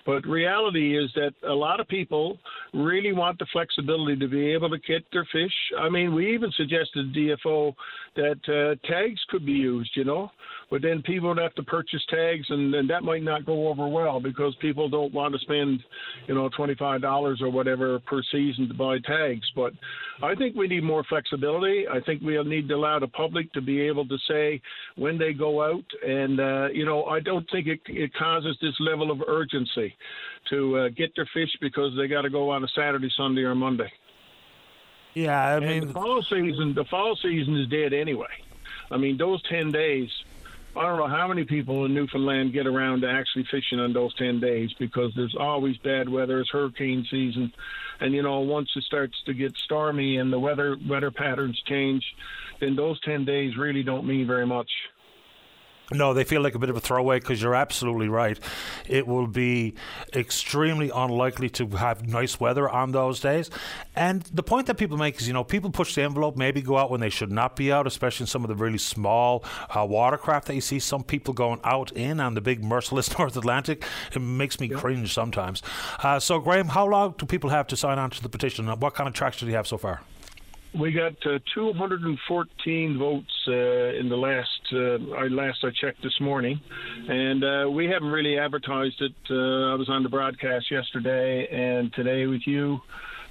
But 0.04 0.26
reality 0.26 0.98
is 0.98 1.12
that 1.14 1.34
a 1.48 1.54
lot 1.54 1.80
of 1.80 1.88
people 1.88 2.40
really 2.74 3.14
want 3.14 3.38
the 3.38 3.46
flexibility 3.54 4.18
to 4.18 4.28
be 4.28 4.52
able 4.52 4.70
to 4.72 4.80
get 4.80 5.04
their 5.14 5.28
fish. 5.32 5.54
I 5.78 5.90
mean, 5.90 6.16
we 6.16 6.34
even 6.34 6.52
suggested 6.58 7.14
DFO 7.14 7.76
that 8.16 8.40
uh, 8.48 8.88
tags 8.88 9.20
could 9.30 9.46
be 9.46 9.52
used, 9.52 9.92
you 9.96 10.06
know 10.06 10.32
but 10.72 10.82
then 10.82 11.02
people 11.02 11.28
would 11.28 11.38
have 11.38 11.54
to 11.56 11.64
purchase 11.64 12.02
tags, 12.10 12.46
and, 12.50 12.74
and 12.74 12.90
that 12.90 13.04
might 13.04 13.24
not 13.24 13.46
go 13.46 13.68
over 13.68 13.90
well 13.90 14.22
because 14.22 14.56
people 14.62 14.88
don't 14.88 15.14
want 15.14 15.34
to 15.34 15.40
spend, 15.42 15.84
you 16.28 16.34
know, 16.34 16.48
twenty-five 16.56 17.02
dollars 17.02 17.42
or 17.42 17.50
whatever 17.50 18.00
per 18.00 18.24
season 18.32 18.70
to 18.70 18.74
buy 18.74 18.98
tags. 19.00 19.46
But 19.54 19.74
I 20.24 20.34
think 20.34 20.56
we 20.56 20.70
need 20.70 20.84
more 20.84 21.04
flexibility. 21.04 21.90
I 21.90 22.00
think 22.00 22.22
we 22.22 22.42
need 22.44 22.70
to 22.70 22.76
allow 22.76 23.00
the 23.00 23.10
public 23.10 23.52
to 23.52 23.62
be 23.62 23.82
able 23.82 24.08
to 24.08 24.18
say 24.30 24.62
when 24.96 25.18
they 25.18 25.34
go 25.34 25.62
out, 25.62 25.84
and 26.08 26.40
uh, 26.40 26.70
you 26.74 26.86
know, 26.86 27.04
I 27.04 27.20
don't 27.20 27.48
think 27.52 27.68
it, 27.68 27.82
it 27.88 28.14
causes 28.14 28.58
this 28.62 28.76
level 28.80 29.12
of 29.12 29.22
urgency 29.28 29.94
to 30.52 30.78
uh, 30.78 30.90
get 30.96 31.14
their 31.18 31.28
fish 31.34 31.52
because 31.60 31.92
they 31.98 32.08
got 32.08 32.22
to 32.22 32.30
go 32.30 32.50
on 32.50 32.64
a 32.64 32.68
Saturday, 32.70 33.12
Sunday, 33.18 33.42
or 33.42 33.56
Monday. 33.56 33.92
Yeah, 35.16 35.56
I 35.56 35.60
mean, 35.60 35.70
and 35.70 35.90
the 35.90 35.94
fall 35.94 36.24
season, 36.24 36.74
the 36.74 36.86
fall 36.86 37.18
season 37.18 37.58
is 37.58 37.68
dead 37.68 37.92
anyway. 37.92 38.32
I 38.90 38.96
mean, 38.96 39.18
those 39.18 39.44
ten 39.50 39.70
days 39.70 40.10
I 40.76 40.84
don't 40.84 40.98
know 40.98 41.08
how 41.08 41.28
many 41.28 41.44
people 41.44 41.84
in 41.86 41.94
Newfoundland 41.94 42.54
get 42.54 42.66
around 42.66 43.02
to 43.02 43.10
actually 43.10 43.46
fishing 43.52 43.80
on 43.80 43.92
those 43.92 44.14
10 44.16 44.40
days 44.40 44.72
because 44.80 45.12
there's 45.16 45.36
always 45.38 45.76
bad 45.78 46.08
weather. 46.08 46.40
It's 46.40 46.50
hurricane 46.50 47.06
season. 47.12 47.52
And, 48.00 48.14
you 48.14 48.24
know, 48.24 48.40
once 48.40 48.70
it 48.78 48.84
starts 48.84 49.22
to 49.26 49.34
get 49.34 49.58
stormy 49.58 50.18
and 50.18 50.32
the 50.32 50.40
weather 50.40 50.78
weather 50.88 51.12
patterns 51.12 51.62
change, 51.68 52.04
then 52.62 52.78
those 52.78 53.00
10 53.02 53.26
days 53.26 53.58
really 53.58 53.84
don't 53.84 54.08
mean 54.08 54.26
very 54.26 54.48
much. 54.48 54.72
No, 55.94 56.14
they 56.14 56.24
feel 56.24 56.42
like 56.42 56.56
a 56.56 56.60
bit 56.60 56.70
of 56.70 56.78
a 56.78 56.80
throwaway 56.80 57.20
because 57.20 57.42
you're 57.42 57.56
absolutely 57.56 58.08
right. 58.08 58.40
It 58.88 59.08
will 59.08 59.28
be 59.28 59.74
extremely 60.14 60.90
unlikely 60.94 61.50
to 61.50 61.68
have 61.68 62.08
nice 62.08 62.40
weather 62.40 62.70
on 62.70 62.94
those 62.94 63.20
days. 63.20 63.50
And 63.94 64.22
the 64.24 64.44
point 64.44 64.68
that 64.68 64.76
people 64.78 64.98
make 64.98 65.20
is, 65.20 65.28
you 65.28 65.34
know, 65.34 65.44
people 65.44 65.70
push 65.70 65.94
the 65.96 66.04
envelope, 66.04 66.38
maybe 66.38 66.62
go 66.62 66.78
out 66.78 66.92
when 66.92 67.02
they 67.02 67.10
should 67.10 67.32
not 67.32 67.58
be 67.58 67.74
out, 67.74 67.88
especially 67.88 68.24
in 68.24 68.28
some 68.28 68.44
of 68.44 68.48
the 68.48 68.56
really 68.56 68.78
small 68.78 69.44
uh, 69.76 69.86
watercraft 69.86 70.48
that 70.48 70.56
you 70.56 70.62
see 70.62 70.80
some 70.80 71.04
people 71.04 71.34
going 71.34 71.60
out 71.66 71.92
in 71.92 72.22
on 72.22 72.36
the 72.36 72.42
big 72.42 72.64
merciless 72.64 73.18
North 73.20 73.36
Atlantic. 73.36 73.84
It 74.14 74.20
makes 74.20 74.60
me 74.62 74.70
cringe 74.70 75.14
sometimes. 75.14 75.62
Uh, 76.02 76.20
so, 76.20 76.40
Graham, 76.40 76.70
how 76.70 76.88
long 76.88 77.16
do 77.18 77.26
people 77.26 77.50
have 77.50 77.68
to 77.68 77.76
sign 77.76 78.00
on 78.00 78.12
to 78.12 78.24
the 78.24 78.30
petition? 78.30 78.68
What 78.68 78.94
kind 78.94 79.10
of 79.10 79.14
traction 79.14 79.48
do 79.48 79.52
you 79.52 79.58
have 79.58 79.68
so 79.68 79.78
far? 79.78 80.02
We 80.74 80.94
got 80.94 81.16
uh, 81.26 81.40
214 81.54 82.98
votes 82.98 83.28
uh, 83.46 83.52
in 83.52 84.08
the 84.08 84.16
last 84.16 84.48
uh, 84.72 85.16
I 85.16 85.28
last 85.28 85.66
I 85.66 85.70
checked 85.72 86.02
this 86.02 86.18
morning, 86.22 86.62
and 87.10 87.44
uh, 87.44 87.70
we 87.70 87.88
haven't 87.88 88.08
really 88.08 88.40
advertised 88.40 89.02
it. 89.02 89.14
Uh, 89.30 89.74
I 89.74 89.76
was 89.76 89.90
on 89.90 90.04
the 90.04 90.08
broadcast 90.08 90.72
yesterday 90.72 91.46
and 91.48 91.94
today 91.94 92.26
with 92.26 92.48
you, 92.48 92.80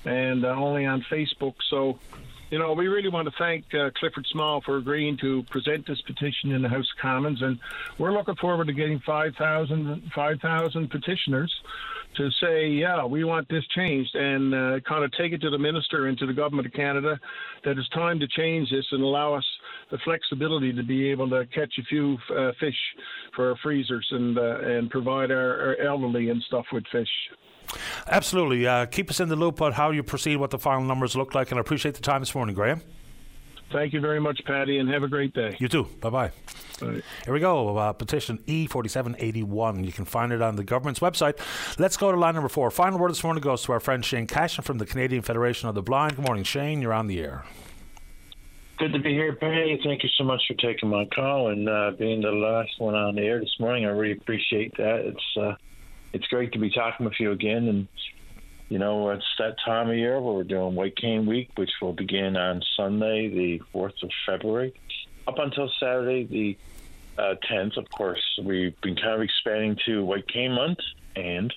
and 0.05 0.45
uh, 0.45 0.49
only 0.49 0.85
on 0.85 1.03
Facebook. 1.11 1.55
So, 1.71 1.99
you 2.51 2.59
know, 2.59 2.75
we 2.75 2.89
really 2.89 3.09
want 3.09 3.27
to 3.27 3.35
thank 3.39 3.71
Clifford 3.71 4.27
Small 4.27 4.61
for 4.61 4.77
agreeing 4.77 5.17
to 5.23 5.43
present 5.45 5.87
this 5.87 6.03
petition 6.03 6.53
in 6.53 6.61
the 6.61 6.69
House 6.69 6.91
of 6.95 7.01
Commons, 7.01 7.41
and 7.41 7.59
we're 7.97 8.12
looking 8.12 8.37
forward 8.37 8.67
to 8.67 8.75
getting 8.75 9.01
5,000 9.01 10.11
5, 10.15 10.41
petitioners 10.91 11.55
to 12.16 12.31
say, 12.43 12.69
yeah, 12.69 13.05
we 13.05 13.24
want 13.24 13.49
this 13.49 13.65
changed, 13.74 14.15
and 14.15 14.55
uh, 14.55 14.81
kind 14.89 15.05
of 15.05 15.12
take 15.12 15.32
it 15.32 15.41
to 15.43 15.51
the 15.51 15.59
minister 15.59 16.07
and 16.07 16.19
to 16.19 16.27
the 16.27 16.32
government 16.32 16.66
of 16.66 16.73
Canada 16.73 17.19
that 17.65 17.78
it's 17.78 17.89
time 17.91 18.19
to 18.20 18.27
change 18.28 18.70
this 18.70 18.85
and 18.91 19.03
allow 19.03 19.35
us 19.35 19.45
the 19.91 19.99
flexibility 19.99 20.73
to 20.73 20.82
be 20.82 21.09
able 21.09 21.28
to 21.31 21.47
catch 21.55 21.73
a 21.78 21.82
few 21.85 22.16
uh, 22.37 22.51
fish 22.59 22.77
for 23.35 23.51
our 23.51 23.57
freezers 23.62 24.07
and 24.11 24.39
uh, 24.39 24.59
and 24.61 24.91
provide 24.91 25.31
our, 25.31 25.77
our, 25.78 25.87
elderly 25.87 26.31
and 26.31 26.43
stuff 26.43 26.66
with 26.73 26.85
fish. 26.91 27.09
Absolutely. 28.09 28.66
Uh, 28.66 28.87
keep 28.87 29.11
us 29.11 29.20
in 29.20 29.28
the 29.28 29.37
loop 29.37 29.62
on 29.62 29.73
how 29.73 29.91
you 29.91 30.03
proceed, 30.03 30.37
what 30.37 30.51
the 30.51 30.59
final 30.59 30.85
numbers 30.85 31.15
look 31.16 31.35
like, 31.35 31.51
and 31.51 31.59
I 31.59 31.61
appreciate 31.61 31.95
the 31.95 32.01
time 32.01 32.20
this 32.20 32.35
morning, 32.35 32.55
Graham. 32.55 32.82
Thank 33.70 33.92
you 33.92 34.01
very 34.01 34.20
much, 34.20 34.40
Paddy, 34.44 34.78
and 34.78 34.88
have 34.90 35.05
a 35.05 35.09
great 35.09 35.32
day. 35.32 35.56
You 35.60 35.68
too. 35.68 35.84
Bye 36.01 36.10
bye. 36.10 36.32
Here 36.80 37.02
we 37.28 37.40
go. 37.40 37.76
Uh, 37.76 37.92
petition 37.92 38.38
E4781. 38.47 39.84
You 39.84 39.92
can 39.92 40.05
find 40.05 40.32
it 40.32 40.42
on 40.42 40.56
the 40.56 40.64
government's 40.64 41.01
website. 41.01 41.38
Let's 41.78 41.97
go 41.97 42.10
to 42.10 42.18
line 42.18 42.34
number 42.34 42.48
four. 42.48 42.70
Final 42.70 42.98
word 42.98 43.10
this 43.10 43.22
morning 43.22 43.42
goes 43.42 43.62
to 43.64 43.72
our 43.72 43.80
friend 43.80 44.05
Shane 44.05 44.26
Cashin 44.26 44.64
from 44.64 44.78
the 44.78 44.86
Canadian 44.86 45.22
Federation 45.22 45.68
of 45.68 45.74
the 45.74 45.82
Blind. 45.82 46.16
Good 46.16 46.24
morning, 46.24 46.44
Shane. 46.44 46.82
You're 46.82 46.94
on 46.94 47.06
the 47.06 47.20
air. 47.20 47.44
Good 48.78 48.92
to 48.94 48.98
be 48.98 49.12
here, 49.12 49.34
Paddy. 49.34 49.78
Thank 49.84 50.02
you 50.02 50.09
so 50.16 50.24
much 50.24 50.42
for 50.48 50.55
taking 50.55 50.88
my 50.88 51.05
call 51.14 51.48
and 51.48 51.68
uh, 51.68 51.92
being 51.98 52.22
the 52.22 52.32
last 52.32 52.70
one 52.78 52.94
on 52.94 53.14
the 53.14 53.22
air 53.22 53.38
this 53.38 53.55
morning. 53.60 53.84
I 53.84 53.88
really 53.88 54.12
appreciate 54.12 54.74
that. 54.78 55.01
It's 55.05 55.36
uh, 55.36 55.55
it's 56.12 56.26
great 56.28 56.52
to 56.52 56.59
be 56.59 56.70
talking 56.70 57.05
with 57.05 57.14
you 57.20 57.32
again 57.32 57.68
and 57.68 57.86
you 58.70 58.78
know, 58.78 59.10
it's 59.10 59.24
that 59.38 59.56
time 59.64 59.90
of 59.90 59.97
year 59.97 60.20
where 60.20 60.32
we're 60.32 60.44
doing 60.44 60.76
White 60.76 60.97
Cane 60.97 61.26
Week, 61.26 61.51
which 61.56 61.72
will 61.82 61.92
begin 61.92 62.36
on 62.36 62.62
Sunday, 62.76 63.28
the 63.28 63.60
4th 63.74 64.01
of 64.05 64.10
February, 64.24 64.72
up 65.26 65.38
until 65.38 65.68
Saturday, 65.80 66.24
the 66.24 66.56
uh, 67.20 67.34
10th. 67.51 67.76
Of 67.76 67.90
course, 67.90 68.22
we've 68.40 68.80
been 68.80 68.94
kind 68.94 69.14
of 69.16 69.22
expanding 69.22 69.76
to 69.86 70.05
White 70.05 70.28
Cane 70.28 70.52
Month, 70.52 70.78
and 71.16 71.52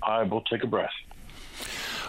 I 0.00 0.22
will 0.22 0.42
take 0.42 0.62
a 0.62 0.68
breath. 0.68 0.88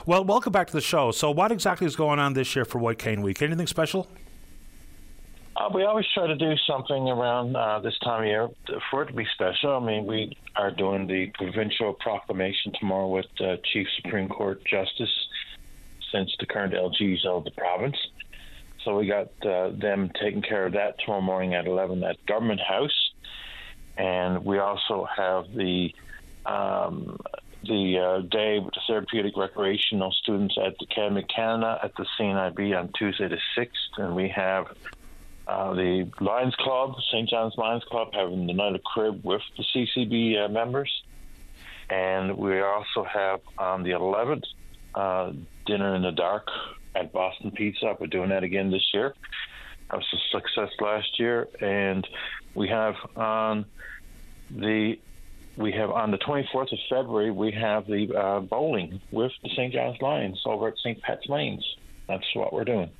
Well, 0.05 0.23
welcome 0.23 0.53
back 0.53 0.67
to 0.67 0.73
the 0.73 0.81
show. 0.81 1.11
So, 1.11 1.31
what 1.31 1.51
exactly 1.51 1.87
is 1.87 1.95
going 1.95 2.19
on 2.19 2.33
this 2.33 2.55
year 2.55 2.65
for 2.65 2.77
White 2.77 2.99
Cane 2.99 3.23
Week? 3.23 3.41
Anything 3.41 3.65
special? 3.65 4.07
Uh, 5.55 5.69
we 5.73 5.83
always 5.83 6.05
try 6.13 6.27
to 6.27 6.35
do 6.35 6.55
something 6.67 7.09
around 7.09 7.55
uh, 7.55 7.79
this 7.79 7.97
time 7.99 8.21
of 8.21 8.27
year 8.27 8.49
for 8.89 9.03
it 9.03 9.07
to 9.07 9.13
be 9.13 9.25
special. 9.33 9.75
I 9.75 9.79
mean, 9.79 10.05
we 10.05 10.37
are 10.55 10.71
doing 10.71 11.07
the 11.07 11.31
provincial 11.33 11.93
proclamation 11.93 12.71
tomorrow 12.79 13.07
with 13.07 13.25
uh, 13.41 13.57
Chief 13.73 13.87
Supreme 14.01 14.29
Court 14.29 14.63
Justice 14.65 15.09
since 16.11 16.33
the 16.39 16.45
current 16.45 16.73
LGs 16.73 17.25
of 17.25 17.43
the 17.43 17.51
province. 17.51 17.97
So 18.83 18.97
we 18.97 19.07
got 19.07 19.27
uh, 19.45 19.71
them 19.71 20.11
taking 20.21 20.41
care 20.41 20.65
of 20.65 20.73
that 20.73 20.95
tomorrow 20.99 21.21
morning 21.21 21.53
at 21.53 21.67
11 21.67 22.03
at 22.03 22.25
Government 22.25 22.61
House. 22.61 23.11
And 23.97 24.45
we 24.45 24.59
also 24.59 25.07
have 25.17 25.53
the 25.53 25.93
um, 26.45 27.19
the 27.63 27.99
uh, 27.99 28.21
day 28.21 28.59
with 28.59 28.73
the 28.73 28.79
therapeutic 28.87 29.35
recreational 29.35 30.13
students 30.13 30.57
at 30.57 30.77
the 30.79 30.85
Academy 30.89 31.23
of 31.23 31.27
Canada 31.27 31.77
at 31.83 31.93
the 31.97 32.05
CNIB 32.17 32.77
on 32.79 32.89
Tuesday 32.97 33.27
the 33.27 33.37
6th. 33.57 33.67
And 33.97 34.15
we 34.15 34.29
have 34.29 34.67
uh, 35.49 35.73
the 35.73 36.07
Lions 36.19 36.53
Club, 36.55 36.93
St. 37.11 37.27
John's 37.27 37.55
Lions 37.57 37.83
Club, 37.85 38.09
having 38.13 38.45
the 38.45 38.53
night 38.53 38.75
of 38.75 38.83
crib 38.83 39.21
with 39.23 39.41
the 39.57 39.63
CCB 39.63 40.45
uh, 40.45 40.47
members. 40.47 40.91
And 41.89 42.37
we 42.37 42.61
also 42.61 43.03
have 43.03 43.41
on 43.57 43.81
the 43.81 43.91
11th, 43.91 44.43
uh, 44.93 45.33
Dinner 45.65 45.95
in 45.95 46.03
the 46.03 46.11
Dark 46.11 46.47
at 46.93 47.11
Boston 47.11 47.49
Pizza. 47.49 47.97
We're 47.99 48.07
doing 48.07 48.29
that 48.29 48.43
again 48.43 48.69
this 48.69 48.87
year. 48.93 49.15
That 49.89 49.97
was 49.97 50.05
a 50.13 50.37
success 50.37 50.69
last 50.79 51.19
year. 51.19 51.47
And 51.59 52.07
we 52.53 52.67
have 52.67 52.95
on 53.15 53.65
the 54.51 54.99
we 55.57 55.71
have 55.73 55.89
on 55.89 56.11
the 56.11 56.19
24th 56.19 56.71
of 56.71 56.79
February, 56.89 57.31
we 57.31 57.51
have 57.51 57.85
the 57.87 58.15
uh, 58.15 58.39
bowling 58.39 59.01
with 59.11 59.31
the 59.43 59.49
St. 59.49 59.73
John's 59.73 59.99
Lions 59.99 60.39
over 60.45 60.69
at 60.69 60.77
St. 60.77 61.01
Pat's 61.01 61.27
Lanes. 61.27 61.65
That's 62.07 62.23
what 62.33 62.53
we're 62.53 62.63
doing. 62.63 62.91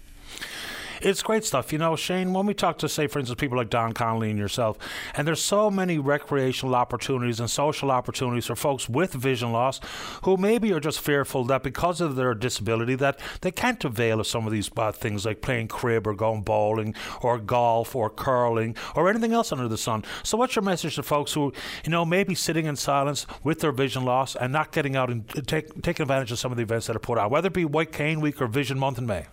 It's 1.01 1.23
great 1.23 1.45
stuff. 1.45 1.71
You 1.71 1.79
know, 1.79 1.95
Shane, 1.95 2.33
when 2.33 2.45
we 2.45 2.53
talk 2.53 2.77
to, 2.79 2.89
say, 2.89 3.07
for 3.07 3.19
instance, 3.19 3.39
people 3.39 3.57
like 3.57 3.69
Don 3.69 3.93
Connolly 3.93 4.29
and 4.29 4.39
yourself, 4.39 4.77
and 5.15 5.27
there's 5.27 5.41
so 5.41 5.71
many 5.71 5.97
recreational 5.97 6.75
opportunities 6.75 7.39
and 7.39 7.49
social 7.49 7.89
opportunities 7.89 8.47
for 8.47 8.55
folks 8.55 8.89
with 8.89 9.13
vision 9.13 9.53
loss 9.53 9.79
who 10.23 10.35
maybe 10.35 10.73
are 10.73 10.79
just 10.79 10.99
fearful 10.99 11.45
that 11.45 11.63
because 11.63 12.01
of 12.01 12.15
their 12.15 12.33
disability 12.33 12.95
that 12.95 13.19
they 13.41 13.51
can't 13.51 13.83
avail 13.85 14.19
of 14.19 14.27
some 14.27 14.45
of 14.45 14.51
these 14.51 14.67
bad 14.67 14.95
things 14.95 15.25
like 15.25 15.41
playing 15.41 15.69
crib 15.69 16.05
or 16.05 16.13
going 16.13 16.41
bowling 16.41 16.93
or 17.21 17.37
golf 17.37 17.95
or 17.95 18.09
curling 18.09 18.75
or 18.95 19.09
anything 19.09 19.31
else 19.31 19.51
under 19.53 19.67
the 19.67 19.77
sun. 19.77 20.03
So 20.23 20.37
what's 20.37 20.55
your 20.55 20.63
message 20.63 20.95
to 20.95 21.03
folks 21.03 21.33
who, 21.33 21.53
you 21.85 21.91
know, 21.91 22.03
maybe 22.03 22.35
sitting 22.35 22.65
in 22.65 22.75
silence 22.75 23.25
with 23.43 23.59
their 23.61 23.71
vision 23.71 24.03
loss 24.03 24.35
and 24.35 24.51
not 24.51 24.71
getting 24.71 24.95
out 24.95 25.09
and 25.09 25.23
uh, 25.37 25.41
take, 25.45 25.81
taking 25.81 26.03
advantage 26.03 26.31
of 26.31 26.39
some 26.39 26.51
of 26.51 26.57
the 26.57 26.63
events 26.63 26.87
that 26.87 26.95
are 26.95 26.99
put 26.99 27.17
on, 27.17 27.29
whether 27.29 27.47
it 27.47 27.53
be 27.53 27.65
White 27.65 27.93
Cane 27.93 28.19
Week 28.19 28.41
or 28.41 28.47
Vision 28.47 28.77
Month 28.77 28.97
in 28.97 29.05
May? 29.05 29.25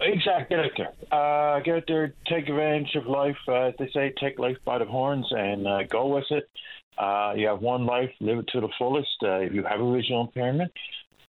Exactly. 0.00 0.56
Get 0.56 0.64
out 0.64 0.72
there. 0.76 0.92
Uh, 1.12 1.60
get 1.60 1.76
out 1.76 1.84
there. 1.86 2.14
Take 2.26 2.48
advantage 2.48 2.94
of 2.94 3.06
life. 3.06 3.36
Uh, 3.46 3.66
as 3.66 3.74
they 3.78 3.90
say, 3.92 4.14
take 4.18 4.38
life 4.38 4.56
by 4.64 4.78
the 4.78 4.84
horns 4.84 5.26
and 5.30 5.66
uh, 5.66 5.82
go 5.84 6.06
with 6.06 6.24
it. 6.30 6.48
Uh, 6.96 7.34
you 7.36 7.46
have 7.46 7.60
one 7.60 7.86
life. 7.86 8.10
Live 8.20 8.38
it 8.38 8.48
to 8.48 8.60
the 8.60 8.68
fullest. 8.78 9.08
Uh, 9.22 9.40
if 9.40 9.52
you 9.52 9.62
have 9.64 9.80
a 9.80 9.92
visual 9.92 10.22
impairment, 10.22 10.72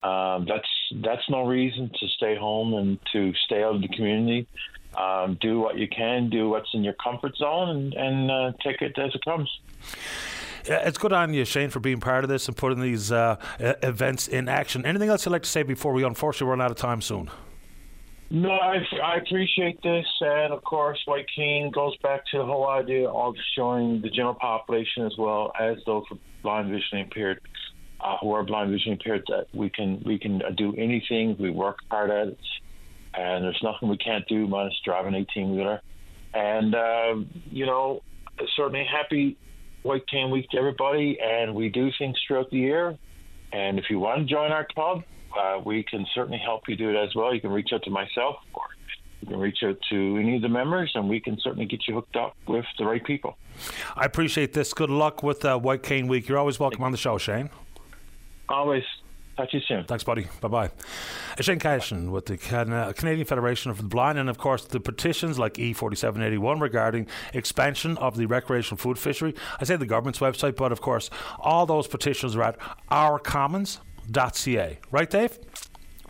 um, 0.03 0.47
that's 0.49 0.69
that's 1.03 1.23
no 1.29 1.47
reason 1.47 1.91
to 2.01 2.09
stay 2.17 2.37
home 2.37 2.75
and 2.75 2.99
to 3.13 3.33
stay 3.47 3.63
out 3.63 3.77
of 3.77 3.83
the 3.83 3.89
community. 3.89 4.47
Um, 4.97 5.37
do 5.41 5.61
what 5.61 5.77
you 5.77 5.89
can. 5.89 6.31
Do 6.31 6.49
what's 6.49 6.69
in 6.73 6.83
your 6.83 6.95
comfort 6.95 7.37
zone, 7.37 7.69
and, 7.69 7.95
and 7.95 8.31
uh, 8.31 8.53
take 8.65 8.81
it 8.83 8.99
as 8.99 9.15
it 9.15 9.25
comes. 9.25 9.51
It's 10.65 10.99
good 10.99 11.13
on 11.13 11.33
you, 11.33 11.45
Shane, 11.45 11.71
for 11.71 11.79
being 11.79 12.01
part 12.01 12.25
of 12.25 12.31
this 12.31 12.49
and 12.49 12.57
putting 12.57 12.81
these 12.81 13.13
uh, 13.13 13.37
events 13.61 14.27
in 14.27 14.49
action. 14.49 14.85
Anything 14.85 15.09
else 15.11 15.25
you'd 15.25 15.31
like 15.31 15.45
to 15.45 15.49
say 15.49 15.63
before 15.63 15.93
we 15.93 16.03
unfortunately 16.03 16.51
run 16.51 16.61
out 16.61 16.73
of 16.73 16.77
time 16.77 17.01
soon? 17.01 17.31
No, 18.29 18.51
I, 18.51 18.79
I 19.03 19.17
appreciate 19.19 19.81
this, 19.83 20.07
and 20.21 20.53
of 20.53 20.65
course, 20.65 21.01
White 21.05 21.27
Cane 21.35 21.71
goes 21.71 21.97
back 21.99 22.27
to 22.33 22.39
the 22.39 22.45
whole 22.45 22.67
idea 22.69 23.09
of 23.09 23.35
showing 23.55 24.01
the 24.03 24.11
general 24.11 24.35
population 24.35 25.07
as 25.07 25.13
well 25.17 25.53
as 25.59 25.77
those 25.87 26.03
blind, 26.43 26.71
visually 26.71 27.03
impaired, 27.03 27.41
uh, 28.01 28.17
who 28.21 28.33
are 28.33 28.43
blind, 28.43 28.73
visually 28.73 28.93
impaired, 28.95 29.23
that 29.29 29.47
we 29.55 29.71
can 29.71 30.03
we 30.05 30.19
can 30.19 30.43
do 30.57 30.75
anything. 30.77 31.37
We 31.39 31.51
work 31.51 31.79
hard 31.89 32.11
at 32.11 32.29
it, 32.29 32.39
and 33.15 33.45
there's 33.45 33.61
nothing 33.63 33.89
we 33.89 33.97
can't 33.97 34.27
do 34.27 34.49
minus 34.49 34.75
driving 34.85 35.15
18 35.15 35.55
wheeler. 35.55 35.81
And 36.35 36.75
uh, 36.75 37.15
you 37.49 37.65
know, 37.65 38.03
certainly 38.57 38.85
happy 38.91 39.37
White 39.85 40.07
Cane 40.09 40.33
Week 40.33 40.51
to 40.51 40.59
everybody, 40.59 41.19
and 41.23 41.55
we 41.55 41.69
do 41.69 41.91
things 41.97 42.17
throughout 42.27 42.51
the 42.51 42.59
year. 42.59 42.99
And 43.53 43.79
if 43.79 43.85
you 43.89 44.01
want 44.01 44.19
to 44.19 44.35
join 44.35 44.51
our 44.51 44.67
club, 44.67 45.05
uh, 45.37 45.61
we 45.65 45.83
can 45.83 46.07
certainly 46.15 46.39
help 46.39 46.69
you 46.69 46.77
do 46.77 46.91
it 46.91 46.97
as 46.97 47.15
well. 47.15 47.35
You 47.35 47.41
can 47.41 47.51
reach 47.51 47.71
out 47.73 47.83
to 47.85 47.91
myself 47.91 48.37
or 48.55 48.65
you 49.21 49.29
can 49.29 49.39
reach 49.39 49.59
out 49.65 49.79
to 49.91 50.17
any 50.19 50.37
of 50.37 50.43
the 50.43 50.49
members 50.49 50.93
and 50.95 51.09
we 51.09 51.21
can 51.21 51.39
certainly 51.41 51.67
get 51.67 51.81
you 51.89 51.95
hooked 51.95 52.17
up 52.17 52.37
with 52.47 52.65
the 52.79 52.85
right 52.85 53.05
people. 53.05 53.37
I 53.97 54.05
appreciate 54.05 54.53
this. 54.53 54.75
Good 54.75 54.91
luck 54.91 55.23
with 55.23 55.45
uh, 55.45 55.59
White 55.59 55.83
Cane 55.83 56.09
Week. 56.09 56.29
You're 56.29 56.39
always 56.39 56.61
welcome 56.61 56.83
on 56.83 56.93
the 56.93 56.99
show, 56.99 57.19
Shane. 57.19 57.51
Always. 58.49 58.85
Talk 59.37 59.51
to 59.51 59.59
you 59.59 59.63
soon. 59.69 59.85
Thanks, 59.85 60.03
buddy. 60.03 60.27
Bye 60.41 60.49
bye. 60.49 60.71
Shane 61.41 61.59
Cashin 61.59 62.11
with 62.11 62.25
the 62.25 62.39
Canadian 62.39 63.27
Federation 63.27 63.71
of 63.71 63.77
the 63.77 63.83
Blind, 63.85 64.17
and 64.17 64.31
of 64.31 64.39
course 64.39 64.65
the 64.65 64.81
petitions 64.81 65.39
like 65.39 65.55
E4781 65.55 66.61
regarding 66.63 67.07
expansion 67.35 67.99
of 67.99 68.17
the 68.17 68.25
recreational 68.25 68.79
food 68.79 68.99
fishery. 68.99 69.35
I 69.61 69.65
say 69.65 69.77
the 69.77 69.85
government's 69.85 70.21
website, 70.21 70.57
but 70.57 70.73
of 70.73 70.81
course 70.81 71.11
all 71.39 71.67
those 71.67 71.87
petitions 71.87 72.35
are 72.35 72.45
at 72.45 72.57
Our 72.91 73.19
Commons 73.19 73.81
ourcommons.ca. 74.13 74.79
Right, 74.91 75.11
Dave? 75.11 75.39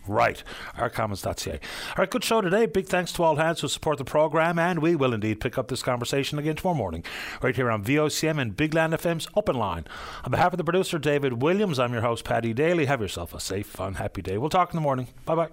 Right, 0.07 0.41
ourcommons.ca. 0.77 1.51
All 1.51 1.95
right, 1.97 2.09
good 2.09 2.23
show 2.23 2.39
today. 2.39 2.65
Big 2.65 2.85
thanks 2.85 3.11
to 3.13 3.23
all 3.23 3.35
hands 3.35 3.59
who 3.59 3.67
support 3.67 3.97
the 3.97 4.05
programme, 4.05 4.57
and 4.57 4.79
we 4.79 4.95
will 4.95 5.13
indeed 5.13 5.41
pick 5.41 5.57
up 5.57 5.67
this 5.67 5.83
conversation 5.83 6.39
again 6.39 6.55
tomorrow 6.55 6.77
morning, 6.77 7.03
right 7.41 7.53
here 7.53 7.69
on 7.69 7.83
VOCM 7.83 8.39
and 8.39 8.55
Big 8.55 8.73
Land 8.73 8.93
FM's 8.93 9.27
Open 9.35 9.57
Line. 9.57 9.83
On 10.23 10.31
behalf 10.31 10.53
of 10.53 10.57
the 10.59 10.63
producer, 10.63 10.97
David 10.97 11.41
Williams, 11.41 11.77
I'm 11.77 11.91
your 11.91 12.03
host, 12.03 12.23
Paddy 12.23 12.53
Daly. 12.53 12.85
Have 12.85 13.01
yourself 13.01 13.33
a 13.33 13.39
safe, 13.41 13.67
fun, 13.67 13.95
happy 13.95 14.21
day. 14.21 14.37
We'll 14.37 14.49
talk 14.49 14.71
in 14.73 14.77
the 14.77 14.81
morning. 14.81 15.09
Bye 15.25 15.35
bye. 15.35 15.49